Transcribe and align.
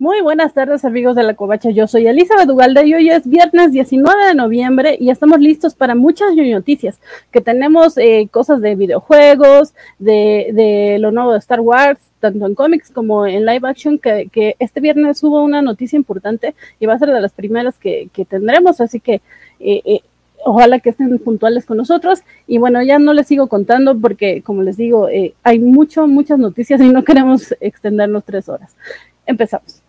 Muy 0.00 0.22
buenas 0.22 0.54
tardes 0.54 0.86
amigos 0.86 1.14
de 1.14 1.22
la 1.22 1.34
Covacha, 1.34 1.68
yo 1.68 1.86
soy 1.86 2.06
Elizabeth 2.06 2.48
Ugalde 2.48 2.86
y 2.86 2.94
hoy 2.94 3.10
es 3.10 3.28
viernes 3.28 3.70
19 3.70 4.28
de 4.28 4.34
noviembre 4.34 4.96
y 4.98 5.10
estamos 5.10 5.40
listos 5.40 5.74
para 5.74 5.94
muchas 5.94 6.34
noticias, 6.34 6.98
que 7.30 7.42
tenemos 7.42 7.98
eh, 7.98 8.26
cosas 8.30 8.62
de 8.62 8.76
videojuegos, 8.76 9.74
de, 9.98 10.96
lo 11.00 11.12
nuevo 11.12 11.32
de 11.32 11.38
Star 11.38 11.60
Wars, 11.60 12.00
tanto 12.18 12.46
en 12.46 12.54
cómics 12.54 12.90
como 12.90 13.26
en 13.26 13.44
live 13.44 13.68
action, 13.68 13.98
que, 13.98 14.56
este 14.58 14.80
viernes 14.80 15.22
hubo 15.22 15.44
una 15.44 15.60
noticia 15.60 15.98
importante 15.98 16.54
y 16.78 16.86
va 16.86 16.94
a 16.94 16.98
ser 16.98 17.10
de 17.10 17.20
las 17.20 17.34
primeras 17.34 17.78
que, 17.78 18.08
tendremos, 18.26 18.80
así 18.80 19.00
que 19.00 19.20
eh, 19.60 19.82
eh, 19.84 20.00
ojalá 20.46 20.80
que 20.80 20.88
estén 20.88 21.18
puntuales 21.18 21.66
con 21.66 21.76
nosotros. 21.76 22.22
Y 22.46 22.56
bueno, 22.56 22.82
ya 22.82 22.98
no 22.98 23.12
les 23.12 23.26
sigo 23.26 23.48
contando 23.48 23.94
porque, 23.98 24.40
como 24.40 24.62
les 24.62 24.78
digo, 24.78 25.08
hay 25.42 25.58
mucho, 25.58 26.06
muchas 26.06 26.38
noticias 26.38 26.80
y 26.80 26.88
no 26.88 27.04
queremos 27.04 27.54
extendernos 27.60 28.24
tres 28.24 28.48
horas. 28.48 28.74
Empezamos. 29.26 29.79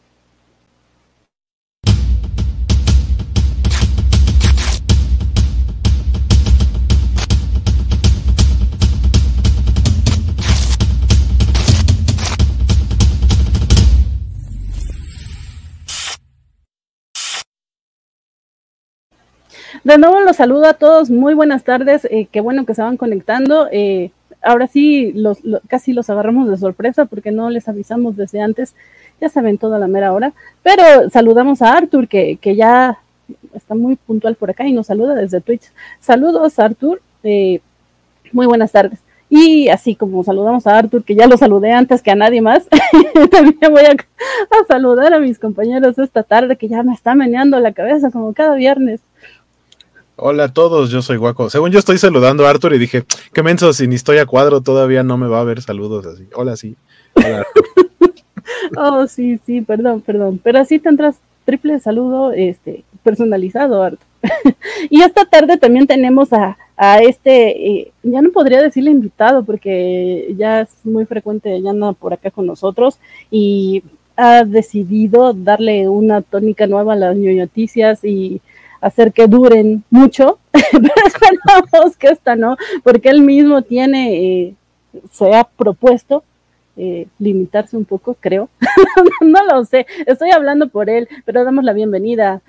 De 19.83 19.97
nuevo 19.97 20.19
los 20.21 20.35
saludo 20.35 20.67
a 20.67 20.75
todos, 20.75 21.09
muy 21.09 21.33
buenas 21.33 21.63
tardes, 21.63 22.05
eh, 22.05 22.27
qué 22.31 22.39
bueno 22.39 22.67
que 22.67 22.75
se 22.75 22.83
van 22.83 22.97
conectando. 22.97 23.67
Eh, 23.71 24.11
ahora 24.43 24.67
sí, 24.67 25.11
los, 25.13 25.39
casi 25.67 25.91
los 25.91 26.07
agarramos 26.11 26.47
de 26.49 26.57
sorpresa 26.57 27.05
porque 27.05 27.31
no 27.31 27.49
les 27.49 27.67
avisamos 27.67 28.15
desde 28.15 28.41
antes, 28.41 28.75
ya 29.19 29.29
saben 29.29 29.57
toda 29.57 29.79
la 29.79 29.87
mera 29.87 30.13
hora, 30.13 30.33
pero 30.61 31.09
saludamos 31.09 31.63
a 31.63 31.73
Arthur 31.73 32.07
que, 32.07 32.37
ya 32.55 32.99
está 33.55 33.73
muy 33.73 33.95
puntual 33.95 34.35
por 34.35 34.51
acá 34.51 34.67
y 34.67 34.71
nos 34.71 34.85
saluda 34.85 35.15
desde 35.15 35.41
Twitch. 35.41 35.71
Saludos 35.99 36.59
Arthur, 36.59 37.01
eh, 37.23 37.59
muy 38.33 38.45
buenas 38.45 38.71
tardes. 38.71 38.99
Y 39.31 39.69
así 39.69 39.95
como 39.95 40.23
saludamos 40.23 40.67
a 40.67 40.77
Arthur, 40.77 41.03
que 41.03 41.15
ya 41.15 41.25
lo 41.25 41.37
saludé 41.37 41.71
antes 41.71 42.03
que 42.03 42.11
a 42.11 42.15
nadie 42.15 42.41
más, 42.41 42.67
también 43.31 43.71
voy 43.71 43.85
a, 43.85 43.93
a, 43.93 44.65
saludar 44.67 45.11
a 45.13 45.19
mis 45.19 45.39
compañeros 45.39 45.97
esta 45.97 46.21
tarde 46.21 46.55
que 46.55 46.67
ya 46.67 46.83
me 46.83 46.93
está 46.93 47.15
meneando 47.15 47.59
la 47.59 47.71
cabeza 47.71 48.11
como 48.11 48.33
cada 48.33 48.53
viernes. 48.55 48.99
Hola 50.15 50.45
a 50.45 50.53
todos, 50.53 50.91
yo 50.91 51.01
soy 51.01 51.17
Guaco. 51.17 51.49
Según 51.49 51.71
yo 51.71 51.79
estoy 51.79 51.97
saludando 51.97 52.45
a 52.45 52.49
Arthur 52.49 52.73
y 52.73 52.79
dije, 52.79 53.03
qué 53.33 53.43
menso, 53.43 53.73
si 53.73 53.87
ni 53.87 53.95
estoy 53.95 54.17
a 54.17 54.25
cuadro 54.25 54.61
todavía 54.61 55.03
no 55.03 55.17
me 55.17 55.27
va 55.27 55.39
a 55.39 55.43
ver 55.43 55.61
saludos 55.61 56.05
así. 56.05 56.27
Hola, 56.35 56.55
sí. 56.55 56.75
Hola, 57.15 57.45
oh, 58.77 59.07
sí, 59.07 59.39
sí, 59.45 59.61
perdón, 59.61 60.01
perdón. 60.01 60.39
Pero 60.43 60.59
así 60.59 60.79
tendrás 60.79 61.17
triple 61.45 61.79
saludo 61.79 62.31
este, 62.33 62.83
personalizado, 63.03 63.81
Arthur. 63.81 64.07
y 64.89 65.01
esta 65.01 65.25
tarde 65.25 65.57
también 65.57 65.87
tenemos 65.87 66.31
a, 66.33 66.57
a 66.77 66.99
este, 66.99 67.67
eh, 67.67 67.91
ya 68.03 68.21
no 68.21 68.31
podría 68.31 68.61
decirle 68.61 68.91
invitado 68.91 69.43
porque 69.43 70.33
ya 70.37 70.61
es 70.61 70.69
muy 70.83 71.05
frecuente, 71.05 71.61
ya 71.61 71.71
anda 71.71 71.93
por 71.93 72.13
acá 72.13 72.29
con 72.31 72.45
nosotros 72.45 72.99
y 73.31 73.83
ha 74.15 74.43
decidido 74.43 75.33
darle 75.33 75.89
una 75.89 76.21
tónica 76.21 76.67
nueva 76.67 76.93
a 76.93 76.97
las 76.97 77.15
noticias 77.15 78.03
y 78.03 78.41
hacer 78.81 79.13
que 79.13 79.27
duren 79.27 79.83
mucho, 79.89 80.39
pero 80.51 80.93
esperamos 81.05 81.95
que 81.97 82.07
esta 82.07 82.35
no, 82.35 82.57
porque 82.83 83.09
él 83.09 83.21
mismo 83.21 83.61
tiene, 83.61 84.15
eh, 84.15 84.55
se 85.11 85.33
ha 85.33 85.43
propuesto 85.43 86.23
eh, 86.75 87.07
limitarse 87.19 87.77
un 87.77 87.85
poco, 87.85 88.15
creo. 88.19 88.49
no 89.21 89.45
lo 89.45 89.63
sé, 89.65 89.85
estoy 90.05 90.31
hablando 90.31 90.67
por 90.67 90.89
él, 90.89 91.07
pero 91.25 91.43
damos 91.43 91.63
la 91.63 91.73
bienvenida. 91.73 92.41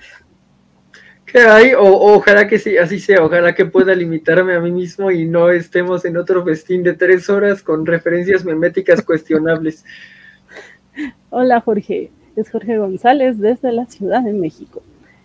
¿Qué 1.27 1.41
hay? 1.41 1.75
O, 1.75 1.85
ojalá 1.85 2.47
que 2.47 2.59
sí, 2.59 2.77
así 2.77 2.99
sea, 2.99 3.25
ojalá 3.25 3.55
que 3.55 3.65
pueda 3.65 3.95
limitarme 3.95 4.55
a 4.55 4.61
mí 4.61 4.71
mismo 4.71 5.11
y 5.11 5.25
no 5.27 5.51
estemos 5.51 6.05
en 6.05 6.17
otro 6.17 6.45
festín 6.45 6.83
de 6.83 6.95
tres 6.95 7.29
horas 7.31 7.63
con 7.63 7.87
referencias 7.87 8.45
meméticas 8.45 9.03
cuestionables. 9.03 9.85
Hola 11.31 11.61
Jorge, 11.61 12.11
es 12.37 12.51
Jorge 12.51 12.79
González 12.79 13.39
desde 13.39 13.73
la 13.73 13.87
Ciudad 13.87 14.23
de 14.23 14.33
México. 14.33 14.83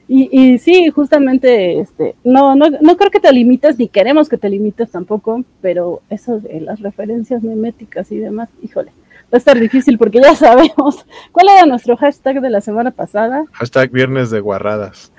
Y, 0.07 0.29
y 0.31 0.57
sí, 0.57 0.89
justamente, 0.89 1.79
este, 1.79 2.15
no, 2.23 2.55
no, 2.55 2.69
no 2.69 2.97
creo 2.97 3.11
que 3.11 3.19
te 3.19 3.31
limites, 3.33 3.77
ni 3.77 3.89
queremos 3.89 4.29
que 4.29 4.37
te 4.37 4.49
limites 4.49 4.89
tampoco, 4.89 5.43
pero 5.61 6.01
eso 6.09 6.39
de 6.39 6.61
las 6.61 6.79
referencias 6.79 7.43
meméticas 7.43 8.11
y 8.11 8.17
demás, 8.17 8.49
híjole, 8.61 8.91
va 9.25 9.35
a 9.35 9.37
estar 9.37 9.59
difícil 9.59 9.97
porque 9.97 10.21
ya 10.21 10.35
sabemos. 10.35 11.05
¿Cuál 11.31 11.49
era 11.49 11.65
nuestro 11.65 11.97
hashtag 11.97 12.41
de 12.41 12.49
la 12.49 12.61
semana 12.61 12.91
pasada? 12.91 13.45
Hashtag 13.51 13.91
viernes 13.91 14.29
de 14.29 14.39
guarradas. 14.39 15.11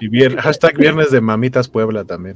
y 0.00 0.20
hashtag 0.36 0.76
viernes 0.76 1.10
de 1.10 1.20
mamitas 1.20 1.68
Puebla 1.68 2.04
también. 2.04 2.34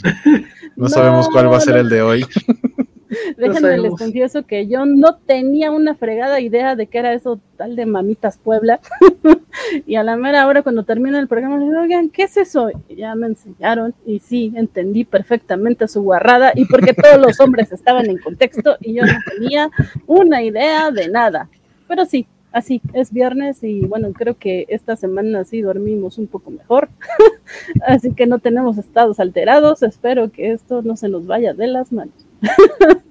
No, 0.76 0.88
sabemos 0.90 1.28
cuál 1.28 1.50
va 1.52 1.58
a 1.58 1.60
ser 1.60 1.76
el 1.76 1.88
de 1.88 2.02
hoy. 2.02 2.26
Déjenme 3.36 3.78
les 3.78 3.94
confieso 3.94 4.46
que 4.46 4.66
yo 4.66 4.86
no 4.86 5.16
tenía 5.16 5.70
una 5.70 5.94
fregada 5.94 6.40
idea 6.40 6.76
de 6.76 6.86
qué 6.86 6.98
era 6.98 7.12
eso 7.12 7.40
tal 7.56 7.76
de 7.76 7.86
Mamitas 7.86 8.38
Puebla. 8.38 8.80
y 9.86 9.96
a 9.96 10.02
la 10.02 10.16
mera 10.16 10.46
hora 10.46 10.62
cuando 10.62 10.84
termina 10.84 11.18
el 11.18 11.28
programa, 11.28 11.58
le 11.58 11.66
digo, 11.66 11.80
oigan, 11.80 12.10
¿qué 12.10 12.24
es 12.24 12.36
eso? 12.36 12.70
Y 12.88 12.96
ya 12.96 13.14
me 13.14 13.26
enseñaron 13.26 13.94
y 14.04 14.20
sí, 14.20 14.52
entendí 14.56 15.04
perfectamente 15.04 15.88
su 15.88 16.02
guarrada 16.02 16.52
y 16.54 16.64
porque 16.66 16.92
todos 16.94 17.20
los 17.20 17.40
hombres 17.40 17.72
estaban 17.72 18.08
en 18.08 18.18
contexto 18.18 18.76
y 18.80 18.94
yo 18.94 19.04
no 19.04 19.18
tenía 19.30 19.70
una 20.06 20.42
idea 20.42 20.90
de 20.90 21.08
nada. 21.08 21.48
Pero 21.88 22.04
sí, 22.04 22.26
así, 22.56 22.80
es 22.94 23.12
viernes 23.12 23.62
y 23.62 23.80
bueno, 23.82 24.12
creo 24.12 24.38
que 24.38 24.66
esta 24.68 24.96
semana 24.96 25.44
sí 25.44 25.60
dormimos 25.60 26.18
un 26.18 26.26
poco 26.26 26.50
mejor, 26.50 26.88
así 27.86 28.12
que 28.14 28.26
no 28.26 28.38
tenemos 28.38 28.78
estados 28.78 29.20
alterados, 29.20 29.82
espero 29.82 30.30
que 30.32 30.52
esto 30.52 30.82
no 30.82 30.96
se 30.96 31.08
nos 31.08 31.26
vaya 31.26 31.52
de 31.52 31.66
las 31.66 31.92
manos. 31.92 32.25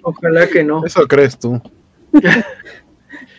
Ojalá 0.01 0.47
que 0.47 0.63
no. 0.63 0.85
Eso 0.85 1.07
crees 1.07 1.37
tú. 1.37 1.61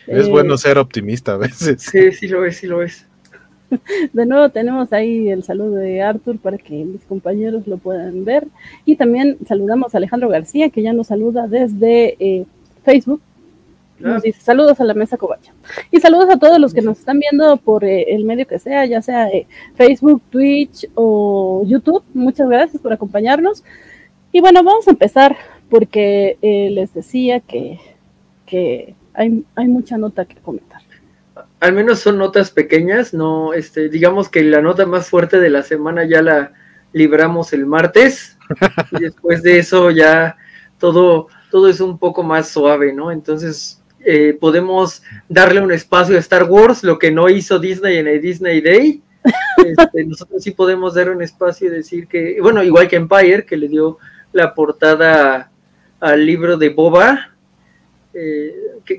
es 0.07 0.29
bueno 0.29 0.57
ser 0.57 0.77
optimista 0.77 1.33
a 1.33 1.37
veces. 1.37 1.81
Sí, 1.81 2.11
sí 2.11 2.27
lo 2.27 2.45
es, 2.45 2.57
sí 2.57 2.67
lo 2.67 2.81
es. 2.81 3.05
De 4.13 4.25
nuevo 4.25 4.49
tenemos 4.49 4.93
ahí 4.93 5.29
el 5.29 5.43
saludo 5.43 5.75
de 5.75 6.01
Arthur 6.01 6.37
para 6.39 6.57
que 6.57 6.73
mis 6.85 7.03
compañeros 7.03 7.67
lo 7.67 7.77
puedan 7.77 8.23
ver. 8.23 8.47
Y 8.85 8.95
también 8.95 9.37
saludamos 9.45 9.93
a 9.93 9.97
Alejandro 9.97 10.29
García, 10.29 10.69
que 10.69 10.81
ya 10.81 10.93
nos 10.93 11.07
saluda 11.07 11.47
desde 11.47 12.15
eh, 12.19 12.45
Facebook. 12.83 13.21
Nos 13.99 14.21
dice 14.21 14.39
saludos 14.41 14.79
a 14.79 14.83
la 14.83 14.93
mesa 14.93 15.17
covacha. 15.17 15.53
Y 15.91 15.99
saludos 15.99 16.29
a 16.29 16.37
todos 16.37 16.59
los 16.59 16.73
que 16.73 16.81
nos 16.81 16.99
están 16.99 17.19
viendo 17.19 17.57
por 17.57 17.83
eh, 17.83 18.13
el 18.13 18.25
medio 18.25 18.45
que 18.45 18.59
sea, 18.59 18.85
ya 18.85 19.01
sea 19.01 19.27
eh, 19.29 19.47
Facebook, 19.75 20.21
Twitch 20.29 20.87
o 20.93 21.63
YouTube. 21.65 22.03
Muchas 22.13 22.47
gracias 22.47 22.81
por 22.81 22.93
acompañarnos. 22.93 23.63
Y 24.31 24.39
bueno, 24.39 24.63
vamos 24.63 24.87
a 24.87 24.91
empezar 24.91 25.35
porque 25.69 26.37
eh, 26.41 26.69
les 26.71 26.93
decía 26.93 27.39
que, 27.39 27.79
hay, 29.13 29.43
hay, 29.55 29.67
mucha 29.67 29.97
nota 29.97 30.25
que 30.25 30.35
comentar. 30.35 30.81
Al 31.59 31.73
menos 31.73 31.99
son 31.99 32.17
notas 32.17 32.51
pequeñas, 32.51 33.13
no, 33.13 33.53
este, 33.53 33.89
digamos 33.89 34.29
que 34.29 34.43
la 34.43 34.61
nota 34.61 34.85
más 34.85 35.09
fuerte 35.09 35.39
de 35.39 35.49
la 35.49 35.63
semana 35.63 36.05
ya 36.05 36.21
la 36.21 36.53
libramos 36.93 37.53
el 37.53 37.65
martes 37.65 38.37
y 38.91 39.01
después 39.01 39.43
de 39.43 39.59
eso 39.59 39.91
ya 39.91 40.37
todo, 40.79 41.27
todo 41.51 41.67
es 41.67 41.79
un 41.79 41.97
poco 41.97 42.23
más 42.23 42.49
suave, 42.49 42.93
¿no? 42.93 43.11
Entonces 43.11 43.81
eh, 44.05 44.37
podemos 44.39 45.03
darle 45.27 45.61
un 45.61 45.71
espacio 45.71 46.15
a 46.15 46.19
Star 46.19 46.45
Wars, 46.45 46.83
lo 46.83 46.97
que 46.99 47.11
no 47.11 47.29
hizo 47.29 47.59
Disney 47.59 47.97
en 47.97 48.07
el 48.07 48.21
Disney 48.21 48.61
Day. 48.61 49.01
Este, 49.57 50.05
nosotros 50.05 50.43
sí 50.43 50.51
podemos 50.51 50.93
dar 50.93 51.09
un 51.09 51.21
espacio 51.21 51.67
y 51.67 51.71
decir 51.71 52.07
que, 52.07 52.37
bueno, 52.41 52.63
igual 52.63 52.87
que 52.87 52.95
Empire, 52.95 53.43
que 53.43 53.57
le 53.57 53.67
dio 53.67 53.97
la 54.31 54.53
portada 54.53 55.51
al 55.99 56.25
libro 56.25 56.57
de 56.57 56.69
Boba, 56.69 57.31
eh, 58.13 58.53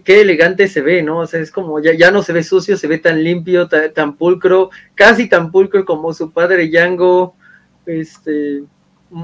qué, 0.04 0.20
elegante 0.20 0.68
se 0.68 0.80
ve, 0.80 1.02
¿no? 1.02 1.18
O 1.18 1.26
sea, 1.26 1.40
es 1.40 1.50
como 1.50 1.80
ya, 1.80 1.92
ya 1.94 2.10
no 2.10 2.22
se 2.22 2.32
ve 2.32 2.42
sucio, 2.42 2.76
se 2.76 2.86
ve 2.86 2.98
tan 2.98 3.22
limpio, 3.22 3.68
tan, 3.68 4.16
pulcro, 4.16 4.70
casi 4.94 5.28
tan 5.28 5.50
pulcro 5.50 5.84
como 5.84 6.12
su 6.12 6.30
padre 6.30 6.68
Django. 6.68 7.34
Este, 7.86 8.62
mm, 9.10 9.22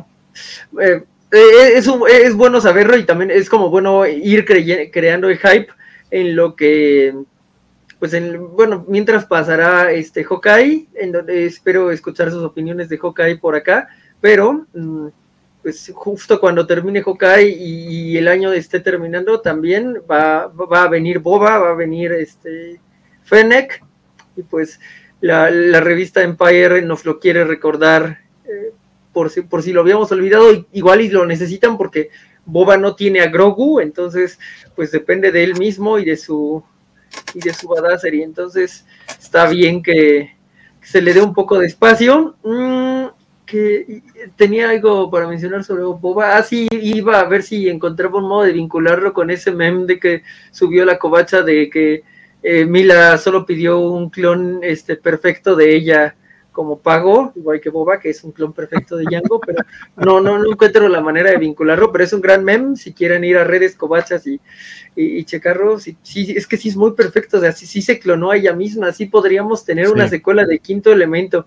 eh, 0.81 1.05
eh, 1.31 1.73
es, 1.75 1.89
es, 2.11 2.35
bueno 2.35 2.61
saberlo 2.61 2.97
y 2.97 3.05
también 3.05 3.31
es 3.31 3.49
como 3.49 3.71
bueno 3.71 4.07
ir 4.07 4.45
creando 4.91 5.29
el 5.29 5.39
hype 5.39 5.69
en 6.11 6.35
lo 6.35 6.57
que, 6.57 7.15
pues, 7.99 8.15
en, 8.15 8.57
bueno, 8.57 8.85
mientras 8.89 9.27
pasará 9.27 9.93
este 9.93 10.25
Hawkeye, 10.25 10.89
en 10.95 11.13
donde 11.13 11.47
espero 11.47 11.91
escuchar 11.91 12.31
sus 12.31 12.43
opiniones 12.43 12.89
de 12.89 12.99
Hawkeye 12.99 13.37
por 13.37 13.55
acá, 13.55 13.89
pero... 14.21 14.67
Mm, 14.75 15.09
pues 15.65 15.91
justo 15.95 16.39
cuando 16.39 16.67
termine 16.67 17.03
Hawkeye 17.03 17.49
y, 17.49 18.19
el 18.19 18.29
año 18.29 18.53
esté 18.53 18.81
terminando, 18.81 19.41
también 19.41 20.03
va, 20.09 20.47
va, 20.49 20.83
a 20.83 20.89
venir 20.89 21.21
Boba, 21.21 21.59
va 21.59 21.71
a 21.71 21.75
venir 21.75 22.13
este 22.13 22.79
Fennec, 23.23 23.83
y 24.37 24.43
pues 24.43 24.79
la, 25.23 25.49
revista 25.81 26.23
Empire 26.23 26.83
nos 26.83 27.07
lo 27.07 27.19
quiere 27.19 27.45
recordar 27.45 28.21
eh, 28.45 28.73
por, 29.15 29.31
si, 29.31 29.41
por 29.41 29.63
si 29.63 29.73
lo 29.73 29.81
habíamos 29.81 30.13
olvidado, 30.13 30.67
igual 30.73 31.01
y 31.01 31.09
lo 31.09 31.25
necesitan 31.25 31.79
porque 31.79 32.11
Boba 32.45 32.77
no 32.77 32.95
tiene 32.95 33.23
a 33.23 33.29
Grogu, 33.29 33.81
entonces 33.81 34.39
pues 34.77 34.93
depende 34.93 35.33
de 35.33 35.45
él 35.45 35.59
mismo 35.59 35.99
y 35.99 36.05
de 36.05 36.19
su 36.19 36.63
y 37.33 37.41
de 37.41 37.55
su. 37.55 37.69
Entonces, 38.03 38.85
está 39.09 39.47
bien 39.47 39.83
que 39.83 40.37
se 40.83 41.01
le 41.01 41.15
dé 41.15 41.23
un 41.23 41.33
poco 41.33 41.59
de 41.59 41.67
espacio. 41.67 42.37
Mm, 42.43 42.84
que 43.45 44.03
tenía 44.37 44.71
algo 44.71 45.11
para 45.11 45.29
mencionar 45.29 45.65
sobre 45.65 45.85
Boba. 45.85 46.37
Ah, 46.37 46.43
sí, 46.43 46.69
iba 46.71 47.21
a 47.21 47.29
ver 47.29 47.43
si 47.43 47.69
encontraba 47.69 48.19
un 48.19 48.29
modo 48.29 48.45
de 48.45 48.53
vincularlo 48.53 49.13
con 49.13 49.31
ese 49.31 49.53
meme 49.53 49.87
de 49.87 49.99
que 49.99 50.23
subió 50.51 50.85
la 50.85 50.99
covacha 50.99 51.43
de 51.43 51.69
que 51.69 52.03
eh, 52.43 52.65
Mila 52.65 53.17
solo 53.19 53.47
pidió 53.47 53.79
un 53.79 54.11
clon 54.11 54.61
este 54.63 54.97
perfecto 54.97 55.57
de 55.57 55.75
ella 55.75 56.17
como 56.55 56.79
pago, 56.79 57.33
igual 57.35 57.61
que 57.61 57.69
Boba, 57.69 57.99
que 57.99 58.11
es 58.11 58.23
un 58.23 58.31
clon 58.31 58.53
perfecto 58.53 58.97
de 58.97 59.05
Django, 59.05 59.41
pero 59.41 59.59
no, 59.97 60.21
no, 60.21 60.39
no 60.39 60.53
encuentro 60.53 60.89
la 60.89 61.01
manera 61.01 61.31
de 61.33 61.37
vincularlo, 61.37 61.91
pero 61.91 62.05
es 62.05 62.13
un 62.13 62.21
gran 62.21 62.45
meme, 62.45 62.77
si 62.77 62.95
quieren 62.95 63.25
ir 63.25 63.37
a 63.37 63.45
redes 63.45 63.75
covachas 63.75 64.25
y, 64.27 64.41
y, 64.95 65.25
checarlo, 65.25 65.81
sí, 65.81 65.97
es 66.05 66.47
que 66.47 66.57
sí 66.57 66.69
es 66.69 66.77
muy 66.77 66.93
perfecto, 66.93 67.39
o 67.39 67.41
sea, 67.41 67.51
sí, 67.51 67.67
sí 67.67 67.83
se 67.83 67.99
clonó 67.99 68.31
a 68.31 68.37
ella 68.37 68.55
misma, 68.55 68.93
sí 68.93 69.07
podríamos 69.07 69.65
tener 69.65 69.89
una 69.89 70.07
secuela 70.07 70.47
de 70.47 70.61
quinto 70.61 70.93
elemento, 70.93 71.47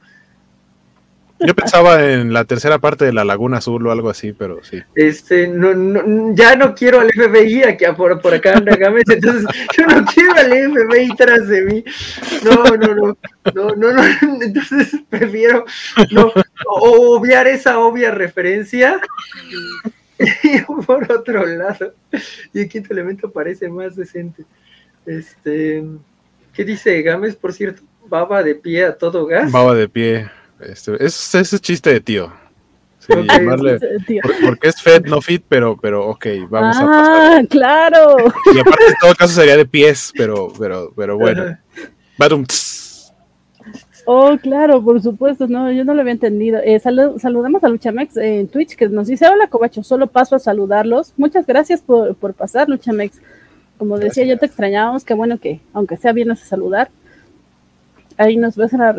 yo 1.39 1.54
pensaba 1.54 2.04
en 2.04 2.34
la 2.34 2.45
tercera 2.45 2.80
parte 2.80 3.06
de 3.06 3.13
la 3.13 3.24
Laguna 3.24 3.57
Azul 3.57 3.86
o 3.86 3.92
algo 3.92 4.10
así, 4.10 4.34
pero 4.34 4.63
sí. 4.63 4.81
Este, 4.95 5.48
no, 5.48 5.74
no, 5.74 6.34
ya 6.36 6.56
no 6.56 6.74
quiero 6.74 7.00
al 7.00 7.12
FBI 7.12 7.63
aquí 7.63 7.86
por, 7.95 8.19
por 8.22 8.34
acá 8.34 8.57
anda 8.57 8.75
Gámez, 8.75 9.04
entonces 9.07 9.45
yo 9.78 9.86
no 9.86 10.06
quiero 10.06 10.34
al 10.34 10.51
FBI 10.51 11.16
tras 11.16 11.48
de 11.48 11.62
mí. 11.62 11.84
No, 12.44 12.63
no, 12.63 12.95
no, 12.95 13.18
no, 13.54 13.75
no, 13.75 13.94
no, 13.94 14.04
entonces 14.42 15.01
prefiero 15.10 15.66
no, 16.12 16.31
obviar 16.66 17.48
esa 17.48 17.80
obvia 17.80 18.12
referencia. 18.12 19.00
Y 20.44 20.62
por 20.62 21.12
otro 21.12 21.45
lado, 21.45 21.94
y 22.51 22.62
el 22.62 22.68
quinto 22.68 22.92
elemento 22.92 23.30
parece 23.30 23.69
más 23.69 23.95
decente. 23.95 24.45
Este, 25.06 25.84
¿qué 26.54 26.66
dice 26.66 27.00
Gámez, 27.04 27.36
por 27.36 27.54
cierto? 27.54 27.84
Baba 28.07 28.42
de 28.42 28.56
pie 28.56 28.86
a 28.86 28.98
todo 28.98 29.28
gas. 29.28 29.51
Baba 29.51 29.75
de 29.75 29.88
pie. 29.88 30.28
Este, 30.59 31.04
es 31.04 31.36
ese 31.36 31.59
chiste 31.59 31.94
de 31.94 32.01
tío. 32.01 32.31
porque 33.07 34.68
es 34.68 34.81
Fed, 34.81 35.06
no 35.06 35.21
Fit, 35.21 35.44
pero, 35.48 35.77
pero 35.77 36.09
ok, 36.09 36.25
vamos 36.50 36.77
a 36.77 36.86
pasar. 36.86 37.39
Ah, 37.39 37.42
claro. 37.50 38.18
Y 38.54 38.59
aparte, 38.59 38.86
en 38.88 38.95
todo 39.00 39.15
caso 39.15 39.33
sería 39.33 39.56
de 39.56 39.65
pies, 39.65 40.12
pero, 40.15 40.51
pero, 40.59 40.92
pero 40.95 41.18
bueno. 41.18 41.57
Oh, 44.06 44.38
claro, 44.42 44.81
por 44.83 45.01
supuesto, 45.01 45.48
no, 45.48 45.71
yo 45.71 45.83
no 45.83 45.94
lo 45.94 46.01
había 46.01 46.13
entendido. 46.13 46.60
Eh, 46.63 46.80
saludamos 46.80 47.63
a 47.63 47.69
Luchamex 47.69 48.18
en 48.18 48.48
Twitch 48.48 48.75
que 48.75 48.88
nos 48.88 49.07
dice, 49.07 49.27
hola 49.27 49.48
Cobacho, 49.48 49.83
solo 49.83 50.07
paso 50.07 50.36
a 50.36 50.39
saludarlos. 50.39 51.13
Muchas 51.18 51.45
gracias 51.45 51.81
por, 51.81 52.15
por 52.15 52.33
pasar, 52.33 52.69
Luchamex. 52.69 53.19
Como 53.77 54.00
decía, 54.00 54.25
yo 54.25 54.39
te 54.39 54.48
extrañábamos, 54.48 55.03
qué 55.03 55.13
bueno 55.13 55.38
que, 55.39 55.60
aunque 55.74 55.98
sea 55.98 56.13
bien 56.13 56.31
a 56.31 56.36
saludar 56.36 56.89
ahí 58.18 58.38
nos 58.38 58.56
ves 58.56 58.74
en 58.74 58.80
la, 58.80 58.96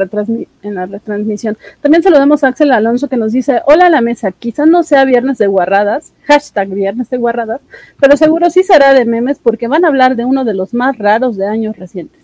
en 0.63 0.75
la 0.75 0.87
retransmisión. 0.87 1.57
También 1.81 2.03
saludamos 2.03 2.45
a 2.45 2.49
Axel 2.49 2.73
Alonso 2.73 3.09
que 3.09 3.17
nos 3.17 3.33
dice, 3.33 3.61
hola 3.67 3.87
a 3.87 3.91
la 3.91 4.01
mesa, 4.01 4.33
quizás 4.33 4.69
no 4.69 4.83
sea 4.83 5.05
viernes 5.05 5.39
de 5.39 5.47
guarradas, 5.47 6.13
hashtag 6.25 6.69
viernes 6.69 7.11
de 7.11 7.19
guarradas, 7.19 7.61
pero 8.01 8.17
seguro 8.17 8.51
sí 8.51 8.63
será 8.63 8.95
de 8.95 9.05
memes 9.05 9.39
porque 9.43 9.69
van 9.69 9.85
a 9.85 9.89
hablar 9.89 10.17
de 10.17 10.25
uno 10.25 10.45
de 10.45 10.55
los 10.55 10.75
más 10.75 10.97
raros 10.97 11.37
de 11.37 11.47
años 11.47 11.77
recientes. 11.77 12.23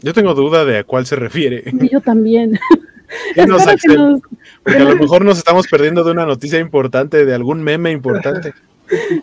Yo 0.00 0.12
tengo 0.12 0.34
duda 0.34 0.64
de 0.64 0.78
a 0.78 0.84
cuál 0.84 1.06
se 1.06 1.16
refiere. 1.16 1.64
Yo 1.90 2.00
también. 2.00 2.58
porque 3.34 4.76
a 4.76 4.84
lo 4.84 4.96
mejor 5.00 5.24
nos 5.24 5.38
estamos 5.38 5.66
perdiendo 5.66 6.04
de 6.04 6.12
una 6.12 6.26
noticia 6.26 6.58
importante, 6.58 7.24
de 7.24 7.34
algún 7.34 7.62
meme 7.62 7.90
importante. 7.90 8.52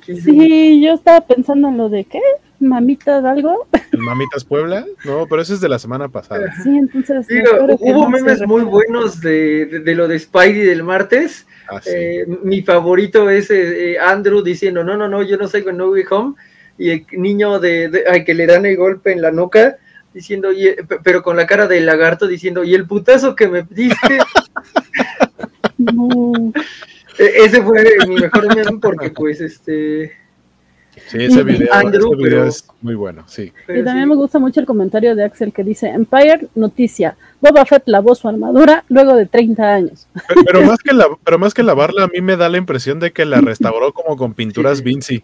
Sí, 0.06 0.82
yo 0.82 0.94
estaba 0.94 1.22
pensando 1.22 1.70
en 1.70 1.78
lo 1.78 1.90
de 1.90 2.04
qué, 2.04 2.20
mamitas 2.66 3.24
algo. 3.24 3.68
Mamitas 3.98 4.44
Puebla? 4.44 4.86
No, 5.06 5.26
pero 5.28 5.42
eso 5.42 5.54
es 5.54 5.62
de 5.62 5.70
la 5.70 5.80
semana 5.80 6.10
pasada. 6.10 6.54
Sí, 6.64 6.70
entonces. 6.70 7.28
hubo 7.80 8.10
memes 8.10 8.46
muy 8.46 8.64
buenos 8.64 9.22
de, 9.22 9.82
lo 9.86 10.08
de 10.08 10.20
Spidey 10.20 10.62
del 10.62 10.84
martes. 10.84 11.48
Ah, 11.70 11.82
eh, 11.86 12.26
mi 12.44 12.62
favorito 12.62 13.30
es 13.30 13.50
eh, 13.50 13.94
eh, 13.94 14.00
Andrew 14.00 14.44
diciendo: 14.44 14.84
No, 14.84 14.98
no, 14.98 15.08
no, 15.08 15.24
yo 15.24 15.38
no 15.38 15.48
soy 15.48 15.64
con 15.64 15.78
No 15.78 15.90
Way 15.90 16.04
Home. 16.10 16.36
Y 16.78 16.90
el 16.90 17.06
niño 17.14 17.60
de, 17.60 18.04
al 18.10 18.26
que 18.26 18.34
le 18.34 18.46
dan 18.46 18.66
el 18.66 18.76
golpe 18.76 19.14
en 19.14 19.22
la 19.22 19.32
nuca 19.32 19.78
diciendo, 20.14 20.50
pero 21.04 21.24
con 21.24 21.36
la 21.36 21.46
cara 21.46 21.68
del 21.68 21.86
lagarto 21.86 22.28
diciendo, 22.28 22.64
y 22.64 22.74
el 22.74 22.88
putazo 22.88 23.36
que 23.36 23.48
me 23.48 23.64
diste. 23.64 24.20
E, 27.18 27.46
ese 27.46 27.62
fue 27.62 27.86
mi 28.08 28.16
mejor 28.16 28.56
meme 28.56 28.80
porque 28.82 29.10
pues 29.10 29.40
este 29.40 30.12
Sí, 31.08 31.18
ese 31.24 31.44
video, 32.18 32.46
es 32.46 32.66
muy 32.82 32.96
bueno, 32.96 33.24
sí. 33.28 33.52
Y 33.68 33.84
también 33.84 34.08
me 34.08 34.16
gusta 34.16 34.40
mucho 34.40 34.60
el 34.60 34.66
comentario 34.66 35.16
de 35.16 35.24
Axel 35.24 35.54
que 35.54 35.64
dice, 35.64 35.90
Empire, 35.90 36.48
noticia, 36.56 37.16
Boba 37.42 37.66
Fett 37.66 37.84
lavó 37.86 38.16
su 38.16 38.28
armadura 38.28 38.84
luego 38.90 39.16
de 39.16 39.26
30 39.26 39.64
años. 39.64 40.08
Pero, 40.46 40.62
más, 40.66 40.80
que 40.80 40.94
la, 40.94 41.08
pero 41.24 41.40
más 41.40 41.54
que 41.54 41.64
lavarla, 41.64 42.04
a 42.04 42.08
mí 42.08 42.22
me 42.22 42.38
da 42.38 42.50
la 42.50 42.58
impresión 42.58 43.00
de 43.00 43.12
que 43.12 43.26
la 43.26 43.42
restauró 43.42 43.94
como 43.94 44.18
con 44.18 44.34
pinturas 44.34 44.82
Vinci. 44.82 45.24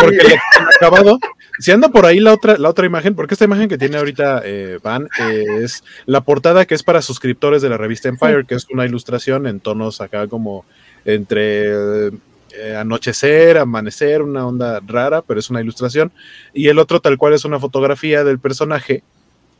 Porque, 0.00 0.16
el 0.18 0.38
acabado, 0.76 1.18
si 1.58 1.70
anda 1.70 1.88
por 1.88 2.06
ahí 2.06 2.20
la 2.20 2.32
otra, 2.32 2.56
la 2.58 2.68
otra 2.68 2.86
imagen, 2.86 3.14
porque 3.14 3.34
esta 3.34 3.44
imagen 3.44 3.68
que 3.68 3.78
tiene 3.78 3.96
ahorita 3.96 4.42
eh, 4.44 4.78
Van 4.82 5.08
eh, 5.18 5.44
es 5.62 5.84
la 6.06 6.22
portada 6.22 6.66
que 6.66 6.74
es 6.74 6.82
para 6.82 7.02
suscriptores 7.02 7.62
de 7.62 7.68
la 7.68 7.78
revista 7.78 8.08
Empire, 8.08 8.44
que 8.46 8.54
es 8.54 8.66
una 8.70 8.84
ilustración 8.84 9.46
en 9.46 9.60
tonos 9.60 10.00
acá 10.00 10.28
como 10.28 10.64
entre 11.04 12.10
eh, 12.56 12.76
anochecer, 12.76 13.58
amanecer, 13.58 14.22
una 14.22 14.46
onda 14.46 14.80
rara, 14.86 15.22
pero 15.22 15.40
es 15.40 15.50
una 15.50 15.60
ilustración. 15.60 16.12
Y 16.52 16.68
el 16.68 16.78
otro 16.78 17.00
tal 17.00 17.18
cual 17.18 17.34
es 17.34 17.44
una 17.44 17.60
fotografía 17.60 18.24
del 18.24 18.38
personaje. 18.38 19.02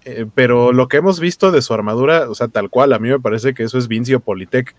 Eh, 0.04 0.26
pero 0.34 0.72
lo 0.72 0.88
que 0.88 0.98
hemos 0.98 1.18
visto 1.18 1.50
de 1.50 1.62
su 1.62 1.72
armadura, 1.72 2.28
o 2.28 2.34
sea, 2.34 2.48
tal 2.48 2.70
cual, 2.70 2.92
a 2.92 2.98
mí 2.98 3.08
me 3.08 3.20
parece 3.20 3.54
que 3.54 3.62
eso 3.62 3.78
es 3.78 3.88
Vinci 3.88 4.14
o 4.14 4.20
Politec, 4.20 4.74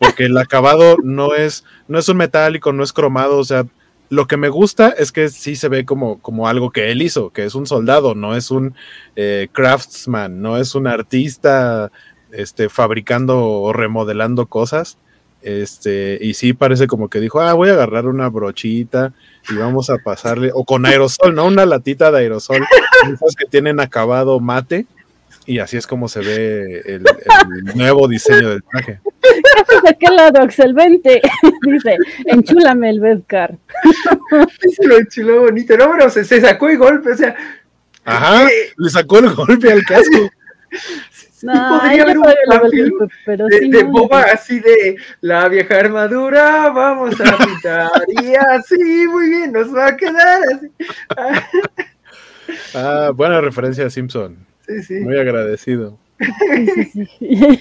porque 0.00 0.26
el 0.26 0.38
acabado 0.38 0.96
no 1.02 1.34
es, 1.34 1.64
no 1.88 1.98
es 1.98 2.08
un 2.08 2.16
metálico, 2.16 2.72
no 2.72 2.82
es 2.82 2.92
cromado, 2.92 3.38
o 3.38 3.44
sea, 3.44 3.66
lo 4.10 4.26
que 4.26 4.36
me 4.36 4.48
gusta 4.48 4.88
es 4.90 5.12
que 5.12 5.28
sí 5.28 5.54
se 5.54 5.68
ve 5.68 5.84
como, 5.84 6.20
como 6.20 6.48
algo 6.48 6.70
que 6.70 6.90
él 6.90 7.00
hizo, 7.00 7.30
que 7.30 7.44
es 7.44 7.54
un 7.54 7.66
soldado, 7.66 8.14
no 8.14 8.34
es 8.34 8.50
un 8.50 8.74
eh, 9.14 9.48
craftsman, 9.52 10.42
no 10.42 10.56
es 10.56 10.74
un 10.74 10.88
artista 10.88 11.92
este, 12.32 12.68
fabricando 12.68 13.44
o 13.44 13.72
remodelando 13.72 14.46
cosas. 14.46 14.98
Este, 15.42 16.18
y 16.20 16.34
sí 16.34 16.52
parece 16.52 16.86
como 16.86 17.08
que 17.08 17.20
dijo, 17.20 17.40
ah, 17.40 17.54
voy 17.54 17.70
a 17.70 17.72
agarrar 17.72 18.06
una 18.06 18.28
brochita 18.28 19.12
y 19.48 19.54
vamos 19.54 19.88
a 19.88 19.96
pasarle, 19.98 20.50
o 20.52 20.64
con 20.64 20.84
aerosol, 20.84 21.34
¿no? 21.34 21.46
Una 21.46 21.64
latita 21.64 22.10
de 22.10 22.18
aerosol, 22.18 22.60
que 23.38 23.46
tienen 23.46 23.80
acabado 23.80 24.38
mate, 24.38 24.86
y 25.46 25.58
así 25.58 25.76
es 25.76 25.86
como 25.86 26.08
se 26.08 26.20
ve 26.20 26.82
el, 26.84 27.04
nuevo 27.74 28.06
diseño 28.06 28.50
del 28.50 28.62
traje. 28.62 29.00
¿De 29.84 29.96
qué 29.98 30.06
lado, 30.12 30.42
Axel? 30.42 30.74
Vente. 30.74 31.22
Dice, 31.62 31.96
enchúlame 32.26 32.90
el 32.90 33.00
Bedcar. 33.00 33.56
Se 34.76 34.86
lo 34.86 34.98
enchuló 34.98 35.42
bonito. 35.42 35.76
No, 35.76 35.90
pero 35.90 36.10
se, 36.10 36.24
se, 36.24 36.40
sacó 36.40 36.68
el 36.68 36.78
golpe, 36.78 37.12
o 37.12 37.16
sea. 37.16 37.34
Ajá, 38.04 38.48
le 38.76 38.90
sacó 38.90 39.18
el 39.18 39.34
golpe 39.34 39.72
al 39.72 39.82
casco. 39.84 40.30
No, 41.42 41.52
podría 41.80 42.02
haber 42.02 42.18
un 42.18 43.10
pero 43.24 43.46
de, 43.46 43.84
boba 43.84 44.22
así 44.22 44.60
de 44.60 44.96
la 45.20 45.48
vieja 45.48 45.78
armadura, 45.78 46.70
vamos 46.70 47.14
a 47.20 47.36
pintar 47.36 47.90
y 48.08 48.34
así, 48.50 49.06
muy 49.08 49.30
bien, 49.30 49.52
nos 49.52 49.74
va 49.74 49.88
a 49.88 49.96
quedar 49.96 50.40
así. 50.54 50.70
ah, 52.74 53.12
buena 53.14 53.40
referencia 53.40 53.86
a 53.86 53.90
Simpson. 53.90 54.46
Sí, 54.66 54.82
sí. 54.82 54.94
Muy 55.00 55.18
agradecido. 55.18 55.98
Sí, 56.18 56.66
sí, 56.92 57.08
sí. 57.18 57.60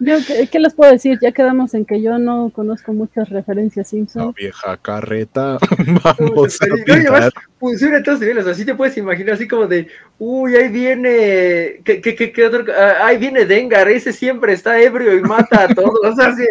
Yo, 0.00 0.16
¿qué, 0.50 0.58
les 0.58 0.74
puedo 0.74 0.90
decir? 0.90 1.18
Ya 1.20 1.32
quedamos 1.32 1.74
en 1.74 1.84
que 1.84 2.00
yo 2.00 2.18
no 2.18 2.50
conozco 2.50 2.92
muchas 2.92 3.28
referencias 3.28 3.88
Simpson. 3.88 4.26
La 4.26 4.32
vieja 4.32 4.76
carreta, 4.76 5.58
vamos 6.04 6.58
a 6.60 6.66
pintar. 6.84 7.32
funciona 7.58 7.98
en 7.98 8.02
todos 8.02 8.20
niveles, 8.20 8.46
así 8.46 8.64
te 8.64 8.74
puedes 8.74 8.96
imaginar, 8.96 9.34
así 9.34 9.46
como 9.46 9.66
de, 9.66 9.88
uy, 10.18 10.56
ahí 10.56 10.68
viene, 10.68 11.80
¿qué, 11.84 12.00
qué, 12.00 12.32
qué, 12.32 12.46
otro? 12.46 12.64
Ah, 12.76 13.06
ahí 13.06 13.18
viene 13.18 13.44
Dengar, 13.44 13.88
ese 13.88 14.12
siempre 14.12 14.52
está 14.52 14.80
ebrio 14.80 15.14
y 15.16 15.20
mata 15.20 15.64
a 15.64 15.74
todos, 15.74 16.00
o 16.04 16.16
sea, 16.16 16.28
así, 16.28 16.44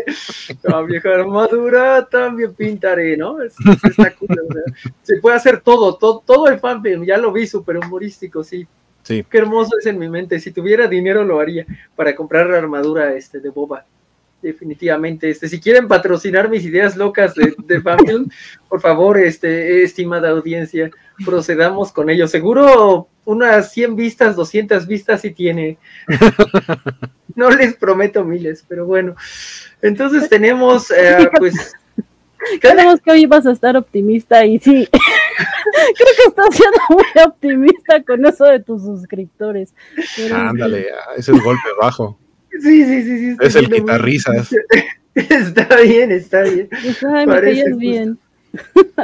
la 0.63 0.81
vieja 0.81 1.09
armadura 1.09 2.07
también 2.09 2.53
pintaré, 2.53 3.17
¿no? 3.17 3.41
está 3.41 4.11
cool, 4.15 4.37
se 5.01 5.17
puede 5.17 5.35
hacer 5.35 5.61
todo, 5.61 5.95
todo, 5.95 6.23
todo 6.25 6.47
el 6.47 6.59
fanfilm, 6.59 7.05
ya 7.05 7.17
lo 7.17 7.31
vi, 7.31 7.47
súper 7.47 7.77
humorístico, 7.77 8.43
sí. 8.43 8.67
Sí. 9.03 9.25
Qué 9.29 9.37
hermoso 9.37 9.71
es 9.79 9.85
en 9.85 9.99
mi 9.99 10.09
mente. 10.09 10.39
Si 10.39 10.51
tuviera 10.51 10.87
dinero 10.87 11.23
lo 11.23 11.39
haría 11.39 11.65
para 11.95 12.15
comprar 12.15 12.49
la 12.49 12.57
armadura 12.57 13.13
este, 13.15 13.39
de 13.39 13.49
Boba. 13.49 13.85
Definitivamente. 14.41 15.29
Este, 15.29 15.47
si 15.47 15.59
quieren 15.59 15.87
patrocinar 15.87 16.49
mis 16.49 16.65
ideas 16.65 16.97
locas 16.97 17.35
de, 17.35 17.53
de 17.65 17.81
por 18.69 18.81
favor, 18.81 19.19
este, 19.19 19.83
estimada 19.83 20.29
audiencia, 20.29 20.89
procedamos 21.23 21.91
con 21.91 22.09
ello. 22.09 22.27
Seguro 22.27 23.07
unas 23.25 23.71
100 23.71 23.95
vistas, 23.95 24.35
200 24.35 24.87
vistas 24.87 25.21
si 25.21 25.31
tiene. 25.31 25.77
No 27.35 27.49
les 27.49 27.75
prometo 27.75 28.23
miles, 28.23 28.65
pero 28.67 28.85
bueno. 28.85 29.15
Entonces 29.81 30.27
tenemos, 30.29 30.91
eh, 30.91 31.29
pues... 31.39 31.73
Creemos 32.59 32.99
que 33.01 33.11
hoy 33.11 33.25
vas 33.25 33.45
a 33.45 33.51
estar 33.51 33.77
optimista 33.77 34.45
y 34.45 34.59
sí. 34.59 34.89
Creo 35.95 36.09
que 36.15 36.29
estás 36.29 36.55
siendo 36.55 36.79
muy 36.89 37.23
optimista 37.25 38.03
con 38.03 38.25
eso 38.25 38.45
de 38.45 38.59
tus 38.59 38.81
suscriptores. 38.81 39.73
Ándale, 40.33 40.87
ese 41.17 41.19
es 41.19 41.27
el 41.29 41.41
golpe 41.41 41.67
bajo. 41.79 42.17
Sí, 42.51 42.85
sí, 42.85 43.03
sí, 43.03 43.17
sí. 43.19 43.37
Es 43.39 43.55
el 43.55 43.69
quitarrisas. 43.69 44.49
Está 45.13 45.75
bien, 45.81 46.09
está 46.11 46.41
bien. 46.43 46.69
Pues, 46.69 47.03
ay, 47.03 47.27
me 47.27 47.75
bien. 47.75 48.17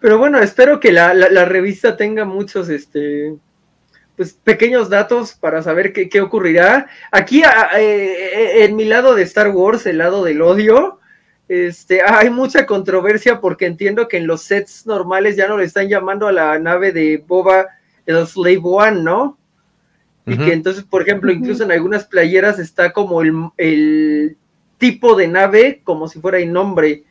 Pero 0.00 0.18
bueno, 0.18 0.40
espero 0.40 0.80
que 0.80 0.90
la, 0.90 1.14
la, 1.14 1.44
revista 1.44 1.96
tenga 1.96 2.24
muchos 2.24 2.68
este 2.68 3.36
pues 4.16 4.32
pequeños 4.32 4.90
datos 4.90 5.34
para 5.34 5.62
saber 5.62 5.92
qué, 5.92 6.08
qué 6.08 6.20
ocurrirá. 6.20 6.88
Aquí 7.10 7.42
eh, 7.76 8.64
en 8.64 8.76
mi 8.76 8.84
lado 8.84 9.14
de 9.14 9.22
Star 9.22 9.50
Wars, 9.50 9.86
el 9.86 9.98
lado 9.98 10.24
del 10.24 10.42
odio, 10.42 11.00
este, 11.48 12.02
hay 12.06 12.30
mucha 12.30 12.66
controversia 12.66 13.40
porque 13.40 13.66
entiendo 13.66 14.08
que 14.08 14.18
en 14.18 14.26
los 14.26 14.42
sets 14.42 14.86
normales 14.86 15.36
ya 15.36 15.48
no 15.48 15.58
le 15.58 15.64
están 15.64 15.88
llamando 15.88 16.26
a 16.26 16.32
la 16.32 16.58
nave 16.58 16.92
de 16.92 17.22
Boba 17.26 17.66
el 18.06 18.26
Slave 18.26 18.60
One, 18.62 19.02
¿no? 19.02 19.38
Y 20.26 20.38
que 20.38 20.54
entonces, 20.54 20.84
por 20.84 21.02
ejemplo, 21.02 21.30
incluso 21.30 21.64
en 21.64 21.72
algunas 21.72 22.06
playeras 22.06 22.58
está 22.58 22.94
como 22.94 23.20
el, 23.20 23.34
el 23.58 24.38
tipo 24.78 25.16
de 25.16 25.28
nave 25.28 25.82
como 25.84 26.08
si 26.08 26.18
fuera 26.18 26.38
el 26.38 26.50
nombre. 26.50 27.04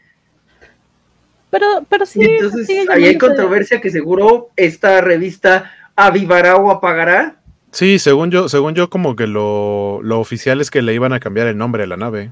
Pero, 1.51 1.85
pero 1.87 2.07
sí. 2.07 2.21
entonces, 2.23 2.67
ahí 2.89 3.05
hay 3.05 3.17
controversia 3.19 3.79
que 3.79 3.91
seguro 3.91 4.49
esta 4.55 4.99
revista 5.01 5.71
avivará 5.95 6.55
o 6.55 6.71
apagará. 6.71 7.35
Sí, 7.69 7.99
según 7.99 8.31
yo, 8.31 8.49
según 8.49 8.73
yo, 8.73 8.89
como 8.89 9.15
que 9.15 9.27
lo, 9.27 9.99
lo 10.01 10.19
oficial 10.19 10.59
es 10.59 10.71
que 10.71 10.81
le 10.81 10.95
iban 10.95 11.13
a 11.13 11.19
cambiar 11.19 11.45
el 11.45 11.57
nombre 11.57 11.83
a 11.83 11.87
la 11.87 11.97
nave. 11.97 12.31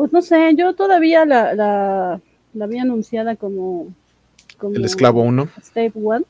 Pues 0.00 0.14
no 0.14 0.22
sé, 0.22 0.54
yo 0.56 0.72
todavía 0.72 1.26
la, 1.26 1.52
la, 1.52 2.22
la 2.54 2.64
había 2.64 2.80
anunciada 2.80 3.36
como, 3.36 3.88
El 4.62 4.82
esclavo 4.82 5.20
1. 5.20 5.50
Step 5.62 5.92
1, 5.94 6.24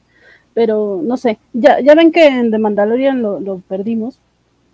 pero 0.55 1.01
no 1.05 1.17
sé, 1.17 1.39
ya, 1.53 1.79
ya 1.79 1.95
ven 1.95 2.11
que 2.11 2.27
en 2.27 2.51
The 2.51 2.59
Mandalorian 2.59 3.23
lo, 3.23 3.39
lo 3.39 3.59
perdimos, 3.69 4.19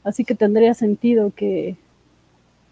así 0.03 0.25
que 0.25 0.35
tendría 0.35 0.73
sentido 0.73 1.31
que, 1.37 1.76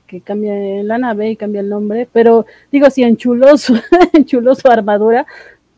que 0.07 0.23
cambie 0.23 0.83
la 0.83 0.97
nave 0.97 1.29
y 1.29 1.37
cambie 1.37 1.61
el 1.61 1.69
nombre, 1.69 2.09
pero 2.11 2.47
digo, 2.73 2.89
si 2.89 3.03
enchuló 3.03 3.59
su, 3.59 3.79
enchuló 4.15 4.55
su 4.55 4.69
armadura, 4.69 5.27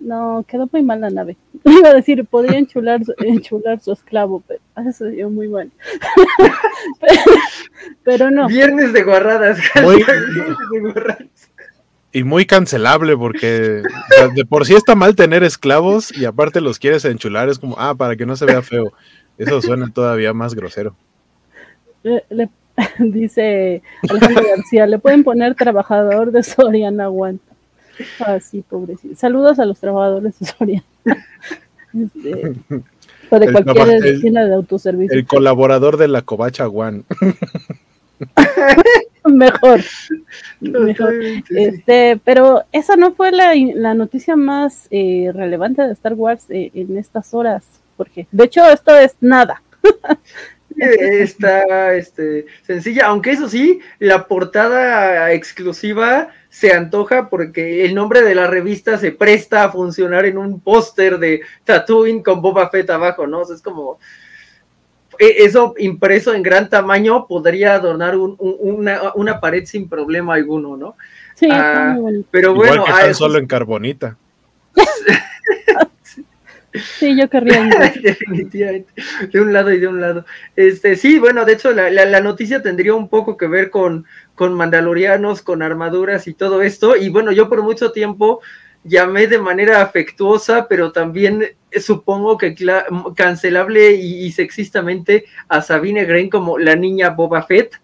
no, 0.01 0.45
quedó 0.47 0.69
muy 0.71 0.83
mal 0.83 1.01
la 1.01 1.11
nave. 1.11 1.37
Iba 1.65 1.91
a 1.91 1.95
decir, 1.95 2.25
podría 2.25 2.59
enchular, 2.59 3.01
enchular 3.19 3.81
su 3.81 3.93
esclavo, 3.93 4.43
pero 4.47 4.61
eso 4.89 5.07
dio 5.07 5.31
muy 5.31 5.49
mal. 5.49 5.71
pero, 8.05 8.31
no. 8.31 8.47
Viernes 8.49 8.93
de 8.93 9.03
guarradas. 9.03 9.59
Y 12.13 12.25
muy 12.25 12.47
cancelable 12.47 13.17
porque 13.17 13.83
de 14.35 14.45
por 14.47 14.65
sí 14.65 14.75
está 14.75 14.95
mal 14.95 15.15
tener 15.15 15.43
esclavos 15.45 16.17
y 16.17 16.25
aparte 16.25 16.63
los 16.63 16.79
quieres 16.79 17.05
enchular, 17.05 17.49
es 17.49 17.59
como, 17.59 17.77
ah, 17.79 17.95
para 17.95 18.17
que 18.17 18.25
no 18.25 18.37
se 18.37 18.47
vea 18.47 18.63
feo. 18.63 18.93
Eso 19.37 19.61
suena 19.61 19.91
todavía 19.93 20.33
más 20.33 20.55
grosero. 20.55 20.97
dice 22.99 23.83
Alejandro 24.09 24.45
García, 24.57 24.87
le 24.87 24.99
pueden 24.99 25.25
poner 25.25 25.55
trabajador 25.55 26.33
de 26.33 26.43
Soriana 26.43 27.05
Aguanta. 27.05 27.56
Ah, 28.21 28.41
sí, 28.41 28.63
pobrecito. 28.69 29.15
Saludos 29.17 29.59
a 29.59 29.65
los 29.65 29.79
trabajadores 29.79 30.39
de 30.39 30.47
Soriana. 30.47 30.85
Este, 31.95 32.53
o 33.31 33.39
de 33.39 33.53
cualquier 33.53 34.21
tienda 34.21 34.45
de 34.45 34.55
autoservicio. 34.55 35.17
El 35.17 35.27
colaborador 35.27 35.97
de 35.97 36.09
la 36.09 36.21
Covacha 36.21 36.69
One. 36.69 37.05
mejor. 39.25 39.81
mejor. 40.61 41.15
Este, 41.49 42.21
pero 42.23 42.65
esa 42.73 42.97
no 42.97 43.15
fue 43.15 43.33
la, 43.33 43.55
la 43.55 43.95
noticia 43.95 44.37
más 44.37 44.89
eh, 44.91 45.31
relevante 45.33 45.83
de 45.83 45.93
Star 45.93 46.15
Wars 46.15 46.45
eh, 46.51 46.71
en 46.75 46.99
estas 46.99 47.33
horas, 47.33 47.65
porque 47.97 48.27
de 48.31 48.45
hecho 48.45 48.69
esto 48.69 48.95
es 48.95 49.17
nada. 49.21 49.63
Está 50.77 51.95
este, 51.95 52.47
sencilla, 52.67 53.07
aunque 53.07 53.31
eso 53.31 53.49
sí, 53.49 53.81
la 53.99 54.27
portada 54.27 55.33
exclusiva 55.33 56.29
se 56.57 56.73
antoja 56.73 57.29
porque 57.29 57.85
el 57.85 57.95
nombre 57.95 58.23
de 58.23 58.35
la 58.35 58.47
revista 58.47 58.97
se 58.97 59.13
presta 59.13 59.65
a 59.65 59.71
funcionar 59.71 60.25
en 60.25 60.39
un 60.39 60.59
póster 60.59 61.19
de 61.19 61.43
Tatooine 61.65 62.23
con 62.23 62.41
Boba 62.41 62.71
Fett 62.71 62.89
abajo, 62.89 63.27
¿no? 63.27 63.43
es 63.43 63.61
como 63.61 63.99
e, 65.19 65.45
eso 65.45 65.75
impreso 65.77 66.33
en 66.33 66.43
gran 66.43 66.71
tamaño 66.71 67.27
podría 67.27 67.75
adornar 67.75 68.17
una, 68.17 69.39
pared 69.39 69.67
sin 69.67 69.87
problema 69.87 70.33
alguno, 70.33 70.79
¿no? 70.79 70.97
Sí, 71.35 71.47
ah, 71.53 71.95
pero 72.31 72.55
bueno, 72.55 72.87
Igual 72.87 73.09
que 73.09 73.13
solo 73.13 73.39
en 73.39 73.47
carbonita. 73.47 74.17
Sí, 76.79 77.17
yo 77.17 77.29
querría. 77.29 77.65
Definitivamente. 78.03 78.93
De 79.33 79.41
un 79.41 79.53
lado 79.53 79.73
y 79.73 79.79
de 79.79 79.89
un 79.89 80.01
lado. 80.01 80.25
Este, 80.55 80.97
sí, 80.97 81.19
bueno, 81.19 81.45
de 81.45 81.55
hecho, 81.55 81.73
la, 81.73 82.21
noticia 82.21 82.63
tendría 82.63 82.95
un 82.95 83.09
poco 83.09 83.37
que 83.37 83.47
ver 83.47 83.71
con, 83.71 84.07
con 84.35 84.55
mandalorianos, 84.55 85.43
con 85.43 85.63
armaduras 85.63 86.27
y 86.27 86.35
todo 86.35 86.63
esto. 86.63 86.97
Y 86.97 87.09
bueno, 87.09 87.33
yo 87.33 87.49
por 87.49 87.63
mucho 87.63 87.93
tiempo 87.93 88.41
llamé 88.85 89.27
de 89.27 89.39
manera 89.39 89.83
afectuosa, 89.83 90.69
pero 90.69 90.93
también 90.93 91.57
supongo 91.81 92.39
que 92.39 92.55
cancelable 93.15 93.93
y, 93.93 94.31
sexistamente 94.33 95.25
a 95.49 95.61
Sabine 95.63 96.05
Green 96.05 96.31
como 96.31 96.59
la 96.59 96.77
niña 96.77 97.11
Boba 97.11 97.43
Fett. 97.43 97.81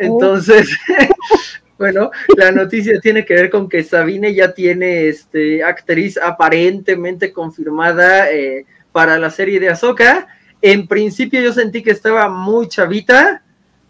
Oh. 0.00 0.38
Bueno, 1.82 2.12
la 2.36 2.52
noticia 2.52 3.00
tiene 3.00 3.24
que 3.24 3.34
ver 3.34 3.50
con 3.50 3.68
que 3.68 3.82
Sabine 3.82 4.32
ya 4.32 4.54
tiene 4.54 5.08
este, 5.08 5.64
actriz 5.64 6.16
aparentemente 6.16 7.32
confirmada 7.32 8.30
eh, 8.30 8.66
para 8.92 9.18
la 9.18 9.30
serie 9.30 9.58
de 9.58 9.68
Ahsoka. 9.68 10.28
En 10.60 10.86
principio 10.86 11.40
yo 11.40 11.52
sentí 11.52 11.82
que 11.82 11.90
estaba 11.90 12.28
muy 12.28 12.68
chavita, 12.68 13.42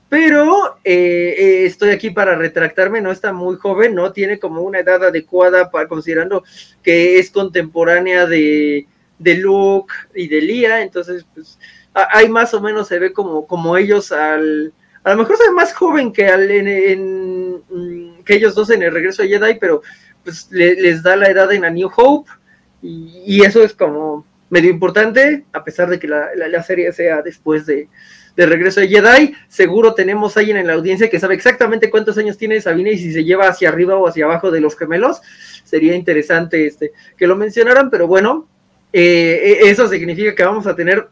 pero 0.09 0.79
eh, 0.85 1.35
eh, 1.39 1.67
estoy 1.67 1.91
aquí 1.91 2.09
para 2.09 2.35
retractarme, 2.35 3.03
no 3.03 3.13
está 3.13 3.35
muy 3.35 3.57
joven, 3.57 3.95
no 3.95 4.11
tiene 4.11 4.39
como 4.39 4.63
una 4.63 4.79
edad 4.79 5.05
adecuada 5.05 5.71
para 5.71 5.87
considerando 5.87 6.45
que 6.83 7.19
es 7.19 7.31
contemporánea 7.31 8.25
de, 8.25 8.87
de 9.19 9.35
Luke 9.35 9.93
y 10.15 10.29
de 10.29 10.41
Lía, 10.41 10.81
entonces 10.81 11.27
pues 11.35 11.59
hay 11.93 12.31
más 12.31 12.55
o 12.55 12.63
menos 12.63 12.89
se 12.89 12.99
ve 12.99 13.13
como, 13.13 13.47
como 13.47 13.77
ellos 13.77 14.13
al 14.13 14.73
a 15.05 15.11
lo 15.11 15.17
mejor 15.17 15.37
soy 15.37 15.55
más 15.55 15.73
joven 15.75 16.13
que, 16.13 16.27
al, 16.27 16.51
en, 16.51 17.55
mm, 17.69 18.23
que 18.25 18.35
ellos 18.35 18.55
dos 18.55 18.71
en 18.71 18.83
el 18.83 18.93
regreso 18.93 19.23
de 19.23 19.29
Jedi, 19.29 19.59
pero 19.59 19.83
pues 20.23 20.49
les 20.51 21.03
da 21.03 21.17
la 21.17 21.29
edad 21.29 21.53
en 21.53 21.65
A 21.65 21.71
New 21.71 21.91
Hope 21.95 22.31
y, 22.83 23.43
eso 23.45 23.63
es 23.63 23.75
como 23.75 24.27
medio 24.51 24.71
importante, 24.71 25.45
a 25.53 25.65
pesar 25.65 25.89
de 25.89 25.99
que 25.99 26.09
la, 26.09 26.63
serie 26.63 26.93
sea 26.93 27.23
después 27.23 27.65
de, 27.67 27.89
regreso 28.37 28.81
de 28.81 28.89
Jedi. 28.89 29.35
Seguro 29.49 29.95
tenemos 29.95 30.37
alguien 30.37 30.57
en 30.57 30.67
la 30.67 30.75
audiencia 30.75 31.09
que 31.09 31.21
sabe 31.21 31.35
exactamente 31.35 31.91
cuántos 31.91 32.19
años 32.19 32.37
tiene 32.39 32.61
Sabine 32.61 32.93
y 32.93 32.99
si 32.99 33.13
se 33.13 33.25
lleva 33.25 33.49
hacia 33.49 33.69
arriba 33.69 33.97
o 33.97 34.07
hacia 34.07 34.25
abajo 34.25 34.51
de 34.51 34.61
los 34.61 34.77
gemelos. 34.77 35.21
Sería 35.65 35.95
interesante 35.95 36.67
este, 36.67 36.93
que 37.17 37.27
lo 37.27 37.37
mencionaran, 37.37 37.89
pero 37.89 38.07
bueno, 38.07 38.49
eh, 38.93 39.59
e, 39.63 39.71
eso 39.71 39.89
significa 39.89 40.35
que 40.35 40.45
vamos 40.45 40.67
a 40.67 40.77
tener 40.77 41.09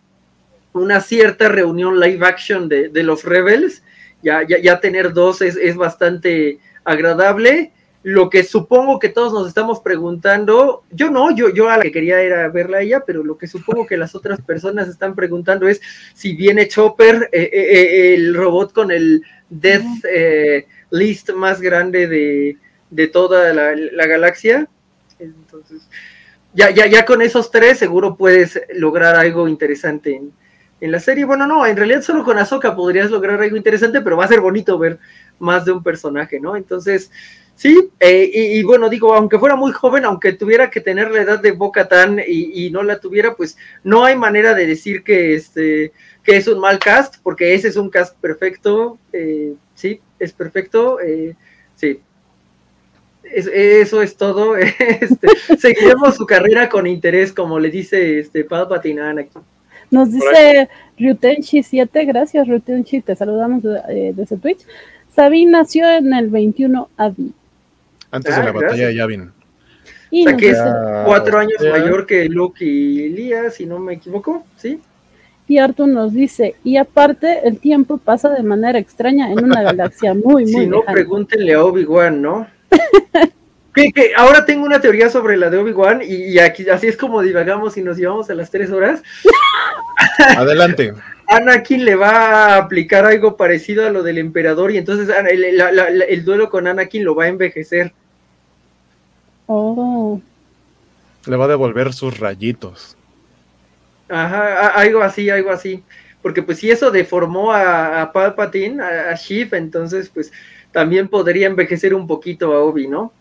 una 0.73 1.01
cierta 1.01 1.49
reunión 1.49 1.99
live 1.99 2.27
action 2.27 2.69
de, 2.69 2.89
de 2.89 3.03
los 3.03 3.25
Rebels. 3.25 3.83
Ya, 4.23 4.47
ya, 4.47 4.59
ya 4.59 4.81
tener 4.81 5.13
dos 5.13 5.41
es, 5.41 5.57
es, 5.57 5.77
bastante 5.77 6.59
agradable. 6.85 7.73
Lo 8.03 8.31
que 8.31 8.45
supongo 8.45 8.99
que 8.99 9.09
todos 9.09 9.33
nos 9.33 9.49
estamos 9.49 9.81
preguntando, 9.81 10.85
yo 10.91 11.11
no, 11.11 11.35
yo, 11.35 11.51
yo 11.51 11.69
a 11.69 11.77
la 11.77 11.83
que 11.83 11.93
quería 11.93 12.21
era 12.21 12.49
verla 12.49 12.79
a 12.79 12.83
ella, 12.83 13.03
pero 13.07 13.23
lo 13.23 13.37
que 13.37 13.47
supongo 13.47 13.87
que 13.87 13.97
las 13.97 14.15
otras 14.15 14.41
personas 14.41 14.89
están 14.89 15.15
preguntando 15.15 15.69
es 15.69 15.81
si 16.15 16.35
viene 16.35 16.69
Chopper, 16.69 17.29
eh, 17.33 17.51
eh, 17.53 17.53
eh, 17.53 18.15
el 18.15 18.35
robot 18.35 18.73
con 18.73 18.91
el 18.91 19.23
Death 19.49 19.85
List 20.91 21.31
más 21.31 21.61
grande 21.61 22.07
de, 22.07 22.57
de 22.91 23.09
toda 23.09 23.53
la, 23.53 23.75
la, 23.75 24.07
galaxia. 24.07 24.69
Entonces, 25.19 25.83
ya, 26.55 26.71
ya, 26.71 26.87
ya 26.87 27.05
con 27.05 27.23
esos 27.23 27.51
tres 27.51 27.79
seguro 27.79 28.17
puedes 28.17 28.61
lograr 28.75 29.15
algo 29.15 29.47
interesante 29.47 30.17
en, 30.17 30.33
en 30.81 30.93
la 30.93 31.01
serie. 31.01 31.25
Bueno, 31.25 31.47
no, 31.47 31.67
en 31.67 31.77
realidad 31.77 32.03
solo 32.03 32.25
con 32.25 32.39
Ahsoka 32.39 32.75
podrías 32.75 33.11
lograr 33.11 33.41
algo 33.41 33.57
interesante, 33.57 34.01
pero 34.01 34.17
va 34.17 34.25
a 34.25 34.29
ser 34.29 34.41
bonito 34.41 34.79
ver 34.79 34.99
más 35.39 35.65
de 35.65 35.73
un 35.73 35.83
personaje, 35.83 36.41
¿no? 36.41 36.57
Entonces, 36.57 37.11
sí, 37.55 37.91
eh, 38.01 38.31
y, 38.33 38.63
bueno, 38.63 38.89
digo, 38.89 39.15
aunque 39.15 39.39
fuera 39.39 39.57
muy 39.57 39.73
joven, 39.73 40.05
aunque 40.05 40.33
tuviera 40.33 40.71
que 40.71 40.81
tener 40.81 41.11
la 41.11 41.23
edad 41.23 41.41
de 41.41 41.53
Boca 41.53 41.89
Tan 41.89 42.21
y, 42.27 42.71
no 42.71 42.83
la 42.83 42.99
tuviera, 43.01 43.35
pues 43.35 43.57
no 43.85 44.05
hay 44.05 44.17
manera 44.17 44.55
de 44.55 44.67
decir 44.67 45.03
que, 45.03 45.35
este, 45.35 45.93
que 46.23 46.37
es 46.37 46.49
un 46.49 46.61
mal 46.61 46.79
cast, 46.79 47.17
porque 47.23 47.55
ese 47.55 47.69
es 47.69 47.77
un 47.77 47.91
cast 47.91 48.17
perfecto, 48.19 48.99
eh, 49.13 49.55
sí, 49.75 50.01
es 50.19 50.33
perfecto, 50.33 51.01
eh, 51.01 51.35
sí. 51.77 52.01
eso 53.25 54.03
es 54.03 54.17
todo. 54.17 54.57
Este, 55.01 55.29
seguiremos 55.59 56.17
su 56.17 56.27
carrera 56.27 56.69
con 56.69 56.87
interés, 56.87 57.33
como 57.33 57.59
le 57.59 57.71
dice 57.71 58.21
este 58.21 58.45
Palpatine 58.45 59.21
aquí. 59.21 59.39
Nos 59.91 60.13
dice 60.13 60.69
Ryutenchi7, 60.99 62.07
gracias 62.07 62.47
Ryutenchi, 62.47 63.01
te 63.01 63.17
saludamos 63.17 63.63
eh, 63.89 64.13
desde 64.15 64.37
Twitch. 64.37 64.61
Sabine 65.15 65.51
nació 65.51 65.91
en 65.91 66.13
el 66.15 66.29
21 66.29 66.89
Adi. 66.97 67.33
Antes 68.11 68.35
de 68.35 68.41
ah, 68.41 68.45
la 68.45 68.53
batalla 68.53 68.87
de 68.87 68.95
Yavin. 68.95 69.23
o 69.23 70.23
sea, 70.25 70.37
que 70.37 70.51
es 70.51 70.59
cuatro 71.05 71.39
años 71.39 71.61
mayor 71.61 72.07
que 72.07 72.29
Luke 72.29 72.65
y 72.65 73.09
Lía, 73.09 73.51
si 73.51 73.67
no 73.67 73.79
me 73.79 73.95
equivoco, 73.95 74.45
¿sí? 74.57 74.81
Y 75.49 75.59
Arthur 75.59 75.89
nos 75.89 76.13
dice, 76.13 76.55
y 76.63 76.77
aparte 76.77 77.49
el 77.49 77.59
tiempo 77.59 77.99
pasa 77.99 78.29
de 78.29 78.45
manera 78.45 78.79
extraña 78.79 79.33
en 79.33 79.43
una 79.43 79.63
galaxia 79.63 80.15
muy, 80.15 80.45
muy 80.45 80.53
Si 80.53 80.67
no, 80.67 80.83
pregúntenle 80.83 81.55
a 81.55 81.65
Obi-Wan, 81.65 82.23
¿no? 82.23 82.47
que, 83.75 84.13
ahora 84.17 84.45
tengo 84.45 84.65
una 84.65 84.81
teoría 84.81 85.11
sobre 85.11 85.37
la 85.37 85.51
de 85.51 85.59
Obi-Wan 85.59 86.03
y, 86.03 86.39
aquí 86.39 86.69
así 86.69 86.89
es 86.89 86.97
como 86.97 87.23
divagamos 87.23 87.77
y 87.77 87.83
nos 87.83 87.97
llevamos 87.97 88.31
a 88.31 88.35
las 88.35 88.51
tres 88.51 88.71
horas. 88.71 89.03
Adelante. 90.37 90.95
Anakin 91.29 91.85
le 91.85 91.95
va 91.95 92.11
a 92.11 92.57
aplicar 92.57 93.07
algo 93.07 93.37
parecido 93.37 93.87
a 93.87 93.91
lo 93.91 94.03
del 94.03 94.19
emperador 94.19 94.73
y 94.73 94.79
entonces 94.79 95.15
el, 95.29 96.25
duelo 96.25 96.51
con 96.51 96.67
Anakin 96.67 97.05
lo 97.05 97.15
va 97.15 97.25
a 97.25 97.29
envejecer. 97.29 97.93
Oh. 99.47 100.21
Le 101.27 101.37
va 101.37 101.45
a 101.45 101.49
devolver 101.49 101.93
sus 101.93 102.19
rayitos. 102.19 102.97
Ajá, 104.09 104.69
algo 104.71 105.03
así, 105.03 105.31
algo 105.31 105.51
así. 105.51 105.85
Porque 106.21 106.43
pues 106.43 106.59
si 106.59 106.71
eso 106.71 106.91
deformó 106.91 107.53
a, 107.53 108.03
a 108.03 108.13
Palpatine, 108.13 108.83
a, 108.83 109.11
a 109.11 109.57
entonces 109.57 110.11
pues 110.13 110.33
también 110.73 111.09
podría 111.09 111.47
envejecer 111.47 111.95
un 111.95 112.07
poquito 112.07 112.53
a 112.53 112.61
Obi, 112.61 112.89
¿no? 112.89 113.13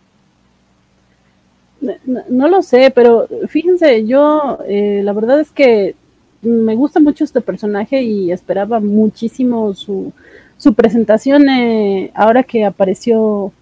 No, 1.82 2.50
lo 2.50 2.62
sé, 2.62 2.92
pero 2.94 3.28
fíjense, 3.48 4.06
yo 4.06 4.60
eh, 4.68 5.02
la 5.04 5.14
verdad 5.14 5.40
es 5.40 5.52
que 5.52 5.96
me 6.42 6.76
gusta 6.76 7.00
mucho 7.00 7.24
este 7.24 7.42
personaje 7.42 8.02
y 8.02 8.32
esperaba 8.32 8.80
muchísimo 8.80 9.74
su, 9.74 10.12
su 10.58 10.74
presentación 10.74 11.48
eh, 11.50 12.12
ahora 12.16 12.44
que 12.44 12.66
apareció 12.66 13.54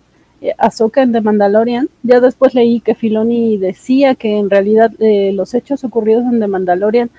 eh, 0.41 0.53
Ahsoka 0.57 1.03
en 1.03 1.12
The 1.12 1.21
Mandalorian. 1.21 1.89
Ya 2.01 2.19
después 2.19 2.55
leí 2.55 2.79
que 2.79 2.95
Filoni 2.95 3.57
decía 3.57 4.15
que 4.15 4.38
en 4.38 4.50
realidad 4.50 4.91
los 5.00 5.53
hechos 5.53 5.83
ocurridos 5.83 6.24
en 6.24 6.39
The 6.39 6.47
Mandalorian 6.47 7.12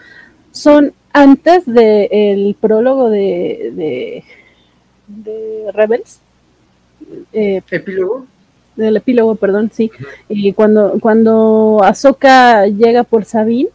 son 0.51 0.93
antes 1.13 1.65
del 1.65 2.57
prólogo 2.61 3.09
de, 3.09 3.73
de, 3.75 4.25
de 5.07 5.73
Rebels. 5.73 6.21
¿Epílogo? 7.33 8.27
Del 8.79 8.97
epílogo, 8.97 9.35
perdón, 9.35 9.71
sí. 9.73 9.91
Y 10.29 10.53
cuando, 10.53 10.99
cuando 11.01 11.81
Ahsoka 11.83 12.67
llega 12.67 13.05
por 13.05 13.25
Sabine, 13.25 13.69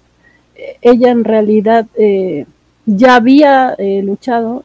eh, 0.55 0.77
ella 0.81 1.11
en 1.11 1.23
realidad 1.23 1.85
eh, 1.97 2.45
ya 2.85 3.15
había 3.15 3.75
eh, 3.77 4.01
luchado 4.03 4.63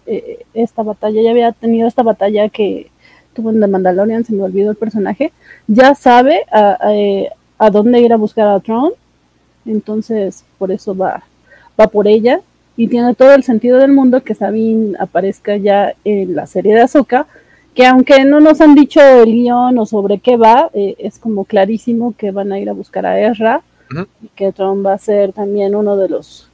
esta 0.55 0.83
batalla, 0.83 1.21
ya 1.21 1.31
había 1.31 1.53
tenido 1.53 1.87
esta 1.89 2.03
batalla 2.03 2.49
que 2.49 2.91
tuvo 3.35 3.51
en 3.51 3.61
The 3.61 3.67
Mandalorian, 3.67 4.25
se 4.25 4.33
me 4.33 4.43
olvidó 4.43 4.71
el 4.71 4.77
personaje, 4.77 5.33
ya 5.67 5.95
sabe 5.95 6.45
a, 6.51 6.79
a, 7.59 7.71
dónde 7.71 8.01
ir 8.01 8.13
a 8.13 8.17
buscar 8.17 8.49
a 8.49 8.59
Tron, 8.59 8.93
entonces 9.67 10.45
por 10.59 10.73
eso 10.73 10.97
va, 10.97 11.23
va 11.81 11.87
por 11.87 12.09
ella, 12.09 12.41
y 12.77 12.89
tiene 12.89 13.15
todo 13.15 13.35
el 13.35 13.45
sentido 13.45 13.79
del 13.79 13.93
mundo 13.93 14.23
que 14.25 14.35
Sabine 14.35 14.97
aparezca 14.99 15.57
ya 15.57 15.95
en 16.05 16.35
la 16.35 16.47
serie 16.47 16.75
de 16.75 16.81
Ahsoka, 16.81 17.27
que 17.79 17.87
aunque 17.87 18.25
no 18.25 18.41
nos 18.41 18.61
han 18.61 18.75
dicho 18.75 19.01
el 19.01 19.27
guion 19.27 19.79
o 19.79 19.87
sobre 19.87 20.19
qué 20.19 20.37
va, 20.37 20.69
eh, 20.75 20.97
es 20.99 21.21
como 21.21 21.45
clarísimo 21.45 22.13
que 22.19 22.33
van 22.33 22.51
a 22.51 22.59
ir 22.59 22.69
a 22.69 22.73
buscar 22.73 23.07
a 23.07 23.21
Ezra 23.21 23.63
y 24.21 24.27
que 24.35 24.51
Tron 24.51 24.85
va 24.85 24.95
a 24.95 24.99
ser 24.99 25.33
también 25.33 25.77
uno 25.77 25.97
de 25.97 26.09
los 26.09 26.49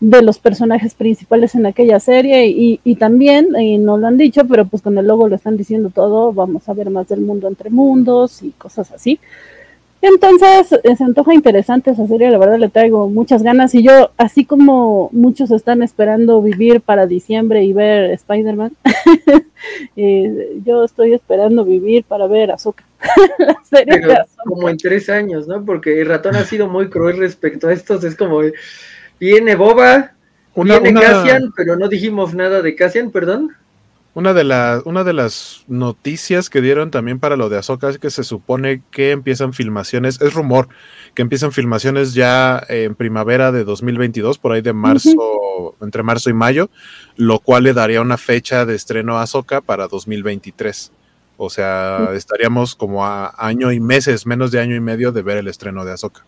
de 0.00 0.22
los 0.22 0.40
personajes 0.40 0.94
principales 0.94 1.54
en 1.54 1.66
aquella 1.66 2.00
serie 2.00 2.48
y, 2.48 2.80
y 2.82 2.96
también, 2.96 3.54
y 3.60 3.78
no 3.78 3.96
lo 3.96 4.08
han 4.08 4.18
dicho, 4.18 4.44
pero 4.44 4.64
pues 4.64 4.82
con 4.82 4.98
el 4.98 5.06
logo 5.06 5.28
lo 5.28 5.36
están 5.36 5.56
diciendo 5.56 5.90
todo, 5.94 6.32
vamos 6.32 6.68
a 6.68 6.72
ver 6.72 6.90
más 6.90 7.06
del 7.06 7.20
mundo 7.20 7.46
entre 7.46 7.70
mundos 7.70 8.42
y 8.42 8.50
cosas 8.50 8.90
así. 8.90 9.20
Entonces, 10.02 10.72
eh, 10.82 10.96
se 10.96 11.04
antoja 11.04 11.34
interesante 11.34 11.90
esa 11.90 12.06
serie, 12.06 12.30
la 12.30 12.38
verdad 12.38 12.58
le 12.58 12.70
traigo 12.70 13.08
muchas 13.10 13.42
ganas 13.42 13.74
y 13.74 13.82
yo, 13.82 14.12
así 14.16 14.46
como 14.46 15.10
muchos 15.12 15.50
están 15.50 15.82
esperando 15.82 16.40
vivir 16.40 16.80
para 16.80 17.06
diciembre 17.06 17.64
y 17.64 17.74
ver 17.74 18.10
Spider-Man, 18.12 18.72
eh, 19.96 20.58
yo 20.64 20.84
estoy 20.84 21.12
esperando 21.12 21.66
vivir 21.66 22.04
para 22.04 22.26
ver 22.26 22.50
Azúcar. 22.50 22.86
como 24.44 24.68
en 24.70 24.78
tres 24.78 25.10
años, 25.10 25.46
¿no? 25.46 25.64
Porque 25.64 26.00
el 26.00 26.08
ratón 26.08 26.36
ha 26.36 26.44
sido 26.44 26.66
muy 26.66 26.88
cruel 26.88 27.18
respecto 27.18 27.68
a 27.68 27.72
estos, 27.74 28.02
es 28.04 28.16
como, 28.16 28.40
viene 29.18 29.54
Boba, 29.54 30.12
viene 30.54 30.94
Cassian, 30.94 31.52
pero 31.54 31.76
no 31.76 31.88
dijimos 31.88 32.34
nada 32.34 32.62
de 32.62 32.74
Cassian, 32.74 33.10
perdón. 33.10 33.54
Una 34.12 34.34
de, 34.34 34.42
las 34.42 34.82
una 34.86 35.04
de 35.04 35.12
las 35.12 35.64
noticias 35.68 36.50
que 36.50 36.60
dieron 36.60 36.90
también 36.90 37.20
para 37.20 37.36
lo 37.36 37.48
de 37.48 37.58
Ahsoka 37.58 37.88
es 37.88 37.98
que 37.98 38.10
se 38.10 38.24
supone 38.24 38.82
que 38.90 39.12
empiezan 39.12 39.52
filmaciones, 39.52 40.20
es 40.20 40.34
rumor, 40.34 40.68
que 41.14 41.22
empiezan 41.22 41.52
filmaciones 41.52 42.12
ya 42.12 42.60
en 42.68 42.96
primavera 42.96 43.52
de 43.52 43.62
2022, 43.62 44.38
por 44.38 44.50
ahí 44.50 44.62
de 44.62 44.72
marzo, 44.72 45.76
entre 45.80 46.02
marzo 46.02 46.28
y 46.28 46.32
mayo, 46.32 46.70
lo 47.16 47.38
cual 47.38 47.62
le 47.62 47.72
daría 47.72 48.00
una 48.00 48.16
fecha 48.16 48.66
de 48.66 48.74
estreno 48.74 49.16
a 49.16 49.22
Ahsoka 49.22 49.60
para 49.60 49.86
2023. 49.86 50.90
O 51.36 51.48
sea, 51.48 52.10
estaríamos 52.14 52.74
como 52.74 53.06
a 53.06 53.32
año 53.38 53.70
y 53.70 53.78
meses, 53.78 54.26
menos 54.26 54.50
de 54.50 54.58
año 54.58 54.74
y 54.74 54.80
medio 54.80 55.12
de 55.12 55.22
ver 55.22 55.36
el 55.36 55.46
estreno 55.46 55.84
de 55.84 55.92
Ahsoka. 55.92 56.22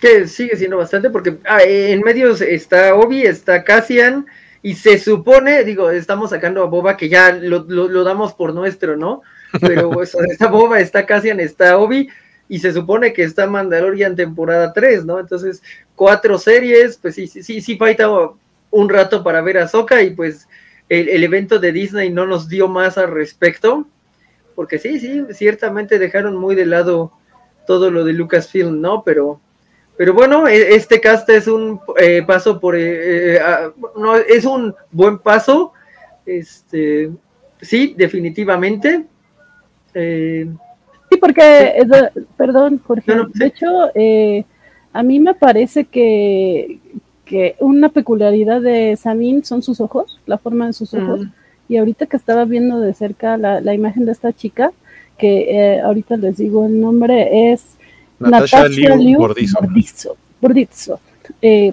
Que 0.00 0.26
sigue 0.26 0.56
siendo 0.56 0.78
bastante, 0.78 1.10
porque 1.10 1.36
ah, 1.46 1.62
en 1.62 2.00
medios 2.00 2.40
está 2.40 2.94
Obi, 2.94 3.22
está 3.22 3.64
Cassian, 3.64 4.24
y 4.62 4.74
se 4.74 4.98
supone, 4.98 5.64
digo, 5.64 5.90
estamos 5.90 6.30
sacando 6.30 6.62
a 6.62 6.66
Boba 6.66 6.96
que 6.96 7.08
ya 7.08 7.32
lo, 7.32 8.04
damos 8.04 8.34
por 8.34 8.54
nuestro, 8.54 8.96
¿no? 8.96 9.22
Pero 9.60 9.90
pues, 9.90 10.14
está 10.14 10.48
Boba, 10.48 10.80
está 10.80 11.06
Cassian, 11.06 11.40
está 11.40 11.78
Obi, 11.78 12.08
y 12.48 12.58
se 12.58 12.72
supone 12.72 13.12
que 13.12 13.22
está 13.22 13.46
Mandalorian 13.46 14.16
temporada 14.16 14.72
3, 14.72 15.06
¿no? 15.06 15.18
Entonces, 15.18 15.62
cuatro 15.94 16.38
series, 16.38 16.98
pues 16.98 17.14
sí, 17.14 17.26
sí, 17.26 17.42
sí, 17.42 17.60
sí 17.60 17.76
falta 17.76 18.08
un 18.70 18.88
rato 18.88 19.22
para 19.22 19.40
ver 19.40 19.58
a 19.58 19.68
Soka 19.68 20.02
y 20.02 20.10
pues 20.10 20.48
el, 20.88 21.08
el, 21.08 21.24
evento 21.24 21.58
de 21.58 21.72
Disney 21.72 22.10
no 22.10 22.26
nos 22.26 22.48
dio 22.48 22.68
más 22.68 22.98
al 22.98 23.10
respecto, 23.10 23.86
porque 24.54 24.78
sí, 24.78 25.00
sí, 25.00 25.24
ciertamente 25.30 25.98
dejaron 25.98 26.36
muy 26.36 26.54
de 26.54 26.66
lado 26.66 27.12
todo 27.66 27.90
lo 27.90 28.04
de 28.04 28.12
Lucasfilm, 28.12 28.80
¿no? 28.80 29.04
Pero 29.04 29.40
pero 30.00 30.14
bueno, 30.14 30.48
e, 30.48 30.76
este 30.76 30.98
cast 30.98 31.28
es 31.28 31.46
un 31.46 31.78
eh, 32.00 32.22
paso 32.26 32.58
por, 32.58 32.74
eh, 32.74 33.36
eh, 33.36 33.38
no, 33.98 34.16
es 34.16 34.46
un 34.46 34.74
buen 34.90 35.18
paso, 35.18 35.74
este, 36.24 37.10
sí, 37.60 37.94
definitivamente. 37.98 39.04
sí, 39.92 41.16
porque, 41.20 41.86
perdón, 42.34 42.80
Jorge, 42.82 43.12
de 43.34 43.44
hecho, 43.44 43.90
a 44.94 45.02
mí 45.02 45.20
me 45.20 45.34
parece 45.34 45.84
que, 45.84 46.78
que 47.26 47.56
una 47.58 47.90
peculiaridad 47.90 48.62
de 48.62 48.96
Samin 48.96 49.44
son 49.44 49.62
sus 49.62 49.82
ojos, 49.82 50.18
la 50.24 50.38
forma 50.38 50.66
de 50.68 50.72
sus 50.72 50.94
ojos. 50.94 51.26
Y 51.68 51.76
ahorita 51.76 52.06
que 52.06 52.16
estaba 52.16 52.46
viendo 52.46 52.80
de 52.80 52.94
cerca 52.94 53.36
la, 53.36 53.60
la 53.60 53.74
imagen 53.74 54.06
de 54.06 54.12
esta 54.12 54.32
chica, 54.32 54.72
que 55.18 55.78
ahorita 55.84 56.16
les 56.16 56.38
digo 56.38 56.64
el 56.64 56.80
nombre, 56.80 57.52
es 57.52 57.76
Natasha, 58.20 58.68
Liu, 58.68 59.18
Bordizzo. 60.40 61.00
Eh, 61.42 61.72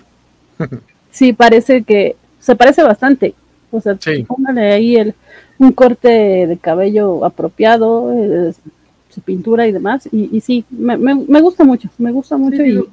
sí, 1.12 1.34
parece 1.34 1.84
que 1.84 2.16
se 2.40 2.56
parece 2.56 2.84
bastante. 2.84 3.36
O 3.70 3.82
sea, 3.82 3.98
póngale 4.26 4.72
ahí 4.72 4.96
el, 4.96 5.14
un 5.60 5.74
corte 5.74 6.48
de 6.48 6.58
cabello 6.58 7.26
apropiado, 7.26 8.14
eh, 8.14 8.54
su 9.10 9.22
pintura 9.22 9.68
y 9.68 9.72
demás. 9.74 10.08
Y, 10.12 10.36
y 10.36 10.42
sí, 10.42 10.64
me, 10.70 10.98
me, 10.98 11.42
gusta 11.42 11.64
mucho, 11.64 11.90
me 11.98 12.12
gusta 12.12 12.38
mucho. 12.38 12.66
y... 12.66 12.84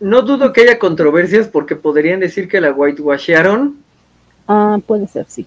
No 0.00 0.22
dudo 0.22 0.52
que 0.52 0.62
haya 0.62 0.78
controversias 0.78 1.48
porque 1.48 1.76
podrían 1.76 2.20
decir 2.20 2.48
que 2.48 2.60
la 2.60 2.72
whitewasharon. 2.72 3.76
Ah, 4.48 4.78
puede 4.86 5.06
ser, 5.08 5.26
sí. 5.28 5.46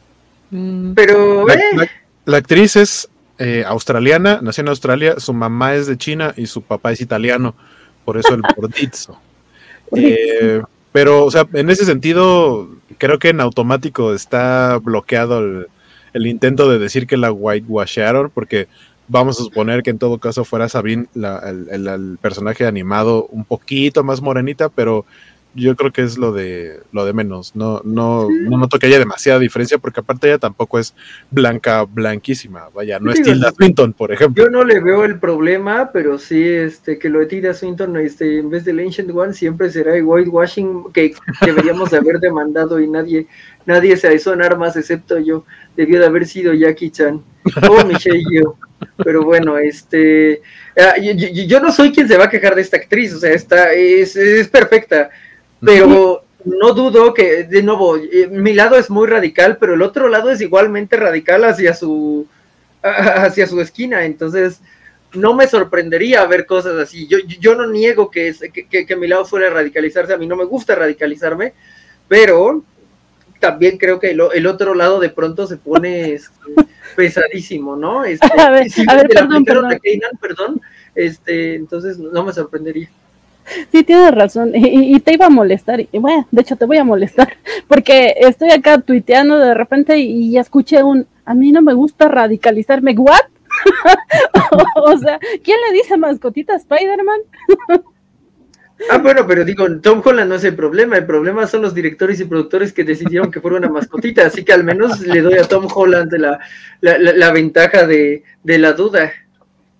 Pero. 0.96 1.48
La, 1.48 1.54
eh. 1.56 1.90
la 2.26 2.38
actriz 2.38 2.76
es 2.76 3.10
eh, 3.44 3.66
australiana, 3.68 4.40
nació 4.42 4.62
en 4.62 4.70
Australia, 4.70 5.20
su 5.20 5.34
mamá 5.34 5.76
es 5.76 5.86
de 5.86 5.98
China 5.98 6.34
y 6.38 6.46
su 6.46 6.62
papá 6.62 6.94
es 6.94 7.02
italiano, 7.02 7.56
por 8.06 8.16
eso 8.16 8.34
el 8.34 8.42
bordizzo. 8.56 9.20
Eh, 9.94 10.62
pero, 10.94 11.26
o 11.26 11.32
sea, 11.32 11.46
en 11.52 11.70
ese 11.70 11.84
sentido, 11.84 12.70
creo 12.98 13.20
que 13.20 13.30
en 13.30 13.42
automático 13.42 14.14
está 14.14 14.78
bloqueado 14.78 15.40
el, 16.14 16.26
intento 16.26 16.70
de 16.70 16.80
decir 16.80 17.06
que 17.06 17.18
la 17.18 17.34
whitewasharon, 17.34 18.32
porque 18.34 18.70
vamos 19.10 19.38
a 19.38 19.44
suponer 19.44 19.84
que 19.84 19.90
en 19.90 20.00
todo 20.00 20.20
caso 20.20 20.46
fuera 20.46 20.70
Sabine 20.70 21.08
el, 21.14 22.18
personaje 22.22 22.66
animado 22.66 23.26
un 23.26 23.44
poquito 23.44 24.06
más 24.06 24.22
morenita, 24.22 24.70
pero 24.70 25.06
yo 25.56 25.76
creo 25.76 25.92
que 25.92 26.02
es 26.02 26.18
lo 26.18 26.32
de 26.32 26.80
lo 26.92 27.06
de 27.06 27.14
menos. 27.14 27.56
No, 27.56 27.82
no, 27.84 28.28
no 28.30 28.58
noto 28.58 28.80
que 28.80 28.88
haya 28.88 29.00
demasiada 29.00 29.40
diferencia, 29.40 29.78
porque 29.78 30.00
aparte 30.00 30.28
ella 30.28 30.38
tampoco 30.38 30.80
es 30.80 30.96
blanca, 31.30 31.84
blanquísima. 31.84 32.70
Vaya, 32.74 33.00
no 33.00 33.12
es 33.12 33.22
Tilda 33.22 33.52
Swinton, 33.52 33.94
por 33.94 34.12
ejemplo. 34.12 34.44
Yo 34.44 34.50
no 34.50 34.64
le 34.64 34.80
veo 34.80 35.06
el 35.06 35.20
problema, 35.20 35.92
pero 35.92 36.18
sí 36.18 36.42
este 36.44 36.98
que 36.98 37.10
lo 37.10 37.20
de 37.20 37.28
Tilda 37.28 37.54
Swinton 37.54 37.98
este, 37.98 38.40
en 38.40 38.50
vez 38.50 38.66
del 38.66 38.80
Ancient 38.80 39.12
One 39.12 39.34
siempre 39.34 39.70
será 39.70 39.96
el 39.96 40.04
whitewashing 40.04 40.92
que 40.94 41.14
deberíamos 41.42 41.92
de 41.92 41.98
haber 41.98 42.20
demandado 42.20 42.80
y 42.80 42.88
nadie, 42.88 43.28
nadie 43.66 43.98
se 43.98 44.14
hizo 44.14 44.34
en 44.34 44.42
armas 44.42 44.76
excepto 44.76 45.20
yo. 45.20 45.46
Debió 45.76 46.00
de 46.00 46.06
haber 46.06 46.26
sido 46.26 46.54
Jackie 46.54 46.92
Chan 46.92 47.22
o 47.70 47.86
Michelle 47.86 48.24
Yeoh. 48.30 48.56
pero 49.04 49.24
bueno, 49.24 49.58
este, 49.58 50.42
ah, 50.78 50.96
yo, 51.00 51.60
no 51.60 51.72
soy 51.72 51.92
quien 51.92 52.08
se 52.08 52.18
va 52.18 52.26
a 52.26 52.30
quejar 52.30 52.56
de 52.56 52.62
esta 52.62 52.78
actriz, 52.78 53.14
o 53.14 53.20
sea, 53.20 53.34
esta 53.34 53.74
es, 53.74 54.16
es 54.16 54.48
perfecta, 54.48 55.10
pero 55.66 56.24
no 56.46 56.74
dudo 56.74 57.14
que, 57.14 57.44
de 57.44 57.64
nuevo, 57.64 57.98
eh, 57.98 58.28
mi 58.30 58.54
lado 58.54 58.76
es 58.76 58.90
muy 58.90 59.08
radical, 59.08 59.58
pero 59.58 59.74
el 59.74 59.82
otro 59.82 60.10
lado 60.10 60.30
es 60.30 60.42
igualmente 60.42 60.98
radical 60.98 61.44
hacia 61.46 61.74
su, 61.74 62.28
hacia 62.82 63.48
su 63.48 63.62
esquina, 63.62 64.06
entonces 64.06 64.62
no 65.14 65.34
me 65.34 65.48
sorprendería 65.48 66.26
ver 66.26 66.46
cosas 66.46 66.78
así. 66.80 67.08
Yo, 67.08 67.20
yo 67.40 67.56
no 67.56 67.68
niego 67.68 68.10
que, 68.10 68.34
que, 68.70 68.86
que, 68.86 68.96
mi 68.96 69.08
lado 69.08 69.26
fuera 69.26 69.50
radicalizarse, 69.50 70.14
a 70.14 70.18
mí 70.18 70.28
no 70.28 70.36
me 70.36 70.46
gusta 70.46 70.76
radicalizarme, 70.76 71.54
pero 72.08 72.64
también 73.40 73.78
creo 73.78 74.00
que 74.00 74.12
el, 74.12 74.48
otro 74.48 74.74
lado 74.74 75.00
de 75.00 75.10
pronto 75.10 75.48
se 75.48 75.58
pone 75.58 76.14
este, 76.14 76.34
pesadísimo, 76.96 77.76
¿no? 77.76 78.04
Este, 78.06 78.28
a 78.38 78.52
ver, 78.52 78.68
a 78.88 78.96
ver 78.96 79.08
perdón, 79.08 79.46
perdón. 80.20 80.62
este, 80.96 81.56
entonces 81.56 81.98
no 82.00 82.24
me 82.24 82.34
sorprendería. 82.34 82.90
Sí, 83.72 83.84
tienes 83.84 84.12
razón. 84.12 84.52
Y, 84.56 85.00
te 85.00 85.14
iba 85.14 85.26
a 85.26 85.30
molestar. 85.30 85.82
Y 85.92 85.98
bueno, 86.00 86.28
de 86.32 86.42
hecho 86.42 86.56
te 86.56 86.66
voy 86.66 86.78
a 86.78 86.84
molestar. 86.84 87.34
Porque 87.68 88.16
estoy 88.18 88.52
acá 88.52 88.80
tuiteando 88.80 89.38
de 89.38 89.54
repente 89.54 89.98
y, 90.00 90.28
y 90.28 90.38
escuché 90.38 90.84
un. 90.84 91.08
A 91.26 91.34
mí 91.34 91.52
no 91.52 91.62
me 91.62 91.74
gusta 91.74 92.08
radicalizarme. 92.08 92.96
¿What? 92.98 93.34
o 94.76 94.98
sea, 94.98 95.20
¿quién 95.44 95.58
le 95.68 95.74
dice 95.74 95.98
mascotita 95.98 96.54
a 96.54 96.58
Spider-Man? 96.58 97.20
ah, 98.90 98.98
bueno, 98.98 99.26
pero 99.28 99.46
digo, 99.46 99.66
Tom 99.80 100.02
Holland 100.04 100.30
no 100.30 100.36
es 100.36 100.44
el 100.44 100.56
problema, 100.56 100.98
el 100.98 101.06
problema 101.06 101.48
son 101.48 101.62
los 101.62 101.74
directores 101.74 102.20
y 102.20 102.26
productores 102.26 102.74
que 102.74 102.84
decidieron 102.84 103.32
que 103.32 103.42
fuera 103.42 103.58
una 103.58 103.70
mascotita, 103.70 104.26
así 104.26 104.44
que 104.44 104.54
al 104.54 104.64
menos 104.64 105.02
le 105.02 105.22
doy 105.22 105.36
a 105.36 105.44
Tom 105.44 105.68
Holland 105.74 106.12
la, 106.14 106.40
la, 106.82 107.32
ventaja 107.32 107.86
de, 107.86 108.24
la 108.44 108.74
duda. 108.74 109.12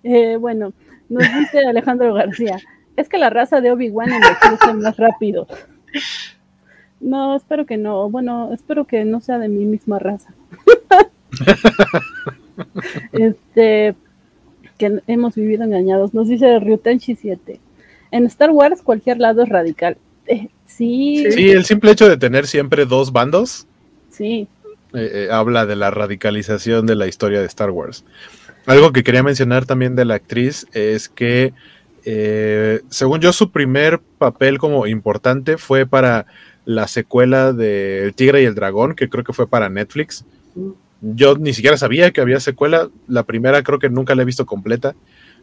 Eh, 0.02 0.36
bueno, 0.36 0.72
nos 1.08 1.22
dice 1.22 1.66
Alejandro 1.66 2.14
García, 2.14 2.58
es 2.96 3.08
que 3.08 3.18
la 3.18 3.30
raza 3.30 3.60
de 3.60 3.72
Obi-Wan 3.72 4.10
es 4.12 4.74
más 4.76 4.96
rápido. 4.96 5.46
No, 7.00 7.36
espero 7.36 7.66
que 7.66 7.76
no. 7.76 8.08
Bueno, 8.10 8.52
espero 8.52 8.86
que 8.86 9.04
no 9.04 9.20
sea 9.20 9.38
de 9.38 9.48
mi 9.48 9.64
misma 9.64 9.98
raza. 9.98 10.34
este, 13.12 13.94
que 14.78 15.02
hemos 15.06 15.34
vivido 15.34 15.64
engañados. 15.64 16.14
Nos 16.14 16.28
dice 16.28 16.58
Ryutenshi 16.60 17.16
7. 17.16 17.60
En 18.10 18.26
Star 18.26 18.50
Wars 18.50 18.82
cualquier 18.82 19.18
lado 19.18 19.42
es 19.42 19.48
radical. 19.48 19.96
Eh, 20.26 20.48
sí. 20.66 21.26
Sí, 21.30 21.50
el 21.50 21.64
simple 21.64 21.90
hecho 21.90 22.08
de 22.08 22.16
tener 22.16 22.46
siempre 22.46 22.86
dos 22.86 23.12
bandos. 23.12 23.66
Sí. 24.10 24.48
Eh, 24.94 25.26
eh, 25.26 25.28
habla 25.30 25.66
de 25.66 25.76
la 25.76 25.90
radicalización 25.90 26.86
de 26.86 26.94
la 26.94 27.06
historia 27.06 27.40
de 27.40 27.46
Star 27.46 27.70
Wars. 27.70 28.04
Algo 28.66 28.92
que 28.92 29.02
quería 29.04 29.22
mencionar 29.22 29.66
también 29.66 29.96
de 29.96 30.04
la 30.04 30.14
actriz 30.14 30.66
es 30.72 31.08
que, 31.08 31.52
según 32.04 33.20
yo, 33.20 33.32
su 33.32 33.50
primer 33.50 34.00
papel 34.18 34.58
como 34.58 34.86
importante 34.86 35.56
fue 35.56 35.86
para 35.86 36.26
la 36.64 36.88
secuela 36.88 37.52
de 37.52 38.04
El 38.04 38.14
Tigre 38.14 38.42
y 38.42 38.46
el 38.46 38.54
Dragón, 38.54 38.94
que 38.94 39.08
creo 39.08 39.24
que 39.24 39.32
fue 39.32 39.48
para 39.48 39.68
Netflix. 39.68 40.24
Yo 41.00 41.36
ni 41.36 41.52
siquiera 41.52 41.76
sabía 41.76 42.10
que 42.10 42.20
había 42.20 42.40
secuela. 42.40 42.88
La 43.06 43.24
primera 43.24 43.62
creo 43.62 43.78
que 43.78 43.90
nunca 43.90 44.14
la 44.14 44.22
he 44.22 44.26
visto 44.26 44.46
completa. 44.46 44.94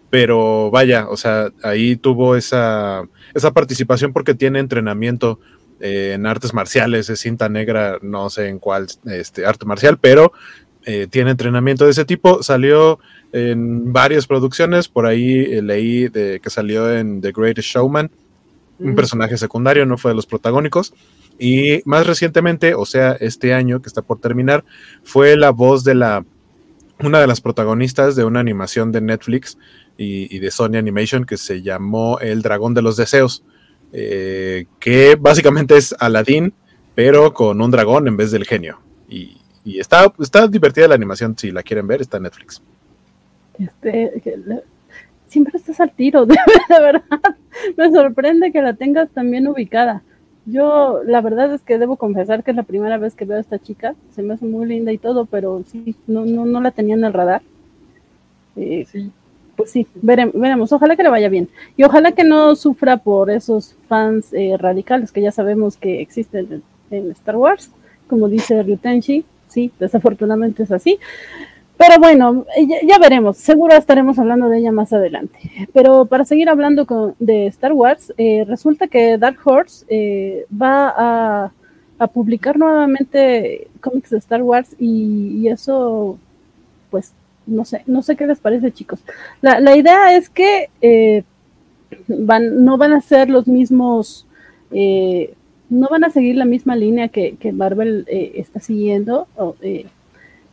Pero 0.10 0.70
vaya, 0.72 1.08
o 1.10 1.16
sea, 1.16 1.52
ahí 1.64 1.96
tuvo 1.96 2.36
esa, 2.36 3.04
esa 3.34 3.52
participación 3.52 4.12
porque 4.12 4.34
tiene 4.34 4.60
entrenamiento 4.60 5.40
eh, 5.80 6.12
en 6.14 6.26
artes 6.26 6.54
marciales, 6.54 7.10
es 7.10 7.22
cinta 7.22 7.48
negra, 7.48 7.98
no 8.02 8.30
sé 8.30 8.50
en 8.50 8.60
cuál 8.60 8.88
este, 9.06 9.46
arte 9.46 9.66
marcial, 9.66 9.98
pero 10.00 10.34
eh, 10.86 11.08
tiene 11.10 11.32
entrenamiento 11.32 11.86
de 11.86 11.92
ese 11.92 12.04
tipo. 12.04 12.44
Salió 12.44 13.00
en 13.34 13.94
varias 13.94 14.28
producciones, 14.28 14.88
por 14.88 15.06
ahí 15.06 15.40
eh, 15.40 15.62
leí 15.62 16.08
de, 16.10 16.40
que 16.42 16.50
salió 16.50 16.92
en 16.96 17.22
The 17.22 17.32
Greatest 17.32 17.70
Showman, 17.70 18.12
un 18.80 18.96
personaje 18.96 19.38
secundario, 19.38 19.86
no 19.86 19.98
fue 19.98 20.12
de 20.12 20.16
los 20.16 20.26
protagónicos. 20.26 20.94
Y 21.38 21.82
más 21.86 22.06
recientemente, 22.06 22.74
o 22.76 22.86
sea, 22.86 23.14
este 23.14 23.54
año 23.54 23.82
que 23.82 23.88
está 23.88 24.02
por 24.02 24.20
terminar, 24.20 24.64
fue 25.04 25.36
la 25.38 25.52
voz 25.52 25.84
de 25.84 25.96
la 25.96 26.26
una 27.00 27.20
de 27.20 27.28
las 27.28 27.42
protagonistas 27.42 28.16
de 28.16 28.24
una 28.24 28.40
animación 28.40 28.92
de 28.92 29.02
Netflix 29.02 29.58
y, 29.98 30.40
de 30.40 30.52
Sony 30.52 30.78
Animation 30.78 31.26
que 31.26 31.38
se 31.38 31.62
llamó 31.62 32.20
El 32.20 32.42
Dragón 32.42 32.74
de 32.74 32.82
los 32.82 32.98
Deseos, 32.98 33.44
eh, 33.94 34.66
que 34.80 35.16
básicamente 35.16 35.78
es 35.78 35.96
Aladdin, 36.00 36.54
pero 36.96 37.34
con 37.34 37.62
un 37.62 37.72
dragón 37.72 38.08
en 38.08 38.18
vez 38.18 38.32
del 38.32 38.46
genio. 38.46 38.80
Y, 39.10 39.38
está, 39.80 40.12
está 40.20 40.48
divertida 40.48 40.88
la 40.88 40.96
animación, 40.96 41.38
si 41.38 41.52
la 41.52 41.62
quieren 41.62 41.88
ver, 41.88 42.02
está 42.02 42.18
en 42.18 42.24
Netflix. 42.24 42.62
Este, 43.60 44.22
siempre 45.28 45.58
estás 45.58 45.80
al 45.80 45.92
tiro, 45.92 46.26
de 46.26 46.38
verdad. 46.70 47.04
Me 47.78 47.92
sorprende 47.92 48.52
que 48.52 48.62
la 48.62 48.74
tengas 48.74 49.10
también 49.10 49.48
ubicada. 49.48 50.04
Yo, 50.46 51.02
la 51.06 51.22
verdad 51.22 51.54
es 51.54 51.62
que 51.62 51.78
debo 51.78 51.98
confesar 51.98 52.44
que 52.44 52.52
es 52.52 52.58
la 52.58 52.64
primera 52.64 52.98
vez 52.98 53.14
que 53.14 53.26
veo 53.26 53.38
a 53.38 53.42
esta 53.42 53.60
chica. 53.60 53.96
Se 54.16 54.24
me 54.24 54.34
hace 54.34 54.46
muy 54.46 54.66
linda 54.66 54.92
y 54.92 54.98
todo, 54.98 55.26
pero 55.26 55.64
sí, 55.68 55.96
no, 56.08 56.26
no, 56.26 56.46
no 56.46 56.62
la 56.62 56.72
tenía 56.72 56.96
en 56.96 57.06
el 57.06 57.14
radar. 57.14 57.42
Eh, 58.56 58.86
sí. 58.92 59.12
Pues 59.56 59.70
sí, 59.72 59.86
veremos, 60.02 60.72
Ojalá 60.72 60.96
que 60.96 61.04
le 61.04 61.10
vaya 61.10 61.30
bien. 61.30 61.48
Y 61.78 61.84
ojalá 61.84 62.14
que 62.14 62.24
no 62.24 62.56
sufra 62.56 62.98
por 62.98 63.30
esos 63.30 63.76
fans 63.88 64.34
eh, 64.34 64.56
radicales 64.58 65.12
que 65.12 65.22
ya 65.22 65.32
sabemos 65.32 65.78
que 65.78 66.02
existen 66.02 66.64
en, 66.90 67.12
Star 67.12 67.36
Wars. 67.36 67.70
Como 68.08 68.28
dice 68.28 68.64
Ryutenshi, 68.64 69.24
sí, 69.48 69.72
desafortunadamente 69.80 70.64
es 70.64 70.72
así. 70.72 70.98
Pero 71.82 71.98
bueno, 71.98 72.46
ya, 72.88 73.00
veremos, 73.00 73.38
seguro 73.38 73.74
estaremos 73.74 74.20
hablando 74.20 74.50
de 74.50 74.60
ella 74.60 74.72
más 74.72 74.94
adelante. 74.94 75.40
Pero 75.74 76.06
para 76.06 76.26
seguir 76.26 76.48
hablando 76.48 77.16
de 77.18 77.48
Star 77.48 77.74
Wars, 77.74 78.14
eh, 78.20 78.46
resulta 78.48 78.88
que 78.88 79.18
Dark 79.18 79.40
Horse 79.44 79.88
eh, 79.90 80.46
va 80.54 81.48
a, 81.98 82.08
publicar 82.14 82.58
nuevamente 82.58 83.68
cómics 83.80 84.12
de 84.12 84.18
Star 84.20 84.44
Wars 84.44 84.76
y, 84.80 85.48
eso, 85.48 86.20
pues, 86.92 87.14
no 87.48 87.66
sé, 87.66 87.82
no 87.88 88.04
sé 88.04 88.16
qué 88.16 88.28
les 88.28 88.40
parece, 88.40 88.72
chicos. 88.72 89.00
La, 89.42 89.76
idea 89.76 90.16
es 90.16 90.30
que 90.30 90.70
eh, 90.82 91.24
van, 92.08 92.64
no 92.64 92.78
van 92.78 92.94
a 92.94 93.02
ser 93.02 93.28
los 93.28 93.48
mismos, 93.48 94.28
no 94.70 95.88
van 95.90 96.04
a 96.04 96.12
seguir 96.12 96.36
la 96.36 96.46
misma 96.46 96.76
línea 96.76 97.08
que, 97.08 97.38
que 97.38 97.52
Marvel 97.52 98.06
está 98.08 98.60
siguiendo. 98.60 99.28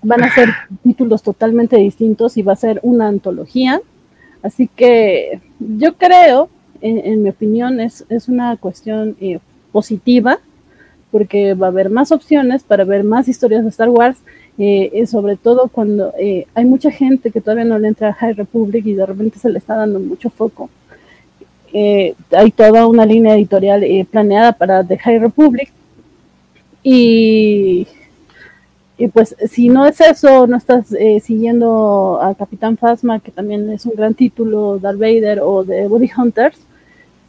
Van 0.02 0.24
a 0.24 0.34
ser 0.34 0.48
títulos 0.82 1.22
totalmente 1.22 1.76
distintos 1.76 2.36
y 2.36 2.42
va 2.42 2.52
a 2.52 2.56
ser 2.56 2.80
una 2.82 3.08
antología. 3.08 3.80
Así 4.42 4.68
que 4.68 5.40
yo 5.58 5.94
creo, 5.94 6.48
en, 6.80 7.22
mi 7.22 7.30
opinión, 7.30 7.80
es, 7.80 8.04
es 8.08 8.28
una 8.28 8.56
cuestión 8.56 9.16
eh, 9.20 9.40
positiva 9.72 10.38
porque 11.10 11.54
va 11.54 11.68
a 11.68 11.70
haber 11.70 11.90
más 11.90 12.12
opciones 12.12 12.62
para 12.62 12.84
ver 12.84 13.02
más 13.02 13.28
historias 13.28 13.62
de 13.64 13.70
Star 13.70 13.88
Wars, 13.88 14.18
eh, 14.58 15.06
sobre 15.06 15.36
todo 15.36 15.68
cuando 15.68 16.12
eh, 16.18 16.46
hay 16.54 16.66
mucha 16.66 16.90
gente 16.90 17.30
que 17.30 17.40
todavía 17.40 17.64
no 17.64 17.78
le 17.78 17.88
entra 17.88 18.10
a 18.10 18.12
High 18.12 18.34
Republic 18.34 18.84
y 18.86 18.92
de 18.92 19.06
repente 19.06 19.38
se 19.38 19.48
le 19.48 19.58
está 19.58 19.76
dando 19.76 20.00
mucho 20.00 20.28
foco. 20.30 20.68
hay 21.72 22.50
toda 22.54 22.86
una 22.86 23.06
línea 23.06 23.34
editorial 23.34 23.84
planeada 24.10 24.52
para 24.52 24.84
The 24.84 24.98
High 24.98 25.18
Republic 25.18 25.72
y 26.82 27.86
y 28.98 29.06
pues 29.06 29.36
si 29.48 29.68
no 29.68 29.86
es 29.86 30.00
eso, 30.00 30.48
no 30.48 30.56
estás 30.56 30.92
eh, 30.92 31.20
siguiendo 31.20 32.20
a 32.20 32.34
Capitán 32.34 32.76
Phasma, 32.76 33.20
que 33.20 33.30
también 33.30 33.70
es 33.70 33.86
un 33.86 33.92
gran 33.94 34.12
título, 34.14 34.80
Darth 34.80 34.98
Vader 34.98 35.40
o 35.40 35.62
de 35.62 35.86
Woody 35.86 36.10
Hunters, 36.16 36.58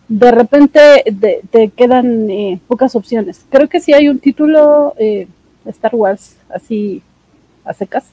de 0.07 0.31
repente 0.31 1.03
te 1.51 1.69
quedan 1.69 2.27
eh, 2.31 2.59
pocas 2.67 2.95
opciones. 2.95 3.45
Creo 3.51 3.69
que 3.69 3.79
si 3.79 3.93
hay 3.93 4.09
un 4.09 4.17
título 4.17 4.95
eh, 4.97 5.27
Star 5.65 5.93
Wars 5.93 6.37
así 6.49 7.03
a 7.63 7.73
secas, 7.73 8.05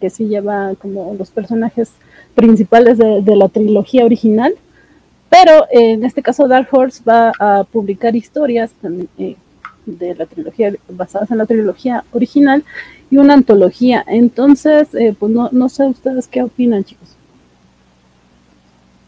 que 0.00 0.10
sí 0.10 0.26
lleva 0.26 0.74
como 0.74 1.14
los 1.16 1.30
personajes 1.30 1.92
principales 2.34 2.98
de, 2.98 3.22
de 3.22 3.36
la 3.36 3.48
trilogía 3.48 4.04
original, 4.04 4.54
pero 5.30 5.66
en 5.70 6.04
este 6.04 6.20
caso 6.20 6.48
Dark 6.48 6.66
Horse 6.72 7.00
va 7.08 7.30
a 7.38 7.62
publicar 7.62 8.16
historias 8.16 8.72
también 8.82 9.36
de 9.86 10.14
la 10.14 10.26
trilogía, 10.26 10.72
basadas 10.88 11.30
en 11.30 11.38
la 11.38 11.46
trilogía 11.46 12.04
original, 12.12 12.64
y 13.10 13.18
una 13.18 13.34
antología. 13.34 14.04
Entonces, 14.06 14.94
eh, 14.94 15.14
pues 15.18 15.30
no, 15.30 15.50
no 15.52 15.68
sé 15.68 15.84
ustedes 15.84 16.26
qué 16.26 16.42
opinan, 16.42 16.82
chicos. 16.82 17.16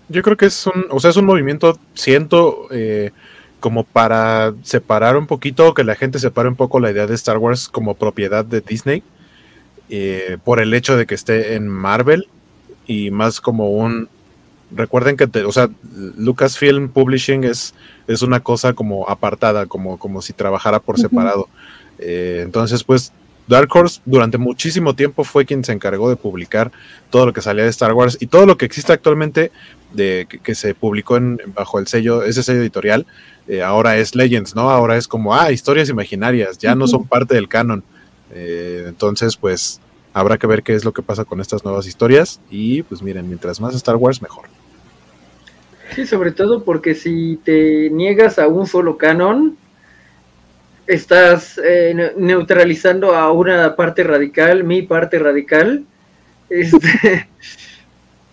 Yo 0.08 0.22
creo 0.22 0.37
que 0.37 0.46
es 0.46 0.66
un, 0.66 0.87
o 0.90 1.00
sea, 1.00 1.10
es 1.10 1.16
un 1.16 1.24
movimiento, 1.24 1.78
siento, 1.94 2.66
eh, 2.70 3.12
como 3.60 3.84
para 3.84 4.52
separar 4.62 5.16
un 5.16 5.26
poquito, 5.26 5.72
que 5.72 5.84
la 5.84 5.94
gente 5.94 6.18
separe 6.18 6.48
un 6.48 6.56
poco 6.56 6.80
la 6.80 6.90
idea 6.90 7.06
de 7.06 7.14
Star 7.14 7.38
Wars 7.38 7.68
como 7.68 7.94
propiedad 7.94 8.44
de 8.44 8.60
Disney, 8.60 9.02
eh, 9.88 10.37
por 10.44 10.60
el 10.60 10.74
hecho 10.74 10.98
de 10.98 11.06
que 11.06 11.14
esté 11.14 11.54
en 11.54 11.66
Marvel, 11.68 12.28
y 12.87 13.10
más 13.10 13.40
como 13.40 13.70
un, 13.70 14.10
recuerden 14.70 15.16
que, 15.16 15.29
o 15.44 15.53
sea, 15.53 15.70
Lucasfilm 16.16 16.88
Publishing 16.88 17.44
es, 17.44 17.74
es 18.07 18.22
una 18.22 18.40
cosa 18.40 18.72
como 18.72 19.09
apartada, 19.09 19.66
como, 19.66 19.98
como 19.98 20.22
si 20.22 20.33
trabajara 20.33 20.81
por 20.81 20.98
separado. 20.98 21.48
Eh, 21.98 22.40
entonces, 22.42 22.85
pues, 22.85 23.12
Dark 23.46 23.68
Horse 23.74 24.00
durante 24.05 24.38
muchísimo 24.38 24.94
tiempo 24.94 25.22
fue 25.22 25.44
quien 25.44 25.64
se 25.64 25.72
encargó 25.72 26.09
de 26.09 26.16
publicar 26.16 26.72
todo 27.11 27.27
lo 27.27 27.33
que 27.33 27.42
salía 27.42 27.64
de 27.64 27.70
Star 27.70 27.92
Wars 27.92 28.16
y 28.20 28.27
todo 28.27 28.46
lo 28.46 28.57
que 28.57 28.64
existe 28.64 28.92
actualmente 28.92 29.53
de 29.92 30.27
que, 30.42 30.55
se 30.55 30.74
publicó 30.74 31.16
en, 31.16 31.40
bajo 31.55 31.79
el 31.79 31.87
sello, 31.87 32.22
ese 32.22 32.42
sello 32.42 32.61
editorial, 32.61 33.07
eh, 33.46 33.62
ahora 33.62 33.96
es 33.98 34.14
Legends, 34.14 34.57
¿no? 34.57 34.70
Ahora 34.70 34.96
es 34.96 35.07
como, 35.07 35.35
ah, 35.35 35.53
historias 35.53 35.88
imaginarias, 35.88 36.59
ya 36.59 36.74
no 36.74 36.88
son 36.88 37.07
parte 37.07 37.35
del 37.35 37.48
canon. 37.48 37.85
Eh, 38.33 38.85
entonces, 38.88 39.37
pues 39.37 39.81
habrá 40.14 40.38
que 40.38 40.46
ver 40.46 40.62
qué 40.62 40.74
es 40.74 40.85
lo 40.85 40.92
que 40.92 41.03
pasa 41.03 41.24
con 41.24 41.40
estas 41.40 41.64
nuevas 41.64 41.87
historias 41.87 42.40
y 42.48 42.83
pues 42.85 43.03
miren, 43.03 43.27
mientras 43.27 43.61
más 43.61 43.74
Star 43.74 43.96
Wars, 43.96 44.22
mejor. 44.22 44.46
Sí, 45.94 46.07
sobre 46.07 46.33
todo 46.33 46.64
porque 46.64 46.94
si 46.94 47.38
te 47.44 47.90
niegas 47.90 48.38
a 48.38 48.48
un 48.48 48.66
solo 48.66 48.96
canon, 48.96 49.59
estás 50.87 51.61
eh, 51.62 52.12
neutralizando 52.16 53.14
a 53.14 53.33
una 53.33 53.74
parte 53.77 54.05
radical, 54.05 54.64
mi 54.64 54.83
parte 54.83 55.18
radical, 55.18 55.85
este, 56.48 57.29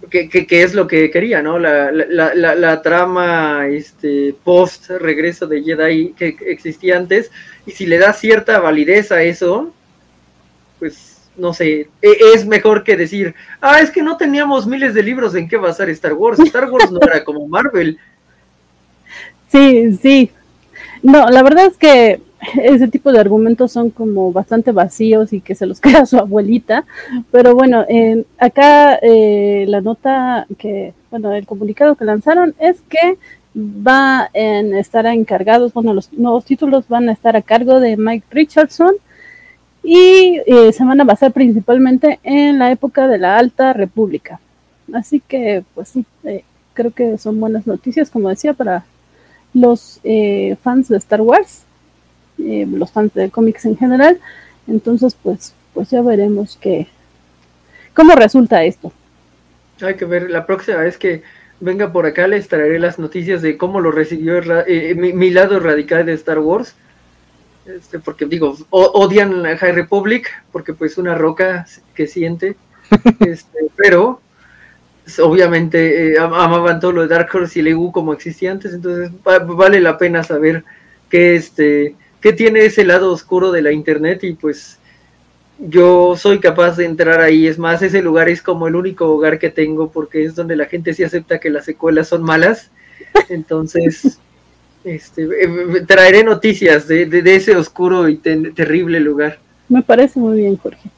que, 0.10 0.64
es 0.64 0.76
lo 0.76 0.88
que 0.88 1.10
quería, 1.10 1.42
¿no? 1.42 1.58
La, 1.58 1.92
la, 1.92 2.36
la, 2.36 2.56
la, 2.56 2.82
trama 2.82 3.68
este, 3.68 4.36
post 4.44 4.90
regreso 4.90 5.48
de 5.48 5.64
Jedi 5.64 6.14
que 6.14 6.36
existía 6.42 6.98
antes, 6.98 7.32
y 7.66 7.72
si 7.72 7.88
le 7.88 7.98
das 7.98 8.20
cierta 8.20 8.60
validez 8.60 9.12
a 9.12 9.24
eso, 9.24 9.74
pues 10.78 11.11
no 11.38 11.54
sé, 11.54 11.90
e, 12.02 12.18
es 12.34 12.46
mejor 12.46 12.84
que 12.84 12.98
decir, 12.98 13.36
ah, 13.62 13.80
es 13.80 13.92
que 13.92 14.04
no 14.04 14.18
teníamos 14.18 14.68
miles 14.68 14.94
de 14.94 15.04
libros 15.04 15.36
en 15.36 15.48
qué 15.48 15.58
basar 15.58 15.90
Star 15.90 16.14
Wars. 16.14 16.40
Star 16.40 16.70
Wars 16.70 16.92
no 16.92 17.00
era 17.02 17.24
como 17.24 17.48
Marvel. 17.48 17.98
Sí, 19.50 19.98
sí. 19.98 20.32
No, 21.04 21.30
la 21.30 21.44
verdad 21.44 21.66
es 21.66 21.78
que 21.78 22.22
ese 22.62 22.88
tipo 22.88 23.12
de 23.12 23.20
argumentos 23.20 23.72
son 23.72 23.90
como 23.90 24.32
bastante 24.32 24.72
vacíos 24.72 25.34
y 25.34 25.42
que 25.42 25.56
se 25.56 25.66
los 25.66 25.80
queda 25.82 26.06
su 26.06 26.18
abuelita. 26.18 26.86
Pero 27.32 27.56
bueno, 27.56 27.86
acá 28.38 28.96
eh, 29.02 29.66
la 29.68 29.82
nota 29.82 30.46
que, 30.58 30.94
bueno, 31.10 31.34
el 31.34 31.46
comunicado 31.46 31.96
que 31.96 32.06
lanzaron 32.06 32.56
es 32.60 32.82
que 32.82 33.18
va 33.56 34.30
a 34.34 34.80
estar 34.80 35.06
encargados, 35.08 35.74
bueno, 35.74 35.94
los 35.94 36.12
nuevos 36.14 36.46
títulos 36.46 36.88
van 36.88 37.10
a 37.10 37.12
estar 37.12 37.36
a 37.36 37.42
cargo 37.42 37.82
de 37.82 37.98
Mike 37.98 38.28
Richardson 38.32 38.94
y 39.84 40.42
eh, 40.46 40.72
se 40.74 40.84
van 40.84 41.02
a 41.02 41.06
basar 41.06 41.32
principalmente 41.32 42.20
en 42.24 42.60
la 42.60 42.72
época 42.72 43.08
de 43.08 43.18
la 43.18 43.38
Alta 43.38 43.74
República. 43.74 44.40
Así 44.94 45.22
que, 45.22 45.64
pues 45.74 45.90
sí, 45.90 46.06
eh, 46.24 46.44
creo 46.74 46.92
que 46.92 47.18
son 47.18 47.40
buenas 47.40 47.66
noticias, 47.66 48.10
como 48.10 48.30
decía, 48.30 48.54
para 48.54 48.86
los 49.54 50.00
eh, 50.04 50.56
fans 50.64 50.88
de 50.88 50.98
Star 50.98 51.22
Wars, 51.22 51.64
los 52.38 52.92
fans 52.92 53.14
de 53.14 53.30
cómics 53.30 53.66
en 53.66 53.78
general. 53.78 54.20
Entonces, 54.68 55.16
pues, 55.22 55.54
pues 55.74 55.90
ya 55.90 56.02
veremos 56.02 56.58
que, 56.58 56.88
cómo 57.94 58.14
resulta 58.14 58.64
esto. 58.64 58.92
Hay 59.82 59.96
que 59.96 60.06
ver, 60.06 60.30
la 60.30 60.46
próxima 60.46 60.78
vez 60.78 60.98
que 60.98 61.24
venga 61.60 61.92
por 61.92 62.06
acá 62.06 62.28
les 62.28 62.48
traeré 62.48 62.80
las 62.80 62.98
noticias 62.98 63.42
de 63.42 63.58
cómo 63.58 63.80
lo 63.80 63.92
recibió 63.92 64.42
mi 64.96 65.30
lado 65.30 65.60
radical 65.60 66.06
de 66.06 66.14
Star 66.14 66.40
Wars 66.40 66.76
este, 67.66 68.00
porque 68.00 68.26
digo, 68.26 68.58
odian 68.70 69.46
a 69.46 69.58
High 69.58 69.74
Republic, 69.74 70.30
porque 70.52 70.74
pues 70.74 70.98
una 70.98 71.16
roca 71.16 71.66
que 71.94 72.08
siente, 72.08 72.56
este, 73.20 73.60
pero 73.76 74.20
pues, 75.04 75.20
obviamente 75.20 76.14
eh, 76.14 76.20
amaban 76.20 76.80
todo 76.80 76.92
lo 76.92 77.02
de 77.02 77.08
Dark 77.08 77.30
Horse 77.34 77.60
y 77.60 77.62
el 77.62 77.68
EU 77.70 77.92
como 77.92 78.14
existía 78.14 78.52
antes, 78.52 78.74
entonces 78.74 79.12
vale 79.24 79.80
la 79.80 79.98
pena 79.98 80.24
saber 80.24 80.64
qué, 81.10 81.36
este, 81.36 81.96
qué 82.20 82.34
tiene 82.34 82.66
ese 82.66 82.84
lado 82.84 83.12
oscuro 83.12 83.52
de 83.52 83.62
la 83.62 83.72
internet 83.72 84.24
y 84.24 84.34
pues 84.34 84.80
yo 85.60 86.16
soy 86.18 86.40
capaz 86.40 86.78
de 86.78 86.86
entrar 86.86 87.22
ahí, 87.22 87.46
es 87.46 87.60
más, 87.60 87.82
ese 87.84 88.02
lugar 88.02 88.30
es 88.30 88.42
como 88.42 88.68
el 88.68 88.76
único 88.76 89.06
hogar 89.06 89.38
que 89.38 89.52
tengo 89.52 89.92
porque 89.92 90.26
es 90.26 90.34
donde 90.34 90.56
la 90.56 90.66
gente 90.66 90.94
sí 90.94 91.04
acepta 91.04 91.40
que 91.40 91.52
las 91.52 91.66
secuelas 91.66 92.08
son 92.08 92.24
malas, 92.24 92.72
entonces... 93.30 94.20
Este, 94.84 95.24
eh, 95.24 95.82
traeré 95.86 96.24
noticias 96.24 96.88
de, 96.88 97.22
ese 97.26 97.56
oscuro 97.56 98.10
y 98.10 98.18
terrible 98.18 99.00
lugar. 99.00 99.40
Me 99.70 99.82
parece 99.82 100.20
muy 100.20 100.38
bien, 100.38 100.58
Jorge. 100.58 100.90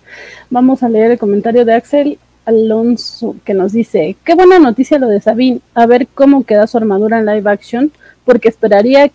Vamos 0.49 0.83
a 0.83 0.89
leer 0.89 1.11
el 1.11 1.19
comentario 1.19 1.65
de 1.65 1.73
Axel 1.73 2.17
Alonso 2.45 3.35
que 3.45 3.53
nos 3.53 3.71
dice, 3.71 4.15
qué 4.23 4.35
buena 4.35 4.59
noticia 4.59 4.99
lo 4.99 5.07
de 5.07 5.21
Sabine, 5.21 5.61
a 5.73 5.85
ver 5.85 6.07
cómo 6.13 6.43
queda 6.43 6.67
su 6.67 6.77
armadura 6.77 7.19
en 7.19 7.25
live 7.25 7.49
action, 7.49 7.91
porque 8.25 8.49
esperaría 8.49 9.11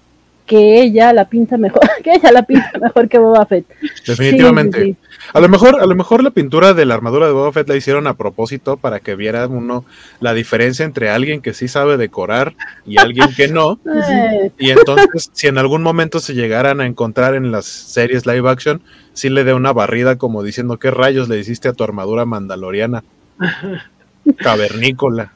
que 0.49 0.81
ella 0.81 1.13
la 1.13 1.29
pinta 1.29 1.59
mejor, 1.59 1.83
que 2.03 2.15
ella 2.15 2.33
la 2.33 2.43
pinta 2.43 2.73
mejor 2.81 3.09
que 3.09 3.19
Boba 3.19 3.47
Fett. 3.47 3.67
Definitivamente. 4.05 4.97
A 5.35 5.41
lo 5.41 5.49
mejor, 5.49 5.81
a 5.81 5.87
lo 5.87 5.95
mejor 5.95 6.25
la 6.25 6.31
pintura 6.31 6.73
de 6.73 6.87
la 6.87 6.95
armadura 6.95 7.27
de 7.27 7.33
Boba 7.33 7.53
Fett 7.53 7.69
la 7.69 7.77
hicieron 7.77 8.07
a 8.07 8.15
propósito 8.15 8.79
para 8.79 9.01
que 9.01 9.15
viera 9.15 9.47
uno 9.47 9.85
la 10.21 10.33
diferencia 10.33 10.87
entre 10.87 11.11
alguien 11.11 11.43
que 11.43 11.53
sí 11.53 11.69
sabe 11.69 11.99
decorar 11.99 12.55
y 12.87 12.99
alguien 12.99 13.29
que 13.37 13.49
no. 13.49 13.79
y 14.59 14.71
entonces, 14.71 15.31
si 15.35 15.47
en 15.47 15.59
algún 15.59 15.83
momento 15.83 16.19
se 16.19 16.33
llegaran 16.35 16.81
a 16.81 16.87
encontrar 16.87 17.35
en 17.35 17.53
las 17.53 17.67
series 17.67 18.25
live 18.25 18.49
action, 18.49 18.81
sí 19.13 19.29
le 19.29 19.45
dé 19.45 19.53
una 19.53 19.75
barrida 19.75 20.17
como 20.17 20.43
diciendo 20.43 20.79
qué 20.79 20.91
rayos 20.91 21.29
le 21.29 21.39
hiciste 21.39 21.69
a 21.69 21.75
tu 21.75 21.85
armadura 21.85 22.25
mandaloriana. 22.25 23.05
Cavernícola. 24.39 25.33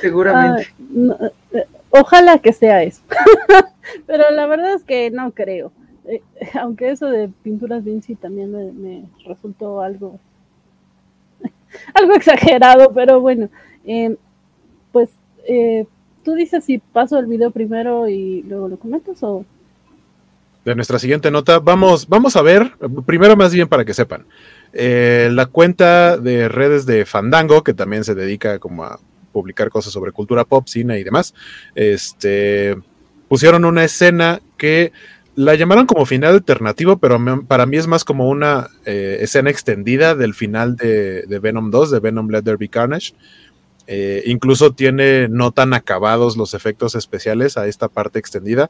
Seguramente. 0.00 0.72
Eh, 1.52 1.64
ojalá 1.90 2.38
que 2.38 2.52
sea 2.52 2.82
eso. 2.82 3.02
Pero 4.06 4.30
la 4.30 4.46
verdad 4.46 4.74
es 4.74 4.84
que 4.84 5.10
no 5.10 5.32
creo. 5.32 5.72
Eh, 6.08 6.22
aunque 6.54 6.90
eso 6.90 7.06
de 7.06 7.28
pinturas 7.42 7.84
Vinci 7.84 8.14
también 8.14 8.50
me, 8.80 9.04
resultó 9.26 9.82
algo, 9.82 10.18
algo 11.94 12.14
exagerado, 12.14 12.94
pero 12.94 13.20
bueno, 13.20 13.50
em, 13.84 14.16
pues 14.90 15.10
eh, 15.46 15.84
tú 16.24 16.34
dices 16.34 16.64
si 16.64 16.78
paso 16.78 17.18
el 17.18 17.26
video 17.26 17.50
primero 17.50 18.08
y 18.08 18.42
luego 18.42 18.68
lo 18.68 18.78
comentas 18.78 19.22
o... 19.22 19.44
De 20.64 20.74
nuestra 20.74 20.98
siguiente 20.98 21.30
nota, 21.30 21.58
vamos, 21.58 22.08
vamos 22.08 22.36
a 22.36 22.42
ver, 22.42 22.72
primero 23.06 23.36
más 23.36 23.52
bien 23.52 23.68
para 23.68 23.84
que 23.84 23.94
sepan, 23.94 24.24
eh, 24.72 25.28
la 25.32 25.46
cuenta 25.46 26.16
de 26.16 26.48
redes 26.48 26.84
de 26.84 27.06
Fandango, 27.06 27.62
que 27.62 27.74
también 27.74 28.04
se 28.04 28.14
dedica 28.14 28.58
como 28.58 28.84
a 28.84 28.98
publicar 29.32 29.70
cosas 29.70 29.92
sobre 29.92 30.12
cultura 30.12 30.44
pop, 30.44 30.66
cine 30.66 30.98
y 30.98 31.04
demás, 31.04 31.34
este, 31.74 32.76
pusieron 33.28 33.64
una 33.64 33.84
escena 33.84 34.40
que 34.56 34.92
la 35.38 35.54
llamaron 35.54 35.86
como 35.86 36.04
final 36.04 36.34
alternativo, 36.34 36.98
pero 36.98 37.20
para 37.46 37.64
mí 37.64 37.76
es 37.76 37.86
más 37.86 38.04
como 38.04 38.28
una 38.28 38.70
eh, 38.84 39.18
escena 39.20 39.50
extendida 39.50 40.16
del 40.16 40.34
final 40.34 40.74
de, 40.74 41.38
Venom 41.40 41.70
2, 41.70 41.92
de 41.92 42.00
Venom 42.00 42.28
Let 42.28 42.42
There 42.42 42.56
Be 42.56 42.68
Carnage. 42.68 43.14
Eh, 43.86 44.24
incluso 44.26 44.72
tiene 44.72 45.28
no 45.28 45.52
tan 45.52 45.74
acabados 45.74 46.36
los 46.36 46.54
efectos 46.54 46.96
especiales 46.96 47.56
a 47.56 47.68
esta 47.68 47.86
parte 47.86 48.18
extendida, 48.18 48.68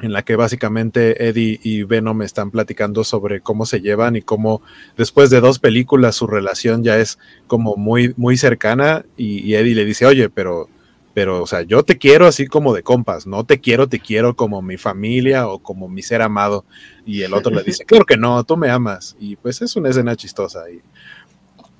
en 0.00 0.12
la 0.12 0.22
que 0.22 0.36
básicamente 0.36 1.28
Eddie 1.28 1.58
y 1.62 1.84
Venom 1.84 2.22
están 2.22 2.50
platicando 2.50 3.02
sobre 3.02 3.40
cómo 3.40 3.64
se 3.64 3.80
llevan 3.80 4.16
y 4.16 4.22
cómo 4.22 4.60
después 4.96 5.30
de 5.30 5.40
dos 5.40 5.58
películas 5.58 6.16
su 6.16 6.26
relación 6.26 6.84
ya 6.84 6.98
es 6.98 7.18
como 7.46 7.76
muy, 7.76 8.12
muy 8.16 8.36
cercana 8.36 9.04
y 9.16 9.54
Eddie 9.54 9.74
le 9.74 9.84
dice, 9.84 10.06
oye, 10.06 10.28
pero 10.28 10.68
pero, 11.16 11.42
o 11.42 11.46
sea, 11.46 11.62
yo 11.62 11.82
te 11.82 11.96
quiero 11.96 12.26
así 12.26 12.46
como 12.46 12.74
de 12.74 12.82
compas, 12.82 13.26
no 13.26 13.42
te 13.42 13.58
quiero, 13.58 13.88
te 13.88 14.00
quiero 14.00 14.36
como 14.36 14.60
mi 14.60 14.76
familia 14.76 15.48
o 15.48 15.60
como 15.60 15.88
mi 15.88 16.02
ser 16.02 16.20
amado. 16.20 16.66
Y 17.06 17.22
el 17.22 17.32
otro 17.32 17.54
le 17.54 17.62
dice, 17.62 17.84
claro 17.86 18.04
que 18.04 18.18
no, 18.18 18.44
tú 18.44 18.58
me 18.58 18.68
amas. 18.68 19.16
Y 19.18 19.36
pues 19.36 19.62
es 19.62 19.74
una 19.76 19.88
escena 19.88 20.14
chistosa. 20.14 20.70
Y... 20.70 20.82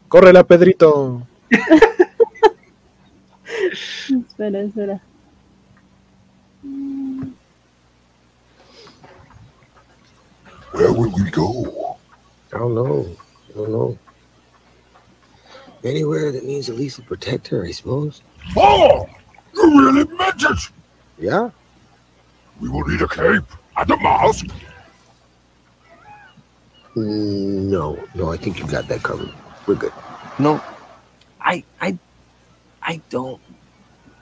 Córrela, 0.09 0.43
Pedrito. 0.43 1.27
espera, 4.09 4.63
espera. 4.63 5.03
Where 10.77 10.93
would 10.93 11.15
we 11.15 11.31
go? 11.31 11.97
I 12.53 12.59
don't 12.59 12.75
know. 12.75 13.17
I 13.49 13.53
don't 13.57 13.73
know. 13.73 13.99
Anywhere 15.83 16.31
that 16.33 16.45
means 16.45 16.69
at 16.69 16.77
least 16.77 17.03
protect 17.07 17.49
her, 17.49 17.65
I 17.65 17.71
suppose. 17.71 18.21
Oh! 18.59 19.09
You 19.55 19.81
really 19.81 20.05
meant 20.19 20.43
it! 20.43 20.59
Yeah? 21.19 21.49
We 22.61 22.69
will 22.69 22.85
need 22.85 23.01
a 23.01 23.09
cape 23.09 23.45
and 23.75 23.91
a 23.91 23.97
mask. 23.97 24.49
Mm, 26.95 27.71
no, 27.71 27.99
no, 28.15 28.33
I 28.33 28.37
think 28.37 28.59
you 28.59 28.67
got 28.67 28.87
that 28.89 29.03
covered. 29.03 29.33
We're 29.67 29.77
good. 29.77 29.93
No, 30.39 30.63
I, 31.41 31.65
I, 31.81 31.99
I 32.83 33.01
don't 33.09 33.41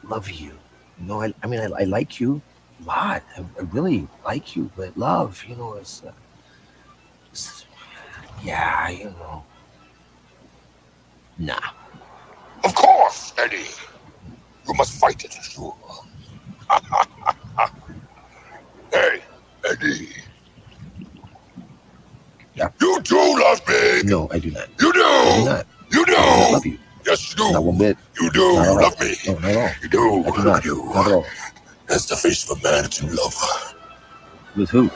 love 0.04 0.30
you. 0.30 0.52
No, 0.98 1.20
I, 1.20 1.34
I 1.42 1.48
mean, 1.48 1.58
I, 1.58 1.80
I 1.80 1.84
like 1.84 2.20
you 2.20 2.40
a 2.80 2.86
lot. 2.86 3.22
I, 3.36 3.40
I, 3.40 3.62
really 3.72 4.06
like 4.24 4.54
you, 4.54 4.70
but 4.76 4.96
love, 4.96 5.44
you 5.48 5.56
know, 5.56 5.74
it's, 5.74 6.04
uh, 6.04 6.08
it's, 6.08 6.23
yeah, 8.44 8.88
you 8.88 9.04
know, 9.07 9.44
nah. 11.38 11.59
Of 12.64 12.74
course, 12.74 13.33
Eddie. 13.38 13.66
You 14.66 14.74
must 14.74 14.98
fight 14.98 15.24
it, 15.24 15.33
sure. 15.42 15.76
hey, 18.92 19.20
Eddie. 19.70 20.09
Anakin. 22.57 24.04
No, 24.04 24.28
I 24.30 24.38
do 24.38 24.50
not. 24.50 24.68
You 24.80 24.92
do. 24.92 25.00
I 25.02 25.37
do 25.38 25.44
not. 25.44 25.66
You 25.90 26.02
I 26.02 26.04
do 26.04 26.46
do. 26.46 26.52
love 26.52 26.66
you. 26.66 26.78
Yes, 27.07 27.30
you 27.30 27.37
do. 27.37 27.52
Not 27.52 27.64
one 27.64 27.78
bit. 27.78 27.96
You 28.20 28.30
do. 28.30 28.40
You 28.40 28.80
love 28.80 29.00
me. 29.00 29.14
No, 29.26 29.35
not 29.35 29.44
at 29.44 29.57
all. 29.57 29.70
You 29.83 29.88
do. 29.88 30.24
I 30.24 30.30
do 30.30 30.44
not. 30.44 30.64
You 30.64 30.85
Not 30.87 31.07
at 31.07 31.12
all. 31.12 31.26
That's 31.87 32.07
the 32.07 32.16
face 32.16 32.50
of 32.50 32.59
a 32.59 32.62
man 32.62 32.83
that's 32.83 33.00
in 33.00 33.14
love. 33.14 33.35
With 34.57 34.70
who? 34.70 34.90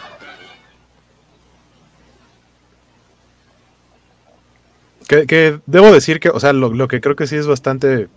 Que, 5.09 5.59
debo 5.67 5.91
decir 5.91 6.21
que, 6.21 6.29
o 6.29 6.39
sea, 6.39 6.53
lo, 6.53 6.73
lo 6.73 6.87
que 6.87 7.01
creo 7.01 7.17
que 7.17 7.27
sí 7.27 7.37
es 7.37 7.47
bastante 7.47 8.09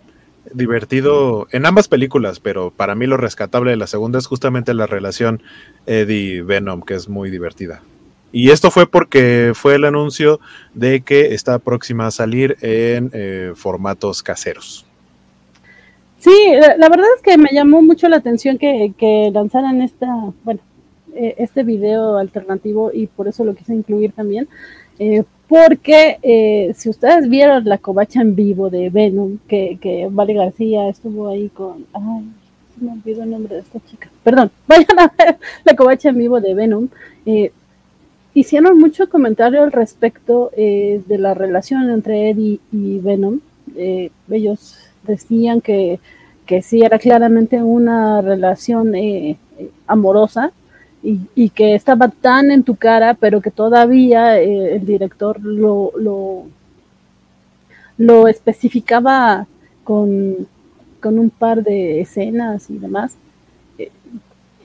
divertido 0.52 1.48
en 1.50 1.64
ambas 1.64 1.88
películas, 1.88 2.38
pero 2.38 2.70
para 2.70 2.94
mí 2.94 3.06
lo 3.06 3.16
rescatable 3.16 3.70
de 3.70 3.76
la 3.78 3.86
segunda 3.86 4.18
es 4.18 4.26
justamente 4.26 4.74
la 4.74 4.86
relación 4.86 5.42
Eddie-Venom, 5.86 6.82
que 6.82 6.94
es 6.94 7.08
muy 7.08 7.30
divertida. 7.30 7.82
Y 8.30 8.50
esto 8.50 8.70
fue 8.70 8.86
porque 8.86 9.52
fue 9.54 9.74
el 9.76 9.84
anuncio 9.84 10.40
de 10.74 11.00
que 11.02 11.34
está 11.34 11.58
próxima 11.58 12.06
a 12.06 12.10
salir 12.10 12.56
en 12.60 13.10
eh, 13.12 13.52
formatos 13.54 14.22
caseros. 14.22 14.86
Sí, 16.18 16.34
la, 16.60 16.76
la 16.76 16.88
verdad 16.88 17.08
es 17.16 17.22
que 17.22 17.36
me 17.36 17.50
llamó 17.52 17.82
mucho 17.82 18.08
la 18.08 18.16
atención 18.16 18.58
que, 18.58 18.92
que 18.96 19.30
lanzaran 19.32 19.82
esta, 19.82 20.06
bueno, 20.44 20.60
eh, 21.14 21.34
este 21.38 21.62
video 21.62 22.16
alternativo 22.16 22.90
y 22.92 23.06
por 23.06 23.28
eso 23.28 23.44
lo 23.44 23.54
quise 23.54 23.74
incluir 23.74 24.12
también. 24.12 24.48
eh, 24.98 25.24
porque 25.52 26.18
eh, 26.22 26.72
si 26.74 26.88
ustedes 26.88 27.28
vieron 27.28 27.66
la 27.66 27.76
covacha 27.76 28.22
en 28.22 28.34
vivo 28.34 28.70
de 28.70 28.88
Venom, 28.88 29.36
que, 29.46 29.76
que 29.82 30.08
Vale 30.10 30.32
García 30.32 30.88
estuvo 30.88 31.28
ahí 31.28 31.50
con. 31.50 31.84
Ay, 31.92 32.24
se 32.74 32.82
me 32.82 32.92
olvidó 32.92 33.22
el 33.22 33.32
nombre 33.32 33.56
de 33.56 33.60
esta 33.60 33.78
chica. 33.80 34.08
Perdón, 34.24 34.50
vayan 34.66 34.98
a 34.98 35.12
ver 35.18 35.36
la 35.64 35.76
covacha 35.76 36.08
en 36.08 36.16
vivo 36.16 36.40
de 36.40 36.54
Venom. 36.54 36.88
eh, 37.26 37.52
hicieron 38.32 38.80
mucho 38.80 39.10
comentario 39.10 39.62
al 39.62 39.72
respecto 39.72 40.50
eh, 40.56 41.02
de 41.06 41.18
la 41.18 41.34
relación 41.34 41.90
entre 41.90 42.30
Eddie 42.30 42.58
y 42.72 42.98
Venom. 43.00 43.40
Eh, 43.76 44.10
ellos 44.30 44.78
decían 45.06 45.60
que, 45.60 46.00
que 46.46 46.62
sí 46.62 46.80
era 46.80 46.98
claramente 46.98 47.62
una 47.62 48.22
relación 48.22 48.94
eh, 48.94 49.36
eh, 49.58 49.70
amorosa 49.86 50.50
y, 51.02 51.20
y 51.34 51.50
que 51.50 51.74
estaba 51.74 52.08
tan 52.08 52.50
en 52.50 52.62
tu 52.62 52.76
cara, 52.76 53.14
pero 53.14 53.40
que 53.40 53.50
todavía 53.50 54.40
eh, 54.40 54.76
el 54.76 54.86
director 54.86 55.40
lo, 55.42 55.92
lo, 55.98 56.44
lo 57.98 58.28
especificaba 58.28 59.46
con, 59.82 60.46
con 61.00 61.18
un 61.18 61.30
par 61.30 61.62
de 61.62 62.00
escenas 62.00 62.70
y 62.70 62.78
demás. 62.78 63.16
Eh, 63.78 63.90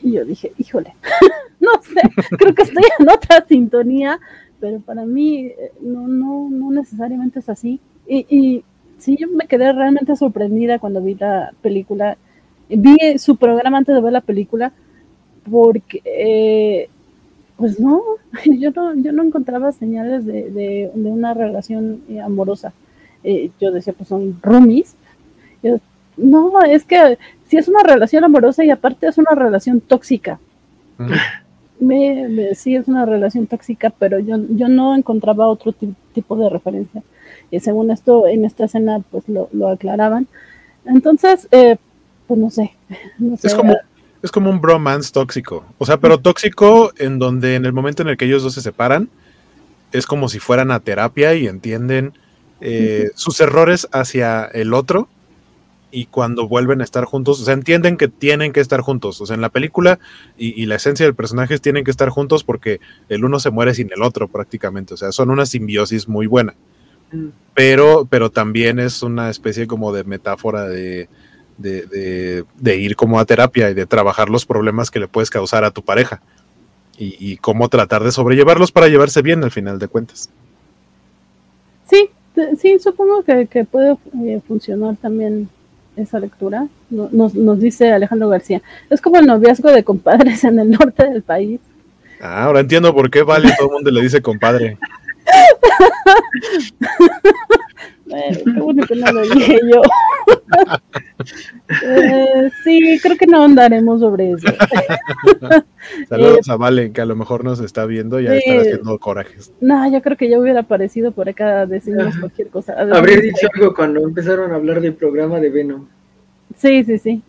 y 0.04 0.12
yo 0.14 0.26
dije, 0.26 0.54
híjole, 0.58 0.94
no 1.60 1.72
sé, 1.82 2.02
creo 2.38 2.54
que 2.54 2.64
estoy 2.64 2.84
en 3.00 3.10
otra 3.10 3.44
sintonía, 3.48 4.20
pero 4.60 4.80
para 4.80 5.06
mí 5.06 5.48
eh, 5.48 5.72
no, 5.82 6.08
no, 6.08 6.50
no 6.52 6.72
necesariamente 6.72 7.40
es 7.40 7.50
así. 7.50 7.80
Y, 8.08 8.26
y 8.30 8.64
sí, 9.00 9.18
yo 9.20 9.28
me 9.28 9.48
quedé 9.48 9.74
realmente 9.74 10.16
sorprendida 10.16 10.78
cuando 10.78 11.02
vi 11.02 11.16
la 11.16 11.52
película. 11.62 12.16
Vi 12.70 13.18
su 13.18 13.38
programa 13.38 13.80
antes 13.80 13.96
de 13.96 14.02
ver 14.02 14.14
la 14.14 14.22
película 14.22 14.72
porque, 15.50 16.02
eh, 16.06 16.90
pues 17.58 17.80
no, 17.80 18.02
yo 18.46 18.72
no, 18.72 18.96
yo 18.96 19.12
no 19.12 19.24
encontraba 19.24 19.72
señales 19.72 20.26
de, 20.26 20.50
de, 20.52 20.92
de 20.94 21.10
una 21.10 21.34
relación 21.34 22.02
eh, 22.10 22.20
amorosa. 22.20 22.74
Eh, 23.24 23.50
yo 23.60 23.72
decía, 23.72 23.94
pues 23.94 24.10
son 24.10 24.40
roomies. 24.42 24.96
Yo, 25.64 25.78
no, 26.18 26.62
es 26.64 26.84
que 26.84 27.18
si 27.48 27.58
es 27.58 27.68
una 27.68 27.84
relación 27.84 28.24
amorosa 28.24 28.64
y 28.64 28.70
aparte 28.72 29.08
es 29.08 29.18
una 29.18 29.32
relación 29.36 29.82
tóxica. 29.82 30.40
Me, 31.80 32.28
me, 32.28 32.56
sí, 32.56 32.76
es 32.76 32.88
una 32.88 33.06
relación 33.06 33.46
tóxica, 33.46 33.92
pero 33.92 34.18
yo, 34.20 34.38
yo 34.50 34.68
no 34.68 34.96
encontraba 34.96 35.48
otro 35.48 35.74
ti- 35.74 35.94
tipo 36.14 36.36
de 36.36 36.50
referencia. 36.50 37.04
Y 37.52 37.60
según 37.60 37.92
esto, 37.92 38.28
en 38.28 38.46
esta 38.46 38.66
escena, 38.66 39.02
pues 39.12 39.30
lo, 39.30 39.48
lo 39.52 39.70
aclaraban. 39.70 40.28
Entonces, 40.86 41.48
eh, 41.52 41.78
pues 42.28 42.40
no 42.40 42.50
sé. 42.50 42.72
No 43.20 43.38
sé 43.38 43.48
Es 43.48 43.54
como, 43.56 43.76
es 44.22 44.32
como 44.32 44.50
un 44.50 44.62
bromance 44.62 45.12
tóxico. 45.12 45.66
O 45.78 45.86
sea, 45.86 45.98
pero 45.98 46.20
tóxico 46.20 46.92
en 46.98 47.20
donde 47.20 47.56
en 47.56 47.66
el 47.66 47.74
momento 47.74 48.02
en 48.02 48.10
el 48.10 48.18
que 48.18 48.26
ellos 48.26 48.44
dos 48.44 48.54
se 48.54 48.62
separan, 48.62 49.10
es 49.92 50.06
como 50.06 50.30
si 50.30 50.40
fueran 50.40 50.72
a 50.72 50.80
terapia 50.80 51.34
y 51.36 51.48
entienden 51.48 52.14
eh, 52.62 53.10
sus 53.16 53.40
errores 53.40 53.88
hacia 53.92 54.46
el 54.46 54.74
otro. 54.74 55.08
Y 55.90 56.08
cuando 56.08 56.50
vuelven 56.50 56.82
a 56.82 56.84
estar 56.84 57.06
juntos, 57.06 57.40
o 57.40 57.46
sea, 57.46 57.54
entienden 57.54 57.96
que 57.96 58.10
tienen 58.10 58.52
que 58.52 58.60
estar 58.60 58.82
juntos. 58.82 59.22
O 59.22 59.26
sea, 59.26 59.36
en 59.36 59.42
la 59.42 59.50
película 59.50 60.00
y, 60.38 60.62
y 60.62 60.66
la 60.66 60.76
esencia 60.76 61.06
del 61.06 61.16
personaje 61.16 61.54
es 61.54 61.62
tienen 61.62 61.86
que 61.86 61.92
estar 61.92 62.10
juntos 62.10 62.44
porque 62.44 62.82
el 63.08 63.24
uno 63.24 63.40
se 63.40 63.52
muere 63.52 63.74
sin 63.74 63.90
el 63.94 64.02
otro 64.02 64.28
prácticamente. 64.28 64.94
O 64.94 64.98
sea, 64.98 65.14
son 65.14 65.30
una 65.30 65.46
simbiosis 65.46 66.10
muy 66.10 66.28
buena. 66.28 66.56
Mm. 67.12 67.28
Pero, 67.54 68.06
pero 68.10 68.30
también 68.30 68.80
es 68.80 69.02
una 69.02 69.30
especie 69.30 69.66
como 69.66 69.94
de 69.94 70.04
metáfora 70.04 70.68
de, 70.68 71.08
de, 71.58 71.84
de- 71.88 72.46
de 72.56 72.78
ir 72.78 72.96
como 72.96 73.20
a 73.20 73.26
terapia 73.26 73.70
y 73.70 73.74
de 73.74 73.86
trabajar 73.86 74.30
los 74.30 74.46
problemas 74.46 74.92
que 74.92 75.00
le 75.00 75.08
puedes 75.08 75.30
causar 75.30 75.64
a 75.64 75.72
tu 75.72 75.84
pareja 75.84 76.22
y, 76.98 77.16
y 77.20 77.38
cómo 77.38 77.70
tratar 77.70 78.04
de 78.04 78.12
sobrellevarlos 78.12 78.72
para 78.72 78.88
llevarse 78.88 79.22
bien 79.22 79.44
al 79.44 79.52
final 79.52 79.80
de 79.80 79.88
cuentas. 79.88 80.30
Sí, 81.90 82.10
sí, 82.60 82.80
supongo 82.80 83.24
que, 83.24 83.48
que 83.48 83.64
puede 83.66 83.98
eh, 84.26 84.42
funcionar 84.48 84.96
también 84.98 85.50
esa 85.96 86.20
lectura. 86.20 86.68
No- 86.90 87.10
Nos, 87.12 87.34
nos 87.34 87.60
dice 87.60 87.92
Alejandro 87.92 88.30
García. 88.30 88.62
Es 88.90 89.02
como 89.02 89.18
el 89.18 89.26
noviazgo 89.26 89.72
de 89.72 89.84
compadres 89.84 90.44
en 90.44 90.60
el 90.60 90.72
norte 90.72 91.10
del 91.10 91.24
país. 91.24 91.60
Ah, 92.22 92.46
ahora 92.46 92.60
entiendo 92.62 92.94
por 92.94 93.10
qué 93.12 93.22
Vale 93.24 93.54
todo 93.58 93.68
el 93.68 93.74
mundo 93.74 93.92
le 93.92 94.02
dice 94.02 94.22
compadre. 94.22 94.78
Eh, 98.10 98.44
qué 98.44 98.62
bueno 98.62 98.84
que 98.86 98.96
no 98.96 99.12
lo 99.12 99.22
dije 99.34 99.60
yo. 99.72 99.82
Eh, 101.84 102.50
sí, 102.64 103.00
creo 103.02 103.18
que 103.18 103.28
no 103.28 103.44
andaremos 103.44 104.00
sobre 104.00 104.32
eso. 104.32 104.48
Saludos 106.10 106.50
a 106.50 106.56
Vale, 106.56 106.92
que 106.92 107.02
a 107.02 107.06
lo 107.06 107.16
mejor 107.16 107.44
nos 107.44 107.60
está 107.60 107.86
viendo 107.86 108.20
y 108.20 108.24
ya 108.26 108.32
sí. 108.32 108.38
estar 108.38 108.60
haciendo 108.60 108.98
corajes. 109.00 109.52
No, 109.60 109.92
yo 109.92 110.02
creo 110.02 110.16
que 110.16 110.30
ya 110.30 110.40
hubiera 110.40 110.62
aparecido 110.62 111.12
por 111.12 111.28
acá 111.30 111.66
decirnos 111.66 112.18
cualquier 112.18 112.50
cosa. 112.50 112.74
Habría 112.74 113.20
dicho 113.20 113.48
algo 113.54 113.74
cuando 113.74 114.02
empezaron 114.02 114.52
a 114.52 114.56
hablar 114.56 114.82
del 114.82 114.94
programa 114.94 115.40
de 115.40 115.50
Venom. 115.50 115.88
Sí, 116.56 116.84
sí, 116.84 116.98
sí. 116.98 117.22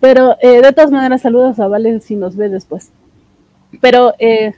Pero 0.00 0.36
eh, 0.40 0.62
de 0.62 0.72
todas 0.72 0.90
maneras, 0.90 1.20
saludos 1.20 1.60
a 1.60 1.68
Vale 1.68 2.00
si 2.00 2.16
nos 2.16 2.36
ve 2.36 2.48
después. 2.48 2.90
Pero 3.80 4.14
eh, 4.18 4.54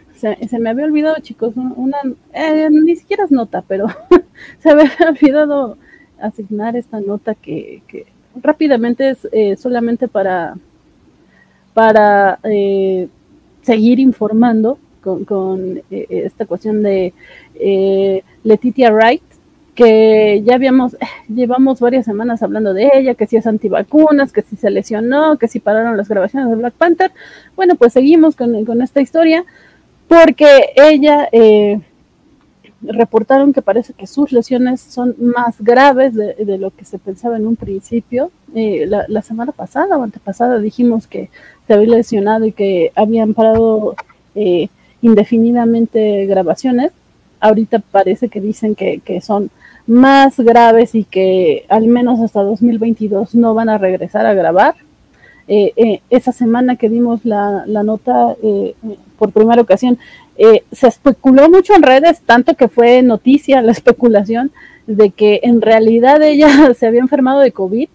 se, 0.48 0.58
me 0.58 0.70
había 0.70 0.84
olvidado, 0.84 1.16
chicos, 1.20 1.56
un- 1.56 1.74
una, 1.76 1.98
eh, 2.32 2.68
ni 2.70 2.96
siquiera 2.96 3.24
es 3.24 3.30
nota, 3.30 3.62
pero 3.66 3.86
se 4.58 4.74
me 4.74 4.82
había 4.82 5.08
olvidado 5.10 5.76
asignar 6.20 6.76
esta 6.76 7.00
nota 7.00 7.34
que, 7.34 7.82
rápidamente 8.42 9.10
es 9.10 9.28
eh, 9.32 9.56
solamente 9.56 10.08
para, 10.08 10.56
para 11.74 12.38
eh, 12.44 13.08
seguir 13.62 13.98
informando 14.00 14.78
con, 15.02 15.24
con 15.24 15.78
eh, 15.90 16.06
esta 16.10 16.46
cuestión 16.46 16.82
de 16.82 17.12
eh, 17.54 18.22
Letitia 18.44 18.92
Wright, 18.92 19.22
que 19.74 20.42
ya 20.44 20.54
habíamos, 20.56 20.96
llevamos 21.28 21.80
varias 21.80 22.04
semanas 22.04 22.42
hablando 22.42 22.74
de 22.74 22.90
ella, 22.94 23.14
que 23.14 23.26
si 23.26 23.36
es 23.36 23.46
antivacunas, 23.46 24.32
que 24.32 24.42
si 24.42 24.56
se 24.56 24.70
lesionó, 24.70 25.38
que 25.38 25.48
si 25.48 25.60
pararon 25.60 25.96
las 25.96 26.08
grabaciones 26.08 26.50
de 26.50 26.56
Black 26.56 26.74
Panther. 26.74 27.10
Bueno, 27.56 27.74
pues 27.76 27.94
seguimos 27.94 28.36
con, 28.36 28.64
con 28.66 28.82
esta 28.82 29.00
historia, 29.00 29.44
porque 30.12 30.72
ella 30.76 31.26
eh, 31.32 31.80
reportaron 32.82 33.54
que 33.54 33.62
parece 33.62 33.94
que 33.94 34.06
sus 34.06 34.30
lesiones 34.30 34.82
son 34.82 35.14
más 35.18 35.56
graves 35.58 36.14
de, 36.14 36.58
lo 36.58 36.70
que 36.70 36.84
se 36.84 36.98
pensaba 36.98 37.38
en 37.38 37.46
un 37.46 37.56
principio. 37.56 38.30
Eh, 38.54 38.86
la, 38.86 39.22
semana 39.22 39.52
pasada 39.52 39.96
o 39.96 40.02
antepasada 40.02 40.58
dijimos 40.58 41.06
que 41.06 41.30
se 41.66 41.72
había 41.72 41.96
lesionado 41.96 42.44
y 42.44 42.52
que 42.52 42.92
habían 42.94 43.32
parado 43.32 43.94
eh, 44.34 44.68
indefinidamente 45.00 46.26
grabaciones. 46.26 46.92
Ahorita 47.40 47.78
parece 47.78 48.28
que 48.28 48.42
dicen 48.42 48.74
que 48.74 49.20
son 49.22 49.50
más 49.86 50.38
graves 50.38 50.94
y 50.94 51.04
que 51.04 51.64
al 51.70 51.86
menos 51.86 52.20
hasta 52.20 52.42
2022 52.42 53.34
no 53.34 53.54
van 53.54 53.70
a 53.70 53.78
regresar 53.78 54.26
a 54.26 54.34
grabar. 54.34 54.74
Eh, 55.48 55.72
eh, 55.76 56.00
esa 56.10 56.32
semana 56.32 56.76
que 56.76 56.88
dimos 56.88 57.24
la, 57.24 57.64
la 57.66 57.82
nota 57.82 58.36
eh, 58.42 58.74
por 59.18 59.32
primera 59.32 59.62
ocasión, 59.62 59.98
eh, 60.36 60.64
se 60.72 60.88
especuló 60.88 61.48
mucho 61.50 61.74
en 61.74 61.82
redes, 61.82 62.20
tanto 62.20 62.54
que 62.54 62.68
fue 62.68 63.02
noticia 63.02 63.62
la 63.62 63.72
especulación 63.78 64.50
de 64.86 65.10
que 65.10 65.40
en 65.42 65.60
realidad 65.60 66.22
ella 66.22 66.74
se 66.78 66.86
había 66.86 67.00
enfermado 67.00 67.40
de 67.40 67.52
COVID, 67.52 67.88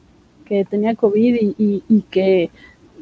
que 0.45 0.66
tenía 0.66 0.95
COVID 0.95 1.36
y, 1.36 1.56
y, 1.58 1.84
y 1.89 2.02
que 2.10 2.50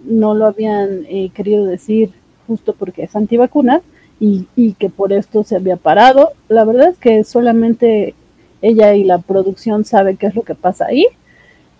no 0.04 0.34
lo 0.34 0.46
habían 0.46 1.06
eh, 1.08 1.30
querido 1.34 1.66
decir 1.66 2.12
justo 2.48 2.74
porque 2.74 3.04
es 3.04 3.16
antivacuna 3.16 3.82
y, 4.20 4.48
y 4.56 4.74
que 4.74 4.89
por 4.89 5.14
esto 5.14 5.43
se 5.43 5.56
había 5.56 5.78
parado. 5.78 6.32
La 6.48 6.64
verdad 6.64 6.89
es 6.89 6.98
que 6.98 7.24
solamente 7.24 8.16
ella 8.62 8.96
y 8.96 9.04
la 9.04 9.20
producción 9.20 9.86
sabe 9.86 10.16
qué 10.16 10.28
es 10.28 10.36
lo 10.36 10.43
que 10.43 10.56
pasa 10.56 10.86
ahí. 10.86 11.06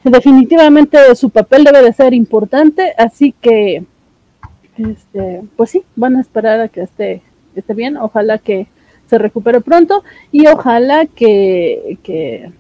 Definitivamente 0.06 1.16
su 1.16 1.32
papel 1.32 1.64
debe 1.64 1.82
de 1.82 1.92
ser 1.92 2.14
importante, 2.14 2.94
así 2.96 3.34
que 3.42 3.84
este, 4.78 5.42
pues 5.56 5.72
sí, 5.72 5.84
van 5.96 6.16
a 6.16 6.22
esperar 6.22 6.60
a 6.60 6.68
que 6.68 6.82
esté, 6.82 7.24
esté 7.56 7.74
bien. 7.74 7.98
Ojalá 7.98 8.38
que 8.38 8.68
se 9.08 9.18
recupere 9.18 9.62
pronto 9.62 10.04
y 10.32 10.46
ojalá 10.46 11.08
que, 11.08 11.98
que, 12.04 12.52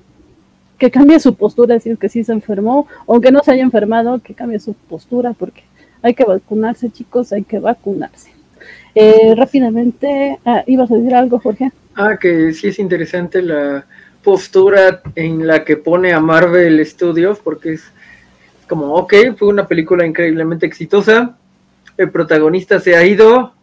que 0.79 0.89
cambie 0.89 1.19
su 1.19 1.35
postura 1.35 1.79
si 1.79 1.91
es 1.91 1.99
que 1.99 2.09
sí 2.09 2.23
se 2.23 2.33
enfermó, 2.33 2.87
aunque 3.07 3.31
no 3.31 3.43
se 3.43 3.51
haya 3.51 3.63
enfermado, 3.63 4.19
que 4.19 4.33
cambie 4.33 4.59
su 4.59 4.73
postura 4.73 5.33
porque 5.33 5.63
hay 6.01 6.15
que 6.15 6.23
vacunarse, 6.23 6.89
chicos, 6.89 7.31
hay 7.31 7.43
que 7.43 7.59
vacunarse. 7.59 8.31
Eh, 8.95 9.35
rápidamente, 9.35 10.39
ah, 10.45 10.63
¿ibas 10.65 10.89
a 10.89 10.95
decir 10.95 11.13
algo, 11.13 11.39
Jorge? 11.39 11.71
Ah, 11.95 12.17
que 12.19 12.53
sí 12.53 12.69
es 12.69 12.79
interesante 12.79 13.43
la 13.43 13.85
postura 14.25 15.03
en 15.13 15.45
la 15.45 15.63
que 15.63 15.77
pone 15.77 16.11
a 16.11 16.19
Marvel 16.19 16.83
Studios, 16.83 17.39
porque 17.39 17.73
es 17.73 17.83
como, 18.67 18.95
ok, 18.95 19.13
fue 19.37 19.47
una 19.47 19.67
película 19.67 20.03
increíblemente 20.03 20.65
exitosa, 20.65 21.37
el 21.95 22.09
protagonista 22.09 22.79
se 22.79 22.95
ha 22.95 23.05
ido, 23.05 23.53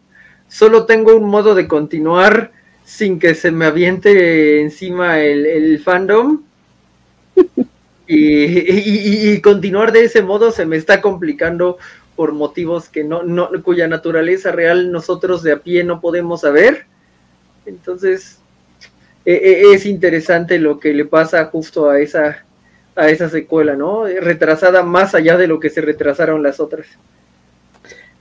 solo 0.47 0.85
tengo 0.85 1.15
un 1.17 1.29
modo 1.29 1.53
de 1.53 1.67
continuar 1.67 2.51
sin 2.85 3.19
que 3.19 3.35
se 3.35 3.51
me 3.51 3.65
aviente 3.65 4.61
encima 4.61 5.19
el, 5.19 5.79
fandom. 5.83 6.41
Y, 8.05 9.39
continuar 9.41 9.93
de 9.93 10.03
ese 10.03 10.21
modo 10.21 10.51
se 10.51 10.65
me 10.65 10.75
está 10.75 11.01
complicando 11.01 11.77
por 12.17 12.33
motivos 12.33 12.89
que 12.89 13.03
no, 13.03 13.23
no, 13.23 13.49
cuya 13.63 13.87
naturaleza 13.87 14.51
real 14.51 14.91
nosotros 14.91 15.41
de 15.41 15.53
a 15.53 15.59
pie 15.59 15.85
no 15.85 16.01
podemos 16.01 16.41
saber. 16.41 16.85
Entonces, 17.65 18.42
es 19.25 19.85
interesante 19.85 20.59
lo 20.59 20.79
que 20.79 20.93
le 20.93 21.05
pasa 21.05 21.45
justo 21.45 21.89
a 21.89 21.99
esa, 21.99 22.43
a 22.95 23.09
esa 23.09 23.29
secuela, 23.29 23.75
¿no? 23.75 24.05
Retrasada 24.05 24.83
más 24.83 25.15
allá 25.15 25.37
de 25.37 25.47
lo 25.47 25.59
que 25.59 25.69
se 25.69 25.81
retrasaron 25.81 26.43
las 26.43 26.59
otras. 26.59 26.87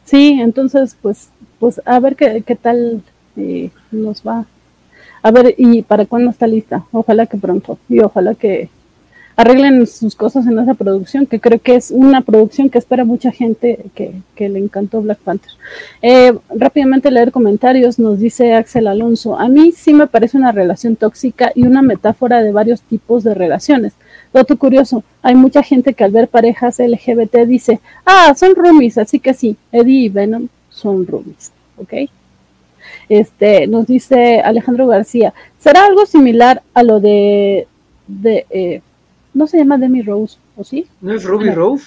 Sí, 0.05 0.39
entonces, 0.41 0.97
pues, 1.01 1.31
pues 1.59 1.81
a 1.85 1.99
ver 2.01 2.17
qué, 2.17 2.43
qué 2.47 2.57
tal 2.57 3.03
eh, 3.37 3.71
nos 3.91 4.23
va. 4.23 4.45
A 5.23 5.31
ver, 5.31 5.55
¿y 5.57 5.83
para 5.83 6.05
cuándo 6.07 6.31
está 6.31 6.47
lista? 6.47 6.85
Ojalá 6.93 7.27
que 7.27 7.37
pronto. 7.37 7.79
Y 7.89 8.01
ojalá 8.01 8.35
que, 8.35 8.69
arreglen 9.37 9.87
sus 9.87 10.15
cosas 10.15 10.47
en 10.47 10.59
esa 10.59 10.75
producción, 10.75 11.27
que 11.27 11.41
creo 11.41 11.59
que 11.59 11.75
es 11.75 11.91
una 11.91 12.21
producción 12.21 12.69
que 12.69 12.79
espera 12.79 13.05
mucha 13.05 13.31
gente 13.33 13.79
que, 13.95 14.13
le 14.39 14.59
encantó 14.59 15.01
Black 15.01 15.19
Panther. 15.19 15.53
Eh, 16.03 16.33
rápidamente 16.53 17.13
leer 17.13 17.31
comentarios, 17.31 18.01
nos 18.01 18.19
dice 18.19 18.55
Axel 18.55 18.89
Alonso, 18.89 19.39
a 19.39 19.49
mí 19.49 19.71
sí 19.71 19.95
me 19.95 20.09
parece 20.09 20.37
una 20.37 20.51
relación 20.51 20.97
tóxica 20.97 21.53
y 21.55 21.65
una 21.65 21.81
metáfora 21.81 22.43
de 22.43 22.51
varios 22.51 22.83
tipos 22.83 23.23
de 23.23 23.35
relaciones. 23.35 23.93
Dato 24.33 24.57
curioso, 24.57 25.05
hay 25.23 25.37
mucha 25.37 25.63
gente 25.63 25.95
que 25.95 26.03
al 26.03 26.11
ver 26.11 26.27
parejas 26.27 26.81
LGBT 26.81 27.47
dice, 27.47 27.81
ah, 28.05 28.35
son 28.37 28.57
roomies, 28.57 28.99
así 28.99 29.21
que 29.21 29.33
sí, 29.33 29.57
Eddie 29.71 30.07
y 30.07 30.09
Venom 30.09 30.49
son 30.71 31.07
roomies, 31.07 31.53
¿ok? 31.77 32.11
Este, 33.09 33.67
nos 33.67 33.87
dice 33.87 34.41
Alejandro 34.41 34.87
García, 34.87 35.35
¿será 35.59 35.85
algo 35.85 36.07
similar 36.07 36.63
a 36.75 36.83
lo 36.83 36.99
de, 36.99 37.69
de 38.09 38.47
eh, 38.51 38.81
no 39.35 39.47
se 39.47 39.59
llama 39.59 39.79
Demi 39.79 40.03
Rose, 40.03 40.39
¿o 40.57 40.65
sí? 40.65 40.87
¿No 41.01 41.13
es 41.13 41.25
Ruby 41.25 41.51
Rose? 41.51 41.87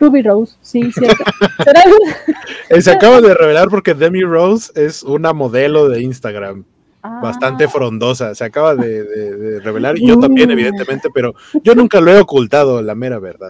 Ruby 0.00 0.22
Rose, 0.22 0.56
sí, 0.62 0.90
cierto. 0.92 1.24
Eh, 2.70 2.82
se 2.82 2.90
acaba 2.90 3.22
de 3.22 3.32
revelar 3.32 3.68
porque 3.68 3.94
Demi 3.94 4.22
Rose 4.22 4.70
es 4.74 5.02
una 5.02 5.32
modelo 5.32 5.88
de 5.88 6.02
Instagram. 6.02 6.64
Bastante 7.02 7.64
ah. 7.64 7.68
frondosa, 7.68 8.34
se 8.34 8.44
acaba 8.44 8.74
de, 8.74 9.60
revelar 9.60 9.96
y 9.96 10.06
yo 10.06 10.18
también, 10.18 10.50
evidentemente, 10.50 11.08
pero 11.14 11.34
yo 11.62 11.74
nunca 11.74 12.00
lo 12.00 12.10
he 12.10 12.20
ocultado, 12.20 12.82
la 12.82 12.94
mera 12.94 13.18
verdad. 13.18 13.48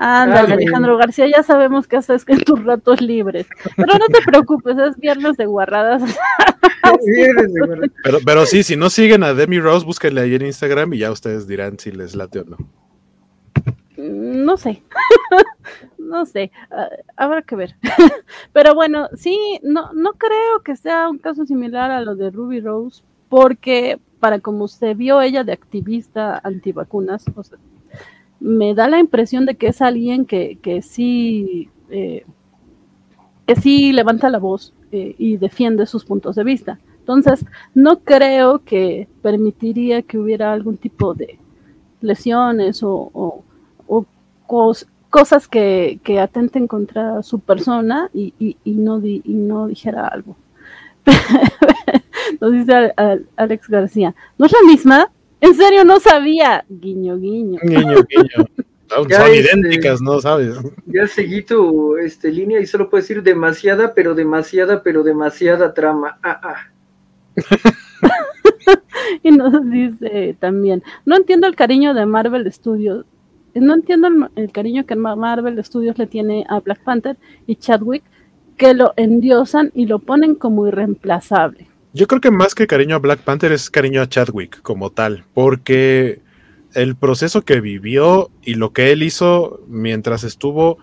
Ándale, 0.00 0.52
Alejandro 0.52 0.96
García, 0.96 1.26
ya 1.26 1.42
sabemos 1.42 1.88
que 1.88 1.96
haces 1.96 2.22
en 2.28 2.38
tus 2.44 2.62
ratos 2.62 3.00
libres. 3.00 3.48
Pero 3.76 3.98
no 3.98 4.06
te 4.06 4.22
preocupes, 4.24 4.78
es 4.78 4.96
viernes 4.96 5.36
de 5.36 5.46
guarradas. 5.46 6.02
pero, 8.04 8.18
pero 8.24 8.46
sí, 8.46 8.62
si 8.62 8.76
no 8.76 8.90
siguen 8.90 9.24
a 9.24 9.34
Demi 9.34 9.58
Rose, 9.58 9.84
búsquenle 9.84 10.20
ahí 10.20 10.36
en 10.36 10.46
Instagram 10.46 10.94
y 10.94 10.98
ya 10.98 11.10
ustedes 11.10 11.48
dirán 11.48 11.80
si 11.80 11.90
les 11.90 12.14
late 12.14 12.38
o 12.38 12.44
no. 12.44 12.56
Mm, 13.96 14.44
no 14.44 14.56
sé, 14.56 14.84
no 15.98 16.24
sé, 16.26 16.52
ah, 16.70 16.88
habrá 17.16 17.42
que 17.42 17.56
ver. 17.56 17.74
Pero 18.52 18.76
bueno, 18.76 19.08
sí, 19.16 19.58
no, 19.64 19.92
no 19.94 20.12
creo 20.12 20.62
que 20.64 20.76
sea 20.76 21.08
un 21.10 21.18
caso 21.18 21.44
similar 21.44 21.90
a 21.90 22.02
lo 22.02 22.14
de 22.14 22.30
Ruby 22.30 22.60
Rose, 22.60 23.02
porque 23.28 23.98
para 24.20 24.38
como 24.38 24.68
se 24.68 24.94
vio 24.94 25.20
ella 25.20 25.42
de 25.42 25.52
activista 25.52 26.40
antivacunas, 26.44 27.24
o 27.34 27.42
sea, 27.42 27.58
me 28.40 28.74
da 28.74 28.88
la 28.88 28.98
impresión 28.98 29.46
de 29.46 29.56
que 29.56 29.68
es 29.68 29.82
alguien 29.82 30.24
que, 30.24 30.58
que 30.62 30.82
sí, 30.82 31.70
eh, 31.90 32.24
que 33.46 33.56
sí 33.56 33.92
levanta 33.92 34.30
la 34.30 34.38
voz 34.38 34.74
eh, 34.92 35.14
y 35.18 35.36
defiende 35.36 35.86
sus 35.86 36.04
puntos 36.04 36.36
de 36.36 36.44
vista. 36.44 36.78
Entonces, 37.00 37.44
no 37.74 38.00
creo 38.00 38.64
que 38.64 39.08
permitiría 39.22 40.02
que 40.02 40.18
hubiera 40.18 40.52
algún 40.52 40.76
tipo 40.76 41.14
de 41.14 41.38
lesiones 42.00 42.80
o, 42.82 43.42
cosas 45.10 45.48
que, 45.48 46.00
atenten 46.20 46.68
contra 46.68 47.22
su 47.22 47.40
persona 47.40 48.10
y, 48.12 48.54
no, 48.64 49.00
y 49.04 49.22
no 49.26 49.66
dijera 49.66 50.06
algo. 50.06 50.36
Nos 52.40 52.52
dice 52.52 52.92
Alex 53.36 53.68
García, 53.68 54.14
¿no 54.36 54.46
es 54.46 54.52
la 54.52 54.62
misma? 54.66 55.10
En 55.40 55.54
serio, 55.54 55.84
no 55.84 56.00
sabía. 56.00 56.64
Guiño, 56.68 57.16
guiño. 57.18 57.60
Guiño, 57.62 58.02
guiño. 58.08 58.48
Son 58.88 59.06
este, 59.10 59.36
idénticas, 59.36 60.00
¿no? 60.00 60.20
¿Sabes? 60.20 60.56
Ya 60.86 61.06
seguí 61.06 61.42
tu 61.42 61.96
este, 61.96 62.32
línea 62.32 62.60
y 62.60 62.66
solo 62.66 62.88
puedo 62.88 63.02
decir 63.02 63.22
demasiada, 63.22 63.92
pero 63.92 64.14
demasiada, 64.14 64.82
pero 64.82 65.02
demasiada 65.02 65.74
trama. 65.74 66.18
Ah, 66.22 66.40
ah. 66.42 66.56
y 69.22 69.30
nos 69.30 69.70
dice 69.70 70.36
también, 70.40 70.82
no 71.04 71.16
entiendo 71.16 71.46
el 71.46 71.54
cariño 71.54 71.94
de 71.94 72.06
Marvel 72.06 72.50
Studios. 72.52 73.04
No 73.54 73.74
entiendo 73.74 74.08
el, 74.36 74.52
cariño 74.52 74.86
que 74.86 74.94
Marvel 74.94 75.62
Studios 75.64 75.98
le 75.98 76.06
tiene 76.06 76.46
a 76.48 76.60
Black 76.60 76.82
Panther 76.82 77.16
y 77.46 77.56
Chadwick, 77.56 78.04
que 78.56 78.72
lo 78.72 78.94
endiosan 78.96 79.70
y 79.74 79.86
lo 79.86 79.98
ponen 79.98 80.34
como 80.34 80.66
irreemplazable. 80.66 81.67
Yo 81.92 82.06
creo 82.06 82.20
que 82.20 82.30
más 82.30 82.54
que 82.54 82.66
cariño 82.66 82.96
a 82.96 83.00
Black 83.00 83.20
Panther 83.20 83.52
es 83.52 83.70
cariño 83.70 84.02
a 84.02 84.08
Chadwick 84.08 84.60
como 84.62 84.90
tal, 84.90 85.24
porque 85.32 86.20
el 86.74 86.96
proceso 86.96 87.42
que 87.42 87.60
vivió 87.60 88.30
y 88.42 88.54
lo 88.54 88.72
que 88.72 88.92
él 88.92 89.02
hizo 89.02 89.60
mientras 89.68 90.22
estuvo, 90.22 90.78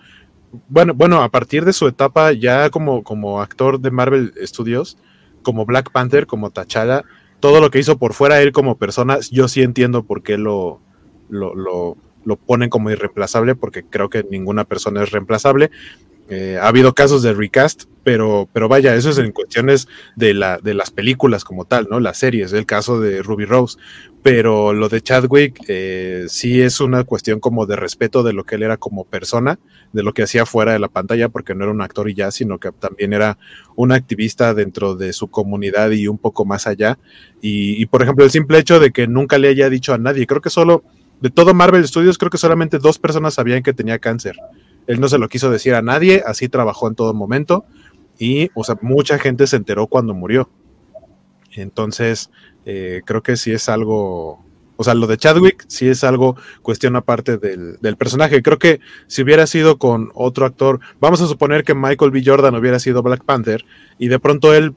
bueno, 0.67 0.93
bueno, 0.95 1.21
a 1.21 1.29
partir 1.29 1.63
de 1.63 1.73
su 1.73 1.87
etapa 1.87 2.31
ya 2.31 2.69
como, 2.71 3.03
como 3.03 3.41
actor 3.41 3.79
de 3.79 3.91
Marvel 3.91 4.33
Studios, 4.43 4.97
como 5.43 5.65
Black 5.65 5.91
Panther, 5.91 6.25
como 6.25 6.49
T'Challa, 6.49 7.03
todo 7.39 7.61
lo 7.61 7.69
que 7.69 7.79
hizo 7.79 7.99
por 7.99 8.13
fuera 8.13 8.41
él 8.41 8.51
como 8.51 8.77
persona, 8.77 9.19
yo 9.31 9.47
sí 9.47 9.61
entiendo 9.61 10.03
por 10.03 10.23
qué 10.23 10.37
lo, 10.39 10.81
lo, 11.29 11.53
lo, 11.53 11.97
lo 12.23 12.35
ponen 12.35 12.69
como 12.69 12.89
irreemplazable, 12.89 13.55
porque 13.55 13.83
creo 13.83 14.09
que 14.09 14.25
ninguna 14.29 14.63
persona 14.63 15.03
es 15.03 15.11
reemplazable, 15.11 15.69
eh, 16.29 16.57
ha 16.59 16.67
habido 16.67 16.95
casos 16.95 17.21
de 17.21 17.33
recast, 17.33 17.83
pero, 18.05 18.47
pero 18.53 18.69
vaya, 18.69 18.93
eso 18.93 19.09
es 19.09 19.17
en 19.17 19.31
cuestiones 19.31 19.87
de, 20.15 20.35
la, 20.35 20.59
de 20.59 20.75
las 20.75 20.91
películas 20.91 21.43
como 21.43 21.65
tal, 21.65 21.87
¿no? 21.89 21.99
Las 21.99 22.19
series, 22.19 22.53
el 22.53 22.67
caso 22.67 22.99
de 22.99 23.23
Ruby 23.23 23.45
Rose. 23.45 23.79
Pero 24.21 24.73
lo 24.73 24.89
de 24.89 25.01
Chadwick 25.01 25.59
eh, 25.67 26.25
sí 26.27 26.61
es 26.61 26.81
una 26.81 27.03
cuestión 27.03 27.39
como 27.39 27.65
de 27.65 27.75
respeto 27.75 28.21
de 28.21 28.33
lo 28.33 28.43
que 28.43 28.55
él 28.55 28.63
era 28.63 28.77
como 28.77 29.05
persona, 29.05 29.57
de 29.91 30.03
lo 30.03 30.13
que 30.13 30.21
hacía 30.21 30.45
fuera 30.45 30.73
de 30.73 30.77
la 30.77 30.87
pantalla, 30.87 31.29
porque 31.29 31.55
no 31.55 31.63
era 31.63 31.73
un 31.73 31.81
actor 31.81 32.07
y 32.07 32.13
ya, 32.13 32.29
sino 32.29 32.59
que 32.59 32.71
también 32.71 33.11
era 33.11 33.39
un 33.75 33.91
activista 33.91 34.53
dentro 34.53 34.95
de 34.95 35.11
su 35.11 35.29
comunidad 35.29 35.89
y 35.89 36.07
un 36.07 36.19
poco 36.19 36.45
más 36.45 36.67
allá. 36.67 36.99
Y, 37.41 37.81
y 37.81 37.87
por 37.87 38.03
ejemplo, 38.03 38.23
el 38.23 38.29
simple 38.29 38.59
hecho 38.59 38.79
de 38.79 38.91
que 38.91 39.07
nunca 39.07 39.39
le 39.39 39.47
haya 39.47 39.67
dicho 39.67 39.95
a 39.95 39.97
nadie, 39.97 40.27
creo 40.27 40.41
que 40.41 40.51
solo 40.51 40.83
de 41.21 41.31
todo 41.31 41.55
Marvel 41.55 41.87
Studios, 41.87 42.19
creo 42.19 42.29
que 42.29 42.37
solamente 42.37 42.77
dos 42.77 42.99
personas 42.99 43.33
sabían 43.33 43.63
que 43.63 43.73
tenía 43.73 43.97
cáncer 43.97 44.35
él 44.87 44.99
no 44.99 45.07
se 45.07 45.17
lo 45.17 45.29
quiso 45.29 45.49
decir 45.49 45.73
a 45.73 45.81
nadie, 45.81 46.23
así 46.25 46.49
trabajó 46.49 46.87
en 46.87 46.95
todo 46.95 47.13
momento 47.13 47.65
y, 48.17 48.49
o 48.53 48.63
sea, 48.63 48.77
mucha 48.81 49.19
gente 49.19 49.47
se 49.47 49.57
enteró 49.57 49.87
cuando 49.87 50.13
murió. 50.13 50.49
Entonces, 51.53 52.29
eh, 52.65 53.01
creo 53.05 53.23
que 53.23 53.37
sí 53.37 53.51
es 53.51 53.69
algo, 53.69 54.43
o 54.77 54.83
sea, 54.83 54.93
lo 54.93 55.07
de 55.07 55.17
Chadwick 55.17 55.63
sí 55.67 55.87
es 55.87 56.03
algo 56.03 56.35
cuestión 56.61 56.95
aparte 56.95 57.37
del, 57.37 57.77
del, 57.79 57.95
personaje. 57.95 58.41
Creo 58.41 58.59
que 58.59 58.79
si 59.07 59.21
hubiera 59.21 59.47
sido 59.47 59.77
con 59.77 60.11
otro 60.13 60.45
actor, 60.45 60.79
vamos 60.99 61.21
a 61.21 61.27
suponer 61.27 61.63
que 61.63 61.75
Michael 61.75 62.11
B. 62.11 62.23
Jordan 62.25 62.55
hubiera 62.55 62.79
sido 62.79 63.03
Black 63.03 63.23
Panther 63.23 63.65
y 63.97 64.07
de 64.09 64.19
pronto 64.19 64.53
él, 64.53 64.73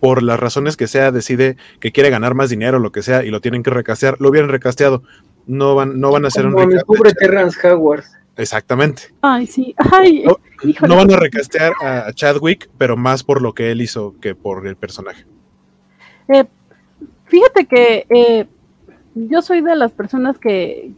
por 0.00 0.22
las 0.22 0.38
razones 0.38 0.76
que 0.76 0.86
sea, 0.86 1.10
decide 1.10 1.56
que 1.80 1.92
quiere 1.92 2.10
ganar 2.10 2.34
más 2.34 2.50
dinero, 2.50 2.78
lo 2.78 2.92
que 2.92 3.02
sea, 3.02 3.24
y 3.24 3.30
lo 3.30 3.40
tienen 3.40 3.62
que 3.62 3.70
recastear, 3.70 4.16
lo 4.20 4.28
hubieran 4.28 4.50
recasteado. 4.50 5.02
No 5.46 5.74
van, 5.74 5.98
no 5.98 6.12
van 6.12 6.26
a 6.26 6.28
hacer 6.28 6.44
un 6.44 6.54
recaste. 6.56 7.66
Howard. 7.66 8.04
Exactamente. 8.38 9.02
Ay, 9.20 9.46
sí. 9.48 9.74
Ay, 9.90 10.24
no, 10.86 10.96
van 10.96 11.10
a 11.10 11.16
recastear 11.16 11.72
a 11.82 12.12
Chadwick, 12.12 12.70
pero 12.78 12.96
más 12.96 13.24
por 13.24 13.42
lo 13.42 13.52
que 13.52 13.72
él 13.72 13.82
hizo 13.82 14.14
que 14.20 14.36
por 14.36 14.64
el 14.68 14.76
personaje. 14.76 15.26
Eh, 16.28 16.44
fíjate 17.24 17.66
que 17.66 18.06
eh, 18.08 18.46
yo 19.16 19.42
soy 19.42 19.60
de 19.60 19.74
las 19.74 19.90
personas 19.90 20.38
que 20.38 20.92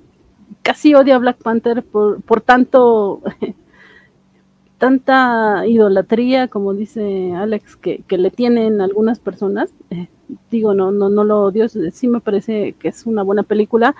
casi 0.62 0.94
odia 0.94 1.16
a 1.16 1.18
Black 1.18 1.38
Panther 1.42 1.82
por, 1.82 2.20
por 2.20 2.42
tanto, 2.42 3.22
tanta 4.78 5.66
idolatría, 5.66 6.48
como 6.48 6.74
dice 6.74 7.32
Alex, 7.34 7.76
que, 7.76 8.04
le 8.10 8.30
tienen 8.30 8.82
algunas 8.82 9.18
personas. 9.18 9.72
Eh, 9.88 10.08
digo, 10.50 10.74
no, 10.74 10.92
no, 10.92 11.08
no 11.08 11.24
lo 11.24 11.40
odio, 11.44 11.70
sí 11.70 12.06
me 12.06 12.20
parece 12.20 12.74
que 12.78 12.88
es 12.88 13.06
una 13.06 13.22
buena 13.22 13.44
película. 13.44 13.96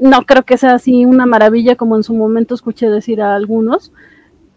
No 0.00 0.22
creo 0.22 0.44
que 0.44 0.56
sea 0.56 0.74
así 0.74 1.04
una 1.04 1.26
maravilla 1.26 1.76
como 1.76 1.94
en 1.94 2.02
su 2.02 2.14
momento 2.14 2.54
escuché 2.54 2.88
decir 2.88 3.20
a 3.20 3.34
algunos, 3.34 3.92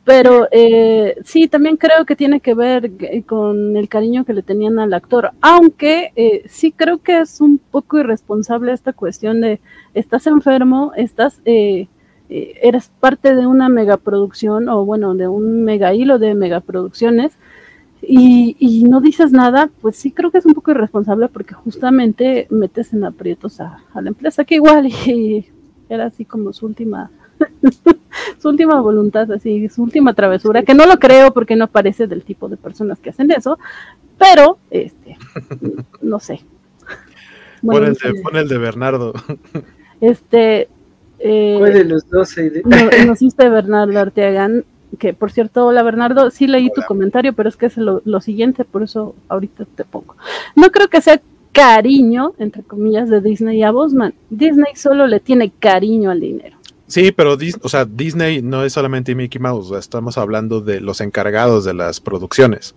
pero 0.06 0.48
eh, 0.52 1.16
sí, 1.24 1.48
también 1.48 1.78
creo 1.78 2.06
que 2.06 2.16
tiene 2.16 2.42
que 2.42 2.54
ver 2.54 2.92
con 3.26 3.78
el 3.78 3.88
cariño 3.88 4.26
que 4.26 4.34
le 4.34 4.42
tenían 4.42 4.80
al 4.80 4.94
actor, 4.94 5.32
aunque 5.42 6.12
eh, 6.16 6.44
sí 6.48 6.72
creo 6.72 6.98
que 7.02 7.20
es 7.20 7.40
un 7.40 7.58
poco 7.58 8.00
irresponsable 8.00 8.74
esta 8.74 8.94
cuestión 8.94 9.40
de 9.42 9.62
estás 9.94 10.28
enfermo, 10.28 10.92
estás, 10.96 11.42
eh, 11.46 11.88
eh, 12.30 12.56
eres 12.62 12.92
parte 13.00 13.36
de 13.36 13.48
una 13.48 13.70
megaproducción 13.70 14.68
o 14.68 14.84
bueno, 14.86 15.16
de 15.16 15.28
un 15.28 15.64
mega 15.64 15.94
hilo 15.94 16.20
de 16.20 16.36
megaproducciones 16.36 17.38
y, 18.06 18.56
y 18.60 18.84
no 18.84 19.02
dices 19.02 19.32
nada, 19.32 19.70
pues 19.82 19.96
sí 19.96 20.12
creo 20.12 20.32
que 20.32 20.38
es 20.38 20.46
un 20.46 20.54
poco 20.54 20.72
irresponsable 20.72 21.28
porque 21.30 21.54
justamente 21.54 22.48
metes 22.50 22.94
en 22.94 23.04
aprietos 23.04 23.60
a, 23.60 23.84
a 23.94 24.02
la 24.02 24.10
empresa, 24.10 24.44
que 24.44 24.56
igual 24.56 24.88
y 25.08 25.46
era 25.90 26.06
así 26.06 26.26
como 26.26 26.54
su 26.54 26.66
última 26.66 27.12
su 28.40 28.50
última 28.50 28.80
voluntad, 28.82 29.32
así, 29.32 29.70
su 29.70 29.84
última 29.84 30.14
travesura, 30.14 30.64
que 30.64 30.74
no 30.74 30.86
lo 30.86 30.98
creo 31.00 31.34
porque 31.34 31.56
no 31.56 31.68
parece 31.68 32.08
del 32.08 32.24
tipo 32.24 32.50
de 32.50 32.58
personas 32.58 33.00
que 33.00 33.10
hacen 33.10 33.32
eso, 33.32 33.58
pero, 34.18 34.58
este, 34.70 35.18
no 36.02 36.20
sé. 36.20 36.42
Bueno, 37.62 37.88
pon, 37.88 37.88
el 37.88 38.16
de, 38.16 38.22
pon, 38.22 38.36
el 38.36 38.48
de, 38.48 38.58
Bernardo. 38.58 39.14
Este. 40.02 40.68
Eh, 41.20 41.56
¿Cuál 41.58 41.74
de 41.74 41.86
los 41.86 42.10
dos? 42.10 42.36
No, 42.66 43.06
nos 43.06 43.22
hiciste 43.22 43.48
Bernardo 43.48 43.98
Arteagan, 43.98 44.66
que 45.00 45.14
por 45.14 45.32
cierto, 45.32 45.66
hola 45.68 45.84
Bernardo, 45.84 46.32
sí 46.32 46.48
leí 46.48 46.66
hola. 46.66 46.74
tu 46.76 46.82
comentario, 46.84 47.34
pero 47.34 47.50
es 47.50 47.58
que 47.58 47.68
es 47.68 47.78
lo, 47.78 48.02
lo 48.06 48.22
siguiente, 48.22 48.66
por 48.66 48.84
eso 48.84 49.16
ahorita 49.30 49.66
te 49.76 49.84
pongo. 49.84 50.16
No 50.56 50.72
creo 50.72 50.88
que 50.88 51.02
sea 51.02 51.22
cariño, 51.52 52.34
entre 52.40 52.64
comillas, 52.64 53.10
de 53.10 53.22
Disney 53.22 53.64
a 53.64 53.72
Bosman. 53.72 54.14
Disney 54.30 54.76
solo 54.76 55.08
le 55.08 55.20
tiene 55.20 55.52
cariño 55.52 56.12
al 56.12 56.20
dinero. 56.20 56.58
Sí, 56.88 57.12
pero 57.12 57.38
o 57.62 57.70
sea, 57.70 57.86
Disney 57.86 58.42
no 58.42 58.64
es 58.64 58.74
solamente 58.74 59.16
Mickey 59.16 59.40
Mouse, 59.40 59.72
estamos 59.72 60.18
hablando 60.18 60.62
de 60.62 60.82
los 60.82 61.02
encargados 61.02 61.64
de 61.64 61.74
las 61.74 62.00
producciones. 62.00 62.76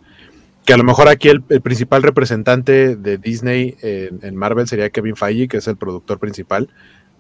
Que 0.65 0.73
a 0.73 0.77
lo 0.77 0.85
mejor 0.85 1.09
aquí 1.09 1.29
el, 1.29 1.43
el 1.49 1.61
principal 1.61 2.03
representante 2.03 2.97
de 2.97 3.19
Disney 3.19 3.77
en, 3.83 4.21
en, 4.23 4.37
Marvel 4.37 4.67
sería 4.67 4.91
Kevin 4.91 5.17
Feige, 5.17 5.49
que 5.49 5.59
es 5.59 5.69
el 5.69 5.77
productor 5.77 6.19
principal, 6.19 6.69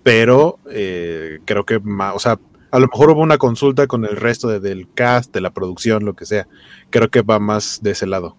pero 0.02 0.58
eh, 0.70 1.40
creo 1.44 1.64
que, 1.64 1.76
o 1.76 2.18
sea, 2.18 2.38
a 2.70 2.78
lo 2.78 2.86
mejor 2.86 3.10
hubo 3.10 3.20
una 3.20 3.38
consulta 3.38 3.86
con 3.86 4.04
el 4.04 4.16
resto 4.16 4.48
de, 4.48 4.60
del 4.60 4.88
cast, 4.92 5.32
de 5.32 5.40
la 5.40 5.50
producción, 5.50 6.04
lo 6.04 6.14
que 6.14 6.26
sea. 6.26 6.46
Creo 6.90 7.08
que 7.08 7.22
va 7.22 7.38
más 7.38 7.80
de 7.82 7.92
ese 7.92 8.06
lado 8.06 8.36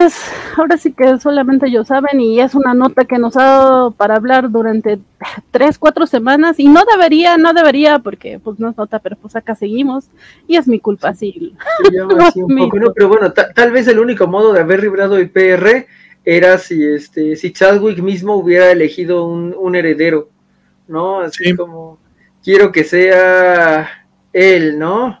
pues 0.00 0.14
ahora 0.56 0.78
sí 0.78 0.94
que 0.94 1.18
solamente 1.18 1.66
ellos 1.66 1.88
saben 1.88 2.22
y 2.22 2.40
es 2.40 2.54
una 2.54 2.72
nota 2.72 3.04
que 3.04 3.18
nos 3.18 3.36
ha 3.36 3.44
dado 3.44 3.90
para 3.90 4.16
hablar 4.16 4.50
durante 4.50 4.98
tres, 5.50 5.78
cuatro 5.78 6.06
semanas 6.06 6.58
y 6.58 6.68
no 6.68 6.84
debería, 6.90 7.36
no 7.36 7.52
debería 7.52 7.98
porque 7.98 8.38
pues 8.42 8.58
no 8.58 8.70
es 8.70 8.78
nota, 8.78 8.98
pero 8.98 9.16
pues 9.16 9.36
acá 9.36 9.54
seguimos 9.54 10.06
y 10.48 10.56
es 10.56 10.66
mi 10.66 10.80
culpa, 10.80 11.12
sí. 11.12 11.54
sí 11.82 11.98
un 12.40 12.56
poco, 12.56 12.78
¿no? 12.78 12.94
Pero 12.94 13.08
bueno, 13.08 13.30
tal 13.30 13.72
vez 13.72 13.88
el 13.88 13.98
único 13.98 14.26
modo 14.26 14.54
de 14.54 14.60
haber 14.60 14.80
librado 14.80 15.18
el 15.18 15.28
PR 15.28 15.86
era 16.24 16.56
si 16.56 16.82
este 16.82 17.36
si 17.36 17.52
Chadwick 17.52 17.98
mismo 17.98 18.36
hubiera 18.36 18.70
elegido 18.70 19.26
un, 19.26 19.54
un 19.54 19.76
heredero, 19.76 20.30
¿no? 20.90 21.20
Así 21.20 21.44
sí. 21.44 21.56
como 21.56 21.98
quiero 22.42 22.70
que 22.72 22.84
sea 22.84 23.88
él, 24.32 24.78
¿no? 24.78 25.18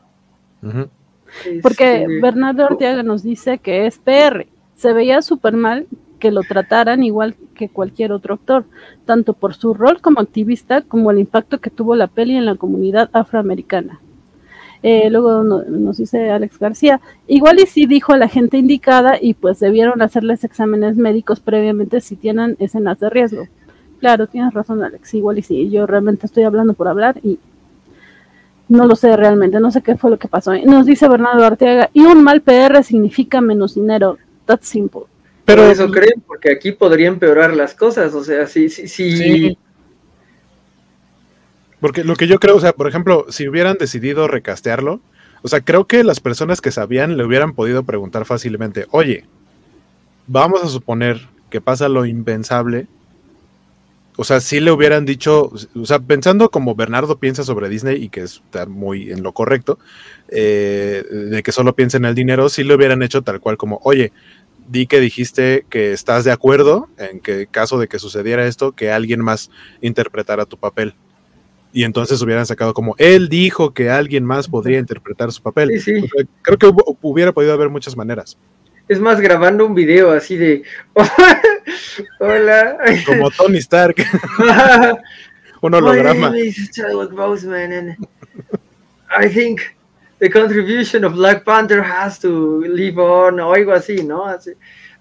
Uh 0.62 0.66
-huh. 0.66 0.90
Porque 1.62 2.02
este... 2.02 2.20
Bernardo 2.20 2.66
Ortega 2.66 3.02
nos 3.02 3.22
dice 3.22 3.58
que 3.58 3.86
es 3.86 3.98
PR 3.98 4.46
se 4.80 4.94
veía 4.94 5.20
súper 5.20 5.54
mal 5.56 5.86
que 6.18 6.30
lo 6.30 6.42
trataran 6.42 7.02
igual 7.02 7.34
que 7.54 7.68
cualquier 7.68 8.12
otro 8.12 8.34
actor, 8.34 8.64
tanto 9.04 9.34
por 9.34 9.52
su 9.54 9.74
rol 9.74 10.00
como 10.00 10.20
activista 10.20 10.80
como 10.80 11.10
el 11.10 11.18
impacto 11.18 11.60
que 11.60 11.68
tuvo 11.68 11.94
la 11.96 12.06
peli 12.06 12.34
en 12.34 12.46
la 12.46 12.54
comunidad 12.54 13.10
afroamericana. 13.12 14.00
Eh, 14.82 15.10
luego 15.10 15.42
no, 15.42 15.62
nos 15.64 15.98
dice 15.98 16.30
Alex 16.30 16.58
García, 16.58 17.00
igual 17.26 17.60
y 17.60 17.66
sí 17.66 17.84
dijo 17.84 18.14
a 18.14 18.16
la 18.16 18.28
gente 18.28 18.56
indicada 18.56 19.18
y 19.20 19.34
pues 19.34 19.60
debieron 19.60 20.00
hacerles 20.00 20.44
exámenes 20.44 20.96
médicos 20.96 21.40
previamente 21.40 22.00
si 22.00 22.16
tienen 22.16 22.56
escenas 22.58 22.98
de 23.00 23.10
riesgo. 23.10 23.46
Claro, 24.00 24.26
tienes 24.26 24.52
razón 24.54 24.82
Alex, 24.82 25.14
igual 25.14 25.38
y 25.38 25.42
sí, 25.42 25.70
yo 25.70 25.86
realmente 25.86 26.26
estoy 26.26 26.44
hablando 26.44 26.72
por 26.72 26.88
hablar 26.88 27.20
y 27.22 27.38
no 28.68 28.86
lo 28.86 28.96
sé 28.96 29.16
realmente, 29.16 29.60
no 29.60 29.70
sé 29.70 29.82
qué 29.82 29.96
fue 29.96 30.10
lo 30.10 30.18
que 30.18 30.28
pasó. 30.28 30.54
Nos 30.64 30.86
dice 30.86 31.08
Bernardo 31.08 31.44
Arteaga, 31.44 31.90
y 31.92 32.00
un 32.02 32.22
mal 32.24 32.40
PR 32.40 32.82
significa 32.82 33.40
menos 33.40 33.74
dinero 33.74 34.16
that 34.46 34.60
simple. 34.62 35.02
Pero 35.44 35.64
eso 35.64 35.90
creen, 35.90 36.22
porque 36.26 36.52
aquí 36.52 36.72
podría 36.72 37.08
empeorar 37.08 37.54
las 37.54 37.74
cosas, 37.74 38.14
o 38.14 38.22
sea, 38.24 38.46
si, 38.46 38.68
si, 38.70 38.88
si... 38.88 39.16
sí. 39.16 39.58
Porque 41.80 42.04
lo 42.04 42.14
que 42.14 42.26
yo 42.26 42.38
creo, 42.38 42.56
o 42.56 42.60
sea, 42.60 42.72
por 42.72 42.86
ejemplo, 42.86 43.26
si 43.30 43.48
hubieran 43.48 43.76
decidido 43.78 44.28
recastearlo, 44.28 45.00
o 45.42 45.48
sea, 45.48 45.62
creo 45.62 45.86
que 45.86 46.04
las 46.04 46.20
personas 46.20 46.60
que 46.60 46.70
sabían 46.70 47.16
le 47.16 47.24
hubieran 47.24 47.54
podido 47.54 47.82
preguntar 47.82 48.26
fácilmente, 48.26 48.86
oye, 48.90 49.24
vamos 50.26 50.62
a 50.62 50.68
suponer 50.68 51.28
que 51.48 51.60
pasa 51.60 51.88
lo 51.88 52.06
impensable. 52.06 52.86
O 54.16 54.24
sea, 54.24 54.40
si 54.40 54.60
le 54.60 54.70
hubieran 54.70 55.06
dicho, 55.06 55.50
o 55.74 55.86
sea, 55.86 55.98
pensando 55.98 56.50
como 56.50 56.74
Bernardo 56.74 57.18
piensa 57.18 57.42
sobre 57.42 57.68
Disney 57.68 58.02
y 58.02 58.08
que 58.08 58.22
está 58.22 58.66
muy 58.66 59.10
en 59.10 59.22
lo 59.22 59.32
correcto, 59.32 59.78
eh, 60.28 61.04
de 61.10 61.42
que 61.42 61.52
solo 61.52 61.74
piensa 61.74 61.96
en 61.96 62.04
el 62.04 62.14
dinero, 62.14 62.48
si 62.48 62.64
le 62.64 62.74
hubieran 62.74 63.02
hecho 63.02 63.22
tal 63.22 63.40
cual 63.40 63.56
como, 63.56 63.80
oye, 63.82 64.12
di 64.68 64.86
que 64.86 65.00
dijiste 65.00 65.64
que 65.70 65.92
estás 65.92 66.24
de 66.24 66.32
acuerdo 66.32 66.88
en 66.98 67.20
que 67.20 67.46
caso 67.46 67.78
de 67.78 67.88
que 67.88 67.98
sucediera 67.98 68.46
esto, 68.46 68.72
que 68.72 68.90
alguien 68.90 69.20
más 69.20 69.50
interpretara 69.80 70.44
tu 70.44 70.58
papel. 70.58 70.94
Y 71.72 71.84
entonces 71.84 72.20
hubieran 72.20 72.46
sacado 72.46 72.74
como, 72.74 72.96
él 72.98 73.28
dijo 73.28 73.72
que 73.72 73.90
alguien 73.90 74.24
más 74.24 74.48
podría 74.48 74.78
interpretar 74.78 75.32
su 75.32 75.40
papel. 75.40 75.70
Sí, 75.80 75.80
sí. 75.80 76.04
O 76.04 76.08
sea, 76.08 76.26
creo 76.42 76.58
que 76.58 76.66
hubo, 76.66 76.98
hubiera 77.00 77.32
podido 77.32 77.52
haber 77.52 77.70
muchas 77.70 77.96
maneras. 77.96 78.36
Es 78.88 79.00
más, 79.00 79.20
grabando 79.20 79.66
un 79.66 79.74
video 79.74 80.10
así 80.10 80.36
de, 80.36 80.62
hola. 82.18 82.78
Como 83.06 83.30
Tony 83.30 83.58
Stark. 83.58 83.96
un 85.62 85.74
holograma. 85.74 86.32
I 89.10 89.28
think 89.28 89.60
the 90.18 90.30
contribution 90.30 91.04
of 91.04 91.14
Black 91.14 91.44
Panther 91.44 91.82
has 91.82 92.18
to 92.20 92.60
live 92.62 92.98
on, 92.98 93.40
o 93.40 93.52
algo 93.52 93.72
así, 93.72 94.02
¿no? 94.02 94.26
Así, 94.26 94.52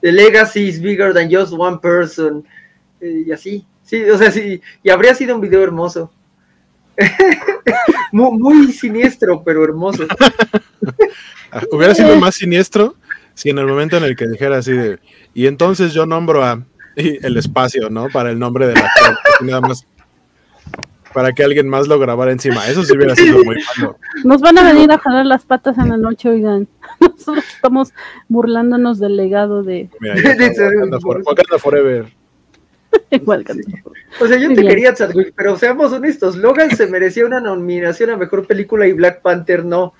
the 0.02 0.12
legacy 0.12 0.68
is 0.68 0.82
bigger 0.82 1.14
than 1.14 1.30
just 1.30 1.54
one 1.54 1.78
person, 1.80 2.44
eh, 3.02 3.24
y 3.28 3.32
así, 3.32 3.66
sí, 3.84 4.04
o 4.10 4.18
sea, 4.18 4.32
sí, 4.32 4.62
y 4.84 4.90
habría 4.90 5.14
sido 5.14 5.36
un 5.36 5.42
video 5.42 5.64
hermoso. 5.64 6.12
muy, 8.12 8.38
muy, 8.38 8.74
siniestro, 8.74 9.42
pero 9.44 9.64
hermoso. 9.64 10.06
Hubiera 11.72 11.96
sido 11.96 12.16
más 12.18 12.36
siniestro 12.36 12.96
si 13.40 13.50
en 13.50 13.58
el 13.58 13.68
momento 13.68 13.96
en 13.96 14.04
el 14.04 14.18
que 14.18 14.28
dijera 14.28 14.58
así 14.58 14.74
de, 14.74 15.00
y 15.34 15.48
entonces 15.48 15.94
yo 15.94 16.06
nombro 16.06 16.44
a 16.44 16.62
y 16.98 17.26
el 17.26 17.38
espacio, 17.38 17.90
¿no? 17.90 18.10
Para 18.10 18.32
el 18.32 18.38
nombre 18.38 18.68
de 18.68 18.74
la 18.74 18.92
nada 19.42 19.62
más 19.62 19.86
para 21.14 21.32
que 21.32 21.44
alguien 21.44 21.70
más 21.70 21.88
lo 21.88 21.98
grabara 21.98 22.34
encima. 22.34 22.68
Eso 22.68 22.84
sí 22.84 22.96
hubiera 22.96 23.16
sido 23.16 23.44
muy 23.46 23.56
malo. 23.78 23.98
Nos 24.26 24.42
van 24.42 24.58
a 24.58 24.64
venir 24.64 24.92
a 24.92 25.00
jalar 25.00 25.26
las 25.26 25.46
patas 25.46 25.78
en 25.78 25.90
la 25.90 25.98
noche, 25.98 26.30
oigan. 26.30 26.68
Nosotros 27.00 27.46
estamos 27.48 27.94
burlándonos 28.28 29.00
del 29.00 29.16
legado 29.16 29.64
de. 29.64 29.90
Mira, 30.02 30.16
Wakanda, 30.26 31.00
for, 31.00 31.22
Wakanda 31.26 31.58
Forever. 31.58 32.06
Sí. 33.12 33.22
O 34.20 34.28
sea, 34.28 34.38
yo 34.38 34.54
te 34.54 34.62
quería, 34.62 34.94
Chadwick, 34.94 35.34
pero 35.36 35.58
seamos 35.58 35.94
honestos. 35.94 36.36
Logan 36.36 36.76
se 36.76 36.88
merecía 36.88 37.26
una 37.26 37.40
nominación 37.40 38.10
a 38.10 38.18
mejor 38.18 38.46
película 38.46 38.86
y 38.86 38.94
Black 38.94 39.22
Panther 39.22 39.64
no. 39.64 39.94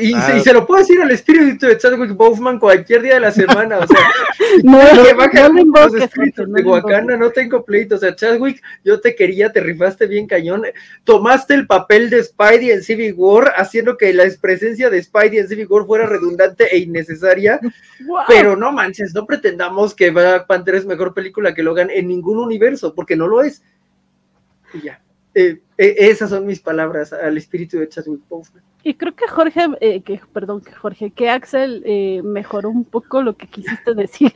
Y, 0.00 0.14
ah. 0.14 0.22
se, 0.22 0.38
y, 0.38 0.40
se, 0.42 0.52
lo 0.52 0.64
puedo 0.64 0.80
decir 0.80 1.02
al 1.02 1.10
espíritu 1.10 1.66
de 1.66 1.76
Chadwick 1.76 2.12
Boseman 2.12 2.60
cualquier 2.60 3.02
día 3.02 3.14
de 3.14 3.20
la 3.20 3.32
semana, 3.32 3.78
o 3.78 3.86
sea, 3.88 3.98
no, 4.62 4.78
que 4.78 5.12
baja 5.12 5.48
no 5.48 5.64
los 5.64 5.94
espíritus 5.94 6.46
no 6.46 6.54
de 6.54 6.62
Wakanda, 6.62 7.16
no 7.16 7.30
tengo 7.30 7.64
pleito, 7.64 7.96
o 7.96 7.98
sea, 7.98 8.14
Chadwick, 8.14 8.62
yo 8.84 9.00
te 9.00 9.16
quería, 9.16 9.50
te 9.50 9.58
rifaste 9.58 10.06
bien 10.06 10.28
cañón, 10.28 10.62
tomaste 11.02 11.54
el 11.54 11.66
papel 11.66 12.10
de 12.10 12.22
Spidey 12.22 12.70
en 12.70 12.84
Civil 12.84 13.14
War, 13.16 13.54
haciendo 13.56 13.96
que 13.96 14.14
la 14.14 14.24
presencia 14.40 14.88
de 14.88 15.02
Spidey 15.02 15.38
en 15.38 15.48
Civil 15.48 15.66
War 15.68 15.84
fuera 15.84 16.06
redundante 16.06 16.72
e 16.72 16.78
innecesaria, 16.78 17.58
wow. 18.06 18.20
pero 18.28 18.54
no 18.54 18.70
manches, 18.70 19.12
no 19.14 19.26
pretendamos 19.26 19.96
que 19.96 20.10
Black 20.10 20.46
Panther 20.46 20.76
es 20.76 20.86
mejor 20.86 21.12
película 21.12 21.54
que 21.54 21.64
Logan 21.64 21.90
en 21.90 22.06
ningún 22.06 22.38
universo, 22.38 22.94
porque 22.94 23.16
no 23.16 23.26
lo 23.26 23.42
es. 23.42 23.64
Y 24.74 24.82
ya. 24.82 25.02
Eh, 25.34 25.60
eh, 25.76 25.94
esas 25.98 26.30
son 26.30 26.46
mis 26.46 26.60
palabras 26.60 27.12
al 27.12 27.36
espíritu 27.36 27.78
de 27.78 27.88
Chadwick 27.88 28.20
Boseman. 28.28 28.62
Y 28.84 28.94
creo 28.94 29.14
que 29.14 29.28
Jorge, 29.28 29.66
eh, 29.80 30.02
que 30.02 30.20
perdón, 30.32 30.60
que 30.60 30.72
Jorge, 30.72 31.10
que 31.10 31.30
Axel 31.30 31.82
eh, 31.86 32.20
mejoró 32.24 32.70
un 32.70 32.84
poco 32.84 33.22
lo 33.22 33.36
que 33.36 33.46
quisiste 33.46 33.94
decir. 33.94 34.32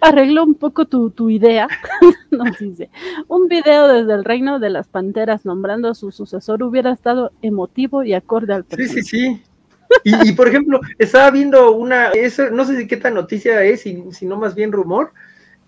Arregló 0.00 0.44
un 0.44 0.54
poco 0.54 0.86
tu, 0.86 1.10
tu 1.10 1.30
idea. 1.30 1.68
Nos 2.30 2.58
dice, 2.58 2.90
un 3.28 3.48
video 3.48 3.88
desde 3.88 4.12
el 4.14 4.24
reino 4.24 4.60
de 4.60 4.70
las 4.70 4.86
panteras 4.88 5.44
nombrando 5.44 5.88
a 5.88 5.94
su 5.94 6.12
sucesor 6.12 6.62
hubiera 6.62 6.92
estado 6.92 7.32
emotivo 7.42 8.04
y 8.04 8.14
acorde 8.14 8.54
al 8.54 8.64
personaje. 8.64 9.02
Sí, 9.02 9.02
sí, 9.02 9.34
sí. 9.34 9.42
Y, 10.02 10.30
y, 10.30 10.32
por 10.32 10.48
ejemplo, 10.48 10.80
estaba 10.98 11.30
viendo 11.30 11.72
una, 11.72 12.10
eso, 12.10 12.50
no 12.50 12.64
sé 12.64 12.76
si 12.76 12.86
qué 12.86 12.96
tan 12.96 13.14
noticia 13.14 13.62
es, 13.62 13.82
si, 13.82 14.02
si 14.10 14.26
no 14.26 14.36
más 14.36 14.54
bien 14.54 14.72
rumor, 14.72 15.12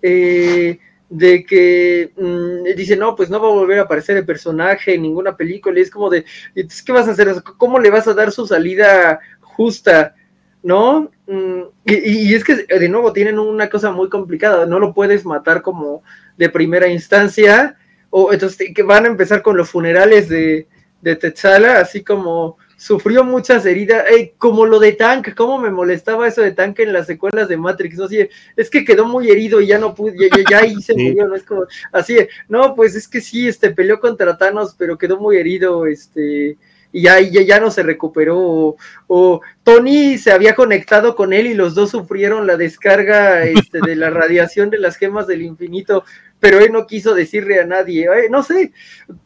eh, 0.02 0.78
de 1.08 1.44
que 1.44 2.12
mmm, 2.16 2.64
dice, 2.76 2.96
no, 2.96 3.14
pues 3.14 3.30
no 3.30 3.40
va 3.40 3.48
a 3.48 3.52
volver 3.52 3.78
a 3.78 3.82
aparecer 3.82 4.16
el 4.16 4.26
personaje 4.26 4.94
en 4.94 5.02
ninguna 5.02 5.36
película, 5.36 5.78
y 5.78 5.82
es 5.82 5.90
como 5.90 6.10
de, 6.10 6.24
¿qué 6.54 6.92
vas 6.92 7.08
a 7.08 7.12
hacer? 7.12 7.42
¿Cómo 7.56 7.78
le 7.78 7.90
vas 7.90 8.08
a 8.08 8.14
dar 8.14 8.32
su 8.32 8.46
salida 8.46 9.20
justa? 9.40 10.14
¿No? 10.62 11.10
Mm, 11.26 11.62
y, 11.84 12.34
es 12.34 12.42
que, 12.42 12.64
de 12.64 12.88
nuevo, 12.88 13.12
tienen 13.12 13.38
una 13.38 13.68
cosa 13.68 13.92
muy 13.92 14.08
complicada, 14.08 14.66
no 14.66 14.80
lo 14.80 14.92
puedes 14.92 15.24
matar 15.24 15.62
como 15.62 16.02
de 16.36 16.48
primera 16.48 16.88
instancia, 16.88 17.76
o 18.10 18.32
entonces 18.32 18.72
que 18.74 18.82
van 18.82 19.04
a 19.04 19.08
empezar 19.08 19.42
con 19.42 19.56
los 19.56 19.70
funerales 19.70 20.28
de, 20.28 20.66
de 21.02 21.34
así 21.76 22.02
como 22.02 22.58
sufrió 22.76 23.24
muchas 23.24 23.64
heridas, 23.64 24.04
como 24.38 24.66
lo 24.66 24.78
de 24.78 24.92
Tank, 24.92 25.34
cómo 25.34 25.58
me 25.58 25.70
molestaba 25.70 26.28
eso 26.28 26.42
de 26.42 26.52
Tank 26.52 26.78
en 26.80 26.92
las 26.92 27.06
secuelas 27.06 27.48
de 27.48 27.56
Matrix, 27.56 27.96
no 27.96 28.06
sé, 28.06 28.30
es 28.54 28.70
que 28.70 28.84
quedó 28.84 29.06
muy 29.06 29.30
herido 29.30 29.60
y 29.60 29.68
ya 29.68 29.78
no 29.78 29.94
pude, 29.94 30.16
ya, 30.18 30.44
ya 30.50 30.58
ahí 30.58 30.80
se 30.82 30.94
murió, 30.94 31.26
no 31.26 31.34
es 31.34 31.42
como 31.42 31.64
así, 31.92 32.16
no, 32.48 32.74
pues 32.74 32.94
es 32.94 33.08
que 33.08 33.20
sí, 33.20 33.48
este 33.48 33.70
peleó 33.70 33.98
contra 33.98 34.36
Thanos, 34.36 34.74
pero 34.78 34.98
quedó 34.98 35.18
muy 35.18 35.38
herido, 35.38 35.86
este, 35.86 36.58
y 36.92 37.02
ya, 37.02 37.18
ya, 37.20 37.42
ya 37.42 37.60
no 37.60 37.70
se 37.70 37.82
recuperó, 37.82 38.38
o, 38.38 38.76
o, 39.06 39.40
Tony 39.62 40.18
se 40.18 40.32
había 40.32 40.54
conectado 40.54 41.16
con 41.16 41.32
él 41.32 41.46
y 41.46 41.54
los 41.54 41.74
dos 41.74 41.90
sufrieron 41.90 42.46
la 42.46 42.56
descarga 42.56 43.44
este, 43.44 43.80
de 43.80 43.96
la 43.96 44.10
radiación 44.10 44.68
de 44.68 44.78
las 44.78 44.96
gemas 44.96 45.26
del 45.26 45.42
infinito, 45.42 46.04
pero 46.40 46.58
él 46.58 46.72
no 46.72 46.86
quiso 46.86 47.14
decirle 47.14 47.58
a 47.58 47.66
nadie, 47.66 48.04
eh, 48.04 48.28
no 48.30 48.42
sé, 48.42 48.72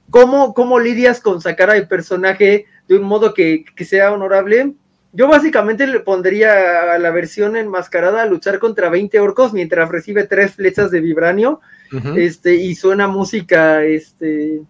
¿cómo, 0.09 0.55
cómo 0.55 0.78
lidias 0.78 1.20
con 1.20 1.40
sacar 1.40 1.70
al 1.70 1.88
personaje 1.88 2.66
de 2.91 2.97
un 2.97 3.05
modo 3.05 3.32
que, 3.32 3.64
que, 3.76 3.84
sea 3.84 4.12
honorable. 4.12 4.74
Yo 5.12 5.28
básicamente 5.28 5.86
le 5.86 6.01
pondría 6.01 6.93
a 6.93 6.99
la 6.99 7.11
versión 7.12 7.57
enmascarada 7.57 8.22
a 8.22 8.26
luchar 8.26 8.59
contra 8.59 8.91
20 8.91 9.20
orcos 9.20 9.53
mientras 9.53 9.88
recibe 9.88 10.24
tres 10.24 10.57
flechas 10.57 10.91
de 10.91 11.01
vibranio 11.01 11.61
uh 11.93 11.97
-huh. 11.97 12.18
este, 12.18 12.57
y 12.57 12.74
suena 12.74 13.07
música, 13.07 13.84
este, 13.84 14.62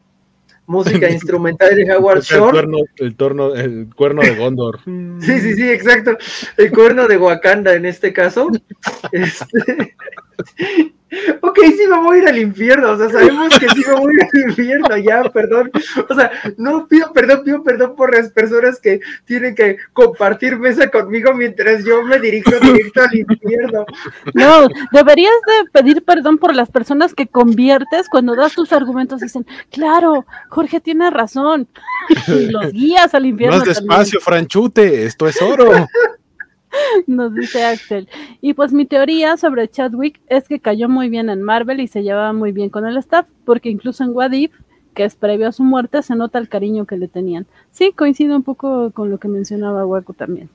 música 0.66 1.08
instrumental 1.10 1.74
de 1.74 1.90
Howard 1.94 2.20
Shore. 2.20 2.44
El, 2.44 2.52
cuerno, 2.52 2.78
el, 2.96 3.16
torno, 3.16 3.54
el 3.54 3.88
cuerno 3.96 4.20
de 4.20 4.34
Gondor. 4.34 4.80
sí, 5.20 5.40
sí, 5.40 5.54
sí, 5.54 5.70
exacto. 5.70 6.18
El 6.58 6.70
cuerno 6.72 7.08
de 7.08 7.16
Wakanda 7.16 7.72
en 7.72 7.86
este 7.86 8.12
caso. 8.12 8.50
Este, 9.12 9.96
ok, 11.42 11.58
sí 11.76 11.86
me 11.88 11.98
voy 11.98 12.18
a 12.18 12.22
ir 12.22 12.28
al 12.28 12.38
infierno, 12.38 12.90
o 12.90 12.96
sea, 12.96 13.10
sabemos 13.10 13.58
que 13.58 13.68
sí 13.68 13.82
me 13.86 13.94
voy 13.94 14.12
a 14.12 14.14
ir 14.14 14.30
al 14.32 14.50
infierno, 14.50 14.96
ya, 14.96 15.22
perdón, 15.30 15.70
o 16.08 16.14
sea, 16.14 16.30
no 16.56 16.86
pido 16.86 17.12
perdón, 17.12 17.42
pido 17.44 17.62
perdón 17.62 17.96
por 17.96 18.14
las 18.14 18.30
personas 18.30 18.78
que 18.78 19.00
tienen 19.24 19.54
que 19.54 19.76
compartir 19.92 20.56
mesa 20.56 20.88
conmigo 20.90 21.34
mientras 21.34 21.84
yo 21.84 22.02
me 22.02 22.20
dirijo 22.20 22.52
directo 22.60 23.02
al 23.02 23.14
infierno. 23.14 23.84
No, 24.34 24.68
deberías 24.92 25.34
de 25.46 25.70
pedir 25.72 26.04
perdón 26.04 26.38
por 26.38 26.54
las 26.54 26.70
personas 26.70 27.14
que 27.14 27.26
conviertes 27.26 28.08
cuando 28.08 28.36
das 28.36 28.54
tus 28.54 28.72
argumentos, 28.72 29.20
dicen, 29.20 29.46
claro, 29.70 30.26
Jorge 30.48 30.80
tiene 30.80 31.10
razón, 31.10 31.68
y 32.28 32.50
los 32.50 32.72
guías 32.72 33.14
al 33.14 33.26
infierno. 33.26 33.58
Más 33.58 33.66
despacio, 33.66 34.20
también. 34.20 34.22
Franchute, 34.22 35.04
esto 35.06 35.26
es 35.26 35.42
oro. 35.42 35.88
Nos 37.06 37.34
dice 37.34 37.64
Axel. 37.64 38.08
Y 38.40 38.54
pues 38.54 38.72
mi 38.72 38.86
teoría 38.86 39.36
sobre 39.36 39.68
Chadwick 39.68 40.20
es 40.28 40.48
que 40.48 40.60
cayó 40.60 40.88
muy 40.88 41.08
bien 41.08 41.30
en 41.30 41.42
Marvel 41.42 41.80
y 41.80 41.86
se 41.86 42.02
llevaba 42.02 42.32
muy 42.32 42.52
bien 42.52 42.70
con 42.70 42.86
el 42.86 42.96
staff, 42.96 43.26
porque 43.44 43.70
incluso 43.70 44.04
en 44.04 44.10
What 44.10 44.32
If, 44.32 44.52
que 44.94 45.04
es 45.04 45.14
previo 45.14 45.48
a 45.48 45.52
su 45.52 45.62
muerte, 45.62 46.02
se 46.02 46.16
nota 46.16 46.38
el 46.38 46.48
cariño 46.48 46.86
que 46.86 46.96
le 46.96 47.08
tenían. 47.08 47.46
Sí, 47.70 47.92
coincido 47.92 48.36
un 48.36 48.42
poco 48.42 48.90
con 48.92 49.10
lo 49.10 49.18
que 49.18 49.28
mencionaba 49.28 49.86
Waco 49.86 50.12
también. 50.12 50.50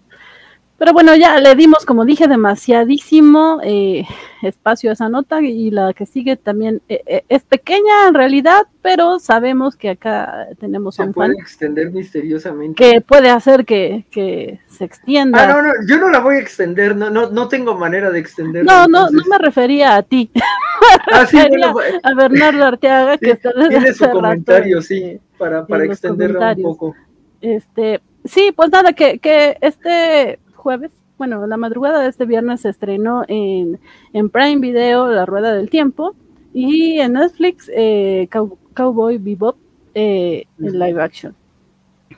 Pero 0.78 0.92
bueno, 0.92 1.16
ya 1.16 1.40
le 1.40 1.56
dimos, 1.56 1.86
como 1.86 2.04
dije, 2.04 2.28
demasiadísimo 2.28 3.62
eh, 3.64 4.06
espacio 4.42 4.90
a 4.90 4.94
esa 4.94 5.08
nota 5.08 5.42
y 5.42 5.72
la 5.72 5.94
que 5.94 6.06
sigue 6.06 6.36
también 6.36 6.82
eh, 6.90 7.24
es 7.30 7.44
pequeña 7.44 8.10
en 8.10 8.14
realidad, 8.14 8.68
pero 8.82 9.20
sabemos 9.20 9.78
que 9.78 9.92
acá 9.92 10.48
tenemos 10.60 10.96
se 10.96 11.04
un 11.04 11.14
puede 11.14 11.30
fan 11.30 11.40
extender 11.40 11.92
misteriosamente. 11.92 12.76
que 12.76 13.00
puede 13.00 13.30
hacer 13.30 13.66
que, 13.66 14.06
que 14.12 14.60
se 14.68 14.84
extienda. 14.84 15.44
Ah, 15.44 15.48
no, 15.48 15.62
no, 15.62 15.74
yo 15.88 15.98
no 15.98 16.10
la 16.10 16.20
voy 16.20 16.36
a 16.36 16.40
extender, 16.40 16.94
no, 16.94 17.10
no, 17.10 17.30
no 17.30 17.48
tengo 17.48 17.78
manera 17.78 18.12
de 18.12 18.20
extenderla. 18.20 18.86
No, 18.86 18.88
no, 18.88 19.10
no 19.12 19.24
me 19.30 19.38
refería 19.38 19.96
a 19.96 20.04
ti. 20.04 20.30
ah, 21.14 21.26
sí, 21.26 21.38
bueno, 21.48 21.74
a 22.04 22.14
Bernardo 22.16 22.66
Arteaga, 22.66 23.14
sí, 23.14 23.20
que 23.22 23.32
está 23.32 23.52
tiene 23.70 23.94
su 23.94 24.10
comentario, 24.10 24.78
rato, 24.78 24.88
sí, 24.88 25.20
para, 25.38 25.66
para 25.66 25.86
extenderla 25.86 26.54
un 26.58 26.64
poco. 26.64 26.96
Este, 27.40 28.02
sí, 28.26 28.52
pues 28.54 28.70
nada, 28.72 28.92
que, 28.92 29.20
que 29.20 29.58
este 29.62 30.40
jueves, 30.66 30.92
bueno, 31.20 31.46
la 31.46 31.58
madrugada 31.58 32.02
de 32.02 32.10
este 32.10 32.26
viernes 32.26 32.62
se 32.62 32.70
estrenó 32.70 33.24
en, 33.28 33.80
en 34.14 34.30
Prime 34.32 34.58
Video 34.58 35.06
La 35.10 35.28
Rueda 35.28 35.54
del 35.54 35.70
Tiempo 35.70 36.16
y 36.56 37.00
en 37.00 37.14
Netflix 37.14 37.70
eh, 37.72 38.28
Cow 38.32 38.58
Cowboy 38.74 39.20
Bebop 39.20 39.58
eh, 39.94 40.48
en 40.60 40.80
live 40.80 41.00
action. 41.00 41.36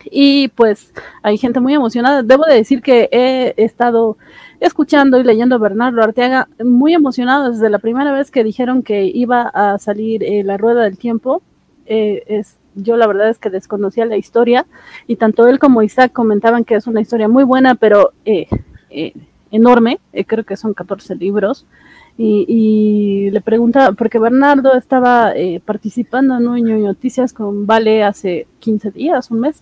Y 0.06 0.48
pues 0.48 0.94
hay 1.24 1.38
gente 1.38 1.60
muy 1.60 1.74
emocionada. 1.74 2.24
Debo 2.24 2.46
de 2.46 2.54
decir 2.54 2.82
que 2.82 3.10
he 3.12 3.54
estado 3.58 4.18
escuchando 4.62 5.20
y 5.20 5.26
leyendo 5.26 5.56
a 5.56 5.60
Bernardo 5.60 6.02
Arteaga 6.02 6.48
muy 6.64 6.94
emocionado 6.94 7.52
desde 7.52 7.70
la 7.70 7.80
primera 7.80 8.14
vez 8.14 8.32
que 8.32 8.46
dijeron 8.46 8.82
que 8.82 9.08
iba 9.14 9.42
a 9.54 9.78
salir 9.78 10.24
eh, 10.24 10.46
La 10.46 10.56
Rueda 10.56 10.84
del 10.84 10.98
Tiempo. 10.98 11.42
Eh, 11.86 12.24
es, 12.28 12.57
yo 12.78 12.98
la 12.98 13.08
verdad 13.08 13.30
es 13.30 13.40
que 13.40 13.50
desconocía 13.50 14.06
la 14.06 14.18
historia 14.18 14.66
y 15.06 15.18
tanto 15.18 15.48
él 15.48 15.60
como 15.60 15.82
Isaac 15.82 16.14
comentaban 16.14 16.64
que 16.64 16.76
es 16.76 16.88
una 16.88 17.02
historia 17.02 17.28
muy 17.28 17.44
buena, 17.44 17.76
pero 17.76 18.14
eh, 18.26 18.48
eh, 18.90 19.14
enorme, 19.52 20.00
eh, 20.14 20.26
creo 20.26 20.44
que 20.44 20.58
son 20.58 20.74
14 20.74 21.16
libros. 21.16 21.66
Y, 22.20 23.30
le 23.30 23.42
preguntaba, 23.42 23.94
porque 23.94 24.18
Bernardo 24.18 24.74
estaba 24.74 25.34
eh, 25.36 25.62
participando 25.64 26.36
en 26.36 26.48
un 26.48 26.84
Noticias 26.84 27.32
con 27.32 27.68
Vale 27.68 28.04
hace 28.04 28.48
15 28.60 28.90
días, 28.90 29.30
un 29.30 29.42
mes, 29.42 29.62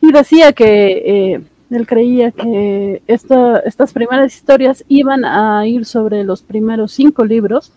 y 0.00 0.10
decía 0.10 0.52
que 0.52 1.44
él 1.70 1.86
creía 1.86 2.32
que 2.32 3.02
esta, 3.06 3.60
estas 3.60 3.92
primeras 3.92 4.34
historias 4.34 4.84
iban 4.88 5.24
a 5.24 5.64
ir 5.68 5.84
sobre 5.84 6.24
los 6.24 6.42
primeros 6.42 6.90
cinco 6.90 7.24
libros. 7.24 7.72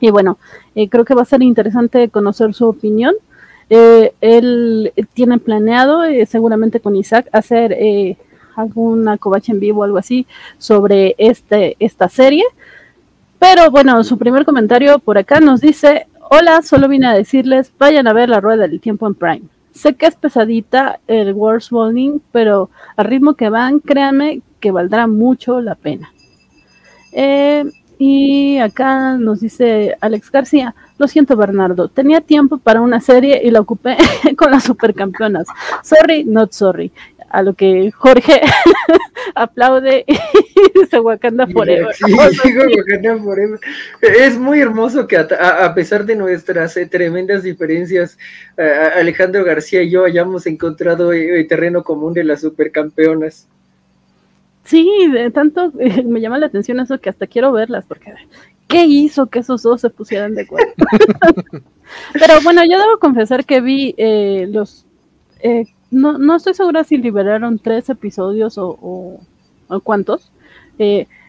Y 0.00 0.10
bueno, 0.10 0.38
creo 0.90 1.04
que 1.04 1.14
va 1.14 1.22
a 1.22 1.26
ser 1.26 1.42
interesante 1.42 2.08
conocer 2.08 2.52
su 2.52 2.66
opinión. 2.66 3.14
Eh, 3.70 4.12
él 4.20 4.92
tiene 5.14 5.38
planeado, 5.38 6.04
eh, 6.04 6.26
seguramente 6.26 6.80
con 6.80 6.96
Isaac, 6.96 7.28
hacer 7.32 7.72
eh, 7.72 8.16
alguna 8.56 9.16
covacha 9.16 9.52
en 9.52 9.60
vivo 9.60 9.80
o 9.80 9.84
algo 9.84 9.98
así 9.98 10.26
sobre 10.58 11.14
este, 11.18 11.76
esta 11.78 12.08
serie. 12.08 12.44
Pero 13.38 13.70
bueno, 13.70 14.02
su 14.04 14.18
primer 14.18 14.44
comentario 14.44 14.98
por 14.98 15.16
acá 15.16 15.40
nos 15.40 15.60
dice, 15.60 16.06
hola, 16.30 16.62
solo 16.62 16.88
vine 16.88 17.06
a 17.06 17.14
decirles, 17.14 17.72
vayan 17.78 18.06
a 18.06 18.12
ver 18.12 18.28
la 18.28 18.40
rueda 18.40 18.66
del 18.66 18.80
tiempo 18.80 19.06
en 19.06 19.14
Prime. 19.14 19.42
Sé 19.72 19.94
que 19.94 20.06
es 20.06 20.16
pesadita 20.16 20.98
el 21.06 21.32
World's 21.32 21.70
Bowling, 21.70 22.18
pero 22.32 22.70
al 22.96 23.06
ritmo 23.06 23.34
que 23.34 23.48
van, 23.48 23.80
créanme 23.80 24.42
que 24.58 24.72
valdrá 24.72 25.06
mucho 25.06 25.60
la 25.60 25.74
pena. 25.74 26.12
Eh, 27.12 27.64
y 27.98 28.58
acá 28.58 29.16
nos 29.16 29.40
dice 29.40 29.96
Alex 30.00 30.30
García, 30.30 30.74
lo 31.00 31.08
siento 31.08 31.34
Bernardo, 31.34 31.88
tenía 31.88 32.20
tiempo 32.20 32.58
para 32.58 32.82
una 32.82 33.00
serie 33.00 33.40
y 33.42 33.50
la 33.50 33.60
ocupé 33.60 33.96
con 34.36 34.50
las 34.50 34.64
supercampeonas. 34.64 35.46
Sorry, 35.82 36.24
not 36.24 36.52
sorry. 36.52 36.92
A 37.30 37.42
lo 37.42 37.54
que 37.54 37.90
Jorge 37.92 38.42
aplaude 39.34 40.04
y 40.06 40.14
dice 40.78 41.00
Wakanda 41.00 41.46
Forever. 41.46 41.94
Sí, 41.94 42.04
digo 42.44 42.64
Wakanda 42.76 43.16
Forever. 43.16 43.58
Es 44.02 44.36
muy 44.36 44.60
hermoso 44.60 45.06
que 45.06 45.16
a, 45.16 45.22
a 45.64 45.74
pesar 45.74 46.04
de 46.04 46.16
nuestras 46.16 46.76
eh, 46.76 46.84
tremendas 46.84 47.44
diferencias, 47.44 48.18
eh, 48.58 48.90
Alejandro 48.96 49.42
García 49.42 49.82
y 49.82 49.90
yo 49.90 50.04
hayamos 50.04 50.46
encontrado 50.46 51.14
el 51.14 51.36
eh, 51.36 51.44
terreno 51.44 51.82
común 51.82 52.12
de 52.12 52.24
las 52.24 52.42
supercampeonas. 52.42 53.48
Sí, 54.64 54.86
de 55.10 55.30
tanto 55.30 55.72
me 56.04 56.20
llama 56.20 56.38
la 56.38 56.46
atención 56.46 56.78
eso 56.78 57.00
que 57.00 57.08
hasta 57.08 57.26
quiero 57.26 57.52
verlas, 57.52 57.86
porque 57.86 58.12
¿qué 58.70 58.84
hizo 58.86 59.26
que 59.26 59.40
esos 59.40 59.62
dos 59.62 59.80
se 59.80 59.90
pusieran 59.90 60.34
de 60.34 60.42
acuerdo? 60.42 60.72
Pero 62.12 62.40
bueno, 62.42 62.62
yo 62.64 62.78
debo 62.78 62.98
confesar 62.98 63.44
que 63.44 63.60
vi 63.60 63.94
eh, 63.98 64.46
los... 64.48 64.86
Eh, 65.40 65.64
no, 65.90 66.18
no 66.18 66.36
estoy 66.36 66.54
segura 66.54 66.84
si 66.84 66.96
liberaron 66.96 67.58
tres 67.58 67.90
episodios 67.90 68.56
o, 68.58 68.78
o, 68.80 69.20
o 69.68 69.80
cuántos. 69.80 70.30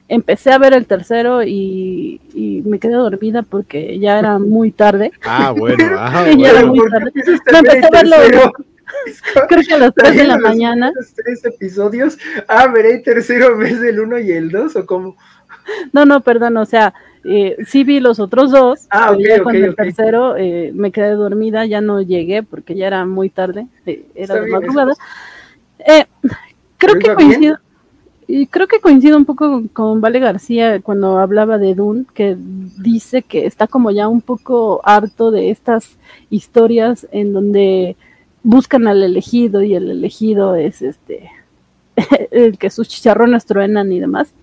empecé 0.07 0.51
a 0.51 0.59
ver 0.59 0.73
el 0.73 0.85
tercero 0.85 1.43
y, 1.43 2.21
y, 2.35 2.61
me 2.63 2.77
quedé 2.77 2.93
dormida 2.93 3.41
porque 3.41 3.97
ya 3.97 4.19
era 4.19 4.37
muy 4.37 4.71
tarde. 4.71 5.11
Ah, 5.23 5.51
bueno. 5.57 5.83
Ah, 5.97 6.25
ya 6.27 6.35
bueno. 6.35 6.47
era 6.47 6.65
muy 6.67 6.89
tarde. 6.91 7.11
No, 7.51 7.57
empecé 7.57 7.85
a 7.85 7.89
verlo 7.89 8.51
creo 9.49 9.63
que 9.67 9.73
a 9.73 9.77
las 9.77 9.93
3 9.95 10.15
de 10.15 10.23
la 10.25 10.37
mañana. 10.37 10.91
Los 10.93 11.13
tres 11.13 11.43
episodios. 11.45 12.17
Ah, 12.47 12.67
veré 12.67 12.95
el 12.95 13.03
tercero 13.03 13.57
vez 13.57 13.79
del 13.79 13.99
1 13.99 14.19
y 14.19 14.31
el 14.31 14.51
2 14.51 14.75
o 14.75 14.85
cómo? 14.85 15.15
No, 15.93 16.05
no, 16.05 16.21
perdón, 16.21 16.57
o 16.57 16.65
sea, 16.65 16.93
eh, 17.23 17.57
sí 17.65 17.83
vi 17.83 17.99
los 17.99 18.19
otros 18.19 18.51
dos. 18.51 18.87
Ah, 18.89 19.11
ok, 19.11 19.19
ya 19.19 19.41
ok, 19.41 19.53
el 19.53 19.75
tercero 19.75 20.35
eh, 20.37 20.71
me 20.73 20.91
quedé 20.91 21.11
dormida, 21.11 21.65
ya 21.65 21.81
no 21.81 22.01
llegué 22.01 22.43
porque 22.43 22.75
ya 22.75 22.87
era 22.87 23.05
muy 23.05 23.29
tarde, 23.29 23.67
eh, 23.85 24.05
era 24.15 24.35
de 24.35 24.49
madrugada. 24.49 24.93
Eh, 25.79 26.05
creo 26.77 26.95
¿Lo 26.95 26.99
que 26.99 27.15
bien? 27.15 27.15
coincido. 27.15 27.57
Y 28.27 28.47
creo 28.47 28.67
que 28.67 28.79
coincido 28.79 29.17
un 29.17 29.25
poco 29.25 29.49
con, 29.49 29.67
con 29.67 30.01
Vale 30.01 30.19
García 30.19 30.79
cuando 30.79 31.17
hablaba 31.17 31.57
de 31.57 31.75
Dune, 31.75 32.05
que 32.13 32.37
dice 32.37 33.23
que 33.23 33.45
está 33.45 33.67
como 33.67 33.91
ya 33.91 34.07
un 34.07 34.21
poco 34.21 34.79
harto 34.85 35.31
de 35.31 35.49
estas 35.49 35.97
historias 36.29 37.07
en 37.11 37.33
donde 37.33 37.97
buscan 38.43 38.87
al 38.87 39.03
elegido 39.03 39.61
y 39.61 39.75
el 39.75 39.91
elegido 39.91 40.55
es 40.55 40.81
este 40.81 41.29
el 42.31 42.57
que 42.57 42.69
sus 42.69 42.87
chicharrones 42.87 43.45
truenan 43.45 43.91
y 43.91 43.99
demás. 43.99 44.33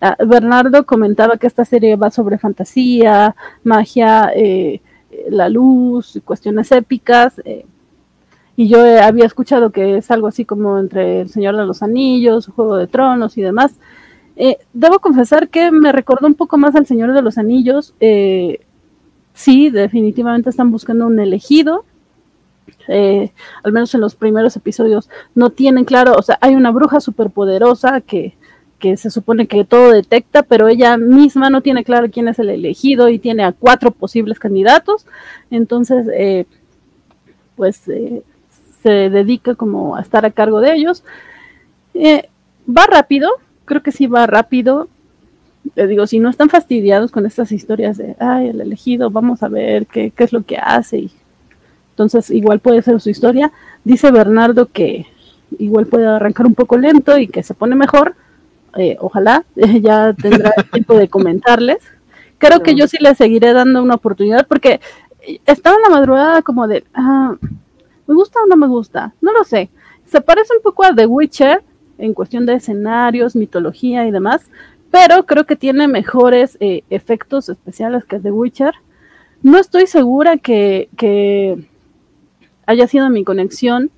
Ah, 0.00 0.16
Bernardo 0.24 0.84
comentaba 0.84 1.38
que 1.38 1.46
esta 1.46 1.64
serie 1.64 1.96
va 1.96 2.10
sobre 2.10 2.38
fantasía, 2.38 3.34
magia, 3.62 4.30
eh, 4.34 4.80
la 5.30 5.48
luz, 5.48 6.20
cuestiones 6.24 6.70
épicas. 6.72 7.40
eh, 7.44 7.66
y 8.56 8.68
yo 8.68 8.78
había 9.02 9.24
escuchado 9.24 9.70
que 9.70 9.96
es 9.96 10.10
algo 10.10 10.28
así 10.28 10.44
como 10.44 10.78
entre 10.78 11.22
El 11.22 11.28
Señor 11.28 11.56
de 11.56 11.66
los 11.66 11.82
Anillos, 11.82 12.46
Juego 12.54 12.76
de 12.76 12.86
Tronos 12.86 13.36
y 13.36 13.42
demás. 13.42 13.78
Eh, 14.36 14.58
debo 14.72 15.00
confesar 15.00 15.48
que 15.48 15.70
me 15.70 15.90
recordó 15.90 16.26
un 16.26 16.34
poco 16.34 16.56
más 16.58 16.74
al 16.76 16.86
Señor 16.86 17.12
de 17.14 17.22
los 17.22 17.38
Anillos. 17.38 17.94
sí, 19.32 19.70
definitivamente 19.70 20.50
están 20.50 20.70
buscando 20.70 21.06
un 21.06 21.18
elegido. 21.18 21.84
al 22.88 23.72
menos 23.72 23.94
en 23.94 24.00
los 24.00 24.14
primeros 24.14 24.56
episodios 24.56 25.08
no 25.34 25.50
tienen 25.50 25.84
claro, 25.84 26.14
o 26.16 26.22
sea, 26.22 26.38
hay 26.40 26.54
una 26.54 26.70
bruja 26.70 27.00
superpoderosa 27.00 28.00
que, 28.02 28.36
que 28.78 28.96
se 28.96 29.10
supone 29.10 29.46
que 29.46 29.64
todo 29.64 29.92
detecta, 29.92 30.42
pero 30.42 30.68
ella 30.68 30.96
misma 30.96 31.50
no 31.50 31.62
tiene 31.62 31.84
claro 31.84 32.10
quién 32.10 32.28
es 32.28 32.38
el 32.38 32.50
elegido 32.50 33.08
y 33.08 33.18
tiene 33.18 33.44
a 33.44 33.52
cuatro 33.52 33.90
posibles 33.90 34.38
candidatos. 34.38 35.06
Entonces, 35.50 36.06
eh, 36.12 36.46
pues 37.56 37.88
eh, 37.88 38.22
se 38.82 39.10
dedica 39.10 39.54
como 39.54 39.96
a 39.96 40.00
estar 40.00 40.24
a 40.26 40.30
cargo 40.30 40.60
de 40.60 40.74
ellos. 40.74 41.04
Eh, 41.94 42.28
va 42.68 42.86
rápido, 42.86 43.30
creo 43.64 43.82
que 43.82 43.92
sí 43.92 44.06
va 44.06 44.26
rápido. 44.26 44.88
Le 45.76 45.86
digo, 45.86 46.06
si 46.06 46.18
no 46.18 46.28
están 46.28 46.50
fastidiados 46.50 47.10
con 47.10 47.24
estas 47.24 47.52
historias 47.52 47.96
de, 47.96 48.16
ay, 48.18 48.48
el 48.48 48.60
elegido, 48.60 49.10
vamos 49.10 49.42
a 49.42 49.48
ver 49.48 49.86
qué, 49.86 50.10
qué 50.10 50.24
es 50.24 50.32
lo 50.32 50.42
que 50.42 50.58
hace. 50.58 50.98
Y, 50.98 51.10
entonces, 51.94 52.30
igual 52.30 52.58
puede 52.58 52.82
ser 52.82 53.00
su 53.00 53.08
historia. 53.08 53.52
Dice 53.84 54.10
Bernardo 54.10 54.66
que 54.66 55.06
igual 55.58 55.86
puede 55.86 56.06
arrancar 56.06 56.44
un 56.44 56.54
poco 56.54 56.76
lento 56.76 57.16
y 57.18 57.28
que 57.28 57.42
se 57.42 57.54
pone 57.54 57.76
mejor. 57.76 58.16
Eh, 58.76 58.96
ojalá, 59.00 59.44
ya 59.54 60.12
tendrá 60.14 60.52
tiempo 60.72 60.96
de 60.96 61.08
comentarles. 61.08 61.78
Creo 62.38 62.62
que 62.62 62.74
yo 62.74 62.88
sí 62.88 62.98
le 63.00 63.14
seguiré 63.14 63.52
dando 63.52 63.82
una 63.82 63.94
oportunidad 63.94 64.46
porque 64.46 64.80
estaba 65.46 65.76
en 65.76 65.82
la 65.82 65.88
madrugada 65.88 66.42
como 66.42 66.66
de, 66.66 66.84
ah, 66.94 67.36
¿me 68.06 68.14
gusta 68.14 68.40
o 68.42 68.46
no 68.46 68.56
me 68.56 68.66
gusta? 68.66 69.14
No 69.20 69.32
lo 69.32 69.44
sé. 69.44 69.70
Se 70.06 70.20
parece 70.20 70.54
un 70.54 70.62
poco 70.62 70.84
a 70.84 70.94
The 70.94 71.06
Witcher 71.06 71.62
en 71.98 72.12
cuestión 72.12 72.44
de 72.44 72.54
escenarios, 72.54 73.36
mitología 73.36 74.06
y 74.06 74.10
demás, 74.10 74.50
pero 74.90 75.24
creo 75.26 75.44
que 75.44 75.56
tiene 75.56 75.88
mejores 75.88 76.56
eh, 76.60 76.82
efectos 76.90 77.48
especiales 77.48 78.04
que 78.04 78.20
The 78.20 78.30
Witcher. 78.30 78.74
No 79.42 79.58
estoy 79.58 79.86
segura 79.86 80.36
que, 80.36 80.88
que 80.96 81.66
haya 82.66 82.86
sido 82.86 83.08
mi 83.10 83.24
conexión, 83.24 83.90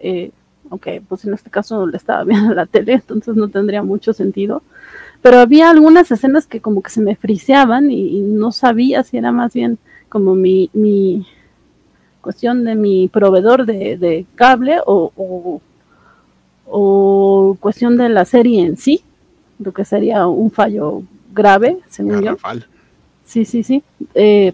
eh, 0.00 0.30
aunque 0.74 1.00
pues 1.08 1.24
en 1.24 1.34
este 1.34 1.50
caso 1.50 1.86
le 1.86 1.96
estaba 1.96 2.24
viendo 2.24 2.52
la 2.52 2.66
tele, 2.66 2.94
entonces 2.94 3.36
no 3.36 3.48
tendría 3.48 3.82
mucho 3.82 4.12
sentido. 4.12 4.62
Pero 5.22 5.38
había 5.38 5.70
algunas 5.70 6.10
escenas 6.10 6.46
que 6.46 6.60
como 6.60 6.82
que 6.82 6.90
se 6.90 7.00
me 7.00 7.16
friseaban 7.16 7.90
y, 7.90 8.18
y 8.18 8.20
no 8.20 8.52
sabía 8.52 9.02
si 9.04 9.16
era 9.16 9.32
más 9.32 9.54
bien 9.54 9.78
como 10.08 10.34
mi, 10.34 10.68
mi 10.74 11.26
cuestión 12.20 12.64
de 12.64 12.74
mi 12.74 13.08
proveedor 13.08 13.64
de, 13.64 13.96
de 13.96 14.26
cable 14.34 14.80
o, 14.84 15.12
o, 15.16 15.60
o 16.66 17.56
cuestión 17.60 17.96
de 17.96 18.08
la 18.08 18.24
serie 18.24 18.66
en 18.66 18.76
sí, 18.76 19.02
lo 19.58 19.72
que 19.72 19.84
sería 19.84 20.26
un 20.26 20.50
fallo 20.50 21.02
grave, 21.32 21.78
según 21.88 22.22
yo. 22.22 22.36
Sí, 23.24 23.44
sí, 23.44 23.62
sí. 23.62 23.82
Eh, 24.14 24.52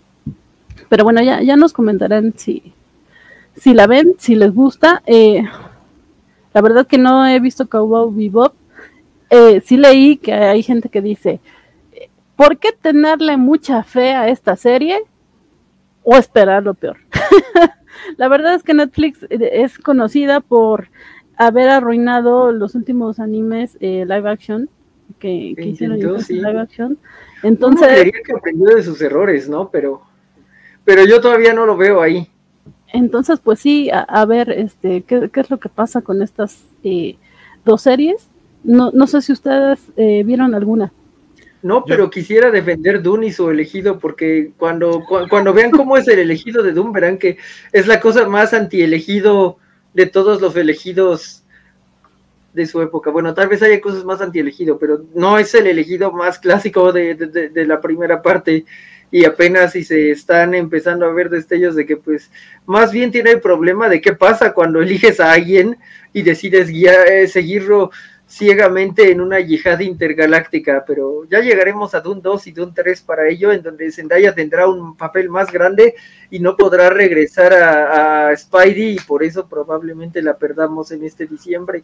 pero 0.89 1.05
bueno, 1.05 1.23
ya, 1.23 1.43
ya 1.43 1.57
nos 1.57 1.73
comentarán 1.73 2.35
si, 2.37 2.73
si 3.57 3.75
la 3.75 3.87
ven, 3.87 4.15
si 4.19 4.35
les 4.37 4.55
gusta. 4.55 5.03
Eh, 5.07 5.43
la 6.53 6.61
verdad 6.61 6.87
que 6.87 6.99
no 6.99 7.27
he 7.27 7.39
visto 7.41 7.69
Cowboy 7.69 8.13
Bebop. 8.15 8.55
Eh, 9.31 9.61
sí 9.65 9.77
leí 9.77 10.17
que 10.17 10.33
hay 10.33 10.63
gente 10.63 10.89
que 10.89 11.01
dice, 11.01 11.41
¿por 12.37 12.59
qué 12.59 12.73
tenerle 12.73 13.37
mucha 13.37 13.85
fe 13.85 14.13
a 14.13 14.29
esta 14.29 14.57
serie 14.57 15.03
o 16.03 16.17
esperar 16.17 16.65
lo 16.65 16.75
peor? 16.75 16.97
la 18.17 18.29
verdad 18.29 18.55
es 18.55 18.63
que 18.63 18.75
Netflix 18.75 19.23
eh, 19.25 19.51
es 19.53 19.79
conocida 19.79 20.41
por 20.41 20.89
haber 21.37 21.69
arruinado 21.69 22.51
los 22.51 22.75
últimos 22.75 23.21
animes 23.21 23.79
eh, 23.81 24.05
live 24.07 24.29
action 24.29 24.69
que, 25.19 25.55
que 25.57 25.67
hicieron 25.67 25.97
Intentó, 25.97 26.21
sí. 26.21 26.35
live 26.35 26.61
action. 26.61 26.87
Uno 26.93 26.99
Entonces, 27.43 27.89
creería 27.89 28.21
que 28.25 28.33
aprendió 28.33 28.75
de 28.75 28.83
sus 28.83 29.01
errores, 29.01 29.49
¿no? 29.49 29.71
Pero, 29.71 30.03
pero 30.85 31.05
yo 31.05 31.21
todavía 31.21 31.53
no 31.53 31.67
lo 31.67 31.77
veo 31.77 32.03
ahí. 32.03 32.29
Entonces, 32.93 33.41
pues 33.43 33.61
sí, 33.61 33.91
a, 33.91 34.01
a 34.01 34.25
ver, 34.25 34.51
este, 34.51 35.03
¿qué, 35.03 35.31
qué 35.33 35.41
es 35.41 35.51
lo 35.51 35.59
que 35.61 35.69
pasa 35.69 36.03
con 36.03 36.23
estas 36.23 36.65
eh, 36.83 37.17
dos 37.65 37.83
series? 37.83 38.29
No, 38.65 38.91
no 38.93 39.07
sé 39.07 39.23
si 39.23 39.33
ustedes 39.33 39.81
eh, 39.97 40.23
vieron 40.25 40.55
alguna. 40.55 40.93
No, 41.63 41.85
pero 41.85 42.09
quisiera 42.11 42.51
defender 42.51 43.03
Dune 43.03 43.27
y 43.27 43.33
su 43.33 43.51
elegido, 43.51 43.99
porque 43.99 44.53
cuando, 44.57 45.05
cu- 45.05 45.29
cuando 45.29 45.53
vean 45.53 45.71
cómo 45.71 45.97
es 45.99 46.09
el 46.09 46.19
elegido 46.19 46.63
de 46.63 46.73
Dune, 46.73 46.91
verán 46.93 47.19
que 47.19 47.37
es 47.73 47.87
la 47.87 48.01
cosa 48.01 48.27
más 48.29 48.55
anti-elegido 48.55 49.59
de 49.93 50.07
todos 50.07 50.41
los 50.41 50.57
elegidos 50.57 51.43
de 52.55 52.67
su 52.67 52.81
época. 52.81 53.11
Bueno, 53.11 53.35
tal 53.35 53.49
vez 53.49 53.63
haya 53.63 53.81
cosas 53.81 54.05
más 54.05 54.21
anti-elegido, 54.23 54.79
pero 54.79 55.05
no 55.15 55.39
es 55.39 55.55
el 55.55 55.67
elegido 55.67 56.11
más 56.13 56.39
clásico 56.39 56.93
de, 56.93 57.15
de- 57.15 57.27
de- 57.27 57.49
de 57.51 57.67
la 57.67 57.81
primera 57.81 58.23
parte. 58.23 58.65
Y 59.11 59.25
apenas 59.25 59.73
si 59.73 59.85
se 59.85 60.11
están 60.11 60.55
empezando 60.55 61.07
a 61.07 61.13
ver 61.13 61.31
destellos 61.31 61.75
de 61.75 61.85
que, 61.85 61.97
pues, 61.97 62.31
más 62.67 62.93
bien 62.93 63.11
tiene 63.11 63.31
el 63.31 63.41
problema 63.41 63.89
de 63.89 64.01
qué 64.01 64.13
pasa 64.13 64.53
cuando 64.53 64.81
eliges 64.81 65.19
a 65.21 65.33
alguien 65.33 65.79
y 66.13 66.23
decides 66.23 66.69
guiar, 66.69 67.09
eh, 67.09 67.27
seguirlo 67.27 67.91
ciegamente 68.31 69.11
en 69.11 69.21
una 69.21 69.41
yihad 69.41 69.81
intergaláctica, 69.81 70.85
pero 70.87 71.25
ya 71.29 71.41
llegaremos 71.41 71.95
a 71.97 72.01
Dune 72.01 72.21
2 72.23 72.47
y 72.47 72.53
Dune 72.53 72.73
3 72.73 73.01
para 73.03 73.29
ello, 73.29 73.51
en 73.51 73.61
donde 73.61 73.91
Zendaya 73.91 74.33
tendrá 74.33 74.69
un 74.69 74.97
papel 74.97 75.29
más 75.29 75.51
grande 75.51 75.97
y 76.31 76.39
no 76.39 76.57
podrá 76.57 76.91
regresar 76.91 77.53
a, 77.53 78.29
a 78.29 78.37
Spidey 78.37 78.93
y 78.95 79.01
por 79.01 79.25
eso 79.25 79.49
probablemente 79.49 80.23
la 80.23 80.37
perdamos 80.37 80.93
en 80.93 81.03
este 81.05 81.27
diciembre. 81.27 81.83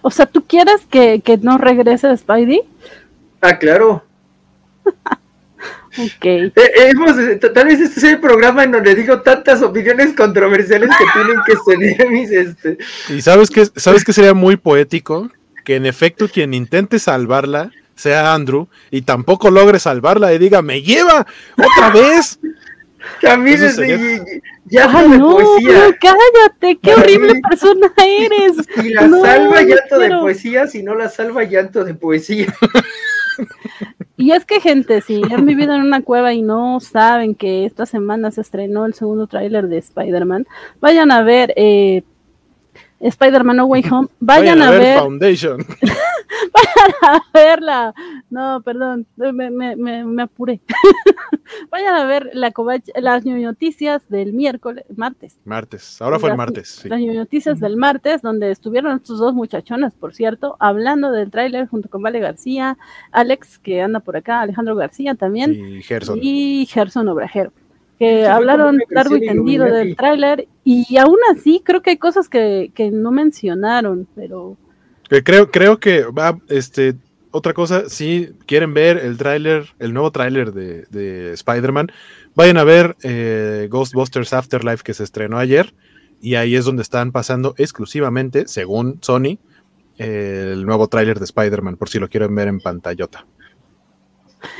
O 0.00 0.10
sea, 0.10 0.24
¿tú 0.24 0.44
quieres 0.46 0.86
que, 0.86 1.20
que 1.20 1.36
no 1.36 1.58
regrese 1.58 2.16
Spidey? 2.16 2.62
Ah, 3.42 3.58
claro. 3.58 4.02
Ok. 5.98 6.24
Eh, 6.24 6.52
hemos, 6.54 7.18
eh, 7.18 7.36
tal 7.36 7.66
vez 7.66 7.80
este 7.80 8.00
sea 8.00 8.10
el 8.12 8.20
programa 8.20 8.64
en 8.64 8.72
donde 8.72 8.94
digo 8.94 9.20
tantas 9.22 9.62
opiniones 9.62 10.14
controversiales 10.14 10.90
que 10.96 11.04
tienen 11.12 11.36
que 11.46 11.54
tener 11.96 12.10
mis... 12.10 12.30
Este... 12.30 12.78
Y 13.08 13.20
sabes 13.20 13.50
que 13.50 13.66
sabes 13.76 14.04
que 14.04 14.12
sería 14.12 14.34
muy 14.34 14.56
poético 14.56 15.30
que 15.64 15.76
en 15.76 15.86
efecto 15.86 16.28
quien 16.28 16.54
intente 16.54 16.98
salvarla 16.98 17.70
sea 17.94 18.32
Andrew 18.32 18.68
y 18.90 19.02
tampoco 19.02 19.50
logre 19.50 19.78
salvarla 19.80 20.32
y 20.32 20.38
diga 20.38 20.62
me 20.62 20.82
lleva 20.82 21.26
otra 21.56 21.90
vez. 21.90 22.38
También 23.22 23.62
es 23.62 23.76
ya 24.70 24.86
Ay, 24.92 25.08
de 25.10 25.18
no, 25.18 25.30
poesía. 25.36 25.72
no, 25.88 25.94
cállate, 26.00 26.78
qué 26.82 26.90
Para 26.90 26.96
horrible 27.02 27.34
mí- 27.34 27.40
persona 27.48 27.92
eres. 27.96 28.52
Si 28.74 28.90
la 28.90 29.06
No, 29.06 29.22
salva 29.22 29.62
llanto 29.62 29.98
de 29.98 30.08
poesía, 30.10 30.66
si 30.66 30.82
no 30.82 30.94
la 30.94 31.08
salva 31.08 31.44
llanto 31.44 31.84
de 31.84 31.94
poesía. 31.94 32.52
Y 34.18 34.32
es 34.32 34.44
que, 34.44 34.60
gente, 34.60 35.00
si 35.00 35.22
han 35.32 35.46
vivido 35.46 35.74
en 35.74 35.82
una 35.82 36.02
cueva 36.02 36.34
y 36.34 36.42
no 36.42 36.80
saben 36.80 37.36
que 37.36 37.64
esta 37.64 37.86
semana 37.86 38.32
se 38.32 38.40
estrenó 38.40 38.84
el 38.84 38.94
segundo 38.94 39.28
tráiler 39.28 39.68
de 39.68 39.78
Spider-Man, 39.78 40.44
vayan 40.80 41.12
a 41.12 41.22
ver 41.22 41.54
eh, 41.56 42.02
Spider-Man 42.98 43.56
No 43.56 43.66
Way 43.66 43.84
Home, 43.92 44.08
vayan, 44.18 44.60
a, 44.60 44.72
ver, 44.72 44.98
Foundation. 44.98 45.64
a 47.02 47.20
verla. 47.32 47.94
No, 48.30 48.62
perdón, 48.62 49.06
me, 49.16 49.50
me, 49.50 49.76
me, 49.76 50.04
me 50.04 50.22
apuré. 50.22 50.60
vayan 51.70 51.94
a 51.94 52.04
ver 52.06 52.30
la 52.34 52.52
las 52.96 53.24
noticias 53.24 54.08
del 54.08 54.32
miércoles, 54.32 54.84
martes. 54.96 55.38
Martes. 55.44 56.00
Ahora 56.00 56.18
fue 56.18 56.28
el 56.30 56.32
Las- 56.32 56.38
martes. 56.38 56.68
sí. 56.68 56.88
Las 56.88 57.00
noticias 57.00 57.60
del 57.60 57.76
martes, 57.76 58.22
donde 58.22 58.50
estuvieron 58.50 58.96
estos 58.96 59.18
dos 59.18 59.34
muchachones, 59.34 59.92
por 59.94 60.14
cierto, 60.14 60.56
hablando 60.60 61.10
del 61.12 61.30
tráiler 61.30 61.66
junto 61.68 61.88
con 61.88 62.02
Vale 62.02 62.20
García, 62.20 62.76
Alex, 63.12 63.58
que 63.58 63.80
anda 63.82 64.00
por 64.00 64.16
acá, 64.16 64.40
Alejandro 64.40 64.76
García 64.76 65.14
también, 65.14 65.52
Y 65.54 65.82
Gerson. 65.82 66.18
y 66.20 66.66
Gerson 66.66 67.08
Obrajero, 67.08 67.52
que 67.98 68.20
Sí, 68.22 68.26
hablaron 68.26 68.78
largo 68.90 69.16
y 69.16 69.20
tendido 69.26 69.64
del 69.66 69.96
tráiler, 69.96 70.46
y 70.64 70.96
aún 70.98 71.18
así 71.32 71.62
creo 71.64 71.82
que 71.82 71.90
hay 71.90 71.96
cosas 71.98 72.28
que, 72.28 72.70
que 72.74 72.90
no 72.90 73.10
mencionaron, 73.10 74.06
pero 74.14 74.56
creo, 75.08 75.50
creo 75.50 75.78
que 75.78 76.04
va, 76.04 76.38
este, 76.48 76.94
otra 77.30 77.54
cosa, 77.54 77.88
si 77.88 78.30
quieren 78.46 78.74
ver 78.74 78.98
el 78.98 79.16
tráiler, 79.16 79.68
el 79.78 79.92
nuevo 79.92 80.10
tráiler 80.10 80.52
de, 80.52 80.86
de 80.90 81.32
Spider-Man, 81.32 81.92
vayan 82.34 82.56
a 82.56 82.64
ver 82.64 82.96
eh, 83.02 83.68
Ghostbusters 83.70 84.32
Afterlife 84.32 84.82
que 84.82 84.94
se 84.94 85.04
estrenó 85.04 85.38
ayer 85.38 85.74
y 86.20 86.34
ahí 86.34 86.56
es 86.56 86.64
donde 86.64 86.82
están 86.82 87.12
pasando 87.12 87.54
exclusivamente, 87.58 88.48
según 88.48 88.98
Sony, 89.02 89.38
el 89.98 90.64
nuevo 90.64 90.88
tráiler 90.88 91.18
de 91.18 91.24
Spider-Man, 91.24 91.76
por 91.76 91.88
si 91.88 91.98
lo 91.98 92.08
quieren 92.08 92.34
ver 92.34 92.48
en 92.48 92.60
pantallota. 92.60 93.26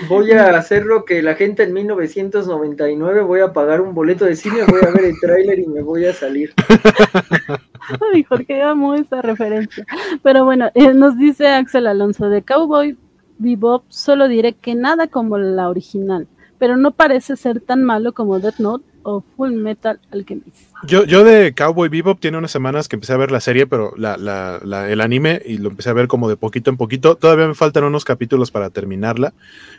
Voy 0.09 0.33
a 0.33 0.57
hacer 0.57 0.85
lo 0.85 1.05
que 1.05 1.22
la 1.22 1.35
gente 1.35 1.62
en 1.62 1.72
1999, 1.72 3.22
voy 3.22 3.41
a 3.41 3.53
pagar 3.53 3.81
un 3.81 3.95
boleto 3.95 4.24
de 4.24 4.37
cine, 4.37 4.64
voy 4.68 4.81
a 4.85 4.91
ver 4.91 5.05
el 5.05 5.20
tráiler 5.20 5.59
y 5.59 5.66
me 5.66 5.83
voy 5.83 6.07
a 6.07 6.12
salir. 6.12 6.53
Ay, 8.12 8.24
Jorge, 8.24 8.62
amo 8.62 8.95
esa 8.95 9.22
referencia. 9.22 9.87
Pero 10.22 10.45
bueno, 10.45 10.70
eh, 10.74 10.93
nos 10.95 11.16
dice 11.16 11.49
Axel 11.49 11.87
Alonso 11.87 12.29
de 12.29 12.43
Cowboy 12.43 12.97
Bebop, 13.39 13.85
solo 13.89 14.29
diré 14.29 14.55
que 14.55 14.74
nada 14.74 15.07
como 15.07 15.39
la 15.39 15.68
original, 15.68 16.26
pero 16.59 16.76
no 16.76 16.91
parece 16.91 17.37
ser 17.37 17.61
tan 17.61 17.85
malo 17.85 18.12
como 18.12 18.41
Death 18.41 18.59
Note 18.59 18.85
o 19.03 19.22
Full 19.36 19.53
Metal 19.53 19.99
Alchemist. 20.11 20.57
Yo, 20.86 21.05
yo 21.05 21.24
de 21.24 21.55
Cowboy 21.55 21.88
Bebop 21.88 22.20
tiene 22.20 22.38
unas 22.38 22.51
semanas 22.51 22.88
que 22.88 22.96
empecé 22.96 23.12
a 23.12 23.16
ver 23.16 23.30
la 23.30 23.40
serie, 23.40 23.66
pero 23.66 23.92
la, 23.96 24.16
la- 24.16 24.61
la- 24.64 24.90
el 24.90 25.01
anime 25.01 25.40
y 25.44 25.59
lo 25.59 25.70
empecé 25.70 25.90
a 25.90 25.94
ver 25.94 26.09
como 26.09 26.28
de 26.28 26.36
poquito 26.36 26.70
en 26.70 26.76
poquito. 26.76 27.16
Todavía 27.16 27.46
me 27.49 27.55
faltan 27.55 27.84
unos 27.84 28.05
capítulos 28.05 28.51
para 28.51 28.70
terminarla. 28.70 29.32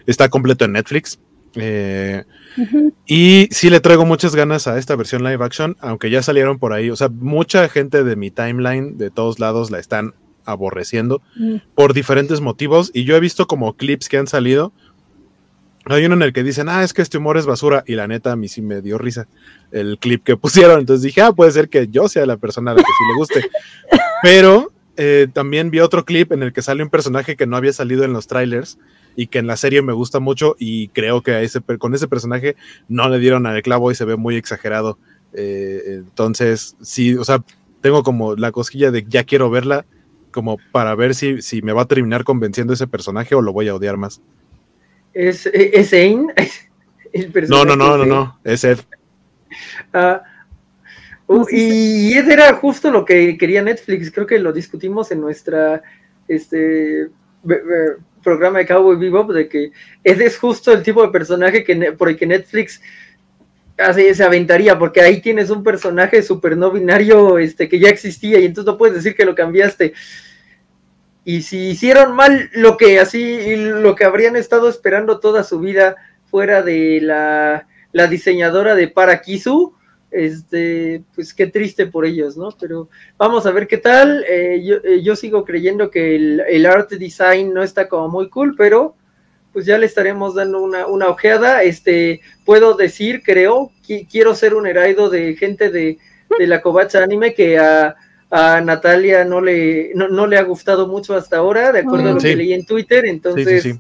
Está 0.06 0.30
completo 0.30 0.66
en 0.66 0.74
Netflix. 0.74 1.20
Eh, 1.56 2.24
y 3.06 3.48
sí 3.52 3.70
le 3.70 3.80
traigo 3.80 4.06
muchas 4.06 4.36
ganas 4.36 4.68
a 4.68 4.78
esta 4.78 4.96
versión 4.96 5.24
live 5.24 5.44
action, 5.44 5.76
aunque 5.80 6.10
ya 6.10 6.22
salieron 6.22 6.60
por 6.60 6.74
ahí. 6.74 6.90
O 6.90 6.96
sea, 6.96 7.10
mucha 7.10 7.68
gente 7.70 8.04
de 8.04 8.16
mi 8.16 8.32
timeline 8.32 8.98
de 8.98 9.10
todos 9.10 9.40
lados 9.40 9.72
la 9.72 9.80
están 9.80 10.14
aborreciendo 10.46 11.22
Mm. 11.36 11.56
por 11.76 11.94
diferentes 11.94 12.42
motivos. 12.42 12.92
Y 12.94 13.04
yo 13.04 13.16
he 13.16 13.20
visto 13.20 13.48
como 13.48 13.74
clips 13.74 14.10
que 14.10 14.18
han 14.18 14.28
salido. 14.28 14.74
Hay 15.96 16.06
uno 16.06 16.16
en 16.16 16.22
el 16.22 16.34
que 16.34 16.44
dicen, 16.44 16.70
ah, 16.70 16.84
es 16.84 16.94
que 16.94 17.02
este 17.02 17.18
humor 17.18 17.38
es 17.38 17.46
basura. 17.46 17.84
Y 17.88 17.96
la 17.96 18.08
neta, 18.08 18.32
a 18.32 18.36
mí 18.36 18.48
sí 18.48 18.62
me 18.62 18.82
dio 18.82 18.98
risa 18.98 19.28
el 19.72 19.98
clip 20.00 20.24
que 20.24 20.38
pusieron. 20.38 20.80
Entonces 20.80 21.04
dije, 21.04 21.22
ah, 21.22 21.32
puede 21.32 21.52
ser 21.52 21.70
que 21.70 21.88
yo 21.88 22.08
sea 22.08 22.26
la 22.26 22.38
persona 22.38 22.72
a 22.72 22.74
la 22.76 22.82
que 22.82 22.88
sí 22.88 23.04
le 23.12 23.18
guste. 23.18 23.50
Pero 24.22 24.72
eh, 24.98 25.28
también 25.34 25.72
vi 25.72 25.80
otro 25.80 26.06
clip 26.06 26.32
en 26.32 26.44
el 26.44 26.54
que 26.54 26.62
sale 26.62 26.84
un 26.84 26.90
personaje 26.90 27.36
que 27.36 27.48
no 27.48 27.58
había 27.58 27.74
salido 27.74 28.04
en 28.04 28.14
los 28.14 28.28
trailers 28.28 28.78
y 29.16 29.28
que 29.28 29.40
en 29.40 29.48
la 29.48 29.58
serie 29.58 29.82
me 29.82 29.94
gusta 29.94 30.20
mucho. 30.20 30.56
Y 30.60 30.90
creo 30.90 31.24
que 31.24 31.32
a 31.32 31.42
ese, 31.42 31.62
con 31.80 31.96
ese 31.96 32.08
personaje 32.08 32.56
no 32.88 33.10
le 33.10 33.18
dieron 33.18 33.48
al 33.48 33.62
clavo 33.62 33.92
y 33.92 33.96
se 33.96 34.06
ve 34.06 34.16
muy 34.16 34.36
exagerado. 34.36 35.00
Eh, 35.34 36.02
entonces, 36.02 36.76
sí, 36.82 37.16
o 37.16 37.24
sea, 37.24 37.44
tengo 37.82 38.04
como 38.04 38.36
la 38.36 38.52
cosquilla 38.52 38.92
de 38.92 39.06
ya 39.08 39.24
quiero 39.24 39.50
verla, 39.50 39.86
como 40.32 40.58
para 40.72 40.94
ver 40.94 41.16
si, 41.16 41.42
si 41.42 41.62
me 41.62 41.74
va 41.74 41.84
a 41.84 41.88
terminar 41.88 42.24
convenciendo 42.24 42.74
ese 42.74 42.86
personaje 42.86 43.34
o 43.34 43.42
lo 43.42 43.54
voy 43.54 43.68
a 43.68 43.76
odiar 43.76 43.98
más. 43.98 44.22
¿Es, 45.14 45.46
es 45.48 45.90
Zane? 45.90 46.28
El 47.14 47.28
No, 47.28 47.32
personaje 47.32 47.66
no, 47.66 47.76
no, 47.76 47.98
no, 47.98 48.06
no, 48.06 48.40
es 48.44 48.64
Ed. 48.64 48.80
Ah, 49.92 50.22
uh, 51.28 51.46
y 51.50 52.14
ese 52.14 52.34
era 52.34 52.54
justo 52.54 52.92
lo 52.92 53.04
que 53.04 53.38
quería 53.38 53.64
Netflix, 53.64 54.12
creo 54.12 54.28
que 54.28 54.38
lo 54.40 54.54
discutimos 54.54 55.12
en 55.12 55.22
nuestra 55.22 55.82
este 56.28 57.08
programa 58.24 58.60
de 58.60 58.68
Cowboy 58.68 58.98
Bebop, 58.98 59.32
de 59.32 59.48
que 59.50 59.72
Ed 60.04 60.22
es 60.22 60.38
justo 60.38 60.72
el 60.72 60.84
tipo 60.84 61.02
de 61.02 61.10
personaje 61.10 61.64
que 61.64 61.76
ne- 61.76 61.92
por 61.94 62.10
el 62.10 62.18
que 62.18 62.28
Netflix 62.28 62.82
hace, 63.78 64.14
se 64.14 64.24
aventaría, 64.24 64.78
porque 64.78 65.02
ahí 65.02 65.22
tienes 65.22 65.50
un 65.50 65.64
personaje 65.64 66.22
súper 66.22 66.58
no 66.58 66.70
binario 66.70 67.40
este, 67.40 67.68
que 67.70 67.80
ya 67.80 67.90
existía 67.90 68.40
y 68.40 68.46
entonces 68.46 68.72
no 68.72 68.78
puedes 68.78 68.96
decir 68.98 69.16
que 69.16 69.26
lo 69.26 69.34
cambiaste. 69.34 69.94
Y 71.30 71.44
si 71.44 71.70
hicieron 71.70 72.16
mal 72.16 72.50
lo 72.54 72.76
que 72.76 73.00
así, 73.00 73.56
lo 73.56 73.94
que 73.94 74.04
habrían 74.04 74.36
estado 74.36 74.68
esperando 74.68 75.20
toda 75.20 75.44
su 75.44 75.60
vida 75.60 75.96
fuera 76.26 76.64
de 76.64 77.02
la, 77.04 77.68
la 77.92 78.08
diseñadora 78.08 78.74
de 78.74 78.88
Parakisu, 78.88 79.76
este, 80.10 81.04
pues 81.14 81.36
qué 81.36 81.46
triste 81.46 81.86
por 81.86 82.08
ellos, 82.08 82.36
¿no? 82.36 82.50
Pero 82.60 82.90
vamos 83.16 83.46
a 83.46 83.52
ver 83.52 83.68
qué 83.68 83.78
tal. 83.78 84.26
Eh, 84.28 84.64
yo, 84.66 84.78
eh, 84.78 85.04
yo 85.04 85.16
sigo 85.16 85.46
creyendo 85.46 85.92
que 85.92 86.16
el, 86.16 86.40
el 86.50 86.66
art 86.66 86.90
design 86.94 87.54
no 87.54 87.62
está 87.62 87.88
como 87.88 88.10
muy 88.10 88.28
cool, 88.30 88.56
pero 88.58 88.96
pues 89.54 89.68
ya 89.68 89.78
le 89.78 89.86
estaremos 89.86 90.34
dando 90.34 90.60
una, 90.60 90.88
una 90.88 91.10
ojeada. 91.10 91.62
Este, 91.62 92.22
puedo 92.44 92.74
decir, 92.74 93.22
creo, 93.22 93.72
que 93.86 94.08
quiero 94.08 94.34
ser 94.34 94.56
un 94.56 94.66
heraido 94.66 95.12
de 95.12 95.36
gente 95.36 95.70
de, 95.70 96.00
de 96.40 96.48
la 96.48 96.64
Covacha 96.64 97.04
Anime 97.04 97.36
que 97.36 97.60
a, 97.60 97.96
a 98.32 98.62
Natalia 98.62 99.26
no 99.26 99.42
le, 99.42 99.92
no, 99.96 100.08
no 100.08 100.28
le 100.28 100.38
ha 100.38 100.44
gustado 100.44 100.88
mucho 100.88 101.16
hasta 101.16 101.38
ahora, 101.38 101.72
de 101.72 101.80
acuerdo 101.80 102.10
a 102.10 102.14
lo 102.14 102.20
Sí. 102.20 102.30
que 102.30 102.36
leí 102.36 102.54
en 102.54 102.66
Twitter. 102.66 103.06
Entonces, 103.06 103.64
sí, 103.64 103.74
sí. 103.74 103.80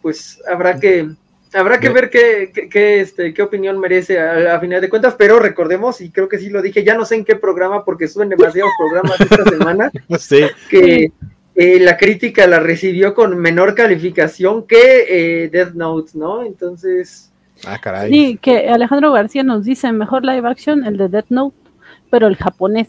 pues 0.00 0.40
habrá 0.50 0.78
que 0.80 1.10
habrá 1.54 1.78
que 1.78 1.90
ver 1.90 2.08
qué, 2.08 2.50
qué, 2.54 2.68
qué, 2.70 3.00
este, 3.00 3.34
qué 3.34 3.42
opinión 3.42 3.78
merece 3.78 4.18
a, 4.18 4.54
a 4.56 4.60
final 4.60 4.80
de 4.80 4.88
cuentas, 4.88 5.14
pero 5.18 5.38
recordemos, 5.38 6.00
y 6.00 6.10
creo 6.10 6.26
que 6.26 6.38
sí 6.38 6.48
lo 6.48 6.62
dije, 6.62 6.82
ya 6.82 6.94
no 6.96 7.04
sé 7.04 7.16
en 7.16 7.26
qué 7.26 7.36
programa, 7.36 7.84
porque 7.84 8.08
suben 8.08 8.30
demasiados 8.30 8.70
programas 8.78 9.20
esta 9.20 9.44
semana, 9.50 9.90
Sí, 10.18 10.46
que 10.70 11.12
eh, 11.54 11.78
la 11.78 11.98
crítica 11.98 12.46
la 12.46 12.58
recibió 12.58 13.12
con 13.12 13.36
menor 13.36 13.74
calificación 13.74 14.66
que 14.66 15.04
eh, 15.44 15.48
Death 15.50 15.74
Note, 15.74 16.12
¿no? 16.14 16.42
Entonces, 16.42 17.30
ah, 17.66 17.78
caray. 17.78 18.10
Sí, 18.10 18.38
que 18.40 18.70
Alejandro 18.70 19.12
García 19.12 19.42
nos 19.42 19.64
dice 19.64 19.92
mejor 19.92 20.24
live 20.24 20.48
action 20.48 20.86
el 20.86 20.96
de 20.96 21.08
Death 21.10 21.26
Note, 21.28 21.54
pero 22.10 22.28
el 22.28 22.36
japonés 22.36 22.88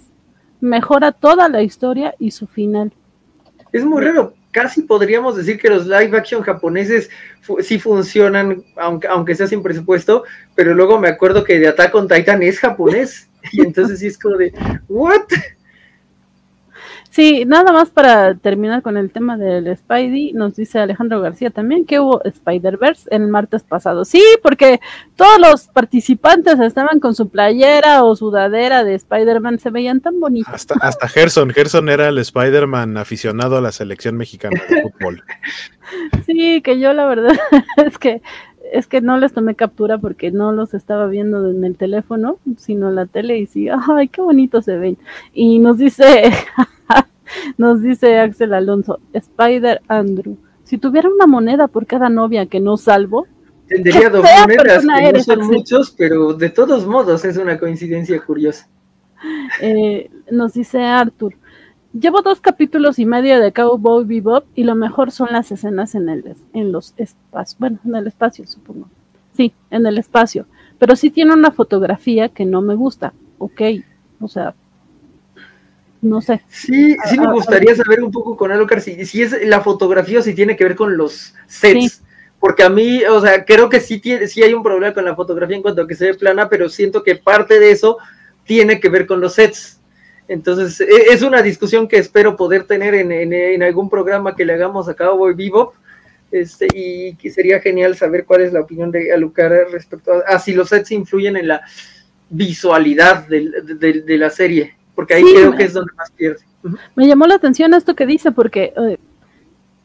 mejora 0.63 1.11
toda 1.11 1.49
la 1.49 1.61
historia 1.61 2.15
y 2.19 2.31
su 2.31 2.47
final. 2.47 2.91
es 3.71 3.83
muy 3.83 4.01
raro. 4.03 4.33
Casi 4.51 4.83
podríamos 4.83 5.35
decir 5.35 5.59
que 5.59 5.67
los 5.67 5.85
live 5.87 6.15
action 6.15 6.41
japoneses 6.43 7.09
fu- 7.41 7.59
sí 7.61 7.79
funcionan, 7.79 8.63
aunque, 8.77 9.07
aunque 9.07 9.33
sea 9.35 9.47
sin 9.47 9.63
presupuesto, 9.63 10.23
pero 10.55 10.73
luego 10.75 10.99
me 10.99 11.07
acuerdo 11.09 11.43
que 11.43 11.57
de 11.59 11.67
Attack 11.67 11.93
on 11.95 12.07
Titan 12.07 12.41
es 12.43 12.59
japonés. 12.59 13.29
Y 13.51 13.59
entonces 13.61 13.99
sí 13.99 14.07
es 14.07 14.17
como 14.17 14.37
de, 14.37 14.53
¿what? 14.87 15.23
Sí, 17.13 17.45
nada 17.45 17.71
más 17.71 17.91
para 17.91 18.33
terminar 18.33 18.81
con 18.81 18.97
el 18.97 19.11
tema 19.11 19.37
del 19.37 19.77
Spidey, 19.77 20.33
nos 20.33 20.55
dice 20.55 20.79
Alejandro 20.79 21.21
García 21.21 21.51
también 21.51 21.85
que 21.85 21.99
hubo 21.99 22.23
Spider-Verse 22.23 23.07
el 23.11 23.27
martes 23.27 23.61
pasado. 23.61 24.03
Sí, 24.03 24.23
porque 24.41 24.81
todos 25.15 25.37
los 25.37 25.67
participantes 25.67 26.59
estaban 26.59 26.99
con 26.99 27.13
su 27.13 27.29
playera 27.29 28.03
o 28.03 28.15
sudadera 28.15 28.83
de 28.83 28.95
Spider-Man, 28.95 29.59
se 29.59 29.69
veían 29.69 30.01
tan 30.01 30.19
bonitos. 30.19 30.51
Hasta, 30.51 30.73
hasta 30.81 31.07
Gerson. 31.07 31.51
Gerson 31.51 31.87
era 31.87 32.09
el 32.09 32.17
Spider-Man 32.17 32.97
aficionado 32.97 33.57
a 33.57 33.61
la 33.61 33.71
selección 33.71 34.17
mexicana 34.17 34.59
de 34.67 34.81
fútbol. 34.81 35.23
Sí, 36.25 36.61
que 36.61 36.79
yo 36.79 36.93
la 36.93 37.05
verdad 37.05 37.33
es 37.85 37.99
que 37.99 38.21
es 38.71 38.87
que 38.87 39.01
no 39.01 39.17
les 39.17 39.33
tomé 39.33 39.53
captura 39.53 39.99
porque 39.99 40.31
no 40.31 40.51
los 40.51 40.73
estaba 40.73 41.05
viendo 41.07 41.51
en 41.51 41.63
el 41.63 41.75
teléfono, 41.75 42.39
sino 42.57 42.89
en 42.89 42.95
la 42.95 43.05
tele 43.05 43.37
y 43.37 43.45
sí, 43.45 43.67
ay, 43.69 44.07
qué 44.07 44.21
bonito 44.21 44.61
se 44.63 44.77
ven. 44.77 44.97
Y 45.33 45.59
nos 45.59 45.77
dice 45.77 46.31
nos 47.57 47.81
dice 47.81 48.19
Axel 48.19 48.53
Alonso, 48.53 48.99
Spider 49.13 49.81
Andrew, 49.87 50.37
si 50.63 50.77
tuviera 50.77 51.09
una 51.09 51.27
moneda 51.27 51.67
por 51.67 51.85
cada 51.85 52.09
novia 52.09 52.45
que 52.47 52.59
no 52.59 52.77
salvo, 52.77 53.27
Tendría 53.67 54.09
dos 54.09 54.25
monedas, 54.41 54.85
que 54.85 55.03
no 55.11 55.19
son 55.19 55.39
Axel. 55.39 55.39
muchos, 55.39 55.91
pero 55.91 56.33
de 56.33 56.49
todos 56.49 56.85
modos 56.85 57.25
es 57.25 57.37
una 57.37 57.57
coincidencia 57.59 58.19
curiosa. 58.23 58.67
eh, 59.61 60.09
nos 60.31 60.53
dice 60.53 60.81
Arthur, 60.83 61.35
llevo 61.93 62.21
dos 62.21 62.41
capítulos 62.41 62.99
y 62.99 63.05
medio 63.05 63.39
de 63.39 63.51
Cowboy 63.53 64.05
Bebop 64.05 64.45
y 64.55 64.63
lo 64.63 64.75
mejor 64.75 65.11
son 65.11 65.29
las 65.31 65.51
escenas 65.51 65.95
en 65.95 66.09
el 66.09 66.35
en 66.53 66.71
los 66.71 66.93
espacios, 66.97 67.57
bueno, 67.59 67.79
en 67.85 67.95
el 67.95 68.07
espacio 68.07 68.45
supongo. 68.47 68.87
Sí, 69.35 69.53
en 69.71 69.85
el 69.85 69.97
espacio, 69.97 70.45
pero 70.77 70.95
sí 70.95 71.09
tiene 71.09 71.33
una 71.33 71.51
fotografía 71.51 72.29
que 72.29 72.45
no 72.45 72.61
me 72.61 72.75
gusta. 72.75 73.13
Ok, 73.39 73.61
o 74.19 74.27
sea, 74.27 74.53
no 76.03 76.21
sé. 76.21 76.41
Sí, 76.49 76.95
sí 77.09 77.17
me 77.19 77.25
Ah, 77.25 77.29
ah, 77.29 77.33
gustaría 77.33 77.75
saber 77.75 78.03
un 78.03 78.11
poco 78.11 78.37
con 78.37 78.51
Alucard 78.51 78.81
si, 78.81 79.05
si 79.05 79.21
es 79.23 79.35
la 79.47 79.61
fotografía 79.61 80.19
o 80.19 80.21
si 80.21 80.33
tiene 80.35 80.55
que 80.55 80.63
ver 80.65 80.75
con 80.75 80.95
los 80.97 81.33
sets. 81.47 81.93
Sí. 81.93 82.03
Porque 82.39 82.63
a 82.63 82.69
mí, 82.69 83.03
o 83.05 83.21
sea, 83.21 83.45
creo 83.45 83.69
que 83.69 83.79
sí, 83.79 83.99
tiene, 83.99 84.27
sí 84.27 84.43
hay 84.43 84.53
un 84.53 84.61
problema 84.63 84.93
con 84.93 85.05
la 85.05 85.15
fotografía 85.15 85.55
en 85.55 85.61
cuanto 85.61 85.81
a 85.81 85.87
que 85.87 85.95
se 85.95 86.07
ve 86.07 86.13
plana, 86.13 86.49
pero 86.49 86.67
siento 86.69 87.01
que 87.01 87.15
parte 87.15 87.57
de 87.59 87.71
eso 87.71 87.97
tiene 88.45 88.79
que 88.81 88.89
ver 88.89 89.07
con 89.07 89.21
los 89.21 89.33
sets. 89.35 89.79
Entonces, 90.27 90.81
e- 90.81 91.13
es 91.13 91.21
una 91.21 91.41
discusión 91.41 91.87
que 91.87 91.97
espero 91.97 92.35
poder 92.35 92.65
tener 92.65 92.93
en, 92.95 93.11
en- 93.13 93.31
en 93.33 93.63
algún 93.63 93.89
programa 93.89 94.35
que 94.35 94.43
le 94.45 94.53
hagamos 94.53 94.89
a 94.89 94.93
Cowboy 94.93 95.33
Vivo. 95.33 95.73
Este, 96.31 96.67
y 96.73 97.15
que 97.15 97.29
sería 97.29 97.59
genial 97.59 97.95
saber 97.95 98.25
cuál 98.25 98.41
es 98.41 98.51
la 98.51 98.61
opinión 98.61 98.89
de 98.91 99.13
Alucard 99.13 99.71
respecto 99.71 100.11
a, 100.13 100.35
a 100.35 100.39
si 100.39 100.51
los 100.53 100.67
sets 100.69 100.89
influyen 100.91 101.37
en 101.37 101.47
la 101.47 101.61
visualidad 102.29 103.27
de 103.27 104.17
la 104.17 104.29
serie. 104.29 104.75
Porque 104.95 105.15
ahí 105.15 105.23
Sí, 105.23 105.33
creo 105.33 105.51
me- 105.51 105.57
que 105.57 105.63
es 105.63 105.73
donde 105.73 105.91
más 105.97 106.11
pierde. 106.11 106.41
Me 106.95 107.07
llamó 107.07 107.25
la 107.27 107.35
atención 107.35 107.73
esto 107.73 107.95
que 107.95 108.05
dice 108.05 108.31
porque 108.31 108.73
eh, 108.77 108.97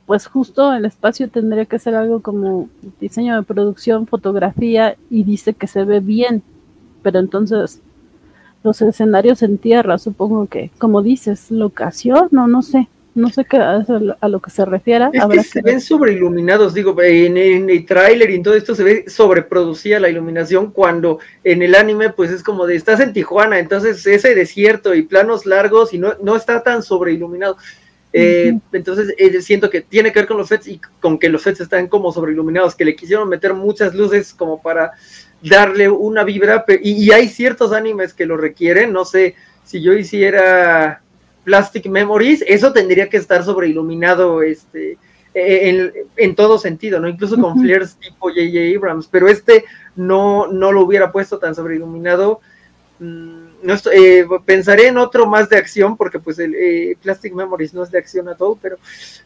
pues 0.06 0.26
justo 0.26 0.72
el 0.72 0.84
espacio 0.84 1.28
tendría 1.28 1.64
que 1.66 1.78
ser 1.78 1.94
algo 1.94 2.20
como 2.20 2.68
diseño 3.00 3.36
de 3.36 3.42
producción, 3.42 4.06
fotografía 4.06 4.96
y 5.10 5.24
dice 5.24 5.54
que 5.54 5.66
se 5.66 5.84
ve 5.84 6.00
bien, 6.00 6.42
pero 7.02 7.18
entonces 7.18 7.80
los 8.62 8.80
escenarios 8.82 9.42
en 9.42 9.58
tierra, 9.58 9.98
supongo 9.98 10.46
que 10.46 10.70
como 10.78 11.02
dices, 11.02 11.50
locación, 11.50 12.28
no 12.30 12.46
no 12.48 12.62
sé, 12.62 12.88
no 13.18 13.28
sé 13.28 13.44
qué 13.44 13.58
a, 13.58 13.78
eso- 13.78 14.16
a 14.20 14.28
lo 14.28 14.40
que 14.40 14.50
se 14.50 14.64
refiera, 14.64 15.10
Es 15.12 15.24
que 15.26 15.42
se 15.42 15.62
que 15.62 15.70
ven 15.70 15.80
sobreiluminados, 15.80 16.72
digo, 16.72 16.96
en, 17.02 17.36
en 17.36 17.68
el 17.68 17.84
tráiler 17.84 18.30
y 18.30 18.36
en 18.36 18.42
todo 18.42 18.54
esto 18.54 18.74
se 18.74 18.84
ve 18.84 19.04
sobreproducida 19.08 20.00
la 20.00 20.08
iluminación 20.08 20.70
cuando 20.72 21.18
en 21.44 21.62
el 21.62 21.74
anime 21.74 22.10
pues 22.10 22.30
es 22.30 22.42
como 22.42 22.66
de 22.66 22.76
estás 22.76 23.00
en 23.00 23.12
Tijuana, 23.12 23.58
entonces 23.58 24.06
ese 24.06 24.34
desierto 24.34 24.94
y 24.94 25.02
planos 25.02 25.44
largos 25.44 25.92
y 25.92 25.98
no, 25.98 26.14
no 26.22 26.36
está 26.36 26.62
tan 26.62 26.82
sobreiluminado. 26.82 27.56
Eh, 28.10 28.58
entonces 28.72 29.14
eh, 29.18 29.42
siento 29.42 29.68
que 29.68 29.82
tiene 29.82 30.10
que 30.12 30.20
ver 30.20 30.28
con 30.28 30.38
los 30.38 30.48
sets 30.48 30.66
y 30.68 30.80
con 31.00 31.18
que 31.18 31.28
los 31.28 31.42
sets 31.42 31.60
están 31.60 31.88
como 31.88 32.10
sobreiluminados, 32.10 32.74
que 32.74 32.86
le 32.86 32.96
quisieron 32.96 33.28
meter 33.28 33.52
muchas 33.52 33.94
luces 33.94 34.32
como 34.32 34.62
para 34.62 34.92
darle 35.42 35.88
una 35.90 36.24
vibra, 36.24 36.64
y, 36.82 36.92
y 37.04 37.12
hay 37.12 37.28
ciertos 37.28 37.72
animes 37.72 38.14
que 38.14 38.24
lo 38.26 38.36
requieren, 38.38 38.92
no 38.94 39.04
sé, 39.04 39.34
si 39.64 39.82
yo 39.82 39.92
hiciera 39.92 41.02
Plastic 41.48 41.86
Memories, 41.86 42.44
eso 42.46 42.74
tendría 42.74 43.08
que 43.08 43.16
estar 43.16 43.42
sobreiluminado 43.42 44.42
este, 44.42 44.98
en, 45.32 45.90
en 46.14 46.34
todo 46.34 46.58
sentido, 46.58 47.00
¿no? 47.00 47.08
Incluso 47.08 47.40
con 47.40 47.58
flares 47.58 47.96
tipo 47.96 48.28
J.J. 48.28 48.76
Abrams, 48.76 49.08
pero 49.10 49.28
este 49.28 49.64
no, 49.96 50.46
no 50.48 50.72
lo 50.72 50.82
hubiera 50.82 51.10
puesto 51.10 51.38
tan 51.38 51.54
sobreiluminado. 51.54 52.40
Mm, 52.98 53.48
no 53.62 53.74
eh, 53.94 54.26
pensaré 54.44 54.88
en 54.88 54.98
otro 54.98 55.24
más 55.24 55.48
de 55.48 55.56
acción, 55.56 55.96
porque 55.96 56.18
pues 56.18 56.38
el 56.38 56.54
eh, 56.54 56.98
Plastic 57.02 57.32
Memories 57.32 57.72
no 57.72 57.82
es 57.82 57.90
de 57.90 57.96
acción 57.96 58.28
a 58.28 58.34
todo, 58.34 58.58
pero, 58.60 58.76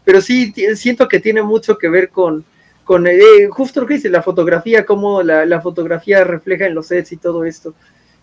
pero 0.05 0.21
sí 0.21 0.55
siento 0.77 1.09
que 1.09 1.19
tiene 1.19 1.43
mucho 1.43 1.77
que 1.77 1.89
ver 1.89 2.11
con, 2.11 2.45
con 2.85 3.09
eh, 3.09 3.49
justo 3.51 3.81
lo 3.81 3.89
que 3.89 3.95
dice, 3.95 4.09
la 4.09 4.23
fotografía, 4.23 4.87
cómo 4.87 5.25
la, 5.25 5.45
la, 5.45 5.61
fotografía 5.61 6.23
refleja 6.23 6.67
en 6.67 6.77
los 6.77 6.87
sets 6.87 7.11
y 7.11 7.17
todo 7.17 7.45
esto. 7.45 7.75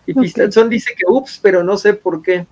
Y 0.06 0.12
okay. 0.12 0.22
Pistachón 0.22 0.70
dice 0.70 0.94
que 0.96 1.04
ups, 1.06 1.38
pero 1.42 1.62
no 1.62 1.76
sé 1.76 1.92
por 1.92 2.22
qué. 2.22 2.46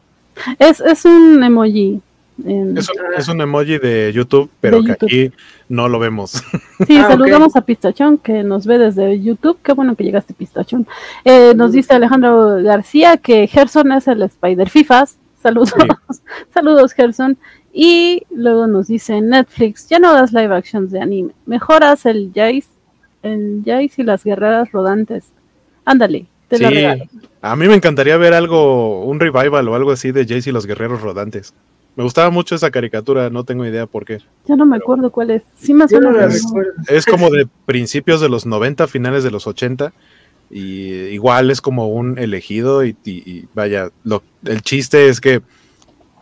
Es, 0.59 0.81
es 0.81 1.05
un 1.05 1.43
emoji. 1.43 2.01
En... 2.45 2.79
Es, 2.79 2.89
un, 2.89 2.97
es, 3.17 3.29
un, 3.29 3.41
emoji 3.41 3.79
de 3.79 4.13
YouTube, 4.15 4.49
pero 4.61 4.81
de 4.81 4.89
YouTube. 4.89 5.09
que 5.09 5.27
aquí 5.27 5.35
no 5.69 5.89
lo 5.89 5.99
vemos. 5.99 6.43
Sí, 6.87 6.97
ah, 6.97 7.09
saludamos 7.09 7.49
okay. 7.49 7.61
a 7.61 7.65
Pistachón, 7.65 8.19
que 8.19 8.45
nos 8.45 8.65
ve 8.65 8.79
desde 8.79 9.21
YouTube. 9.21 9.59
Qué 9.65 9.73
bueno 9.73 9.97
que 9.97 10.05
llegaste, 10.05 10.33
Pistachón. 10.33 10.87
Eh, 11.25 11.53
nos 11.57 11.73
dice 11.73 11.93
Alejandro 11.95 12.63
García 12.63 13.17
que 13.17 13.49
Gerson 13.49 13.91
es 13.91 14.07
el 14.07 14.23
Spider 14.23 14.71
Fifas. 14.71 15.19
Saludos, 15.43 15.75
sí. 15.77 15.89
saludos, 16.55 16.93
Gerson. 16.93 17.37
Y 17.73 18.25
luego 18.31 18.67
nos 18.67 18.89
dice 18.89 19.21
Netflix, 19.21 19.89
ya 19.89 19.99
no 19.99 20.13
das 20.13 20.33
live 20.33 20.55
actions 20.55 20.91
de 20.91 21.01
anime, 21.01 21.33
mejoras 21.47 22.07
el 22.07 22.33
Jace, 22.35 22.67
el 23.23 23.63
Jace 23.65 24.03
y 24.03 24.05
las 24.05 24.25
guerreras 24.25 24.73
rodantes. 24.73 25.27
Ándale, 25.85 26.27
te 26.49 26.57
sí. 26.57 26.63
lo 26.63 26.71
regalo. 26.71 27.05
A 27.41 27.57
mí 27.57 27.69
me 27.69 27.75
encantaría 27.75 28.17
ver 28.17 28.35
algo, 28.35 29.05
un 29.05 29.21
revival 29.21 29.69
o 29.69 29.75
algo 29.75 29.93
así 29.93 30.13
de 30.13 30.27
Jace 30.27 30.51
y 30.51 30.53
los 30.53 30.67
guerreros 30.67 31.01
rodantes. 31.01 31.55
Me 31.97 32.05
gustaba 32.05 32.31
mucho 32.31 32.55
esa 32.55 32.71
caricatura, 32.71 33.29
no 33.31 33.45
tengo 33.45 33.65
idea 33.65 33.87
por 33.87 34.05
qué. 34.05 34.19
Ya 34.47 34.57
no 34.57 34.67
me 34.67 34.77
acuerdo 34.77 35.11
cuál 35.11 35.31
es. 35.31 35.43
Sí 35.57 35.75
me 35.75 35.89
suena. 35.89 36.11
No 36.13 36.21
es, 36.21 36.45
es, 36.89 37.07
como 37.07 37.29
de 37.31 37.49
principios 37.67 38.21
de 38.21 38.29
los 38.29 38.47
90, 38.47 38.87
finales 38.87 39.25
de 39.25 39.31
los 39.31 39.47
80. 39.47 39.93
Y 40.51 40.93
igual 41.09 41.51
es 41.51 41.61
como 41.61 41.89
un 41.89 42.19
elegido 42.19 42.85
y, 42.85 42.97
y, 43.05 43.31
y 43.31 43.49
vaya, 43.53 43.91
lo, 44.05 44.23
el 44.45 44.63
chiste 44.63 45.09
es 45.09 45.21
que 45.21 45.43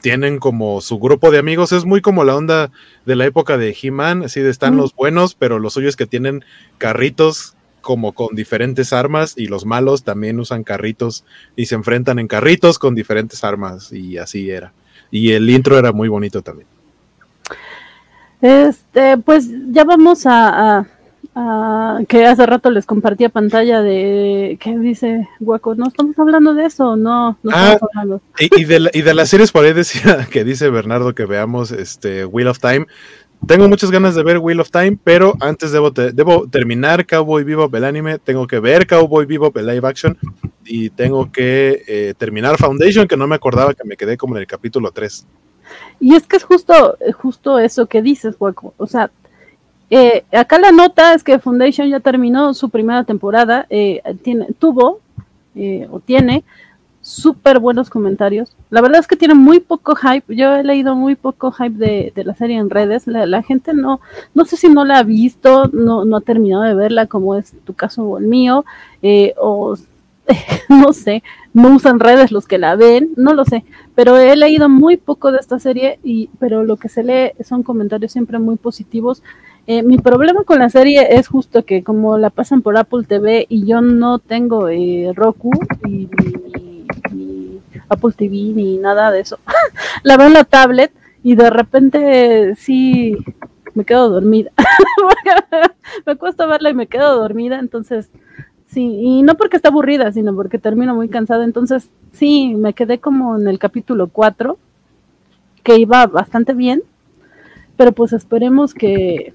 tienen 0.06 0.38
como 0.38 0.80
su 0.80 0.98
grupo 0.98 1.32
de 1.32 1.38
amigos, 1.38 1.72
es 1.72 1.84
muy 1.84 2.00
como 2.00 2.22
la 2.22 2.36
onda 2.36 2.70
de 3.06 3.16
la 3.16 3.26
época 3.26 3.58
de 3.58 3.76
He-Man, 3.80 4.22
así 4.22 4.40
de 4.40 4.50
están 4.50 4.74
mm. 4.74 4.78
los 4.78 4.94
buenos, 4.94 5.34
pero 5.34 5.58
lo 5.58 5.68
suyo 5.68 5.88
es 5.88 5.96
que 5.96 6.06
tienen 6.06 6.44
carritos 6.78 7.55
como 7.86 8.14
con 8.14 8.34
diferentes 8.34 8.92
armas 8.92 9.34
y 9.36 9.46
los 9.46 9.64
malos 9.64 10.02
también 10.02 10.40
usan 10.40 10.64
carritos 10.64 11.24
y 11.54 11.66
se 11.66 11.76
enfrentan 11.76 12.18
en 12.18 12.26
carritos 12.26 12.80
con 12.80 12.96
diferentes 12.96 13.44
armas 13.44 13.92
y 13.92 14.18
así 14.18 14.50
era. 14.50 14.72
Y 15.12 15.30
el 15.30 15.48
intro 15.48 15.78
era 15.78 15.92
muy 15.92 16.08
bonito 16.08 16.42
también. 16.42 16.66
Este, 18.42 19.18
pues 19.18 19.46
ya 19.70 19.84
vamos 19.84 20.26
a, 20.26 20.78
a, 20.78 20.86
a 21.36 22.00
que 22.08 22.26
hace 22.26 22.44
rato 22.44 22.72
les 22.72 22.86
compartía 22.86 23.28
pantalla 23.28 23.82
de 23.82 24.58
¿qué 24.60 24.76
dice 24.76 25.28
Guaco? 25.38 25.76
No 25.76 25.86
estamos 25.86 26.18
hablando 26.18 26.54
de 26.54 26.66
eso, 26.66 26.96
no, 26.96 27.38
no 27.44 27.50
ah, 27.54 27.78
hablando. 27.80 28.20
Y, 28.40 28.62
y, 28.62 28.64
de 28.64 28.80
la, 28.80 28.90
y 28.92 29.02
de 29.02 29.14
las 29.14 29.28
series 29.28 29.52
por 29.52 29.64
ahí 29.64 29.74
decía 29.74 30.26
que 30.32 30.42
dice 30.42 30.70
Bernardo 30.70 31.14
que 31.14 31.24
veamos 31.24 31.70
este 31.70 32.24
Wheel 32.24 32.48
of 32.48 32.58
Time. 32.58 32.88
Tengo 33.46 33.68
muchas 33.68 33.90
ganas 33.90 34.14
de 34.14 34.22
ver 34.22 34.38
Wheel 34.38 34.60
of 34.60 34.70
Time, 34.70 34.98
pero 35.02 35.34
antes 35.40 35.70
debo, 35.72 35.92
te, 35.92 36.12
debo 36.12 36.48
terminar 36.48 37.06
Cowboy 37.06 37.44
Bebop 37.44 37.74
el 37.74 37.84
anime, 37.84 38.18
tengo 38.18 38.46
que 38.46 38.58
ver 38.58 38.86
Cowboy 38.86 39.26
Bebop 39.26 39.56
el 39.56 39.66
live 39.66 39.86
action 39.86 40.18
y 40.64 40.90
tengo 40.90 41.30
que 41.30 41.82
eh, 41.86 42.14
terminar 42.16 42.56
Foundation, 42.56 43.06
que 43.06 43.16
no 43.16 43.26
me 43.26 43.36
acordaba 43.36 43.74
que 43.74 43.84
me 43.84 43.96
quedé 43.96 44.16
como 44.16 44.36
en 44.36 44.40
el 44.40 44.46
capítulo 44.46 44.90
3. 44.90 45.26
Y 46.00 46.14
es 46.14 46.26
que 46.26 46.36
es 46.36 46.44
justo, 46.44 46.96
justo 47.18 47.58
eso 47.58 47.86
que 47.86 48.02
dices, 48.02 48.36
Hueco. 48.38 48.74
O 48.76 48.86
sea, 48.86 49.10
eh, 49.90 50.24
acá 50.32 50.58
la 50.58 50.72
nota 50.72 51.14
es 51.14 51.22
que 51.22 51.38
Foundation 51.38 51.88
ya 51.88 52.00
terminó 52.00 52.54
su 52.54 52.70
primera 52.70 53.04
temporada, 53.04 53.66
eh, 53.70 54.02
tiene, 54.22 54.48
tuvo 54.58 55.00
eh, 55.54 55.86
o 55.90 56.00
tiene 56.00 56.44
súper 57.06 57.60
buenos 57.60 57.88
comentarios. 57.88 58.56
La 58.68 58.80
verdad 58.80 58.98
es 58.98 59.06
que 59.06 59.14
tiene 59.14 59.34
muy 59.34 59.60
poco 59.60 59.94
hype. 59.94 60.34
Yo 60.34 60.56
he 60.56 60.64
leído 60.64 60.96
muy 60.96 61.14
poco 61.14 61.52
hype 61.52 61.78
de, 61.78 62.12
de 62.12 62.24
la 62.24 62.34
serie 62.34 62.56
en 62.56 62.68
redes. 62.68 63.06
La, 63.06 63.26
la, 63.26 63.44
gente 63.44 63.74
no, 63.74 64.00
no 64.34 64.44
sé 64.44 64.56
si 64.56 64.68
no 64.68 64.84
la 64.84 64.98
ha 64.98 65.02
visto, 65.04 65.70
no, 65.72 66.04
no 66.04 66.16
ha 66.16 66.20
terminado 66.20 66.64
de 66.64 66.74
verla, 66.74 67.06
como 67.06 67.36
es 67.36 67.54
tu 67.64 67.74
caso 67.74 68.02
o 68.02 68.18
el 68.18 68.26
mío, 68.26 68.64
eh, 69.02 69.34
o 69.38 69.76
no 70.68 70.92
sé, 70.92 71.22
no 71.54 71.76
usan 71.76 72.00
redes 72.00 72.32
los 72.32 72.48
que 72.48 72.58
la 72.58 72.74
ven, 72.74 73.10
no 73.16 73.34
lo 73.34 73.44
sé, 73.44 73.64
pero 73.94 74.16
he 74.16 74.34
leído 74.34 74.68
muy 74.68 74.96
poco 74.96 75.30
de 75.30 75.38
esta 75.38 75.60
serie, 75.60 76.00
y, 76.02 76.28
pero 76.40 76.64
lo 76.64 76.76
que 76.76 76.88
se 76.88 77.04
lee 77.04 77.44
son 77.44 77.62
comentarios 77.62 78.10
siempre 78.10 78.40
muy 78.40 78.56
positivos. 78.56 79.22
Eh, 79.68 79.82
mi 79.82 79.98
problema 79.98 80.42
con 80.42 80.58
la 80.58 80.70
serie 80.70 81.16
es 81.16 81.28
justo 81.28 81.64
que 81.64 81.82
como 81.82 82.18
la 82.18 82.30
pasan 82.30 82.62
por 82.62 82.76
Apple 82.76 83.04
TV 83.06 83.46
y 83.48 83.66
yo 83.66 83.80
no 83.80 84.20
tengo 84.20 84.68
eh, 84.68 85.12
Roku 85.14 85.50
y, 85.88 86.08
Apple 87.88 88.12
TV 88.16 88.52
ni 88.54 88.78
nada 88.78 89.10
de 89.10 89.20
eso, 89.20 89.38
la 90.02 90.16
veo 90.16 90.26
en 90.26 90.34
la 90.34 90.44
tablet 90.44 90.92
y 91.22 91.34
de 91.34 91.50
repente 91.50 92.54
sí 92.56 93.16
me 93.74 93.84
quedo 93.84 94.08
dormida. 94.08 94.50
me 96.06 96.16
cuesta 96.16 96.46
verla 96.46 96.70
y 96.70 96.74
me 96.74 96.86
quedo 96.86 97.16
dormida, 97.16 97.58
entonces 97.58 98.10
Sí, 98.66 98.98
y 99.00 99.22
no 99.22 99.36
porque 99.36 99.56
está 99.56 99.68
aburrida, 99.68 100.12
sino 100.12 100.34
porque 100.34 100.58
termino 100.58 100.94
muy 100.94 101.08
cansada. 101.08 101.44
Entonces, 101.44 101.88
sí, 102.12 102.54
me 102.56 102.74
quedé 102.74 102.98
como 102.98 103.38
en 103.38 103.46
el 103.48 103.58
capítulo 103.58 104.08
4, 104.08 104.58
que 105.62 105.78
iba 105.78 106.06
bastante 106.06 106.52
bien, 106.52 106.82
pero 107.76 107.92
pues 107.92 108.12
esperemos 108.12 108.74
que, 108.74 109.32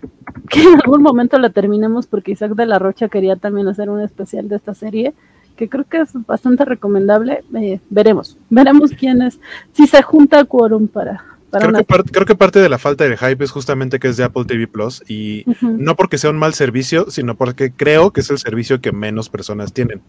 que, 0.49 0.61
en 0.61 0.75
algún 0.83 1.01
momento 1.01 1.39
la 1.39 1.49
terminemos, 1.49 2.07
porque 2.07 2.33
Isaac 2.33 2.53
de 2.53 2.65
la 2.65 2.79
Rocha 2.79 3.09
quería 3.09 3.35
también 3.35 3.67
hacer 3.67 3.89
un 3.89 4.01
especial 4.01 4.49
de 4.49 4.57
esta 4.57 4.73
serie, 4.73 5.13
que 5.61 5.69
creo 5.69 5.85
que 5.87 6.01
es 6.01 6.09
bastante 6.25 6.65
recomendable. 6.65 7.43
Eh, 7.55 7.79
veremos, 7.91 8.35
veremos 8.49 8.89
quién 8.97 9.21
es, 9.21 9.39
si 9.73 9.85
se 9.85 10.01
junta 10.01 10.43
quórum 10.43 10.87
para, 10.87 11.23
Creo 11.51 11.73
que, 11.73 11.83
parte, 11.83 12.11
creo 12.11 12.25
que, 12.25 12.35
parte, 12.35 12.59
de 12.59 12.69
la 12.69 12.79
falta 12.79 13.03
de 13.03 13.15
hype 13.15 13.43
es 13.43 13.51
justamente 13.51 13.99
que 13.99 14.07
es 14.07 14.17
de 14.17 14.23
Apple 14.23 14.45
TV 14.45 14.67
Plus 14.67 15.03
y 15.07 15.43
uh 15.45 15.53
-huh. 15.53 15.77
no 15.77 15.95
porque 15.95 16.17
sea 16.17 16.29
un 16.29 16.39
mal 16.39 16.53
servicio, 16.53 17.11
sino 17.11 17.35
porque 17.35 17.71
creo 17.71 18.11
que 18.11 18.21
es 18.21 18.29
el 18.31 18.39
servicio 18.39 18.81
que 18.81 18.91
menos 18.91 19.29
personas 19.29 19.71
tienen. 19.71 20.01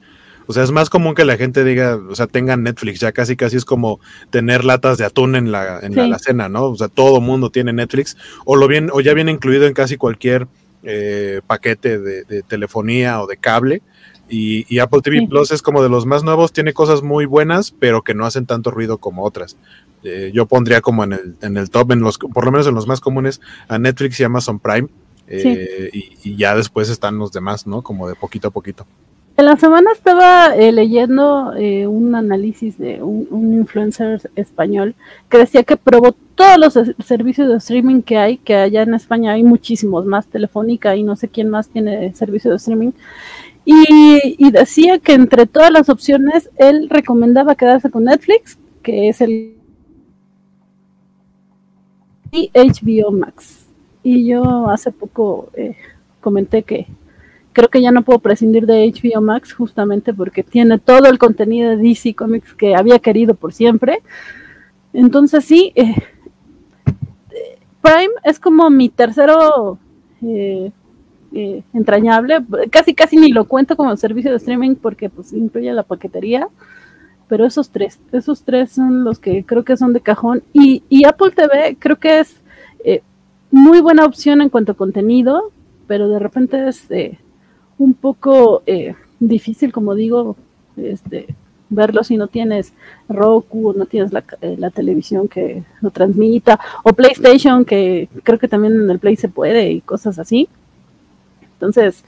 O 0.47 0.55
sea, 0.55 0.63
es 0.63 0.71
más 0.71 0.89
común 0.89 1.15
que 1.15 1.25
la 1.27 1.37
gente 1.37 1.65
diga, 1.65 1.97
o 1.97 2.15
sea, 2.15 2.29
tenga 2.29 2.57
Netflix, 2.57 3.01
ya 3.01 3.13
casi 3.13 3.37
casi 3.37 3.57
es 3.57 3.65
como 3.65 4.01
tener 4.31 4.65
latas 4.65 4.97
de 4.97 5.05
atún 5.05 5.35
en 5.35 5.53
la, 5.53 5.81
en 5.81 5.93
sí. 5.93 6.09
la 6.09 6.19
cena, 6.19 6.49
¿no? 6.49 6.67
O 6.67 6.77
sea, 6.77 6.89
todo 6.89 7.21
mundo 7.21 7.51
tiene 7.51 7.73
Netflix, 7.73 8.17
o 8.47 8.57
lo 8.57 8.69
bien, 8.69 8.89
o 8.93 9.01
ya 9.01 9.13
viene 9.13 9.33
incluido 9.33 9.67
en 9.67 9.75
casi 9.75 9.97
cualquier 9.97 10.47
eh, 10.85 11.41
paquete 11.47 11.99
de, 11.99 12.25
de, 12.25 12.43
telefonía 12.43 13.21
o 13.21 13.27
de 13.27 13.37
cable. 13.37 13.83
Y, 14.35 14.65
y 14.75 14.79
Apple 14.79 15.03
TV 15.03 15.19
sí. 15.19 15.27
Plus 15.27 15.51
es 15.51 15.61
como 15.61 15.83
de 15.83 15.91
los 15.91 16.07
más 16.07 16.25
nuevos, 16.25 16.53
tiene 16.53 16.73
cosas 16.73 17.03
muy 17.03 17.27
buenas, 17.27 17.71
pero 17.71 18.01
que 18.01 18.15
no 18.15 18.25
hacen 18.25 18.47
tanto 18.47 18.71
ruido 18.71 18.97
como 18.97 19.25
otras 19.25 19.59
eh, 20.05 20.31
yo 20.35 20.47
pondría 20.47 20.81
como 20.81 21.05
en 21.05 21.13
el, 21.13 21.37
en 21.43 21.57
el 21.57 21.71
top, 21.71 21.93
en 21.93 22.01
los, 22.01 22.19
por 22.19 22.45
lo 22.45 22.53
menos 22.53 22.67
en 22.67 22.75
los 22.75 22.87
más 22.87 23.01
comunes, 23.01 23.41
a 23.69 23.79
Netflix 23.79 24.21
y 24.21 24.25
Amazon 24.25 24.59
Prime. 24.59 24.89
Eh, 25.29 25.91
sí. 25.93 26.19
y, 26.25 26.31
y, 26.31 26.37
ya 26.37 26.55
después 26.57 26.91
están 26.91 27.17
los 27.19 27.33
demás, 27.33 27.67
¿no? 27.67 27.83
Como 27.83 28.09
de 28.09 28.15
poquito 28.15 28.49
a 28.49 28.51
poquito. 28.51 28.87
En 29.37 29.47
la 29.47 29.57
semana 29.57 29.91
estaba 29.93 30.55
eh, 30.55 30.73
leyendo 30.73 31.55
eh, 31.57 31.87
un 31.87 32.15
análisis 32.15 32.77
de 32.77 33.03
un, 33.03 33.27
un, 33.31 33.55
influencer 33.55 34.21
español 34.37 34.95
que 35.31 35.39
decía 35.39 35.63
que 35.63 35.79
probó 35.79 36.15
todos 36.35 36.59
los 36.59 36.79
servicios 37.07 37.49
de 37.49 37.57
streaming 37.57 38.03
que 38.03 38.19
hay, 38.19 38.37
que 38.37 38.55
allá 38.57 38.83
en 38.83 38.93
España 38.93 39.33
hay 39.33 39.43
muchísimos 39.43 40.05
más, 40.05 40.27
Telefónica 40.27 40.97
y 40.97 41.03
no 41.03 41.17
sé 41.17 41.29
quién 41.29 41.49
más 41.49 41.69
tiene 41.69 42.13
servicio 42.13 42.51
de 42.51 42.59
streaming. 42.59 42.91
Y, 43.65 44.51
decía 44.51 44.99
que 44.99 45.15
entre 45.15 45.47
todas 45.47 45.71
las 45.71 45.89
opciones 45.89 46.51
él 46.57 46.89
recomendaba 46.91 47.55
quedarse 47.55 47.91
con 47.91 48.05
Netflix, 48.05 48.59
que 48.83 49.09
es 49.09 49.21
el 49.21 49.57
y 52.33 52.51
HBO 52.55 53.13
Max. 53.13 53.67
Y 54.03 54.27
yo 54.27 54.69
hace 54.69 54.91
poco 54.91 55.51
eh, 55.55 55.77
comenté 56.21 56.63
que 56.63 56.87
creo 57.53 57.69
que 57.69 57.83
ya 57.83 57.93
no 57.93 58.03
puedo 58.03 58.19
prescindir 58.19 58.67
de 58.67 58.91
HBO 58.91 59.21
Max 59.21 59.53
justamente 59.53 60.15
porque 60.15 60.43
tiene 60.43 60.79
todo 60.79 61.07
el 61.09 61.19
contenido 61.19 61.71
de 61.71 61.77
DC 61.77 62.15
Comics 62.15 62.55
que 62.55 62.75
había 62.75 62.99
querido 62.99 63.35
por 63.35 63.53
siempre. 63.53 64.03
Entonces 64.93 65.45
sí, 65.45 65.73
eh, 65.75 65.95
Prime 67.83 68.15
es 68.25 68.41
como 68.41 68.71
mi 68.71 68.89
tercero 68.89 69.79
eh, 70.23 70.73
eh, 71.35 71.63
entrañable. 71.73 72.45
Casi 72.71 72.95
casi 72.95 73.17
ni 73.17 73.33
lo 73.33 73.45
cuento 73.45 73.77
como 73.77 73.97
servicio 73.97 74.31
de 74.31 74.37
streaming 74.37 74.75
porque 74.77 75.09
pues 75.11 75.33
incluye 75.33 75.73
la 75.73 75.83
paquetería 75.83 76.49
pero 77.33 77.47
esos 77.47 77.71
tres, 77.71 77.99
esos 78.13 78.43
tres 78.43 78.73
son 78.73 79.05
los 79.05 79.19
que 79.19 79.43
creo 79.47 79.65
que 79.65 79.79
son 79.79 79.95
de 79.95 80.03
cajón. 80.03 80.43
Y, 80.53 80.83
y 80.91 81.07
Apple 81.07 81.31
TV 81.31 81.79
creo 81.79 81.97
que 81.97 82.21
es 82.21 82.37
eh, 82.85 83.01
muy 83.51 83.81
buena 83.81 84.05
opción 84.05 84.43
en 84.43 84.51
cuanto 84.51 84.73
a 84.73 84.75
contenido, 84.75 85.51
pero 85.87 86.11
de 86.11 86.19
repente 86.19 86.69
es 86.69 86.91
eh, 86.91 87.19
un 87.79 87.95
poco 87.95 88.63
eh, 88.67 88.97
difícil, 89.19 89.73
como 89.73 89.95
digo, 89.95 90.37
este, 90.77 91.35
verlo 91.71 92.05
si 92.05 92.19
no 92.19 92.27
tienes 92.27 92.75
Roku 93.09 93.71
o 93.71 93.73
no 93.73 93.87
tienes 93.87 94.13
la, 94.13 94.25
la, 94.59 94.69
televisión 94.69 95.27
que 95.27 95.63
lo 95.81 95.91
transmita, 95.91 96.61
o 96.83 96.93
PlayStation, 96.93 97.65
que 97.65 98.11
creo 98.25 98.39
que 98.39 98.49
también 98.49 98.75
en 98.75 98.91
el 98.91 98.99
Play 98.99 99.17
se 99.17 99.31
puede 99.31 99.73
y 99.73 99.81
cosas 99.81 100.19
así. 100.19 100.51
Entonces, 101.63 102.05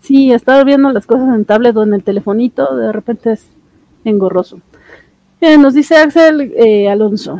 sí, 0.00 0.32
estar 0.32 0.64
viendo 0.64 0.90
las 0.90 1.06
cosas 1.06 1.28
en 1.34 1.44
tablet 1.44 1.76
o 1.76 1.82
en 1.82 1.92
el 1.92 2.02
telefonito, 2.02 2.74
de 2.74 2.90
repente 2.90 3.32
es 3.32 3.50
engorroso. 4.02 4.62
Eh, 5.42 5.58
nos 5.58 5.74
dice 5.74 5.98
Axel 5.98 6.54
eh, 6.56 6.88
Alonso, 6.88 7.38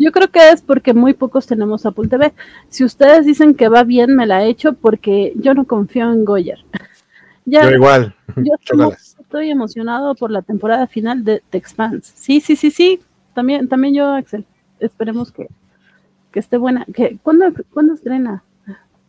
yo 0.00 0.10
creo 0.10 0.28
que 0.28 0.50
es 0.50 0.60
porque 0.60 0.92
muy 0.92 1.14
pocos 1.14 1.46
tenemos 1.46 1.86
Apple 1.86 2.08
TV. 2.08 2.34
Si 2.68 2.82
ustedes 2.82 3.26
dicen 3.26 3.54
que 3.54 3.68
va 3.68 3.84
bien, 3.84 4.16
me 4.16 4.26
la 4.26 4.44
he 4.44 4.48
hecho 4.48 4.72
porque 4.72 5.32
yo 5.36 5.54
no 5.54 5.66
confío 5.66 6.10
en 6.10 6.24
Goyer. 6.24 6.64
ya, 7.44 7.62
yo 7.62 7.76
igual. 7.76 8.16
Yo 8.34 8.54
estoy, 8.60 8.92
estoy, 9.20 9.50
emocionado 9.50 10.16
por 10.16 10.32
la 10.32 10.42
temporada 10.42 10.88
final 10.88 11.22
de 11.22 11.44
The 11.50 11.58
Expanse. 11.58 12.12
Sí, 12.16 12.40
sí, 12.40 12.56
sí, 12.56 12.72
sí. 12.72 12.98
También, 13.34 13.68
también 13.68 13.94
yo, 13.94 14.08
Axel. 14.12 14.44
Esperemos 14.80 15.30
que, 15.30 15.46
que 16.32 16.40
esté 16.40 16.56
buena. 16.56 16.84
Que, 16.92 17.18
¿cuándo, 17.22 17.46
¿Cuándo 17.72 17.94
estrena? 17.94 18.42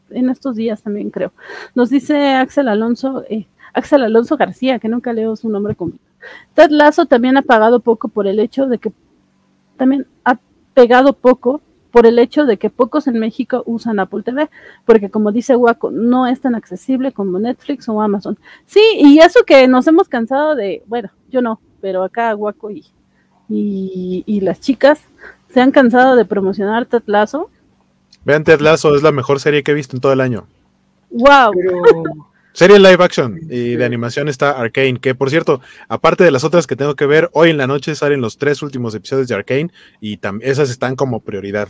En 0.09 0.29
estos 0.29 0.55
días 0.55 0.81
también 0.81 1.09
creo. 1.09 1.31
Nos 1.73 1.89
dice 1.89 2.33
Axel 2.33 2.67
Alonso, 2.67 3.23
eh, 3.29 3.47
Axel 3.73 4.03
Alonso 4.03 4.37
García, 4.37 4.79
que 4.79 4.89
nunca 4.89 5.13
leo 5.13 5.35
su 5.35 5.49
nombre 5.49 5.75
completo. 5.75 6.05
Ted 6.53 6.69
Lazo 6.69 7.05
también 7.05 7.37
ha 7.37 7.41
pagado 7.41 7.79
poco 7.79 8.07
por 8.07 8.27
el 8.27 8.39
hecho 8.39 8.67
de 8.67 8.77
que 8.77 8.91
también 9.77 10.07
ha 10.23 10.39
pegado 10.73 11.13
poco 11.13 11.61
por 11.91 12.05
el 12.05 12.19
hecho 12.19 12.45
de 12.45 12.57
que 12.57 12.69
pocos 12.69 13.07
en 13.07 13.19
México 13.19 13.63
usan 13.65 13.99
Apple 13.99 14.21
TV, 14.23 14.49
porque 14.83 15.09
como 15.09 15.31
dice 15.31 15.55
Waco, 15.55 15.91
no 15.91 16.27
es 16.27 16.41
tan 16.41 16.53
accesible 16.53 17.13
como 17.13 17.39
Netflix 17.39 17.87
o 17.87 18.01
Amazon. 18.01 18.37
Sí, 18.65 18.81
y 18.97 19.19
eso 19.19 19.45
que 19.45 19.65
nos 19.69 19.87
hemos 19.87 20.09
cansado 20.09 20.55
de, 20.55 20.83
bueno, 20.87 21.09
yo 21.29 21.41
no, 21.41 21.61
pero 21.79 22.03
acá 22.03 22.35
Waco 22.35 22.69
y, 22.69 22.83
y, 23.47 24.41
las 24.41 24.59
chicas 24.59 25.05
se 25.53 25.61
han 25.61 25.71
cansado 25.71 26.17
de 26.17 26.25
promocionar 26.25 26.85
Ted 26.85 27.03
Lazo. 27.05 27.49
Vean 28.25 28.43
Ted 28.43 28.59
es 28.61 29.03
la 29.03 29.11
mejor 29.11 29.39
serie 29.39 29.63
que 29.63 29.71
he 29.71 29.75
visto 29.75 29.95
en 29.95 30.01
todo 30.01 30.11
el 30.11 30.21
año. 30.21 30.47
Wow. 31.11 31.51
Pero, 31.53 32.03
Serie 32.55 32.79
live 32.79 33.03
action 33.03 33.37
y 33.49 33.75
de 33.75 33.83
animación 33.83 34.29
está 34.29 34.51
Arcane, 34.51 34.97
que 34.97 35.13
por 35.13 35.29
cierto, 35.29 35.59
aparte 35.89 36.23
de 36.23 36.31
las 36.31 36.45
otras 36.45 36.67
que 36.67 36.77
tengo 36.77 36.95
que 36.95 37.05
ver, 37.05 37.29
hoy 37.33 37.49
en 37.49 37.57
la 37.57 37.67
noche 37.67 37.95
salen 37.95 38.21
los 38.21 38.37
tres 38.37 38.63
últimos 38.63 38.95
episodios 38.95 39.27
de 39.27 39.35
Arcane 39.35 39.71
y 39.99 40.17
esas 40.39 40.69
están 40.69 40.95
como 40.95 41.19
prioridad. 41.19 41.67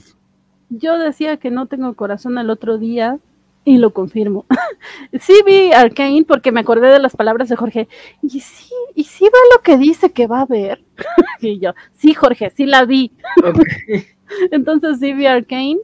Yo 0.69 0.99
decía 0.99 1.37
que 1.37 1.49
no 1.49 1.65
tengo 1.65 1.95
corazón 1.95 2.37
el 2.37 2.51
otro 2.51 2.77
día 2.77 3.17
y 3.63 3.79
lo 3.79 3.93
confirmo. 3.93 4.45
sí 5.19 5.33
vi 5.43 5.73
Arcane 5.73 6.23
porque 6.23 6.51
me 6.51 6.59
acordé 6.59 6.89
de 6.89 6.99
las 6.99 7.15
palabras 7.15 7.49
de 7.49 7.55
Jorge. 7.55 7.87
Y 8.21 8.39
sí, 8.41 8.69
y 8.93 9.05
sí 9.05 9.25
va 9.25 9.39
lo 9.55 9.63
que 9.63 9.77
dice 9.77 10.11
que 10.11 10.27
va 10.27 10.41
a 10.41 10.45
ver. 10.45 10.83
y 11.41 11.59
yo, 11.59 11.73
sí, 11.95 12.13
Jorge, 12.13 12.51
sí 12.55 12.67
la 12.67 12.85
vi. 12.85 13.11
okay. 13.39 14.05
Entonces 14.51 14.99
sí 14.99 15.13
vi 15.13 15.25
Arcane, 15.25 15.79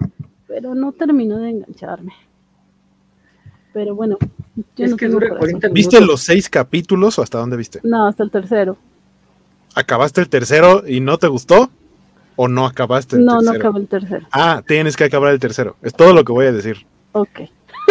pero 0.51 0.75
no 0.75 0.91
terminó 0.91 1.37
de 1.39 1.49
engancharme. 1.51 2.11
Pero 3.73 3.95
bueno, 3.95 4.17
yo 4.75 4.83
es 4.85 4.91
no 4.91 4.97
que 4.97 5.05
tengo 5.05 5.13
dura 5.13 5.29
corazón. 5.29 5.59
40 5.61 5.69
¿Viste 5.69 6.01
los 6.01 6.21
seis 6.21 6.49
capítulos 6.49 7.17
o 7.17 7.21
hasta 7.21 7.37
dónde 7.37 7.55
viste? 7.55 7.79
No, 7.83 8.05
hasta 8.05 8.23
el 8.23 8.29
tercero. 8.31 8.77
¿Acabaste 9.75 10.19
el 10.19 10.27
tercero 10.27 10.83
y 10.85 10.99
no 10.99 11.17
te 11.17 11.27
gustó? 11.27 11.69
¿O 12.35 12.49
no 12.49 12.65
acabaste 12.65 13.15
el 13.15 13.23
No, 13.23 13.35
no 13.35 13.39
tercero? 13.39 13.59
acabó 13.59 13.77
el 13.77 13.87
tercero. 13.87 14.27
Ah, 14.33 14.61
tienes 14.67 14.97
que 14.97 15.05
acabar 15.05 15.31
el 15.31 15.39
tercero. 15.39 15.77
Es 15.81 15.93
todo 15.93 16.13
lo 16.13 16.25
que 16.25 16.33
voy 16.33 16.47
a 16.47 16.51
decir. 16.51 16.85
Ok, 17.13 17.39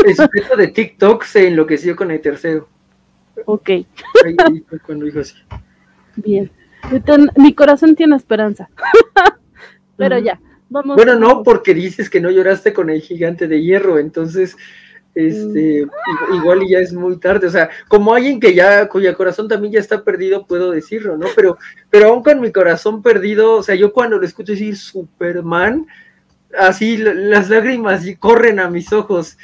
El 0.06 0.14
sujeto 0.16 0.54
de 0.56 0.68
TikTok 0.68 1.24
se 1.24 1.48
enloqueció 1.48 1.96
con 1.96 2.10
el 2.10 2.20
tercero. 2.20 2.68
ok, 3.46 3.68
Ahí, 3.70 3.86
ahí 4.24 4.64
fue 4.68 4.78
cuando 4.80 5.06
dijo 5.06 5.20
así. 5.20 5.34
bien. 6.16 6.50
Mi 7.36 7.54
corazón 7.54 7.94
tiene 7.96 8.16
esperanza. 8.16 8.68
pero 9.96 10.18
ya, 10.18 10.38
vamos. 10.70 10.96
Bueno, 10.96 11.16
no, 11.16 11.42
porque 11.42 11.74
dices 11.74 12.08
que 12.08 12.20
no 12.20 12.30
lloraste 12.30 12.72
con 12.72 12.88
el 12.88 13.02
gigante 13.02 13.46
de 13.46 13.60
hierro, 13.62 13.98
entonces, 13.98 14.56
este, 15.14 15.80
i- 15.82 16.36
igual 16.36 16.60
ya 16.68 16.78
es 16.78 16.92
muy 16.92 17.18
tarde, 17.18 17.48
o 17.48 17.50
sea, 17.50 17.68
como 17.88 18.14
alguien 18.14 18.38
que 18.40 18.54
ya, 18.54 18.88
cuya 18.88 19.14
corazón 19.14 19.48
también 19.48 19.74
ya 19.74 19.80
está 19.80 20.02
perdido, 20.02 20.46
puedo 20.46 20.70
decirlo, 20.70 21.16
¿no? 21.18 21.26
Pero, 21.36 21.58
pero 21.90 22.08
aún 22.08 22.22
con 22.22 22.40
mi 22.40 22.50
corazón 22.52 23.02
perdido, 23.02 23.56
o 23.56 23.62
sea, 23.62 23.74
yo 23.74 23.92
cuando 23.92 24.18
lo 24.18 24.24
escucho 24.24 24.52
decir 24.52 24.76
Superman, 24.76 25.86
así 26.58 26.96
las 26.96 27.50
lágrimas 27.50 28.04
corren 28.18 28.60
a 28.60 28.70
mis 28.70 28.92
ojos, 28.92 29.36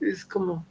es 0.00 0.24
como, 0.24 0.66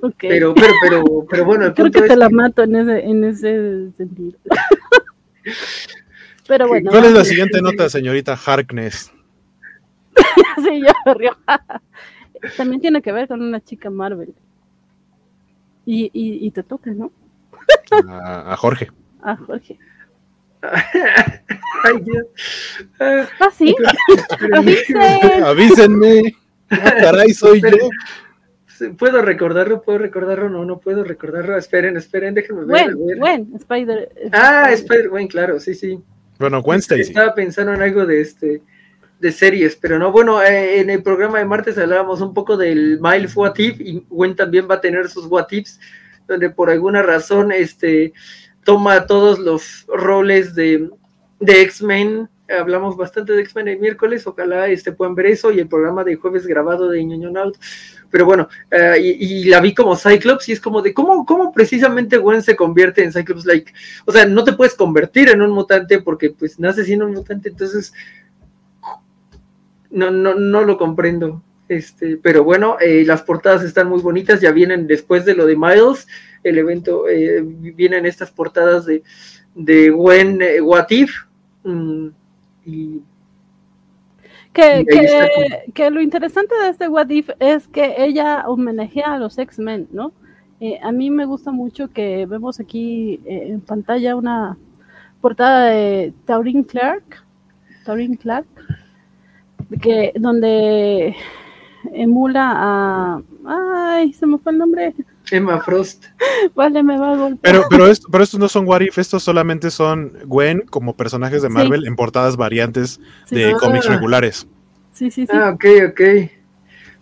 Ok. 0.00 0.14
pero, 0.20 0.54
pero, 0.54 0.72
pero, 0.82 1.04
pero 1.28 1.44
bueno, 1.44 1.66
el 1.66 1.74
Creo 1.74 1.86
punto 1.86 1.98
que 2.00 2.04
es 2.06 2.10
te 2.12 2.16
la 2.16 2.28
mato 2.30 2.62
en 2.62 2.76
ese, 2.76 3.04
en 3.04 3.24
ese 3.24 3.90
sentido. 3.96 4.38
Pero 6.48 6.66
bueno. 6.66 6.90
¿Cuál 6.90 7.04
es 7.04 7.12
la 7.12 7.24
siguiente 7.24 7.62
nota, 7.62 7.88
señorita 7.88 8.36
Harkness? 8.44 9.12
Sí, 10.64 10.82
yo 10.82 11.14
río. 11.14 11.36
También 12.56 12.80
tiene 12.80 13.00
que 13.00 13.12
ver 13.12 13.28
con 13.28 13.40
una 13.40 13.60
chica 13.60 13.90
Marvel. 13.90 14.34
Y, 15.86 16.06
y, 16.06 16.46
y 16.46 16.50
te 16.50 16.64
toca, 16.64 16.90
¿no? 16.90 17.12
A, 18.08 18.52
a 18.52 18.56
Jorge. 18.56 18.90
Ah, 19.22 19.36
Jorge. 19.36 19.78
Ay, 20.62 22.00
Dios. 22.02 22.26
Ah, 22.98 23.50
sí. 23.56 23.74
Avísenme. 25.44 26.34
Ah, 26.70 26.94
caray, 27.00 27.32
soy 27.32 27.60
yo. 27.60 27.88
¿Puedo 28.96 29.22
recordarlo? 29.22 29.82
¿Puedo 29.82 29.98
recordarlo? 29.98 30.48
No, 30.48 30.64
no 30.64 30.78
puedo 30.78 31.04
recordarlo. 31.04 31.56
Esperen, 31.56 31.96
esperen, 31.96 32.34
déjenme 32.34 32.64
ver. 32.64 32.90
a 32.90 32.94
Gwen, 32.94 33.52
Spider. 33.56 34.12
Ah, 34.32 34.70
Spider-Man, 34.72 35.28
claro, 35.28 35.60
sí, 35.60 35.74
sí. 35.74 36.00
Bueno, 36.38 36.62
Stacy. 36.66 37.00
Estaba 37.00 37.34
pensando 37.34 37.74
en 37.74 37.82
algo 37.82 38.06
de 38.06 38.20
este 38.20 38.62
de 39.18 39.32
series, 39.32 39.76
pero 39.76 39.98
no, 39.98 40.12
bueno, 40.12 40.40
eh, 40.42 40.80
en 40.80 40.90
el 40.90 41.02
programa 41.02 41.38
de 41.38 41.44
martes 41.44 41.76
hablábamos 41.76 42.20
un 42.20 42.34
poco 42.34 42.56
del 42.56 43.00
Miles 43.00 43.36
What 43.36 43.58
If 43.58 43.80
y 43.80 44.04
Gwen 44.08 44.36
también 44.36 44.68
va 44.70 44.76
a 44.76 44.80
tener 44.80 45.08
sus 45.08 45.26
What 45.26 45.48
Ifs, 45.50 45.80
donde 46.28 46.50
por 46.50 46.70
alguna 46.70 47.02
razón 47.02 47.50
este 47.50 48.12
toma 48.64 49.06
todos 49.06 49.38
los 49.38 49.86
roles 49.88 50.54
de, 50.54 50.88
de 51.40 51.62
X-Men. 51.62 52.28
Hablamos 52.48 52.96
bastante 52.96 53.32
de 53.32 53.42
X-Men 53.42 53.68
el 53.68 53.80
miércoles, 53.80 54.26
ojalá 54.26 54.68
este 54.68 54.92
puedan 54.92 55.14
ver 55.14 55.26
eso 55.26 55.50
y 55.50 55.58
el 55.58 55.68
programa 55.68 56.04
de 56.04 56.16
jueves 56.16 56.46
grabado 56.46 56.88
de 56.88 57.04
Ñoño 57.04 57.36
Out. 57.40 57.56
Pero 58.10 58.24
bueno, 58.24 58.48
eh, 58.70 58.96
y, 59.00 59.40
y 59.40 59.44
la 59.44 59.60
vi 59.60 59.74
como 59.74 59.96
Cyclops 59.96 60.48
y 60.48 60.52
es 60.52 60.60
como 60.60 60.80
de 60.80 60.94
cómo, 60.94 61.26
cómo 61.26 61.52
precisamente 61.52 62.16
Gwen 62.16 62.42
se 62.42 62.56
convierte 62.56 63.04
en 63.04 63.12
Cyclops, 63.12 63.44
like, 63.44 63.72
o 64.06 64.12
sea, 64.12 64.24
no 64.24 64.44
te 64.44 64.54
puedes 64.54 64.74
convertir 64.74 65.28
en 65.28 65.42
un 65.42 65.50
mutante 65.50 66.00
porque 66.00 66.30
pues 66.30 66.58
naces 66.58 66.86
siendo 66.86 67.06
un 67.06 67.12
mutante, 67.12 67.50
entonces 67.50 67.92
no, 69.90 70.10
no, 70.10 70.34
no 70.34 70.64
lo 70.64 70.78
comprendo. 70.78 71.42
Este, 71.68 72.16
pero 72.16 72.44
bueno, 72.44 72.78
eh, 72.80 73.04
las 73.04 73.22
portadas 73.22 73.62
están 73.62 73.88
muy 73.88 74.00
bonitas, 74.00 74.40
ya 74.40 74.52
vienen 74.52 74.86
después 74.86 75.26
de 75.26 75.34
lo 75.34 75.44
de 75.44 75.54
Miles, 75.56 76.06
el 76.42 76.56
evento, 76.56 77.06
eh, 77.08 77.42
vienen 77.42 78.06
estas 78.06 78.30
portadas 78.30 78.86
de, 78.86 79.02
de 79.54 79.90
Gwen 79.90 80.40
What 80.62 80.86
If, 80.88 81.12
mm, 81.64 82.08
y 82.64 83.02
Que, 84.58 85.70
que 85.72 85.90
lo 85.90 86.00
interesante 86.00 86.52
de 86.56 86.70
este 86.70 86.88
What 86.88 87.10
If 87.10 87.30
es 87.38 87.68
que 87.68 87.94
ella 87.96 88.42
homenajea 88.48 89.14
a 89.14 89.18
los 89.18 89.38
X-Men, 89.38 89.86
¿no? 89.92 90.12
Eh, 90.60 90.80
a 90.82 90.90
mí 90.90 91.10
me 91.10 91.26
gusta 91.26 91.52
mucho 91.52 91.86
que 91.92 92.26
vemos 92.26 92.58
aquí 92.58 93.20
eh, 93.24 93.50
en 93.50 93.60
pantalla 93.60 94.16
una 94.16 94.58
portada 95.20 95.66
de 95.66 96.12
Taurin 96.24 96.64
Clark, 96.64 97.24
Taurin 97.84 98.16
Clark, 98.16 98.48
que 99.80 100.12
donde 100.16 101.14
emula 101.92 102.52
a, 102.56 103.22
ay, 103.46 104.12
se 104.12 104.26
me 104.26 104.38
fue 104.38 104.50
el 104.50 104.58
nombre, 104.58 104.92
Emma 105.32 105.60
Frost. 105.60 106.06
vale, 106.54 106.82
me 106.82 106.98
va 106.98 107.12
a 107.12 107.16
golpear. 107.16 107.40
Pero, 107.42 107.64
pero, 107.68 107.86
esto- 107.88 108.08
pero 108.10 108.24
estos 108.24 108.40
no 108.40 108.48
son 108.48 108.66
What 108.66 108.80
If, 108.82 108.98
estos 108.98 109.22
solamente 109.22 109.70
son 109.70 110.12
Gwen 110.24 110.62
como 110.70 110.96
personajes 110.96 111.42
de 111.42 111.48
Sí. 111.48 111.54
Marvel 111.54 111.86
en 111.86 111.96
portadas 111.96 112.36
variantes 112.36 113.00
Sí, 113.26 113.36
de 113.36 113.50
Ah. 113.52 113.56
cómics 113.58 113.86
regulares. 113.86 114.46
sí, 114.92 115.10
sí, 115.10 115.26
sí. 115.26 115.32
Ah, 115.32 115.50
ok, 115.54 115.64
ok. 115.90 116.00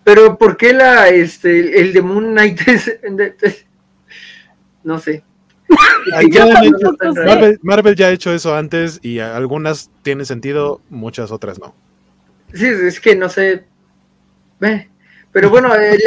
Pero 0.05 0.39
¿por 0.39 0.57
qué 0.57 0.73
la, 0.73 1.09
este, 1.09 1.81
el 1.81 1.93
de 1.93 2.03
Moon 2.03 2.27
Knight 2.33 2.61
es, 2.69 2.99
no 4.85 4.99
sé. 4.99 5.25
Ya. 6.31 6.47
Marvel, 7.27 7.59
Marvel 7.63 7.97
ya 7.97 8.07
ha 8.07 8.11
hecho 8.11 8.33
eso 8.33 8.55
antes 8.55 9.01
y 9.03 9.19
algunas 9.19 9.91
tienen 10.03 10.25
sentido, 10.25 10.81
muchas 10.91 11.33
otras 11.33 11.59
no. 11.59 11.75
Sí, 12.55 12.67
es 12.67 13.01
que 13.01 13.17
no 13.17 13.29
sé. 13.29 13.65
Eh, 14.61 14.89
Pero 15.37 15.51
bueno, 15.51 15.75
el, 15.75 16.01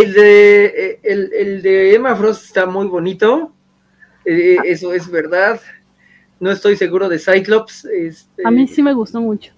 el 0.00 0.12
de, 0.12 1.00
el, 1.02 1.32
el 1.32 1.60
de 1.60 1.94
Emma 1.96 2.14
Frost 2.14 2.44
está 2.44 2.66
muy 2.66 2.86
bonito. 2.86 3.52
eh, 4.24 4.58
eso 4.64 4.92
es 4.92 5.10
verdad. 5.10 5.60
no 6.38 6.52
estoy 6.52 6.76
seguro 6.76 7.08
de 7.08 7.18
Cyclops. 7.18 7.84
Este, 7.86 8.42
A 8.44 8.50
mí 8.52 8.68
sí 8.68 8.84
me 8.84 8.92
gustó 8.94 9.20
mucho. 9.20 9.52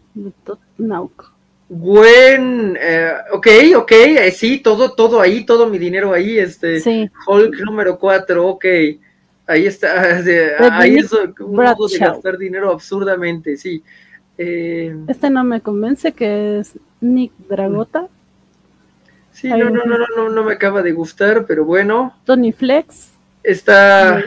Nauk. 0.78 1.30
Gwen, 1.68 2.78
eh, 2.80 3.12
ok, 3.30 3.46
ok, 3.76 3.92
eh, 3.92 4.30
sí, 4.30 4.60
todo, 4.60 4.94
todo 4.94 5.20
ahí, 5.20 5.44
todo 5.44 5.68
mi 5.68 5.76
dinero 5.76 6.14
ahí, 6.14 6.38
este, 6.38 6.80
Sí. 6.80 7.10
Hulk 7.26 7.60
número 7.66 7.98
4, 7.98 8.46
ok, 8.46 8.64
ahí 9.46 9.66
está, 9.66 10.16
ahí 10.80 10.96
es 10.96 11.12
un 11.12 11.34
modo 11.54 11.86
de 11.86 11.98
gastar 11.98 12.38
dinero 12.38 12.70
absurdamente, 12.72 13.58
sí. 13.58 13.82
Eh, 14.38 14.96
Este 15.06 15.28
no 15.28 15.44
me 15.44 15.60
convence 15.60 16.12
que 16.12 16.60
es 16.60 16.72
Nick 17.02 17.32
Dragota, 17.46 18.08
sí, 19.40 19.48
no, 19.48 19.70
no, 19.70 19.84
no, 19.84 19.98
no, 19.98 20.06
no, 20.16 20.28
no 20.30 20.44
me 20.44 20.52
acaba 20.54 20.82
de 20.82 20.92
gustar, 20.92 21.46
pero 21.46 21.64
bueno, 21.64 22.16
Tony 22.24 22.52
Flex, 22.52 23.10
está, 23.42 24.20
eh, 24.20 24.24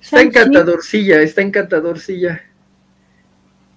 está 0.00 0.20
encantadorcilla, 0.20 1.20
está 1.22 1.42
encantadorcilla. 1.42 2.42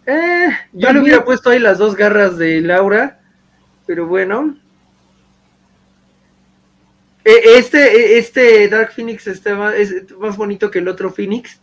Eh, 0.05 0.49
yo 0.73 0.93
le 0.93 0.99
hubiera 0.99 1.23
puesto 1.25 1.49
ahí 1.49 1.59
las 1.59 1.77
dos 1.79 1.95
garras 1.95 2.37
de 2.37 2.61
Laura, 2.61 3.19
pero 3.87 4.05
bueno. 4.05 4.57
Eh, 7.23 7.57
Este, 7.57 8.17
este 8.19 8.67
Dark 8.67 8.91
Phoenix 8.93 9.25
está 9.27 9.55
más, 9.55 9.73
es 9.75 10.11
más 10.19 10.37
bonito 10.37 10.69
que 10.69 10.79
el 10.79 10.87
otro 10.87 11.11
Phoenix. 11.11 11.59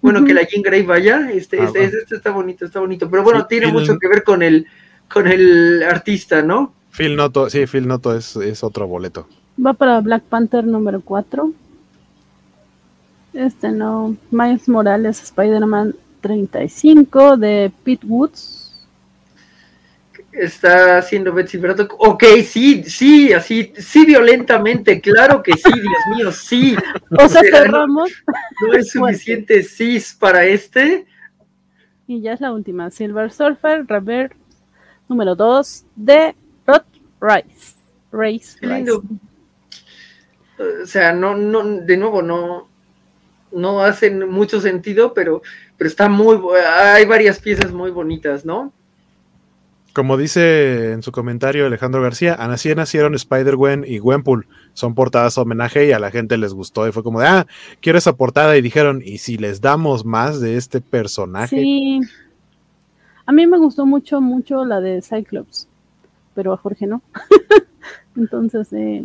Bueno, 0.00 0.24
que 0.24 0.32
la 0.34 0.42
Jean 0.42 0.62
Grey 0.62 0.82
vaya. 0.82 1.28
Este, 1.32 1.60
Ah, 1.60 1.64
este, 1.64 1.78
bueno. 1.80 1.98
este 2.02 2.14
está 2.16 2.30
bonito, 2.30 2.64
está 2.66 2.80
bonito. 2.80 3.10
Pero 3.10 3.22
bueno, 3.24 3.40
Sí, 3.40 3.46
tiene 3.48 3.66
el- 3.66 3.72
mucho 3.72 3.98
que 3.98 4.08
ver 4.08 4.22
con 4.22 4.42
el, 4.42 4.66
con 5.08 5.26
el 5.26 5.82
artista, 5.82 6.40
¿no? 6.42 6.74
Phil 6.98 7.14
Noto, 7.14 7.48
sí, 7.48 7.64
Phil 7.68 7.86
Noto 7.86 8.12
es, 8.16 8.34
es 8.34 8.64
otro 8.64 8.88
boleto. 8.88 9.28
va 9.64 9.72
para 9.72 10.00
Black 10.00 10.24
Panther 10.24 10.64
número 10.64 11.00
4. 11.00 11.52
Este 13.34 13.70
no, 13.70 14.16
Miles 14.32 14.68
Morales, 14.68 15.22
Spider-Man 15.22 15.94
35 16.20 17.36
de 17.36 17.70
Pete 17.84 18.04
Woods. 18.04 18.84
Está 20.32 20.98
haciendo 20.98 21.32
Betsy 21.32 21.58
Braddock. 21.58 21.94
Ok, 21.98 22.24
sí, 22.44 22.82
sí, 22.82 23.32
así, 23.32 23.72
sí, 23.78 24.04
violentamente, 24.04 25.00
claro 25.00 25.40
que 25.40 25.52
sí, 25.52 25.70
Dios 25.72 26.16
mío, 26.16 26.32
sí. 26.32 26.76
O 27.16 27.28
sea, 27.28 27.42
cerramos 27.42 28.10
No 28.66 28.72
es 28.74 28.90
suficiente 28.90 29.62
cis 29.62 30.16
para 30.18 30.44
este. 30.46 31.06
y 32.08 32.22
ya 32.22 32.32
es 32.32 32.40
la 32.40 32.50
última. 32.52 32.90
Silver 32.90 33.30
Surfer, 33.30 33.86
Rever 33.86 34.34
número 35.08 35.36
2 35.36 35.84
de 35.94 36.34
Rice. 37.20 37.76
Race 38.12 38.56
Qué 38.60 38.66
lindo. 38.66 39.02
O 40.58 40.86
sea, 40.86 41.12
no, 41.12 41.36
no, 41.36 41.62
de 41.62 41.96
nuevo, 41.96 42.22
no, 42.22 42.68
no 43.52 43.80
hacen 43.82 44.28
mucho 44.28 44.60
sentido, 44.60 45.14
pero, 45.14 45.42
pero 45.76 45.88
está 45.88 46.08
muy, 46.08 46.38
hay 46.66 47.04
varias 47.04 47.38
piezas 47.38 47.72
muy 47.72 47.90
bonitas, 47.90 48.44
¿no? 48.44 48.72
Como 49.92 50.16
dice 50.16 50.92
en 50.92 51.02
su 51.02 51.10
comentario 51.10 51.66
Alejandro 51.66 52.02
García, 52.02 52.34
así 52.34 52.72
nacieron 52.74 53.14
Spider-Gwen 53.14 53.84
y 53.86 53.98
Gwenpool. 53.98 54.46
Son 54.72 54.94
portadas 54.94 55.38
homenaje 55.38 55.86
y 55.86 55.92
a 55.92 55.98
la 55.98 56.10
gente 56.10 56.36
les 56.38 56.54
gustó 56.54 56.86
y 56.86 56.92
fue 56.92 57.02
como 57.02 57.20
de, 57.20 57.26
ah, 57.26 57.46
quiero 57.80 57.98
esa 57.98 58.14
portada 58.14 58.56
y 58.56 58.62
dijeron, 58.62 59.02
¿y 59.04 59.18
si 59.18 59.38
les 59.38 59.60
damos 59.60 60.04
más 60.04 60.40
de 60.40 60.56
este 60.56 60.80
personaje? 60.80 61.56
Sí. 61.56 62.00
A 63.26 63.32
mí 63.32 63.46
me 63.46 63.58
gustó 63.58 63.86
mucho, 63.86 64.20
mucho 64.20 64.64
la 64.64 64.80
de 64.80 65.02
Cyclops, 65.02 65.68
pero 66.38 66.52
a 66.52 66.56
Jorge 66.56 66.86
no. 66.86 67.02
Entonces, 68.16 68.72
eh, 68.72 69.02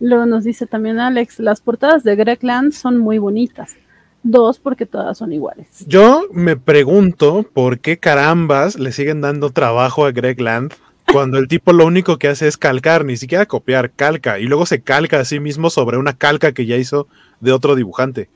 luego 0.00 0.24
nos 0.24 0.44
dice 0.44 0.66
también 0.66 0.98
Alex, 0.98 1.38
las 1.38 1.60
portadas 1.60 2.04
de 2.04 2.16
Greg 2.16 2.42
Land 2.42 2.72
son 2.72 2.96
muy 2.96 3.18
bonitas. 3.18 3.76
Dos, 4.22 4.58
porque 4.58 4.86
todas 4.86 5.18
son 5.18 5.30
iguales. 5.30 5.84
Yo 5.86 6.22
me 6.32 6.56
pregunto 6.56 7.44
por 7.52 7.80
qué 7.80 7.98
carambas 7.98 8.78
le 8.78 8.92
siguen 8.92 9.20
dando 9.20 9.50
trabajo 9.50 10.06
a 10.06 10.10
Greg 10.10 10.40
Land 10.40 10.72
cuando 11.12 11.36
el 11.36 11.48
tipo 11.48 11.74
lo 11.74 11.84
único 11.84 12.16
que 12.16 12.28
hace 12.28 12.48
es 12.48 12.56
calcar, 12.56 13.04
ni 13.04 13.18
siquiera 13.18 13.44
copiar, 13.44 13.90
calca, 13.90 14.38
y 14.38 14.44
luego 14.44 14.64
se 14.64 14.80
calca 14.80 15.20
a 15.20 15.26
sí 15.26 15.38
mismo 15.38 15.68
sobre 15.68 15.98
una 15.98 16.14
calca 16.14 16.52
que 16.52 16.64
ya 16.64 16.78
hizo 16.78 17.08
de 17.40 17.52
otro 17.52 17.74
dibujante. 17.74 18.30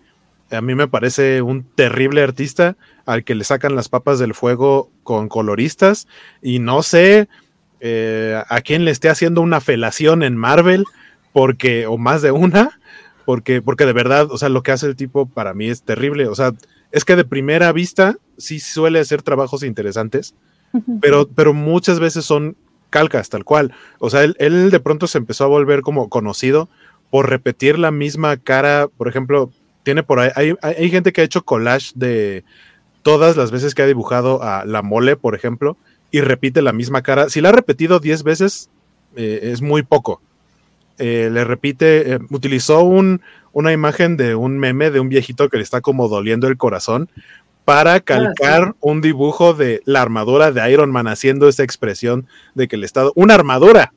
A 0.50 0.60
mí 0.60 0.74
me 0.74 0.86
parece 0.86 1.40
un 1.40 1.64
terrible 1.64 2.22
artista 2.22 2.76
al 3.06 3.24
que 3.24 3.34
le 3.34 3.44
sacan 3.44 3.74
las 3.74 3.88
papas 3.88 4.18
del 4.18 4.34
fuego 4.34 4.90
con 5.02 5.28
coloristas 5.28 6.06
y 6.42 6.58
no 6.58 6.82
sé 6.82 7.28
eh, 7.86 8.42
a 8.48 8.60
quién 8.62 8.84
le 8.86 8.90
esté 8.90 9.10
haciendo 9.10 9.42
una 9.42 9.60
felación 9.60 10.22
en 10.22 10.36
Marvel, 10.38 10.84
porque, 11.34 11.86
o 11.86 11.98
más 11.98 12.22
de 12.22 12.30
una, 12.30 12.80
porque, 13.26 13.60
porque 13.60 13.84
de 13.84 13.92
verdad, 13.92 14.28
o 14.30 14.38
sea, 14.38 14.48
lo 14.48 14.62
que 14.62 14.72
hace 14.72 14.86
el 14.86 14.96
tipo 14.96 15.26
para 15.26 15.52
mí 15.52 15.68
es 15.68 15.82
terrible. 15.82 16.26
O 16.28 16.34
sea, 16.34 16.52
es 16.92 17.04
que 17.04 17.14
de 17.14 17.24
primera 17.24 17.72
vista 17.72 18.16
sí 18.38 18.58
suele 18.58 19.00
hacer 19.00 19.22
trabajos 19.22 19.62
interesantes, 19.62 20.34
pero, 21.00 21.28
pero 21.28 21.52
muchas 21.52 22.00
veces 22.00 22.24
son 22.24 22.56
calcas, 22.90 23.28
tal 23.28 23.44
cual. 23.44 23.72
O 23.98 24.08
sea, 24.08 24.24
él, 24.24 24.34
él 24.38 24.70
de 24.70 24.80
pronto 24.80 25.06
se 25.06 25.18
empezó 25.18 25.44
a 25.44 25.48
volver 25.48 25.82
como 25.82 26.08
conocido 26.08 26.68
por 27.10 27.28
repetir 27.28 27.78
la 27.78 27.90
misma 27.90 28.36
cara. 28.38 28.88
Por 28.96 29.08
ejemplo, 29.08 29.50
tiene 29.82 30.02
por 30.02 30.20
ahí, 30.20 30.30
hay, 30.34 30.54
hay- 30.62 30.74
hay 30.78 30.90
gente 30.90 31.12
que 31.12 31.20
ha 31.20 31.24
hecho 31.24 31.44
collage 31.44 31.92
de 31.94 32.44
todas 33.02 33.36
las 33.36 33.50
veces 33.50 33.74
que 33.74 33.82
ha 33.82 33.86
dibujado 33.86 34.42
a 34.42 34.64
la 34.64 34.82
mole, 34.82 35.16
por 35.16 35.34
ejemplo, 35.34 35.76
y 36.14 36.20
repite 36.20 36.62
la 36.62 36.72
misma 36.72 37.02
cara. 37.02 37.28
Si 37.28 37.40
la 37.40 37.48
ha 37.48 37.52
repetido 37.52 37.98
10 37.98 38.22
veces, 38.22 38.70
eh, 39.16 39.40
es 39.52 39.62
muy 39.62 39.82
poco. 39.82 40.20
Eh, 40.98 41.28
le 41.32 41.42
repite, 41.42 42.12
eh, 42.14 42.18
utilizó 42.30 42.84
un, 42.84 43.20
una 43.52 43.72
imagen 43.72 44.16
de 44.16 44.36
un 44.36 44.56
meme 44.58 44.92
de 44.92 45.00
un 45.00 45.08
viejito 45.08 45.48
que 45.48 45.56
le 45.56 45.64
está 45.64 45.80
como 45.80 46.06
doliendo 46.08 46.46
el 46.46 46.56
corazón 46.56 47.08
para 47.64 47.98
calcar 47.98 48.76
un 48.80 49.00
dibujo 49.00 49.54
de 49.54 49.80
la 49.86 50.02
armadura 50.02 50.52
de 50.52 50.70
Iron 50.70 50.92
Man 50.92 51.08
haciendo 51.08 51.48
esa 51.48 51.64
expresión 51.64 52.28
de 52.54 52.68
que 52.68 52.76
el 52.76 52.84
estado, 52.84 53.12
una 53.16 53.34
armadura, 53.34 53.92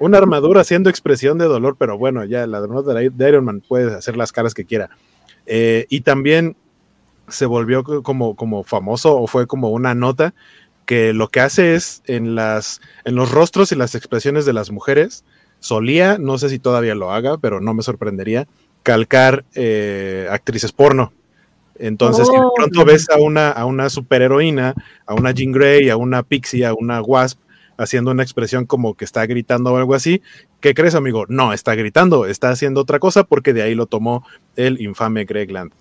una 0.00 0.18
armadura 0.18 0.62
haciendo 0.62 0.90
expresión 0.90 1.38
de 1.38 1.44
dolor, 1.44 1.76
pero 1.78 1.96
bueno, 1.96 2.24
ya 2.24 2.44
la 2.48 2.58
armadura 2.58 2.98
de 3.00 3.28
Iron 3.28 3.44
Man 3.44 3.62
puede 3.68 3.94
hacer 3.94 4.16
las 4.16 4.32
caras 4.32 4.52
que 4.52 4.64
quiera. 4.64 4.90
Eh, 5.46 5.86
y 5.90 6.00
también 6.00 6.56
se 7.28 7.46
volvió 7.46 7.84
co- 7.84 8.02
como, 8.02 8.34
como 8.34 8.64
famoso 8.64 9.16
o 9.16 9.28
fue 9.28 9.46
como 9.46 9.70
una 9.70 9.94
nota 9.94 10.34
que 10.86 11.12
lo 11.12 11.28
que 11.28 11.40
hace 11.40 11.74
es 11.74 12.02
en 12.06 12.34
las 12.34 12.80
en 13.04 13.14
los 13.14 13.30
rostros 13.30 13.72
y 13.72 13.76
las 13.76 13.94
expresiones 13.94 14.44
de 14.46 14.52
las 14.52 14.70
mujeres 14.70 15.24
solía, 15.60 16.18
no 16.18 16.38
sé 16.38 16.48
si 16.48 16.58
todavía 16.58 16.94
lo 16.94 17.12
haga, 17.12 17.38
pero 17.38 17.60
no 17.60 17.72
me 17.74 17.82
sorprendería, 17.82 18.48
calcar 18.82 19.44
eh, 19.54 20.26
actrices 20.30 20.72
porno. 20.72 21.12
Entonces, 21.78 22.26
si 22.26 22.32
de 22.32 22.40
Oh. 22.40 22.52
pronto 22.54 22.84
ves 22.84 23.08
a 23.10 23.18
una, 23.18 23.50
a 23.50 23.64
una 23.64 23.88
superheroína, 23.88 24.74
a 25.06 25.14
una 25.14 25.30
Jean 25.32 25.52
Grey, 25.52 25.88
a 25.88 25.96
una 25.96 26.22
Pixie, 26.22 26.64
a 26.66 26.74
una 26.74 27.00
Wasp, 27.00 27.38
haciendo 27.78 28.10
una 28.10 28.22
expresión 28.22 28.66
como 28.66 28.94
que 28.94 29.04
está 29.04 29.24
gritando 29.26 29.72
o 29.72 29.76
algo 29.76 29.94
así, 29.94 30.20
¿qué 30.60 30.74
crees, 30.74 30.94
amigo? 30.94 31.24
No, 31.28 31.52
está 31.52 31.74
gritando, 31.74 32.26
está 32.26 32.50
haciendo 32.50 32.80
otra 32.80 32.98
cosa 32.98 33.24
porque 33.24 33.52
de 33.52 33.62
ahí 33.62 33.74
lo 33.74 33.86
tomó 33.86 34.24
el 34.56 34.80
infame 34.80 35.24
Greg 35.24 35.50
Land. 35.50 35.72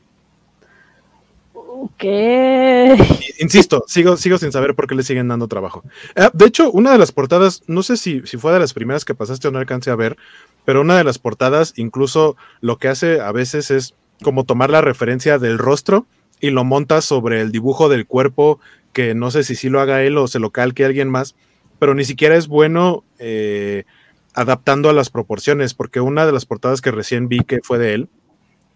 Insisto, 3.39 3.83
sigo, 3.87 4.17
sigo 4.17 4.37
sin 4.37 4.51
saber 4.51 4.75
por 4.75 4.87
qué 4.87 4.95
le 4.95 5.03
siguen 5.03 5.27
dando 5.27 5.47
trabajo. 5.47 5.83
Ah, 6.15 6.31
de 6.33 6.45
hecho, 6.45 6.71
una 6.71 6.91
de 6.91 6.97
las 6.97 7.11
portadas, 7.11 7.63
no 7.67 7.83
sé 7.83 7.97
si, 7.97 8.21
si 8.25 8.37
fue 8.37 8.53
de 8.53 8.59
las 8.59 8.73
primeras 8.73 9.05
que 9.05 9.15
pasaste 9.15 9.47
o 9.47 9.51
no 9.51 9.59
alcancé 9.59 9.91
a 9.91 9.95
ver, 9.95 10.17
pero 10.65 10.81
una 10.81 10.97
de 10.97 11.03
las 11.03 11.19
portadas 11.19 11.73
incluso 11.77 12.35
lo 12.59 12.77
que 12.77 12.87
hace 12.87 13.21
a 13.21 13.31
veces 13.31 13.71
es 13.71 13.95
como 14.21 14.43
tomar 14.43 14.69
la 14.69 14.81
referencia 14.81 15.39
del 15.39 15.57
rostro 15.57 16.05
y 16.39 16.49
lo 16.51 16.63
monta 16.63 17.01
sobre 17.01 17.41
el 17.41 17.51
dibujo 17.51 17.89
del 17.89 18.05
cuerpo, 18.05 18.59
que 18.93 19.15
no 19.15 19.31
sé 19.31 19.43
si 19.43 19.55
sí 19.55 19.69
lo 19.69 19.79
haga 19.79 20.03
él 20.03 20.17
o 20.17 20.27
se 20.27 20.39
lo 20.39 20.51
calque 20.51 20.85
alguien 20.85 21.09
más, 21.09 21.35
pero 21.79 21.93
ni 21.95 22.03
siquiera 22.03 22.35
es 22.35 22.47
bueno 22.47 23.03
eh, 23.19 23.85
adaptando 24.33 24.89
a 24.89 24.93
las 24.93 25.09
proporciones, 25.09 25.73
porque 25.73 25.99
una 25.99 26.25
de 26.25 26.31
las 26.31 26.45
portadas 26.45 26.81
que 26.81 26.91
recién 26.91 27.27
vi 27.27 27.39
que 27.39 27.59
fue 27.63 27.77
de 27.79 27.93
él, 27.93 28.09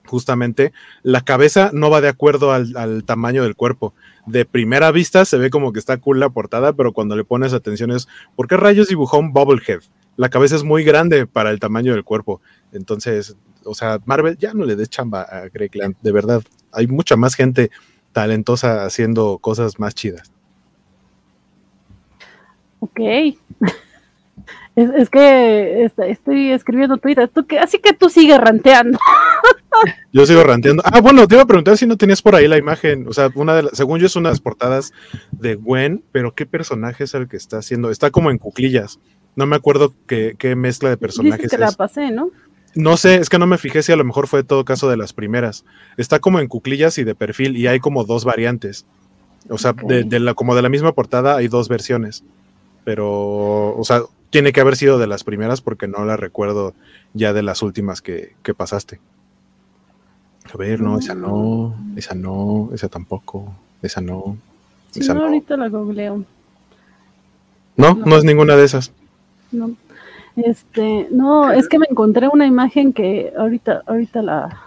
justamente, 0.06 0.74
la 1.04 1.22
cabeza 1.22 1.72
no 1.74 1.90
va 1.90 2.02
de 2.02 2.08
acuerdo 2.08 2.52
al, 2.52 3.04
tamaño 3.06 3.44
del 3.44 3.56
cuerpo. 3.56 3.94
De 4.26 4.46
primera 4.46 4.92
vista 4.92 5.26
se 5.26 5.38
ve 5.38 5.50
como 5.50 5.74
que 5.74 5.80
está 5.80 5.98
cool 5.98 6.20
la 6.20 6.30
portada, 6.30 6.74
pero 6.74 6.94
cuando 6.94 7.16
le 7.16 7.24
pones 7.24 7.54
atención 7.54 7.92
es, 7.92 8.08
¿por 8.36 8.48
qué 8.48 8.58
rayos 8.58 8.88
dibujó 8.88 9.20
un 9.20 9.34
Bubblehead? 9.34 9.82
La 10.18 10.30
cabeza 10.30 10.56
es 10.56 10.64
muy 10.64 10.84
grande 10.84 11.28
para 11.28 11.52
el 11.52 11.60
tamaño 11.60 11.94
del 11.94 12.04
cuerpo. 12.04 12.42
Entonces, 12.72 13.36
o 13.66 13.74
sea, 13.74 14.00
Marvel 14.06 14.38
ya 14.38 14.54
no 14.54 14.66
le 14.66 14.76
des 14.76 14.90
chamba 14.90 15.22
a 15.24 15.50
Greg 15.50 15.76
Land, 15.76 15.98
de 16.02 16.12
verdad. 16.12 16.42
Hay 16.72 16.88
mucha 16.88 17.18
más 17.18 17.36
gente 17.36 17.72
talentosa 18.14 18.86
haciendo 18.86 19.40
cosas 19.40 19.80
más 19.80 19.94
chidas. 19.94 20.32
Ok. 22.80 23.00
Es, 24.76 24.90
es 24.96 25.10
que 25.10 25.84
est- 25.86 26.00
estoy 26.00 26.52
escribiendo 26.52 26.98
Twitter, 26.98 27.30
tú 27.30 27.46
que, 27.46 27.60
así 27.60 27.80
que 27.80 27.94
tú 27.94 28.10
sigues 28.10 28.38
ranteando. 28.38 29.00
Yo 30.14 30.26
sigo 30.26 30.44
ranteando. 30.44 30.82
Ah, 30.86 31.02
bueno, 31.02 31.28
te 31.28 31.36
iba 31.36 31.44
a 31.44 31.48
preguntar 31.48 31.78
si 31.78 31.86
no 31.86 31.98
tenías 31.98 32.22
por 32.22 32.36
ahí 32.36 32.48
la 32.48 32.58
imagen. 32.58 33.08
O 33.08 33.14
sea, 33.14 33.30
una 33.36 33.56
de 33.56 33.64
las, 33.64 33.78
según 33.78 34.00
yo 34.00 34.06
es 34.06 34.16
una 34.16 34.30
de 34.30 34.34
las 34.34 34.40
portadas 34.42 34.94
de 35.32 35.56
Gwen, 35.56 36.02
pero 36.14 36.34
¿qué 36.34 36.46
personaje 36.46 37.04
es 37.04 37.14
el 37.14 37.28
que 37.28 37.36
está 37.38 37.58
haciendo? 37.58 37.90
Está 37.92 38.10
como 38.12 38.32
en 38.32 38.38
cuclillas. 38.38 39.00
No 39.36 39.46
me 39.46 39.58
acuerdo 39.58 39.94
qué, 40.08 40.36
qué 40.38 40.56
mezcla 40.56 40.90
de 40.90 40.96
Dices 40.96 41.02
personajes 41.02 41.52
que 41.52 41.58
la 41.58 41.68
es. 41.68 41.76
pasé, 41.76 42.12
¿no? 42.12 42.30
No 42.74 42.96
sé, 42.98 43.16
es 43.16 43.30
que 43.30 43.38
no 43.40 43.48
me 43.48 43.58
fijé 43.58 43.84
si 43.84 43.92
a 43.92 43.98
lo 43.98 44.06
mejor 44.06 44.28
fue 44.28 44.44
todo 44.44 44.64
caso 44.64 44.90
de 44.90 44.96
las 44.98 45.12
primeras. 45.12 45.66
Está 45.98 46.20
como 46.20 46.40
en 46.40 46.48
cuclillas 46.48 46.98
y 46.98 47.04
de 47.04 47.16
perfil 47.16 47.58
y 47.58 47.68
hay 47.68 47.80
como 47.82 48.06
dos 48.06 48.24
variantes. 48.24 48.86
O 49.50 49.58
sea, 49.58 49.74
de, 49.74 50.04
de 50.06 50.20
la, 50.22 50.34
como 50.36 50.56
de 50.56 50.62
la 50.62 50.70
misma 50.70 50.94
portada 50.94 51.36
hay 51.36 51.50
dos 51.50 51.68
versiones. 51.68 52.24
Pero, 52.86 53.76
o 53.76 53.84
sea, 53.84 54.02
tiene 54.30 54.52
que 54.54 54.62
haber 54.62 54.76
sido 54.76 54.98
de 55.00 55.08
las 55.08 55.24
primeras 55.24 55.62
porque 55.62 55.88
no 55.88 56.06
la 56.06 56.18
recuerdo 56.18 56.74
ya 57.14 57.34
de 57.34 57.44
las 57.44 57.62
últimas 57.62 58.02
que, 58.02 58.34
que 58.44 58.54
pasaste. 58.54 59.00
A 60.54 60.58
ver, 60.58 60.82
no, 60.82 61.00
esa 61.00 61.16
no, 61.16 61.76
esa 61.96 62.14
no, 62.16 62.70
esa 62.74 62.88
tampoco, 62.90 63.54
esa 63.82 64.02
no. 64.02 64.38
Sí, 64.92 65.00
esa 65.00 65.14
no, 65.14 65.22
no. 65.22 65.26
ahorita 65.28 65.58
la 65.58 65.70
googleo. 65.70 66.24
No, 67.78 67.94
no 67.96 68.16
es 68.18 68.24
ninguna 68.24 68.56
de 68.56 68.66
esas. 68.66 68.92
No. 69.52 69.72
Este, 70.36 71.08
no, 71.12 71.52
es 71.52 71.68
que 71.70 71.80
me 71.80 71.88
encontré 71.90 72.28
una 72.28 72.46
imagen 72.46 72.94
que 72.94 73.34
ahorita, 73.38 73.84
ahorita 73.88 74.22
la, 74.22 74.62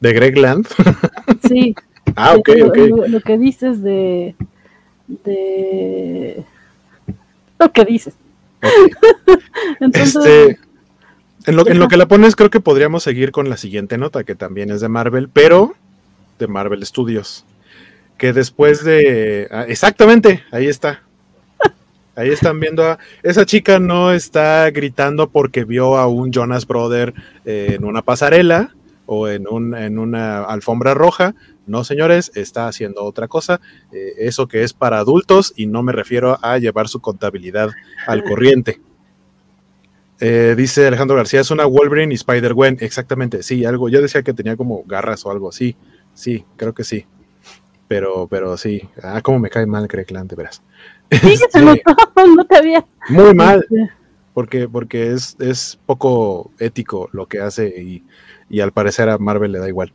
¿De 0.00 0.12
Greg 0.12 0.36
Land? 0.36 0.66
sí, 1.48 1.74
ah, 2.16 2.34
ok, 2.36 2.48
lo, 2.58 2.66
ok. 2.68 2.76
lo- 2.76 3.06
lo 3.08 3.20
que 3.20 3.38
dices 3.38 3.80
de, 3.82 4.34
de, 5.06 6.44
lo 7.58 7.70
que 7.72 7.84
dices. 7.84 8.14
Entonces, 9.80 10.16
Este, 10.16 10.58
en 11.46 11.56
lo, 11.56 11.66
en 11.66 11.78
lo 11.78 11.88
que 11.88 11.96
la 11.96 12.06
pones, 12.06 12.36
creo 12.36 12.50
que 12.50 12.60
podríamos 12.60 13.02
seguir 13.02 13.32
con 13.32 13.48
la 13.48 13.56
siguiente 13.56 13.98
nota, 13.98 14.24
que 14.24 14.34
también 14.34 14.70
es 14.70 14.80
de 14.80 14.88
Marvel, 14.88 15.28
pero 15.28 15.74
de 16.38 16.46
Marvel 16.46 16.84
Studios. 16.86 17.44
Que 18.18 18.32
después 18.32 18.84
de. 18.84 19.48
ah, 19.50 19.64
exactamente, 19.66 20.44
ahí 20.52 20.68
está. 20.68 21.02
Ahí 22.14 22.28
están 22.28 22.60
viendo 22.60 22.84
a. 22.84 22.98
Esa 23.22 23.46
chica 23.46 23.80
no 23.80 24.12
está 24.12 24.70
gritando 24.70 25.30
porque 25.30 25.64
vio 25.64 25.96
a 25.96 26.06
un 26.06 26.30
Jonas 26.30 26.66
Brother 26.66 27.14
eh, 27.44 27.74
en 27.76 27.84
una 27.84 28.02
pasarela 28.02 28.74
o 29.06 29.28
en, 29.28 29.48
un, 29.48 29.74
en 29.74 29.98
una 29.98 30.44
alfombra 30.44 30.94
roja. 30.94 31.34
No, 31.66 31.84
señores, 31.84 32.32
está 32.34 32.66
haciendo 32.68 33.04
otra 33.04 33.28
cosa. 33.28 33.60
eh, 33.92 34.14
eso 34.18 34.48
que 34.48 34.62
es 34.64 34.72
para 34.72 34.98
adultos 34.98 35.52
y 35.56 35.66
no 35.66 35.82
me 35.82 35.92
refiero 35.92 36.38
a 36.42 36.58
llevar 36.58 36.88
su 36.88 37.00
contabilidad 37.00 37.70
al 38.06 38.24
corriente. 38.28 38.80
Eh, 40.20 40.54
dice 40.56 40.86
Alejandro 40.86 41.16
García, 41.16 41.40
es 41.40 41.50
una 41.50 41.66
Wolverine 41.66 42.12
y 42.12 42.16
Spider-Gwen. 42.16 42.78
Exactamente, 42.80 43.42
sí, 43.42 43.64
algo. 43.64 43.88
Yo 43.88 44.00
decía 44.00 44.22
que 44.22 44.32
tenía 44.34 44.56
como 44.56 44.84
garras 44.84 45.24
o 45.26 45.30
algo 45.30 45.48
así. 45.48 45.76
Sí, 46.14 46.44
creo 46.56 46.74
que 46.74 46.84
sí. 46.84 47.06
Pero, 47.88 48.26
pero 48.28 48.56
sí. 48.56 48.88
Ah, 49.02 49.20
cómo 49.22 49.38
me 49.38 49.50
cae 49.50 49.66
mal 49.66 49.86
Greg 49.88 50.10
Land, 50.10 50.30
de 50.30 50.36
veras. 50.36 50.62
sí, 51.10 51.18
que 51.20 51.32
Este, 51.32 51.50
se 51.58 51.64
notó, 51.64 51.94
no 52.36 52.44
te 52.44 52.56
había. 52.56 52.86
muy 53.08 53.34
mal, 53.34 53.60
Este, 53.68 53.90
porque, 54.32 54.68
porque 54.68 55.12
es, 55.12 55.36
es 55.40 55.78
poco 55.86 56.52
ético 56.58 57.08
lo 57.12 57.26
que 57.26 57.40
hace 57.40 57.68
y, 57.82 58.04
y 58.48 58.60
al 58.60 58.72
parecer 58.72 59.08
a 59.10 59.18
Marvel 59.18 59.52
le 59.52 59.58
da 59.58 59.68
igual. 59.68 59.92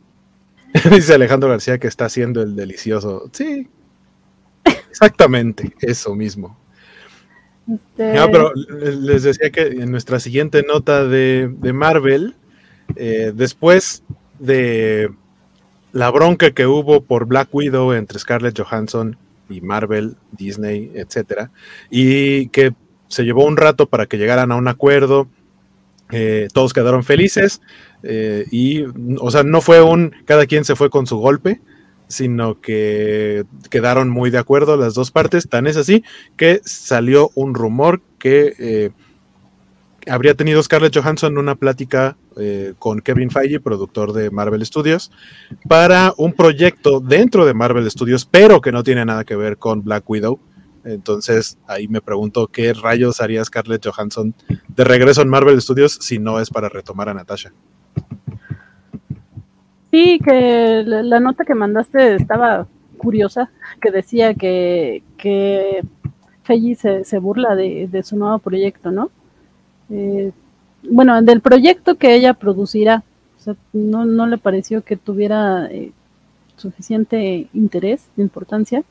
dice 0.90 1.14
Alejandro 1.14 1.48
García 1.48 1.78
que 1.78 1.86
está 1.86 2.06
haciendo 2.06 2.42
el 2.42 2.56
delicioso. 2.56 3.30
Sí, 3.32 3.68
exactamente, 4.90 5.74
eso 5.80 6.14
mismo. 6.14 6.58
este, 7.66 8.14
No, 8.14 8.30
pero 8.30 8.52
les 8.54 9.22
decía 9.22 9.50
que 9.50 9.62
en 9.62 9.90
nuestra 9.90 10.20
siguiente 10.20 10.62
nota 10.62 11.04
de, 11.04 11.48
de 11.58 11.72
Marvel, 11.72 12.34
eh, 12.96 13.32
después 13.34 14.02
de 14.38 15.10
la 15.92 16.10
bronca 16.10 16.50
que 16.50 16.66
hubo 16.66 17.02
por 17.02 17.26
Black 17.26 17.48
Widow 17.52 17.92
entre 17.92 18.18
Scarlett 18.18 18.58
Johansson 18.58 19.16
y 19.48 19.60
Marvel, 19.60 20.16
Disney, 20.32 20.92
etcétera, 20.94 21.50
y 21.90 22.48
que 22.48 22.74
se 23.08 23.24
llevó 23.24 23.46
un 23.46 23.56
rato 23.56 23.86
para 23.86 24.06
que 24.06 24.18
llegaran 24.18 24.52
a 24.52 24.56
un 24.56 24.68
acuerdo, 24.68 25.28
eh, 26.10 26.48
todos 26.52 26.72
quedaron 26.72 27.04
felices, 27.04 27.60
eh, 28.02 28.46
y, 28.50 28.84
o 29.18 29.30
sea, 29.30 29.42
no 29.42 29.60
fue 29.60 29.82
un 29.82 30.12
cada 30.24 30.46
quien 30.46 30.64
se 30.64 30.76
fue 30.76 30.90
con 30.90 31.06
su 31.06 31.18
golpe, 31.18 31.60
sino 32.08 32.60
que 32.60 33.44
quedaron 33.70 34.08
muy 34.08 34.30
de 34.30 34.38
acuerdo 34.38 34.76
las 34.76 34.94
dos 34.94 35.10
partes, 35.10 35.48
tan 35.48 35.66
es 35.66 35.76
así 35.76 36.04
que 36.36 36.60
salió 36.64 37.30
un 37.34 37.54
rumor 37.54 38.00
que 38.18 38.54
eh, 38.58 38.90
habría 40.08 40.34
tenido 40.34 40.62
Scarlett 40.62 40.96
Johansson 40.96 41.38
una 41.38 41.54
plática 41.54 42.16
eh, 42.36 42.74
con 42.78 43.00
Kevin 43.00 43.30
Feige, 43.30 43.60
productor 43.60 44.12
de 44.12 44.30
Marvel 44.30 44.64
Studios, 44.64 45.10
para 45.68 46.14
un 46.16 46.32
proyecto 46.32 47.00
dentro 47.00 47.44
de 47.44 47.54
Marvel 47.54 47.90
Studios, 47.90 48.24
pero 48.24 48.60
que 48.60 48.72
no 48.72 48.82
tiene 48.82 49.04
nada 49.04 49.24
que 49.24 49.36
ver 49.36 49.58
con 49.58 49.82
Black 49.82 50.08
Widow. 50.08 50.40
Entonces 50.84 51.58
ahí 51.66 51.88
me 51.88 52.00
pregunto 52.00 52.46
qué 52.46 52.72
rayos 52.72 53.20
haría 53.20 53.44
Scarlett 53.44 53.86
Johansson 53.86 54.34
de 54.68 54.84
regreso 54.84 55.20
en 55.20 55.28
Marvel 55.28 55.60
Studios 55.60 55.98
si 56.00 56.18
no 56.18 56.40
es 56.40 56.48
para 56.48 56.68
retomar 56.68 57.08
a 57.08 57.14
Natasha. 57.14 57.52
Sí, 59.90 60.20
que 60.22 60.82
la, 60.84 61.20
nota 61.20 61.44
que 61.44 61.54
mandaste 61.54 62.14
estaba 62.16 62.66
curiosa, 62.98 63.50
que 63.80 63.90
decía 63.90 64.34
que, 64.34 65.02
que 65.16 65.82
Feiji 66.42 66.74
se, 66.74 67.04
se 67.04 67.18
burla 67.18 67.54
de, 67.54 67.88
de 67.88 68.02
su 68.02 68.16
nuevo 68.16 68.38
proyecto, 68.38 68.90
¿no? 68.90 69.10
Eh, 69.90 70.32
bueno, 70.82 71.20
del 71.22 71.40
proyecto 71.40 71.96
que 71.96 72.14
ella 72.14 72.34
producirá, 72.34 73.02
o 73.36 73.40
sea, 73.40 73.56
no, 73.72 74.04
no 74.04 74.26
le 74.26 74.36
pareció 74.38 74.82
que 74.82 74.96
tuviera 74.96 75.66
eh, 75.70 75.92
suficiente 76.56 77.48
interés, 77.54 78.08
importancia. 78.16 78.82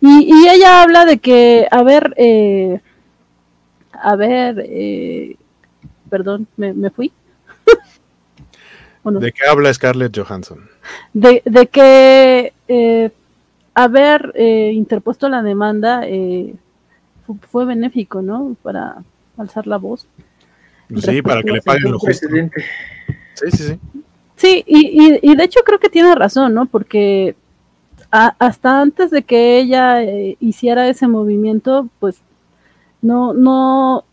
Y, 0.00 0.32
y 0.32 0.48
ella 0.48 0.82
habla 0.82 1.04
de 1.04 1.18
que, 1.18 1.68
a 1.70 1.82
ver, 1.82 2.14
eh, 2.16 2.80
a 3.92 4.16
ver, 4.16 4.64
eh, 4.68 5.36
perdón, 6.10 6.46
me, 6.56 6.72
me 6.72 6.90
fui. 6.90 7.12
¿De 9.12 9.32
qué 9.32 9.44
habla 9.48 9.72
Scarlett 9.72 10.16
Johansson? 10.16 10.68
de, 11.12 11.42
de 11.44 11.66
que 11.66 12.52
eh, 12.68 13.10
haber 13.74 14.32
eh, 14.34 14.72
interpuesto 14.74 15.28
la 15.28 15.42
demanda 15.42 16.02
eh, 16.06 16.54
fu- 17.26 17.38
fue 17.50 17.64
benéfico, 17.64 18.22
¿no? 18.22 18.56
Para 18.62 18.96
alzar 19.36 19.66
la 19.66 19.76
voz. 19.76 20.06
Sí, 20.96 21.22
para 21.22 21.42
que 21.42 21.52
le 21.52 21.62
paguen 21.62 21.92
lo 21.92 21.98
justo. 21.98 22.26
Sí, 23.34 23.50
sí, 23.50 23.56
sí. 23.56 23.78
Sí, 24.36 24.64
y, 24.66 24.78
y, 25.04 25.18
y 25.32 25.36
de 25.36 25.44
hecho 25.44 25.60
creo 25.64 25.78
que 25.78 25.88
tiene 25.88 26.14
razón, 26.14 26.54
¿no? 26.54 26.66
Porque 26.66 27.34
a- 28.10 28.34
hasta 28.38 28.80
antes 28.80 29.10
de 29.10 29.22
que 29.22 29.58
ella 29.58 30.02
eh, 30.02 30.36
hiciera 30.40 30.88
ese 30.88 31.08
movimiento, 31.08 31.88
pues 32.00 32.20
no, 33.02 33.32
no, 33.34 34.04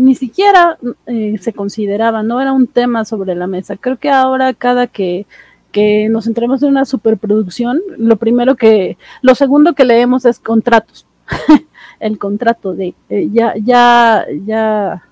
ni 0.00 0.14
siquiera 0.14 0.78
eh, 1.06 1.36
se 1.40 1.52
consideraba, 1.52 2.22
no 2.22 2.40
era 2.40 2.52
un 2.54 2.66
tema 2.66 3.04
sobre 3.04 3.34
la 3.34 3.46
mesa. 3.46 3.76
Creo 3.76 3.98
que 3.98 4.08
ahora 4.08 4.54
cada 4.54 4.86
que, 4.86 5.26
que 5.72 6.08
nos 6.08 6.26
entremos 6.26 6.62
en 6.62 6.70
una 6.70 6.86
superproducción, 6.86 7.82
lo 7.98 8.16
primero 8.16 8.56
que, 8.56 8.96
lo 9.20 9.34
segundo 9.34 9.74
que 9.74 9.84
leemos 9.84 10.24
es 10.24 10.38
contratos. 10.38 11.06
El 12.00 12.18
contrato 12.18 12.74
de, 12.74 12.94
eh, 13.10 13.28
ya, 13.30 13.54
ya, 13.62 14.24
ya 14.46 15.04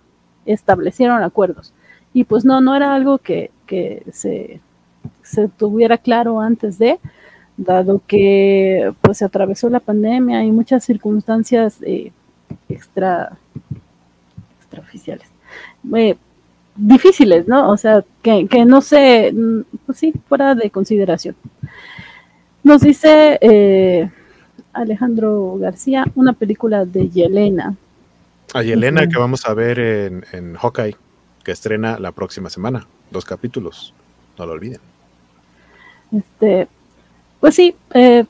establecieron 0.46 1.22
acuerdos. 1.22 1.74
Y 2.14 2.24
pues 2.24 2.46
no, 2.46 2.62
no 2.62 2.74
era 2.74 2.94
algo 2.94 3.18
que, 3.18 3.50
que 3.66 4.04
se, 4.10 4.62
se 5.22 5.48
tuviera 5.48 5.98
claro 5.98 6.40
antes 6.40 6.78
de, 6.78 6.98
dado 7.58 8.00
que 8.06 8.94
pues 9.02 9.18
se 9.18 9.26
atravesó 9.26 9.68
la 9.68 9.80
pandemia 9.80 10.44
y 10.44 10.50
muchas 10.50 10.82
circunstancias 10.82 11.76
eh, 11.82 12.10
extra 12.70 13.36
extraoficiales 14.68 15.26
eh, 15.96 16.16
difíciles, 16.76 17.48
¿no? 17.48 17.70
O 17.70 17.76
sea, 17.76 18.04
que, 18.22 18.46
que 18.46 18.64
no 18.64 18.80
sé, 18.80 19.32
mm, 19.32 19.60
pues 19.86 19.98
sí, 19.98 20.12
fuera 20.28 20.54
de 20.54 20.70
consideración. 20.70 21.34
Nos 22.62 22.82
dice 22.82 23.38
eh, 23.40 24.10
Alejandro 24.72 25.56
García, 25.58 26.04
una 26.14 26.32
película 26.34 26.84
de 26.84 27.08
Yelena. 27.08 27.76
A 28.54 28.62
Yelena 28.62 29.08
que 29.08 29.18
vamos 29.18 29.46
a 29.46 29.54
ver 29.54 29.78
en, 29.78 30.24
en 30.32 30.54
Hawkeye, 30.54 30.96
que 31.44 31.52
estrena 31.52 31.98
la 31.98 32.12
próxima 32.12 32.48
semana. 32.50 32.86
Dos 33.10 33.24
capítulos, 33.24 33.92
no 34.38 34.46
lo 34.46 34.52
olviden. 34.52 34.80
Este, 36.12 36.68
pues 37.40 37.54
sí, 37.54 37.74
eh, 37.92 38.24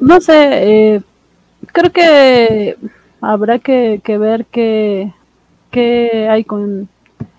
no 0.00 0.20
sé, 0.20 0.94
eh, 0.94 1.02
creo 1.72 1.92
que 1.92 2.76
habrá 3.20 3.58
que, 3.58 4.00
que 4.02 4.18
ver 4.18 4.46
qué, 4.46 5.12
qué 5.74 6.28
hay 6.30 6.44
con 6.44 6.88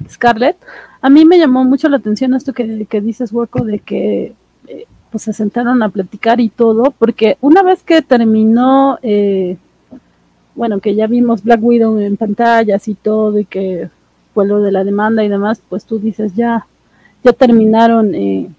Scarlett. 0.10 0.58
A 1.02 1.10
mí 1.10 1.24
me 1.24 1.40
llamó 1.40 1.64
mucho 1.64 1.88
la 1.88 1.98
atención 1.98 2.34
esto 2.34 2.52
que, 2.54 2.86
que 2.86 3.00
dices, 3.00 3.32
Hueco, 3.32 3.64
de 3.64 3.80
que 3.80 4.34
eh, 4.68 4.86
pues 5.10 5.24
se 5.24 5.34
sentaron 5.34 5.82
a 5.82 5.90
platicar 5.90 6.42
y 6.42 6.50
todo, 6.50 6.92
porque 6.92 7.38
una 7.40 7.64
vez 7.64 7.82
que 7.84 8.02
terminó, 8.02 9.00
eh, 9.02 9.58
bueno, 10.54 10.80
que 10.80 10.96
ya 10.96 11.08
vimos 11.08 11.44
Black 11.44 11.64
Widow 11.64 11.98
en 12.00 12.18
pantallas 12.18 12.88
y 12.90 12.96
todo, 12.96 13.40
y 13.40 13.46
que 13.46 13.90
fue 14.34 14.46
lo 14.46 14.62
de 14.62 14.74
la 14.74 14.84
demanda 14.84 15.24
y 15.24 15.30
demás, 15.30 15.62
pues 15.70 15.86
tú 15.86 16.00
dices, 16.00 16.36
ya, 16.36 16.68
ya 17.24 17.32
terminaron 17.32 18.14
eh, 18.14 18.50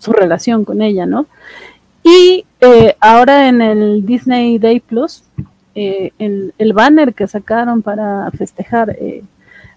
su 0.00 0.12
relación 0.12 0.64
con 0.64 0.82
ella, 0.82 1.06
¿no? 1.06 1.26
Y 2.02 2.44
ahora 3.00 3.48
en 3.48 3.60
el 3.62 4.04
Disney 4.04 4.58
Day 4.58 4.80
Plus, 4.80 5.22
eh, 5.76 6.12
el, 6.18 6.72
banner 6.72 7.14
que 7.14 7.28
sacaron 7.28 7.82
para 7.82 8.30
festejar 8.32 8.96
eh, 8.98 9.22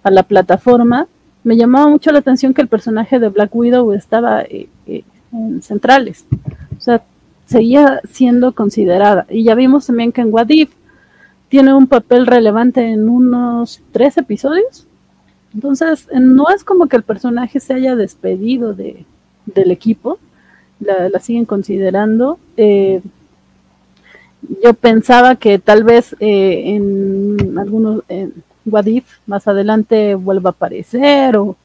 a 0.01 0.09
la 0.09 0.23
plataforma, 0.23 1.07
me 1.43 1.57
llamaba 1.57 1.87
mucho 1.87 2.11
la 2.11 2.19
atención 2.19 2.53
que 2.53 2.61
el 2.61 2.67
personaje 2.67 3.19
de 3.19 3.29
Black 3.29 3.53
Widow 3.53 3.91
estaba 3.93 4.41
eh, 4.43 4.69
eh, 4.87 5.03
en 5.31 5.61
centrales. 5.61 6.25
O 6.77 6.81
sea, 6.81 7.03
seguía 7.45 8.01
siendo 8.09 8.53
considerada. 8.53 9.25
Y 9.29 9.43
ya 9.43 9.55
vimos 9.55 9.87
también 9.87 10.11
que 10.11 10.21
en 10.21 10.33
Wadif 10.33 10.71
tiene 11.49 11.73
un 11.73 11.87
papel 11.87 12.27
relevante 12.27 12.81
en 12.81 13.09
unos 13.09 13.81
tres 13.91 14.17
episodios. 14.17 14.85
Entonces, 15.53 16.07
no 16.13 16.49
es 16.55 16.63
como 16.63 16.87
que 16.87 16.97
el 16.97 17.03
personaje 17.03 17.59
se 17.59 17.73
haya 17.73 17.95
despedido 17.95 18.73
de, 18.73 19.05
del 19.47 19.71
equipo, 19.71 20.19
la, 20.79 21.19
siguen 21.19 21.45
considerando. 21.45 22.37
Yo 24.63 24.73
pensaba 24.73 25.35
que 25.35 25.59
tal 25.59 25.83
vez 25.83 26.15
eh, 26.19 26.75
en 26.75 27.57
algunos, 27.57 28.03
en 28.07 28.43
más 29.25 29.47
adelante 29.47 30.15
vuelva 30.15 30.49
a 30.49 30.51
aparecer 30.51 31.37
o, 31.37 31.55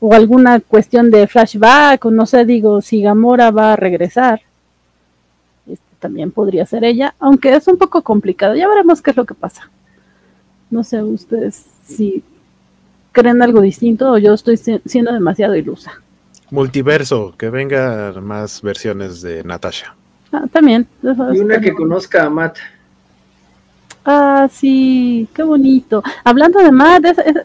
o 0.00 0.14
alguna 0.14 0.60
cuestión 0.60 1.10
de 1.10 1.26
flashback 1.26 2.04
o 2.04 2.10
no 2.10 2.26
sé, 2.26 2.44
digo, 2.44 2.80
si 2.80 3.02
Gamora 3.02 3.50
va 3.50 3.72
a 3.72 3.76
regresar 3.76 4.40
también 5.98 6.30
podría 6.30 6.64
ser 6.66 6.84
ella, 6.84 7.14
aunque 7.18 7.54
es 7.54 7.66
un 7.68 7.76
poco 7.76 8.02
complicado. 8.02 8.54
Ya 8.54 8.68
veremos 8.68 9.02
qué 9.02 9.10
es 9.10 9.16
lo 9.16 9.24
que 9.24 9.34
pasa. 9.34 9.70
No 10.70 10.84
sé 10.84 11.02
ustedes 11.02 11.66
si 11.84 12.22
creen 13.12 13.42
algo 13.42 13.60
distinto 13.60 14.12
o 14.12 14.18
yo 14.18 14.34
estoy 14.34 14.56
siendo 14.56 15.12
demasiado 15.12 15.56
ilusa. 15.56 15.92
Multiverso, 16.50 17.34
que 17.36 17.50
vengan 17.50 18.24
más 18.24 18.62
versiones 18.62 19.20
de 19.20 19.44
Natasha. 19.44 19.97
Ah, 20.32 20.44
también. 20.50 20.86
Y 21.02 21.38
una 21.38 21.60
que 21.60 21.72
conozca 21.72 22.24
a 22.24 22.30
Matt. 22.30 22.58
Ah, 24.04 24.48
sí, 24.50 25.28
qué 25.34 25.42
bonito. 25.42 26.02
Hablando 26.24 26.60
de 26.60 26.72
Matt, 26.72 27.04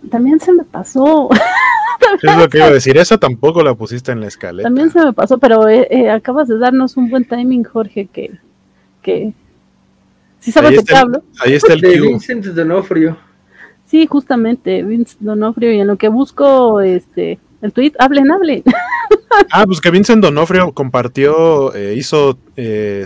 también 0.10 0.40
se 0.40 0.54
me 0.54 0.64
pasó. 0.64 1.30
es 2.22 2.38
lo 2.38 2.50
que 2.50 2.58
iba 2.58 2.68
a 2.68 2.72
decir, 2.72 2.98
esa 2.98 3.18
tampoco 3.18 3.64
la 3.64 3.74
pusiste 3.74 4.12
en 4.12 4.22
la 4.22 4.28
escaleta. 4.28 4.68
También 4.68 4.90
se 4.90 5.04
me 5.04 5.14
pasó, 5.14 5.38
pero 5.38 5.68
eh, 5.68 5.88
eh, 5.90 6.10
acabas 6.10 6.48
de 6.48 6.58
darnos 6.58 6.98
un 6.98 7.10
buen 7.10 7.26
timing, 7.26 7.64
Jorge, 7.64 8.08
que, 8.12 8.32
que... 9.02 9.34
¿Sí 10.40 10.52
sabes 10.52 10.78
de 10.78 10.84
qué 10.84 10.96
hablo? 10.96 11.24
Ahí 11.40 11.54
está 11.54 11.74
el 11.74 11.82
de 11.82 12.00
Vincent 12.00 12.46
Donofrio. 12.46 13.18
Sí, 13.86 14.08
justamente, 14.08 14.84
Vincent 14.84 15.22
Donofrio, 15.22 15.72
y 15.72 15.80
en 15.80 15.88
lo 15.88 15.98
que 15.98 16.10
busco 16.10 16.82
este 16.82 17.40
el 17.64 17.74
tweet, 17.74 17.94
hablen, 18.00 18.32
hablen. 18.32 18.64
Ah, 19.52 19.66
pues 19.66 19.82
que 19.82 19.90
Vincent 19.90 20.22
Donofrio 20.22 20.74
compartió, 20.74 21.74
eh, 21.74 21.96
hizo, 21.98 22.38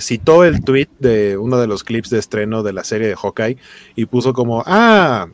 citó 0.02 0.44
el 0.44 0.62
tweet 0.62 0.90
de 1.00 1.38
uno 1.38 1.58
de 1.58 1.68
los 1.68 1.86
clips 1.86 2.10
de 2.10 2.20
estreno 2.20 2.64
de 2.64 2.74
la 2.74 2.84
serie 2.84 3.08
de 3.08 3.16
Hawkeye 3.16 3.58
y 3.96 4.08
puso 4.08 4.34
como, 4.34 4.62
ah, 4.66 5.30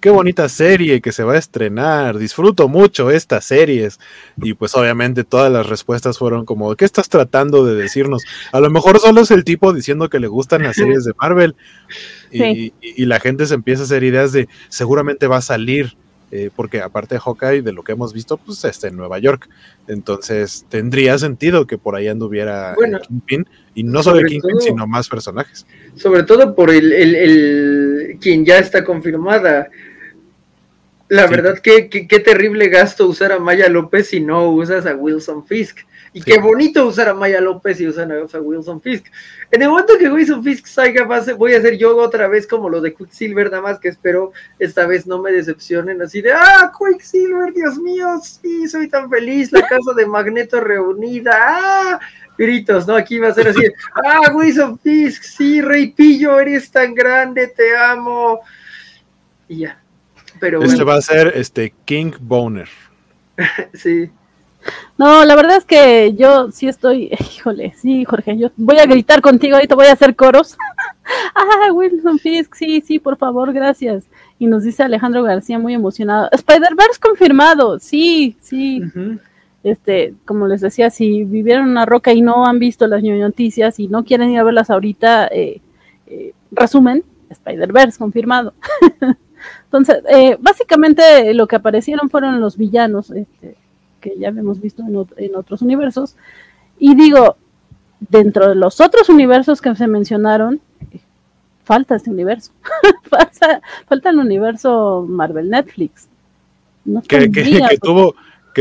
qué 0.00 0.10
bonita 0.10 0.48
serie 0.48 1.00
que 1.00 1.12
se 1.12 1.24
va 1.24 1.34
a 1.34 1.38
estrenar, 1.38 2.18
disfruto 2.18 2.68
mucho 2.68 3.10
estas 3.10 3.44
series. 3.44 3.98
Y 4.36 4.54
pues 4.54 4.74
obviamente 4.76 5.24
todas 5.24 5.50
las 5.50 5.66
respuestas 5.66 6.18
fueron 6.18 6.44
como, 6.44 6.74
¿qué 6.76 6.84
estás 6.84 7.08
tratando 7.08 7.64
de 7.64 7.74
decirnos? 7.74 8.22
A 8.52 8.60
lo 8.60 8.70
mejor 8.70 8.98
solo 9.00 9.20
es 9.22 9.30
el 9.30 9.44
tipo 9.44 9.72
diciendo 9.72 10.08
que 10.08 10.20
le 10.20 10.28
gustan 10.28 10.62
las 10.62 10.76
series 10.76 11.04
de 11.04 11.12
Marvel. 11.20 11.56
Y, 12.30 12.72
la 13.06 13.20
gente 13.20 13.46
se 13.46 13.54
empieza 13.54 13.82
a 13.82 13.84
hacer 13.86 14.04
ideas 14.04 14.32
de, 14.32 14.48
seguramente 14.68 15.26
va 15.26 15.38
a 15.38 15.42
salir. 15.42 15.96
Eh, 16.30 16.50
porque 16.54 16.82
aparte 16.82 17.14
de 17.14 17.20
Hawkeye, 17.20 17.62
de 17.62 17.72
lo 17.72 17.82
que 17.82 17.92
hemos 17.92 18.12
visto, 18.12 18.36
pues 18.36 18.62
está 18.64 18.88
en 18.88 18.96
Nueva 18.96 19.18
York. 19.18 19.48
Entonces 19.86 20.66
tendría 20.68 21.16
sentido 21.18 21.66
que 21.66 21.78
por 21.78 21.96
ahí 21.96 22.08
anduviera 22.08 22.74
Kingpin, 23.08 23.46
y 23.74 23.82
no 23.82 24.02
solo 24.02 24.20
Kingpin, 24.26 24.60
sino 24.60 24.86
más 24.86 25.08
personajes. 25.08 25.66
Sobre 25.96 26.24
todo 26.24 26.54
por 26.54 26.70
el, 26.70 26.92
el, 26.92 27.14
el, 27.14 28.18
quien 28.20 28.44
ya 28.44 28.58
está 28.58 28.84
confirmada, 28.84 29.68
la 31.08 31.26
verdad, 31.26 31.58
que 31.58 31.88
qué, 31.88 32.20
terrible 32.20 32.68
gasto 32.68 33.06
usar 33.06 33.32
a 33.32 33.38
Maya 33.38 33.68
López 33.68 34.08
si 34.08 34.20
no 34.20 34.50
usas 34.50 34.84
a 34.84 34.94
Wilson 34.94 35.46
Fisk. 35.46 35.78
Y 36.18 36.22
qué 36.22 36.40
bonito 36.40 36.84
usar 36.84 37.08
a 37.08 37.14
Maya 37.14 37.40
López 37.40 37.80
y 37.80 37.86
usar 37.86 38.10
a 38.10 38.40
Wilson 38.40 38.80
Fisk. 38.82 39.06
En 39.52 39.62
el 39.62 39.68
momento 39.68 39.96
que 39.96 40.10
Wilson 40.10 40.42
Fisk 40.42 40.66
salga, 40.66 41.06
voy 41.36 41.54
a 41.54 41.58
hacer 41.58 41.78
yo 41.78 41.96
otra 41.96 42.26
vez 42.26 42.44
como 42.44 42.68
lo 42.68 42.80
de 42.80 42.92
Quicksilver, 42.92 43.52
nada 43.52 43.62
más 43.62 43.78
que 43.78 43.86
espero 43.86 44.32
esta 44.58 44.84
vez 44.84 45.06
no 45.06 45.22
me 45.22 45.30
decepcionen 45.30 46.02
así 46.02 46.20
de, 46.20 46.32
ah, 46.32 46.72
Quicksilver, 46.76 47.52
Dios 47.54 47.78
mío, 47.78 48.20
sí, 48.20 48.66
soy 48.66 48.88
tan 48.88 49.08
feliz, 49.08 49.52
la 49.52 49.62
casa 49.62 49.92
de 49.96 50.06
Magneto 50.06 50.60
reunida, 50.60 51.30
ah, 51.36 52.00
gritos, 52.36 52.84
¿no? 52.88 52.96
Aquí 52.96 53.20
va 53.20 53.28
a 53.28 53.34
ser 53.34 53.46
así, 53.46 53.62
ah, 54.04 54.32
Wilson 54.34 54.76
Fisk, 54.80 55.22
sí, 55.22 55.60
Rey 55.60 55.92
Pillo, 55.92 56.40
eres 56.40 56.68
tan 56.68 56.94
grande, 56.94 57.46
te 57.46 57.76
amo. 57.76 58.40
Y 59.46 59.58
ya, 59.58 59.80
este 60.62 60.82
va 60.82 60.96
a 60.96 61.00
ser 61.00 61.32
este 61.36 61.72
King 61.84 62.10
Boner. 62.18 62.68
sí. 63.72 64.10
No, 64.96 65.24
la 65.24 65.36
verdad 65.36 65.56
es 65.56 65.64
que 65.64 66.14
yo 66.14 66.50
sí 66.50 66.68
estoy, 66.68 67.10
híjole, 67.36 67.74
sí, 67.76 68.04
Jorge, 68.04 68.36
yo 68.36 68.50
voy 68.56 68.78
a 68.78 68.86
gritar 68.86 69.20
contigo, 69.20 69.56
ahorita 69.56 69.74
voy 69.74 69.86
a 69.86 69.92
hacer 69.92 70.16
coros. 70.16 70.56
ah, 71.34 71.72
Wilson 71.72 72.18
Fisk, 72.18 72.54
sí, 72.54 72.80
sí, 72.80 72.98
por 72.98 73.16
favor, 73.16 73.52
gracias. 73.52 74.04
Y 74.38 74.46
nos 74.46 74.62
dice 74.64 74.82
Alejandro 74.82 75.22
García 75.22 75.58
muy 75.58 75.74
emocionado. 75.74 76.28
Spider-Verse 76.32 77.00
confirmado, 77.00 77.78
sí, 77.78 78.36
sí. 78.40 78.82
Este, 79.62 80.14
como 80.24 80.46
les 80.46 80.60
decía, 80.60 80.90
si 80.90 81.24
vivieron 81.24 81.64
en 81.64 81.70
una 81.70 81.86
roca 81.86 82.12
y 82.12 82.20
no 82.20 82.46
han 82.46 82.58
visto 82.58 82.86
las 82.86 83.02
noticias 83.02 83.78
y 83.80 83.88
no 83.88 84.04
quieren 84.04 84.30
ir 84.30 84.38
a 84.38 84.44
verlas 84.44 84.70
ahorita, 84.70 85.28
eh, 85.28 85.60
eh, 86.06 86.32
resumen, 86.50 87.04
Spider-Verse 87.30 87.98
confirmado. 87.98 88.54
Entonces, 89.64 90.02
eh, 90.08 90.36
básicamente 90.40 91.32
lo 91.34 91.46
que 91.46 91.56
aparecieron 91.56 92.10
fueron 92.10 92.40
los 92.40 92.56
villanos, 92.56 93.10
este, 93.10 93.56
que 94.00 94.14
ya 94.18 94.28
hemos 94.28 94.60
visto 94.60 94.82
en, 95.16 95.34
otros 95.34 95.62
universos. 95.62 96.16
Y 96.78 96.94
digo, 96.94 97.36
dentro 98.00 98.48
de 98.48 98.54
los 98.54 98.80
otros 98.80 99.08
universos 99.08 99.60
que 99.60 99.74
se 99.74 99.86
mencionaron, 99.86 100.60
falta 101.64 101.96
este 101.96 102.10
universo. 102.10 102.52
falta, 103.88 104.10
el 104.10 104.18
universo 104.18 105.04
Marvel 105.08 105.50
Netflix. 105.50 106.08
que, 107.08 107.30
que, 107.30 107.78
tuvo, 107.80 108.14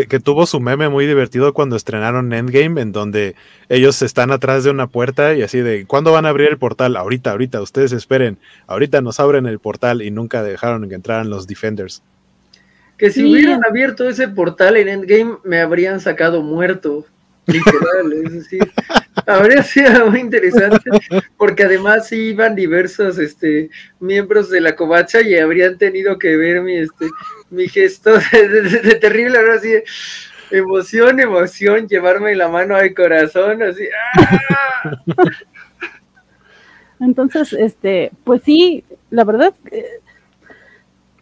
que, 0.06 0.20
tuvo 0.20 0.46
su 0.46 0.60
meme 0.60 0.90
muy 0.90 1.08
divertido 1.08 1.54
cuando 1.54 1.76
estrenaron 1.76 2.32
Endgame, 2.34 2.82
en 2.82 2.92
donde 2.92 3.36
ellos 3.70 4.02
están 4.02 4.32
atrás 4.32 4.64
de 4.64 4.70
una 4.70 4.88
puerta 4.88 5.36
y 5.36 5.42
así 5.42 5.60
de, 5.60 5.86
¿cuándo 5.86 6.12
van 6.12 6.26
a 6.26 6.30
abrir 6.30 6.50
el 6.50 6.58
portal? 6.58 6.96
Ahorita, 6.96 7.32
ahorita, 7.32 7.62
ustedes 7.62 7.92
esperen, 7.94 8.38
ahorita 8.68 9.02
nos 9.02 9.20
abren 9.20 9.48
el 9.48 9.60
portal 9.60 10.02
y 10.02 10.12
nunca 10.12 10.44
dejaron 10.44 10.88
que 10.90 10.96
entraran 10.96 11.30
los 11.30 11.48
Defenders. 11.48 12.04
Que 12.98 13.12
si 13.12 13.24
hubieran 13.24 13.64
abierto 13.64 14.10
ese 14.10 14.28
portal 14.28 14.76
en 14.78 14.88
Endgame, 14.88 15.38
me 15.44 15.60
habrían 15.60 16.00
sacado 16.00 16.42
muerto. 16.42 17.06
Literal, 17.46 18.12
es 18.26 18.34
decir, 18.34 18.72
habría 19.26 19.64
sido 19.64 20.10
muy 20.10 20.20
interesante, 20.20 20.90
porque 21.38 21.64
además 21.64 22.12
iban 22.12 22.56
diversos 22.56 23.18
este, 23.20 23.70
miembros 24.02 24.50
de 24.50 24.60
la 24.60 24.76
covacha 24.76 25.22
y 25.22 25.36
habrían 25.36 25.78
tenido 25.78 26.20
que 26.20 26.36
ver 26.36 26.62
mi, 26.62 26.76
este, 26.76 27.08
mi 27.50 27.70
gesto 27.70 28.16
de, 28.18 28.96
terrible, 29.00 29.38
ahora 29.38 29.60
sí, 29.60 29.76
emoción, 30.52 31.22
emoción, 31.22 31.88
llevarme 31.88 32.36
la 32.36 32.50
mano 32.50 32.76
al 32.76 32.94
corazón, 32.94 33.64
así. 33.64 33.88
¡ah! 34.18 35.02
Entonces, 37.00 37.54
este, 37.54 38.12
pues 38.24 38.42
sí, 38.44 38.84
la 39.10 39.24
verdad. 39.24 39.54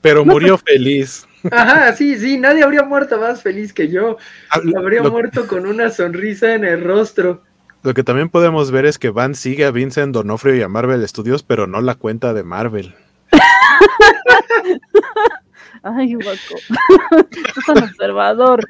Pero 0.01 0.25
murió 0.25 0.57
feliz. 0.57 1.27
Ajá, 1.51 1.93
sí, 1.93 2.17
sí, 2.17 2.37
nadie 2.37 2.63
habría 2.63 2.83
muerto 2.83 3.19
más 3.19 3.41
feliz 3.41 3.73
que 3.73 3.89
yo. 3.89 4.17
Ah, 4.51 4.59
habría 4.77 5.03
muerto 5.03 5.47
con 5.47 5.65
una 5.65 5.89
sonrisa 5.89 6.53
en 6.53 6.65
el 6.65 6.83
rostro. 6.83 7.43
Lo 7.83 7.93
que 7.93 8.03
también 8.03 8.29
podemos 8.29 8.71
ver 8.71 8.85
es 8.85 8.97
que 8.97 9.09
Van 9.09 9.35
sigue 9.35 9.65
a 9.65 9.71
Vincent 9.71 10.13
Donofrio 10.13 10.55
y 10.55 10.61
a 10.61 10.67
Marvel 10.67 11.07
Studios, 11.07 11.43
pero 11.43 11.67
no 11.67 11.81
la 11.81 11.95
cuenta 11.95 12.33
de 12.33 12.43
Marvel. 12.43 12.95
Ay, 15.83 16.15
guaco. 16.15 17.19
es 17.31 17.69
un 17.69 17.83
observador. 17.83 18.67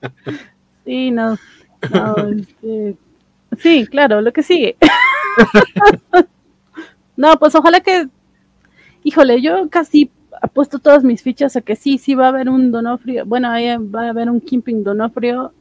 sí, 0.84 1.10
no. 1.10 1.36
Este, 1.82 2.96
sí, 3.58 3.86
claro, 3.86 4.22
lo 4.22 4.32
que 4.32 4.42
sigue. 4.42 4.76
no, 7.16 7.38
pues 7.38 7.54
ojalá 7.54 7.80
que. 7.80 8.08
Híjole, 9.02 9.42
yo 9.42 9.68
casi 9.68 10.10
apuesto 10.40 10.78
todas 10.78 11.04
mis 11.04 11.22
fichas 11.22 11.56
a 11.56 11.60
que 11.60 11.76
sí, 11.76 11.98
sí 11.98 12.14
va 12.14 12.26
a 12.26 12.28
haber 12.28 12.48
un 12.48 12.70
Donofrio. 12.70 13.24
Bueno, 13.26 13.50
ahí 13.50 13.76
va 13.76 14.06
a 14.06 14.10
haber 14.10 14.30
un 14.30 14.40
Kimping 14.40 14.82
Donofrio 14.84 15.52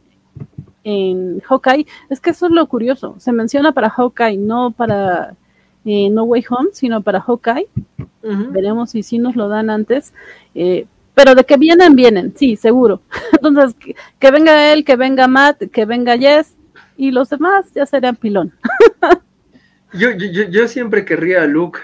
en 0.84 1.42
Hawkeye. 1.42 1.86
Es 2.10 2.20
que 2.20 2.32
eso 2.32 2.48
es 2.48 2.52
lo 2.52 2.68
curioso. 2.68 3.16
Se 3.20 3.32
menciona 3.32 3.74
para 3.74 3.90
Hawkeye, 3.90 4.38
no 4.38 4.72
para 4.72 5.36
eh, 5.86 6.10
No 6.10 6.24
Way 6.24 6.46
Home, 6.50 6.70
sino 6.74 7.02
para 7.02 7.22
Hawkeye. 7.22 7.68
Veremos 8.22 8.92
si 8.92 9.04
sí 9.04 9.18
nos 9.18 9.36
lo 9.36 9.48
dan 9.48 9.70
antes. 9.70 10.14
Eh, 10.56 10.86
pero 11.14 11.36
de 11.36 11.44
que 11.44 11.58
vienen, 11.58 11.96
vienen, 11.96 12.34
sí, 12.36 12.56
seguro. 12.56 13.02
Entonces, 13.34 13.76
que, 14.20 14.32
venga 14.32 14.72
él, 14.72 14.86
que 14.86 14.96
venga 14.96 15.28
Matt, 15.28 15.64
que 15.72 15.86
venga 15.86 16.18
Jess 16.18 16.56
y 16.96 17.12
los 17.12 17.30
demás 17.30 17.74
ya 17.74 17.86
serán 17.86 18.16
pilón. 18.16 18.54
yo, 19.94 20.12
yo, 20.12 20.44
yo 20.50 20.68
siempre 20.68 21.06
querría 21.06 21.44
a 21.44 21.46
Luke. 21.46 21.80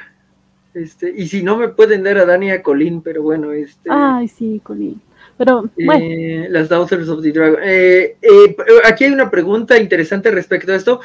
Este, 0.76 1.14
y 1.16 1.28
si 1.30 1.42
no 1.42 1.56
me 1.56 1.70
pueden 1.70 2.04
dar 2.04 2.18
a 2.18 2.26
Dani 2.26 2.48
y 2.48 2.52
a 2.52 2.62
Colin, 2.62 3.02
pero 3.02 3.24
bueno, 3.24 3.54
este. 3.54 3.90
Ay, 3.90 4.28
sí, 4.28 4.60
Colin. 4.62 5.02
Pero, 5.38 5.70
bueno. 5.86 6.46
las 6.50 6.68
Daughters 6.68 7.08
of 7.08 7.22
the 7.22 7.32
Dragon. 7.32 7.60
Eh, 7.64 8.18
eh, 8.22 8.56
aquí 8.84 9.06
hay 9.06 9.12
una 9.12 9.32
pregunta 9.32 9.80
interesante 9.80 10.30
respecto 10.32 10.74
a 10.74 10.76
esto. 10.76 11.00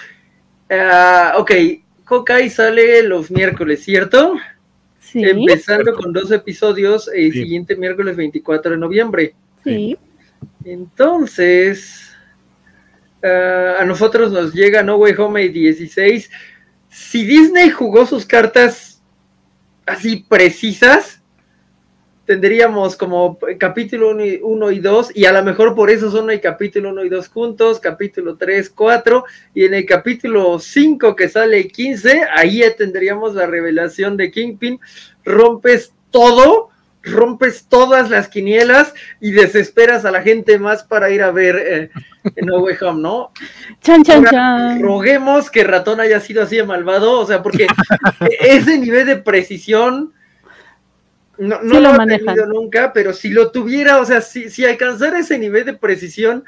Uh, 0.69 1.39
ok, 1.39 1.51
Hawkeye 2.05 2.51
sale 2.51 3.05
los 3.05 3.31
miércoles, 3.31 3.85
¿cierto? 3.85 4.35
Sí. 4.99 5.23
Empezando 5.23 5.95
con 5.95 6.13
dos 6.13 6.33
episodios 6.33 7.09
el 7.15 7.33
siguiente 7.33 7.77
miércoles 7.77 8.17
24 8.17 8.73
de 8.73 8.77
noviembre. 8.77 9.35
Sí. 9.63 9.97
Entonces, 10.65 12.13
a 13.23 13.85
nosotros 13.85 14.33
nos 14.33 14.53
llega 14.53 14.83
No 14.83 14.97
Way 14.97 15.15
Home 15.19 15.49
16. 15.49 16.31
Si 16.89 17.25
Disney 17.25 17.71
jugó 17.71 18.07
sus 18.07 18.27
cartas 18.27 18.90
así 19.91 20.25
precisas, 20.29 21.21
tendríamos 22.25 22.95
como 22.95 23.39
capítulo 23.59 24.11
1 24.11 24.71
y 24.71 24.79
2, 24.79 25.17
y 25.17 25.25
a 25.25 25.33
lo 25.33 25.43
mejor 25.43 25.75
por 25.75 25.91
eso 25.91 26.13
son 26.13 26.31
el 26.31 26.41
capítulo 26.41 26.91
1 26.91 27.05
y 27.05 27.09
2 27.09 27.29
juntos, 27.29 27.81
capítulo 27.81 28.37
3, 28.37 28.71
4, 28.71 29.25
y 29.53 29.65
en 29.65 29.75
el 29.75 29.85
capítulo 29.85 30.61
5 30.61 31.17
que 31.17 31.29
sale 31.29 31.67
15, 31.67 32.23
ahí 32.37 32.59
ya 32.59 32.75
tendríamos 32.77 33.35
la 33.35 33.47
revelación 33.47 34.17
de 34.17 34.31
Kingpin, 34.31 34.79
rompes 35.25 35.93
todo, 36.13 36.71
rompes 37.03 37.67
todas 37.69 38.11
las 38.11 38.29
quinielas 38.29 38.95
y 39.21 39.31
desesperas 39.31 40.05
a 40.05 40.11
la 40.11 40.23
gente 40.23 40.59
más 40.59 40.85
para 40.85 41.11
ir 41.11 41.23
a 41.23 41.31
ver 41.31 41.57
eh, 41.57 41.91
No 42.43 42.59
Way 42.59 42.77
Home, 42.83 43.03
¿no? 43.03 43.33
Chan, 43.81 44.03
chan, 44.03 44.25
chan. 44.25 44.83
Roguemos 44.83 45.51
que 45.51 45.65
Ratón 45.65 46.01
haya 46.01 46.21
sido 46.21 46.43
así 46.43 46.57
de 46.57 46.65
malvado, 46.65 47.21
o 47.21 47.27
sea, 47.27 47.43
porque 47.43 47.67
ese 48.41 48.79
nivel 48.79 49.07
de 49.07 49.17
precisión 49.17 50.13
no, 51.39 51.63
no 51.63 51.81
lo, 51.81 51.95
he 52.03 52.19
tenido 52.19 52.47
nunca, 52.47 52.93
pero 52.93 53.15
si 53.15 53.31
lo 53.31 53.51
tuviera, 53.51 53.99
o 53.99 54.05
sea, 54.05 54.21
si, 54.21 54.51
si 54.51 54.67
alcanzara 54.67 55.19
ese 55.19 55.39
nivel 55.39 55.65
de 55.65 55.73
precisión, 55.73 56.45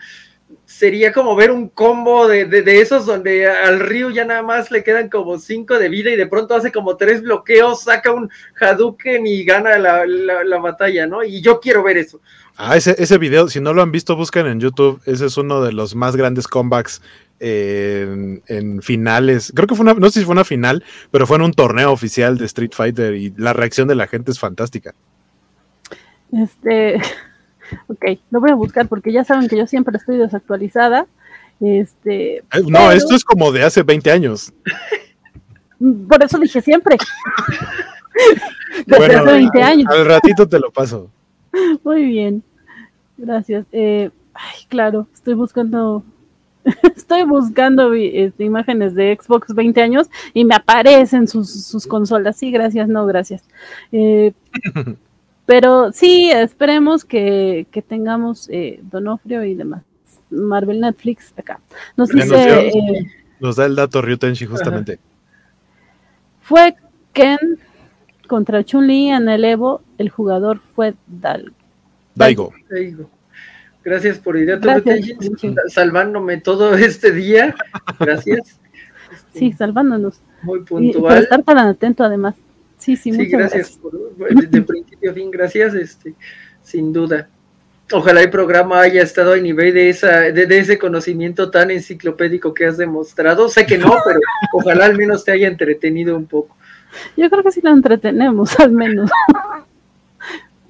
sería 0.65 1.13
como 1.13 1.37
ver 1.37 1.51
un 1.51 1.69
combo 1.69 2.29
de, 2.29 2.45
de, 2.47 2.81
esos 2.81 3.07
donde 3.07 3.47
al 3.47 3.81
Ryu 3.81 4.11
ya 4.11 4.25
nada 4.25 4.43
más 4.43 4.71
le 4.71 4.83
quedan 4.83 5.09
como 5.09 5.39
cinco 5.39 5.79
de 5.79 5.89
vida 5.89 6.11
y 6.11 6.17
de 6.17 6.27
pronto 6.27 6.55
hace 6.55 6.73
como 6.73 6.97
tres 6.97 7.23
bloqueos, 7.23 7.85
saca 7.85 8.13
un 8.13 8.31
Hadouken 8.61 9.27
y 9.27 9.45
gana 9.45 9.79
la, 9.79 10.07
la, 10.07 10.59
batalla, 10.59 11.07
¿no? 11.07 11.23
Y 11.23 11.41
yo 11.41 11.61
quiero 11.61 11.83
ver 11.83 11.99
eso. 11.99 12.21
Ah, 12.57 12.77
ese, 12.77 12.95
ese 12.99 13.19
video, 13.19 13.49
si 13.49 13.61
no 13.61 13.73
lo 13.73 13.83
han 13.83 13.93
visto, 13.93 14.17
busquen 14.17 14.47
en 14.47 14.61
YouTube. 14.61 15.01
Ese 15.07 15.27
es 15.27 15.37
uno 15.37 15.63
de 15.63 15.73
los 15.73 15.95
más 15.95 16.17
grandes 16.17 16.47
comebacks 16.47 17.01
en, 17.43 18.83
finales. 18.83 19.53
Creo 19.55 19.67
que 19.67 19.75
fue 19.75 19.85
una, 19.85 19.95
no 19.95 20.11
sé 20.11 20.21
si 20.21 20.25
fue 20.25 20.33
una 20.33 20.45
final, 20.45 20.85
pero 21.11 21.27
fue 21.27 21.37
en 21.37 21.43
un 21.43 21.53
torneo 21.53 21.93
oficial 21.93 22.39
de 22.39 22.47
Street 22.47 22.73
Fighter 22.73 23.15
y 23.15 23.33
la 23.37 23.53
reacción 23.53 23.89
de 23.89 23.95
la 23.95 24.07
gente 24.07 24.31
es 24.31 24.39
fantástica. 24.39 24.95
Este, 26.33 27.01
ok, 27.89 28.05
lo 28.31 28.41
voy 28.41 28.51
a 28.51 28.55
buscar 28.55 28.89
porque 28.89 29.13
ya 29.13 29.25
saben 29.25 29.49
que 29.49 29.57
yo 29.57 29.67
siempre 29.67 29.97
estoy 29.97 30.17
desactualizada. 30.17 31.07
Este, 31.61 32.39
eh, 32.39 32.45
no, 32.67 32.91
esto 32.91 33.15
es 33.15 33.25
como 33.25 33.53
de 33.53 33.63
hace 33.63 33.83
20 33.83 34.11
años. 34.11 34.53
Por 36.09 36.23
eso 36.23 36.39
dije 36.39 36.61
siempre. 36.61 36.97
Desde 38.87 39.17
hace 39.17 39.33
20 39.33 39.63
años. 39.63 39.87
Al 39.91 40.07
ratito 40.07 40.49
te 40.49 40.59
lo 40.59 40.71
paso. 40.71 41.11
Muy 41.85 42.05
bien. 42.05 42.43
Gracias. 43.17 43.67
Eh, 43.73 44.11
ay, 44.35 44.65
claro, 44.69 45.07
estoy 45.13 45.35
buscando 45.35 46.05
estoy 46.97 47.25
buscando 47.25 47.93
este, 47.95 48.45
imágenes 48.45 48.95
de 48.95 49.19
Xbox 49.21 49.55
20 49.55 49.81
años 49.83 50.09
y 50.33 50.45
me 50.45 50.55
aparecen 50.55 51.29
sus, 51.29 51.87
consolas. 51.89 52.37
Sí, 52.37 52.51
gracias, 52.51 52.89
no, 52.89 53.07
gracias. 53.07 53.43
Eh, 53.91 54.33
pero 55.47 55.93
sí, 55.93 56.31
esperemos 56.31 57.05
que, 57.05 57.67
tengamos 57.89 58.49
eh, 58.51 58.81
Donofrio 58.83 59.45
y 59.45 59.55
demás. 59.55 59.83
Marvel 60.31 60.81
Netflix 60.81 61.33
acá. 61.37 61.61
Nos 61.97 62.09
dice. 62.09 62.69
Eh, 62.69 63.07
nos 63.41 63.57
da 63.57 63.67
el 63.67 63.77
dato 63.77 64.01
Ryutenshi 64.01 64.47
justamente. 64.47 64.99
Fue 66.41 66.75
Ken 67.13 67.59
contra 68.29 68.65
Chun-Li 68.65 69.09
en 69.09 69.29
el 69.29 69.45
Evo. 69.45 69.83
El 69.99 70.09
jugador 70.09 70.61
fue 70.75 70.95
Dal 71.07 71.53
Daigo. 72.15 72.53
Daigo. 72.71 73.11
Gracias 73.85 74.19
por 74.19 74.37
ir 74.37 74.53
a 74.53 74.61
salvándome 75.69 76.39
todo 76.39 76.75
este 76.77 77.13
día. 77.13 77.55
Gracias. 77.99 78.61
Sí, 79.35 79.53
salvándonos. 79.53 80.21
Muy 80.43 80.61
puntual. 80.61 80.85
Y 80.85 80.93
por 81.01 81.13
estar 81.13 81.43
tan 81.43 81.59
atento 81.59 82.05
además. 82.05 82.37
Sí, 82.83 82.97
sí, 82.97 83.13
muchas 83.13 83.31
gracias. 83.31 83.79
gracias. 84.19 84.51
de 84.51 84.63
principio 84.67 85.13
a 85.13 85.15
fin, 85.15 85.31
gracias, 85.31 85.75
este, 85.75 86.15
sin 86.63 86.93
duda. 86.93 87.29
Ojalá 87.93 88.23
el 88.23 88.31
programa 88.31 88.81
haya 88.81 89.03
estado 89.03 89.35
a 89.35 89.37
nivel 89.37 89.73
de, 89.73 89.89
esa, 89.89 90.33
de, 90.33 90.59
ese 90.59 90.79
conocimiento 90.79 91.49
tan 91.49 91.71
enciclopédico 91.71 92.53
que 92.53 92.67
has 92.67 92.79
demostrado. 92.79 93.49
Sé 93.49 93.67
que 93.67 93.79
no, 93.79 93.95
pero 94.05 94.19
ojalá 94.53 94.87
al 94.87 94.97
menos 94.97 95.25
te 95.25 95.31
haya 95.31 95.47
entretenido 95.47 96.17
un 96.17 96.27
poco. 96.27 96.57
Yo 97.17 97.31
creo 97.31 97.45
que 97.45 97.53
sí 97.53 97.61
lo 97.63 97.71
entretenemos, 97.71 98.59
al 98.59 98.73
menos 98.73 99.11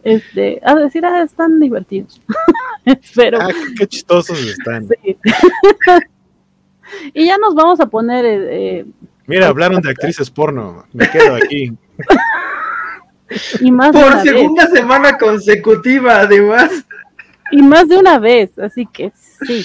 este, 0.02 0.60
a 0.62 0.74
decir, 0.74 1.06
ah, 1.06 1.22
están 1.22 1.60
divertidos. 1.60 2.20
Pero, 3.14 3.40
ah, 3.40 3.48
qué 3.78 3.86
chistosos 3.86 4.38
están. 4.44 4.86
y 7.14 7.26
ya 7.26 7.38
nos 7.38 7.54
vamos 7.54 7.80
a 7.80 7.86
poner. 7.86 8.26
Eh, 8.26 8.80
eh, 8.80 8.86
Mira, 9.26 9.48
hablaron 9.48 9.80
de 9.80 9.90
actrices 9.90 10.30
porno. 10.30 10.84
Me 10.92 11.08
quedo 11.08 11.36
aquí. 11.36 11.72
Y 13.60 13.70
más 13.70 13.92
Por 13.92 14.20
segunda 14.22 14.66
semana 14.66 15.16
consecutiva, 15.18 16.20
además. 16.20 16.84
Y 17.50 17.62
más 17.62 17.88
de 17.88 17.98
una 17.98 18.18
vez, 18.18 18.58
así 18.58 18.86
que 18.86 19.12
sí. 19.14 19.64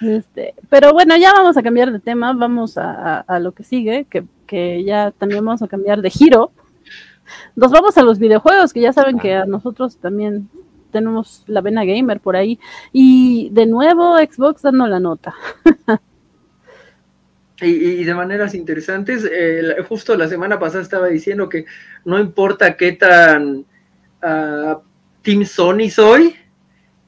Este, 0.00 0.54
pero 0.68 0.92
bueno, 0.92 1.16
ya 1.16 1.32
vamos 1.32 1.56
a 1.56 1.62
cambiar 1.62 1.90
de 1.90 2.00
tema, 2.00 2.32
vamos 2.34 2.76
a, 2.76 3.20
a, 3.20 3.38
lo 3.38 3.52
que 3.52 3.64
sigue, 3.64 4.06
que, 4.10 4.24
que, 4.46 4.84
ya 4.84 5.10
también 5.10 5.44
vamos 5.44 5.62
a 5.62 5.68
cambiar 5.68 6.02
de 6.02 6.10
giro, 6.10 6.50
nos 7.54 7.70
vamos 7.70 7.96
a 7.96 8.02
los 8.02 8.18
videojuegos, 8.18 8.72
que 8.72 8.80
ya 8.80 8.92
saben 8.92 9.18
que 9.18 9.34
a 9.34 9.46
nosotros 9.46 9.96
también 9.96 10.48
tenemos 10.90 11.42
la 11.46 11.60
vena 11.60 11.84
gamer 11.84 12.20
por 12.20 12.36
ahí. 12.36 12.58
Y 12.92 13.50
de 13.52 13.66
nuevo 13.66 14.16
Xbox 14.16 14.62
dando 14.62 14.86
la 14.86 15.00
nota. 15.00 15.34
Y, 17.60 18.04
de 18.04 18.14
maneras 18.14 18.54
interesantes, 18.54 19.26
eh, 19.30 19.76
justo 19.88 20.14
la 20.14 20.28
semana 20.28 20.58
pasada 20.58 20.82
estaba 20.82 21.06
diciendo 21.06 21.48
que 21.48 21.64
no 22.04 22.18
importa 22.18 22.76
qué 22.76 22.92
tan 22.92 23.64
uh, 24.22 24.76
Team 25.22 25.46
Sony 25.46 25.88
soy, 25.90 26.36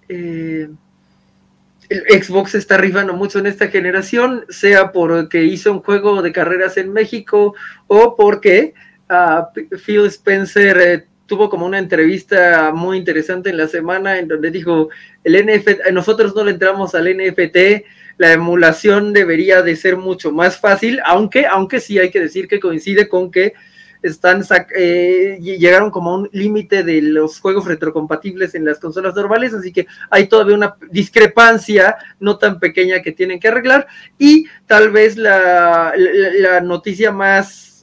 eh, 0.09 0.69
el 1.89 2.23
Xbox 2.23 2.55
está 2.55 2.77
rifando 2.77 3.15
mucho 3.15 3.39
en 3.39 3.47
esta 3.47 3.69
generación, 3.69 4.45
sea 4.49 4.93
porque 4.93 5.45
hizo 5.45 5.73
un 5.73 5.81
juego 5.81 6.23
de 6.23 6.33
carreras 6.33 6.77
en 6.77 6.93
México 6.93 7.55
o 7.87 8.17
porque 8.17 8.75
Phil 9.85 10.07
Spencer 10.07 10.79
eh, 10.81 11.07
tuvo 11.27 11.49
como 11.49 11.67
una 11.67 11.79
entrevista 11.79 12.73
muy 12.75 12.99
interesante 12.99 13.51
en 13.51 13.57
la 13.57 13.69
semana 13.69 14.19
en 14.19 14.29
donde 14.29 14.51
dijo, 14.51 14.89
el 15.25 15.47
NFT, 15.47 15.91
nosotros 15.93 16.35
no 16.35 16.45
le 16.45 16.53
entramos 16.53 16.95
al 16.95 17.05
NFT, 17.05 17.85
la 18.19 18.33
emulación 18.33 19.13
debería 19.13 19.63
de 19.63 19.77
ser 19.77 19.97
mucho 19.97 20.33
más 20.33 20.59
fácil, 20.59 21.01
aunque, 21.05 21.47
aunque 21.47 21.81
sí 21.81 21.99
hay 21.99 22.11
que 22.11 22.21
decir 22.21 22.49
que 22.49 22.61
coincide 22.61 23.09
con 23.09 23.31
que 23.31 23.55
están 24.03 24.45
eh, 24.77 25.39
llegaron 25.41 25.91
como 25.91 26.11
a 26.11 26.19
un 26.19 26.29
límite 26.33 26.85
de 26.85 27.03
los 27.03 27.41
juegos 27.41 27.65
retrocompatibles 27.65 28.55
en 28.55 28.65
las 28.65 28.79
consolas 28.79 29.15
normales, 29.15 29.55
así 29.55 29.73
que 29.73 29.87
hay 30.11 30.29
todavía 30.29 30.55
una 30.55 30.77
discrepancia 30.91 31.97
no 32.21 32.39
tan 32.39 32.61
pequeña 32.61 33.03
que 33.03 33.13
tienen 33.13 33.41
que 33.41 33.49
arreglar. 33.49 33.87
Y 34.19 34.47
tal 34.67 34.91
vez 34.91 35.17
la, 35.17 35.95
la, 35.97 36.61
noticia 36.61 37.11
más 37.11 37.83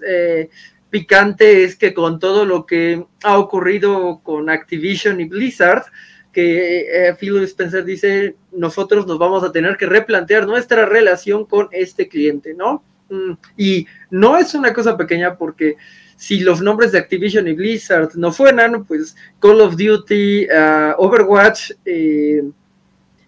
picante 0.90 1.64
es 1.64 1.76
que 1.76 1.94
con 1.94 2.20
todo 2.20 2.46
lo 2.46 2.66
que 2.66 3.06
ha 3.24 3.38
ocurrido 3.38 4.22
con 4.24 4.50
Activision 4.50 5.20
y 5.20 5.26
Blizzard, 5.26 5.84
que 6.32 7.08
eh, 7.08 7.16
Phil 7.16 7.44
Spencer 7.44 7.84
dice, 7.84 8.36
nosotros 8.56 9.08
nos 9.08 9.18
vamos 9.18 9.44
a 9.44 9.52
tener 9.52 9.78
que 9.78 9.86
replantear 9.86 10.48
nuestra 10.48 10.86
relación 10.86 11.46
con 11.46 11.68
este 11.72 12.08
cliente, 12.08 12.54
¿no? 12.54 12.84
Mm, 13.10 13.34
y 13.58 13.86
no 14.10 14.38
es 14.38 14.54
una 14.56 14.74
cosa 14.74 14.98
pequeña 14.98 15.38
porque 15.38 15.78
si 16.16 16.40
los 16.40 16.62
nombres 16.62 16.92
de 16.92 17.00
Activision 17.00 17.48
y 17.48 17.54
Blizzard 17.54 18.16
no 18.16 18.32
fueran, 18.32 18.86
pues 18.86 19.16
Call 19.40 19.62
of 19.62 19.76
Duty, 19.76 20.46
uh, 20.46 20.94
Overwatch, 20.98 21.72
eh, 21.86 22.42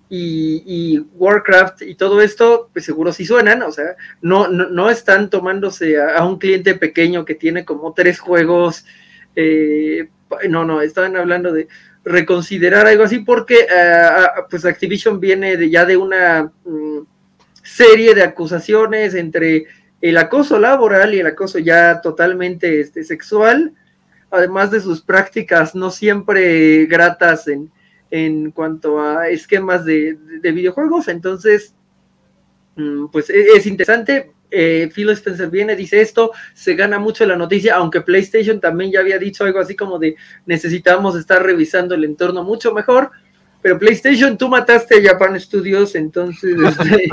y, 0.09 0.99
Warcraft 1.15 1.81
y 1.81 1.95
todo 1.95 2.21
esto, 2.21 2.69
pues 2.71 2.85
seguro 2.85 3.11
sí 3.11 3.25
suenan, 3.25 3.61
o 3.63 3.71
sea, 3.71 3.95
no, 4.21 4.47
no, 4.47 4.89
están 4.89 5.29
tomándose 5.29 5.99
a, 6.01 6.23
un 6.25 6.37
cliente 6.39 6.75
pequeño 6.75 7.25
que 7.25 7.35
tiene 7.35 7.65
como 7.65 7.93
tres 7.93 8.19
juegos, 8.19 8.85
eh, 9.35 10.07
no, 10.49 10.65
no, 10.65 10.81
estaban 10.81 11.15
hablando 11.17 11.51
de 11.51 11.67
reconsiderar 12.07 12.87
algo 12.87 13.03
así 13.03 13.19
porque 13.19 13.67
eh, 13.69 14.07
pues 14.49 14.65
Activision 14.65 15.19
viene 15.19 15.57
de, 15.57 15.69
ya 15.69 15.85
de 15.85 15.97
una 15.97 16.51
mm, 16.63 16.99
serie 17.61 18.15
de 18.15 18.23
acusaciones 18.23 19.13
entre 19.13 19.65
el 19.99 20.17
acoso 20.17 20.57
laboral 20.57 21.13
y 21.13 21.19
el 21.19 21.27
acoso 21.27 21.59
ya 21.59 22.01
totalmente 22.01 22.79
este, 22.79 23.03
sexual, 23.03 23.73
además 24.31 24.71
de 24.71 24.79
sus 24.79 25.01
prácticas 25.01 25.75
no 25.75 25.91
siempre 25.91 26.85
gratas 26.85 27.47
en, 27.47 27.71
en 28.09 28.51
cuanto 28.51 29.01
a 29.01 29.27
esquemas 29.27 29.83
de, 29.83 30.17
de 30.41 30.51
videojuegos. 30.51 31.09
Entonces, 31.09 31.75
mm, 32.77 33.07
pues 33.07 33.29
e, 33.29 33.47
es 33.55 33.65
interesante. 33.65 34.31
Eh, 34.49 34.89
Phil 34.93 35.09
Spencer 35.09 35.49
viene, 35.49 35.75
dice 35.75 35.99
esto, 35.99 36.31
se 36.53 36.75
gana 36.75 36.99
mucho 36.99 37.25
la 37.25 37.35
noticia, 37.35 37.75
aunque 37.75 38.01
PlayStation 38.01 38.59
también 38.59 38.91
ya 38.91 39.01
había 39.01 39.19
dicho 39.19 39.43
algo 39.43 39.59
así 39.59 39.75
como 39.75 39.99
de 39.99 40.15
necesitamos 40.45 41.15
estar 41.17 41.43
revisando 41.43 41.95
el 41.95 42.03
entorno 42.03 42.43
mucho 42.43 42.73
mejor. 42.73 43.11
Pero 43.61 43.79
PlayStation, 43.79 44.37
tú 44.37 44.47
mataste 44.47 44.95
a 44.95 45.11
Japan 45.11 45.39
Studios, 45.39 45.95
entonces 45.95 46.55
este, 46.79 47.09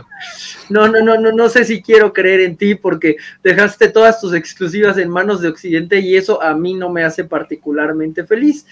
no, 0.69 0.86
no, 0.89 1.01
no, 1.01 1.19
no, 1.19 1.32
no 1.32 1.48
sé 1.48 1.65
si 1.65 1.82
quiero 1.82 2.12
creer 2.12 2.40
en 2.40 2.56
ti 2.56 2.74
porque 2.74 3.16
dejaste 3.43 3.89
todas 3.89 4.20
tus 4.20 4.35
exclusivas 4.35 4.98
en 4.98 5.09
manos 5.09 5.40
de 5.40 5.48
Occidente 5.48 6.01
y 6.01 6.16
eso 6.16 6.40
a 6.43 6.55
mí 6.55 6.74
no 6.74 6.90
me 6.90 7.02
hace 7.02 7.24
particularmente 7.24 8.24
feliz. 8.24 8.66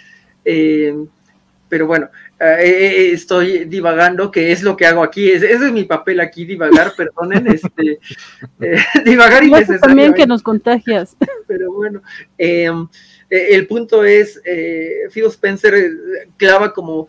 Eh, 0.45 0.95
pero 1.69 1.87
bueno, 1.87 2.11
eh, 2.45 2.67
eh, 2.67 3.13
estoy 3.13 3.67
divagando, 3.67 4.33
que 4.33 4.51
es 4.51 4.65
lo 4.65 4.77
que 4.77 4.85
hago 4.85 5.05
aquí, 5.05 5.31
ese 5.31 5.53
es 5.53 5.61
mi 5.73 5.85
papel 5.85 6.19
aquí, 6.19 6.45
divagar, 6.45 6.93
perdonen, 6.97 7.47
este, 7.47 8.01
eh, 8.61 8.77
divagar 9.05 9.45
y 9.45 9.53
también 9.81 10.13
que 10.13 10.27
nos 10.27 10.43
contagias. 10.43 11.17
Pero 11.47 11.73
bueno, 11.73 12.03
em, 12.37 12.89
el 13.31 13.67
punto 13.67 14.05
es, 14.05 14.43
Phil 15.13 15.25
Spencer 15.27 15.75
clava 16.37 16.75
como 16.75 17.09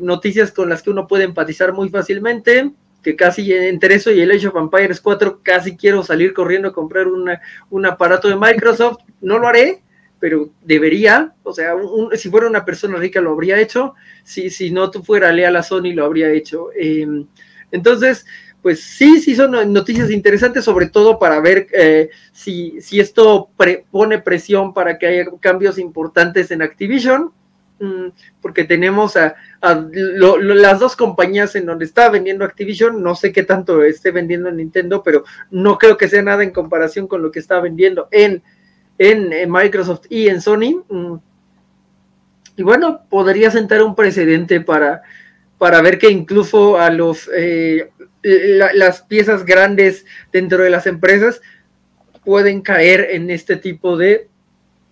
noticias 0.00 0.50
con 0.50 0.68
las 0.68 0.82
que 0.82 0.90
uno 0.90 1.06
puede 1.06 1.24
empatizar 1.24 1.72
muy 1.72 1.88
fácilmente, 1.88 2.72
que 3.02 3.14
casi 3.14 3.52
entre 3.52 3.94
eso 3.94 4.10
y 4.10 4.20
el 4.20 4.32
Age 4.32 4.48
of 4.48 4.56
Empires 4.56 5.00
4 5.00 5.40
casi 5.42 5.76
quiero 5.76 6.02
salir 6.02 6.34
corriendo 6.34 6.68
a 6.68 6.72
comprar 6.72 7.06
una, 7.06 7.40
un 7.70 7.86
aparato 7.86 8.28
de 8.28 8.36
Microsoft, 8.36 8.98
no 9.20 9.38
lo 9.38 9.46
haré, 9.46 9.82
pero 10.18 10.50
debería, 10.62 11.34
o 11.42 11.52
sea, 11.52 11.74
si 12.14 12.30
fuera 12.30 12.48
una 12.48 12.64
persona 12.64 12.96
rica 12.96 13.20
lo 13.20 13.32
habría 13.32 13.60
hecho, 13.60 13.94
si, 14.24 14.50
si 14.50 14.70
no 14.70 14.90
tú 14.90 15.02
fuera 15.02 15.32
leal 15.32 15.56
a 15.56 15.62
Sony 15.62 15.92
lo 15.94 16.04
habría 16.04 16.30
hecho. 16.30 16.68
Em, 16.74 17.26
entonces, 17.70 18.24
pues 18.62 18.82
sí, 18.82 19.20
sí 19.20 19.36
son 19.36 19.72
noticias 19.72 20.10
interesantes, 20.10 20.64
sobre 20.64 20.88
todo 20.88 21.18
para 21.18 21.40
ver 21.40 21.68
eh, 21.72 22.10
si, 22.32 22.80
si, 22.80 22.98
esto 22.98 23.50
pone 23.90 24.18
presión 24.18 24.74
para 24.74 24.98
que 24.98 25.06
haya 25.06 25.26
cambios 25.38 25.78
importantes 25.78 26.50
en 26.50 26.62
Activision, 26.62 27.30
mm, 27.78 28.08
porque 28.40 28.64
tenemos 28.64 29.16
a, 29.16 29.36
las 29.92 30.80
dos 30.80 30.96
compañías 30.96 31.54
en 31.54 31.66
donde 31.66 31.84
está 31.84 32.08
vendiendo 32.08 32.44
Activision, 32.44 33.02
no 33.02 33.14
sé 33.14 33.32
qué 33.32 33.42
tanto 33.42 33.82
esté 33.82 34.10
vendiendo 34.10 34.48
en 34.48 34.56
Nintendo, 34.56 35.02
pero 35.02 35.24
no 35.50 35.78
creo 35.78 35.96
que 35.96 36.08
sea 36.08 36.22
nada 36.22 36.42
en 36.42 36.50
comparación 36.50 37.06
con 37.06 37.22
lo 37.22 37.30
que 37.30 37.38
está 37.38 37.60
vendiendo 37.60 38.08
en 38.10 38.42
en, 38.98 39.50
Microsoft 39.50 40.06
y 40.08 40.28
en 40.28 40.40
Sony. 40.40 40.84
Mm. 40.88 41.16
Y 42.56 42.62
bueno, 42.62 43.00
podría 43.08 43.50
sentar 43.50 43.82
un 43.82 43.94
precedente 43.94 44.60
para, 44.60 45.02
para 45.58 45.82
ver 45.82 45.98
que 45.98 46.10
incluso 46.10 46.78
a 46.78 46.90
los 46.90 47.30
eh, 47.34 47.90
las 48.22 49.02
piezas 49.02 49.44
grandes 49.44 50.04
dentro 50.32 50.64
de 50.64 50.70
las 50.70 50.86
empresas 50.86 51.40
pueden 52.24 52.60
caer 52.60 53.08
en 53.10 53.30
este 53.30 53.56
tipo 53.56 53.96
de 53.96 54.28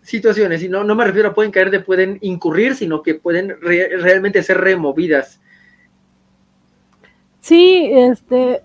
situaciones. 0.02 0.62
Y 0.62 0.68
no, 0.68 0.85
no 0.85 0.94
me 0.94 1.05
refiero 1.05 1.31
a 1.31 1.35
pueden 1.35 1.51
caer 1.51 1.70
de 1.70 1.81
pueden 1.81 2.18
incurrir, 2.20 2.76
sino 2.76 3.02
que 3.02 3.14
pueden 3.14 3.56
realmente 3.60 4.43
ser 4.43 4.60
removidas. 4.60 5.40
Sí, 7.40 7.90
este 7.93 8.62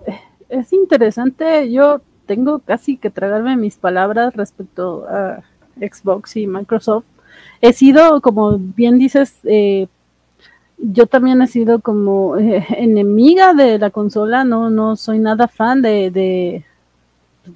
es 0.50 0.72
interesante. 0.72 1.72
Yo 1.72 2.02
tengo 2.30 2.60
casi 2.60 2.96
que 2.96 3.10
tragarme 3.10 3.58
mis 3.58 3.78
palabras 3.78 4.36
respecto 4.36 5.08
a 5.10 5.42
Xbox 5.82 6.36
y 6.36 6.46
Microsoft. 6.46 7.06
He 7.60 7.74
sido, 7.74 8.22
como 8.22 8.60
bien 8.60 9.00
dices, 9.00 9.40
eh, 9.46 9.88
yo 10.78 11.08
también 11.08 11.42
he 11.42 11.48
sido 11.48 11.80
como 11.80 12.38
eh, 12.38 12.64
enemiga 12.78 13.56
de 13.56 13.80
la 13.80 13.90
consola, 13.90 14.44
no, 14.44 14.70
no 14.70 14.96
soy 14.96 15.18
nada 15.18 15.48
fan 15.48 15.82
de, 15.82 16.12
de, 16.12 16.64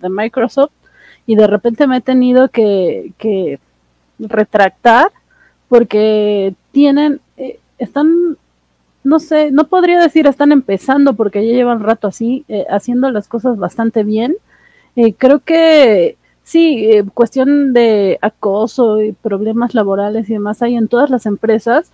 Microsoft 0.09 0.71
y 1.27 1.35
de 1.35 1.45
repente 1.45 1.85
me 1.85 1.97
he 1.97 2.01
tenido 2.01 2.49
que, 2.49 3.13
que 3.19 3.59
retractar 4.17 5.11
porque 5.69 6.55
tienen, 6.71 7.21
eh, 7.37 7.59
están 7.77 8.37
no 9.03 9.19
sé, 9.19 9.51
no 9.51 9.65
podría 9.65 10.01
decir 10.01 10.25
están 10.25 10.51
empezando 10.51 11.13
porque 11.13 11.45
ya 11.45 11.53
llevan 11.53 11.81
rato 11.81 12.07
así, 12.07 12.43
haciendo 12.69 13.11
las 13.11 13.27
cosas 13.27 13.57
bastante 13.57 14.03
bien, 14.03 14.37
eh, 14.95 15.13
creo 15.15 15.39
que 15.39 16.17
sí, 16.43 16.85
eh, 16.91 17.03
cuestión 17.13 17.73
de 17.73 18.19
acoso 18.21 19.01
y 19.01 19.13
problemas 19.13 19.73
laborales 19.73 20.29
y 20.29 20.33
demás 20.33 20.61
hay 20.61 20.75
en 20.75 20.87
todas 20.87 21.09
las 21.09 21.25
empresas, 21.25 21.91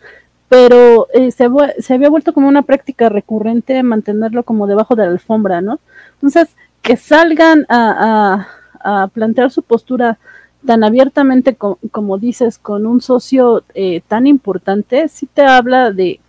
pero 0.49 1.07
eh, 1.13 1.31
se, 1.31 1.47
se, 1.79 1.93
había 1.93 2.09
vuelto 2.09 2.33
como 2.33 2.47
una 2.47 2.63
práctica 2.63 3.09
recurrente 3.09 3.81
mantenerlo 3.83 4.43
como 4.43 4.67
debajo 4.67 4.95
de 4.95 5.05
la 5.05 5.11
alfombra, 5.11 5.61
¿no? 5.61 5.79
Entonces, 6.15 6.49
que 6.81 6.97
salgan 6.97 7.65
a, 7.69 8.47
a, 8.81 9.07
plantear 9.09 9.51
su 9.51 9.63
postura 9.63 10.17
tan 10.65 10.83
abiertamente 10.83 11.55
como 11.55 12.17
dices, 12.17 12.57
con 12.57 12.85
un 12.85 13.01
socio 13.01 13.63
tan 14.07 14.27
importante, 14.27 15.07
sí 15.09 15.27
te 15.27 15.43
habla 15.43 15.91
de, 15.91 16.19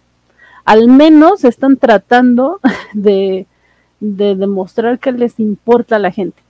al 0.64 0.88
menos 0.88 1.44
están 1.44 1.76
tratando 1.76 2.60
de, 2.94 3.46
de 4.00 4.36
demostrar 4.36 4.98
que 4.98 5.12
les 5.12 5.40
importa 5.40 5.96
a 5.96 6.00
la 6.00 6.10
gente 6.12 6.42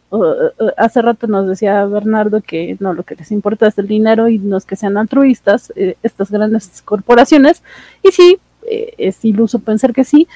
hace 0.76 1.02
rato 1.02 1.26
nos 1.28 1.46
decía 1.46 1.84
Bernardo 1.84 2.40
que 2.40 2.76
no, 2.80 2.94
lo 2.94 3.04
que 3.04 3.14
les 3.14 3.30
importa 3.30 3.68
es 3.68 3.78
el 3.78 3.86
dinero 3.86 4.28
y 4.28 4.38
no 4.38 4.56
es 4.56 4.64
que 4.64 4.76
sean 4.76 4.96
altruistas 4.96 5.72
eh, 5.76 5.96
estas 6.02 6.30
grandes 6.30 6.82
corporaciones. 6.82 7.62
Y 8.02 8.10
sí, 8.10 8.38
eh, 8.68 8.94
es 8.98 9.24
iluso 9.24 9.60
pensar 9.60 9.92
que 9.92 10.04
sí, 10.04 10.26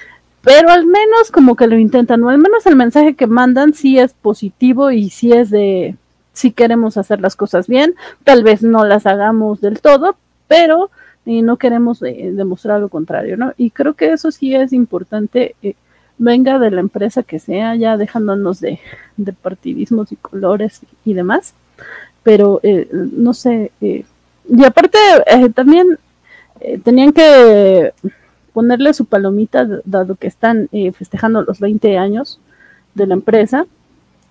pero 0.43 0.71
al 0.71 0.87
menos 0.87 1.31
como 1.33 1.57
que 1.57 1.67
lo 1.67 1.77
intentan, 1.77 2.23
o 2.23 2.29
al 2.29 2.39
menos 2.39 2.67
el 2.67 2.77
mensaje 2.77 3.15
que 3.15 3.27
mandan 3.27 3.75
sí 3.75 3.99
es 3.99 4.13
positivo 4.13 4.91
y 4.91 5.11
sí 5.11 5.33
es 5.33 5.51
de 5.51 5.97
si 6.33 6.53
queremos 6.53 6.97
hacer 6.97 7.21
las 7.21 7.37
cosas 7.37 7.67
bien, 7.67 7.95
tal 8.25 8.45
vez 8.45 8.63
no 8.63 8.85
las 8.85 9.07
hagamos 9.07 9.61
del 9.61 9.81
todo, 9.81 10.17
pero 10.47 10.91
eh, 11.27 11.43
no 11.43 11.57
queremos 11.57 12.01
demostrar 12.01 12.81
lo 12.81 12.89
contrario, 12.89 13.37
¿no? 13.37 13.53
Y 13.57 13.71
creo 13.71 13.95
que 13.95 14.13
eso 14.13 14.31
sí 14.31 14.55
es 14.55 14.73
importante 14.73 15.57
venga 16.19 16.59
de 16.59 16.71
la 16.71 16.81
empresa 16.81 17.23
que 17.23 17.39
sea, 17.39 17.75
ya 17.77 17.97
dejándonos 17.97 18.61
de, 18.61 18.81
partidismos 19.43 20.13
y 20.13 20.17
colores 20.17 20.81
y, 21.05 21.15
demás. 21.15 21.55
Pero 22.23 22.61
eh, 22.63 22.89
no 22.93 23.35
sé, 23.35 23.71
eh, 23.81 24.05
y 24.49 24.65
aparte 24.65 24.99
eh, 25.27 25.51
también 25.51 25.99
tenían 26.83 27.13
que 27.13 27.93
ponerle 28.53 28.95
su 28.95 29.05
palomita, 29.05 29.69
dado 29.85 30.15
que 30.15 30.29
están 30.29 30.69
festejando 30.97 31.43
los 31.43 31.61
20 31.61 31.99
años 31.99 32.41
de 32.95 33.07
la 33.07 33.15
empresa. 33.15 33.67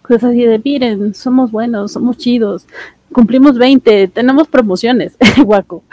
Pues 0.07 0.23
así 0.23 0.43
de, 0.45 0.59
miren, 0.63 1.13
somos 1.13 1.51
buenos, 1.51 1.91
somos 1.91 2.17
chidos, 2.17 2.65
cumplimos 3.11 3.57
20, 3.57 4.07
tenemos 4.07 4.47
promociones, 4.47 5.15
guaco. 5.45 5.83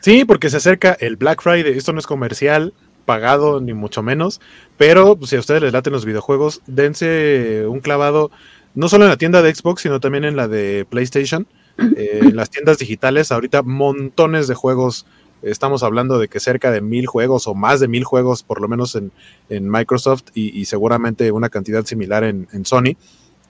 Sí, 0.00 0.24
porque 0.24 0.50
se 0.50 0.58
acerca 0.58 0.96
el 1.00 1.16
Black 1.16 1.42
Friday, 1.42 1.76
esto 1.76 1.92
no 1.92 1.98
es 1.98 2.06
comercial, 2.06 2.72
pagado, 3.04 3.60
ni 3.60 3.74
mucho 3.74 4.02
menos. 4.02 4.40
Pero 4.76 5.16
pues, 5.16 5.30
si 5.30 5.36
a 5.36 5.40
ustedes 5.40 5.62
les 5.62 5.72
laten 5.72 5.92
los 5.92 6.04
videojuegos, 6.04 6.62
dense 6.66 7.64
un 7.68 7.80
clavado, 7.80 8.30
no 8.74 8.88
solo 8.88 9.04
en 9.04 9.10
la 9.10 9.16
tienda 9.16 9.42
de 9.42 9.54
Xbox, 9.54 9.82
sino 9.82 10.00
también 10.00 10.24
en 10.24 10.36
la 10.36 10.48
de 10.48 10.86
PlayStation. 10.88 11.46
Eh, 11.96 12.20
en 12.22 12.36
las 12.36 12.50
tiendas 12.50 12.78
digitales, 12.78 13.32
ahorita 13.32 13.62
montones 13.62 14.46
de 14.46 14.54
juegos. 14.54 15.06
Estamos 15.42 15.82
hablando 15.82 16.20
de 16.20 16.28
que 16.28 16.38
cerca 16.38 16.70
de 16.70 16.80
mil 16.80 17.08
juegos 17.08 17.48
o 17.48 17.54
más 17.56 17.80
de 17.80 17.88
mil 17.88 18.04
juegos, 18.04 18.44
por 18.44 18.60
lo 18.60 18.68
menos 18.68 18.94
en, 18.94 19.10
Microsoft 19.68 20.22
y, 20.34 20.64
seguramente 20.66 21.32
una 21.32 21.48
cantidad 21.48 21.84
similar 21.84 22.22
en, 22.22 22.64
Sony. 22.64 22.96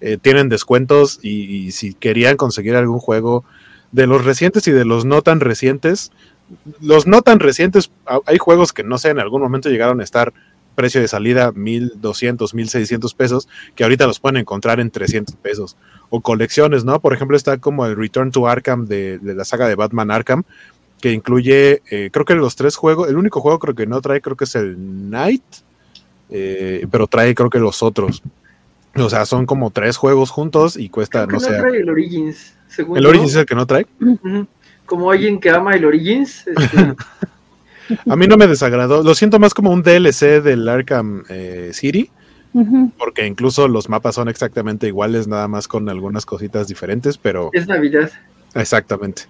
Eh, 0.01 0.16
tienen 0.16 0.48
descuentos 0.48 1.20
y, 1.22 1.44
y, 1.44 1.72
si 1.72 1.93
querían 1.93 2.39
conseguir 2.39 2.76
algún 2.76 2.98
juego 2.98 3.44
de 3.93 4.06
los 4.06 4.24
recientes 4.24 4.66
y 4.66 4.72
de 4.72 4.85
los 4.85 5.05
no 5.05 5.22
tan 5.22 5.39
recientes, 5.39 6.10
los 6.80 7.06
no 7.06 7.22
tan 7.22 7.40
recientes, 7.40 7.90
hay 8.26 8.38
juegos 8.38 8.72
que 8.72 8.82
no 8.82 8.98
sé, 8.98 9.10
en 9.10 9.18
algún 9.18 9.42
momento 9.42 9.70
llegaron 9.70 10.00
a 10.00 10.04
estar 10.04 10.32
precio 10.74 11.00
de 11.00 11.08
salida 11.08 11.52
1200, 11.52 12.54
1600 12.54 13.14
pesos, 13.14 13.48
que 13.74 13.84
ahorita 13.84 14.06
los 14.06 14.20
pueden 14.20 14.38
encontrar 14.38 14.80
en 14.80 14.90
300 14.90 15.36
pesos. 15.36 15.76
O 16.10 16.20
colecciones, 16.20 16.84
¿no? 16.84 17.00
Por 17.00 17.14
ejemplo, 17.14 17.36
está 17.36 17.58
como 17.58 17.86
el 17.86 17.96
Return 17.96 18.30
to 18.30 18.46
Arkham 18.46 18.86
de, 18.86 19.18
la 19.22 19.44
saga 19.44 19.68
de 19.68 19.74
Batman 19.74 20.10
Arkham, 20.10 20.42
que 21.00 21.12
incluye, 21.12 21.82
eh, 21.90 22.10
creo 22.12 22.24
que 22.24 22.34
los 22.34 22.56
tres 22.56 22.76
juegos, 22.76 23.08
el 23.08 23.16
único 23.16 23.40
juego 23.40 23.58
creo 23.58 23.74
que 23.74 23.86
no 23.86 24.00
trae, 24.00 24.20
creo 24.20 24.36
que 24.36 24.44
es 24.44 24.54
el 24.54 25.10
Night, 25.10 25.44
eh, 26.30 26.86
pero 26.90 27.06
trae 27.06 27.34
creo 27.34 27.50
que 27.50 27.58
los 27.58 27.82
otros. 27.82 28.22
O 28.96 29.10
sea, 29.10 29.26
son 29.26 29.44
como 29.44 29.70
tres 29.70 29.96
juegos 29.96 30.30
juntos 30.30 30.76
y 30.76 30.88
cuesta, 30.88 31.26
no, 31.26 31.40
sé. 31.40 31.56
el 31.56 31.90
Origins, 31.90 32.54
El 32.78 33.06
Origins 33.06 33.30
es 33.32 33.36
el 33.36 33.46
que 33.46 33.56
no 33.56 33.66
trae 33.66 33.86
como 34.86 35.11
alguien 35.11 35.39
que 35.40 35.51
ama 35.51 35.74
el 35.74 35.85
Origins. 35.85 36.47
Este, 36.47 36.94
a 38.11 38.16
mí 38.16 38.27
no 38.27 38.36
me 38.36 38.47
desagradó. 38.47 39.02
Lo 39.02 39.15
siento 39.15 39.39
más 39.39 39.55
como 39.55 39.70
un 39.70 39.82
DLC 39.82 40.43
del 40.43 40.69
Arkham 40.69 41.24
eh, 41.28 41.70
City 41.73 42.11
porque 42.98 43.27
incluso 43.27 43.66
los 43.66 43.89
mapas 43.89 44.15
son 44.15 44.28
exactamente 44.28 44.86
iguales, 44.86 45.27
nada 45.27 45.48
más 45.48 45.66
con 45.66 45.89
algunas 45.89 46.24
cositas 46.24 46.69
diferentes, 46.69 47.19
pero 47.19 47.51
Es 47.52 47.66
Navidad. 47.66 48.11
exactamente. 48.55 49.23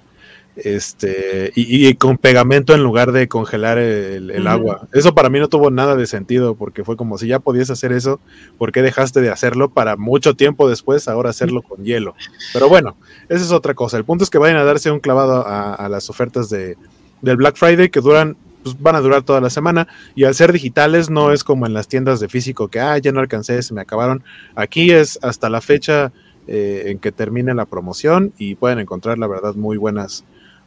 Este, 0.57 1.51
y, 1.57 1.89
y 1.89 1.95
con 1.95 2.17
pegamento 2.17 2.75
en 2.75 2.83
lugar 2.83 3.11
de 3.11 3.27
congelar 3.27 3.79
el, 3.79 4.47
agua. 4.47 4.87
Eso 4.93 5.15
para 5.15 5.29
mí 5.29 5.41
no 5.41 5.49
tuvo 5.49 5.71
nada 5.71 5.97
de 5.97 6.07
sentido, 6.07 6.55
porque 6.55 6.85
fue 6.85 6.97
como 6.97 7.19
si 7.19 7.27
ya 7.27 7.41
podías 7.41 7.71
hacer 7.71 7.93
eso, 7.93 8.21
¿por 8.57 8.71
qué 8.71 8.83
dejaste 8.83 9.21
de 9.21 9.31
hacerlo 9.31 9.71
para 9.71 9.97
mucho 9.97 10.35
tiempo 10.35 10.69
después, 10.69 11.09
ahora 11.09 11.31
hacerlo 11.31 11.63
con 11.63 11.85
hielo? 11.85 12.15
Pero 12.53 12.69
bueno, 12.69 12.97
esa 13.29 13.45
es 13.45 13.51
otra 13.51 13.75
cosa. 13.75 13.97
El 13.97 14.05
punto 14.05 14.23
es 14.23 14.31
que 14.31 14.39
vayan 14.39 14.57
a 14.57 14.65
darse 14.65 14.91
un 14.91 15.01
clavado 15.01 15.47
a, 15.47 15.75
a 15.75 15.89
las 15.89 16.09
ofertas 16.09 16.49
de, 16.51 16.77
del 17.21 17.37
Black 17.37 17.57
Friday 17.57 17.89
que 17.89 18.01
duran, 18.01 18.37
pues 18.63 18.81
van 18.81 18.95
a 18.97 19.01
durar 19.01 19.23
toda 19.23 19.41
la 19.41 19.51
semana. 19.51 19.89
Y 20.15 20.25
al 20.25 20.35
ser 20.35 20.53
digitales 20.53 21.11
no 21.11 21.33
es 21.33 21.43
como 21.43 21.67
en 21.67 21.75
las 21.75 21.89
tiendas 21.89 22.21
de 22.21 22.29
físico 22.29 22.69
que, 22.69 22.81
ah, 22.81 22.97
ya 22.99 23.11
no 23.13 23.21
alcancé, 23.21 23.61
se 23.63 23.75
me 23.75 23.81
acabaron. 23.81 24.23
Aquí 24.55 24.93
es 24.93 25.19
hasta 25.23 25.49
la 25.51 25.61
fecha 25.61 26.13
eh, 26.47 26.85
en 26.87 26.99
que 26.99 27.11
termine 27.11 27.55
la 27.55 27.65
promoción 27.65 28.33
y 28.39 28.55
pueden 28.55 28.79
encontrar, 28.79 29.19
la 29.19 29.27
verdad, 29.27 29.55
muy 29.55 29.79
buenas, 29.79 30.25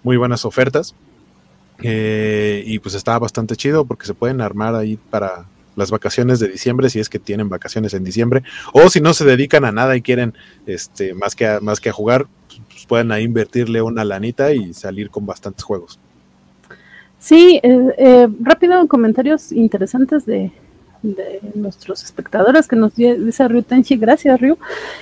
muy 0.07 0.15
buenas 0.15 0.45
ofertas. 0.45 0.95
Eh, 1.83 2.63
y 2.65 2.79
pues 2.79 2.95
está 2.95 3.19
bastante 3.19 3.57
chido 3.57 3.85
porque 3.85 4.05
se 4.05 4.13
pueden 4.13 4.39
armar 4.39 4.73
ahí 4.73 4.97
para 5.11 5.45
las 5.75 5.91
vacaciones 5.91 6.39
de 6.39 6.47
diciembre 6.47 6.89
si 6.89 6.99
es 6.99 7.07
que 7.07 7.19
tienen 7.19 7.49
vacaciones 7.49 7.93
en 7.93 8.03
diciembre 8.03 8.41
o 8.73 8.89
si 8.89 8.99
no 8.99 9.13
se 9.13 9.25
dedican 9.25 9.63
a 9.63 9.71
nada 9.71 9.95
y 9.95 10.01
quieren 10.01 10.33
este 10.65 11.13
más 11.13 11.35
que 11.35 11.45
a, 11.45 11.59
más 11.59 11.79
que 11.79 11.89
a 11.89 11.93
jugar 11.93 12.25
pues 12.71 12.87
pueden 12.87 13.11
ahí 13.11 13.25
invertirle 13.25 13.83
una 13.83 14.03
lanita 14.03 14.53
y 14.53 14.73
salir 14.73 15.11
con 15.11 15.27
bastantes 15.27 15.63
juegos 15.63 15.99
Sí, 17.19 17.59
eh, 17.61 17.95
eh, 17.99 18.27
rápido 18.41 18.87
comentarios 18.87 19.51
interesantes 19.51 20.25
de, 20.25 20.51
de 21.01 21.39
nuestros 21.55 22.03
espectadores 22.03 22.67
que 22.67 22.75
nos 22.75 22.95
di- 22.95 23.13
dice 23.15 23.47
Ryu 23.47 23.63
Tenchi, 23.63 23.97
gracias 23.97 24.39
Ryu, 24.39 24.57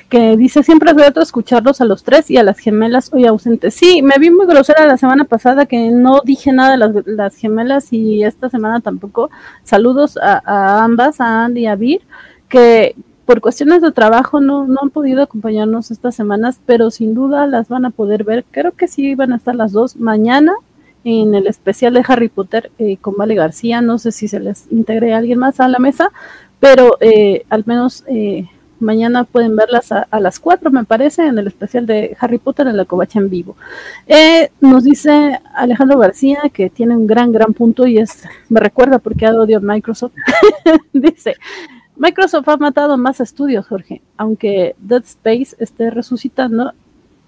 que 0.10 0.38
dice 0.38 0.64
siempre 0.64 0.92
es 0.92 0.98
grato 0.98 1.22
escucharlos 1.22 1.82
a 1.82 1.86
los 1.86 2.04
tres 2.04 2.30
y 2.30 2.38
a 2.38 2.44
las 2.44 2.58
gemelas 2.58 3.12
hoy 3.14 3.26
ausentes. 3.26 3.74
Sí, 3.74 4.02
me 4.02 4.16
vi 4.20 4.30
muy 4.30 4.46
grosera 4.46 4.86
la 4.86 4.98
semana 4.98 5.26
pasada 5.26 5.66
que 5.66 5.90
no 5.92 6.22
dije 6.24 6.52
nada 6.52 6.72
de 6.72 6.78
las, 6.78 7.08
las 7.08 7.36
gemelas 7.36 7.92
y 7.92 8.24
esta 8.24 8.50
semana 8.50 8.80
tampoco. 8.82 9.30
Saludos 9.64 10.18
a, 10.18 10.42
a 10.46 10.84
ambas, 10.84 11.20
a 11.22 11.46
Andy 11.46 11.62
y 11.62 11.66
a 11.68 11.76
Vir, 11.76 12.02
que 12.50 12.96
por 13.26 13.42
cuestiones 13.42 13.82
de 13.82 13.92
trabajo 13.92 14.40
no, 14.40 14.68
no 14.68 14.82
han 14.84 14.92
podido 14.92 15.24
acompañarnos 15.24 15.90
estas 15.90 16.14
semanas, 16.16 16.60
pero 16.66 16.92
sin 16.92 17.16
duda 17.16 17.48
las 17.48 17.68
van 17.70 17.86
a 17.86 17.90
poder 17.90 18.24
ver. 18.24 18.46
Creo 18.52 18.74
que 18.74 18.88
sí 18.88 19.16
van 19.16 19.34
a 19.34 19.38
estar 19.38 19.56
las 19.56 19.72
dos 19.72 19.96
mañana 19.96 20.54
en 21.06 21.36
el 21.36 21.48
especial 21.48 21.94
de 21.94 22.04
Harry 22.06 22.28
Potter 22.28 22.72
eh, 22.78 22.98
con 22.98 23.16
Vale 23.16 23.36
García. 23.36 23.80
No 23.80 23.98
sé 23.98 24.12
si 24.12 24.28
se 24.28 24.42
les 24.42 24.70
integre 24.72 25.14
alguien 25.14 25.40
más 25.40 25.62
a 25.62 25.70
la 25.70 25.80
mesa, 25.80 26.12
pero 26.60 26.98
eh, 27.00 27.46
al 27.50 27.64
menos 27.66 28.04
eh, 28.08 28.50
mañana 28.80 29.24
pueden 29.24 29.56
verlas 29.56 29.92
a, 29.92 30.08
a, 30.10 30.20
las 30.20 30.40
4, 30.40 30.72
me 30.72 30.84
parece, 30.84 31.26
en 31.26 31.38
el 31.38 31.48
especial 31.48 31.86
de 31.86 32.18
Harry 32.20 32.40
Potter 32.40 32.68
en 32.68 32.78
la 32.78 32.86
covacha 32.86 33.20
en 33.20 33.30
vivo. 33.30 33.56
Eh, 34.08 34.50
nos 34.62 34.84
dice 34.84 35.40
Alejandro 35.54 36.00
García 36.00 36.42
que 36.52 36.70
tiene 36.70 36.96
un 36.96 37.08
gran, 37.08 37.32
gran 37.32 37.54
punto 37.54 37.86
y 37.88 38.00
es, 38.00 38.24
me 38.50 38.60
recuerda 38.60 39.00
porque 39.00 39.28
odio 39.28 39.62
Microsoft. 39.62 40.14
dice. 40.94 41.36
Microsoft 41.98 42.50
ha 42.50 42.58
matado 42.58 42.98
más 42.98 43.22
estudios, 43.22 43.68
Jorge. 43.68 44.02
Aunque 44.18 44.76
Dead 44.80 45.04
Space 45.04 45.56
esté 45.60 45.90
resucitando, 45.92 46.74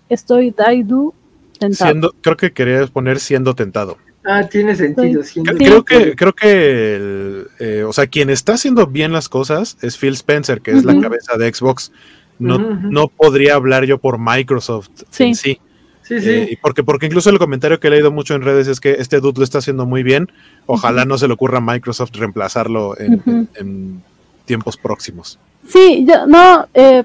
estoy 0.10 0.52
Daidu 0.52 1.14
tentado. 1.58 1.90
Siendo, 1.92 2.16
creo 2.22 2.38
que 2.38 2.52
querías 2.52 2.90
poner 2.90 3.20
siendo 3.20 3.54
tentado. 3.54 3.98
Ah, 4.26 4.44
tiene 4.48 4.76
sentido. 4.76 5.24
Sí. 5.24 5.42
Creo, 5.42 5.56
creo 5.58 5.86
que, 5.86 6.16
creo 6.16 6.34
que 6.34 6.96
el, 6.96 7.48
eh, 7.60 7.84
o 7.88 7.94
sea, 7.94 8.08
quien 8.08 8.30
está 8.30 8.54
haciendo 8.54 8.86
bien 8.86 9.14
las 9.14 9.30
cosas 9.30 9.78
es 9.82 9.98
Phil 9.98 10.14
Spencer, 10.14 10.60
que 10.62 10.72
es 10.72 10.78
uh 10.78 10.88
-huh. 10.88 10.96
la 10.96 11.02
cabeza 11.02 11.38
de 11.38 11.54
Xbox. 11.54 11.92
No, 12.38 12.58
uh 12.58 12.60
-huh. 12.60 12.82
no 12.92 13.08
podría 13.08 13.56
hablar 13.56 13.86
yo 13.86 13.98
por 14.00 14.20
Microsoft 14.20 14.90
sí. 15.10 15.24
en 15.24 15.36
sí. 15.36 15.60
Sí, 16.04 16.22
sí. 16.22 16.30
Eh, 16.30 16.60
porque, 16.62 16.84
porque 16.84 17.06
incluso 17.06 17.30
el 17.30 17.40
comentario 17.40 17.80
que 17.80 17.88
he 17.88 17.92
leído 17.92 18.12
mucho 18.12 18.34
en 18.34 18.42
redes 18.42 18.68
es 18.68 18.80
que 18.80 18.94
este 19.00 19.20
dude 19.20 19.40
lo 19.40 19.44
está 19.44 19.58
haciendo 19.58 19.86
muy 19.86 20.04
bien. 20.04 20.30
Ojalá 20.66 21.02
uh 21.02 21.06
-huh. 21.06 21.10
no 21.10 21.18
se 21.18 21.28
le 21.28 21.34
ocurra 21.34 21.58
a 21.58 21.62
Microsoft 21.62 22.12
reemplazarlo 22.16 22.98
en, 23.00 23.22
en, 23.26 23.50
en 23.56 24.04
tiempos 24.46 24.78
próximos. 24.78 25.38
Sí, 25.68 26.06
yo 26.08 26.26
no, 26.28 26.68
eh, 26.74 27.04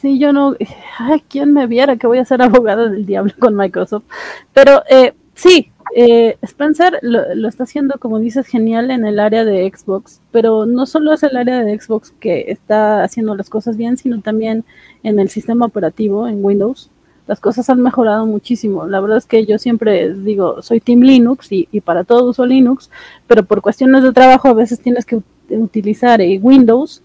sí, 0.00 0.18
yo 0.18 0.32
no, 0.32 0.56
ay, 0.98 1.22
quién 1.28 1.52
me 1.52 1.66
viera 1.66 1.96
que 1.96 2.06
voy 2.06 2.18
a 2.18 2.24
ser 2.24 2.42
abogada 2.42 2.88
del 2.88 3.06
diablo 3.06 3.32
con 3.38 3.54
Microsoft, 3.54 4.04
pero 4.52 4.82
eh, 4.88 5.14
sí, 5.34 5.70
eh, 5.94 6.36
Spencer 6.42 6.98
lo, 7.02 7.34
lo, 7.34 7.48
está 7.48 7.64
haciendo, 7.64 7.98
como 7.98 8.18
dices, 8.18 8.46
genial 8.46 8.90
en 8.90 9.06
el 9.06 9.18
área 9.18 9.44
de 9.44 9.70
Xbox, 9.74 10.20
pero 10.30 10.66
no 10.66 10.86
solo 10.86 11.12
es 11.12 11.22
el 11.22 11.36
área 11.36 11.62
de 11.64 11.78
Xbox 11.78 12.12
que 12.20 12.50
está 12.50 13.02
haciendo 13.02 13.34
las 13.34 13.48
cosas 13.48 13.76
bien, 13.76 13.96
sino 13.96 14.20
también 14.20 14.64
en 15.02 15.18
el 15.18 15.30
sistema 15.30 15.66
operativo, 15.66 16.28
en 16.28 16.44
Windows. 16.44 16.90
Las 17.26 17.40
cosas 17.40 17.68
han 17.68 17.82
mejorado 17.82 18.26
muchísimo. 18.26 18.86
La 18.86 19.00
verdad 19.00 19.18
es 19.18 19.26
que 19.26 19.44
yo 19.44 19.58
siempre 19.58 20.14
digo, 20.14 20.62
soy 20.62 20.80
Team 20.80 21.00
Linux 21.00 21.52
y, 21.52 21.68
y 21.72 21.80
para 21.80 22.04
todo 22.04 22.30
uso 22.30 22.46
Linux, 22.46 22.90
pero 23.26 23.44
por 23.44 23.60
cuestiones 23.60 24.02
de 24.02 24.12
trabajo 24.12 24.48
a 24.48 24.54
veces 24.54 24.80
tienes 24.80 25.04
que 25.04 25.20
utilizar 25.50 26.20
eh, 26.20 26.38
Windows 26.42 27.02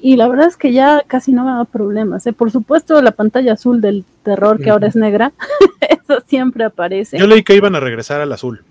y 0.00 0.16
la 0.16 0.28
verdad 0.28 0.46
es 0.46 0.56
que 0.56 0.72
ya 0.72 1.02
casi 1.06 1.32
no 1.32 1.44
me 1.44 1.50
da 1.50 1.64
problemas. 1.64 2.26
¿eh? 2.26 2.32
Por 2.32 2.50
supuesto, 2.50 3.00
la 3.02 3.12
pantalla 3.12 3.54
azul 3.54 3.80
del 3.80 4.04
terror 4.22 4.58
que 4.58 4.64
uh 4.64 4.66
-huh. 4.66 4.72
ahora 4.72 4.88
es 4.88 4.96
negra, 4.96 5.32
eso 5.80 6.22
siempre 6.26 6.64
aparece. 6.64 7.18
Yo 7.18 7.26
leí 7.26 7.42
que 7.42 7.56
iban 7.56 7.74
a 7.74 7.80
regresar 7.80 8.20
al 8.20 8.32
azul. 8.32 8.62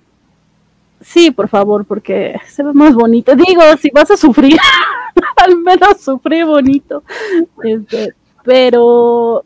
Sí, 1.02 1.32
por 1.32 1.48
favor, 1.48 1.86
porque 1.86 2.40
se 2.48 2.64
ve 2.64 2.74
más 2.74 2.96
bonito. 2.96 3.36
Digo, 3.36 3.62
si 3.80 3.90
vas 3.92 4.10
a 4.10 4.18
sufrir, 4.18 4.58
al 5.38 5.58
menos 5.58 6.02
sufrí 6.02 6.44
bonito. 6.44 7.04
Este, 7.64 8.14
pero 8.44 9.44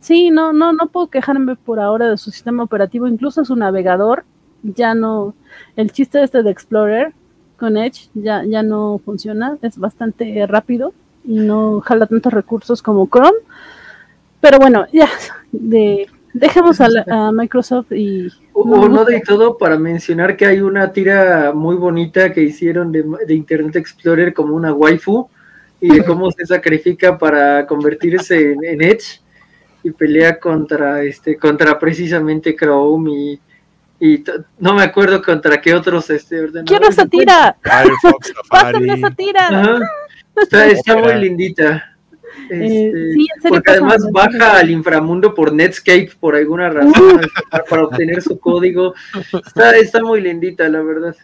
sí, 0.00 0.30
no, 0.30 0.52
no, 0.52 0.72
no 0.72 0.86
puedo 0.88 1.06
quejarme 1.06 1.56
por 1.56 1.80
ahora 1.80 2.10
de 2.10 2.18
su 2.18 2.30
sistema 2.30 2.64
operativo, 2.64 3.06
incluso 3.06 3.44
su 3.44 3.56
navegador, 3.56 4.24
ya 4.62 4.94
no, 4.94 5.34
el 5.76 5.92
chiste 5.92 6.22
este 6.22 6.42
de 6.42 6.50
Explorer 6.50 7.12
con 7.56 7.76
Edge 7.76 8.08
ya, 8.14 8.44
ya 8.44 8.62
no 8.62 9.00
funciona, 9.04 9.56
es 9.62 9.78
bastante 9.78 10.46
rápido 10.46 10.92
no 11.24 11.80
jala 11.80 12.06
tantos 12.06 12.32
recursos 12.32 12.82
como 12.82 13.08
Chrome. 13.08 13.38
Pero 14.40 14.58
bueno, 14.58 14.86
ya, 14.92 15.08
de, 15.52 16.08
dejemos 16.32 16.80
a, 16.80 16.88
la, 16.88 17.04
a 17.08 17.32
Microsoft 17.32 17.92
y... 17.92 18.28
O 18.54 18.88
no 18.88 19.04
de 19.04 19.20
todo 19.20 19.56
para 19.56 19.78
mencionar 19.78 20.36
que 20.36 20.46
hay 20.46 20.60
una 20.60 20.92
tira 20.92 21.52
muy 21.54 21.76
bonita 21.76 22.32
que 22.32 22.42
hicieron 22.42 22.92
de, 22.92 23.04
de 23.26 23.34
Internet 23.34 23.76
Explorer 23.76 24.34
como 24.34 24.54
una 24.54 24.72
waifu 24.72 25.28
y 25.80 25.88
de 25.88 26.04
cómo 26.04 26.30
se 26.30 26.46
sacrifica 26.46 27.18
para 27.18 27.66
convertirse 27.66 28.52
en, 28.52 28.64
en 28.64 28.82
Edge 28.82 29.20
y 29.82 29.90
pelea 29.90 30.38
contra 30.38 31.02
este 31.02 31.36
contra 31.36 31.78
precisamente 31.78 32.54
Chrome 32.54 33.10
y, 33.10 33.40
y 33.98 34.24
no 34.58 34.74
me 34.74 34.82
acuerdo 34.82 35.22
contra 35.22 35.60
qué 35.60 35.74
otros 35.74 36.08
este 36.10 36.36
ordenadores. 36.40 36.68
Quiero 36.68 36.88
esa 36.88 37.06
tira. 37.06 37.56
Firefox, 37.62 38.32
Pásame 38.48 38.94
esa 38.94 39.10
tira. 39.10 39.48
Ajá. 39.48 39.78
Está, 40.36 40.66
está 40.66 40.96
muy 40.96 41.14
lindita. 41.14 41.92
Este, 42.48 42.88
eh, 42.88 43.12
sí, 43.14 43.26
porque 43.48 43.70
además 43.72 44.06
baja 44.10 44.58
al 44.58 44.70
inframundo 44.70 45.34
por 45.34 45.52
Netscape 45.52 46.12
por 46.18 46.34
alguna 46.34 46.70
razón 46.70 47.16
uh. 47.16 47.20
para, 47.50 47.64
para, 47.64 47.84
obtener 47.84 48.22
su 48.22 48.38
código. 48.38 48.94
Está, 49.46 49.76
está 49.76 50.02
muy 50.02 50.20
lindita, 50.20 50.68
la 50.68 50.82
verdad. 50.82 51.16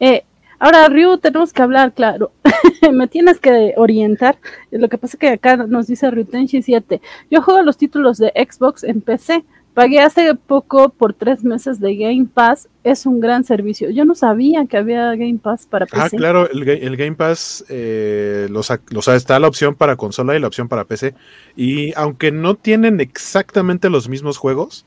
Eh, 0.00 0.24
ahora, 0.58 0.88
Ryu, 0.88 1.18
tenemos 1.18 1.52
que 1.52 1.62
hablar, 1.62 1.92
claro. 1.92 2.32
Me 2.92 3.08
tienes 3.08 3.40
que 3.40 3.74
orientar. 3.76 4.38
Lo 4.70 4.88
que 4.88 4.98
pasa 4.98 5.16
es 5.16 5.20
que 5.20 5.28
acá 5.28 5.56
nos 5.56 5.86
dice 5.86 6.10
Ryutenshi 6.10 6.62
7. 6.62 7.00
Yo 7.30 7.42
juego 7.42 7.62
los 7.62 7.76
títulos 7.76 8.18
de 8.18 8.32
Xbox 8.34 8.84
en 8.84 9.00
PC. 9.00 9.44
Pagué 9.74 9.98
hace 9.98 10.36
poco 10.36 10.90
por 10.90 11.14
tres 11.14 11.42
meses 11.42 11.80
de 11.80 11.96
Game 11.96 12.26
Pass. 12.32 12.68
Es 12.84 13.06
un 13.06 13.18
gran 13.18 13.42
servicio. 13.42 13.90
Yo 13.90 14.04
no 14.04 14.14
sabía 14.14 14.66
que 14.66 14.76
había 14.76 15.10
Game 15.16 15.40
Pass 15.42 15.66
para 15.66 15.84
PC. 15.86 16.00
Ah, 16.00 16.10
claro, 16.10 16.48
el, 16.48 16.68
el 16.68 16.96
Game 16.96 17.16
Pass 17.16 17.64
eh, 17.68 18.46
los, 18.50 18.72
los, 18.90 19.08
está 19.08 19.38
la 19.40 19.48
opción 19.48 19.74
para 19.74 19.96
consola 19.96 20.36
y 20.36 20.38
la 20.38 20.46
opción 20.46 20.68
para 20.68 20.84
PC. 20.84 21.14
Y 21.56 21.92
aunque 21.94 22.30
no 22.30 22.54
tienen 22.54 23.00
exactamente 23.00 23.90
los 23.90 24.08
mismos 24.08 24.38
juegos, 24.38 24.86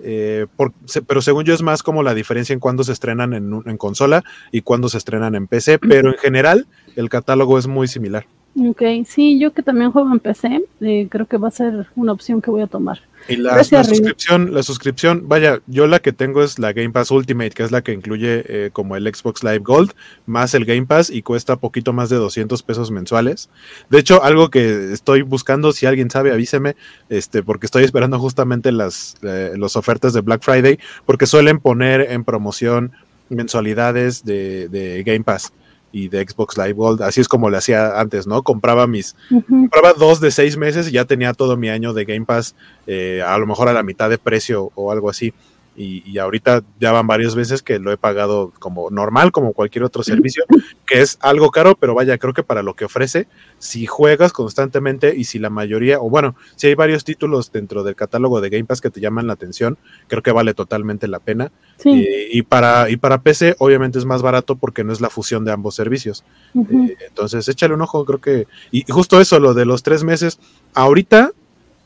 eh, 0.00 0.46
por, 0.56 0.72
pero 1.06 1.22
según 1.22 1.44
yo 1.44 1.54
es 1.54 1.62
más 1.62 1.82
como 1.82 2.02
la 2.02 2.14
diferencia 2.14 2.52
en 2.52 2.60
cuándo 2.60 2.84
se 2.84 2.92
estrenan 2.92 3.32
en, 3.32 3.62
en 3.64 3.76
consola 3.78 4.24
y 4.52 4.60
cuándo 4.60 4.90
se 4.90 4.98
estrenan 4.98 5.34
en 5.36 5.46
PC. 5.46 5.78
Pero 5.88 6.10
en 6.10 6.18
general, 6.18 6.66
el 6.96 7.08
catálogo 7.08 7.58
es 7.58 7.66
muy 7.66 7.88
similar. 7.88 8.26
Ok, 8.66 8.82
sí, 9.06 9.38
yo 9.38 9.52
que 9.52 9.62
también 9.62 9.92
juego 9.92 10.10
en 10.12 10.18
PC, 10.18 10.62
eh, 10.80 11.06
creo 11.08 11.26
que 11.26 11.36
va 11.36 11.48
a 11.48 11.52
ser 11.52 11.86
una 11.94 12.12
opción 12.12 12.42
que 12.42 12.50
voy 12.50 12.62
a 12.62 12.66
tomar. 12.66 13.00
Y 13.28 13.36
la, 13.36 13.56
la 13.56 13.84
suscripción, 13.84 14.54
la 14.54 14.62
suscripción, 14.62 15.28
vaya, 15.28 15.60
yo 15.66 15.86
la 15.86 16.00
que 16.00 16.12
tengo 16.12 16.42
es 16.42 16.58
la 16.58 16.72
Game 16.72 16.90
Pass 16.90 17.10
Ultimate, 17.10 17.50
que 17.50 17.62
es 17.62 17.70
la 17.70 17.82
que 17.82 17.92
incluye 17.92 18.44
eh, 18.48 18.70
como 18.72 18.96
el 18.96 19.12
Xbox 19.12 19.44
Live 19.44 19.60
Gold, 19.60 19.92
más 20.26 20.54
el 20.54 20.64
Game 20.64 20.86
Pass 20.86 21.10
y 21.10 21.22
cuesta 21.22 21.56
poquito 21.56 21.92
más 21.92 22.10
de 22.10 22.16
200 22.16 22.62
pesos 22.62 22.90
mensuales. 22.90 23.50
De 23.90 23.98
hecho, 23.98 24.24
algo 24.24 24.50
que 24.50 24.92
estoy 24.92 25.22
buscando, 25.22 25.72
si 25.72 25.86
alguien 25.86 26.10
sabe, 26.10 26.32
avíseme, 26.32 26.74
este, 27.10 27.42
porque 27.42 27.66
estoy 27.66 27.84
esperando 27.84 28.18
justamente 28.18 28.72
las 28.72 29.16
eh, 29.22 29.52
los 29.56 29.76
ofertas 29.76 30.12
de 30.14 30.22
Black 30.22 30.42
Friday, 30.42 30.78
porque 31.04 31.26
suelen 31.26 31.60
poner 31.60 32.10
en 32.10 32.24
promoción 32.24 32.92
mensualidades 33.28 34.24
de, 34.24 34.68
de 34.68 35.02
Game 35.04 35.24
Pass. 35.24 35.52
Y 35.92 36.08
de 36.08 36.26
Xbox 36.26 36.56
Live 36.56 36.74
Gold. 36.74 37.02
Así 37.02 37.20
es 37.20 37.28
como 37.28 37.50
le 37.50 37.56
hacía 37.56 37.98
antes, 38.00 38.26
¿no? 38.26 38.42
Compraba 38.42 38.86
mis, 38.86 39.16
compraba 39.48 39.92
dos 39.94 40.20
de 40.20 40.30
seis 40.30 40.56
meses 40.56 40.88
y 40.88 40.92
ya 40.92 41.04
tenía 41.04 41.32
todo 41.32 41.56
mi 41.56 41.68
año 41.68 41.92
de 41.92 42.04
Game 42.04 42.26
Pass, 42.26 42.54
eh, 42.86 43.22
a 43.26 43.36
lo 43.38 43.46
mejor 43.46 43.68
a 43.68 43.72
la 43.72 43.82
mitad 43.82 44.10
de 44.10 44.18
precio 44.18 44.70
o 44.74 44.92
algo 44.92 45.10
así. 45.10 45.32
Y, 45.78 46.02
y 46.04 46.18
ahorita 46.18 46.64
ya 46.80 46.90
van 46.90 47.06
varias 47.06 47.36
veces 47.36 47.62
que 47.62 47.78
lo 47.78 47.92
he 47.92 47.96
pagado 47.96 48.52
como 48.58 48.90
normal, 48.90 49.30
como 49.30 49.52
cualquier 49.52 49.84
otro 49.84 50.02
servicio, 50.02 50.44
que 50.86 51.00
es 51.00 51.18
algo 51.20 51.52
caro, 51.52 51.76
pero 51.78 51.94
vaya, 51.94 52.18
creo 52.18 52.34
que 52.34 52.42
para 52.42 52.64
lo 52.64 52.74
que 52.74 52.84
ofrece, 52.84 53.28
si 53.58 53.86
juegas 53.86 54.32
constantemente 54.32 55.14
y 55.16 55.24
si 55.24 55.38
la 55.38 55.50
mayoría, 55.50 56.00
o 56.00 56.10
bueno, 56.10 56.34
si 56.56 56.66
hay 56.66 56.74
varios 56.74 57.04
títulos 57.04 57.52
dentro 57.52 57.84
del 57.84 57.94
catálogo 57.94 58.40
de 58.40 58.50
Game 58.50 58.64
Pass 58.64 58.80
que 58.80 58.90
te 58.90 59.00
llaman 59.00 59.28
la 59.28 59.34
atención, 59.34 59.78
creo 60.08 60.22
que 60.22 60.32
vale 60.32 60.52
totalmente 60.52 61.06
la 61.06 61.20
pena. 61.20 61.52
Sí. 61.76 61.90
Eh, 61.90 62.28
y, 62.32 62.42
para, 62.42 62.90
y 62.90 62.96
para 62.96 63.22
PC, 63.22 63.54
obviamente 63.58 63.98
es 63.98 64.04
más 64.04 64.22
barato 64.22 64.56
porque 64.56 64.82
no 64.82 64.92
es 64.92 65.00
la 65.00 65.10
fusión 65.10 65.44
de 65.44 65.52
ambos 65.52 65.74
servicios. 65.74 66.24
Eh, 66.54 66.96
entonces, 67.06 67.48
échale 67.48 67.74
un 67.74 67.82
ojo, 67.82 68.04
creo 68.04 68.20
que. 68.20 68.46
Y 68.70 68.84
justo 68.90 69.20
eso, 69.20 69.38
lo 69.38 69.54
de 69.54 69.64
los 69.64 69.82
tres 69.82 70.04
meses. 70.04 70.40
Ahorita 70.74 71.32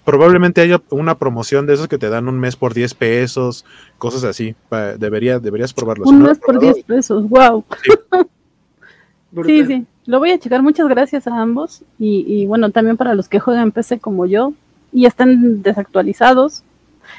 probablemente 0.04 0.60
haya 0.60 0.80
una 0.90 1.16
promoción 1.18 1.66
de 1.66 1.74
esos 1.74 1.88
que 1.88 1.98
te 1.98 2.08
dan 2.08 2.28
un 2.28 2.38
mes 2.40 2.56
por 2.56 2.74
10 2.74 2.94
pesos, 2.94 3.64
cosas 3.98 4.24
así. 4.24 4.54
Pa- 4.68 4.96
Debería, 4.96 5.38
deberías 5.38 5.72
probarlo. 5.72 6.04
Si 6.06 6.10
Un 6.10 6.22
mes 6.22 6.38
por 6.38 6.58
probado, 6.58 6.74
10 6.74 6.86
pesos, 6.86 7.28
wow. 7.28 7.64
Brutal. 9.30 9.46
Sí, 9.56 9.64
sí, 9.66 9.86
lo 10.06 10.18
voy 10.18 10.30
a 10.32 10.38
checar. 10.38 10.62
Muchas 10.62 10.88
gracias 10.88 11.26
a 11.26 11.40
ambos. 11.40 11.82
Y, 11.98 12.24
y 12.26 12.46
bueno, 12.46 12.70
también 12.70 12.96
para 12.96 13.14
los 13.14 13.28
que 13.28 13.40
juegan 13.40 13.64
en 13.64 13.72
PC 13.72 13.98
como 13.98 14.26
yo 14.26 14.52
y 14.92 15.06
están 15.06 15.62
desactualizados, 15.62 16.62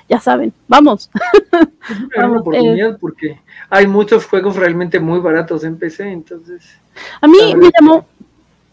ya 0.07 0.19
saben, 0.19 0.53
vamos. 0.67 1.09
Es 1.89 1.97
una 1.99 2.07
gran 2.09 2.09
Vamos, 2.29 2.41
oportunidad 2.41 2.99
porque 2.99 3.39
hay 3.69 3.87
muchos 3.87 4.25
juegos 4.27 4.55
realmente 4.55 4.99
muy 4.99 5.19
baratos 5.19 5.63
en 5.63 5.77
PC, 5.77 6.11
entonces. 6.11 6.63
A 7.19 7.27
mí 7.27 7.37
me 7.57 7.71
llamó, 7.79 8.05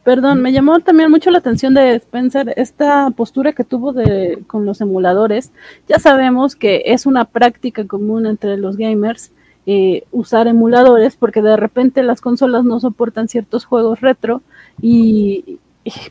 perdón, 0.04 0.42
me 0.42 0.52
llamó 0.52 0.80
también 0.80 1.10
mucho 1.10 1.30
la 1.30 1.38
atención 1.38 1.74
de 1.74 1.94
Spencer 1.96 2.54
esta 2.56 3.10
postura 3.10 3.52
que 3.52 3.64
tuvo 3.64 3.92
de 3.92 4.42
con 4.46 4.66
los 4.66 4.80
emuladores. 4.80 5.52
Ya 5.88 5.98
sabemos 5.98 6.56
que 6.56 6.82
es 6.86 7.06
una 7.06 7.24
práctica 7.24 7.86
común 7.86 8.26
entre 8.26 8.56
los 8.56 8.76
gamers 8.76 9.32
eh, 9.66 10.04
usar 10.10 10.48
emuladores 10.48 11.16
porque 11.16 11.42
de 11.42 11.56
repente 11.56 12.02
las 12.02 12.20
consolas 12.20 12.64
no 12.64 12.80
soportan 12.80 13.28
ciertos 13.28 13.66
juegos 13.66 14.00
retro 14.00 14.42
y, 14.80 15.58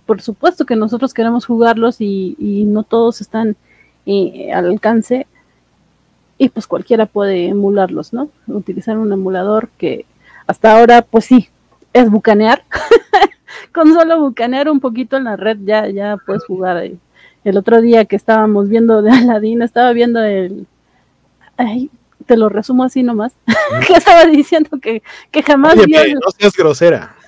por 0.06 0.22
supuesto 0.22 0.66
que 0.66 0.76
nosotros 0.76 1.14
queremos 1.14 1.46
jugarlos 1.46 2.00
y, 2.00 2.36
y 2.38 2.66
no 2.66 2.84
todos 2.84 3.22
están 3.22 3.56
eh, 4.06 4.52
al 4.54 4.68
alcance 4.68 5.28
y 6.38 6.50
pues 6.50 6.68
cualquiera 6.68 7.06
puede 7.06 7.48
emularlos, 7.48 8.14
¿no? 8.14 8.30
Utilizar 8.48 8.98
un 8.98 9.12
emulador 9.12 9.70
que 9.78 10.06
hasta 10.48 10.78
ahora 10.78 11.02
pues 11.02 11.26
sí, 11.26 11.50
es 11.94 12.10
bucanear. 12.10 12.64
Con 13.74 13.94
solo 13.94 14.20
bucanear 14.20 14.70
un 14.70 14.80
poquito 14.80 15.18
en 15.18 15.26
la 15.26 15.36
red 15.36 15.58
ya, 15.64 15.88
ya 15.88 16.18
puedes 16.18 16.46
jugar. 16.46 16.90
El 17.44 17.58
otro 17.58 17.82
día 17.82 18.06
que 18.06 18.16
estábamos 18.16 18.70
viendo 18.70 19.02
de 19.02 19.12
Aladdin, 19.12 19.62
estaba 19.62 19.94
viendo 19.94 20.24
el... 20.24 20.68
Ay, 21.58 21.90
te 22.26 22.38
lo 22.38 22.50
resumo 22.50 22.84
así 22.84 23.04
nomás. 23.04 23.34
que 23.88 23.94
estaba 23.94 24.26
diciendo 24.26 24.78
que, 24.82 25.02
que 25.32 25.44
jamás 25.44 25.76
Oye, 25.76 25.86
vio... 25.86 26.20
No 26.20 26.32
seas 26.38 26.54
grosera. 26.54 27.16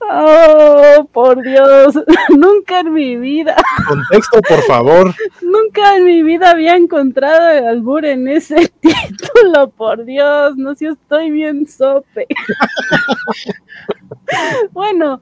Oh, 0.00 1.08
por 1.12 1.42
Dios, 1.42 1.94
nunca 2.30 2.80
en 2.80 2.92
mi 2.92 3.16
vida, 3.16 3.56
Contexto, 3.86 4.42
por 4.42 4.62
favor. 4.62 5.14
nunca 5.40 5.96
en 5.96 6.04
mi 6.04 6.22
vida 6.22 6.50
había 6.50 6.74
encontrado 6.76 7.48
el 7.50 7.66
albur 7.66 8.04
en 8.04 8.28
ese 8.28 8.72
título, 8.80 9.70
por 9.70 10.04
Dios, 10.04 10.56
no 10.56 10.74
sé 10.74 10.78
si 10.78 10.86
estoy 10.86 11.30
bien 11.30 11.66
sope. 11.66 12.26
bueno, 14.72 15.20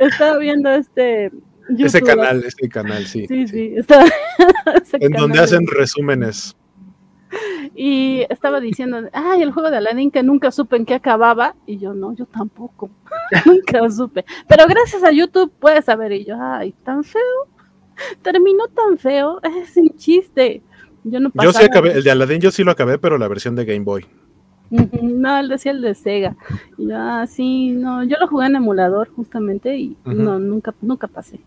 estaba 0.00 0.38
viendo 0.38 0.70
este 0.70 1.26
Ese 1.26 1.98
YouTube. 2.00 2.06
canal, 2.06 2.44
ese 2.44 2.68
canal, 2.68 3.06
sí. 3.06 3.26
Sí, 3.26 3.46
sí, 3.48 3.74
estaba 3.76 4.04
ese 4.82 4.98
En 5.00 5.12
donde 5.12 5.38
hacen 5.40 5.66
resúmenes. 5.66 6.56
Y 7.74 8.24
estaba 8.30 8.58
diciendo, 8.60 9.08
ay, 9.12 9.42
el 9.42 9.52
juego 9.52 9.70
de 9.70 9.76
Aladdin 9.76 10.10
que 10.10 10.22
nunca 10.22 10.50
supe 10.50 10.76
en 10.76 10.86
qué 10.86 10.94
acababa. 10.94 11.54
Y 11.66 11.78
yo, 11.78 11.92
no, 11.94 12.14
yo 12.14 12.24
tampoco. 12.26 12.90
nunca 13.46 13.88
supe. 13.90 14.24
Pero 14.48 14.66
gracias 14.66 15.04
a 15.04 15.12
YouTube 15.12 15.52
puedes 15.60 15.84
saber. 15.84 16.12
Y 16.12 16.24
yo, 16.24 16.36
ay, 16.40 16.74
tan 16.84 17.04
feo. 17.04 17.22
Terminó 18.22 18.66
tan 18.68 18.96
feo. 18.98 19.40
Es 19.42 19.76
un 19.76 19.90
chiste. 19.96 20.62
Yo 21.04 21.20
no 21.20 21.28
Yo 21.34 21.52
sí 21.52 21.58
pasaba- 21.58 21.66
acabé, 21.66 21.92
el 21.92 22.02
de 22.04 22.10
Aladdin 22.10 22.40
yo 22.40 22.50
sí 22.50 22.64
lo 22.64 22.72
acabé, 22.72 22.98
pero 22.98 23.18
la 23.18 23.28
versión 23.28 23.54
de 23.54 23.64
Game 23.64 23.84
Boy. 23.84 24.06
No, 24.70 25.38
él 25.38 25.48
decía 25.48 25.72
el 25.72 25.80
de 25.80 25.94
Sega. 25.94 26.36
Y 26.76 26.88
yo, 26.88 26.96
ah, 26.96 27.26
sí, 27.26 27.70
no, 27.70 28.04
yo 28.04 28.16
lo 28.20 28.28
jugué 28.28 28.46
en 28.46 28.56
emulador 28.56 29.08
justamente 29.14 29.76
y 29.76 29.96
no, 30.04 30.38
nunca, 30.38 30.74
nunca 30.80 31.06
pasé. 31.06 31.40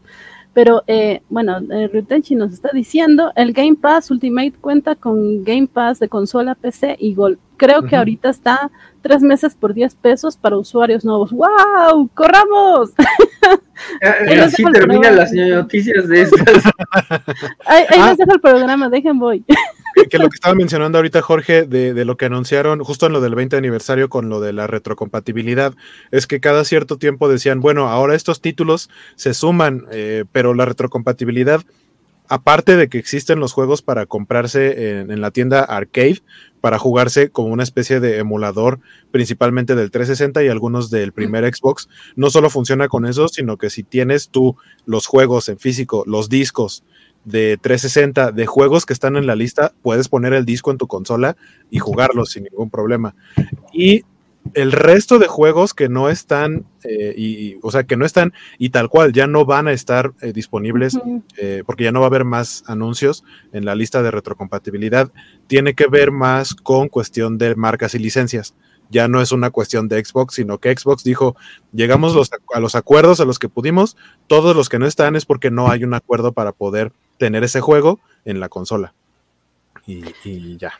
Pero 0.53 0.83
eh, 0.87 1.21
bueno, 1.29 1.59
eh, 1.71 1.87
Rutenchi 1.87 2.35
nos 2.35 2.51
está 2.51 2.69
diciendo, 2.73 3.31
el 3.35 3.53
Game 3.53 3.75
Pass 3.75 4.11
Ultimate 4.11 4.53
cuenta 4.59 4.95
con 4.95 5.43
Game 5.43 5.67
Pass 5.67 5.99
de 5.99 6.09
consola 6.09 6.55
PC 6.55 6.97
y 6.99 7.13
Gold. 7.13 7.37
Creo 7.61 7.83
que 7.83 7.95
ahorita 7.95 8.27
está 8.29 8.71
tres 9.03 9.21
meses 9.21 9.53
por 9.53 9.75
10 9.75 9.93
pesos 9.95 10.35
para 10.35 10.57
usuarios 10.57 11.05
nuevos. 11.05 11.31
¡Wow! 11.31 12.09
¡Corramos! 12.15 12.89
Ah, 12.97 13.57
Ahí 14.27 14.35
les 14.35 14.45
Así 14.53 14.63
terminan 14.63 15.01
programa. 15.01 15.11
las 15.11 15.31
noticias 15.31 16.07
de 16.07 16.21
estas. 16.23 16.63
Ahí, 17.67 17.83
ahí 17.89 17.99
Ah. 17.99 18.09
les 18.09 18.17
dejo 18.17 18.33
el 18.33 18.41
programa, 18.41 18.89
dejen 18.89 19.19
voy. 19.19 19.43
que, 19.95 20.05
que 20.09 20.17
lo 20.17 20.27
que 20.29 20.35
estaba 20.35 20.55
mencionando 20.55 20.97
ahorita 20.97 21.21
Jorge 21.21 21.63
de, 21.67 21.93
de 21.93 22.05
lo 22.05 22.17
que 22.17 22.25
anunciaron 22.25 22.83
justo 22.83 23.05
en 23.05 23.13
lo 23.13 23.21
del 23.21 23.35
20 23.35 23.57
aniversario 23.57 24.09
con 24.09 24.27
lo 24.29 24.39
de 24.41 24.53
la 24.53 24.65
retrocompatibilidad 24.65 25.73
es 26.09 26.25
que 26.25 26.39
cada 26.39 26.63
cierto 26.65 26.97
tiempo 26.97 27.29
decían 27.29 27.59
bueno 27.59 27.89
ahora 27.89 28.15
estos 28.15 28.41
títulos 28.41 28.89
se 29.15 29.33
suman 29.35 29.85
eh, 29.91 30.23
pero 30.31 30.53
la 30.55 30.65
retrocompatibilidad 30.65 31.61
aparte 32.29 32.77
de 32.77 32.87
que 32.87 32.97
existen 32.99 33.41
los 33.41 33.51
juegos 33.51 33.81
para 33.81 34.05
comprarse 34.05 34.99
en, 35.01 35.11
en 35.11 35.19
la 35.19 35.31
tienda 35.31 35.59
arcade 35.61 36.21
para 36.61 36.79
jugarse 36.79 37.29
como 37.29 37.49
una 37.49 37.63
especie 37.63 37.99
de 37.99 38.19
emulador 38.19 38.79
principalmente 39.11 39.75
del 39.75 39.91
360 39.91 40.43
y 40.43 40.47
algunos 40.47 40.89
del 40.89 41.11
primer 41.11 41.43
Xbox. 41.53 41.89
No 42.15 42.29
solo 42.29 42.49
funciona 42.49 42.87
con 42.87 43.05
eso 43.05 43.27
sino 43.27 43.57
que 43.57 43.69
si 43.69 43.83
tienes 43.83 44.29
tú 44.29 44.55
los 44.85 45.07
juegos 45.07 45.49
en 45.49 45.57
físico 45.57 46.03
los 46.05 46.29
discos 46.29 46.83
de 47.25 47.57
360 47.61 48.31
de 48.31 48.45
juegos 48.45 48.85
que 48.85 48.93
están 48.93 49.15
en 49.15 49.27
la 49.27 49.35
lista, 49.35 49.73
puedes 49.81 50.09
poner 50.09 50.33
el 50.33 50.45
disco 50.45 50.71
en 50.71 50.77
tu 50.77 50.87
consola 50.87 51.35
y 51.69 51.79
jugarlos 51.79 52.31
sin 52.31 52.43
ningún 52.43 52.69
problema. 52.69 53.15
Y 53.73 54.03
el 54.53 54.71
resto 54.71 55.19
de 55.19 55.27
juegos 55.27 55.73
que 55.73 55.87
no 55.87 56.09
están, 56.09 56.65
eh, 56.83 57.13
y, 57.15 57.57
o 57.61 57.71
sea, 57.71 57.83
que 57.83 57.95
no 57.95 58.05
están 58.05 58.33
y 58.57 58.69
tal 58.69 58.89
cual, 58.89 59.13
ya 59.13 59.27
no 59.27 59.45
van 59.45 59.67
a 59.67 59.71
estar 59.71 60.13
eh, 60.21 60.33
disponibles 60.33 60.99
eh, 61.37 61.63
porque 61.65 61.83
ya 61.85 61.91
no 61.91 61.99
va 61.99 62.07
a 62.07 62.09
haber 62.09 62.25
más 62.25 62.63
anuncios 62.67 63.23
en 63.53 63.65
la 63.65 63.75
lista 63.75 64.01
de 64.01 64.11
retrocompatibilidad, 64.11 65.11
tiene 65.47 65.73
que 65.75 65.87
ver 65.87 66.11
más 66.11 66.53
con 66.55 66.89
cuestión 66.89 67.37
de 67.37 67.55
marcas 67.55 67.95
y 67.95 67.99
licencias. 67.99 68.55
Ya 68.89 69.07
no 69.07 69.21
es 69.21 69.31
una 69.31 69.51
cuestión 69.51 69.87
de 69.87 70.03
Xbox, 70.03 70.33
sino 70.35 70.57
que 70.57 70.75
Xbox 70.75 71.05
dijo, 71.05 71.37
llegamos 71.71 72.13
los- 72.13 72.29
a 72.53 72.59
los 72.59 72.75
acuerdos 72.75 73.21
a 73.21 73.25
los 73.25 73.39
que 73.39 73.47
pudimos, 73.47 73.95
todos 74.27 74.53
los 74.53 74.67
que 74.67 74.79
no 74.79 74.85
están 74.85 75.15
es 75.15 75.25
porque 75.25 75.49
no 75.49 75.69
hay 75.71 75.85
un 75.85 75.93
acuerdo 75.93 76.33
para 76.33 76.51
poder 76.51 76.91
tener 77.17 77.45
ese 77.45 77.61
juego 77.61 78.01
en 78.25 78.41
la 78.41 78.49
consola. 78.49 78.93
Y, 79.87 80.03
y 80.25 80.57
ya. 80.57 80.73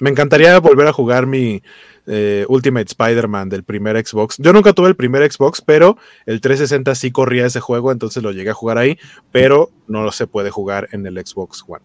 Me 0.00 0.10
encantaría 0.10 0.58
volver 0.58 0.86
a 0.88 0.92
jugar 0.92 1.26
mi 1.26 1.62
eh, 2.06 2.44
Ultimate 2.48 2.86
Spider-Man 2.86 3.48
del 3.48 3.64
primer 3.64 4.04
Xbox. 4.04 4.36
Yo 4.38 4.52
nunca 4.52 4.72
tuve 4.72 4.88
el 4.88 4.96
primer 4.96 5.30
Xbox, 5.30 5.60
pero 5.60 5.96
el 6.26 6.40
360 6.40 6.94
sí 6.94 7.10
corría 7.10 7.46
ese 7.46 7.60
juego, 7.60 7.92
entonces 7.92 8.22
lo 8.22 8.32
llegué 8.32 8.50
a 8.50 8.54
jugar 8.54 8.78
ahí, 8.78 8.98
pero 9.32 9.70
no 9.86 10.10
se 10.12 10.26
puede 10.26 10.50
jugar 10.50 10.88
en 10.92 11.06
el 11.06 11.14
Xbox 11.24 11.64
One. 11.66 11.84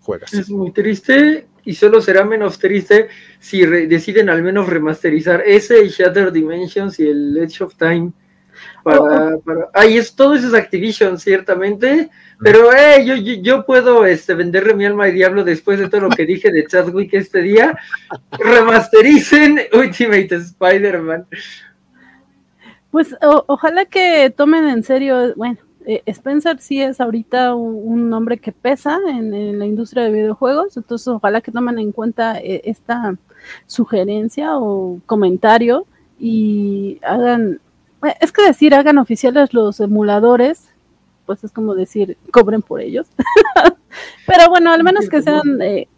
Juegas. 0.00 0.32
Es 0.32 0.48
muy 0.50 0.72
triste 0.72 1.46
y 1.64 1.74
solo 1.74 2.00
será 2.00 2.24
menos 2.24 2.58
triste 2.58 3.08
si 3.38 3.64
deciden 3.64 4.30
al 4.30 4.42
menos 4.42 4.68
remasterizar 4.68 5.42
ese 5.44 5.84
y 5.84 5.88
Shattered 5.88 6.32
Dimensions 6.32 6.98
y 6.98 7.08
el 7.08 7.36
Edge 7.36 7.62
of 7.62 7.74
Time. 7.76 8.12
Para, 8.82 9.36
para... 9.38 9.68
Ay, 9.74 9.98
es, 9.98 10.14
todo 10.14 10.34
eso 10.34 10.48
es 10.48 10.54
Activision, 10.54 11.18
ciertamente, 11.18 12.10
pero 12.38 12.72
eh, 12.72 13.04
yo, 13.04 13.14
yo, 13.16 13.34
yo 13.42 13.66
puedo 13.66 14.04
este, 14.06 14.34
venderle 14.34 14.74
mi 14.74 14.86
alma 14.86 15.04
al 15.04 15.14
diablo 15.14 15.44
después 15.44 15.78
de 15.78 15.88
todo 15.88 16.02
lo 16.02 16.08
que 16.10 16.24
dije 16.26 16.50
de 16.50 16.66
Chadwick 16.66 17.12
este 17.14 17.42
día. 17.42 17.78
Remastericen 18.38 19.60
Ultimate 19.72 20.34
Spider-Man. 20.36 21.26
Pues 22.90 23.14
o- 23.22 23.44
ojalá 23.46 23.84
que 23.84 24.30
tomen 24.34 24.66
en 24.68 24.82
serio, 24.82 25.34
bueno, 25.36 25.58
eh, 25.86 26.02
Spencer 26.06 26.58
sí 26.60 26.82
es 26.82 27.00
ahorita 27.00 27.54
un, 27.54 27.80
un 27.84 28.12
hombre 28.12 28.38
que 28.38 28.52
pesa 28.52 28.98
en, 29.08 29.32
en 29.32 29.58
la 29.58 29.66
industria 29.66 30.04
de 30.04 30.10
videojuegos, 30.12 30.76
entonces 30.76 31.06
ojalá 31.08 31.40
que 31.40 31.52
tomen 31.52 31.78
en 31.78 31.92
cuenta 31.92 32.38
eh, 32.38 32.62
esta 32.64 33.14
sugerencia 33.66 34.58
o 34.58 35.00
comentario 35.06 35.86
y 36.18 36.98
hagan, 37.02 37.60
es 38.20 38.32
que 38.32 38.42
decir, 38.42 38.74
hagan 38.74 38.98
oficiales 38.98 39.52
los 39.52 39.80
emuladores, 39.80 40.68
pues 41.26 41.44
es 41.44 41.52
como 41.52 41.74
decir, 41.74 42.16
cobren 42.30 42.62
por 42.62 42.80
ellos. 42.80 43.06
Pero 44.26 44.48
bueno, 44.48 44.72
al 44.72 44.84
menos 44.84 45.08
que 45.08 45.22
sean 45.22 45.60
eh, 45.60 45.88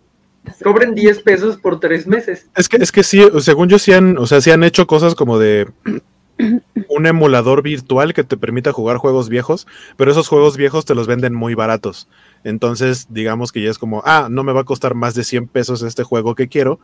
Cobren 0.62 0.95
10 0.95 1.23
pesos 1.23 1.57
por 1.57 1.79
tres 1.81 2.07
meses. 2.07 2.49
Es 2.57 2.69
que, 2.69 2.77
es 2.79 2.91
que 2.91 3.03
sí, 3.03 3.23
según 3.41 3.69
yo 3.69 3.79
sí 3.79 3.93
han, 3.93 4.19
o 4.19 4.27
sea, 4.27 4.41
sí 4.41 4.51
han 4.51 4.65
hecho 4.65 4.87
cosas 4.87 5.15
como 5.15 5.39
de 5.39 5.70
un 6.89 7.07
emulador 7.07 7.62
virtual 7.62 8.12
que 8.12 8.24
te 8.24 8.37
permita 8.37 8.73
jugar 8.73 8.97
juegos 8.97 9.29
viejos, 9.29 9.66
pero 9.97 10.11
esos 10.11 10.29
juegos 10.29 10.57
viejos 10.57 10.85
te 10.85 10.95
los 10.95 11.07
venden 11.07 11.35
muy 11.35 11.55
baratos. 11.55 12.09
Entonces, 12.44 13.06
digamos 13.10 13.52
que 13.52 13.62
ya 13.62 13.70
es 13.70 13.78
como, 13.78 14.02
ah, 14.05 14.28
no 14.31 14.43
me 14.44 14.52
va 14.52 14.62
a 14.62 14.64
costar 14.64 14.94
más 14.94 15.14
de 15.14 15.24
100 15.24 15.47
pesos 15.48 15.82
este 15.82 16.02
juego 16.02 16.35
que 16.35 16.48
quiero, 16.48 16.81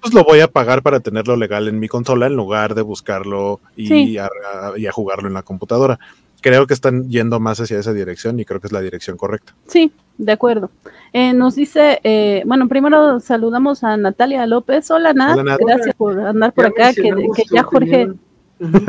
pues 0.00 0.12
lo 0.14 0.24
voy 0.24 0.40
a 0.40 0.48
pagar 0.48 0.82
para 0.82 1.00
tenerlo 1.00 1.36
legal 1.36 1.68
en 1.68 1.78
mi 1.78 1.88
consola 1.88 2.26
en 2.26 2.34
lugar 2.36 2.74
de 2.74 2.82
buscarlo 2.82 3.60
y, 3.76 3.86
Sí. 3.86 4.18
a, 4.18 4.26
a- 4.26 4.78
y 4.78 4.86
a 4.86 4.92
jugarlo 4.92 5.28
en 5.28 5.34
la 5.34 5.42
computadora. 5.42 5.98
Creo 6.42 6.66
que 6.66 6.72
están 6.74 7.08
yendo 7.10 7.38
más 7.40 7.60
hacia 7.60 7.78
esa 7.78 7.92
dirección 7.92 8.40
y 8.40 8.44
creo 8.46 8.60
que 8.60 8.66
es 8.66 8.72
la 8.72 8.80
dirección 8.80 9.16
correcta. 9.18 9.54
Sí, 9.66 9.92
de 10.16 10.32
acuerdo. 10.32 10.70
Eh, 11.12 11.32
nos 11.34 11.54
dice, 11.54 12.00
eh, 12.02 12.42
bueno, 12.46 12.66
primero 12.68 13.20
saludamos 13.20 13.84
a 13.84 13.96
Natalia 13.98 14.46
López. 14.46 14.90
Hola 14.90 15.12
Nat, 15.12 15.32
Hola, 15.38 15.42
Nat. 15.42 15.60
gracias 15.60 15.94
por 15.96 16.18
andar 16.18 16.52
por 16.54 16.64
Ya 16.64 16.70
acá, 16.70 16.94
que, 16.94 17.10
ya 17.52 17.62
Jorge, 17.62 18.12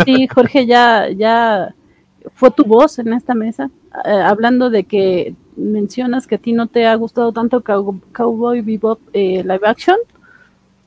sí, 0.06 0.28
Jorge 0.28 0.66
ya, 0.66 1.10
ya 1.10 1.74
fue 2.34 2.52
tu 2.52 2.64
voz 2.64 3.00
en 3.00 3.14
esta 3.14 3.34
mesa, 3.34 3.70
eh, 4.06 4.10
hablando 4.12 4.70
de 4.70 4.84
que 4.84 5.36
mencionas 5.56 6.28
que 6.28 6.36
a 6.36 6.38
ti 6.38 6.54
no 6.54 6.68
te 6.68 6.86
ha 6.88 6.96
gustado 6.96 7.32
tanto 7.32 7.62
Cow- 7.64 8.02
Cowboy 8.14 8.62
Bebop 8.62 9.00
eh, 9.14 9.44
live 9.44 9.62
action. 9.66 9.98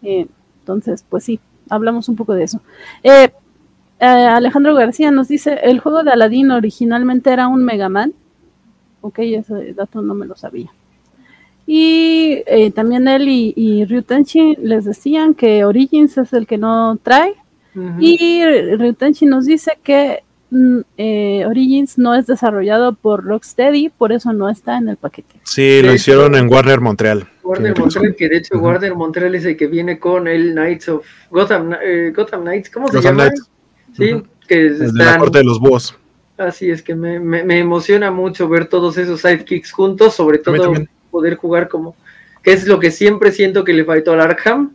Eh, 0.03 0.27
entonces, 0.61 1.05
pues 1.09 1.25
sí, 1.25 1.41
hablamos 1.69 2.09
un 2.09 2.17
poco 2.17 2.35
de 2.35 2.45
eso. 2.45 2.61
Alejandro 4.01 4.75
García 4.75 5.11
nos 5.11 5.29
dice, 5.29 5.59
el 5.63 5.81
juego 5.81 6.03
de 6.03 6.11
Aladdin 6.11 6.51
originalmente 6.51 7.31
era 7.31 7.49
un 7.49 7.65
Mega 7.65 7.89
Man. 7.89 8.13
Ok, 9.01 9.19
ese 9.21 9.73
dato 9.75 10.03
no 10.03 10.15
me 10.15 10.27
lo 10.27 10.37
sabía. 10.37 10.71
Y 11.67 12.43
también 12.75 13.09
él 13.09 13.29
y, 13.29 13.55
y 13.57 13.85
Ryutenchi 13.87 14.57
les 14.57 14.85
decían 14.85 15.33
que 15.35 15.65
Origins 15.65 16.19
es 16.19 16.33
el 16.35 16.47
que 16.47 16.59
no 16.59 16.99
trae. 17.03 17.35
Ujú. 17.75 17.97
Y 18.01 18.45
Ryutenchi 18.77 19.25
nos 19.27 19.47
dice 19.47 19.79
que 19.83 20.23
eh, 20.97 21.45
Origins 21.47 21.99
no 21.99 22.15
es 22.15 22.27
desarrollado 22.27 22.95
por 22.95 23.25
Rocksteady, 23.25 23.89
por 23.91 24.13
eso 24.13 24.33
no 24.33 24.49
está 24.49 24.77
en 24.79 24.89
el 24.89 24.97
paquete. 24.97 25.41
Sí, 25.45 25.83
lo 25.83 25.93
hicieron 25.93 26.35
hecho- 26.35 26.45
en 26.45 26.53
Warner 26.53 26.81
Montreal. 26.81 27.29
Warner. 27.43 27.79
Montreal, 27.79 28.15
que 28.17 28.29
de 28.29 28.37
hecho. 28.39 28.59
Warner 28.59 28.95
Montreal 28.95 29.35
es 29.35 29.45
el 29.45 29.57
que 29.57 29.67
viene 29.67 29.99
con 29.99 30.29
el 30.29 30.53
Knights 30.53 30.89
of 30.89 31.07
Gotham, 31.31 31.75
eh, 31.83 32.13
Gotham 32.15 32.43
Knights, 32.43 32.71
¿cómo 32.71 32.89
se 32.89 32.97
Gotham 32.99 33.17
llama? 33.19 33.31
Knights. 33.31 33.51
Sí, 33.97 34.23
que 34.49 34.67
El 34.67 34.79
de 34.79 34.93
la 34.93 35.05
están, 35.05 35.21
corte 35.21 35.39
de 35.39 35.45
los 35.45 35.59
búhos. 35.61 35.97
así 36.39 36.71
es 36.71 36.83
que 36.83 36.95
me, 36.95 37.19
me- 37.21 37.45
me 37.45 37.59
emociona 37.59 38.11
mucho 38.11 38.49
ver 38.49 38.67
todos 38.67 38.97
esos 38.99 39.21
sidekicks 39.21 39.73
juntos, 39.73 40.15
sobre 40.15 40.39
todo 40.39 40.73
poder 41.11 41.37
jugar 41.37 41.69
como, 41.69 41.95
que 42.43 42.53
es 42.53 42.67
lo 42.67 42.79
que 42.81 42.91
siempre 42.91 43.31
siento 43.33 43.63
que 43.65 43.73
le 43.73 43.85
faltó 43.85 44.13
al 44.13 44.21
Arkham, 44.21 44.73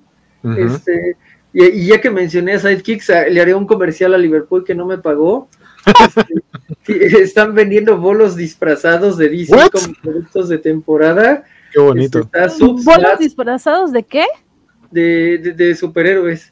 este, 0.57 1.17
y, 1.53 1.65
y 1.65 1.85
ya 1.87 1.99
que 1.99 2.09
mencioné 2.09 2.53
a 2.53 2.59
sidekicks, 2.59 3.09
a- 3.09 3.27
le 3.27 3.41
haré 3.41 3.53
un 3.53 3.65
comercial 3.67 4.13
a 4.13 4.17
Liverpool 4.17 4.63
que 4.63 4.75
no 4.75 4.85
me 4.85 4.97
pagó. 4.97 5.49
Sí, 6.83 6.93
están 7.21 7.53
vendiendo 7.55 7.97
bolos 7.97 8.35
disfrazados 8.35 9.17
de 9.17 9.29
DC 9.29 9.55
What? 9.55 9.69
como 9.71 9.93
productos 10.01 10.49
de 10.49 10.57
temporada. 10.57 11.43
Qué 11.73 11.79
bonito. 11.79 12.19
Este, 12.19 12.39
está 12.45 12.65
¿Bolos 12.65 13.19
disfrazados 13.19 13.91
de 13.91 14.03
qué? 14.03 14.25
de, 14.91 15.37
de- 15.37 15.53
de 15.53 15.75
superhéroes. 15.75 16.51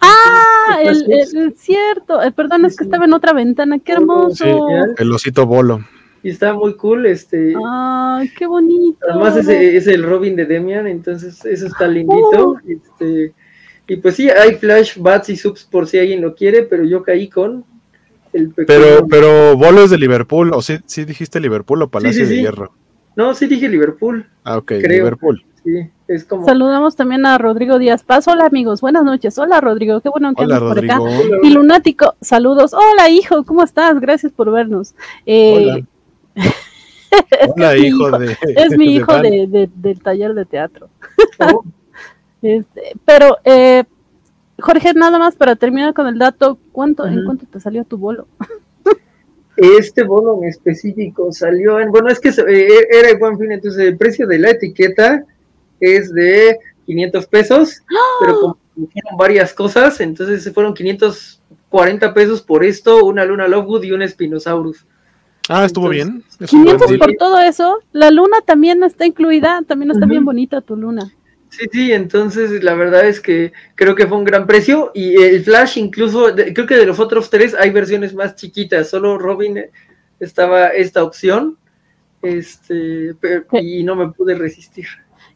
Ah, 0.00 0.78
el, 0.82 1.10
el- 1.10 1.36
el 1.36 1.54
cierto. 1.56 2.22
Eh, 2.22 2.32
perdón, 2.32 2.64
es 2.66 2.76
que 2.76 2.84
Sí. 2.84 2.88
estaba 2.88 3.04
en 3.06 3.14
otra 3.14 3.32
ventana. 3.32 3.78
Qué 3.78 3.92
hermoso. 3.92 4.44
genial. 4.44 4.94
El 4.98 5.12
osito 5.12 5.46
bolo. 5.46 5.80
Y 6.22 6.30
está 6.30 6.54
muy 6.54 6.74
cool, 6.76 7.06
este. 7.06 7.54
Ay, 7.66 8.30
qué 8.36 8.46
bonito. 8.46 8.98
Además 9.10 9.36
es, 9.36 9.48
es 9.48 9.86
el 9.86 10.02
Robin 10.02 10.36
de 10.36 10.46
Demian, 10.46 10.86
entonces 10.86 11.44
eso 11.44 11.66
está 11.66 11.86
lindito. 11.86 12.48
Oh. 12.50 12.56
Este, 12.66 13.34
y 13.86 13.96
pues 13.96 14.16
sí, 14.16 14.30
hay 14.30 14.54
Flash, 14.54 14.96
Bats 14.98 15.28
y 15.28 15.36
Subs 15.36 15.64
por 15.64 15.86
si 15.86 15.98
alguien 15.98 16.22
lo 16.22 16.34
quiere, 16.34 16.62
pero 16.62 16.84
yo 16.84 17.02
caí 17.02 17.28
con 17.28 17.64
el 18.34 18.50
pequeño. 18.50 18.66
Pero, 18.66 19.06
pero 19.08 19.56
bolo 19.56 19.82
es 19.84 19.90
de 19.90 19.98
Liverpool, 19.98 20.52
o 20.52 20.60
sí, 20.60 20.78
sí 20.86 21.04
dijiste 21.04 21.40
Liverpool 21.40 21.80
o 21.82 21.88
Palacio 21.88 22.24
sí, 22.24 22.30
de 22.30 22.36
sí. 22.36 22.40
Hierro. 22.42 22.72
No, 23.16 23.32
sí 23.34 23.46
dije 23.46 23.68
Liverpool, 23.68 24.26
Ah, 24.42 24.58
ok, 24.58 24.66
Creo. 24.66 24.88
Liverpool. 25.04 25.44
sí, 25.64 25.88
es 26.08 26.24
como... 26.24 26.44
Saludamos 26.44 26.96
también 26.96 27.24
a 27.26 27.38
Rodrigo 27.38 27.78
Díaz 27.78 28.02
Paz. 28.02 28.26
Hola 28.28 28.44
amigos, 28.46 28.80
buenas 28.80 29.04
noches. 29.04 29.38
Hola 29.38 29.60
Rodrigo, 29.60 30.00
qué 30.00 30.08
bueno 30.10 30.34
que 30.34 30.42
Hola, 30.44 30.56
andas 30.56 30.74
por 30.74 30.84
acá. 30.84 30.96
Rodrigo. 30.98 31.36
Y 31.44 31.50
Lunático, 31.50 32.14
saludos. 32.20 32.74
Hola 32.74 33.08
hijo, 33.08 33.44
¿cómo 33.44 33.62
estás? 33.62 34.00
Gracias 34.00 34.32
por 34.32 34.50
vernos. 34.50 34.94
Eh, 35.26 35.66
Hola. 35.70 35.84
es 37.40 37.52
que 37.54 37.62
Hola, 37.62 37.74
es 37.74 37.80
mi 37.80 37.86
hijo 37.86 38.08
hijo, 38.08 38.18
de. 38.18 38.36
es 38.56 38.76
mi 38.78 38.94
hijo 38.96 39.18
de- 39.20 39.70
del 39.74 40.00
taller 40.02 40.34
de 40.34 40.44
teatro. 40.44 40.88
Oh, 41.38 41.64
Este, 42.42 42.92
pero, 43.06 43.38
eh, 43.44 43.84
Jorge, 44.60 44.94
nada 44.94 45.18
más 45.18 45.34
para 45.36 45.56
terminar 45.56 45.94
con 45.94 46.06
el 46.06 46.18
dato, 46.18 46.58
¿cuánto, 46.72 47.06
¿en 47.06 47.24
cuánto 47.24 47.46
te 47.46 47.60
salió 47.60 47.84
tu 47.84 47.98
bolo? 47.98 48.26
Este 49.56 50.02
bono 50.02 50.42
en 50.42 50.48
específico 50.48 51.30
salió 51.30 51.78
en, 51.78 51.90
bueno, 51.90 52.08
es 52.08 52.18
que 52.18 52.30
eh, 52.30 52.86
era 52.90 53.10
el 53.10 53.18
buen 53.18 53.38
fin, 53.38 53.52
entonces 53.52 53.86
el 53.86 53.96
precio 53.96 54.26
de 54.26 54.40
la 54.40 54.50
etiqueta 54.50 55.24
es 55.78 56.12
de 56.12 56.58
500 56.86 57.26
pesos, 57.28 57.82
pero 58.20 58.40
como 58.40 58.58
hicieron 58.76 59.16
varias 59.16 59.54
cosas, 59.54 60.00
entonces 60.00 60.42
se 60.42 60.52
fueron 60.52 60.74
540 60.74 62.14
pesos 62.14 62.42
por 62.42 62.64
esto, 62.64 63.04
una 63.04 63.24
Luna 63.24 63.46
Lovewood 63.46 63.84
y 63.84 63.92
un 63.92 64.08
Spinosaurus. 64.08 64.86
Ah, 65.48 65.64
estuvo 65.64 65.92
Entonces, 65.92 66.12
bien. 66.12 66.24
Es 66.40 66.52
un 66.52 66.64
buen 66.64 66.76
500 66.76 66.88
deal. 66.88 66.98
por 66.98 67.16
todo 67.16 67.38
eso. 67.38 67.78
La 67.92 68.10
luna 68.10 68.38
también 68.46 68.82
está 68.82 69.06
incluida, 69.06 69.62
también 69.66 69.90
está 69.90 70.06
bien 70.06 70.24
bonita 70.24 70.62
tu 70.62 70.74
luna. 70.74 71.12
Sí, 71.58 71.66
sí, 71.72 71.92
entonces 71.92 72.62
la 72.64 72.74
verdad 72.74 73.06
es 73.06 73.20
que 73.20 73.52
creo 73.74 73.94
que 73.94 74.06
fue 74.06 74.18
un 74.18 74.24
gran 74.24 74.46
precio 74.46 74.90
y 74.94 75.14
el 75.22 75.42
Flash 75.44 75.78
incluso, 75.78 76.32
de- 76.32 76.52
creo 76.52 76.66
que 76.66 76.76
de 76.76 76.86
los 76.86 76.98
otros 76.98 77.30
tres 77.30 77.54
hay 77.54 77.70
versiones 77.70 78.14
más 78.14 78.34
chiquitas, 78.34 78.88
solo 78.90 79.18
Robin 79.18 79.60
estaba 80.18 80.68
esta 80.68 81.04
opción, 81.04 81.56
este, 82.22 83.14
pero- 83.20 83.44
y 83.60 83.82
no 83.84 83.94
me 83.96 84.08
pude 84.12 84.34
resistir. 84.34 84.86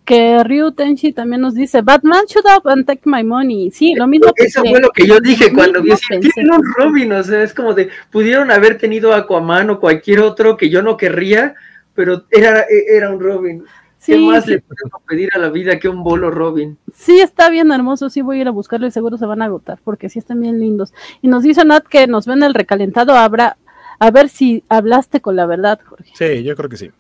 Que 0.05 0.43
Ryu 0.43 0.73
Tenchi 0.73 1.13
también 1.13 1.43
nos 1.43 1.55
dice, 1.55 1.83
Batman, 1.83 2.25
shut 2.27 2.47
up 2.47 2.67
and 2.67 2.87
take 2.87 3.03
my 3.05 3.23
money. 3.23 3.71
Sí, 3.71 3.95
lo 3.95 4.07
mismo 4.07 4.33
Eso 4.37 4.63
pensé. 4.63 4.71
fue 4.71 4.81
lo 4.81 4.91
que 4.91 5.07
yo 5.07 5.21
dije 5.21 5.53
cuando 5.53 5.83
vi 5.83 5.93
tienen 6.09 6.51
un 6.55 6.63
Robin, 6.79 7.13
o 7.13 7.23
sea, 7.23 7.43
es 7.43 7.53
como 7.53 7.75
de, 7.75 7.91
pudieron 8.11 8.51
haber 8.51 8.79
tenido 8.79 9.13
Aquaman 9.13 9.69
o 9.69 9.79
cualquier 9.79 10.21
otro 10.21 10.57
que 10.57 10.71
yo 10.71 10.81
no 10.81 10.97
querría, 10.97 11.55
pero 11.95 12.25
era, 12.31 12.65
era 12.71 13.11
un 13.11 13.21
Robin. 13.21 13.65
¿Qué 14.05 14.15
Sí, 14.15 14.27
más 14.27 14.45
sí, 14.45 14.53
le 14.53 14.61
puedo 14.61 15.03
pedir 15.07 15.29
a 15.35 15.39
la 15.39 15.51
vida 15.51 15.79
que 15.79 15.89
un 15.89 16.03
bolo 16.03 16.31
Robin? 16.31 16.79
sí, 16.95 17.21
está 17.21 17.51
bien 17.51 17.71
hermoso, 17.73 18.09
sí 18.11 18.23
voy 18.23 18.39
a 18.39 18.41
ir 18.43 18.49
a 18.49 18.53
buscarlo 18.53 18.87
y 18.87 18.91
seguro 18.91 19.19
se 19.19 19.27
van 19.27 19.43
a 19.43 19.47
agotar, 19.47 19.79
porque 19.85 20.09
sí 20.09 20.19
están 20.19 20.41
bien 20.41 20.61
lindos. 20.61 20.95
Y 21.21 21.29
nos 21.29 21.43
dice 21.43 21.65
Nat 21.65 21.85
que 21.87 22.07
nos 22.07 22.27
ven 22.27 22.43
el 22.43 22.55
recalentado, 22.55 23.15
habrá, 23.15 23.57
a 23.99 24.11
ver 24.11 24.29
si 24.29 24.63
hablaste 24.69 25.21
con 25.21 25.37
la 25.37 25.47
verdad, 25.47 25.81
Jorge. 25.85 26.13
Sí, 26.15 26.43
yo 26.45 26.55
creo 26.57 26.69
que 26.71 26.77
sí. 26.77 26.91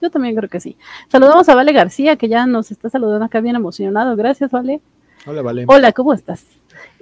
Yo 0.00 0.10
también 0.10 0.34
creo 0.34 0.48
que 0.48 0.60
sí. 0.60 0.78
Saludamos 1.08 1.46
a 1.50 1.54
Vale 1.54 1.72
García, 1.74 2.16
que 2.16 2.28
ya 2.28 2.46
nos 2.46 2.70
está 2.70 2.88
saludando 2.88 3.26
acá 3.26 3.40
bien 3.42 3.56
emocionado. 3.56 4.16
Gracias, 4.16 4.50
Vale. 4.50 4.80
Hola, 5.26 5.42
vale. 5.42 5.66
Hola, 5.68 5.92
¿cómo 5.92 6.14
estás? 6.14 6.46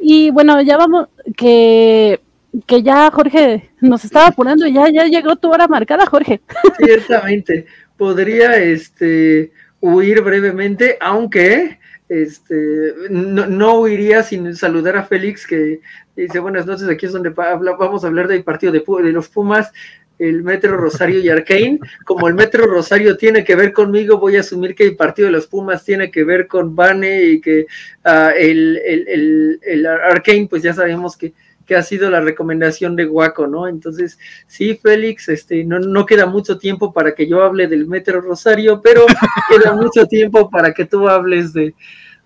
Y 0.01 0.31
bueno, 0.31 0.61
ya 0.63 0.77
vamos, 0.77 1.07
que, 1.37 2.21
que 2.67 2.83
ya 2.83 3.09
Jorge 3.13 3.71
nos 3.81 4.05
estaba 4.05 4.27
apurando 4.27 4.67
y 4.67 4.73
ya, 4.73 4.89
ya 4.89 5.05
llegó 5.07 5.37
tu 5.37 5.49
hora 5.49 5.69
marcada, 5.69 6.05
Jorge. 6.07 6.41
Ciertamente, 6.79 7.67
podría 7.99 8.57
este, 8.57 9.53
huir 9.81 10.23
brevemente, 10.23 10.97
aunque 11.01 11.79
este, 12.09 12.95
no, 13.11 13.47
no 13.47 13.81
huiría 13.81 14.23
sin 14.23 14.57
saludar 14.57 14.97
a 14.97 15.03
Félix, 15.05 15.47
que 15.47 15.81
dice 16.17 16.39
buenas 16.39 16.65
noches, 16.65 16.89
aquí 16.89 17.05
es 17.05 17.13
donde 17.13 17.33
habla- 17.37 17.77
vamos 17.77 18.03
a 18.03 18.07
hablar 18.07 18.29
del 18.29 18.45
partido 18.45 18.73
de, 18.73 18.83
de 19.03 19.13
los 19.13 19.29
Pumas, 19.29 19.71
el 20.19 20.43
Metro 20.43 20.77
Rosario 20.77 21.21
y 21.21 21.29
Arcane. 21.29 21.79
Como 22.05 22.27
el 22.27 22.35
Metro 22.35 22.67
Rosario 22.67 23.17
tiene 23.17 23.45
que 23.45 23.55
ver 23.55 23.73
conmigo, 23.73 24.19
voy 24.19 24.37
a 24.37 24.41
asumir 24.41 24.75
que 24.75 24.85
el 24.85 24.97
partido 24.97 25.27
de 25.27 25.33
los 25.33 25.47
Pumas 25.47 25.85
tiene 25.85 26.11
que 26.11 26.25
ver 26.25 26.49
con 26.49 26.75
Bane 26.75 27.23
y 27.25 27.41
que 27.41 27.67
ah, 28.05 28.33
el, 28.37 28.81
el, 28.85 29.09
el, 29.09 29.61
el 29.63 29.87
Arcane, 29.87 30.49
pues 30.51 30.63
ya 30.63 30.73
sabemos 30.73 31.17
que, 31.17 31.35
que 31.69 31.77
ha 31.77 31.83
sido 31.83 32.11
la 32.11 32.21
recomendación 32.23 32.97
de 32.97 33.05
Guaco, 33.05 33.47
¿no? 33.47 33.69
Entonces, 33.69 34.19
Sí, 34.47 34.75
Félix, 34.83 35.29
este, 35.29 35.63
no, 35.65 35.79
no 35.79 36.07
queda 36.07 36.25
mucho 36.27 36.59
tiempo 36.59 36.93
para 36.95 37.15
que 37.15 37.29
yo 37.29 37.43
hable 37.45 37.69
del 37.69 37.87
Metro 37.87 38.21
Rosario, 38.23 38.81
pero 38.83 39.05
queda 39.51 39.75
mucho 39.75 40.07
tiempo 40.07 40.49
para 40.51 40.73
que 40.73 40.87
tú 40.87 41.07
hables 41.09 41.53
de, 41.53 41.75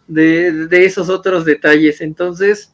de, 0.07 0.53
de 0.69 0.85
esos 0.87 1.09
otros 1.11 1.45
detalles. 1.45 2.01
Entonces, 2.01 2.73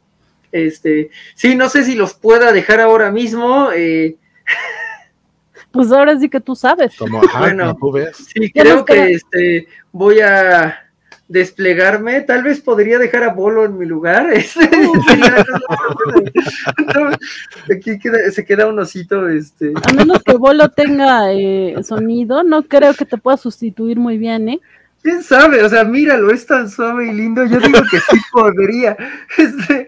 este, 0.53 1.11
sí, 1.35 1.55
no 1.57 1.69
sé 1.71 1.85
si 1.85 1.95
los 1.95 2.13
pueda 2.15 2.53
dejar 2.53 2.81
ahora 2.81 3.11
mismo. 3.11 3.71
eh, 3.75 4.17
Pues 5.71 5.93
ahora 5.93 6.19
sí 6.19 6.29
que 6.31 6.41
tú 6.41 6.55
sabes. 6.57 6.97
Como, 6.97 7.23
ajá, 7.23 7.41
Bueno. 7.41 7.77
tú 7.79 7.93
ves. 7.93 8.17
sí, 8.17 8.51
creo 8.51 8.85
que 8.85 9.13
este, 9.13 9.69
voy 9.93 10.21
a 10.21 10.88
desplegarme. 11.29 12.21
Tal 12.23 12.43
vez 12.43 12.61
podría 12.61 12.99
dejar 12.99 13.23
a 13.23 13.33
Bolo 13.33 13.65
en 13.65 13.79
mi 13.79 13.87
lugar. 13.87 14.29
Este, 14.33 14.69
aquí 17.73 17.99
queda- 17.99 18.31
se 18.31 18.45
queda 18.45 18.67
un 18.67 18.79
osito, 18.79 19.29
este. 19.29 19.73
A 19.89 19.93
menos 19.93 20.23
que 20.23 20.35
Bolo 20.35 20.69
tenga 20.71 21.33
eh, 21.33 21.77
sonido, 21.85 22.43
no 22.43 22.63
creo 22.65 22.95
que 22.95 23.05
te 23.05 23.19
pueda 23.19 23.37
sustituir 23.37 23.99
muy 23.99 24.19
bien, 24.19 24.49
¿eh? 24.49 24.61
Quién 25.03 25.23
sabe, 25.23 25.63
o 25.63 25.69
sea, 25.69 25.85
míralo, 25.85 26.33
es 26.33 26.45
tan 26.45 26.69
suave 26.69 27.07
y 27.09 27.13
lindo. 27.13 27.45
Yo 27.45 27.61
digo 27.61 27.79
que 27.91 27.99
sí 27.99 28.19
podría. 28.33 28.97
Este, 29.37 29.87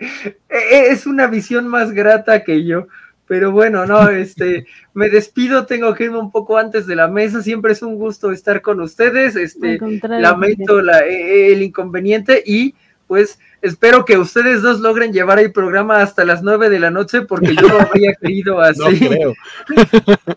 e- 0.48 0.90
es 0.90 1.06
una 1.06 1.26
visión 1.26 1.66
más 1.66 1.90
grata 1.92 2.44
que 2.44 2.64
yo. 2.64 2.86
Pero 3.30 3.52
bueno, 3.52 3.86
no, 3.86 4.08
este, 4.08 4.66
me 4.92 5.08
despido, 5.08 5.64
tengo 5.64 5.94
que 5.94 6.06
irme 6.06 6.18
un 6.18 6.32
poco 6.32 6.58
antes 6.58 6.84
de 6.88 6.96
la 6.96 7.06
mesa. 7.06 7.40
Siempre 7.42 7.70
es 7.70 7.80
un 7.80 7.94
gusto 7.94 8.32
estar 8.32 8.60
con 8.60 8.80
ustedes. 8.80 9.36
Este, 9.36 9.78
lamento 10.18 10.82
la- 10.82 11.06
eh, 11.06 11.52
el 11.52 11.62
inconveniente 11.62 12.42
y 12.44 12.74
pues 13.06 13.38
espero 13.62 14.04
que 14.04 14.18
ustedes 14.18 14.62
dos 14.62 14.80
logren 14.80 15.12
llevar 15.12 15.38
el 15.38 15.52
programa 15.52 16.02
hasta 16.02 16.24
las 16.24 16.42
nueve 16.42 16.70
de 16.70 16.80
la 16.80 16.90
noche 16.90 17.22
porque 17.22 17.54
yo 17.54 17.68
lo 17.68 17.80
habría 17.82 18.14
querido 18.20 18.60
así. 18.60 18.80
No 18.80 19.08
creo. 19.08 19.34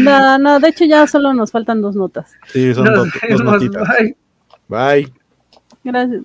No, 0.00 0.38
no, 0.38 0.58
de 0.58 0.68
hecho 0.68 0.84
ya 0.84 1.06
solo 1.06 1.34
nos 1.34 1.50
faltan 1.52 1.82
dos 1.82 1.94
notas. 1.96 2.32
Sí, 2.46 2.72
son 2.74 2.84
Nos 2.84 2.94
dos, 2.96 3.08
dos 3.30 3.44
notitas. 3.44 3.88
bye. 3.98 4.16
Bye. 4.68 5.12
Gracias. 5.84 6.22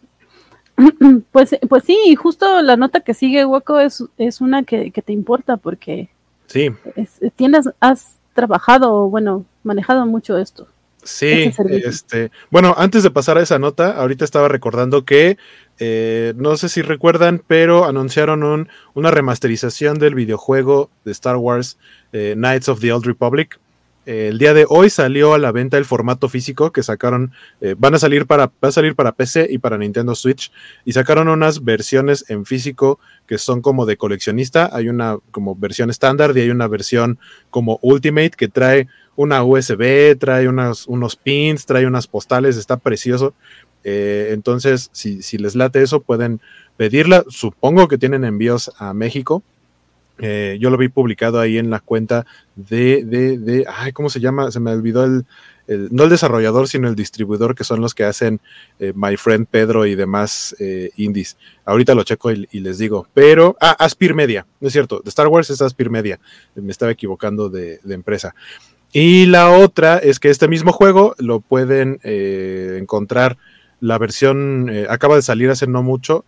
Pues, 1.32 1.56
pues 1.70 1.84
sí, 1.84 2.16
justo 2.16 2.62
la 2.62 2.76
nota 2.78 3.02
que 3.02 3.14
sigue, 3.14 3.46
Hueco, 3.46 3.80
es, 3.80 4.04
es 4.18 4.42
una 4.42 4.64
que, 4.64 4.92
que 4.92 5.02
te 5.02 5.14
importa 5.14 5.58
porque 5.58 6.10
Sí, 6.48 6.70
es- 6.96 7.20
tienes, 7.36 7.70
has 7.80 8.18
trabajado, 8.34 9.10
bueno, 9.10 9.46
manejado 9.64 10.06
mucho 10.06 10.38
esto. 10.38 10.68
Sí, 11.04 11.52
este, 11.84 12.30
bueno, 12.52 12.76
antes 12.78 13.02
de 13.02 13.10
pasar 13.10 13.38
a 13.38 13.42
esa 13.42 13.58
nota, 13.58 13.92
ahorita 13.98 14.24
estaba 14.24 14.48
recordando 14.50 15.04
que, 15.04 15.38
eh, 15.80 16.34
no 16.36 16.56
sé 16.58 16.70
si 16.70 16.84
recuerdan, 16.84 17.42
pero 17.48 17.86
anunciaron 17.86 18.44
un, 18.44 18.68
una 18.94 19.10
remasterización 19.10 19.98
del 19.98 20.14
videojuego 20.14 20.92
de 21.04 21.12
Star 21.12 21.38
Wars 21.38 21.78
eh, 22.14 22.34
Knights 22.36 22.70
of 22.70 22.82
the 22.82 22.94
Old 22.94 23.06
Republic. 23.06 23.60
Eh, 24.06 24.30
el 24.30 24.40
día 24.40 24.54
de 24.54 24.66
hoy 24.68 24.90
salió 24.90 25.34
a 25.34 25.38
la 25.38 25.52
venta 25.52 25.78
el 25.78 25.86
formato 25.86 26.28
físico 26.28 26.72
que 26.72 26.82
sacaron, 26.82 27.32
eh, 27.62 27.76
van 27.78 27.94
a 27.94 28.00
salir 28.00 28.26
para, 28.26 28.48
va 28.48 28.70
a 28.70 28.72
salir 28.72 28.96
para 28.96 29.12
PC 29.12 29.48
y 29.50 29.60
para 29.60 29.78
Nintendo 29.78 30.16
Switch 30.16 30.52
y 30.86 30.94
sacaron 30.94 31.28
unas 31.28 31.64
versiones 31.64 32.26
en 32.30 32.46
físico 32.46 33.00
que 33.28 33.38
son 33.38 33.62
como 33.62 33.86
de 33.86 33.98
coleccionista. 33.98 34.70
Hay 34.74 34.90
una 34.90 35.18
como 35.32 35.56
versión 35.56 35.90
estándar 35.90 36.36
y 36.36 36.42
hay 36.42 36.50
una 36.50 36.68
versión 36.68 37.20
como 37.50 37.80
Ultimate 37.82 38.32
que 38.32 38.48
trae 38.48 38.88
una 39.16 39.44
USB, 39.44 40.18
trae 40.18 40.48
unos 40.48 41.16
pins, 41.16 41.66
trae 41.66 41.86
unas 41.86 42.08
postales, 42.08 42.58
está 42.58 42.78
precioso. 42.78 43.36
Eh, 43.84 44.30
entonces, 44.32 44.90
si, 44.94 45.22
si 45.22 45.38
les 45.38 45.56
late 45.56 45.82
eso, 45.82 46.02
pueden 46.02 46.42
pedirla. 46.78 47.24
Supongo 47.30 47.88
que 47.88 47.98
tienen 47.98 48.24
envíos 48.24 48.72
a 48.78 48.94
México. 48.94 49.44
Eh, 50.22 50.58
yo 50.62 50.70
lo 50.70 50.78
vi 50.78 50.88
publicado 50.88 51.40
ahí 51.40 51.58
en 51.58 51.72
la 51.72 51.80
cuenta 51.80 52.28
de, 52.56 53.04
de, 53.04 53.40
de, 53.40 53.66
ay, 53.68 53.92
¿cómo 53.92 54.08
se 54.10 54.20
llama? 54.20 54.52
Se 54.52 54.60
me 54.60 54.72
olvidó 54.72 55.04
el, 55.04 55.26
no 55.68 56.04
el 56.04 56.10
desarrollador, 56.10 56.68
sino 56.68 56.88
el 56.88 56.96
distribuidor, 56.96 57.56
que 57.56 57.64
son 57.64 57.82
los 57.82 57.96
que 57.96 58.04
hacen 58.04 58.40
eh, 58.80 58.94
My 58.96 59.18
Friend 59.18 59.48
Pedro 59.48 59.86
y 59.88 59.96
demás 59.96 60.56
eh, 60.60 60.92
indies. 60.98 61.38
Ahorita 61.66 61.96
lo 61.96 62.04
checo 62.04 62.32
y, 62.32 62.60
les 62.60 62.78
digo. 62.78 63.08
Pero, 63.14 63.58
ah, 63.60 63.76
Aspir 63.80 64.14
Media, 64.14 64.46
no 64.60 64.68
es 64.68 64.74
cierto, 64.74 65.02
de 65.04 65.10
Star 65.10 65.28
Wars 65.28 65.50
es 65.50 65.62
Aspir 65.62 65.90
Media. 65.90 66.20
Me 66.56 66.72
estaba 66.72 66.92
equivocando 66.92 67.50
de, 67.50 67.80
empresa. 67.90 68.36
Y 68.94 69.26
la 69.26 69.50
otra 69.50 69.98
es 69.98 70.20
que 70.20 70.30
este 70.30 70.48
mismo 70.48 70.72
juego 70.72 71.16
lo 71.18 71.40
pueden 71.40 72.00
encontrar. 72.04 73.38
La 73.80 73.98
versión 73.98 74.70
acaba 74.90 75.16
de 75.16 75.22
salir 75.22 75.50
hace 75.50 75.66
no 75.66 75.82
mucho 75.82 76.26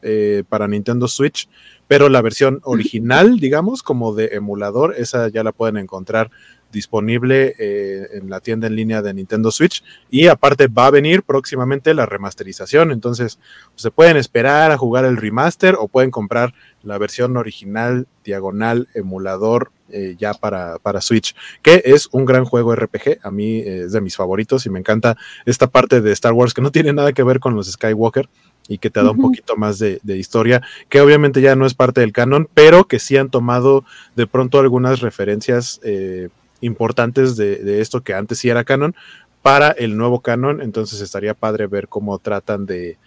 para 0.49 0.67
Nintendo 0.67 1.07
Switch, 1.07 1.49
pero 1.93 2.09
la 2.09 2.23
versión 2.23 2.59
original, 2.63 3.39
digamos, 3.39 3.83
como 3.83 4.15
de 4.15 4.29
emulador, 4.33 4.95
esa 4.97 5.27
ya 5.27 5.43
la 5.43 5.51
pueden 5.51 5.77
encontrar 5.77 6.31
disponible 6.71 7.53
eh, 7.59 8.07
en 8.13 8.31
la 8.31 8.39
tienda 8.39 8.65
en 8.65 8.75
línea 8.75 9.03
de 9.03 9.13
Nintendo 9.13 9.51
Switch. 9.51 9.83
Y 10.09 10.25
aparte 10.25 10.65
va 10.65 10.87
a 10.87 10.89
venir 10.89 11.21
próximamente 11.21 11.93
la 11.93 12.07
remasterización. 12.07 12.91
Entonces 12.91 13.37
se 13.75 13.91
pueden 13.91 14.17
esperar 14.17 14.71
a 14.71 14.77
jugar 14.79 15.05
el 15.05 15.17
remaster 15.17 15.75
o 15.77 15.87
pueden 15.87 16.09
comprar 16.09 16.55
la 16.81 16.97
versión 16.97 17.37
original, 17.37 18.07
diagonal, 18.23 18.87
emulador, 18.95 19.71
eh, 19.89 20.15
ya 20.17 20.33
para, 20.33 20.79
para 20.79 20.99
Switch, 20.99 21.35
que 21.61 21.83
es 21.85 22.09
un 22.11 22.25
gran 22.25 22.43
juego 22.43 22.75
RPG. 22.75 23.19
A 23.21 23.29
mí 23.29 23.59
eh, 23.59 23.83
es 23.85 23.91
de 23.91 24.01
mis 24.01 24.15
favoritos 24.15 24.65
y 24.65 24.71
me 24.71 24.79
encanta 24.79 25.15
esta 25.45 25.67
parte 25.67 26.01
de 26.01 26.11
Star 26.13 26.33
Wars 26.33 26.55
que 26.55 26.63
no 26.63 26.71
tiene 26.71 26.91
nada 26.91 27.13
que 27.13 27.21
ver 27.21 27.39
con 27.39 27.55
los 27.55 27.71
Skywalker 27.71 28.27
y 28.67 28.77
que 28.77 28.89
te 28.89 29.03
da 29.03 29.11
un 29.11 29.17
poquito 29.21 29.55
más 29.57 29.77
de, 29.79 29.99
de 30.03 30.17
historia, 30.17 30.61
que 30.89 31.01
obviamente 31.01 31.41
ya 31.41 31.55
no 31.55 31.65
es 31.65 31.73
parte 31.73 32.01
del 32.01 32.13
canon, 32.13 32.47
pero 32.53 32.85
que 32.85 32.99
sí 32.99 33.17
han 33.17 33.29
tomado 33.29 33.83
de 34.15 34.25
pronto 34.27 34.59
algunas 34.59 35.01
referencias 35.01 35.81
eh, 35.83 36.29
importantes 36.61 37.35
de, 37.35 37.57
de 37.57 37.81
esto 37.81 38.01
que 38.01 38.13
antes 38.13 38.39
sí 38.39 38.49
era 38.49 38.63
canon 38.63 38.95
para 39.41 39.71
el 39.71 39.97
nuevo 39.97 40.21
canon, 40.21 40.61
entonces 40.61 41.01
estaría 41.01 41.33
padre 41.33 41.67
ver 41.67 41.89
cómo 41.89 42.17
tratan 42.19 42.65
de, 42.65 42.97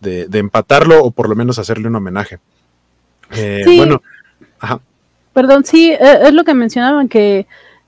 de- 0.00 0.26
empatarlo 0.38 1.02
o 1.02 1.10
por 1.10 1.28
lo 1.28 1.34
menos 1.34 1.58
hacerle 1.58 1.88
un 1.88 1.96
homenaje. 1.96 2.38
Eh, 3.34 3.62
Sí. 3.64 3.78
Bueno, 3.78 4.02
ajá, 4.60 4.80
Perdón, 5.32 5.64
sí, 5.64 5.90
eh, 5.92 5.98
es 6.22 6.32
lo 6.32 6.44
que 6.44 6.54
mencionaban, 6.54 7.08
que 7.08 7.46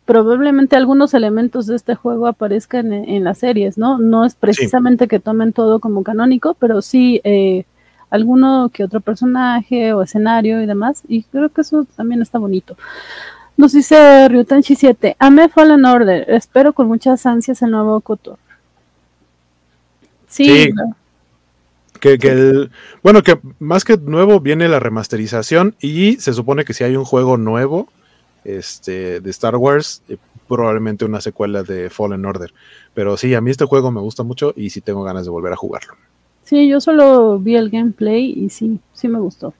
probablemente 0.08 0.74
algunos 0.74 1.12
elementos 1.12 1.66
de 1.66 1.76
este 1.76 1.94
juego 1.94 2.28
aparezcan 2.28 2.94
en, 2.94 3.06
en 3.10 3.24
las 3.24 3.36
series, 3.36 3.76
¿no? 3.76 3.98
No 3.98 4.24
es 4.24 4.34
precisamente 4.34 5.06
que 5.06 5.20
tomen 5.20 5.52
todo 5.52 5.80
como 5.80 6.02
canónico, 6.02 6.56
pero 6.58 6.80
sí 6.80 7.20
eh, 7.24 7.66
alguno 8.08 8.70
que 8.72 8.84
otro 8.84 9.02
personaje 9.02 9.92
o 9.92 10.00
escenario 10.00 10.62
y 10.62 10.66
demás, 10.66 11.02
y 11.08 11.24
creo 11.24 11.50
que 11.50 11.60
eso 11.60 11.86
también 11.94 12.22
está 12.22 12.38
bonito. 12.38 12.78
Nos 13.58 13.72
dice 13.72 14.26
Ryutanchi 14.30 14.76
7, 14.76 15.16
amé 15.18 15.50
Fallen 15.50 15.84
Order, 15.84 16.24
espero 16.30 16.72
con 16.72 16.88
muchas 16.88 17.26
ansias 17.26 17.60
el 17.60 17.72
nuevo 17.72 18.00
Kotor. 18.00 18.38
Sí, 20.26 20.70
que, 22.00 22.16
que 22.16 22.28
el, 22.30 22.70
bueno, 23.02 23.22
que 23.22 23.38
más 23.58 23.84
que 23.84 23.98
nuevo 23.98 24.40
viene 24.40 24.70
la 24.70 24.80
remasterización 24.80 25.74
y 25.82 26.16
se 26.16 26.32
supone 26.32 26.64
que 26.64 26.72
si 26.72 26.84
hay 26.84 26.96
un 26.96 27.04
juego 27.04 27.36
nuevo 27.36 27.88
este, 28.44 29.20
de 29.20 29.30
Star 29.30 29.56
Wars, 29.56 30.02
eh, 30.08 30.16
probablemente 30.48 31.04
una 31.04 31.20
secuela 31.20 31.62
de 31.62 31.90
Fallen 31.90 32.24
Order. 32.24 32.52
Pero 32.94 33.16
sí, 33.16 33.34
a 33.34 33.40
mí 33.40 33.50
este 33.50 33.64
juego 33.66 33.90
me 33.90 34.00
gusta 34.00 34.22
mucho 34.22 34.52
y 34.56 34.70
sí 34.70 34.80
tengo 34.80 35.02
ganas 35.02 35.24
de 35.24 35.30
volver 35.30 35.52
a 35.52 35.56
jugarlo. 35.56 35.94
Sí, 36.44 36.66
yo 36.68 36.80
solo 36.80 37.38
vi 37.38 37.56
el 37.56 37.68
gameplay 37.70 38.32
y 38.36 38.48
sí, 38.48 38.78
sí 38.94 39.08
me 39.08 39.18
gustó. 39.18 39.52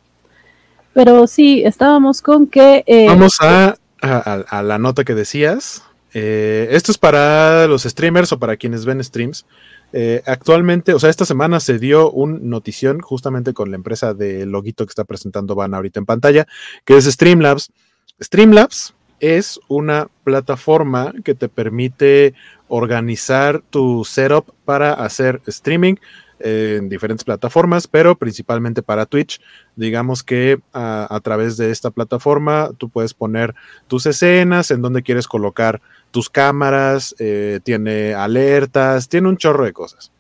Pero 0.95 1.27
sí, 1.27 1.63
estábamos 1.65 2.23
con 2.23 2.47
que... 2.47 2.83
eh, 2.87 3.07
Vamos 3.07 3.37
a, 3.41 3.71
a- 3.71 3.77
a- 4.01 4.45
a 4.59 4.63
la 4.63 4.79
nota 4.79 5.05
que 5.05 5.15
decías. 5.15 5.83
Eh, 6.15 6.69
esto 6.71 6.91
es 6.91 6.99
para 6.99 7.67
los 7.67 7.83
streamers 7.83 8.33
o 8.33 8.39
para 8.39 8.57
quienes 8.57 8.85
ven 8.87 9.05
streams. 9.05 9.45
Eh, 9.93 10.23
actualmente, 10.27 10.93
o 10.95 10.99
sea, 10.99 11.11
esta 11.11 11.25
semana 11.25 11.61
se 11.61 11.79
dio 11.79 12.11
un 12.11 12.49
notición 12.51 13.01
justamente 13.01 13.53
con 13.53 13.71
la 13.71 13.77
empresa 13.77 14.15
de 14.15 14.45
loguito 14.47 14.85
que 14.87 14.91
está 14.91 15.05
presentando 15.05 15.55
Van 15.55 15.75
ahorita 15.75 16.01
en 16.01 16.07
pantalla, 16.07 16.47
que 16.85 16.97
es 16.97 17.05
Streamlabs. 17.05 17.71
Streamlabs 18.21 18.95
es 19.21 19.61
una 19.69 20.09
plataforma 20.25 21.13
que 21.25 21.35
te 21.35 21.49
permite 21.49 22.35
organizar 22.69 23.63
tu 23.71 24.05
setup 24.05 24.53
para 24.65 24.93
hacer 24.93 25.41
streaming 25.47 25.95
eh, 26.41 26.77
en 26.79 26.89
diferentes 26.89 27.25
plataformas, 27.25 27.89
pero 27.89 28.17
principalmente 28.17 28.83
para 28.83 29.07
Twitch. 29.07 29.41
Digamos 29.75 30.23
que 30.23 30.61
a, 30.73 31.13
a 31.13 31.21
través 31.21 31.57
de 31.57 31.71
esta 31.71 31.91
plataforma 31.91 32.71
tú 32.79 32.89
puedes 32.89 33.15
poner 33.15 33.55
tus 33.89 34.07
escenas, 34.07 34.71
en 34.71 34.83
donde 34.83 35.03
quieres 35.03 35.27
colocar 35.27 35.81
tus 36.11 36.31
cámaras, 36.31 37.15
eh, 37.19 37.61
tiene 37.65 38.15
alertas, 38.15 39.09
tiene 39.09 39.29
un 39.29 39.37
chorro 39.37 39.65
de 39.65 39.73
cosas. 39.73 40.13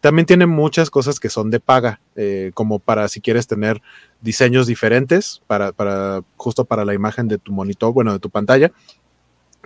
También 0.00 0.26
tiene 0.26 0.46
muchas 0.46 0.90
cosas 0.90 1.18
que 1.18 1.30
son 1.30 1.50
de 1.50 1.60
paga, 1.60 2.00
eh, 2.14 2.50
como 2.54 2.78
para 2.78 3.08
si 3.08 3.20
quieres 3.20 3.46
tener 3.46 3.82
diseños 4.20 4.66
diferentes, 4.66 5.42
para, 5.46 5.72
para 5.72 6.22
justo 6.36 6.64
para 6.64 6.84
la 6.84 6.94
imagen 6.94 7.28
de 7.28 7.38
tu 7.38 7.52
monitor, 7.52 7.92
bueno, 7.92 8.12
de 8.12 8.18
tu 8.18 8.30
pantalla. 8.30 8.72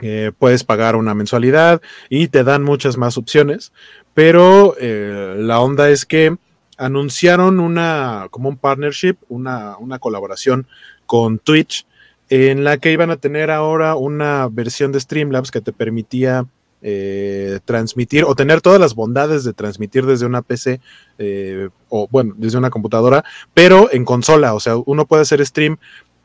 Eh, 0.03 0.33
puedes 0.39 0.65
pagar 0.65 0.97
una 0.97 1.15
mensualidad 1.15 1.83
y 2.09 2.29
te 2.29 2.43
dan 2.43 2.63
muchas 2.63 2.97
más 2.97 3.19
opciones, 3.19 3.73
pero 4.15 4.75
eh, 4.79 5.35
la 5.39 5.61
onda 5.61 5.91
es 5.91 6.07
que 6.07 6.37
anunciaron 6.79 7.61
una, 7.61 8.29
como 8.31 8.49
un 8.49 8.57
partnership, 8.57 9.17
una, 9.29 9.77
una 9.77 9.99
colaboración 9.99 10.67
con 11.05 11.39
Twitch, 11.39 11.87
en 12.31 12.65
la 12.65 12.79
que 12.79 12.93
iban 12.93 13.11
a 13.11 13.17
tener 13.17 13.51
ahora 13.51 13.97
una 13.97 14.49
versión 14.51 14.93
de 14.93 15.01
Streamlabs 15.01 15.51
que 15.51 15.61
te 15.61 15.73
permitía 15.73 16.47
eh, 16.83 17.61
transmitir 17.65 18.25
o 18.25 18.35
tener 18.35 18.61
todas 18.61 18.81
las 18.81 18.95
bondades 18.95 19.45
de 19.45 19.53
transmitir 19.53 20.07
desde 20.07 20.27
una 20.27 20.43
PC 20.43 20.81
eh, 21.19 21.69
o 21.89 22.09
bueno, 22.09 22.35
desde 22.37 22.59
una 22.59 22.71
computadora, 22.71 23.25
pero 23.53 23.93
en 23.93 24.05
consola, 24.05 24.55
o 24.55 24.61
sea, 24.61 24.77
uno 24.77 25.07
puede 25.07 25.23
hacer 25.23 25.45
stream 25.45 25.79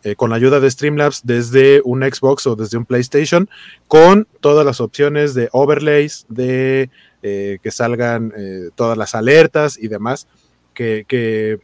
eh, 0.04 0.16
con 0.16 0.30
la 0.30 0.36
ayuda 0.36 0.60
de 0.60 0.70
Streamlabs 0.70 1.22
desde 1.26 1.82
un 1.84 2.04
Xbox 2.04 2.46
o 2.48 2.56
desde 2.56 2.78
un 2.78 2.86
PlayStation 2.86 3.50
con 3.88 4.28
todas 4.40 4.66
las 4.66 4.80
opciones 4.80 5.34
de 5.34 5.50
overlays, 5.52 6.26
de 6.30 6.90
eh, 7.24 7.58
que 7.62 7.72
salgan 7.72 8.32
todas 8.76 8.98
las 8.98 9.16
alertas 9.16 9.78
y 9.78 9.88
demás, 9.88 10.28
que, 10.74 11.60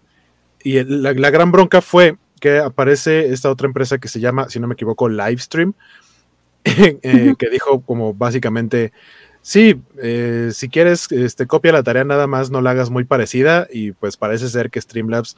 y 0.64 0.84
la, 0.84 1.14
la 1.14 1.30
gran 1.30 1.52
bronca 1.52 1.82
fue 1.82 2.18
que 2.42 2.58
aparece 2.58 3.32
esta 3.32 3.52
otra 3.52 3.68
empresa 3.68 4.00
que 4.00 4.08
se 4.08 4.20
llama, 4.20 4.50
si 4.50 4.60
no 4.60 4.68
me 4.68 4.74
equivoco, 4.74 5.08
Livestream, 5.08 5.76
eh, 7.02 7.34
que 7.38 7.50
dijo 7.50 7.82
como 7.82 8.14
básicamente, 8.14 8.92
Sí, 9.44 9.82
eh, 10.00 10.52
si 10.54 10.70
quieres, 10.70 11.12
este, 11.12 11.48
copia 11.48 11.72
la 11.72 11.82
tarea 11.82 12.04
nada 12.04 12.28
más, 12.28 12.52
no 12.52 12.62
la 12.62 12.72
hagas 12.72 12.92
muy 12.92 13.06
parecida 13.06 13.68
y 13.72 13.92
pues 13.92 14.16
parece 14.16 14.48
ser 14.50 14.70
que 14.70 14.80
Streamlabs 14.80 15.36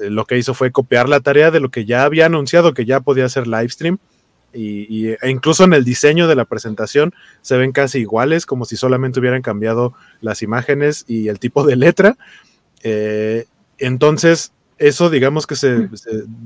eh, 0.00 0.08
lo 0.08 0.24
que 0.24 0.38
hizo 0.38 0.54
fue 0.54 0.72
copiar 0.72 1.06
la 1.06 1.20
tarea 1.20 1.50
de 1.50 1.60
lo 1.60 1.70
que 1.70 1.84
ya 1.84 2.04
había 2.04 2.24
anunciado 2.24 2.72
que 2.72 2.86
ya 2.86 3.00
podía 3.00 3.26
hacer 3.26 3.46
livestream 3.46 3.98
y, 4.54 5.08
e 5.08 5.30
incluso 5.30 5.64
en 5.64 5.74
el 5.74 5.84
diseño 5.84 6.28
de 6.28 6.34
la 6.34 6.46
presentación 6.46 7.12
se 7.42 7.58
ven 7.58 7.72
casi 7.72 7.98
iguales, 7.98 8.46
como 8.46 8.64
si 8.64 8.76
solamente 8.76 9.20
hubieran 9.20 9.42
cambiado 9.42 9.92
las 10.22 10.40
imágenes 10.42 11.04
y 11.06 11.28
el 11.28 11.38
tipo 11.38 11.66
de 11.66 11.76
letra. 11.76 12.16
Entonces, 13.78 14.52
eso 14.82 15.10
digamos 15.10 15.46
que 15.46 15.56
se, 15.56 15.88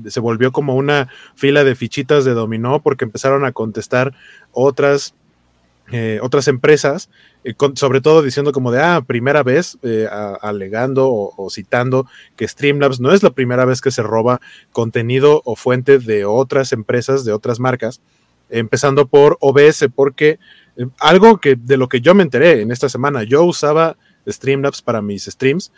se, 0.07 0.19
volvió 0.19 0.51
como 0.51 0.75
una 0.75 1.09
fila 1.35 1.63
de 1.63 1.75
fichitas 1.75 2.25
de 2.25 2.33
dominó 2.33 2.81
porque 2.81 3.05
empezaron 3.05 3.45
a 3.45 3.51
contestar 3.51 4.13
otras 4.51 5.13
eh, 5.89 6.19
otras 6.21 6.49
empresas, 6.49 7.09
eh, 7.45 7.53
sobre 7.75 8.01
todo 8.01 8.21
diciendo 8.21 8.51
como 8.51 8.73
de, 8.73 8.81
ah, 8.81 9.01
primera 9.07 9.41
vez, 9.41 9.77
eh, 9.83 10.05
alegando 10.41 11.09
o, 11.09 11.49
citando 11.49 12.07
que 12.35 12.45
Streamlabs 12.45 12.99
no 12.99 13.13
es 13.13 13.23
la 13.23 13.29
primera 13.29 13.63
vez 13.63 13.79
que 13.79 13.91
se 13.91 14.03
roba 14.03 14.41
contenido 14.73 15.41
o 15.45 15.55
fuente 15.55 15.97
de 15.97 16.25
otras 16.25 16.73
empresas, 16.73 17.23
de 17.23 17.31
otras 17.31 17.61
marcas, 17.61 18.01
empezando 18.49 19.07
por 19.07 19.37
OBS, 19.39 19.87
porque 19.95 20.39
algo 20.99 21.37
que 21.37 21.55
de 21.55 21.77
lo 21.77 21.87
que 21.87 22.01
yo 22.01 22.13
me 22.13 22.23
enteré 22.23 22.61
en 22.61 22.71
esta 22.71 22.89
semana, 22.89 23.23
yo 23.23 23.45
usaba 23.45 23.95
Streamlabs 24.27 24.81
para 24.81 25.01
mis 25.01 25.25
streams, 25.25 25.71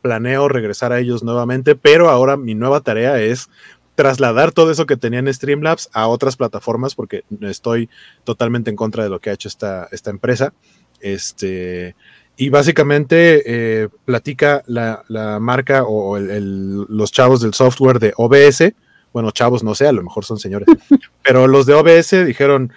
planeo 0.00 0.48
regresar 0.48 0.92
a 0.92 0.98
ellos 0.98 1.22
nuevamente, 1.22 1.74
pero 1.74 2.10
ahora 2.10 2.36
mi 2.36 2.54
nueva 2.54 2.80
tarea 2.80 3.20
es 3.20 3.48
trasladar 3.94 4.52
todo 4.52 4.70
eso 4.70 4.86
que 4.86 4.96
tenía 4.96 5.20
en 5.20 5.32
Streamlabs 5.32 5.90
a 5.92 6.08
otras 6.08 6.36
plataformas 6.36 6.94
porque 6.94 7.24
estoy 7.42 7.88
totalmente 8.24 8.70
en 8.70 8.76
contra 8.76 9.04
de 9.04 9.10
lo 9.10 9.20
que 9.20 9.30
ha 9.30 9.34
hecho 9.34 9.48
esta, 9.48 9.88
esta 9.92 10.10
empresa. 10.10 10.54
Este, 11.00 11.94
y 12.36 12.48
básicamente 12.48 13.42
eh, 13.44 13.88
platica 14.04 14.62
la, 14.66 15.04
marca 15.40 15.84
o 15.86 16.18
los 16.18 17.12
chavos 17.12 17.42
del 17.42 17.54
software 17.54 17.98
de 17.98 18.14
OBS. 18.16 18.72
Bueno, 19.12 19.30
chavos, 19.30 19.62
no 19.62 19.74
sé, 19.74 19.86
a 19.86 19.92
lo 19.92 20.02
mejor 20.02 20.24
son 20.24 20.38
señores. 20.38 20.66
pero 21.22 21.46
los 21.46 21.66
de 21.66 21.74
OBS 21.74 22.26
dijeron, 22.26 22.72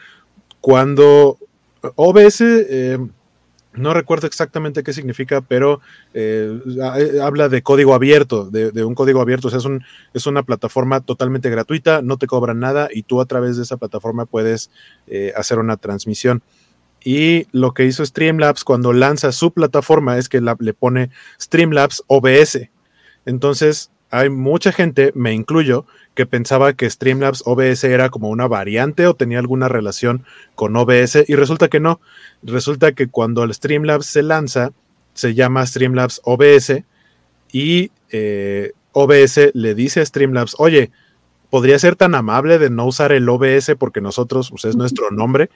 cuando 0.59 1.37
OBS 1.95 2.41
eh, 2.41 2.99
no 3.77 3.93
recuerdo 3.93 4.27
exactamente 4.27 4.83
qué 4.83 4.93
significa, 4.93 5.41
pero 5.41 5.81
eh, 6.13 6.59
eh, 6.97 7.19
habla 7.21 7.49
de 7.49 7.61
código 7.61 7.93
abierto, 7.93 8.49
de, 8.49 8.83
un 8.83 8.95
código 8.95 9.21
abierto. 9.21 9.47
O 9.47 9.51
sea, 9.51 9.59
es, 9.59 9.65
un, 9.65 9.83
es, 10.13 10.25
una 10.27 10.43
plataforma 10.43 11.01
totalmente 11.01 11.49
gratuita, 11.49 12.01
no 12.01 12.17
te 12.17 12.27
cobran 12.27 12.59
nada 12.59 12.89
y 12.91 13.03
tú 13.03 13.21
a 13.21 13.25
través 13.25 13.57
de 13.57 13.63
esa 13.63 13.77
plataforma 13.77 14.25
puedes 14.25 14.71
eh, 15.07 15.33
hacer 15.35 15.59
una 15.59 15.77
transmisión. 15.77 16.41
Y 17.03 17.47
lo 17.51 17.73
que 17.73 17.85
hizo 17.85 18.03
Streamlabs 18.03 18.63
cuando 18.63 18.91
lanza 18.91 19.31
su 19.31 19.51
plataforma 19.51 20.17
es 20.17 20.27
que 20.27 20.41
le 20.41 20.73
pone 20.73 21.11
Streamlabs 21.39 22.03
OBS. 22.07 22.69
Entonces, 23.25 23.91
hay 24.09 24.29
mucha 24.29 24.71
gente, 24.71 25.11
me 25.13 25.33
incluyo, 25.33 25.85
que 26.15 26.25
pensaba 26.25 26.73
que 26.73 26.89
Streamlabs 26.89 27.43
OBS 27.45 27.83
era 27.83 28.09
como 28.09 28.29
una 28.29 28.47
variante 28.47 29.05
o 29.05 29.13
tenía 29.13 29.39
alguna 29.39 29.67
relación 29.67 30.25
con 30.55 30.75
OBS 30.75 31.25
y 31.27 31.35
resulta 31.35 31.67
que 31.67 31.79
no. 31.79 31.99
Resulta 32.41 32.93
que 32.93 33.07
cuando 33.07 33.43
el 33.43 33.53
Streamlabs 33.53 34.07
se 34.07 34.23
lanza, 34.23 34.71
se 35.13 35.33
llama 35.33 35.65
Streamlabs 35.65 36.21
OBS 36.23 36.83
y 37.51 37.91
eh, 38.11 38.71
OBS 38.93 39.51
le 39.53 39.75
dice 39.75 40.01
a 40.01 40.05
Streamlabs, 40.05 40.55
oye, 40.57 40.91
podría 41.49 41.77
ser 41.79 41.95
tan 41.95 42.15
amable 42.15 42.59
de 42.59 42.69
no 42.69 42.85
usar 42.85 43.11
el 43.11 43.27
OBS 43.29 43.75
porque 43.77 44.01
nosotros, 44.01 44.49
pues 44.49 44.65
es 44.65 44.75
nuestro 44.75 45.11
nombre. 45.11 45.49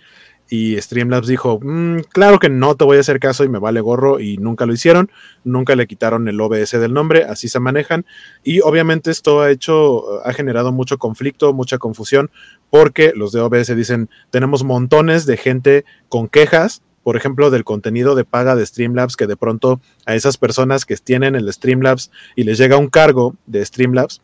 Y 0.49 0.81
Streamlabs 0.81 1.27
dijo, 1.27 1.59
mm, 1.61 1.99
claro 2.11 2.39
que 2.39 2.49
no 2.49 2.75
te 2.75 2.83
voy 2.83 2.97
a 2.97 3.01
hacer 3.01 3.19
caso 3.19 3.43
y 3.43 3.49
me 3.49 3.59
vale 3.59 3.81
gorro 3.81 4.19
y 4.19 4.37
nunca 4.37 4.65
lo 4.65 4.73
hicieron, 4.73 5.11
nunca 5.43 5.75
le 5.75 5.85
quitaron 5.85 6.27
el 6.27 6.41
OBS 6.41 6.71
del 6.71 6.93
nombre, 6.93 7.23
así 7.23 7.47
se 7.47 7.59
manejan. 7.59 8.05
Y 8.43 8.61
obviamente 8.61 9.11
esto 9.11 9.41
ha 9.41 9.51
hecho, 9.51 10.25
ha 10.25 10.33
generado 10.33 10.71
mucho 10.71 10.97
conflicto, 10.97 11.53
mucha 11.53 11.77
confusión, 11.77 12.31
porque 12.71 13.13
los 13.15 13.31
de 13.31 13.41
OBS 13.41 13.75
dicen, 13.75 14.09
tenemos 14.31 14.63
montones 14.63 15.27
de 15.27 15.37
gente 15.37 15.85
con 16.09 16.27
quejas, 16.27 16.81
por 17.03 17.15
ejemplo, 17.15 17.51
del 17.51 17.63
contenido 17.63 18.15
de 18.15 18.25
paga 18.25 18.55
de 18.55 18.65
Streamlabs, 18.65 19.15
que 19.15 19.27
de 19.27 19.37
pronto 19.37 19.79
a 20.05 20.15
esas 20.15 20.37
personas 20.37 20.85
que 20.85 20.95
tienen 20.97 21.35
el 21.35 21.51
Streamlabs 21.51 22.11
y 22.35 22.43
les 22.43 22.57
llega 22.57 22.77
un 22.77 22.89
cargo 22.89 23.35
de 23.45 23.63
Streamlabs, 23.65 24.21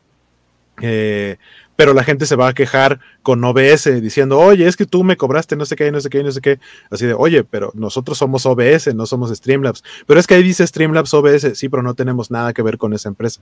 eh, 0.81 1.38
pero 1.76 1.93
la 1.93 2.03
gente 2.03 2.26
se 2.26 2.35
va 2.35 2.47
a 2.47 2.53
quejar 2.53 2.99
con 3.22 3.43
OBS 3.43 4.02
diciendo, 4.02 4.39
oye, 4.39 4.68
es 4.68 4.76
que 4.76 4.85
tú 4.85 5.03
me 5.03 5.18
cobraste 5.18 5.56
no 5.56 5.65
sé 5.65 5.76
qué, 5.76 5.91
no 5.91 5.99
sé 5.99 6.10
qué, 6.10 6.23
no 6.23 6.31
sé 6.31 6.41
qué. 6.41 6.60
Así 6.89 7.06
de, 7.06 7.14
oye, 7.14 7.43
pero 7.43 7.72
nosotros 7.76 8.18
somos 8.18 8.45
OBS, 8.45 8.93
no 8.95 9.06
somos 9.06 9.30
Streamlabs. 9.35 9.84
Pero 10.06 10.19
es 10.19 10.27
que 10.27 10.35
ahí 10.35 10.43
dice 10.43 10.65
Streamlabs 10.65 11.14
OBS, 11.14 11.57
sí, 11.57 11.69
pero 11.69 11.84
no 11.84 11.93
tenemos 11.93 12.31
nada 12.31 12.53
que 12.53 12.61
ver 12.61 12.77
con 12.77 12.93
esa 12.93 13.10
empresa. 13.10 13.41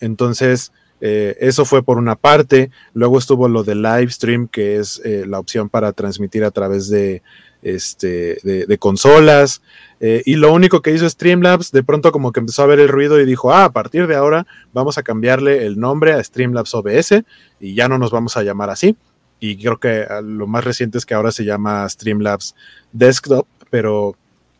Entonces, 0.00 0.72
eh, 1.00 1.36
eso 1.40 1.64
fue 1.64 1.82
por 1.82 1.98
una 1.98 2.16
parte. 2.16 2.70
Luego 2.94 3.18
estuvo 3.18 3.48
lo 3.48 3.64
de 3.64 3.74
live 3.74 4.10
stream, 4.10 4.48
que 4.48 4.76
es 4.76 5.00
eh, 5.04 5.24
la 5.26 5.38
opción 5.38 5.68
para 5.68 5.92
transmitir 5.92 6.44
a 6.44 6.50
través 6.50 6.88
de, 6.88 7.22
este, 7.62 8.38
de, 8.42 8.78
consolas. 8.78 9.62
Eh, 10.00 10.22
y 10.26 10.36
lo 10.36 10.52
único 10.52 10.82
que 10.82 10.92
hizo 10.92 11.08
Streamlabs, 11.08 11.72
de 11.72 11.82
pronto 11.82 12.12
como 12.12 12.32
que 12.32 12.40
empezó 12.40 12.62
a 12.62 12.66
ver 12.66 12.80
el 12.80 12.88
ruido 12.88 13.20
y 13.20 13.24
dijo, 13.24 13.52
ah, 13.52 13.64
a 13.64 13.72
partir 13.72 14.06
de 14.06 14.14
ahora 14.14 14.46
vamos 14.72 14.98
a 14.98 15.02
cambiarle 15.02 15.66
el 15.66 15.78
nombre 15.78 16.12
a 16.12 16.22
Streamlabs 16.22 16.74
OBS 16.74 17.22
y 17.60 17.74
ya 17.74 17.88
no 17.88 17.98
nos 17.98 18.10
vamos 18.10 18.36
a 18.36 18.42
llamar 18.42 18.70
así. 18.70 18.96
Y 19.40 19.56
creo 19.56 19.78
que 19.78 20.06
lo 20.22 20.46
más 20.46 20.64
reciente 20.64 20.98
es 20.98 21.06
que 21.06 21.14
ahora 21.14 21.30
se 21.30 21.44
llama 21.44 21.88
Streamlabs 21.88 22.54
Desktop, 22.92 23.46
pero, 23.70 24.16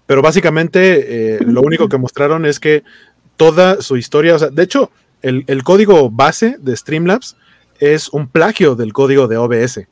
pero 0.07 0.23
básicamente 0.23 1.37
eh, 1.37 1.39
lo 1.41 1.63
único 1.63 1.89
que 1.89 1.97
mostraron 1.97 2.45
es 2.45 2.61
que 2.61 2.83
toda 3.37 3.81
su 3.83 3.97
historia, 3.97 4.35
o 4.35 4.39
sea, 4.39 4.49
de 4.49 4.63
hecho, 4.63 4.91
el 5.23 5.65
código 5.65 6.09
base 6.09 6.57
de 6.61 6.77
Streamlabs 6.77 7.37
es 7.81 8.09
un 8.11 8.29
plagio 8.29 8.75
del 8.75 8.93
código 8.93 9.29
de 9.29 9.37
OBS. 9.37 9.87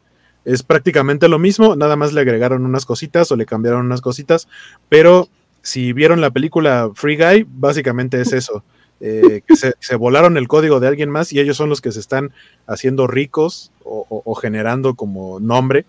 Es 0.45 0.63
prácticamente 0.63 1.29
lo 1.29 1.39
mismo, 1.39 1.77
nada 1.77 1.97
más 1.97 2.13
le 2.13 2.21
agregaron 2.21 2.65
unas 2.65 2.85
cositas 2.85 3.31
o 3.33 3.37
le 3.37 3.47
cambiaron 3.47 3.87
unas 3.87 4.01
cositas, 4.01 4.49
pero 4.89 5.29
si 5.63 5.93
vieron 5.93 6.21
la 6.21 6.31
película 6.31 6.91
Free 6.95 7.17
Guy, 7.17 7.47
básicamente 7.49 8.21
es 8.21 8.33
eso. 8.33 8.63
Eh, 9.01 9.43
que 9.47 9.57
se, 9.57 9.97
volaron 9.97 10.37
el 10.37 10.47
código 10.47 10.79
de 10.81 10.87
alguien 10.87 11.11
más 11.11 11.33
y 11.33 11.41
ellos 11.41 11.57
son 11.57 11.69
los 11.69 11.81
que 11.81 11.93
se 11.93 12.01
están 12.01 12.33
haciendo 12.67 13.07
ricos 13.07 13.73
o, 13.85 14.35
generando 14.35 14.95
como 14.95 15.41
nombre. 15.41 15.85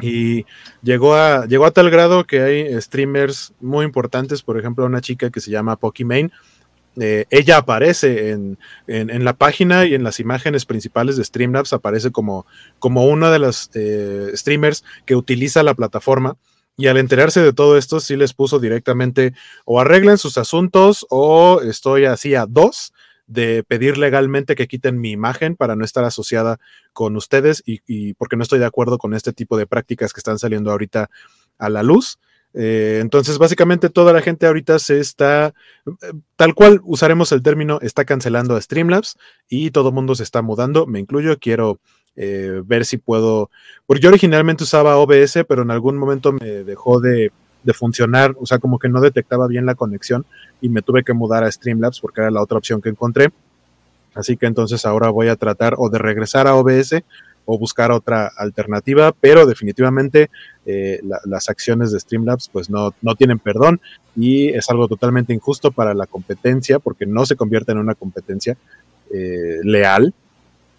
Y 0.00 0.46
llegó 0.82 1.14
a, 1.14 1.46
llegó 1.46 1.66
a 1.66 1.70
tal 1.70 1.90
grado 1.90 2.24
que 2.24 2.40
hay 2.40 2.80
streamers 2.80 3.52
muy 3.60 3.84
importantes, 3.84 4.42
por 4.42 4.58
ejemplo, 4.58 4.86
una 4.86 5.00
chica 5.00 5.30
que 5.30 5.40
se 5.40 5.50
llama 5.50 5.76
Pokimane, 5.76 6.30
eh, 6.98 7.26
ella 7.30 7.58
aparece 7.58 8.30
en, 8.30 8.58
la 9.24 9.34
página 9.34 9.86
y 9.86 9.94
en 9.94 10.02
las 10.02 10.18
imágenes 10.18 10.66
principales 10.66 11.16
de 11.16 11.24
Streamlabs, 11.24 11.72
aparece 11.72 12.10
como, 12.10 12.46
como 12.78 13.04
una 13.04 13.30
de 13.30 13.38
las 13.38 13.70
eh, 13.74 14.32
streamers 14.34 14.84
que 15.06 15.16
utiliza 15.16 15.62
la 15.62 15.74
plataforma. 15.74 16.36
Y 16.76 16.86
al 16.86 16.96
enterarse 16.96 17.42
de 17.42 17.52
todo 17.52 17.76
esto, 17.76 18.00
sí 18.00 18.16
les 18.16 18.32
puso 18.32 18.58
directamente 18.58 19.34
o 19.64 19.80
arreglen 19.80 20.18
sus 20.18 20.38
asuntos 20.38 21.06
o 21.10 21.60
estoy 21.60 22.06
así 22.06 22.34
a 22.34 22.46
dos 22.46 22.92
de 23.26 23.62
pedir 23.62 23.98
legalmente 23.98 24.56
que 24.56 24.66
quiten 24.66 24.98
mi 25.00 25.10
imagen 25.10 25.56
para 25.56 25.76
no 25.76 25.84
estar 25.84 26.04
asociada 26.04 26.58
con 26.92 27.16
ustedes 27.16 27.62
y, 27.64 27.80
y 27.86 28.14
porque 28.14 28.36
no 28.36 28.42
estoy 28.42 28.58
de 28.58 28.66
acuerdo 28.66 28.98
con 28.98 29.14
este 29.14 29.32
tipo 29.32 29.56
de 29.56 29.66
prácticas 29.66 30.12
que 30.12 30.20
están 30.20 30.38
saliendo 30.38 30.72
ahorita 30.72 31.10
a 31.58 31.68
la 31.68 31.82
luz. 31.82 32.18
Eh, 32.52 32.98
entonces, 33.00 33.38
básicamente 33.38 33.90
toda 33.90 34.12
la 34.12 34.22
gente 34.22 34.46
ahorita 34.46 34.78
se 34.78 34.98
está, 34.98 35.54
eh, 35.86 36.12
tal 36.36 36.54
cual 36.54 36.80
usaremos 36.84 37.30
el 37.32 37.42
término, 37.42 37.78
está 37.80 38.04
cancelando 38.04 38.56
a 38.56 38.60
Streamlabs 38.60 39.16
y 39.48 39.70
todo 39.70 39.90
el 39.90 39.94
mundo 39.94 40.14
se 40.14 40.24
está 40.24 40.42
mudando, 40.42 40.86
me 40.86 40.98
incluyo, 40.98 41.38
quiero 41.38 41.78
eh, 42.16 42.60
ver 42.64 42.84
si 42.84 42.96
puedo, 42.96 43.50
porque 43.86 44.02
yo 44.02 44.08
originalmente 44.08 44.64
usaba 44.64 44.96
OBS, 44.96 45.44
pero 45.48 45.62
en 45.62 45.70
algún 45.70 45.96
momento 45.96 46.32
me 46.32 46.64
dejó 46.64 47.00
de, 47.00 47.30
de, 47.62 47.72
funcionar, 47.72 48.34
o 48.40 48.46
sea, 48.46 48.58
como 48.58 48.78
que 48.78 48.88
no 48.88 49.00
detectaba 49.00 49.46
bien 49.46 49.64
la 49.64 49.76
conexión 49.76 50.26
y 50.60 50.68
me 50.68 50.82
tuve 50.82 51.04
que 51.04 51.12
mudar 51.12 51.44
a 51.44 51.52
Streamlabs 51.52 52.00
porque 52.00 52.20
era 52.20 52.30
la 52.30 52.42
otra 52.42 52.58
opción 52.58 52.80
que 52.82 52.88
encontré. 52.88 53.30
Así 54.12 54.36
que 54.36 54.46
entonces 54.46 54.84
ahora 54.86 55.08
voy 55.10 55.28
a 55.28 55.36
tratar 55.36 55.74
o 55.78 55.88
de 55.88 55.98
regresar 55.98 56.48
a 56.48 56.56
OBS 56.56 57.00
o 57.44 57.58
buscar 57.58 57.90
otra 57.90 58.30
alternativa, 58.36 59.12
pero 59.12 59.46
definitivamente 59.46 60.30
eh, 60.66 61.00
las 61.24 61.48
acciones 61.48 61.90
de 61.90 61.98
Streamlabs 61.98 62.48
pues 62.52 62.70
no, 62.70 62.94
no 63.02 63.14
tienen 63.16 63.38
perdón 63.38 63.80
y 64.16 64.50
es 64.50 64.70
algo 64.70 64.86
totalmente 64.88 65.32
injusto 65.32 65.70
para 65.70 65.94
la 65.94 66.06
competencia 66.06 66.78
porque 66.78 67.06
no 67.06 67.26
se 67.26 67.36
convierte 67.36 67.72
en 67.72 67.78
una 67.78 67.94
competencia 67.94 68.56
eh, 69.12 69.58
leal 69.64 70.14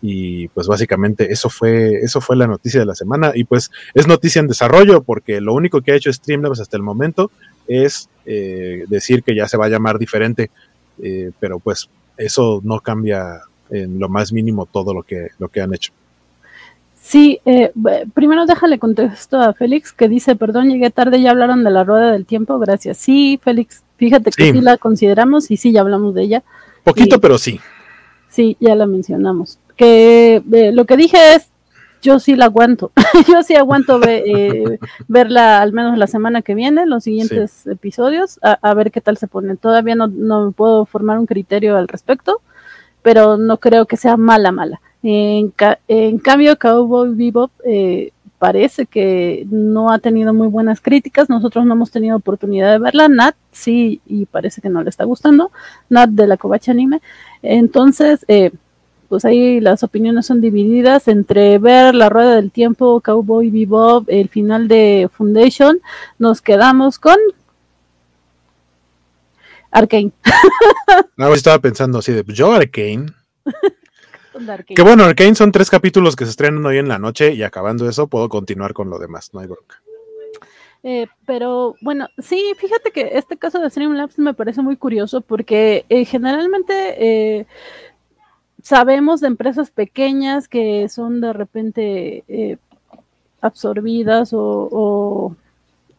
y 0.01 0.47
pues 0.49 0.67
básicamente 0.67 1.31
eso 1.31 1.49
fue 1.49 1.95
eso 2.01 2.21
fue 2.21 2.35
la 2.35 2.47
noticia 2.47 2.79
de 2.79 2.85
la 2.85 2.95
semana 2.95 3.33
y 3.35 3.43
pues 3.43 3.69
es 3.93 4.07
noticia 4.07 4.39
en 4.39 4.47
desarrollo 4.47 5.03
porque 5.03 5.41
lo 5.41 5.53
único 5.53 5.81
que 5.81 5.91
ha 5.91 5.95
hecho 5.95 6.13
Streamlabs 6.13 6.59
hasta 6.59 6.77
el 6.77 6.83
momento 6.83 7.31
es 7.67 8.09
eh, 8.25 8.85
decir 8.87 9.23
que 9.23 9.35
ya 9.35 9.47
se 9.47 9.57
va 9.57 9.65
a 9.65 9.69
llamar 9.69 9.99
diferente 9.99 10.49
pero 11.39 11.57
pues 11.57 11.89
eso 12.15 12.61
no 12.63 12.79
cambia 12.79 13.41
en 13.71 13.99
lo 13.99 14.07
más 14.07 14.31
mínimo 14.31 14.67
todo 14.67 14.93
lo 14.93 15.01
que 15.01 15.29
lo 15.39 15.49
que 15.49 15.61
han 15.61 15.73
hecho 15.73 15.91
Sí, 17.11 17.41
eh, 17.43 17.73
primero 18.13 18.45
déjale 18.45 18.79
contesto 18.79 19.37
a 19.37 19.51
Félix 19.53 19.91
que 19.91 20.07
dice, 20.07 20.37
perdón, 20.37 20.69
llegué 20.69 20.91
tarde, 20.91 21.21
ya 21.21 21.31
hablaron 21.31 21.61
de 21.65 21.69
la 21.69 21.83
rueda 21.83 22.11
del 22.13 22.25
tiempo, 22.25 22.57
gracias. 22.57 22.95
Sí, 22.99 23.37
Félix, 23.43 23.83
fíjate 23.97 24.31
que 24.31 24.45
Sí. 24.45 24.51
sí, 24.53 24.61
la 24.61 24.77
consideramos 24.77 25.51
y 25.51 25.57
sí, 25.57 25.73
ya 25.73 25.81
hablamos 25.81 26.13
de 26.15 26.21
ella, 26.23 26.43
Poquito, 26.85 27.19
pero 27.19 27.37
sí. 27.37 27.59
sí, 28.29 28.55
ya 28.61 28.75
la 28.75 28.85
mencionamos. 28.85 29.59
Que 29.75 30.41
eh, 30.53 30.71
lo 30.71 30.85
que 30.85 30.95
dije 30.95 31.17
es, 31.35 31.49
yo 32.01 32.17
sí 32.17 32.37
la 32.37 32.45
aguanto, 32.45 32.93
yo 33.27 33.43
sí 33.43 33.55
aguanto 33.55 33.99
ve- 33.99 34.23
eh, 34.25 34.79
verla 35.09 35.61
al 35.61 35.73
menos 35.73 35.97
la 35.97 36.07
semana 36.07 36.41
que 36.41 36.55
viene, 36.55 36.85
los 36.85 37.03
siguientes 37.03 37.67
episodios, 37.67 38.39
a, 38.41 38.57
a 38.61 38.73
ver 38.73 38.89
qué 38.89 39.01
tal 39.01 39.17
se 39.17 39.27
pone. 39.27 39.57
Todavía 39.57 39.95
no, 39.95 40.07
no 40.07 40.53
puedo 40.53 40.85
formar 40.85 41.19
un 41.19 41.25
criterio 41.25 41.75
al 41.75 41.89
respecto, 41.89 42.39
pero 43.01 43.35
no 43.35 43.57
creo 43.57 43.85
que 43.85 43.97
sea 43.97 44.15
mala, 44.15 44.53
mala. 44.53 44.79
En, 45.03 45.49
ca- 45.49 45.79
en 45.87 46.17
cambio, 46.19 46.57
Cowboy 46.57 47.15
Bebop 47.15 47.51
eh, 47.65 48.11
parece 48.37 48.85
que 48.85 49.45
no 49.49 49.91
ha 49.91 49.99
tenido 49.99 50.33
muy 50.33 50.47
buenas 50.47 50.79
críticas. 50.81 51.29
Nosotros 51.29 51.65
no 51.65 51.73
hemos 51.73 51.91
tenido 51.91 52.17
oportunidad 52.17 52.71
de 52.71 52.79
verla. 52.79 53.07
Nat 53.07 53.35
sí, 53.51 54.01
y 54.05 54.25
parece 54.25 54.61
que 54.61 54.69
no 54.69 54.83
le 54.83 54.89
está 54.89 55.03
gustando. 55.05 55.51
Nat 55.89 56.09
de 56.09 56.27
la 56.27 56.37
Kobachi 56.37 56.71
Anime. 56.71 57.01
Entonces, 57.41 58.23
eh, 58.27 58.51
pues 59.09 59.25
ahí 59.25 59.59
las 59.59 59.83
opiniones 59.83 60.25
son 60.25 60.39
divididas 60.39 61.07
entre 61.07 61.57
ver 61.57 61.93
la 61.95 62.07
rueda 62.09 62.35
del 62.35 62.49
tiempo, 62.51 63.01
Cowboy 63.01 63.49
Bebop, 63.49 64.05
el 64.07 64.29
final 64.29 64.67
de 64.67 65.09
Foundation. 65.11 65.79
Nos 66.17 66.41
quedamos 66.41 66.97
con 66.99 67.17
Arkane. 69.71 70.11
Ahora 71.17 71.35
estaba 71.35 71.59
pensando 71.59 71.99
así 71.99 72.11
de, 72.11 72.23
pues, 72.23 72.37
yo 72.37 72.51
Arcane. 72.53 73.07
Con. 74.31 74.47
Que 74.65 74.81
bueno, 74.81 75.03
Arcane 75.03 75.35
son 75.35 75.51
tres 75.51 75.69
capítulos 75.69 76.15
que 76.15 76.25
se 76.25 76.31
estrenan 76.31 76.65
hoy 76.65 76.77
en 76.77 76.87
la 76.87 76.99
noche 76.99 77.33
y 77.33 77.43
acabando 77.43 77.87
eso 77.89 78.07
puedo 78.07 78.29
continuar 78.29 78.73
con 78.73 78.89
lo 78.89 78.97
demás, 78.99 79.33
no 79.33 79.39
hay 79.41 79.47
bronca. 79.47 79.81
Eh, 80.83 81.07
pero 81.27 81.75
bueno, 81.81 82.07
sí, 82.17 82.53
fíjate 82.57 82.91
que 82.91 83.11
este 83.13 83.37
caso 83.37 83.59
de 83.59 83.69
Streamlabs 83.69 84.17
me 84.17 84.33
parece 84.33 84.61
muy 84.63 84.77
curioso 84.77 85.21
porque 85.21 85.85
eh, 85.89 86.05
generalmente 86.05 86.95
eh, 87.39 87.45
sabemos 88.63 89.21
de 89.21 89.27
empresas 89.27 89.69
pequeñas 89.69 90.47
que 90.47 90.89
son 90.89 91.21
de 91.21 91.33
repente 91.33 92.57
absorbidas 93.41 94.33
o, 94.33 94.39
o- 94.71 95.35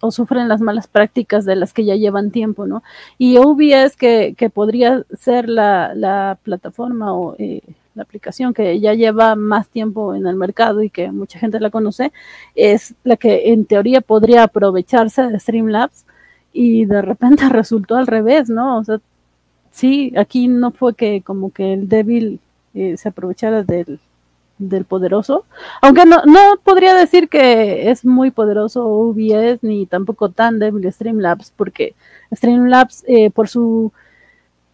o 0.05 0.11
sufren 0.11 0.49
las 0.49 0.61
malas 0.61 0.89
prácticas 0.89 1.45
de 1.45 1.55
las 1.55 1.73
que 1.73 1.85
ya 1.85 1.95
llevan 1.95 2.33
tiempo, 2.33 2.67
¿no? 2.67 2.83
Y 3.19 3.37
OBS, 3.39 3.97
que, 3.97 4.35
que 4.37 4.51
podría 4.51 5.05
ser 5.17 5.49
la, 5.49 5.93
la 5.95 6.39
plataforma 6.43 7.15
o 7.15 7.37
eh, 7.39 7.61
la 7.95 8.03
aplicación 8.03 8.55
que 8.55 8.81
ya 8.81 8.95
lleva 8.95 9.37
más 9.37 9.69
tiempo 9.69 10.15
en 10.15 10.27
el 10.27 10.37
mercado 10.37 10.83
y 10.83 10.91
que 10.91 11.11
mucha 11.11 11.39
gente 11.39 11.61
la 11.61 11.71
conoce, 11.71 12.13
es 12.55 12.95
la 13.05 13.17
que 13.17 13.53
en 13.53 13.65
teoría 13.65 14.01
podría 14.01 14.45
aprovecharse 14.45 15.23
de 15.23 15.39
Streamlabs 15.39 16.05
y 16.53 16.85
de 16.85 17.03
repente 17.03 17.49
resultó 17.51 17.97
al 17.97 18.07
revés, 18.07 18.49
¿no? 18.49 18.79
O 18.79 18.85
sea, 18.85 19.01
sí, 19.71 20.13
aquí 20.17 20.49
no 20.49 20.71
fue 20.71 20.95
que 20.95 21.23
como 21.23 21.53
que 21.53 21.75
el 21.75 21.89
débil 21.89 22.41
eh, 22.75 22.97
se 22.97 23.09
aprovechara 23.09 23.63
del, 23.63 24.01
del 24.59 24.85
poderoso, 24.85 25.45
aunque 25.81 26.07
no, 26.07 26.23
no 26.25 26.57
podría 26.63 26.95
decir 26.95 27.29
que 27.29 27.91
es 27.91 28.05
muy 28.05 28.31
poderoso 28.31 28.87
OBS 28.87 29.63
ni 29.63 29.87
tampoco 29.87 30.31
tan 30.31 30.59
débil 30.59 30.91
Streamlabs, 30.93 31.53
porque 31.57 31.95
Streamlabs 32.33 33.05
eh, 33.07 33.31
por 33.31 33.49
su 33.49 33.93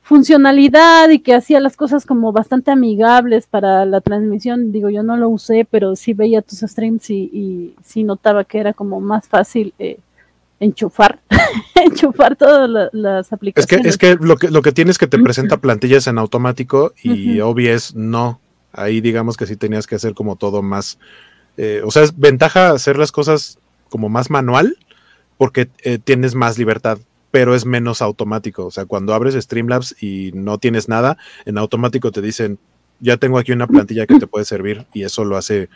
funcionalidad 0.09 1.11
y 1.11 1.19
que 1.19 1.35
hacía 1.35 1.61
las 1.61 1.77
cosas 1.77 2.07
como 2.07 2.33
bastante 2.33 2.71
amigables 2.71 3.47
para 3.47 3.85
la 3.85 4.01
transmisión. 4.01 4.73
Digo, 4.73 4.89
yo 4.89 5.03
no 5.03 5.19
lo 5.19 5.29
usé, 5.29 5.67
pero 5.71 5.95
sí 5.97 6.15
veía 6.15 6.41
tus 6.41 6.61
streams 6.61 7.11
y, 7.11 7.31
y 7.33 7.75
sí 7.85 8.05
notaba 8.05 8.45
que 8.45 8.59
era 8.59 8.73
como 8.73 9.01
más 9.03 9.29
fácil 9.29 9.75
eh, 9.79 9.99
enchufar, 10.61 11.21
enchufar 11.75 12.37
todas 12.37 12.69
la- 12.71 12.89
las 12.93 13.27
Es 13.27 13.29
que, 13.29 13.35
aplicaciones. 13.35 13.87
es 13.87 13.99
que 13.99 14.17
lo 14.19 14.37
que 14.37 14.51
lo 14.51 14.63
que 14.63 14.73
tienes 14.73 14.97
que 14.97 15.07
te 15.07 15.19
presenta 15.19 15.59
plantillas 15.59 16.07
en 16.07 16.17
automático 16.19 16.95
y 17.03 17.41
Ujú. 17.43 17.51
OBS 17.51 17.95
no. 17.95 18.41
Ahí 18.73 19.01
digamos 19.03 19.37
que 19.37 19.47
sí 19.47 19.57
tenías 19.57 19.87
que 19.87 19.97
hacer 19.97 20.15
como 20.15 20.37
todo 20.37 20.63
más. 20.63 20.99
eh, 21.59 21.83
o 21.85 21.91
sea, 21.91 22.03
es 22.03 22.19
ventaja 22.19 22.71
hacer 22.71 22.97
las 22.97 23.13
cosas 23.13 23.59
como 23.91 24.09
más 24.09 24.31
manual 24.31 24.77
porque 25.37 25.69
eh, 25.85 25.99
tienes 26.03 26.35
más 26.35 26.57
libertad, 26.59 26.99
pero 27.31 27.55
es 27.55 27.67
menos 27.67 28.03
automático. 28.03 28.67
O 28.67 28.71
sea, 28.71 28.87
cuando 28.87 29.15
abres 29.15 29.35
Streamlabs 29.35 30.03
y 30.03 30.33
no 30.35 30.59
tienes 30.59 30.89
nada, 30.89 31.19
en 31.45 31.59
automático 31.59 32.11
te 32.13 32.23
dicen, 32.23 32.59
ya 33.01 33.17
tengo 33.17 33.39
aquí 33.39 33.53
una 33.53 33.67
plantilla 33.67 34.07
que 34.07 34.19
te 34.19 34.27
puede 34.27 34.45
servir 34.45 34.87
y 34.93 35.03
eso 35.05 35.25
lo 35.25 35.37
hace 35.37 35.69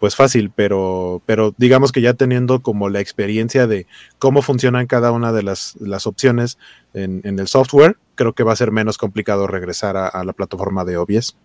pues 0.00 0.16
fácil, 0.16 0.50
pero, 0.54 1.22
pero 1.24 1.54
digamos 1.56 1.92
que 1.92 2.00
ya 2.00 2.14
teniendo 2.14 2.60
como 2.60 2.88
la 2.88 3.00
experiencia 3.00 3.66
de 3.66 3.86
cómo 4.18 4.42
funcionan 4.42 4.86
cada 4.86 5.12
una 5.12 5.32
de 5.32 5.42
las, 5.42 5.76
las 5.80 6.06
opciones 6.06 6.58
en, 6.92 7.22
en 7.24 7.38
el 7.38 7.48
software, 7.48 7.96
creo 8.14 8.34
que 8.34 8.42
va 8.42 8.52
a 8.52 8.56
ser 8.56 8.70
menos 8.70 8.98
complicado 8.98 9.46
regresar 9.46 9.96
a, 9.96 10.08
a 10.08 10.24
la 10.24 10.32
plataforma 10.32 10.84
de 10.84 10.96
OBS. 10.98 11.36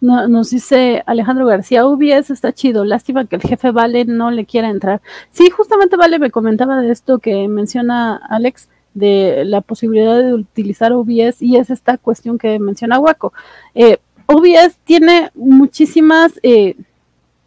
No, 0.00 0.26
nos 0.28 0.50
dice 0.50 1.02
Alejandro 1.06 1.46
García, 1.46 1.86
UBS 1.86 2.30
está 2.30 2.52
chido, 2.52 2.84
lástima 2.84 3.26
que 3.26 3.36
el 3.36 3.42
jefe 3.42 3.70
Vale 3.70 4.04
no 4.04 4.30
le 4.30 4.44
quiera 4.44 4.68
entrar. 4.68 5.00
Sí, 5.30 5.48
justamente 5.50 5.96
Vale 5.96 6.18
me 6.18 6.30
comentaba 6.30 6.80
de 6.80 6.90
esto 6.90 7.18
que 7.18 7.46
menciona 7.48 8.16
Alex, 8.28 8.68
de 8.94 9.44
la 9.44 9.60
posibilidad 9.60 10.18
de 10.18 10.34
utilizar 10.34 10.92
OBS 10.92 11.40
y 11.40 11.56
es 11.56 11.70
esta 11.70 11.98
cuestión 11.98 12.38
que 12.38 12.58
menciona 12.58 12.98
Waco. 12.98 13.32
Eh, 13.74 13.98
OBS 14.26 14.78
tiene 14.84 15.30
muchísimas, 15.34 16.32
eh, 16.42 16.76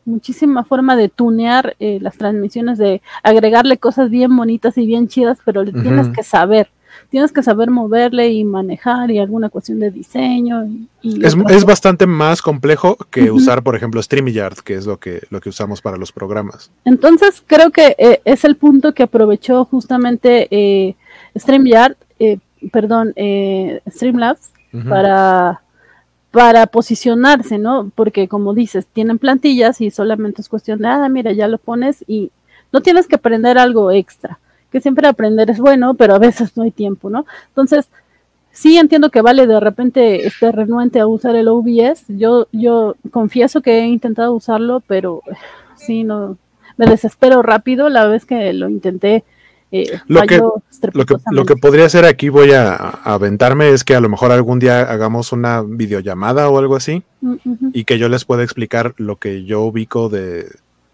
muchísima 0.05 0.63
forma 0.63 0.95
de 0.95 1.09
tunear 1.09 1.75
eh, 1.79 1.99
las 2.01 2.17
transmisiones, 2.17 2.77
de 2.77 3.01
agregarle 3.23 3.77
cosas 3.77 4.09
bien 4.09 4.35
bonitas 4.35 4.77
y 4.77 4.85
bien 4.85 5.07
chidas, 5.07 5.39
pero 5.43 5.63
le 5.63 5.71
tienes 5.71 6.09
que 6.09 6.23
saber. 6.23 6.69
Tienes 7.09 7.33
que 7.33 7.43
saber 7.43 7.69
moverle 7.69 8.31
y 8.31 8.45
manejar 8.45 9.11
y 9.11 9.19
alguna 9.19 9.49
cuestión 9.49 9.79
de 9.79 9.91
diseño. 9.91 10.65
Y, 10.65 10.87
y 11.01 11.25
Es, 11.25 11.65
bastante 11.65 12.07
más 12.07 12.41
complejo 12.41 12.97
que 13.09 13.31
usar, 13.31 13.63
por 13.63 13.75
ejemplo, 13.75 14.01
StreamYard, 14.01 14.59
que 14.59 14.75
es 14.75 14.85
lo 14.85 14.97
que, 14.97 15.21
lo 15.29 15.41
que 15.41 15.49
usamos 15.49 15.81
para 15.81 15.97
los 15.97 16.13
programas. 16.13 16.71
Entonces, 16.85 17.43
creo 17.45 17.71
que 17.71 17.95
eh, 17.97 18.21
es 18.23 18.45
el 18.45 18.55
punto 18.55 18.93
que 18.93 19.03
aprovechó 19.03 19.65
justamente 19.65 20.95
StreamYard, 21.37 21.95
eh, 22.19 22.39
perdón, 22.71 23.13
eh, 23.15 23.81
Streamlabs, 23.87 24.51
para, 24.89 25.61
para 26.31 26.67
posicionarse, 26.67 27.57
¿no? 27.57 27.91
Porque 27.95 28.27
como 28.27 28.53
dices, 28.53 28.85
tienen 28.91 29.19
plantillas 29.19 29.79
y 29.79 29.89
solamente 29.89 30.41
es 30.41 30.49
cuestión 30.49 30.79
de, 30.79 30.87
ah, 30.87 31.07
mira, 31.07 31.31
ya 31.31 31.47
lo 31.47 31.57
pones 31.57 32.03
y 32.07 32.31
no 32.73 32.81
tienes 32.81 33.07
que 33.07 33.15
aprender 33.15 33.57
algo 33.57 33.89
extra, 33.91 34.39
que 34.69 34.81
siempre 34.81 35.07
aprender 35.07 35.49
es 35.49 35.59
bueno, 35.59 35.93
pero 35.93 36.13
a 36.13 36.19
veces 36.19 36.57
no 36.57 36.63
hay 36.63 36.71
tiempo, 36.71 37.09
¿no? 37.09 37.25
Entonces, 37.47 37.89
sí 38.51 38.77
entiendo 38.77 39.11
que 39.11 39.21
vale 39.21 39.47
de 39.47 39.59
repente 39.59 40.25
esté 40.25 40.51
renuente 40.51 40.99
a 40.99 41.07
usar 41.07 41.35
el 41.35 41.47
OBS. 41.47 42.05
Yo, 42.07 42.47
yo 42.51 42.95
confieso 43.11 43.61
que 43.61 43.79
he 43.79 43.85
intentado 43.85 44.33
usarlo, 44.33 44.81
pero 44.87 45.21
sí, 45.75 46.03
no, 46.03 46.37
me 46.77 46.85
desespero 46.85 47.41
rápido 47.41 47.89
la 47.89 48.07
vez 48.07 48.25
que 48.25 48.53
lo 48.53 48.69
intenté. 48.69 49.23
Eh, 49.71 49.99
Lo 50.07 50.21
que- 50.23 50.37
Lo 50.93 51.05
que, 51.05 51.15
lo 51.31 51.45
que 51.45 51.55
podría 51.55 51.85
hacer 51.85 52.05
aquí, 52.05 52.29
voy 52.29 52.51
a, 52.51 52.73
a 52.75 53.13
aventarme, 53.15 53.69
es 53.69 53.83
que 53.83 53.95
a 53.95 53.99
lo 53.99 54.09
mejor 54.09 54.31
algún 54.31 54.59
día 54.59 54.81
hagamos 54.81 55.31
una 55.31 55.61
videollamada 55.61 56.49
o 56.49 56.57
algo 56.59 56.75
así 56.75 57.03
Mm, 57.21 57.37
y 57.73 57.85
que 57.85 57.97
yo 57.97 58.07
les 58.07 58.23
pueda 58.25 58.43
explicar 58.43 58.93
lo 58.97 59.15
que 59.15 59.45
yo 59.45 59.61
ubico 59.61 60.09
de, 60.09 60.47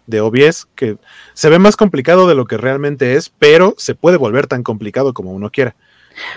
de 0.06 0.20
OBS, 0.22 0.66
que 0.74 0.96
se 1.34 1.50
ve 1.50 1.58
más 1.58 1.76
complicado 1.76 2.26
de 2.26 2.34
lo 2.34 2.46
que 2.46 2.56
realmente 2.56 3.16
es, 3.16 3.28
pero 3.38 3.74
se 3.76 3.94
puede 3.94 4.16
volver 4.16 4.46
tan 4.46 4.62
complicado 4.62 5.12
como 5.12 5.32
uno 5.32 5.50
quiera. 5.50 5.74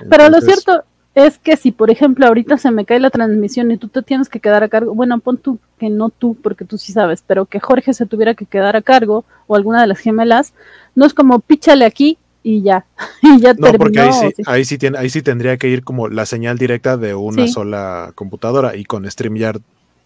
Pero 0.10 0.30
lo 0.30 0.42
cierto 0.42 0.84
es 1.14 1.38
que 1.38 1.56
si, 1.56 1.72
por 1.72 1.90
ejemplo, 1.92 2.28
ahorita 2.28 2.58
se 2.58 2.72
me 2.72 2.84
cae 2.86 3.00
la 3.00 3.10
transmisión 3.10 3.72
y 3.72 3.78
tú 3.78 3.88
te 3.88 4.02
tienes 4.02 4.28
que 4.28 4.42
quedar 4.42 4.64
a 4.64 4.68
cargo, 4.70 4.94
bueno, 4.94 5.18
pon 5.20 5.38
tú 5.38 5.60
que 5.80 5.90
no 5.90 6.10
tú, 6.10 6.36
porque 6.44 6.66
tú 6.66 6.78
sí 6.78 6.92
sabes, 6.92 7.24
pero 7.26 7.46
que 7.46 7.62
Jorge 7.62 7.94
se 7.94 8.06
tuviera 8.06 8.34
que 8.34 8.46
quedar 8.46 8.76
a 8.76 8.82
cargo 8.82 9.24
o 9.48 9.56
alguna 9.56 9.80
de 9.82 9.88
las 9.88 10.00
gemelas, 10.00 10.54
no 10.94 11.06
es 11.06 11.14
como 11.14 11.40
píchale 11.40 11.86
aquí 11.86 12.18
y 12.48 12.62
ya, 12.62 12.86
y 13.24 13.40
ya 13.42 13.56
No, 13.56 13.74
porque 13.74 14.00
ahí 14.00 14.14
sí, 14.14 14.28
sí. 14.38 14.44
ahí 14.46 14.64
sí 14.66 14.78
tiene, 14.78 14.98
ahí 15.00 15.10
sí 15.10 15.22
tendría 15.24 15.58
que 15.58 15.68
ir 15.68 15.84
como 15.84 16.08
la 16.08 16.26
señal 16.28 16.58
directa 16.60 16.96
de 16.96 17.16
una 17.16 17.48
Sí. 17.48 17.54
sola 17.54 18.12
computadora 18.14 18.76
y 18.76 18.86
con 18.86 19.10
StreamYard, 19.10 19.62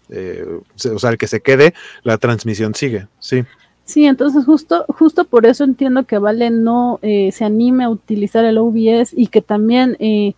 eh, 0.09 0.45
o 0.93 0.99
sea, 0.99 1.09
el 1.11 1.17
que 1.17 1.27
se 1.27 1.41
quede, 1.41 1.73
la 2.03 2.17
transmisión 2.17 2.73
sigue, 2.75 3.07
sí. 3.19 3.43
Sí, 3.83 4.05
entonces 4.05 4.45
justo, 4.45 4.85
justo 4.87 5.25
por 5.25 5.45
eso 5.47 5.63
entiendo 5.63 6.03
que 6.05 6.17
Vale 6.19 6.49
no 6.51 6.99
eh, 7.01 7.31
se 7.33 7.43
anime 7.43 7.83
a 7.83 7.89
utilizar 7.89 8.45
el 8.45 8.57
OBS 8.59 9.13
y 9.17 9.27
que 9.27 9.41
también 9.41 9.97
eh, 9.99 10.33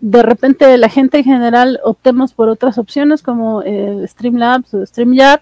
de 0.00 0.22
repente 0.22 0.76
la 0.78 0.88
gente 0.88 1.18
en 1.18 1.24
general 1.24 1.80
optemos 1.82 2.32
por 2.32 2.48
otras 2.48 2.78
opciones 2.78 3.22
como 3.22 3.62
eh, 3.62 4.04
Streamlabs 4.06 4.72
o 4.72 4.86
StreamYard, 4.86 5.40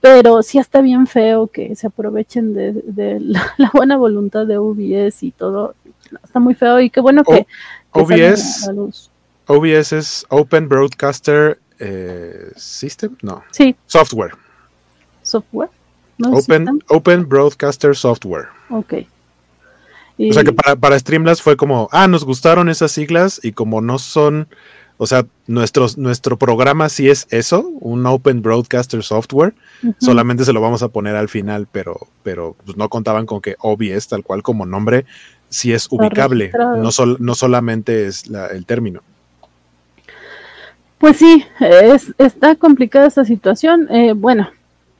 pero 0.00 0.42
sí 0.42 0.58
está 0.58 0.80
bien 0.80 1.06
feo 1.06 1.46
que 1.48 1.76
se 1.76 1.86
aprovechen 1.86 2.54
de, 2.54 2.72
de 2.72 3.20
la, 3.20 3.54
la 3.58 3.70
buena 3.72 3.96
voluntad 3.96 4.46
de 4.46 4.58
OBS 4.58 5.22
y 5.22 5.30
todo. 5.30 5.74
Está 6.24 6.40
muy 6.40 6.54
feo 6.54 6.80
y 6.80 6.90
qué 6.90 7.00
bueno 7.00 7.22
que, 7.24 7.46
OBS, 7.92 8.64
a 8.64 8.66
la 8.68 8.72
luz. 8.72 9.10
OBS 9.46 9.92
es 9.92 10.26
Open 10.28 10.68
Broadcaster 10.68 11.58
eh, 11.78 12.52
System, 12.56 13.16
no, 13.22 13.42
Sí, 13.50 13.74
software. 13.86 14.32
Software. 15.22 15.70
¿No 16.18 16.36
es 16.36 16.44
Open, 16.44 16.66
System? 16.66 16.80
Open 16.88 17.28
Broadcaster 17.28 17.96
Software. 17.96 18.48
Ok. 18.68 18.94
O 20.28 20.32
sea 20.34 20.44
que 20.44 20.52
para, 20.52 20.76
para 20.76 20.98
Streamlabs 20.98 21.40
fue 21.40 21.56
como, 21.56 21.88
ah, 21.92 22.06
nos 22.06 22.24
gustaron 22.24 22.68
esas 22.68 22.92
siglas 22.92 23.40
y 23.42 23.52
como 23.52 23.80
no 23.80 23.98
son, 23.98 24.48
o 25.02 25.06
sea, 25.06 25.24
nuestros, 25.46 25.96
nuestro 25.96 26.36
programa 26.36 26.90
sí 26.90 27.08
es 27.08 27.26
eso, 27.30 27.66
un 27.80 28.04
Open 28.04 28.42
Broadcaster 28.42 29.02
Software, 29.02 29.54
solamente 29.98 30.44
se 30.44 30.52
lo 30.52 30.60
vamos 30.60 30.82
a 30.82 30.88
poner 30.88 31.16
al 31.16 31.30
final, 31.30 31.66
pero, 31.72 31.98
pero 32.22 32.54
pues, 32.66 32.76
no 32.76 32.88
contaban 32.90 33.24
con 33.24 33.40
que 33.40 33.56
OBS, 33.60 34.08
tal 34.08 34.22
cual 34.22 34.42
como 34.42 34.66
nombre, 34.66 35.06
sí 35.48 35.72
es 35.72 35.88
ubicable, 35.90 36.52
no, 36.76 36.92
sol- 36.92 37.16
no 37.18 37.34
solamente 37.34 38.06
es 38.06 38.28
la- 38.28 38.48
el 38.48 38.66
término. 38.66 39.00
Pues 40.98 41.16
sí, 41.16 41.44
es, 41.60 42.12
está 42.18 42.54
complicada 42.56 43.06
esta 43.06 43.24
situación. 43.24 43.88
Eh, 43.90 44.12
bueno, 44.12 44.50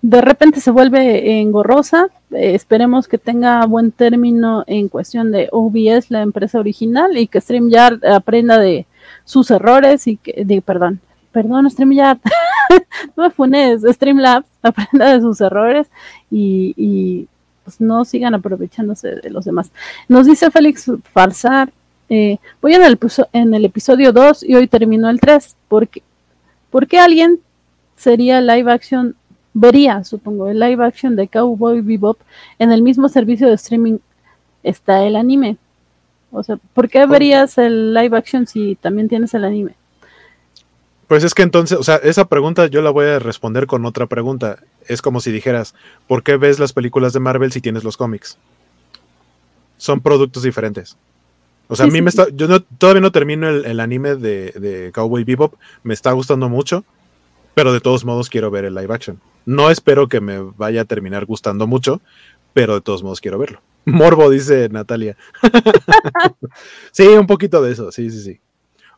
de 0.01 0.23
repente 0.23 0.61
se 0.61 0.71
vuelve 0.71 1.41
engorrosa. 1.41 2.07
Eh, 2.31 2.55
esperemos 2.55 3.07
que 3.07 3.19
tenga 3.19 3.67
buen 3.67 3.93
término 3.93 4.65
en 4.67 4.89
cuestión 4.89 5.31
de 5.31 5.49
OBS, 5.53 6.07
la 6.11 6.23
empresa 6.23 6.59
original, 6.59 7.19
y 7.19 7.27
que 7.27 7.41
StreamYard 7.43 8.03
aprenda 8.07 8.59
de 8.59 8.87
sus 9.24 9.51
errores 9.51 10.07
y 10.07 10.16
que, 10.16 10.45
de, 10.45 10.62
perdón, 10.62 11.01
perdón, 11.32 11.70
StreamYard, 11.70 12.19
no 13.16 13.24
me 13.24 13.31
funes, 13.31 13.82
Streamlabs 13.82 14.47
aprenda 14.62 15.12
de 15.12 15.20
sus 15.20 15.41
errores 15.41 15.89
y, 16.31 16.74
y, 16.77 17.28
pues 17.65 17.81
no 17.81 18.05
sigan 18.05 18.35
aprovechándose 18.35 19.16
de 19.16 19.31
los 19.31 19.45
demás. 19.45 19.70
Nos 20.09 20.27
dice 20.27 20.51
Félix 20.51 20.91
Farsar, 21.12 21.73
eh, 22.09 22.39
voy 22.61 22.74
en 22.74 22.82
el, 22.82 22.99
en 23.32 23.55
el 23.55 23.65
episodio 23.65 24.12
2 24.12 24.43
y 24.45 24.55
hoy 24.55 24.66
terminó 24.66 25.09
el 25.11 25.20
3. 25.20 25.57
¿Por 25.69 25.89
qué, 25.89 26.03
¿Por 26.70 26.87
qué 26.87 26.99
alguien 26.99 27.39
sería 27.97 28.41
live 28.41 28.73
action, 28.73 29.15
vería, 29.53 30.03
supongo, 30.05 30.49
el 30.49 30.59
live 30.59 30.85
action 30.85 31.16
de 31.16 31.28
Cowboy 31.28 31.81
Bebop 31.82 32.19
en 32.59 32.73
el 32.73 32.82
mismo 32.82 33.09
servicio 33.09 33.47
de 33.47 33.55
streaming 33.55 33.99
está 34.62 35.05
el 35.05 35.16
anime? 35.16 35.57
O 36.32 36.43
sea, 36.43 36.57
¿por 36.74 36.89
qué 36.89 37.07
verías 37.07 37.59
el 37.59 37.93
live 37.93 38.16
action 38.16 38.47
si 38.47 38.77
también 38.77 39.09
tienes 39.09 39.35
el 39.35 39.44
anime? 39.44 39.74
Pues 41.09 41.24
es 41.24 41.35
que 41.35 41.43
entonces, 41.43 41.77
o 41.77 41.82
sea, 41.82 41.97
esa 41.97 42.27
pregunta 42.27 42.69
yo 42.69 42.82
la 42.82 42.90
voy 42.90 43.07
a 43.07 43.19
responder 43.19 43.66
con 43.66 43.85
otra 43.85 44.07
pregunta. 44.07 44.61
Es 44.86 45.02
como 45.02 45.20
si 45.20 45.32
dijeras, 45.32 45.74
¿por 46.07 46.23
qué 46.23 46.36
ves 46.36 46.61
las 46.61 46.73
películas 46.73 47.12
de 47.12 47.19
Marvel 47.19 47.51
si 47.51 47.61
tienes 47.61 47.82
los 47.82 47.97
cómics? 47.97 48.39
Son 49.77 50.01
productos 50.01 50.44
diferentes. 50.44 50.97
O 51.66 51.74
sea, 51.74 51.86
Sí, 51.86 51.90
a 51.90 51.93
mí 51.93 51.98
sí, 51.98 52.02
me 52.02 52.11
está, 52.11 52.28
yo 52.32 52.47
no, 52.47 52.61
todavía 52.61 53.01
no 53.01 53.11
termino 53.11 53.48
el, 53.48 53.65
el 53.65 53.81
anime 53.81 54.15
de, 54.15 54.52
de 54.52 54.93
Cowboy 54.93 55.24
Bebop, 55.24 55.55
me 55.82 55.94
está 55.94 56.12
gustando 56.12 56.48
mucho, 56.48 56.85
pero 57.55 57.73
de 57.73 57.81
todos 57.81 58.05
modos 58.05 58.28
quiero 58.28 58.51
ver 58.51 58.65
el 58.65 58.74
live 58.74 58.94
action. 58.94 59.20
No 59.47 59.70
espero 59.70 60.09
que 60.09 60.20
me 60.20 60.39
vaya 60.39 60.82
a 60.82 60.85
terminar 60.85 61.27
gustando 61.27 61.66
mucho, 61.66 62.01
pero 62.52 62.74
de 62.74 62.81
todos 62.82 63.02
modos 63.02 63.20
quiero 63.20 63.39
verlo. 63.39 63.61
Morbo, 63.85 64.31
dice 64.31 64.69
Natalia. 64.69 65.16
sí, 66.93 67.07
un 67.07 67.27
poquito 67.27 67.62
de 67.62 67.73
eso, 67.73 67.93
sí, 67.93 68.11
sí, 68.11 68.23
sí. 68.23 68.40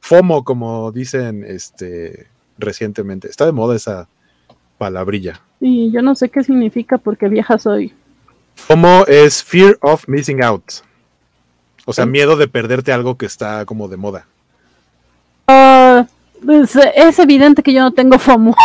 FOMO, 0.00 0.44
como 0.44 0.90
dicen 0.90 1.44
este 1.46 2.26
recientemente. 2.58 3.28
Está 3.28 3.46
de 3.46 3.52
moda 3.52 3.76
esa 3.76 4.08
palabrilla. 4.78 5.40
Y 5.60 5.92
yo 5.92 6.02
no 6.02 6.14
sé 6.14 6.28
qué 6.28 6.42
significa 6.42 6.98
porque 6.98 7.28
vieja 7.28 7.58
soy. 7.58 7.94
FOMO 8.56 9.06
es 9.06 9.42
Fear 9.42 9.78
of 9.80 10.08
Missing 10.08 10.42
Out. 10.42 10.64
O 11.84 11.92
sea, 11.92 12.06
miedo 12.06 12.36
de 12.36 12.48
perderte 12.48 12.92
algo 12.92 13.16
que 13.16 13.26
está 13.26 13.64
como 13.64 13.88
de 13.88 13.96
moda. 13.96 14.26
Ah, 15.48 16.06
pues, 16.44 16.76
es 16.76 17.18
evidente 17.18 17.62
que 17.62 17.72
yo 17.72 17.80
no 17.80 17.92
tengo 17.92 18.18
FOMO. 18.18 18.54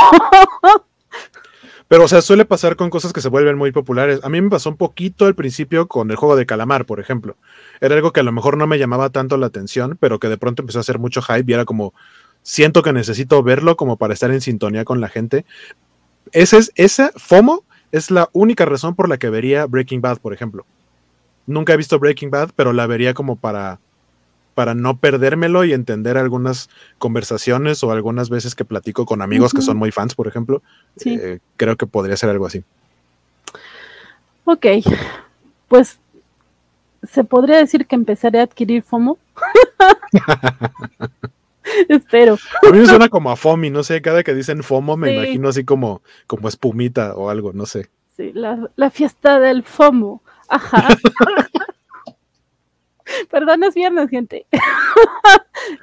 Pero, 1.88 2.04
o 2.04 2.08
sea, 2.08 2.22
suele 2.22 2.44
pasar 2.44 2.76
con 2.76 2.90
cosas 2.90 3.14
que 3.14 3.22
se 3.22 3.30
vuelven 3.30 3.58
muy 3.58 3.72
populares. 3.72 4.20
A 4.24 4.30
mí 4.30 4.42
me 4.42 4.50
pasó 4.50 4.70
un 4.70 4.78
poquito 4.78 5.26
al 5.26 5.36
principio 5.36 5.88
con 5.88 6.12
el 6.12 6.18
juego 6.18 6.36
de 6.36 6.46
calamar, 6.46 6.86
por 6.86 7.00
ejemplo. 7.00 7.38
Era 7.80 7.96
algo 7.96 8.12
que 8.12 8.20
a 8.20 8.24
lo 8.24 8.34
mejor 8.34 8.58
no 8.58 8.68
me 8.68 8.78
llamaba 8.78 9.10
tanto 9.10 9.38
la 9.38 9.48
atención, 9.48 9.98
pero 10.00 10.20
que 10.20 10.28
de 10.28 10.38
pronto 10.38 10.62
empezó 10.62 10.80
a 10.80 10.82
hacer 10.82 11.00
mucho 11.00 11.22
hype 11.22 11.50
y 11.50 11.54
era 11.54 11.64
como, 11.64 11.94
siento 12.44 12.84
que 12.84 12.92
necesito 12.92 13.42
verlo 13.42 13.78
como 13.78 13.98
para 13.98 14.14
estar 14.14 14.32
en 14.32 14.42
sintonía 14.42 14.84
con 14.84 15.00
la 15.00 15.08
gente. 15.08 15.46
Ese 16.34 16.58
es, 16.58 16.72
esa 16.76 17.12
FOMO 17.16 17.64
es 17.94 18.12
la 18.12 18.30
única 18.34 18.66
razón 18.66 18.96
por 18.96 19.08
la 19.08 19.18
que 19.18 19.30
vería 19.30 19.66
Breaking 19.66 20.02
Bad, 20.02 20.18
por 20.18 20.34
ejemplo. 20.34 20.66
Nunca 21.46 21.74
he 21.74 21.78
visto 21.78 22.00
Breaking 22.00 22.32
Bad, 22.32 22.50
pero 22.56 22.74
la 22.74 22.86
vería 22.86 23.14
como 23.14 23.38
para, 23.38 23.80
para 24.58 24.74
no 24.74 24.98
perdérmelo 24.98 25.66
y 25.66 25.74
entender 25.74 26.18
algunas 26.18 26.68
conversaciones 26.98 27.84
o 27.84 27.92
algunas 27.92 28.32
veces 28.32 28.56
que 28.56 28.66
platico 28.66 29.06
con 29.06 29.22
amigos 29.22 29.54
que 29.54 29.62
son 29.62 29.78
muy 29.78 29.92
fans, 29.92 30.16
por 30.16 30.28
ejemplo. 30.28 30.64
Sí. 30.96 31.14
Eh, 31.22 31.38
creo 31.58 31.76
que 31.76 31.86
podría 31.86 32.18
ser 32.18 32.32
algo 32.32 32.48
así. 32.48 32.64
Ok, 34.46 34.66
pues 35.68 36.00
se 37.04 37.24
podría 37.24 37.58
decir 37.58 37.86
que 37.86 37.94
empezaré 37.94 38.40
a 38.40 38.44
adquirir 38.46 38.82
FOMO. 38.82 39.20
Espero. 41.88 42.40
A 42.68 42.72
mí 42.72 42.80
me 42.80 42.88
suena 42.88 43.10
como 43.10 43.30
a 43.30 43.36
FOMI, 43.36 43.70
no 43.70 43.84
sé, 43.84 44.02
cada 44.02 44.24
que 44.24 44.34
dicen 44.34 44.64
FOMO 44.64 44.98
me 44.98 45.10
Sí. 45.10 45.14
imagino 45.18 45.50
así 45.50 45.66
como, 45.66 46.02
como 46.26 46.48
espumita 46.48 47.14
o 47.16 47.30
algo, 47.30 47.54
no 47.54 47.68
sé. 47.68 47.90
Sí, 48.16 48.32
la, 48.34 48.72
la 48.76 48.90
fiesta 48.90 49.40
del 49.40 49.62
FOMO. 49.62 50.24
Ajá. 50.50 50.88
Perdón, 53.32 53.64
es 53.64 53.76
viernes, 53.76 54.10
gente. 54.10 54.46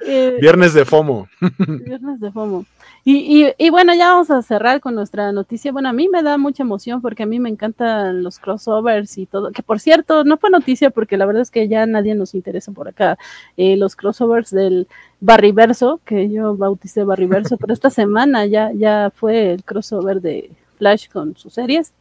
Eh, 0.06 0.39
Viernes 0.40 0.73
de 0.73 0.85
FOMO. 0.85 1.28
Viernes 1.59 2.19
de 2.20 2.31
FOMO. 2.31 2.65
Y, 3.05 3.44
y, 3.44 3.52
y 3.59 3.70
bueno, 3.70 3.93
ya 3.94 4.11
vamos 4.12 4.31
a 4.31 4.40
cerrar 4.40 4.81
con 4.81 4.94
nuestra 4.94 5.31
noticia. 5.32 5.73
Bueno, 5.73 5.90
a 5.90 5.93
mí 5.93 6.09
me 6.09 6.23
da 6.23 6.39
mucha 6.39 6.62
emoción 6.62 7.02
porque 7.02 7.24
a 7.24 7.27
mí 7.27 7.39
me 7.39 7.51
encantan 7.51 8.23
los 8.23 8.39
crossovers 8.39 9.19
y 9.19 9.27
todo. 9.27 9.51
Que 9.52 9.62
por 9.62 9.81
cierto, 9.81 10.24
no 10.24 10.39
fue 10.39 10.48
noticia 10.48 10.89
porque 10.90 11.19
la 11.19 11.27
verdad 11.27 11.43
es 11.43 11.51
que 11.51 11.69
ya 11.69 11.85
nadie 11.85 12.15
nos 12.15 12.35
interesa 12.35 12.73
por 12.73 12.89
acá. 12.89 13.19
eh, 13.59 13.77
los 13.77 13.94
crossovers 13.97 14.51
del 14.52 14.86
Barriverso, 15.20 16.01
que 16.05 16.31
yo 16.31 16.56
bauticé 16.56 17.05
Barriverso, 17.05 17.59
pero 17.59 17.74
esta 17.74 17.90
semana 17.90 18.47
ya, 18.47 18.70
ya 18.73 19.11
fue 19.15 19.52
el 19.52 19.65
crossover 19.65 20.23
de 20.23 20.51
Flash 20.78 21.09
con 21.11 21.36
sus 21.36 21.52
series. 21.52 21.93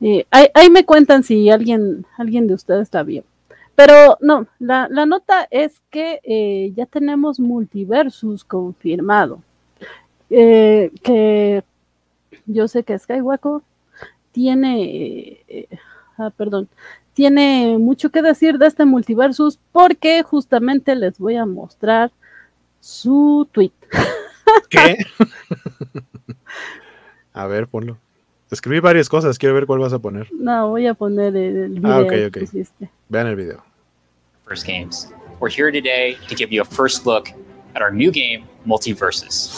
Eh, 0.00 0.24
ahí, 0.30 0.48
ahí 0.54 0.70
me 0.70 0.84
cuentan 0.84 1.22
si 1.22 1.50
alguien, 1.50 2.04
alguien 2.18 2.46
de 2.48 2.54
ustedes 2.54 2.88
la 2.92 3.02
vio. 3.04 3.22
Pero 3.80 4.18
no, 4.20 4.46
la, 4.58 4.88
la 4.90 5.06
nota 5.06 5.48
es 5.50 5.80
que 5.88 6.20
eh, 6.22 6.70
ya 6.76 6.84
tenemos 6.84 7.40
multiversus 7.40 8.44
confirmado. 8.44 9.42
Eh, 10.28 10.92
que 11.02 11.64
yo 12.44 12.68
sé 12.68 12.82
que 12.82 12.98
Skywalker 12.98 13.62
tiene, 14.32 15.40
eh, 15.48 15.68
ah, 16.18 16.28
perdón, 16.36 16.68
tiene 17.14 17.78
mucho 17.78 18.10
que 18.10 18.20
decir 18.20 18.58
de 18.58 18.66
este 18.66 18.84
multiversus 18.84 19.58
porque 19.72 20.22
justamente 20.24 20.94
les 20.94 21.18
voy 21.18 21.36
a 21.36 21.46
mostrar 21.46 22.12
su 22.80 23.48
tweet. 23.50 23.72
¿Qué? 24.68 24.98
a 27.32 27.46
ver, 27.46 27.66
ponlo. 27.66 27.96
Escribí 28.50 28.80
varias 28.80 29.08
cosas, 29.08 29.38
quiero 29.38 29.54
ver 29.54 29.64
cuál 29.64 29.78
vas 29.78 29.94
a 29.94 30.00
poner. 30.00 30.28
No, 30.34 30.68
voy 30.68 30.86
a 30.86 30.92
poner 30.92 31.34
el, 31.34 31.70
video 31.80 31.90
Ah, 31.90 32.00
ok, 32.00 32.30
que 32.30 32.42
hiciste. 32.42 32.90
Vean 33.08 33.28
el 33.28 33.36
video. 33.36 33.69
First 34.50 34.66
games. 34.66 35.06
We're 35.38 35.48
here 35.48 35.70
today 35.70 36.18
to 36.26 36.34
give 36.34 36.50
you 36.50 36.60
a 36.60 36.64
first 36.64 37.06
look 37.06 37.32
at 37.76 37.82
our 37.82 37.92
new 37.92 38.10
game, 38.10 38.48
Multiverses. 38.66 39.56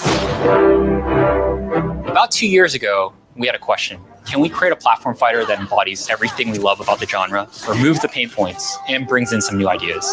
About 2.06 2.30
two 2.30 2.46
years 2.46 2.74
ago, 2.74 3.14
we 3.34 3.46
had 3.46 3.56
a 3.56 3.58
question. 3.58 3.98
Can 4.26 4.40
we 4.40 4.50
create 4.50 4.70
a 4.70 4.76
platform 4.76 5.16
fighter 5.16 5.46
that 5.46 5.58
embodies 5.58 6.10
everything 6.10 6.50
we 6.50 6.58
love 6.58 6.78
about 6.78 7.00
the 7.00 7.06
genre, 7.06 7.48
removes 7.66 8.00
the 8.00 8.08
pain 8.08 8.28
points, 8.28 8.76
and 8.86 9.08
brings 9.08 9.32
in 9.32 9.40
some 9.40 9.56
new 9.56 9.66
ideas? 9.66 10.04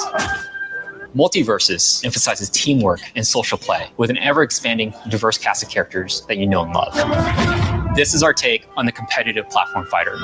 Multiverses 1.13 2.05
emphasizes 2.05 2.49
teamwork 2.49 3.01
and 3.17 3.27
social 3.27 3.57
play 3.57 3.89
with 3.97 4.09
an 4.09 4.17
ever 4.19 4.43
expanding, 4.43 4.93
diverse 5.09 5.37
cast 5.37 5.61
of 5.61 5.67
characters 5.67 6.25
that 6.29 6.37
you 6.37 6.47
know 6.47 6.63
and 6.63 6.73
love. 6.73 7.78
This 7.99 8.13
is 8.13 8.23
our 8.23 8.31
take 8.31 8.65
on 8.77 8.85
the 8.85 8.93
competitive 8.93 9.49
platform 9.49 9.85
fighter 9.87 10.15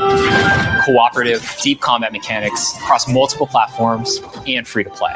cooperative, 0.86 1.58
deep 1.62 1.82
combat 1.82 2.14
mechanics 2.14 2.74
across 2.78 3.06
multiple 3.06 3.48
platforms, 3.48 4.22
and 4.48 4.66
free 4.66 4.86
to 4.86 4.90
play. 4.90 5.12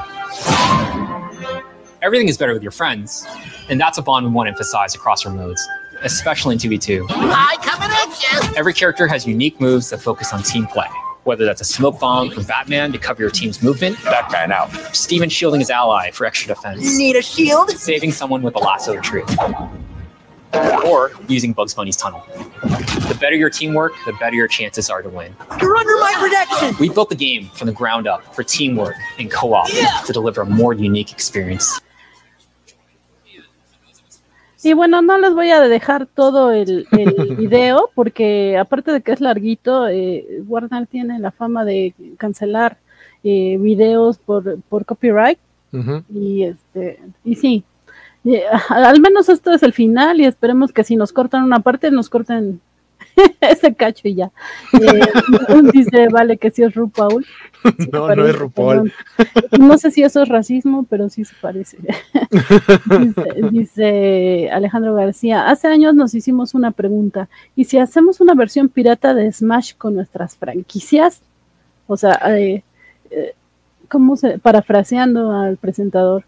Everything 2.01 2.27
is 2.27 2.37
better 2.37 2.51
with 2.51 2.61
your 2.61 2.73
friends, 2.73 3.25
and 3.69 3.79
that's 3.79 3.97
a 3.97 4.01
bond 4.01 4.25
we 4.25 4.33
want 4.33 4.47
to 4.47 4.51
emphasize 4.51 4.93
across 4.93 5.25
our 5.25 5.31
modes, 5.31 5.65
especially 6.01 6.51
in 6.51 6.59
2v2. 6.59 7.05
Hi, 7.09 7.55
coming 7.63 7.89
at 7.91 8.49
you. 8.51 8.57
Every 8.57 8.73
character 8.73 9.07
has 9.07 9.25
unique 9.25 9.61
moves 9.61 9.89
that 9.91 10.01
focus 10.01 10.33
on 10.33 10.43
team 10.43 10.67
play, 10.67 10.87
whether 11.23 11.45
that's 11.45 11.61
a 11.61 11.65
smoke 11.65 11.97
bomb 11.97 12.29
from 12.29 12.43
Batman 12.43 12.91
to 12.91 12.97
cover 12.97 13.21
your 13.21 13.31
team's 13.31 13.63
movement, 13.63 13.95
Batman 14.03 14.51
out. 14.51 14.69
Steven 14.93 15.29
shielding 15.29 15.61
his 15.61 15.69
ally 15.69 16.11
for 16.11 16.25
extra 16.25 16.53
defense, 16.53 16.97
Need 16.97 17.15
a 17.15 17.21
shield? 17.21 17.69
saving 17.69 18.11
someone 18.11 18.41
with 18.41 18.57
a 18.57 18.59
lasso 18.59 18.99
tree, 18.99 19.23
or 20.53 21.11
using 21.27 21.53
Bugs 21.53 21.73
Bunny's 21.73 21.97
tunnel. 21.97 22.23
The 22.61 23.17
better 23.19 23.35
your 23.35 23.49
teamwork, 23.49 23.93
the 24.05 24.13
better 24.13 24.35
your 24.35 24.47
chances 24.47 24.89
are 24.89 25.01
to 25.01 25.09
win. 25.09 25.35
You're 25.61 25.75
under 25.75 25.97
my 25.99 26.13
protection. 26.17 26.75
We 26.79 26.89
built 26.89 27.09
the 27.09 27.15
game 27.15 27.49
from 27.53 27.67
the 27.67 27.73
ground 27.73 28.07
up 28.07 28.35
for 28.35 28.43
teamwork 28.43 28.95
and 29.17 29.31
co 29.31 29.53
op 29.53 29.67
to 30.05 30.13
deliver 30.13 30.41
a 30.41 30.45
more 30.45 30.73
unique 30.73 31.11
experience. 31.11 31.79
Y 34.61 34.73
bueno, 34.73 35.01
no 35.01 35.17
les 35.17 35.33
voy 35.33 35.49
a 35.51 35.61
dejar 35.61 36.05
todo 36.05 36.51
el, 36.51 36.85
el 36.91 37.35
video 37.37 37.89
porque 37.95 38.57
aparte 38.57 38.91
de 38.91 39.01
que 39.01 39.13
es 39.13 39.21
larguito, 39.21 39.87
eh, 39.87 40.41
Warner 40.47 40.85
tiene 40.85 41.17
la 41.19 41.31
fama 41.31 41.63
de 41.63 41.93
cancelar 42.17 42.77
eh, 43.23 43.57
videos 43.57 44.17
por, 44.17 44.59
por 44.63 44.85
copyright 44.85 45.39
Ujú. 45.71 46.03
y 46.13 46.43
este 46.43 46.99
y 47.23 47.35
sí, 47.35 47.63
eh, 48.25 48.43
al 48.69 48.99
menos 48.99 49.29
esto 49.29 49.51
es 49.51 49.63
el 49.63 49.73
final 49.73 50.19
y 50.19 50.25
esperemos 50.25 50.71
que 50.71 50.83
si 50.83 50.95
nos 50.95 51.13
cortan 51.13 51.43
una 51.43 51.59
parte 51.61 51.91
nos 51.91 52.09
corten 52.09 52.61
ese 53.41 53.73
cacho 53.73 54.07
y 54.07 54.15
ya. 54.15 54.31
Eh, 54.73 55.71
dice, 55.73 56.07
vale, 56.09 56.37
que 56.37 56.51
sí 56.51 56.63
es 56.63 56.73
RuPaul. 56.73 57.25
Sí 57.77 57.89
No, 57.91 58.13
no 58.15 58.27
es 58.27 58.35
RuPaul. 58.35 58.93
perdón. 59.15 59.67
No 59.67 59.77
sé 59.77 59.91
si 59.91 60.03
eso 60.03 60.21
es 60.23 60.29
racismo, 60.29 60.85
pero 60.89 61.09
sí 61.09 61.25
se 61.25 61.35
parece. 61.41 61.77
dice, 62.99 63.33
dice 63.51 64.49
Alejandro 64.51 64.95
García, 64.95 65.49
hace 65.49 65.67
años 65.67 65.95
nos 65.95 66.13
hicimos 66.13 66.53
una 66.53 66.71
pregunta, 66.71 67.29
¿y 67.55 67.65
si 67.65 67.77
hacemos 67.77 68.21
una 68.21 68.33
versión 68.33 68.69
pirata 68.69 69.13
de 69.13 69.31
Smash 69.31 69.73
con 69.75 69.95
nuestras 69.95 70.35
franquicias? 70.37 71.21
O 71.87 71.97
sea, 71.97 72.19
eh, 72.37 72.63
eh, 73.09 73.33
¿cómo 73.87 74.15
se, 74.15 74.39
parafraseando 74.39 75.31
al 75.31 75.57
presentador? 75.57 76.23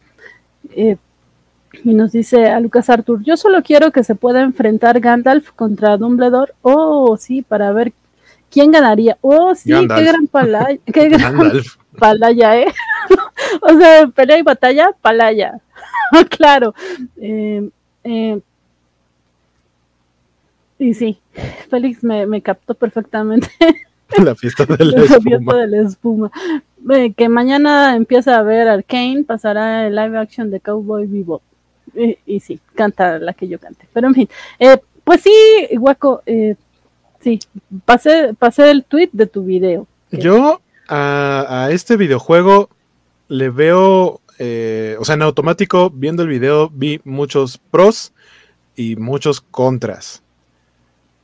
Y 1.83 1.93
nos 1.93 2.11
dice 2.11 2.47
a 2.49 2.59
Lucas 2.59 2.89
Arthur, 2.89 3.23
yo 3.23 3.37
solo 3.37 3.63
quiero 3.63 3.91
que 3.91 4.03
se 4.03 4.15
pueda 4.15 4.41
enfrentar 4.41 4.99
Gandalf 4.99 5.51
contra 5.51 5.97
Dumbledore. 5.97 6.53
Oh, 6.61 7.17
sí, 7.17 7.41
para 7.41 7.71
ver 7.71 7.93
quién 8.49 8.71
ganaría. 8.71 9.17
Oh, 9.21 9.55
sí, 9.55 9.69
Gandalf. 9.69 9.99
qué 10.03 10.11
gran 10.11 10.27
palaya, 10.27 10.79
qué 10.85 11.09
gran 11.09 11.51
palaya, 11.97 12.59
¿eh? 12.59 12.67
o 13.61 13.77
sea, 13.77 14.07
pelea 14.07 14.37
y 14.37 14.43
batalla, 14.43 14.91
palaya. 15.01 15.59
claro. 16.29 16.73
Eh, 17.17 17.69
eh, 18.03 18.39
y 20.79 20.93
sí, 20.95 21.19
Félix 21.69 22.03
me, 22.03 22.25
me 22.25 22.41
captó 22.41 22.73
perfectamente 22.73 23.47
La 24.17 24.33
fiesta 24.33 24.65
de 24.65 24.83
la 24.83 24.97
la 25.01 25.01
fiesta 25.03 25.17
espuma. 25.29 25.55
de 25.55 25.67
la 25.67 25.81
espuma. 25.81 26.31
Eh, 26.89 27.13
que 27.13 27.29
mañana 27.29 27.95
empieza 27.95 28.37
a 28.37 28.41
ver 28.41 28.67
Arcane, 28.67 29.23
pasará 29.23 29.85
el 29.85 29.95
live 29.95 30.17
action 30.17 30.49
de 30.49 30.59
Cowboy 30.59 31.05
Vivo. 31.05 31.41
Y, 32.25 32.39
sí, 32.39 32.59
canta 32.75 33.19
la 33.19 33.33
que 33.33 33.47
yo 33.47 33.59
cante. 33.59 33.87
Pero 33.93 34.07
en 34.07 34.13
fin, 34.13 34.29
eh, 34.59 34.77
pues 35.03 35.21
sí, 35.21 35.67
Guaco, 35.77 36.21
eh, 36.25 36.55
sí, 37.19 37.39
pasé, 37.85 38.33
pasé 38.33 38.71
el 38.71 38.83
tweet 38.83 39.09
de 39.11 39.27
tu 39.27 39.43
video. 39.43 39.87
Yo 40.11 40.61
a, 40.87 41.65
a 41.65 41.71
este 41.71 41.97
videojuego 41.97 42.69
le 43.31 43.49
veo, 43.49 44.19
eh, 44.39 44.97
o 44.99 45.05
sea, 45.05 45.15
en 45.15 45.21
automático, 45.21 45.89
viendo 45.89 46.23
el 46.23 46.27
video, 46.27 46.69
vi 46.69 46.99
muchos 47.05 47.57
pros 47.57 48.11
y 48.75 48.97
muchos 48.97 49.39
contras. 49.39 50.21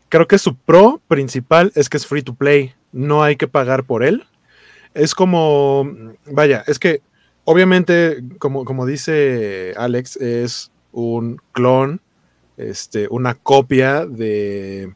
Creo 0.08 0.26
que 0.26 0.38
su 0.38 0.56
pro 0.56 1.02
principal 1.10 1.74
es 1.76 1.90
que 1.90 1.98
es 1.98 2.08
free 2.08 2.22
to 2.22 2.34
play, 2.34 2.74
no 2.94 3.24
hay 3.24 3.36
que 3.36 3.50
pagar 3.50 3.84
por 3.84 4.06
él. 4.06 4.24
Es 4.94 5.14
como, 5.14 5.92
vaya, 6.26 6.64
es 6.66 6.80
que 6.80 7.02
obviamente, 7.50 8.22
como, 8.40 8.66
como 8.66 8.86
dice 8.86 9.74
Alex, 9.78 10.18
es 10.18 10.70
un 10.92 11.40
clon, 11.54 12.02
este, 12.58 13.08
una 13.10 13.36
copia 13.36 14.06
de, 14.06 14.94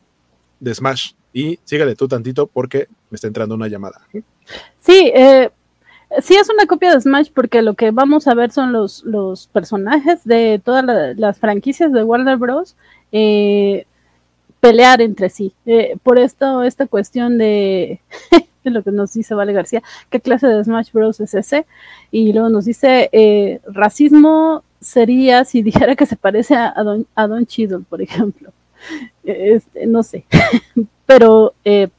Smash. 0.66 1.14
Y 1.32 1.60
sígale 1.64 1.96
tú 1.96 2.10
tantito 2.10 2.48
porque 2.48 2.90
me 3.10 3.16
está 3.16 3.28
entrando 3.28 3.56
una 3.56 3.70
llamada. 3.70 4.02
Sí, 4.82 5.12
eh, 5.16 5.50
sí 6.22 6.36
es 6.36 6.50
una 6.50 6.66
copia 6.66 6.94
de 6.94 7.00
Smash 7.00 7.30
porque 7.34 7.62
lo 7.62 7.74
que 7.76 7.92
vamos 7.92 8.28
a 8.28 8.34
ver 8.36 8.52
son 8.52 8.74
los, 8.74 9.02
los 9.06 9.48
personajes 9.48 10.26
de 10.26 10.62
todas 10.64 10.84
la- 10.84 11.14
las 11.14 11.40
franquicias 11.40 11.94
de 11.94 12.04
Warner 12.04 12.36
Bros. 12.36 12.76
eh, 13.14 13.86
pelear 14.60 15.02
entre 15.02 15.30
sí. 15.30 15.54
Eh, 15.66 15.96
por 16.04 16.20
esto, 16.20 16.64
esta 16.64 16.86
cuestión 16.86 17.38
de, 17.38 18.02
de 18.64 18.72
lo 18.72 18.84
que 18.84 18.92
nos 18.92 19.14
dice 19.14 19.34
Vale 19.36 19.54
García, 19.54 19.82
¿qué 20.10 20.20
clase 20.20 20.48
de 20.48 20.64
Smash 20.64 20.92
Bros. 20.92 21.20
es 21.20 21.34
ese? 21.34 21.66
Y 22.12 22.34
luego 22.34 22.50
nos 22.50 22.66
dice, 22.66 23.10
eh, 23.12 23.60
racismo 23.66 24.64
sería 24.80 25.46
si 25.46 25.62
dijera 25.62 25.96
que 25.96 26.06
se 26.06 26.16
parece 26.16 26.56
a, 26.56 26.74
Don, 26.84 27.06
a 27.16 27.28
Don 27.28 27.46
Cheadle, 27.46 27.84
por 27.90 28.02
ejemplo. 28.02 28.52
Eh, 29.24 29.54
Este, 29.56 29.86
no 29.86 30.02
sé, 30.04 30.26
pero... 31.06 31.54
eh, 31.66 31.90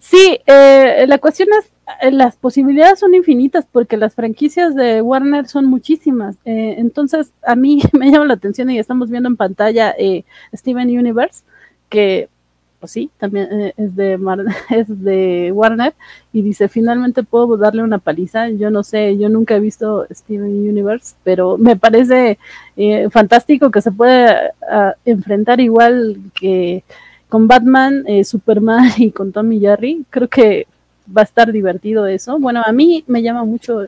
Sí, 0.00 0.38
la 0.46 1.18
cuestión 1.18 1.48
es, 1.58 2.12
las 2.12 2.36
posibilidades 2.36 2.98
son 2.98 3.14
infinitas 3.14 3.64
porque 3.70 3.96
las 3.96 4.14
franquicias 4.14 4.74
de 4.74 5.00
Warner 5.02 5.46
son 5.46 5.66
muchísimas. 5.66 6.36
Entonces, 6.44 7.32
a 7.46 7.54
mí 7.54 7.80
me 7.92 8.10
llama 8.10 8.26
la 8.26 8.34
atención 8.34 8.70
y 8.70 8.78
estamos 8.78 9.08
viendo 9.10 9.28
en 9.28 9.36
pantalla 9.36 9.94
Steven 10.52 10.88
Universe, 10.98 11.44
que, 11.88 12.28
pues 12.84 12.92
sí, 12.92 13.10
también 13.16 13.48
eh, 13.50 13.74
es, 13.78 13.96
de 13.96 14.18
es 14.70 15.02
de 15.02 15.50
Warner, 15.54 15.94
y 16.34 16.42
dice, 16.42 16.68
finalmente 16.68 17.22
puedo 17.22 17.56
darle 17.56 17.82
una 17.82 17.96
paliza. 17.96 18.50
Yo 18.50 18.70
no 18.70 18.82
sé, 18.82 19.16
yo 19.16 19.30
nunca 19.30 19.56
he 19.56 19.60
visto 19.60 20.06
Steven 20.10 20.68
Universe, 20.68 21.14
pero 21.24 21.56
me 21.56 21.76
parece 21.76 22.38
eh, 22.76 23.08
fantástico 23.08 23.70
que 23.70 23.80
se 23.80 23.90
pueda 23.90 24.54
enfrentar 25.06 25.60
igual 25.60 26.18
que 26.38 26.84
con 27.30 27.48
Batman, 27.48 28.04
eh, 28.06 28.22
Superman 28.22 28.90
y 28.98 29.10
con 29.10 29.32
Tommy 29.32 29.60
Jerry. 29.60 30.04
Creo 30.10 30.28
que 30.28 30.66
va 31.08 31.22
a 31.22 31.24
estar 31.24 31.52
divertido 31.52 32.06
eso. 32.06 32.38
Bueno, 32.38 32.62
a 32.66 32.72
mí 32.72 33.02
me 33.06 33.22
llama 33.22 33.44
mucho 33.44 33.86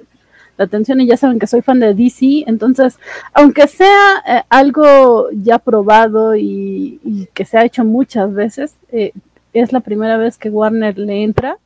la 0.57 0.65
atención 0.65 1.01
y 1.01 1.07
ya 1.07 1.17
saben 1.17 1.39
que 1.39 1.47
soy 1.47 1.63
fan 1.63 1.81
de 1.81 1.95
DC, 1.95 2.45
entonces, 2.47 2.99
aunque 3.33 3.67
sea 3.69 4.23
eh, 4.27 4.43
algo 4.49 5.29
ya 5.33 5.59
probado 5.59 6.37
y, 6.37 7.29
que 7.35 7.45
se 7.45 7.59
ha 7.59 7.65
hecho 7.65 7.85
muchas 7.85 8.33
veces, 8.33 8.75
eh, 8.91 9.13
es 9.53 9.73
la 9.73 9.81
primera 9.81 10.17
vez 10.17 10.39
que 10.39 10.51
Warner 10.51 10.99
le 10.99 11.23
entra 11.23 11.59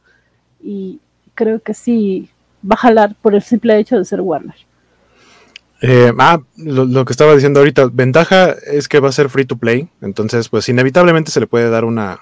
y 0.63 1.01
creo 1.35 1.61
que 1.61 1.75
sí 1.75 2.29
va 2.65 2.75
a 2.75 2.79
jalar 2.79 3.15
por 3.21 3.35
el 3.35 3.43
simple 3.43 3.79
hecho 3.79 3.97
de 3.97 4.05
ser 4.05 4.21
Warner. 4.21 4.57
Eh, 5.83 6.13
ah, 6.19 6.41
lo, 6.57 6.85
lo 6.85 7.05
que 7.05 7.13
estaba 7.13 7.35
diciendo 7.35 7.61
ahorita, 7.61 7.89
ventaja 7.91 8.51
es 8.51 8.87
que 8.87 9.01
va 9.01 9.09
a 9.09 9.13
ser 9.13 9.31
free 9.31 9.47
to 9.47 9.57
play, 9.57 9.89
entonces 10.03 10.49
pues 10.49 10.69
inevitablemente 10.69 11.31
se 11.31 11.41
le 11.41 11.47
puede 11.47 11.71
dar 11.71 11.85
una, 11.85 12.21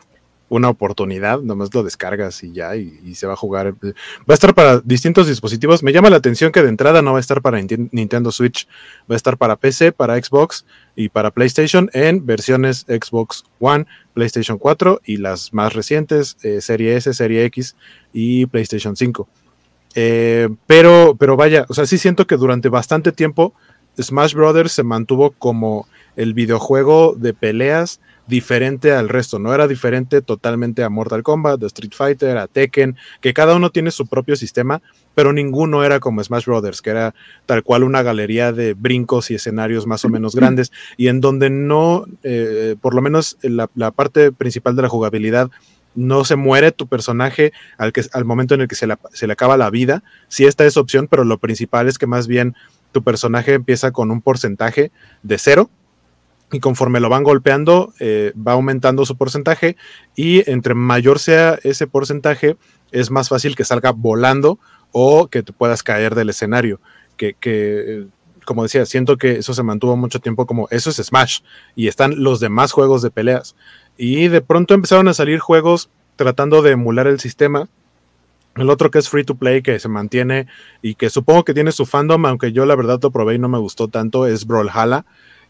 una 0.49 0.69
oportunidad, 0.69 1.41
nomás 1.41 1.75
lo 1.75 1.83
descargas 1.83 2.43
y 2.43 2.53
ya, 2.53 2.77
y, 2.77 3.15
se 3.15 3.27
va 3.27 3.35
a 3.35 3.37
jugar. 3.37 3.75
Va 3.83 3.93
a 4.29 4.35
estar 4.35 4.55
para 4.55 4.81
distintos 4.81 5.27
dispositivos, 5.27 5.83
me 5.83 5.93
llama 5.93 6.11
la 6.11 6.17
atención 6.17 6.53
que 6.53 6.63
de 6.63 6.69
entrada 6.69 7.03
no 7.03 7.13
va 7.13 7.19
a 7.19 7.21
estar 7.21 7.43
para 7.43 7.61
Ninten- 7.61 7.89
Nintendo 7.93 8.33
Switch, 8.33 8.67
va 9.11 9.15
a 9.15 9.17
estar 9.17 9.37
para 9.37 9.57
PC, 9.57 9.93
para 9.93 10.23
Xbox 10.23 10.65
y 10.97 11.09
para 11.11 11.31
PlayStation 11.31 11.91
en 11.93 12.25
versiones 12.25 12.87
Xbox 12.89 13.45
One, 13.61 13.87
PlayStation 14.15 14.59
4 14.59 15.01
y 15.05 15.19
las 15.19 15.53
más 15.53 15.75
recientes, 15.75 16.37
eh, 16.43 16.61
Serie 16.61 16.97
S, 16.97 17.13
Serie 17.13 17.45
X 17.45 17.77
y 18.13 18.47
PlayStation 18.47 18.97
5. 18.97 19.29
Eh, 19.95 20.49
pero, 20.67 21.17
pero 21.19 21.37
vaya, 21.37 21.67
o 21.69 21.75
sea, 21.75 21.87
sí 21.87 21.99
siento 21.99 22.27
que 22.27 22.37
durante 22.37 22.69
bastante 22.69 23.13
tiempo 23.13 23.55
Smash 24.01 24.35
Brothers 24.35 24.73
se 24.73 24.83
mantuvo 24.83 25.31
como 25.33 25.89
el 26.19 26.35
videojuego 26.35 27.15
de 27.17 27.33
peleas 27.33 28.01
diferente 28.27 28.93
al 28.93 29.09
resto, 29.09 29.39
no 29.39 29.55
era 29.55 29.69
diferente 29.69 30.21
totalmente 30.21 30.83
a 30.83 30.91
Mortal 30.91 31.23
Kombat, 31.23 31.63
a 31.63 31.67
Street 31.67 31.93
Fighter, 31.95 32.37
a 32.37 32.49
Tekken, 32.49 32.97
que 33.21 33.33
cada 33.33 33.55
uno 33.55 33.71
tiene 33.71 33.93
su 33.93 34.07
propio 34.07 34.35
sistema, 34.35 34.83
pero 35.15 35.33
ninguno 35.33 35.85
era 35.85 36.01
como 36.01 36.23
Smash 36.23 36.45
Brothers, 36.45 36.83
que 36.83 36.91
era 36.91 37.15
tal 37.47 37.63
cual 37.63 37.85
una 37.85 38.03
galería 38.03 38.53
de 38.53 38.75
brincos 38.75 39.31
y 39.31 39.37
escenarios 39.37 39.87
más 39.87 40.05
o 40.05 40.09
menos 40.09 40.35
grandes, 40.37 40.73
y 40.97 41.07
en 41.07 41.21
donde 41.21 41.51
no, 41.51 42.05
eh, 42.25 42.75
por 42.81 42.95
lo 42.95 43.01
menos 43.01 43.39
la, 43.43 43.71
la 43.77 43.93
parte 43.93 44.33
principal 44.33 44.75
de 44.75 44.83
la 44.83 44.89
jugabilidad, 44.89 45.51
no 45.95 46.25
se 46.25 46.35
muere 46.35 46.73
tu 46.73 46.89
personaje 46.89 47.53
al, 47.77 47.93
que, 47.93 48.03
al 48.13 48.25
momento 48.25 48.55
en 48.55 48.63
el 48.63 48.69
que 48.69 48.75
se 48.75 48.89
le, 48.89 48.97
se 49.13 49.27
le 49.27 49.33
acaba 49.33 49.57
la 49.57 49.71
vida. 49.71 50.05
Sí 50.29 50.47
está 50.47 50.65
esa 50.65 50.81
opción, 50.81 51.09
pero 51.09 51.25
lo 51.25 51.39
principal 51.39 51.89
es 51.89 51.97
que 51.97 52.07
más 52.07 52.29
bien 52.29 52.55
tu 52.93 53.03
personaje 53.03 53.55
empieza 53.55 53.91
con 53.91 54.11
un 54.11 54.21
porcentaje 54.21 54.93
de 55.23 55.39
cero 55.39 55.71
y 56.51 56.61
conforme 56.61 57.01
lo 57.01 57.09
van 57.09 57.25
golpeando 57.25 57.93
eh, 58.01 58.33
va 58.35 58.53
aumentando 58.53 59.05
su 59.05 59.17
porcentaje 59.17 59.77
y 60.17 60.49
entre 60.51 60.75
mayor 60.75 61.19
sea 61.19 61.59
ese 61.63 61.87
porcentaje 61.87 62.57
es 62.91 63.11
más 63.11 63.29
fácil 63.29 63.55
que 63.55 63.65
salga 63.65 63.93
volando 63.93 64.59
o 64.93 65.29
que 65.29 65.43
te 65.43 65.53
puedas 65.53 65.83
caer 65.83 66.15
del 66.15 66.31
escenario. 66.31 66.81
Que, 67.17 67.35
que 67.35 68.07
como 68.45 68.63
decía, 68.63 68.87
siento 68.87 69.19
que 69.19 69.33
eso 69.33 69.53
se 69.53 69.63
mantuvo 69.63 69.97
mucho 69.97 70.21
tiempo 70.21 70.47
como 70.47 70.69
eso 70.71 70.91
es 70.91 70.97
Smash 70.97 71.41
y 71.77 71.89
están 71.89 72.23
los 72.23 72.41
demás 72.41 72.73
juegos 72.73 73.03
de 73.03 73.11
peleas. 73.11 73.55
Y 73.97 74.29
de 74.29 74.41
pronto 74.41 74.75
empezaron 74.75 75.09
a 75.09 75.15
salir 75.15 75.39
juegos 75.39 75.91
tratando 76.17 76.63
de 76.63 76.73
emular 76.73 77.07
el 77.07 77.21
sistema. 77.21 77.69
El 78.57 78.71
otro 78.71 78.91
que 78.91 78.99
es 78.99 79.09
free 79.09 79.25
to 79.25 79.37
play, 79.37 79.63
que 79.63 79.79
se 79.79 79.89
mantiene 79.89 80.47
y 80.83 80.95
que 80.95 81.11
supongo 81.11 81.45
que 81.45 81.55
tiene 81.55 81.73
su 81.73 81.87
fandom, 81.87 82.25
aunque 82.27 82.53
yo 82.53 82.67
la 82.67 82.75
verdad 82.75 82.99
lo 83.03 83.11
probé 83.11 83.35
y 83.35 83.39
no 83.39 83.49
me 83.49 83.59
gustó 83.59 83.89
tanto, 83.89 84.27
es 84.27 84.47
Brawlhalla, 84.47 85.05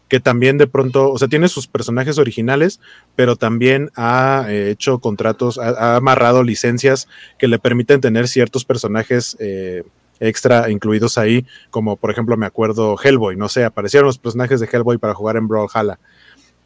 que 0.09 0.19
también 0.19 0.57
de 0.57 0.67
pronto, 0.67 1.11
o 1.11 1.17
sea, 1.17 1.27
tiene 1.27 1.47
sus 1.47 1.67
personajes 1.67 2.17
originales, 2.17 2.81
pero 3.15 3.35
también 3.35 3.91
ha 3.95 4.45
eh, 4.49 4.71
hecho 4.71 4.99
contratos, 4.99 5.59
ha, 5.59 5.95
amarrado 5.95 6.43
licencias 6.43 7.07
que 7.37 7.47
le 7.47 7.59
permiten 7.59 8.01
tener 8.01 8.27
ciertos 8.27 8.65
personajes 8.65 9.37
eh, 9.39 9.83
extra 10.19 10.69
incluidos 10.69 11.17
ahí, 11.17 11.45
como 11.69 11.95
por 11.95 12.11
ejemplo 12.11 12.35
me 12.35 12.47
acuerdo 12.47 12.97
Hellboy, 13.01 13.37
no 13.37 13.47
sé, 13.47 13.63
aparecieron 13.63 14.07
los 14.07 14.17
personajes 14.17 14.59
de 14.59 14.67
Hellboy 14.71 14.97
para 14.97 15.13
jugar 15.13 15.37
en 15.37 15.47
Brawlhalla. 15.47 15.99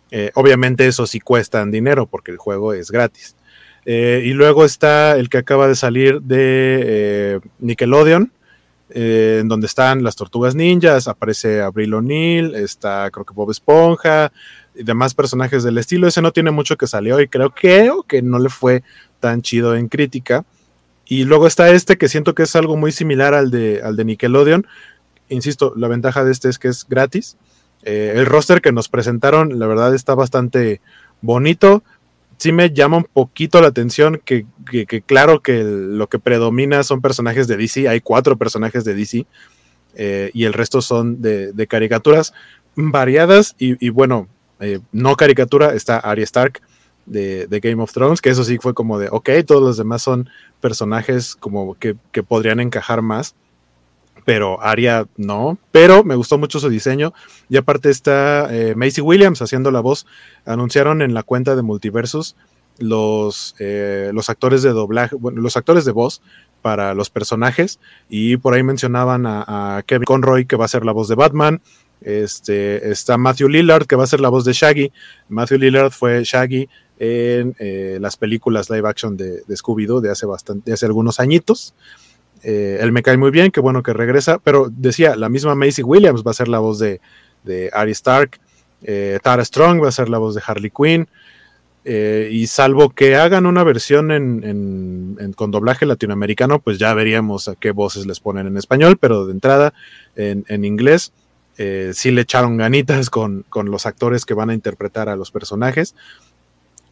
Eh, 0.10 0.32
obviamente 0.36 0.88
eso 0.88 1.06
sí 1.06 1.20
cuestan 1.20 1.72
dinero 1.72 2.06
porque 2.08 2.32
el 2.32 2.38
juego 2.38 2.74
es 2.74 2.92
gratis. 2.92 3.36
Eh, 3.86 4.22
y 4.24 4.32
luego 4.32 4.64
está 4.64 5.18
el 5.18 5.28
que 5.28 5.40
acaba 5.40 5.68
de 5.68 5.76
salir 5.76 6.22
de 6.22 7.42
Nickelodeon, 7.60 8.32
eh, 8.96 9.40
en 9.42 9.48
donde 9.48 9.66
están 9.66 10.04
las 10.04 10.16
tortugas 10.16 10.54
ninjas, 10.54 11.08
aparece 11.08 11.62
Abril 11.62 11.96
O'Neill, 11.96 12.54
está 12.54 13.10
creo 13.12 13.26
que 13.26 13.34
Bob 13.34 13.50
Esponja 13.50 14.32
y 14.76 14.84
demás 14.84 15.16
personajes 15.16 15.64
del 15.64 15.80
estilo. 15.80 16.08
Ese 16.08 16.22
no 16.22 16.32
tiene 16.32 16.52
mucho 16.52 16.78
que 16.78 16.86
salió 16.86 17.20
y 17.20 17.28
creo, 17.28 17.50
creo 17.50 18.04
que 18.04 18.22
no 18.22 18.38
le 18.38 18.50
fue 18.50 18.84
tan 19.20 19.42
chido 19.42 19.76
en 19.76 19.88
crítica. 19.88 20.46
Y 21.06 21.26
luego 21.26 21.48
está 21.48 21.70
este 21.72 21.98
que 21.98 22.08
siento 22.08 22.36
que 22.36 22.44
es 22.44 22.56
algo 22.56 22.78
muy 22.78 22.92
similar 22.92 23.34
al 23.34 23.50
de, 23.50 23.82
al 23.84 23.96
de 23.96 24.06
Nickelodeon. 24.06 24.68
Insisto, 25.30 25.74
la 25.76 25.88
ventaja 25.88 26.24
de 26.24 26.32
este 26.32 26.50
es 26.50 26.60
que 26.60 26.68
es 26.68 26.86
gratis. 26.88 27.38
Eh, 27.84 28.14
el 28.16 28.26
roster 28.26 28.62
que 28.62 28.72
nos 28.72 28.90
presentaron, 28.90 29.60
la 29.60 29.68
verdad, 29.68 29.94
está 29.96 30.14
bastante 30.16 30.82
bonito. 31.22 31.84
Sí 32.44 32.52
me 32.52 32.72
llama 32.74 32.98
un 32.98 33.06
poquito 33.06 33.62
la 33.62 33.70
atención 33.70 34.22
que, 34.26 34.46
que- 34.70 34.86
que 34.86 35.02
claro 35.02 35.42
que 35.42 35.64
lo 35.64 36.10
que 36.10 36.20
predomina 36.20 36.84
son 36.84 37.00
personajes 37.00 37.48
de 37.48 37.56
DC. 37.56 37.88
Hay 37.88 38.02
cuatro 38.02 38.36
personajes 38.36 38.84
de 38.84 38.94
DC 38.94 39.26
eh, 39.96 40.30
y 40.34 40.44
el 40.44 40.52
resto 40.52 40.82
son 40.82 41.22
de, 41.22 41.54
de 41.54 41.68
caricaturas 41.68 42.34
variadas 42.76 43.56
y, 43.58 43.88
bueno, 43.92 44.28
eh, 44.60 44.82
no 44.92 45.16
caricatura, 45.16 45.74
está 45.74 46.00
Arya 46.00 46.26
Stark 46.26 46.62
de, 47.06 47.48
Game 47.64 47.82
of 47.82 47.94
Thrones, 47.94 48.20
que 48.20 48.32
eso 48.32 48.44
sí 48.44 48.58
fue 48.58 48.74
como 48.74 49.00
de, 49.00 49.08
ok, 49.10 49.30
todos 49.48 49.64
los 49.64 49.78
demás 49.78 50.02
son 50.02 50.30
personajes 50.60 51.38
como 51.38 51.76
que 51.76 51.96
podrían 52.28 52.60
encajar 52.60 53.02
más, 53.02 53.36
pero 54.26 54.62
Arya 54.62 55.06
no, 55.18 55.58
pero 55.72 56.04
me 56.04 56.16
gustó 56.16 56.38
mucho 56.38 56.60
su 56.60 56.70
diseño 56.70 57.14
y 57.50 57.58
aparte 57.58 57.90
está 57.90 58.54
eh, 58.54 58.76
Macy 58.76 59.02
Williams 59.02 59.42
haciendo 59.42 59.72
la 59.72 59.80
voz, 59.80 60.06
anunciaron 60.46 61.02
en 61.02 61.14
la 61.14 61.24
cuenta 61.24 61.56
de 61.56 61.62
Multiversus 61.62 62.36
los, 62.80 63.56
eh, 63.60 64.12
los 64.14 64.30
actores 64.30 64.64
de 64.64 64.72
doblaje, 64.72 65.16
los 65.36 65.58
actores 65.58 65.86
de 65.86 65.92
voz 65.92 66.22
para 66.62 66.94
los 66.94 67.10
personajes 67.10 67.80
y 68.10 68.38
por 68.38 68.54
ahí 68.54 68.64
mencionaban 68.64 69.26
a, 69.26 69.78
a 69.78 69.84
Kevin 69.84 70.06
Conroy 70.06 70.46
que 70.46 70.56
va 70.56 70.66
a 70.66 70.70
ser 70.70 70.86
la 70.86 70.92
voz 70.92 71.08
de 71.08 71.16
Batman, 71.16 71.62
este, 72.04 72.92
está 72.92 73.18
Matthew 73.18 73.50
Lillard, 73.50 73.86
que 73.86 73.96
va 73.96 74.04
a 74.04 74.08
ser 74.08 74.20
la 74.20 74.30
voz 74.30 74.46
de 74.46 74.54
Shaggy. 74.54 74.92
Matthew 75.30 75.58
Lillard 75.58 75.92
fue 75.92 76.24
Shaggy 76.24 76.68
en 77.00 77.56
eh, 77.60 77.98
las 78.00 78.18
películas 78.18 78.70
live 78.70 78.88
action 78.88 79.18
de, 79.18 79.42
de 79.48 79.56
Scooby-Doo 79.56 80.02
de 80.02 80.12
hace 80.12 80.26
bastante, 80.26 80.70
de 80.70 80.74
hace 80.74 80.86
algunos 80.86 81.20
añitos. 81.20 81.74
Eh, 82.44 82.78
él 82.82 82.92
me 82.92 83.04
cae 83.04 83.18
muy 83.18 83.32
bien, 83.32 83.52
qué 83.52 83.60
bueno 83.60 83.84
que 83.84 83.94
regresa, 83.94 84.40
pero 84.40 84.70
decía, 84.70 85.16
la 85.16 85.30
misma 85.30 85.56
Macy 85.56 85.82
Williams 85.82 86.24
va 86.26 86.32
a 86.32 86.36
ser 86.36 86.48
la 86.48 86.60
voz 86.60 86.80
de, 86.80 87.00
de 87.44 87.70
Arya 87.74 87.94
Stark, 87.94 88.40
eh, 88.84 89.20
Tara 89.24 89.46
Strong 89.46 89.82
va 89.82 89.90
a 89.90 89.94
ser 89.94 90.10
la 90.10 90.18
voz 90.18 90.36
de 90.36 90.42
Harley 90.46 90.72
Quinn, 90.72 91.08
eh, 91.86 92.30
y 92.32 92.48
salvo 92.48 92.90
que 92.90 93.16
hagan 93.16 93.46
una 93.46 93.64
versión 93.64 94.12
en, 94.12 95.34
con 95.36 95.52
doblaje 95.52 95.86
latinoamericano, 95.86 96.60
pues 96.60 96.80
ya 96.80 96.94
veríamos 96.94 97.48
a 97.48 97.56
qué 97.56 97.72
voces 97.72 98.06
les 98.06 98.20
ponen 98.20 98.48
en 98.48 98.58
español, 98.58 98.98
pero 98.98 99.26
de 99.26 99.34
entrada 99.34 99.74
en, 100.16 100.46
en 100.48 100.66
inglés 100.66 101.14
eh, 101.58 101.92
sí 101.94 102.12
le 102.12 102.22
echaron 102.22 102.58
ganitas 102.58 103.10
con, 103.10 103.46
con 103.50 103.70
los 103.70 103.86
actores 103.86 104.26
que 104.26 104.34
van 104.34 104.50
a 104.50 104.54
interpretar 104.54 105.10
a 105.10 105.16
los 105.16 105.32
personajes. 105.32 105.96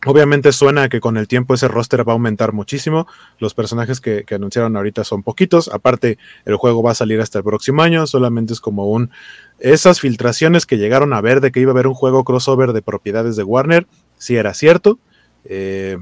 Obviamente 0.07 0.51
suena 0.51 0.89
que 0.89 0.99
con 0.99 1.15
el 1.15 1.27
tiempo 1.27 1.53
ese 1.53 1.67
roster 1.67 2.07
va 2.07 2.13
a 2.13 2.15
aumentar 2.15 2.53
muchísimo. 2.53 3.07
Los 3.37 3.53
personajes 3.53 4.01
que, 4.01 4.25
anunciaron 4.31 4.75
ahorita 4.75 5.03
son 5.03 5.21
poquitos. 5.21 5.67
Aparte, 5.67 6.17
el 6.45 6.55
juego 6.55 6.81
va 6.81 6.91
a 6.91 6.95
salir 6.95 7.21
hasta 7.21 7.37
el 7.37 7.43
próximo 7.43 7.83
año. 7.83 8.07
Solamente 8.07 8.53
es 8.53 8.59
como 8.59 8.89
un... 8.89 9.11
Esas 9.59 9.99
filtraciones 9.99 10.65
que 10.65 10.79
llegaron 10.79 11.13
a 11.13 11.21
ver 11.21 11.39
de 11.39 11.51
que 11.51 11.59
iba 11.59 11.69
a 11.69 11.73
haber 11.73 11.85
un 11.85 11.93
juego 11.93 12.23
crossover 12.23 12.73
de 12.73 12.81
propiedades 12.81 13.35
de 13.35 13.43
Warner, 13.43 13.85
sí 14.17 14.35
era 14.37 14.55
cierto. 14.55 14.97
Eh, 15.45 15.99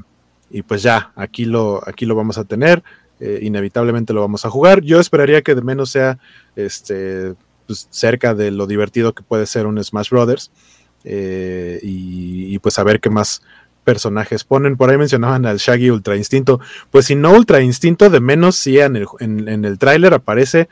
y 0.50 0.62
pues 0.62 0.82
ya, 0.82 1.12
aquí 1.16 1.44
lo, 1.44 1.82
aquí 1.86 2.06
lo 2.06 2.16
vamos 2.16 2.38
a 2.38 2.46
tener. 2.46 2.84
eh, 3.20 3.40
inevitablemente 3.42 4.14
lo 4.14 4.22
vamos 4.22 4.46
a 4.46 4.50
jugar. 4.50 4.82
Yo 4.82 5.02
esperaría 5.02 5.42
que 5.42 5.56
de 5.56 5.62
menos 5.62 5.90
sea 5.90 6.20
este, 6.56 7.36
pues, 7.68 7.90
cerca 7.92 8.34
de 8.34 8.50
lo 8.52 8.66
divertido 8.66 9.14
que 9.14 9.24
puede 9.24 9.46
ser 9.46 9.68
un 9.68 9.84
Smash 9.84 10.10
Brothers. 10.10 10.52
eh, 11.04 11.80
y, 11.84 12.54
y, 12.54 12.60
pues 12.60 12.78
a 12.80 12.84
ver 12.84 13.00
qué 13.00 13.10
más 13.10 13.42
personajes 13.92 14.44
ponen. 14.44 14.78
Por 14.78 14.90
ahí 14.90 14.98
mencionaban 14.98 15.46
al 15.46 15.58
Shaggy 15.58 15.90
Ultra 15.90 16.16
Instinto. 16.16 16.60
Pues 16.92 17.06
si 17.08 17.16
no 17.16 17.34
Ultra 17.34 17.60
Instinto, 17.62 18.10
de 18.10 18.20
menos 18.20 18.56
sí 18.56 18.80
en 18.80 18.96
el, 18.96 19.06
en, 19.20 19.66
el 19.66 19.78
tráiler 19.78 20.14
aparece 20.14 20.68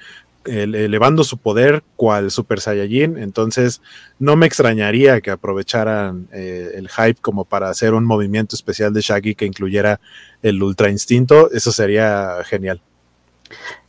el- 0.45 0.75
elevando 0.75 1.23
su 1.23 1.37
poder 1.37 1.81
cual 1.95 2.29
Super 2.29 2.59
Saiyajin. 2.59 3.17
Entonces 3.17 3.81
no 4.19 4.35
me 4.35 4.45
extrañaría 4.45 5.19
que 5.21 5.31
aprovecharan 5.31 6.27
eh, 6.31 6.73
el 6.75 6.87
hype 6.89 7.19
como 7.21 7.43
para 7.43 7.69
hacer 7.69 7.93
un 7.93 8.05
movimiento 8.05 8.55
especial 8.55 8.93
de 8.93 9.01
Shaggy 9.01 9.33
que 9.35 9.45
incluyera 9.45 9.99
el 10.43 10.61
Ultra 10.61 10.89
Instinto. 10.89 11.49
Eso 11.51 11.71
sería 11.71 12.37
genial. 12.45 12.79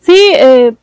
Sí, 0.00 0.18
eh, 0.34 0.74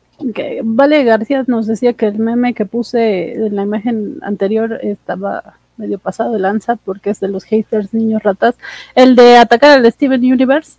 Vale 0.64 1.04
García 1.04 1.44
nos 1.46 1.66
decía 1.66 1.92
que 1.92 2.06
el 2.06 2.18
meme 2.18 2.54
que 2.54 2.64
puse 2.64 3.32
en 3.34 3.54
la 3.54 3.62
imagen 3.64 4.18
anterior 4.22 4.78
estaba 4.82 5.58
medio 5.76 5.98
pasado 5.98 6.32
de 6.32 6.38
lanza 6.38 6.76
porque 6.76 7.10
es 7.10 7.20
de 7.20 7.28
los 7.28 7.44
haters 7.44 7.92
niños 7.94 8.22
ratas. 8.22 8.54
El 8.94 9.16
de 9.16 9.36
atacar 9.38 9.70
al 9.78 9.92
Steven 9.92 10.20
Universe, 10.20 10.72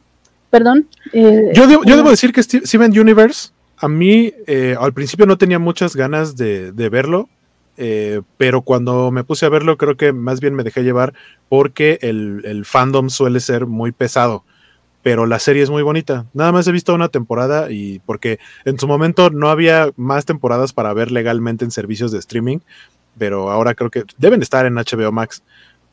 perdón. 0.50 0.88
eh, 1.14 1.52
Yo, 1.54 1.68
debo- 1.68 1.84
yo 1.86 1.94
eh, 1.94 1.98
debo 1.98 2.10
decir 2.10 2.32
que 2.34 2.42
Steve- 2.44 2.66
Steven 2.66 2.98
Universe, 3.00 3.50
a 3.78 3.88
mí 3.88 4.34
eh, 4.48 4.76
al 4.80 4.94
principio 4.94 5.26
no 5.26 5.38
tenía 5.38 5.60
muchas 5.60 5.96
ganas 5.96 6.36
de, 6.36 6.72
de 6.72 6.90
verlo, 6.90 7.30
eh, 7.78 8.22
pero 8.38 8.62
cuando 8.64 9.12
me 9.12 9.24
puse 9.24 9.46
a 9.46 9.50
verlo 9.50 9.78
creo 9.78 9.96
que 9.98 10.12
más 10.14 10.40
bien 10.40 10.56
me 10.56 10.64
dejé 10.64 10.84
llevar 10.84 11.14
porque 11.48 12.00
el, 12.02 12.42
el 12.46 12.66
fandom 12.66 13.10
suele 13.10 13.40
ser 13.40 13.68
muy 13.68 13.92
pesado, 13.92 14.44
pero 15.04 15.28
la 15.28 15.38
serie 15.38 15.62
es 15.62 15.70
muy 15.70 15.84
bonita. 15.84 16.26
Nada 16.34 16.52
más 16.52 16.68
he 16.68 16.72
visto 16.72 16.96
una 16.96 17.10
temporada 17.10 17.70
y 17.72 18.00
porque 18.00 18.40
en 18.66 18.80
su 18.80 18.88
momento 18.88 19.30
no 19.30 19.50
había 19.50 19.92
más 19.96 20.26
temporadas 20.26 20.74
para 20.74 20.92
ver 20.94 21.12
legalmente 21.12 21.66
en 21.66 21.72
servicios 21.72 22.12
de 22.12 22.18
streaming, 22.18 22.58
pero 23.18 23.52
ahora 23.52 23.74
creo 23.74 23.90
que 23.90 24.04
deben 24.18 24.42
estar 24.42 24.66
en 24.66 24.76
HBO 24.76 25.12
Max. 25.12 25.42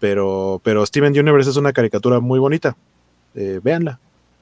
Pero, 0.01 0.61
pero 0.63 0.85
Steven 0.85 1.19
Universe 1.19 1.51
es 1.51 1.57
una 1.57 1.73
caricatura 1.73 2.21
muy 2.21 2.39
bonita. 2.39 2.77
Eh, 3.35 3.61
véanla, 3.63 3.99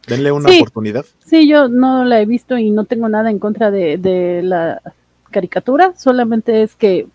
denle 0.09 0.33
una 0.33 0.49
Sí. 0.49 0.59
oportunidad. 0.61 1.05
Sí, 1.25 1.49
yo 1.49 1.69
no 1.69 2.05
la 2.05 2.21
he 2.21 2.27
visto 2.27 2.59
y 2.59 2.71
no 2.71 2.85
tengo 2.85 3.09
nada 3.09 3.31
en 3.31 3.39
contra 3.39 3.71
de, 3.71 3.97
de 3.97 4.43
la 4.43 4.81
caricatura, 5.31 5.95
solamente 5.97 6.63
es 6.63 6.75
que 6.75 7.07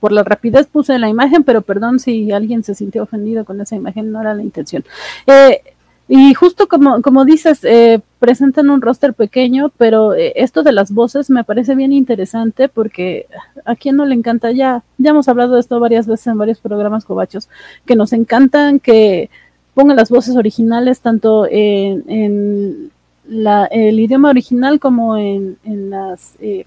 por 0.00 0.12
la 0.12 0.22
rapidez 0.22 0.66
puse 0.66 0.98
la 0.98 1.08
imagen, 1.08 1.44
pero 1.44 1.62
perdón 1.62 1.98
si 1.98 2.30
alguien 2.30 2.62
se 2.62 2.74
sintió 2.74 3.02
ofendido 3.04 3.44
con 3.44 3.60
esa 3.60 3.74
imagen, 3.74 4.12
no 4.12 4.20
era 4.20 4.34
la 4.34 4.42
intención. 4.42 4.84
Eh, 5.26 5.62
y 6.08 6.34
justo 6.34 6.68
como, 6.68 7.00
como 7.00 7.24
dices, 7.24 7.64
eh, 7.64 8.00
presentan 8.18 8.68
un 8.70 8.82
roster 8.82 9.14
pequeño, 9.14 9.70
pero 9.78 10.14
eh, 10.14 10.32
esto 10.36 10.62
de 10.62 10.72
las 10.72 10.92
voces 10.92 11.30
me 11.30 11.44
parece 11.44 11.74
bien 11.74 11.92
interesante 11.92 12.68
porque 12.68 13.26
a 13.64 13.74
quien 13.74 13.96
no 13.96 14.04
le 14.04 14.14
encanta, 14.14 14.52
ya, 14.52 14.82
ya 14.98 15.10
hemos 15.10 15.28
hablado 15.28 15.54
de 15.54 15.60
esto 15.60 15.80
varias 15.80 16.06
veces 16.06 16.26
en 16.26 16.38
varios 16.38 16.58
programas 16.58 17.04
cobachos, 17.04 17.48
que 17.86 17.96
nos 17.96 18.12
encantan 18.12 18.80
que 18.80 19.30
pongan 19.72 19.96
las 19.96 20.10
voces 20.10 20.36
originales 20.36 21.00
tanto 21.00 21.46
en, 21.50 22.90
la, 23.26 23.64
el 23.66 23.98
idioma 23.98 24.28
original 24.30 24.78
como 24.78 25.16
en, 25.16 25.56
en 25.64 25.90
las 25.90 26.34
eh, 26.40 26.66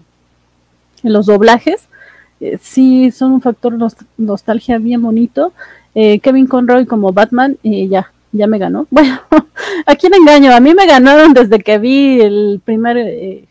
en 1.04 1.14
los 1.14 1.28
doblajes. 1.28 1.88
Eh, 2.40 2.58
sí 2.62 3.12
son 3.12 3.34
un 3.34 3.42
factor 3.42 3.74
nost- 3.78 4.06
nostalgia 4.18 4.78
bien 4.80 5.02
bonito. 5.02 5.54
Kevin 5.94 6.46
Conroy 6.48 6.86
como 6.86 7.12
Batman 7.12 7.58
eh, 7.64 7.88
ya 7.88 8.12
ya 8.32 8.48
me 8.48 8.58
ganó 8.60 8.88
bueno 8.92 9.20
a 9.86 9.96
quién 9.96 10.14
engaño 10.14 10.54
a 10.54 10.60
mí 10.60 10.74
me 10.74 10.86
ganaron 10.86 11.34
desde 11.34 11.60
que 11.60 11.78
vi 11.78 12.20
el 12.22 12.62
primer 12.64 12.98
eh, 12.98 13.46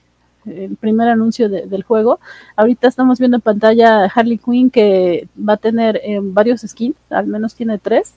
el 0.46 0.76
primer 0.76 1.08
anuncio 1.08 1.48
de- 1.48 1.66
del 1.66 1.82
juego 1.82 2.20
ahorita 2.54 2.86
estamos 2.86 3.18
viendo 3.18 3.36
en 3.38 3.40
pantalla 3.40 4.04
Harley 4.04 4.38
Quinn 4.38 4.70
que 4.70 5.26
va 5.36 5.54
a 5.54 5.56
tener 5.56 6.00
eh, 6.04 6.20
varios 6.22 6.60
skins 6.60 6.94
al 7.10 7.26
menos 7.26 7.54
tiene 7.54 7.78
tres 7.78 8.14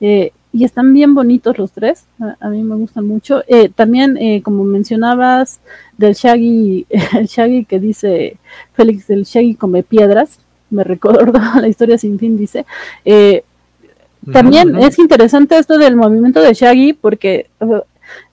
eh, 0.00 0.32
y 0.52 0.64
están 0.64 0.92
bien 0.92 1.14
bonitos 1.14 1.58
los 1.58 1.70
tres, 1.70 2.06
a, 2.18 2.34
a 2.40 2.48
mí 2.48 2.60
me 2.64 2.74
gustan 2.74 3.06
mucho. 3.06 3.44
Eh, 3.46 3.68
también, 3.68 4.16
eh, 4.16 4.42
como 4.42 4.64
mencionabas, 4.64 5.60
del 5.96 6.14
Shaggy, 6.14 6.86
el 7.16 7.26
Shaggy 7.28 7.64
que 7.66 7.78
dice 7.78 8.36
Félix, 8.72 9.08
el 9.10 9.22
Shaggy 9.22 9.54
come 9.54 9.84
piedras, 9.84 10.40
me 10.68 10.82
recordó 10.92 11.38
la 11.60 11.68
historia 11.68 11.98
sin 11.98 12.18
fin, 12.18 12.36
dice. 12.36 12.66
Eh, 13.04 13.44
también 14.32 14.76
es 14.76 14.98
interesante 14.98 15.58
esto 15.58 15.78
del 15.78 15.96
movimiento 15.96 16.40
de 16.40 16.54
Shaggy 16.54 16.92
porque 16.92 17.48
uh, 17.60 17.80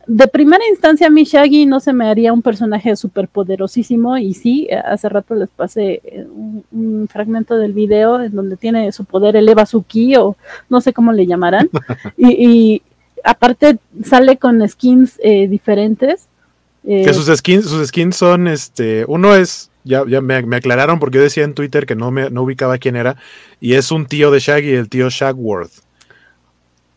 de 0.07 0.27
primera 0.27 0.63
instancia 0.69 1.07
a 1.07 1.09
mí 1.09 1.23
Shaggy 1.23 1.65
no 1.65 1.79
se 1.79 1.93
me 1.93 2.07
haría 2.07 2.33
un 2.33 2.41
personaje 2.41 2.95
súper 2.95 3.27
poderosísimo 3.27 4.17
y 4.17 4.33
sí, 4.33 4.67
eh, 4.69 4.77
hace 4.77 5.09
rato 5.09 5.35
les 5.35 5.49
pasé 5.49 6.01
eh, 6.03 6.25
un, 6.29 6.63
un 6.71 7.07
fragmento 7.07 7.57
del 7.57 7.73
video 7.73 8.21
en 8.21 8.33
donde 8.33 8.55
tiene 8.55 8.91
su 8.91 9.05
poder 9.05 9.35
eleva 9.35 9.65
su 9.65 9.83
ki 9.83 10.15
o 10.15 10.35
no 10.69 10.81
sé 10.81 10.93
cómo 10.93 11.11
le 11.11 11.27
llamarán 11.27 11.69
y, 12.17 12.27
y 12.27 12.81
aparte 13.23 13.77
sale 14.03 14.37
con 14.37 14.67
skins 14.67 15.19
eh, 15.21 15.47
diferentes. 15.47 16.27
Eh, 16.83 17.03
Que 17.03 17.13
sus 17.13 17.27
skins, 17.37 17.65
sus 17.65 17.87
skins 17.87 18.15
son, 18.15 18.47
este, 18.47 19.05
uno 19.07 19.35
es, 19.35 19.69
ya, 19.87 20.03
ya 20.07 20.21
me, 20.21 20.41
me 20.43 20.57
aclararon 20.57 20.99
porque 20.99 21.17
yo 21.17 21.23
decía 21.23 21.43
en 21.43 21.53
Twitter 21.53 21.85
que 21.85 21.95
no 21.95 22.11
me 22.11 22.29
no 22.29 22.43
ubicaba 22.43 22.77
quién 22.77 22.95
era, 22.95 23.17
y 23.59 23.73
es 23.73 23.91
un 23.91 24.05
tío 24.05 24.29
de 24.29 24.39
Shaggy, 24.39 24.73
el 24.73 24.89
tío 24.89 25.09
Shagworth. 25.09 25.71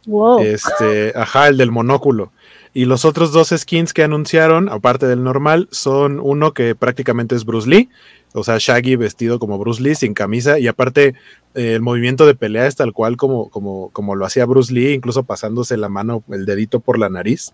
wow. 0.07 0.41
Este, 0.41 1.13
ajá, 1.17 1.49
el 1.49 1.57
del 1.57 1.71
monóculo. 1.71 2.33
Y 2.73 2.85
los 2.85 3.05
otros 3.05 3.33
dos 3.33 3.53
skins 3.57 3.93
que 3.93 4.05
anunciaron, 4.05 4.69
aparte 4.69 5.07
del 5.07 5.25
normal, 5.25 5.69
son 5.73 6.21
uno 6.23 6.55
que 6.55 6.77
prácticamente 6.77 7.35
es 7.35 7.45
Bruce 7.45 7.69
Lee, 7.69 7.89
o 8.33 8.45
sea, 8.45 8.59
Shaggy 8.59 8.95
vestido 8.95 9.41
como 9.41 9.59
Bruce 9.59 9.83
Lee, 9.83 9.97
sin 9.97 10.15
camisa, 10.15 10.61
y 10.61 10.69
aparte 10.69 11.15
eh, 11.55 11.75
el 11.75 11.81
movimiento 11.81 12.27
de 12.27 12.37
pelea 12.37 12.67
es 12.67 12.77
tal 12.77 12.93
cual 12.93 13.17
como, 13.17 13.51
como, 13.51 13.91
como 13.91 14.15
lo 14.15 14.25
hacía 14.25 14.47
Bruce 14.47 14.73
Lee, 14.73 14.93
incluso 14.93 15.25
pasándose 15.25 15.77
la 15.77 15.89
mano, 15.89 16.23
el 16.31 16.47
dedito 16.47 16.79
por 16.79 16.99
la 16.99 17.09
nariz. 17.09 17.53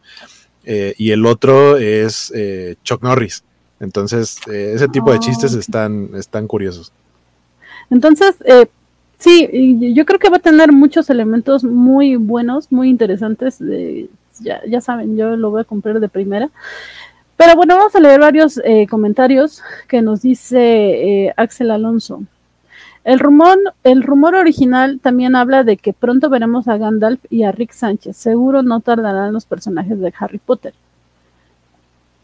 Eh, 0.65 0.95
y 0.99 1.13
el 1.13 1.25
otro 1.25 1.79
es 1.79 2.31
eh, 2.35 2.75
Chuck 2.83 3.03
Norris. 3.03 3.45
Entonces, 3.81 4.39
eh, 4.51 4.73
ese 4.75 4.89
tipo 4.89 5.13
de 5.13 5.19
chistes 5.21 5.55
Oh. 5.55 5.59
están, 5.59 6.11
están 6.15 6.47
curiosos. 6.47 6.93
Entonces, 7.91 8.35
eh, 8.45 8.67
sí, 9.19 9.93
yo 9.95 10.05
creo 10.07 10.19
que 10.19 10.31
va 10.31 10.39
a 10.39 10.41
tener 10.41 10.73
muchos 10.73 11.11
elementos 11.11 11.63
muy 11.65 12.17
buenos, 12.17 12.71
muy 12.73 12.89
interesantes. 12.89 13.59
de- 13.59 14.09
ya, 14.41 14.61
ya 14.69 14.81
saben, 14.83 15.17
yo 15.17 15.35
lo 15.37 15.51
voy 15.51 15.63
a 15.63 15.65
comprar 15.65 15.99
de 15.99 16.09
primera. 16.11 16.51
Pero 17.39 17.57
bueno, 17.57 17.77
vamos 17.77 17.95
a 17.97 18.01
leer 18.01 18.21
varios 18.21 18.59
eh, 18.65 18.87
comentarios 18.89 19.63
que 19.89 20.03
nos 20.03 20.23
dice 20.23 20.59
eh, 21.27 21.35
Axel 21.37 21.71
Alonso. 21.71 22.23
El 23.05 23.19
rumor, 23.19 23.57
el 23.85 24.03
rumor 24.03 24.35
original 24.35 25.01
también 25.03 25.37
habla 25.37 25.65
de 25.65 25.77
que 25.77 25.93
pronto 25.93 26.29
veremos 26.29 26.67
a 26.69 26.77
Gandalf 26.77 27.21
y 27.31 27.45
a 27.45 27.53
Rick 27.53 27.73
Sánchez. 27.73 28.17
Seguro 28.17 28.63
no 28.63 28.81
tardarán 28.81 29.33
los 29.33 29.47
personajes 29.47 29.99
de 30.01 30.13
Harry 30.19 30.39
Potter. 30.39 30.75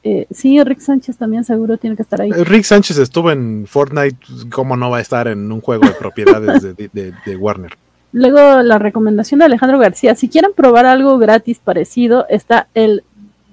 Eh, 0.05 0.27
sí, 0.33 0.63
Rick 0.65 0.81
Sánchez 0.81 1.17
también 1.17 1.45
seguro 1.45 1.77
tiene 1.77 1.95
que 1.97 2.03
estar 2.03 2.21
ahí. 2.21 2.31
Eh, 2.31 2.45
Rick 2.45 2.65
Sánchez 2.65 2.99
estuvo 2.99 3.31
en 3.31 3.67
Fortnite, 3.69 4.17
¿cómo 4.51 4.77
no 4.77 4.91
va 4.91 4.99
a 4.99 5.01
estar 5.01 5.29
en 5.29 5.51
un 5.53 5.61
juego 5.61 5.87
de 5.87 5.93
propiedades 5.93 6.63
de, 6.63 6.75
de- 6.93 7.13
de 7.25 7.37
Warner? 7.37 7.77
Luego 8.13 8.63
la 8.63 8.79
recomendación 8.79 9.39
de 9.39 9.47
Alejandro 9.47 9.79
García, 9.79 10.15
si 10.15 10.29
quieren 10.29 10.51
probar 10.55 10.87
algo 10.87 11.19
gratis 11.19 11.61
parecido, 11.63 12.27
está 12.29 12.67
el 12.75 13.05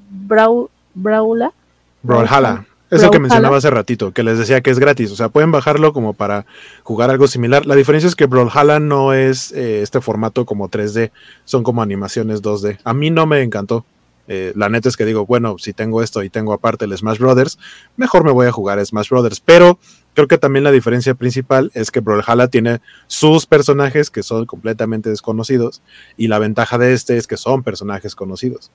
Brau, 0.09 0.69
Braula. 0.95 1.51
Brawlhalla. 2.03 2.65
Es 2.91 3.03
el 3.03 3.11
que 3.11 3.19
mencionaba 3.19 3.57
hace 3.57 3.69
ratito, 3.69 4.11
que 4.13 4.23
les 4.23 4.39
decía 4.39 4.61
que 4.61 4.71
es 4.71 4.79
gratis. 4.79 5.11
O 5.11 5.15
sea, 5.15 5.29
pueden 5.29 5.51
bajarlo 5.51 5.93
como 5.93 6.13
para 6.13 6.47
jugar 6.81 7.11
algo 7.11 7.27
similar. 7.27 7.67
La 7.67 7.75
diferencia 7.75 8.07
es 8.07 8.15
que 8.15 8.25
Brawlhalla 8.25 8.79
no 8.79 9.13
es 9.13 9.51
eh, 9.51 9.83
este 9.83 10.01
formato 10.01 10.43
como 10.47 10.67
3D, 10.69 11.11
son 11.45 11.61
como 11.61 11.83
animaciones 11.83 12.41
2D. 12.41 12.79
A 12.83 12.93
mí 12.95 13.11
no 13.11 13.27
me 13.27 13.43
encantó. 13.43 13.85
Eh, 14.31 14.53
la 14.55 14.69
neta 14.69 14.87
es 14.87 14.95
que 14.95 15.05
digo, 15.05 15.25
bueno, 15.25 15.57
si 15.57 15.73
tengo 15.73 16.03
esto 16.03 16.21
y 16.21 16.29
tengo 16.29 16.53
aparte 16.53 16.85
el 16.85 16.95
Smash 16.95 17.17
Brothers, 17.17 17.57
mejor 17.97 18.23
me 18.23 18.31
voy 18.31 18.45
a 18.45 18.51
jugar 18.51 18.77
a 18.77 18.85
Smash 18.85 19.09
Brothers. 19.09 19.39
Pero 19.39 19.79
creo 20.13 20.27
que 20.27 20.37
también 20.37 20.63
la 20.63 20.71
diferencia 20.71 21.15
principal 21.15 21.71
es 21.73 21.89
que 21.89 21.99
Brawlhalla 21.99 22.47
tiene 22.47 22.79
sus 23.07 23.47
personajes 23.47 24.11
que 24.11 24.21
son 24.21 24.45
completamente 24.45 25.09
desconocidos 25.09 25.81
y 26.15 26.27
la 26.27 26.37
ventaja 26.37 26.77
de 26.77 26.93
este 26.93 27.17
es 27.17 27.25
que 27.25 27.37
son 27.37 27.63
personajes 27.63 28.15
conocidos. 28.15 28.69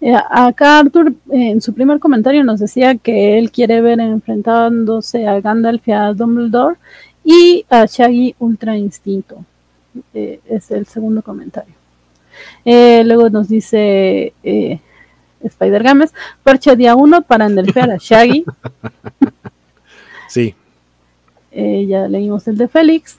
Eh, 0.00 0.16
acá 0.30 0.78
Arthur 0.80 1.12
en 1.30 1.60
su 1.60 1.74
primer 1.74 1.98
comentario 2.00 2.42
nos 2.42 2.58
decía 2.58 2.96
que 2.96 3.38
él 3.38 3.50
quiere 3.50 3.82
ver 3.82 4.00
enfrentándose 4.00 5.26
a 5.26 5.40
Gandalf 5.40 5.86
y 5.86 5.92
a 5.92 6.12
Dumbledore 6.14 6.76
y 7.22 7.66
a 7.68 7.84
Shaggy 7.84 8.34
Ultra 8.38 8.78
Instinto. 8.78 9.44
Eh, 10.14 10.40
es 10.46 10.70
el 10.70 10.86
segundo 10.86 11.20
comentario. 11.20 11.83
Eh, 12.64 13.02
luego 13.04 13.30
nos 13.30 13.48
dice 13.48 14.32
eh, 14.42 14.80
Spider 15.42 15.82
Games, 15.82 16.12
parche 16.42 16.74
día 16.76 16.94
1 16.94 17.22
para 17.22 17.48
nerfear 17.48 17.90
a 17.90 17.96
Shaggy. 17.98 18.44
Sí, 20.28 20.54
Eh, 21.52 21.86
ya 21.86 22.08
leímos 22.08 22.48
el 22.48 22.56
de 22.56 22.66
Félix. 22.66 23.18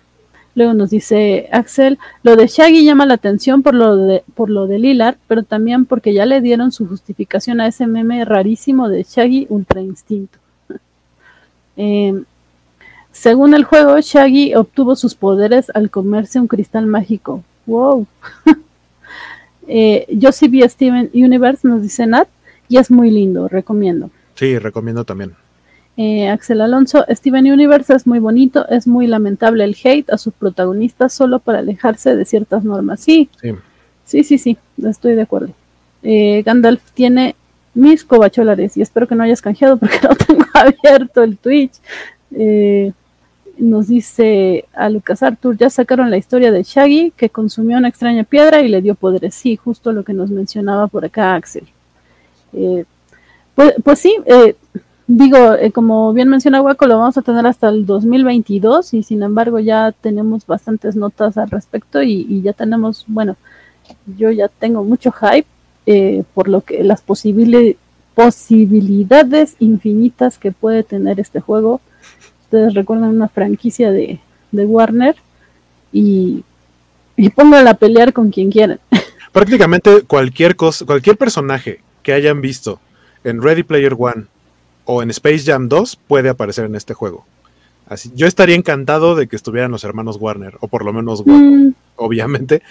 Luego 0.56 0.74
nos 0.74 0.90
dice 0.90 1.48
Axel, 1.52 1.98
lo 2.24 2.36
de 2.36 2.48
Shaggy 2.48 2.84
llama 2.84 3.06
la 3.06 3.14
atención 3.14 3.62
por 3.64 3.74
lo 3.74 3.96
de, 3.96 4.24
por 4.36 4.50
lo 4.50 4.68
de 4.68 4.80
Lilar, 4.80 5.18
pero 5.28 5.44
también 5.44 5.86
porque 5.86 6.14
ya 6.14 6.26
le 6.26 6.42
dieron 6.42 6.72
su 6.72 6.88
justificación 6.88 7.62
a 7.62 7.68
ese 7.68 7.88
meme 7.88 8.24
rarísimo 8.26 8.90
de 8.90 9.04
Shaggy 9.04 9.48
Ultra 9.50 9.82
Instinto. 9.82 10.40
Eh, 11.78 12.24
según 13.12 13.54
el 13.54 13.66
juego, 13.66 14.00
Shaggy 14.00 14.56
obtuvo 14.56 14.96
sus 14.96 15.14
poderes 15.16 15.70
al 15.74 15.90
comerse 15.90 16.40
un 16.40 16.48
cristal 16.48 16.86
mágico. 16.86 17.44
¡Wow! 17.66 18.08
eh, 19.68 20.06
yo 20.10 20.32
sí 20.32 20.48
vi 20.48 20.64
a 20.64 20.70
Steven 20.70 21.10
Universe, 21.14 21.68
nos 21.68 21.82
dice 21.82 22.06
Nat, 22.08 22.28
y 22.68 22.78
es 22.78 22.90
muy 22.92 23.12
lindo, 23.12 23.48
recomiendo. 23.48 24.10
sí, 24.36 24.58
recomiendo 24.60 25.04
también. 25.04 25.34
Eh, 25.98 26.28
Axel 26.28 26.60
Alonso, 26.60 27.06
Steven 27.10 27.50
Universe 27.52 27.94
es 27.94 28.06
muy 28.06 28.20
bonito, 28.20 28.68
es 28.68 28.86
muy 28.86 29.08
lamentable 29.08 29.64
el 29.64 29.78
hate 29.82 30.10
a 30.12 30.18
sus 30.18 30.34
protagonistas 30.34 31.14
solo 31.14 31.40
para 31.40 31.60
alejarse 31.60 32.16
de 32.18 32.26
ciertas 32.26 32.64
normas. 32.66 33.00
Sí, 33.00 33.30
Sí. 33.42 33.52
sí, 34.04 34.24
sí, 34.26 34.38
sí, 34.38 34.58
estoy 34.84 35.16
de 35.16 35.22
acuerdo. 35.22 35.50
Eh, 36.04 36.44
Gandalf 36.46 36.82
tiene 36.94 37.36
mis 37.74 38.04
cobacholares 38.04 38.76
y 38.78 38.82
espero 38.82 39.08
que 39.08 39.16
no 39.16 39.24
hayas 39.24 39.42
canjeado 39.42 39.78
porque 39.78 40.00
no 40.04 40.16
tengo 40.16 40.44
abierto 40.54 41.24
el 41.24 41.38
Twitch. 41.38 41.74
Eh, 42.38 42.92
nos 43.58 43.88
dice 43.88 44.66
a 44.74 44.90
Lucas 44.90 45.24
Arthur, 45.24 45.58
ya 45.58 45.70
sacaron 45.70 46.10
la 46.10 46.18
historia 46.18 46.52
de 46.52 46.64
Shaggy 46.64 47.12
que 47.16 47.30
consumió 47.30 47.78
una 47.78 47.88
extraña 47.90 48.24
piedra 48.24 48.62
y 48.62 48.68
le 48.68 48.82
dio 48.82 48.96
poderes. 48.96 49.36
Sí, 49.36 49.56
justo 49.56 49.92
lo 49.92 50.04
que 50.04 50.14
nos 50.14 50.30
mencionaba 50.30 50.88
por 50.88 51.06
acá 51.06 51.36
Axel. 51.36 51.64
Eh, 52.54 52.86
pues, 53.56 53.74
pues 53.84 54.00
sí, 54.00 54.16
eh, 54.26 54.56
digo, 55.08 55.54
eh, 55.54 55.72
como 55.72 56.12
bien 56.14 56.30
menciona 56.30 56.62
Waco, 56.62 56.86
lo 56.88 56.98
vamos 56.98 57.18
a 57.18 57.22
tener 57.22 57.46
hasta 57.46 57.70
el 57.70 57.86
2022 57.86 58.94
y 58.94 59.04
sin 59.04 59.24
embargo 59.24 59.60
ya 59.60 59.92
tenemos 59.94 60.46
bastantes 60.46 60.96
notas 60.96 61.38
al 61.38 61.50
respecto 61.50 62.02
y, 62.02 62.26
y 62.30 62.42
ya 62.42 62.54
tenemos, 62.54 63.06
bueno, 63.08 63.36
yo 64.18 64.32
ya 64.32 64.48
tengo 64.48 64.84
mucho 64.84 65.12
hype 65.12 65.48
eh, 65.86 66.24
por 66.34 66.48
lo 66.48 66.62
que 66.62 66.84
las 66.84 67.06
posibili- 67.06 67.78
posibilidades 68.16 69.56
infinitas 69.60 70.38
que 70.38 70.52
puede 70.52 70.84
tener 70.84 71.20
este 71.20 71.40
juego. 71.40 71.82
Recuerdan 72.74 73.10
una 73.10 73.28
franquicia 73.28 73.92
de, 73.92 74.20
de 74.52 74.66
Warner 74.66 75.16
y, 75.92 76.44
y 77.16 77.30
pónganla 77.30 77.72
a 77.72 77.78
pelear 77.78 78.14
con 78.14 78.32
quien 78.32 78.52
quieran. 78.52 78.80
prácticamente 79.36 80.04
cualquier 80.04 80.56
cosa, 80.56 80.86
cualquier 80.86 81.18
personaje 81.18 81.82
que 82.04 82.14
hayan 82.14 82.40
visto 82.40 82.80
en 83.26 83.42
Ready 83.42 83.64
Player 83.64 83.94
One 83.98 84.28
o 84.86 85.04
en 85.04 85.10
Space 85.10 85.44
Jam 85.46 85.68
2 85.68 85.98
puede 86.08 86.30
aparecer 86.30 86.64
en 86.64 86.76
este 86.76 86.94
juego. 86.94 87.26
Así, 87.88 88.12
yo 88.16 88.26
estaría 88.26 88.56
encantado 88.56 89.16
de 89.16 89.28
que 89.28 89.36
estuvieran 89.36 89.72
los 89.72 89.84
hermanos 89.84 90.18
Warner, 90.20 90.58
o 90.60 90.68
por 90.68 90.84
lo 90.84 90.92
menos 90.92 91.24
Mm, 91.26 91.70
obviamente. 91.98 92.62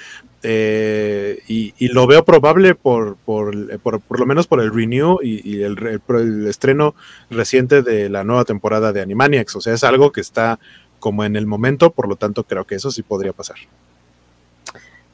Eh, 0.43 1.39
y, 1.49 1.73
y 1.78 1.89
lo 1.89 2.07
veo 2.07 2.25
probable 2.25 2.75
por, 2.75 3.17
por, 3.17 3.78
por, 3.78 4.01
por 4.01 4.20
lo 4.20 4.26
menos 4.26 4.47
por 4.47 4.60
el 4.60 4.75
renew 4.75 5.18
y, 5.23 5.49
y 5.49 5.62
el, 5.62 5.78
el 6.09 6.47
estreno 6.47 6.94
reciente 7.31 7.83
de 7.83 8.10
la 8.10 8.25
nueva 8.25 8.44
temporada 8.44 8.93
de 8.93 9.01
Animaniacs. 9.01 9.57
O 9.57 9.60
sea, 9.60 9.73
es 9.73 9.84
algo 9.84 10.12
que 10.12 10.20
está 10.20 10.59
como 10.99 11.25
en 11.25 11.36
el 11.36 11.47
momento, 11.47 11.91
por 11.91 12.09
lo 12.09 12.17
tanto 12.17 12.44
creo 12.44 12.65
que 12.65 12.75
eso 12.75 12.91
sí 12.91 13.02
podría 13.02 13.33
pasar. 13.33 13.57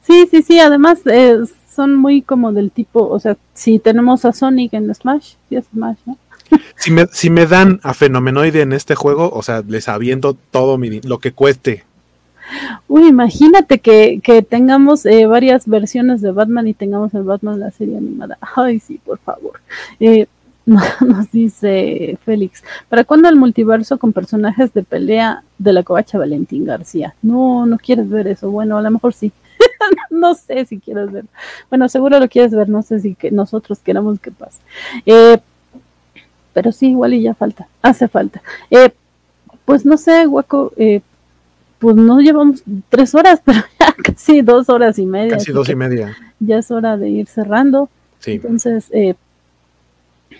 Sí, 0.01 0.27
sí, 0.29 0.41
sí, 0.41 0.59
además 0.59 0.99
eh, 1.05 1.39
son 1.73 1.95
muy 1.95 2.21
como 2.21 2.51
del 2.51 2.71
tipo, 2.71 3.07
o 3.07 3.19
sea, 3.19 3.37
si 3.53 3.79
tenemos 3.79 4.25
a 4.25 4.33
Sonic 4.33 4.73
en 4.73 4.93
Smash, 4.93 5.35
sí 5.47 5.55
es 5.55 5.65
Smash, 5.65 5.97
¿no? 6.05 6.17
Si 6.75 6.91
me, 6.91 7.05
si 7.11 7.29
me 7.29 7.45
dan 7.45 7.79
a 7.83 7.93
Fenomenoide 7.93 8.61
en 8.61 8.73
este 8.73 8.95
juego, 8.95 9.29
o 9.31 9.43
sea, 9.43 9.63
les 9.67 9.87
aviento 9.87 10.35
todo 10.51 10.77
mi, 10.77 10.99
lo 11.01 11.19
que 11.19 11.31
cueste. 11.31 11.83
Uy, 12.87 13.07
imagínate 13.07 13.79
que, 13.79 14.19
que 14.23 14.41
tengamos 14.41 15.05
eh, 15.05 15.25
varias 15.25 15.67
versiones 15.67 16.21
de 16.21 16.31
Batman 16.31 16.67
y 16.67 16.73
tengamos 16.73 17.13
el 17.13 17.23
Batman 17.23 17.59
la 17.59 17.71
serie 17.71 17.97
animada. 17.97 18.37
Ay, 18.55 18.79
sí, 18.79 18.99
por 19.03 19.19
favor. 19.19 19.61
Eh, 19.99 20.27
nos 20.65 21.31
dice 21.31 22.17
Félix, 22.23 22.63
¿para 22.89 23.03
cuándo 23.03 23.29
el 23.29 23.35
multiverso 23.35 23.97
con 23.97 24.13
personajes 24.13 24.73
de 24.73 24.83
pelea 24.83 25.43
de 25.57 25.73
la 25.73 25.83
covacha 25.83 26.17
Valentín 26.17 26.65
García? 26.65 27.15
No, 27.21 27.65
no 27.65 27.77
quieres 27.77 28.09
ver 28.09 28.27
eso. 28.27 28.51
Bueno, 28.51 28.77
a 28.77 28.81
lo 28.81 28.91
mejor 28.91 29.13
sí. 29.13 29.31
no 30.09 30.35
sé 30.35 30.65
si 30.65 30.79
quieres 30.79 31.11
ver. 31.11 31.25
Bueno, 31.69 31.89
seguro 31.89 32.19
lo 32.19 32.27
quieres 32.27 32.51
ver, 32.51 32.69
no 32.69 32.81
sé 32.81 32.99
si 32.99 33.15
que 33.15 33.31
nosotros 33.31 33.79
queramos 33.79 34.19
que 34.19 34.31
pase. 34.31 34.59
Eh, 35.05 35.39
pero 36.53 36.71
sí, 36.71 36.89
igual 36.89 37.13
y 37.13 37.21
ya 37.23 37.33
falta, 37.33 37.67
hace 37.81 38.07
falta. 38.07 38.41
Eh, 38.69 38.91
pues 39.65 39.85
no 39.85 39.97
sé, 39.97 40.25
Guaco, 40.25 40.73
eh, 40.77 41.01
pues 41.79 41.95
no 41.95 42.19
llevamos 42.19 42.63
tres 42.89 43.15
horas, 43.15 43.41
pero 43.45 43.59
ya 43.79 43.93
casi 44.03 44.41
dos 44.41 44.69
horas 44.69 44.99
y 44.99 45.05
media. 45.05 45.37
Casi 45.37 45.51
dos 45.51 45.69
y 45.69 45.75
media. 45.75 46.15
Ya 46.39 46.57
es 46.57 46.71
hora 46.71 46.97
de 46.97 47.09
ir 47.09 47.27
cerrando. 47.27 47.89
Sí. 48.19 48.31
Entonces, 48.33 48.87
eh, 48.91 49.15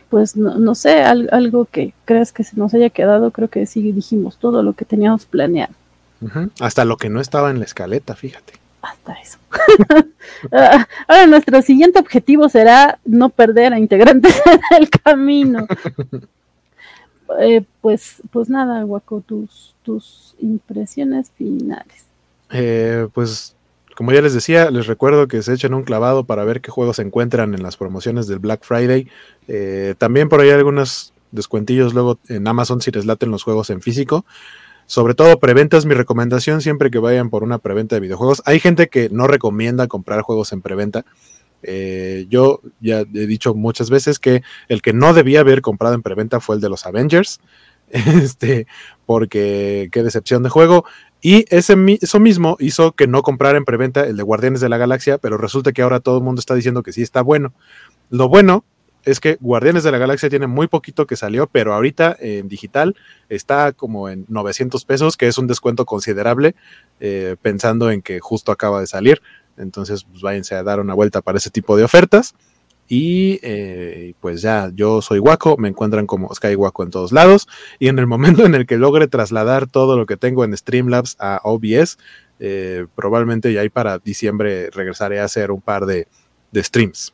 pues 0.09 0.35
no, 0.35 0.55
no 0.57 0.75
sé, 0.75 1.01
al- 1.01 1.29
algo 1.31 1.65
que 1.65 1.93
creas 2.05 2.31
que 2.31 2.43
se 2.43 2.55
nos 2.57 2.73
haya 2.73 2.89
quedado, 2.89 3.31
creo 3.31 3.47
que 3.49 3.65
sí 3.65 3.91
dijimos 3.91 4.37
todo 4.37 4.61
lo 4.63 4.73
que 4.73 4.85
teníamos 4.85 5.25
planeado. 5.25 5.73
Hasta 6.59 6.85
lo 6.85 6.97
que 6.97 7.09
no 7.09 7.19
estaba 7.19 7.49
en 7.49 7.57
la 7.59 7.65
escaleta, 7.65 8.15
fíjate. 8.15 8.53
Hasta 8.81 9.13
eso. 9.13 9.37
Ah, 10.51 10.87
ahora 11.07 11.27
nuestro 11.27 11.61
siguiente 11.61 11.99
objetivo 11.99 12.49
será 12.49 12.99
no 13.05 13.29
perder 13.29 13.73
a 13.73 13.79
integrantes 13.79 14.41
en 14.71 14.81
el 14.81 14.89
camino. 14.89 15.67
Eh, 17.39 17.63
pues, 17.79 18.21
pues 18.29 18.49
nada, 18.49 18.83
Guaco, 18.83 19.21
tus, 19.21 19.73
tus 19.83 20.35
impresiones 20.39 21.31
finales. 21.37 22.03
Eh, 22.49 23.07
pues 23.13 23.55
como 23.95 24.11
ya 24.11 24.21
les 24.21 24.33
decía, 24.33 24.71
les 24.71 24.87
recuerdo 24.87 25.27
que 25.27 25.41
se 25.41 25.53
echen 25.53 25.73
un 25.73 25.83
clavado 25.83 26.23
para 26.23 26.43
ver 26.43 26.61
qué 26.61 26.71
juegos 26.71 26.97
se 26.97 27.03
encuentran 27.03 27.53
en 27.53 27.63
las 27.63 27.77
promociones 27.77 28.27
del 28.27 28.39
Black 28.39 28.63
Friday. 28.63 29.07
Eh, 29.47 29.95
también 29.97 30.27
por 30.27 30.41
ahí 30.41 30.49
algunos 30.49 31.13
descuentillos 31.31 31.93
luego 31.93 32.19
en 32.27 32.47
Amazon 32.47 32.81
si 32.81 32.91
les 32.91 33.05
laten 33.05 33.31
los 33.31 33.43
juegos 33.43 33.69
en 33.69 33.81
físico. 33.81 34.25
Sobre 34.91 35.13
todo 35.13 35.39
preventas, 35.39 35.85
mi 35.85 35.93
recomendación 35.93 36.59
siempre 36.59 36.91
que 36.91 36.99
vayan 36.99 37.29
por 37.29 37.43
una 37.43 37.59
preventa 37.59 37.95
de 37.95 38.01
videojuegos. 38.01 38.41
Hay 38.43 38.59
gente 38.59 38.89
que 38.89 39.07
no 39.09 39.25
recomienda 39.25 39.87
comprar 39.87 40.19
juegos 40.21 40.51
en 40.51 40.61
preventa. 40.61 41.05
Eh, 41.63 42.25
yo 42.29 42.59
ya 42.81 42.99
he 42.99 43.25
dicho 43.25 43.55
muchas 43.55 43.89
veces 43.89 44.19
que 44.19 44.43
el 44.67 44.81
que 44.81 44.91
no 44.91 45.13
debía 45.13 45.39
haber 45.39 45.61
comprado 45.61 45.95
en 45.95 46.01
preventa 46.01 46.41
fue 46.41 46.55
el 46.55 46.61
de 46.61 46.67
los 46.67 46.85
Avengers. 46.85 47.39
Este, 47.93 48.67
porque 49.05 49.87
qué 49.93 50.03
decepción 50.03 50.43
de 50.43 50.49
juego. 50.49 50.83
Y 51.21 51.45
ese, 51.55 51.77
eso 52.01 52.19
mismo 52.19 52.57
hizo 52.59 52.91
que 52.91 53.07
no 53.07 53.21
comprara 53.21 53.57
en 53.57 53.63
preventa 53.63 54.03
el 54.03 54.17
de 54.17 54.23
Guardianes 54.23 54.59
de 54.59 54.67
la 54.67 54.77
Galaxia, 54.77 55.19
pero 55.19 55.37
resulta 55.37 55.71
que 55.71 55.83
ahora 55.83 56.01
todo 56.01 56.17
el 56.17 56.23
mundo 56.25 56.39
está 56.39 56.53
diciendo 56.53 56.83
que 56.83 56.91
sí 56.91 57.01
está 57.01 57.21
bueno. 57.21 57.53
Lo 58.09 58.27
bueno 58.27 58.65
es 59.05 59.19
que 59.19 59.37
Guardianes 59.39 59.83
de 59.83 59.91
la 59.91 59.97
Galaxia 59.97 60.29
tiene 60.29 60.47
muy 60.47 60.67
poquito 60.67 61.07
que 61.07 61.15
salió, 61.15 61.47
pero 61.47 61.73
ahorita 61.73 62.15
en 62.19 62.47
digital 62.47 62.95
está 63.29 63.71
como 63.71 64.09
en 64.09 64.25
900 64.27 64.85
pesos, 64.85 65.17
que 65.17 65.27
es 65.27 65.37
un 65.37 65.47
descuento 65.47 65.85
considerable, 65.85 66.55
eh, 66.99 67.35
pensando 67.41 67.91
en 67.91 68.01
que 68.01 68.19
justo 68.19 68.51
acaba 68.51 68.79
de 68.79 68.87
salir. 68.87 69.21
Entonces, 69.57 70.03
pues 70.03 70.21
váyanse 70.21 70.55
a 70.55 70.63
dar 70.63 70.79
una 70.79 70.93
vuelta 70.93 71.21
para 71.21 71.37
ese 71.37 71.49
tipo 71.49 71.77
de 71.77 71.83
ofertas. 71.83 72.35
Y 72.87 73.39
eh, 73.41 74.15
pues 74.19 74.41
ya, 74.41 74.69
yo 74.75 75.01
soy 75.01 75.19
Waco, 75.19 75.55
me 75.55 75.69
encuentran 75.69 76.05
como 76.05 76.33
Sky 76.35 76.55
Waco 76.55 76.83
en 76.83 76.91
todos 76.91 77.13
lados. 77.13 77.47
Y 77.79 77.87
en 77.87 77.99
el 77.99 78.07
momento 78.07 78.45
en 78.45 78.53
el 78.53 78.65
que 78.65 78.77
logre 78.77 79.07
trasladar 79.07 79.67
todo 79.67 79.97
lo 79.97 80.05
que 80.05 80.17
tengo 80.17 80.43
en 80.43 80.55
Streamlabs 80.57 81.15
a 81.17 81.39
OBS, 81.43 81.97
eh, 82.43 82.87
probablemente 82.95 83.53
ya 83.53 83.61
para 83.69 83.99
diciembre 83.99 84.69
regresaré 84.71 85.19
a 85.19 85.25
hacer 85.25 85.51
un 85.51 85.61
par 85.61 85.85
de, 85.85 86.07
streams. 86.55 87.13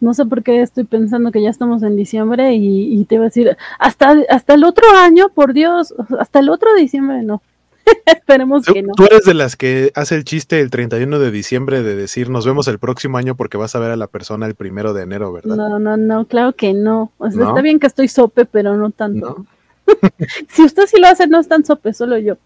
No 0.00 0.14
sé 0.14 0.26
por 0.26 0.42
qué 0.42 0.60
estoy 0.60 0.84
pensando 0.84 1.32
que 1.32 1.42
ya 1.42 1.50
estamos 1.50 1.82
en 1.82 1.96
diciembre 1.96 2.54
y, 2.54 3.00
y, 3.00 3.04
te 3.04 3.16
iba 3.16 3.24
a 3.24 3.28
decir, 3.28 3.56
hasta, 3.78 4.16
hasta 4.28 4.54
el 4.54 4.64
otro 4.64 4.84
año, 4.96 5.28
por 5.28 5.52
Dios, 5.52 5.94
hasta 6.18 6.40
el 6.40 6.48
otro 6.48 6.74
diciembre, 6.74 7.22
no. 7.22 7.42
Esperemos 8.06 8.64
que 8.64 8.82
no. 8.82 8.94
Tú 8.94 9.04
eres 9.04 9.24
de 9.24 9.34
las 9.34 9.56
que 9.56 9.92
hace 9.94 10.14
el 10.14 10.24
chiste 10.24 10.60
el 10.60 10.70
31 10.70 11.18
de 11.18 11.30
diciembre 11.30 11.82
de 11.82 11.94
decir 11.94 12.30
nos 12.30 12.46
vemos 12.46 12.68
el 12.68 12.78
próximo 12.78 13.18
año 13.18 13.34
porque 13.34 13.56
vas 13.56 13.74
a 13.74 13.78
ver 13.78 13.90
a 13.90 13.96
la 13.96 14.06
persona 14.06 14.46
el 14.46 14.54
primero 14.54 14.92
de 14.94 15.02
enero, 15.02 15.32
¿verdad? 15.32 15.56
No, 15.56 15.78
no, 15.78 15.96
no, 15.96 16.26
claro 16.26 16.54
que 16.54 16.72
no. 16.72 17.12
O 17.18 17.30
sea, 17.30 17.48
está 17.48 17.60
bien 17.60 17.78
que 17.78 17.86
estoy 17.86 18.08
sope, 18.08 18.44
pero 18.46 18.76
no 18.76 18.90
tanto. 18.90 19.46
si 20.48 20.64
usted 20.64 20.86
sí 20.86 20.98
lo 20.98 21.08
hace, 21.08 21.26
no 21.26 21.40
es 21.40 21.48
tan 21.48 21.64
sope, 21.64 21.92
solo 21.92 22.16
yo. 22.18 22.36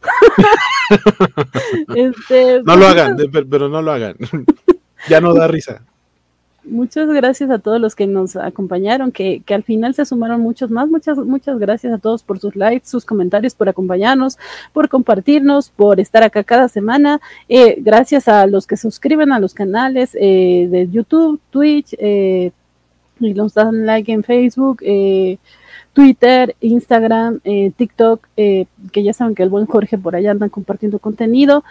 este, 1.94 2.62
no 2.64 2.76
lo 2.76 2.86
pues, 2.86 2.90
hagan, 2.90 3.16
pero 3.48 3.68
no 3.68 3.82
lo 3.82 3.92
hagan. 3.92 4.16
ya 5.08 5.20
no 5.20 5.34
da 5.34 5.46
risa 5.46 5.82
muchas 6.70 7.08
gracias 7.08 7.50
a 7.50 7.58
todos 7.58 7.80
los 7.80 7.94
que 7.94 8.06
nos 8.06 8.36
acompañaron, 8.36 9.12
que, 9.12 9.42
que, 9.44 9.54
al 9.54 9.62
final 9.62 9.94
se 9.94 10.04
sumaron 10.04 10.40
muchos 10.40 10.70
más. 10.70 10.88
Muchas, 10.88 11.18
muchas 11.18 11.58
gracias 11.58 11.92
a 11.92 11.98
todos 11.98 12.22
por 12.22 12.38
sus 12.38 12.56
likes, 12.56 12.86
sus 12.86 13.04
comentarios, 13.04 13.54
por 13.54 13.68
acompañarnos, 13.68 14.38
por 14.72 14.88
compartirnos, 14.88 15.70
por 15.70 16.00
estar 16.00 16.22
acá 16.22 16.44
cada 16.44 16.68
semana. 16.68 17.20
Eh, 17.48 17.76
gracias 17.80 18.28
a 18.28 18.46
los 18.46 18.66
que 18.66 18.76
suscriben 18.76 19.32
a 19.32 19.40
los 19.40 19.54
canales 19.54 20.16
eh, 20.20 20.68
de 20.70 20.88
YouTube, 20.90 21.40
Twitch, 21.50 21.94
eh, 21.98 22.52
y 23.20 23.34
nos 23.34 23.54
dan 23.54 23.86
like 23.86 24.12
en 24.12 24.22
Facebook. 24.22 24.82
Twitter, 25.92 26.54
Instagram, 26.60 27.40
TikTok, 27.76 28.28
que 28.36 29.02
ya 29.02 29.12
saben 29.12 29.34
que 29.34 29.42
el 29.42 29.48
buen 29.48 29.66
Jorge 29.66 29.98
por 29.98 30.14
allá 30.14 30.30
anda 30.30 30.48
compartiendo 30.48 31.00
contenido. 31.00 31.64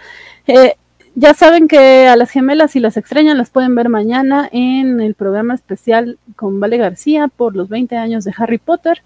Ya 1.20 1.34
saben 1.34 1.68
que 1.68 2.06
a 2.06 2.16
las 2.16 2.30
gemelas, 2.30 2.70
si 2.70 2.80
las 2.80 2.96
extrañan, 2.96 3.40
las 3.40 3.50
pueden 3.50 3.74
ver 3.74 3.90
mañana 3.90 4.48
en 4.52 5.02
el 5.02 5.16
programa 5.16 5.56
especial 5.56 6.20
con 6.36 6.60
Vale 6.60 6.78
García 6.78 7.28
por 7.28 7.56
los 7.56 7.70
20 7.70 7.98
años 7.98 8.24
de 8.24 8.36
Harry 8.38 8.60
Potter. 8.60 9.02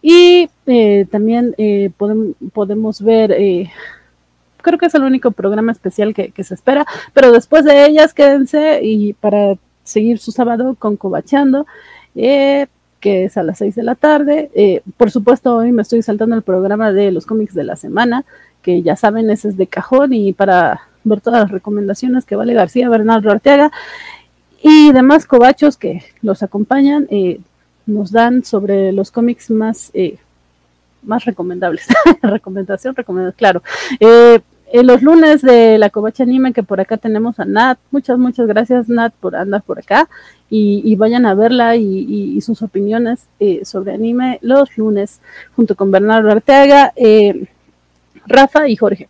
Y 0.00 0.48
eh, 0.68 1.08
también 1.10 1.56
eh, 1.58 1.90
podemos 2.52 3.02
ver, 3.02 3.32
eh, 3.32 3.68
creo 4.62 4.78
que 4.78 4.86
es 4.86 4.94
el 4.94 5.02
único 5.02 5.32
programa 5.32 5.72
especial 5.72 6.14
que, 6.14 6.44
se 6.44 6.54
espera, 6.54 6.86
pero 7.12 7.32
después 7.32 7.64
de 7.64 7.84
ellas 7.86 8.14
quédense 8.14 8.78
y 8.84 9.14
para 9.14 9.56
seguir 9.82 10.20
su 10.20 10.30
sábado 10.30 10.76
con 10.78 10.96
Cobachando, 10.96 11.66
que 12.14 12.68
es 13.00 13.36
a 13.36 13.42
las 13.42 13.58
6 13.58 13.74
de 13.74 13.82
la 13.82 13.96
tarde. 13.96 14.82
por 14.96 15.10
supuesto, 15.10 15.56
hoy 15.56 15.72
me 15.72 15.82
estoy 15.82 16.00
saltando 16.02 16.36
el 16.36 16.42
programa 16.42 16.92
de 16.92 17.10
los 17.10 17.26
cómics 17.26 17.54
de 17.54 17.64
la 17.64 17.74
semana, 17.74 18.24
que 18.62 18.82
ya 18.82 18.94
saben, 18.94 19.30
ese 19.30 19.48
es 19.48 19.56
de 19.56 19.66
cajón 19.66 20.12
y 20.12 20.32
para 20.32 20.82
ver 21.08 21.20
todas 21.20 21.42
las 21.42 21.50
recomendaciones 21.50 22.24
que 22.24 22.36
Vale 22.36 22.52
García, 22.52 22.88
Bernardo 22.88 23.30
Arteaga 23.30 23.70
y 24.62 24.92
demás 24.92 25.26
cobachos 25.26 25.76
que 25.76 26.02
los 26.22 26.42
acompañan, 26.42 27.06
eh, 27.10 27.40
nos 27.86 28.10
dan 28.10 28.44
sobre 28.44 28.92
los 28.92 29.12
cómics 29.12 29.50
más, 29.50 29.90
eh, 29.94 30.18
más 31.02 31.24
recomendables. 31.24 31.86
Recomendación, 32.22 32.96
recomendación, 32.96 33.36
claro. 33.36 33.62
Eh, 34.00 34.40
en 34.72 34.86
los 34.88 35.02
lunes 35.02 35.42
de 35.42 35.78
la 35.78 35.90
Covacha 35.90 36.24
Anime, 36.24 36.52
que 36.52 36.64
por 36.64 36.80
acá 36.80 36.96
tenemos 36.96 37.38
a 37.38 37.44
Nat. 37.44 37.78
Muchas, 37.92 38.18
muchas 38.18 38.48
gracias, 38.48 38.88
Nat, 38.88 39.14
por 39.14 39.36
andar 39.36 39.62
por 39.62 39.78
acá. 39.78 40.08
Y, 40.50 40.94
vayan 40.96 41.26
a 41.26 41.34
verla 41.34 41.76
y, 41.76 42.40
sus 42.40 42.62
opiniones 42.62 43.26
sobre 43.62 43.92
anime 43.92 44.38
los 44.42 44.76
lunes, 44.76 45.20
junto 45.54 45.76
con 45.76 45.92
Bernardo 45.92 46.30
Arteaga, 46.30 46.92
Rafa 48.26 48.68
y 48.68 48.76
Jorge. 48.76 49.08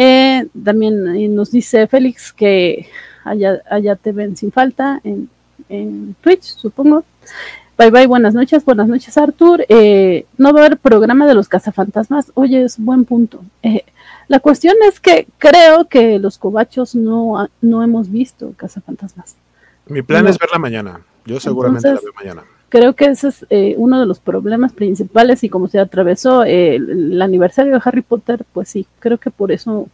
Eh, 0.00 0.46
también 0.64 1.16
eh, 1.16 1.26
nos 1.26 1.50
dice 1.50 1.88
Félix 1.88 2.32
que 2.32 2.88
allá, 3.24 3.60
allá 3.68 3.96
te 3.96 4.12
ven 4.12 4.36
sin 4.36 4.52
falta 4.52 5.00
en, 5.02 5.28
Twitch, 6.20 6.44
supongo. 6.44 7.02
Bye 7.76 7.90
bye, 7.90 8.06
buenas 8.06 8.32
noches, 8.32 8.64
buenas 8.64 8.86
noches 8.86 9.18
Artur. 9.18 9.66
Eh, 9.68 10.24
no 10.36 10.52
va 10.52 10.60
a 10.60 10.66
haber 10.66 10.78
programa 10.78 11.26
de 11.26 11.34
los 11.34 11.48
cazafantasmas. 11.48 12.30
Oye, 12.34 12.62
es 12.62 12.78
buen 12.78 13.04
punto. 13.04 13.42
la 14.28 14.38
cuestión 14.38 14.76
es 14.88 15.00
que 15.00 15.26
creo 15.36 15.88
que 15.88 16.20
los 16.20 16.38
cobachos 16.38 16.94
no, 16.94 17.48
no 17.60 17.82
hemos 17.82 18.08
visto 18.08 18.54
cazafantasmas. 18.56 19.34
Mi 19.86 20.02
plan 20.02 20.28
es 20.28 20.38
verla 20.38 20.60
mañana. 20.60 21.00
Yo 21.24 21.40
seguramente 21.40 21.88
la 21.88 22.00
veo 22.00 22.12
mañana 22.14 22.44
creo 22.68 22.94
que 22.94 23.06
ese 23.06 23.28
es 23.28 23.46
eh, 23.50 23.74
uno 23.76 24.00
de 24.00 24.06
los 24.06 24.18
problemas 24.20 24.72
principales 24.72 25.42
y 25.44 25.48
como 25.48 25.68
se 25.68 25.78
atravesó 25.78 26.44
el, 26.44 27.20
aniversario 27.20 27.72
de 27.72 27.80
Harry 27.84 28.02
Potter, 28.02 28.44
pues 28.52 28.68
sí, 28.68 28.86
creo 28.98 29.18
que 29.18 29.30
por 29.30 29.52
eso 29.52 29.88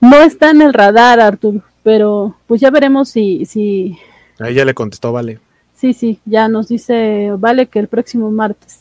no 0.00 0.16
está 0.16 0.50
en 0.50 0.62
el 0.62 0.72
radar, 0.72 1.20
Artur, 1.20 1.62
pero 1.82 2.36
pues 2.46 2.60
ya 2.60 2.70
veremos 2.70 3.10
si... 3.10 3.44
si 3.46 3.96
Ahí 4.38 4.54
ya 4.54 4.64
le 4.64 4.74
contestó, 4.74 5.12
vale. 5.12 5.38
Sí, 5.74 5.92
sí, 5.92 6.18
ya 6.24 6.48
nos 6.48 6.68
dice, 6.68 7.32
vale, 7.38 7.66
que 7.66 7.78
el 7.78 7.88
próximo 7.88 8.30
martes. 8.30 8.80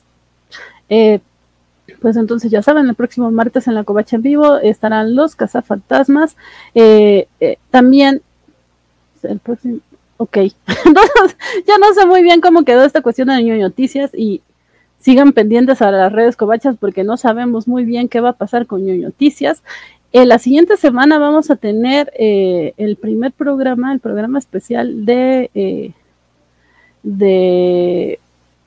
Eh, 0.90 1.19
pues 2.01 2.18
entonces 2.18 2.51
ya 2.51 2.61
saben, 2.61 2.88
el 2.88 2.95
próximo 2.95 3.30
martes 3.32 3.68
en 3.68 3.76
la 3.76 3.84
Covacha 3.84 4.16
en 4.16 4.22
vivo 4.22 4.58
estarán 4.58 5.16
los 5.16 5.35
cazafantasmas. 5.35 6.35
Eh, 6.76 7.27
eh, 7.40 7.58
también 7.72 8.22
el 9.24 9.40
próximo, 9.40 9.80
ok. 10.19 10.38
Entonces, 10.85 11.38
ya 11.65 11.77
no 11.80 11.93
sé 11.93 12.06
muy 12.06 12.22
bien 12.22 12.41
cómo 12.41 12.64
quedó 12.64 12.83
esta 12.83 13.01
cuestión 13.01 13.30
de 13.30 13.41
Noticias 13.57 14.11
y 14.14 14.41
sigan 14.99 15.31
pendientes 15.31 15.81
a 15.81 15.91
las 15.91 16.11
redes 16.11 16.35
covachas 16.35 16.75
porque 16.77 17.03
no 17.03 17.17
sabemos 17.17 17.67
muy 17.67 17.85
bien 17.85 18.09
qué 18.09 18.19
va 18.19 18.30
a 18.30 18.38
pasar 18.38 18.67
con 18.67 18.85
Noticias. 19.01 19.64
En 20.11 20.27
la 20.27 20.39
siguiente 20.39 20.75
semana 20.77 21.19
vamos 21.19 21.49
a 21.49 21.56
tener 21.56 22.11
eh, 22.17 22.73
el 22.77 22.98
primer 22.98 23.31
programa, 23.31 23.93
el 23.93 23.99
programa 23.99 24.39
especial 24.39 25.06
de, 25.06 25.49
eh, 25.56 25.91
de, 27.03 28.19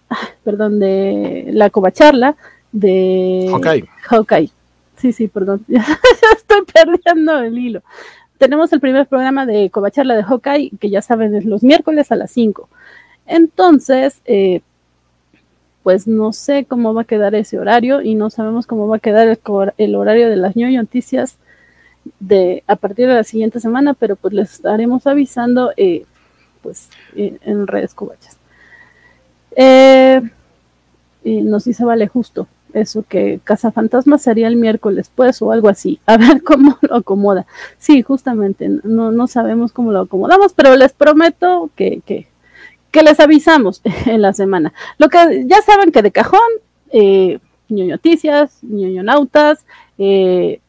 ah, 0.08 0.28
perdón, 0.44 0.78
de 0.78 1.50
la 1.52 1.68
covacharla 1.68 2.36
de 2.70 3.48
Hawkeye. 3.50 3.88
Hawkeye. 4.02 4.50
Sí, 4.96 5.12
sí, 5.12 5.28
perdón, 5.28 5.64
ya 5.68 5.84
estoy 6.34 6.62
perdiendo 6.72 7.40
el 7.40 7.58
hilo 7.58 7.82
tenemos 8.42 8.72
el 8.72 8.80
primer 8.80 9.06
programa 9.06 9.46
de 9.46 9.70
Covacharla 9.70 10.16
de 10.16 10.24
Hawkeye, 10.24 10.72
que 10.80 10.90
ya 10.90 11.00
saben, 11.00 11.32
es 11.36 11.44
los 11.44 11.62
miércoles 11.62 12.10
a 12.10 12.16
las 12.16 12.32
5. 12.32 12.68
Entonces, 13.24 14.20
eh, 14.24 14.62
pues 15.84 16.08
no 16.08 16.32
sé 16.32 16.64
cómo 16.64 16.92
va 16.92 17.02
a 17.02 17.04
quedar 17.04 17.36
ese 17.36 17.60
horario 17.60 18.02
y 18.02 18.16
no 18.16 18.30
sabemos 18.30 18.66
cómo 18.66 18.88
va 18.88 18.96
a 18.96 18.98
quedar 18.98 19.38
el, 19.78 19.94
horario 19.94 20.28
de 20.28 20.34
las 20.34 20.56
ñoño 20.56 20.82
noticias 20.82 21.38
de 22.18 22.64
a 22.66 22.74
partir 22.74 23.06
de 23.06 23.14
la 23.14 23.22
siguiente 23.22 23.60
semana, 23.60 23.94
pero 23.94 24.16
pues 24.16 24.34
les 24.34 24.54
estaremos 24.54 25.06
avisando 25.06 25.70
eh, 25.76 26.04
pues 26.62 26.90
en 27.14 27.68
redes 27.68 27.94
covachas. 27.94 28.38
Eh, 29.54 30.20
nos 31.22 31.62
dice 31.62 31.84
Vale 31.84 32.08
justo. 32.08 32.48
Eso 32.74 33.04
que 33.08 33.40
Cazafantasma 33.44 34.18
sería 34.18 34.48
el 34.48 34.56
miércoles, 34.56 35.10
pues, 35.14 35.40
o 35.42 35.52
algo 35.52 35.68
así. 35.68 36.00
A 36.06 36.16
ver 36.16 36.42
cómo 36.42 36.78
lo 36.82 36.96
acomoda. 36.96 37.46
Sí, 37.78 38.02
justamente, 38.02 38.68
no, 38.84 39.12
no 39.12 39.26
sabemos 39.26 39.72
cómo 39.72 39.92
lo 39.92 40.00
acomodamos, 40.00 40.52
pero 40.52 40.76
les 40.76 40.92
prometo 40.92 41.70
que, 41.76 42.00
que, 42.04 42.26
que 42.90 43.02
les 43.02 43.20
avisamos 43.20 43.82
en 44.06 44.22
la 44.22 44.32
semana. 44.32 44.72
Lo 44.98 45.08
que 45.08 45.44
ya 45.46 45.62
saben 45.62 45.92
que 45.92 46.02
de 46.02 46.12
cajón, 46.12 46.40
eh, 46.90 47.38
ñoño 47.68 47.94
noticias, 47.94 48.58
ñoño 48.62 49.02
nautas, 49.02 49.64
eh, 49.98 50.60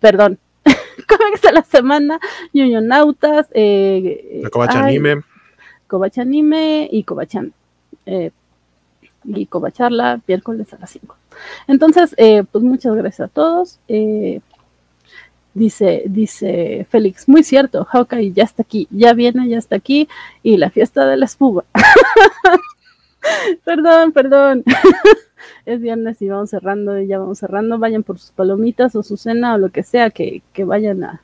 perdón, 0.00 0.38
cómics 1.08 1.42
de 1.42 1.52
la 1.52 1.62
semana, 1.62 2.20
ñoño 2.52 2.80
nautas, 2.80 3.48
eh, 3.52 4.40
La 4.42 4.50
Kobacha 4.50 4.84
ay, 4.84 4.96
Anime. 4.96 5.22
Kobacha 5.86 6.22
Anime 6.22 6.88
y 6.90 7.04
Kobachan. 7.04 7.52
Eh, 8.06 8.30
y 9.24 9.46
Kobacharla, 9.46 10.20
miércoles 10.26 10.72
a 10.72 10.78
las 10.78 10.90
5. 10.90 11.16
Entonces, 11.68 12.14
eh, 12.18 12.44
pues 12.50 12.64
muchas 12.64 12.94
gracias 12.94 13.28
a 13.28 13.32
todos. 13.32 13.78
Eh, 13.88 14.40
dice, 15.54 16.04
dice 16.06 16.86
Félix, 16.90 17.28
muy 17.28 17.42
cierto, 17.42 17.84
Hawkeye 17.84 18.32
ya 18.32 18.44
está 18.44 18.62
aquí, 18.62 18.88
ya 18.90 19.12
viene, 19.12 19.48
ya 19.48 19.58
está 19.58 19.76
aquí, 19.76 20.08
y 20.42 20.56
la 20.56 20.70
fiesta 20.70 21.06
de 21.06 21.16
la 21.16 21.26
espuma. 21.26 21.64
perdón, 23.64 24.12
perdón. 24.12 24.64
es 25.66 25.80
viernes 25.80 26.20
y 26.22 26.28
vamos 26.28 26.50
cerrando, 26.50 26.98
y 26.98 27.06
ya 27.06 27.18
vamos 27.18 27.38
cerrando. 27.38 27.78
Vayan 27.78 28.02
por 28.02 28.18
sus 28.18 28.30
palomitas 28.30 28.94
o 28.96 29.02
su 29.02 29.16
cena 29.16 29.54
o 29.54 29.58
lo 29.58 29.70
que 29.70 29.82
sea 29.82 30.10
que, 30.10 30.42
que 30.52 30.64
vayan 30.64 31.04
a, 31.04 31.22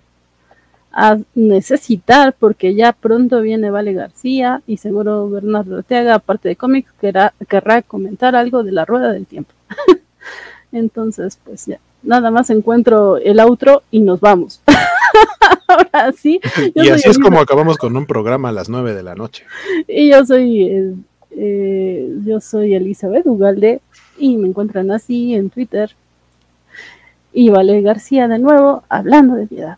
a 0.93 1.19
necesitar, 1.35 2.35
porque 2.39 2.75
ya 2.75 2.93
pronto 2.93 3.41
viene 3.41 3.71
Vale 3.71 3.93
García 3.93 4.63
y 4.67 4.79
seguro 4.79 5.29
Bernardo 5.29 5.77
Ortega, 5.77 6.15
aparte 6.15 6.49
de 6.49 6.57
cómics, 6.57 6.93
querrá, 7.01 7.35
querrá 7.49 7.83
comentar 7.83 8.35
algo 8.35 8.63
de 8.63 8.73
la 8.73 8.85
rueda 8.85 9.13
del 9.13 9.27
tiempo. 9.27 9.53
Entonces, 10.73 11.39
pues 11.45 11.67
ya, 11.67 11.81
nada 12.03 12.31
más 12.31 12.51
encuentro 12.51 13.17
el 13.19 13.41
outro 13.41 13.83
y 13.91 14.01
nos 14.01 14.21
vamos. 14.21 14.63
Ahora 15.67 16.13
sí. 16.13 16.41
Y 16.75 16.89
así 16.89 17.09
es 17.09 17.19
como 17.19 17.41
acabamos 17.41 17.77
con 17.77 17.97
un 17.97 18.07
programa 18.07 18.49
a 18.49 18.53
las 18.53 18.69
9 18.69 18.95
de 18.95 19.03
la 19.03 19.15
noche. 19.15 19.45
Y 19.87 20.11
yo 20.11 20.25
soy, 20.25 20.63
eh, 20.63 20.95
eh, 21.33 22.11
yo 22.25 22.41
soy 22.41 22.75
Elizabeth 22.75 23.27
Ugalde 23.27 23.81
y 24.17 24.37
me 24.37 24.49
encuentran 24.49 24.91
así 24.91 25.35
en 25.35 25.51
Twitter. 25.51 25.95
Y 27.33 27.51
Vale 27.51 27.83
García 27.83 28.27
de 28.27 28.39
nuevo 28.39 28.83
hablando 28.89 29.37
de 29.37 29.47
piedad. 29.47 29.77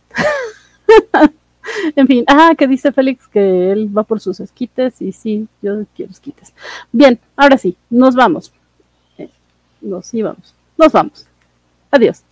En 1.97 2.07
fin, 2.07 2.25
ah, 2.27 2.55
que 2.57 2.67
dice 2.67 2.93
Félix 2.93 3.29
que 3.29 3.73
él 3.73 3.97
va 3.97 4.03
por 4.03 4.21
sus 4.21 4.41
esquites 4.41 5.01
y 5.01 5.13
sí, 5.13 5.49
yo 5.63 5.85
quiero 5.95 6.13
esquites. 6.13 6.55
Bien, 6.93 7.19
ahora 7.37 7.59
sí, 7.59 7.77
nos 7.89 8.15
vamos. 8.15 8.53
Eh, 9.19 9.31
nos 9.81 10.13
íbamos, 10.15 10.55
nos 10.77 10.93
vamos. 10.93 11.27
Adiós. 11.91 12.23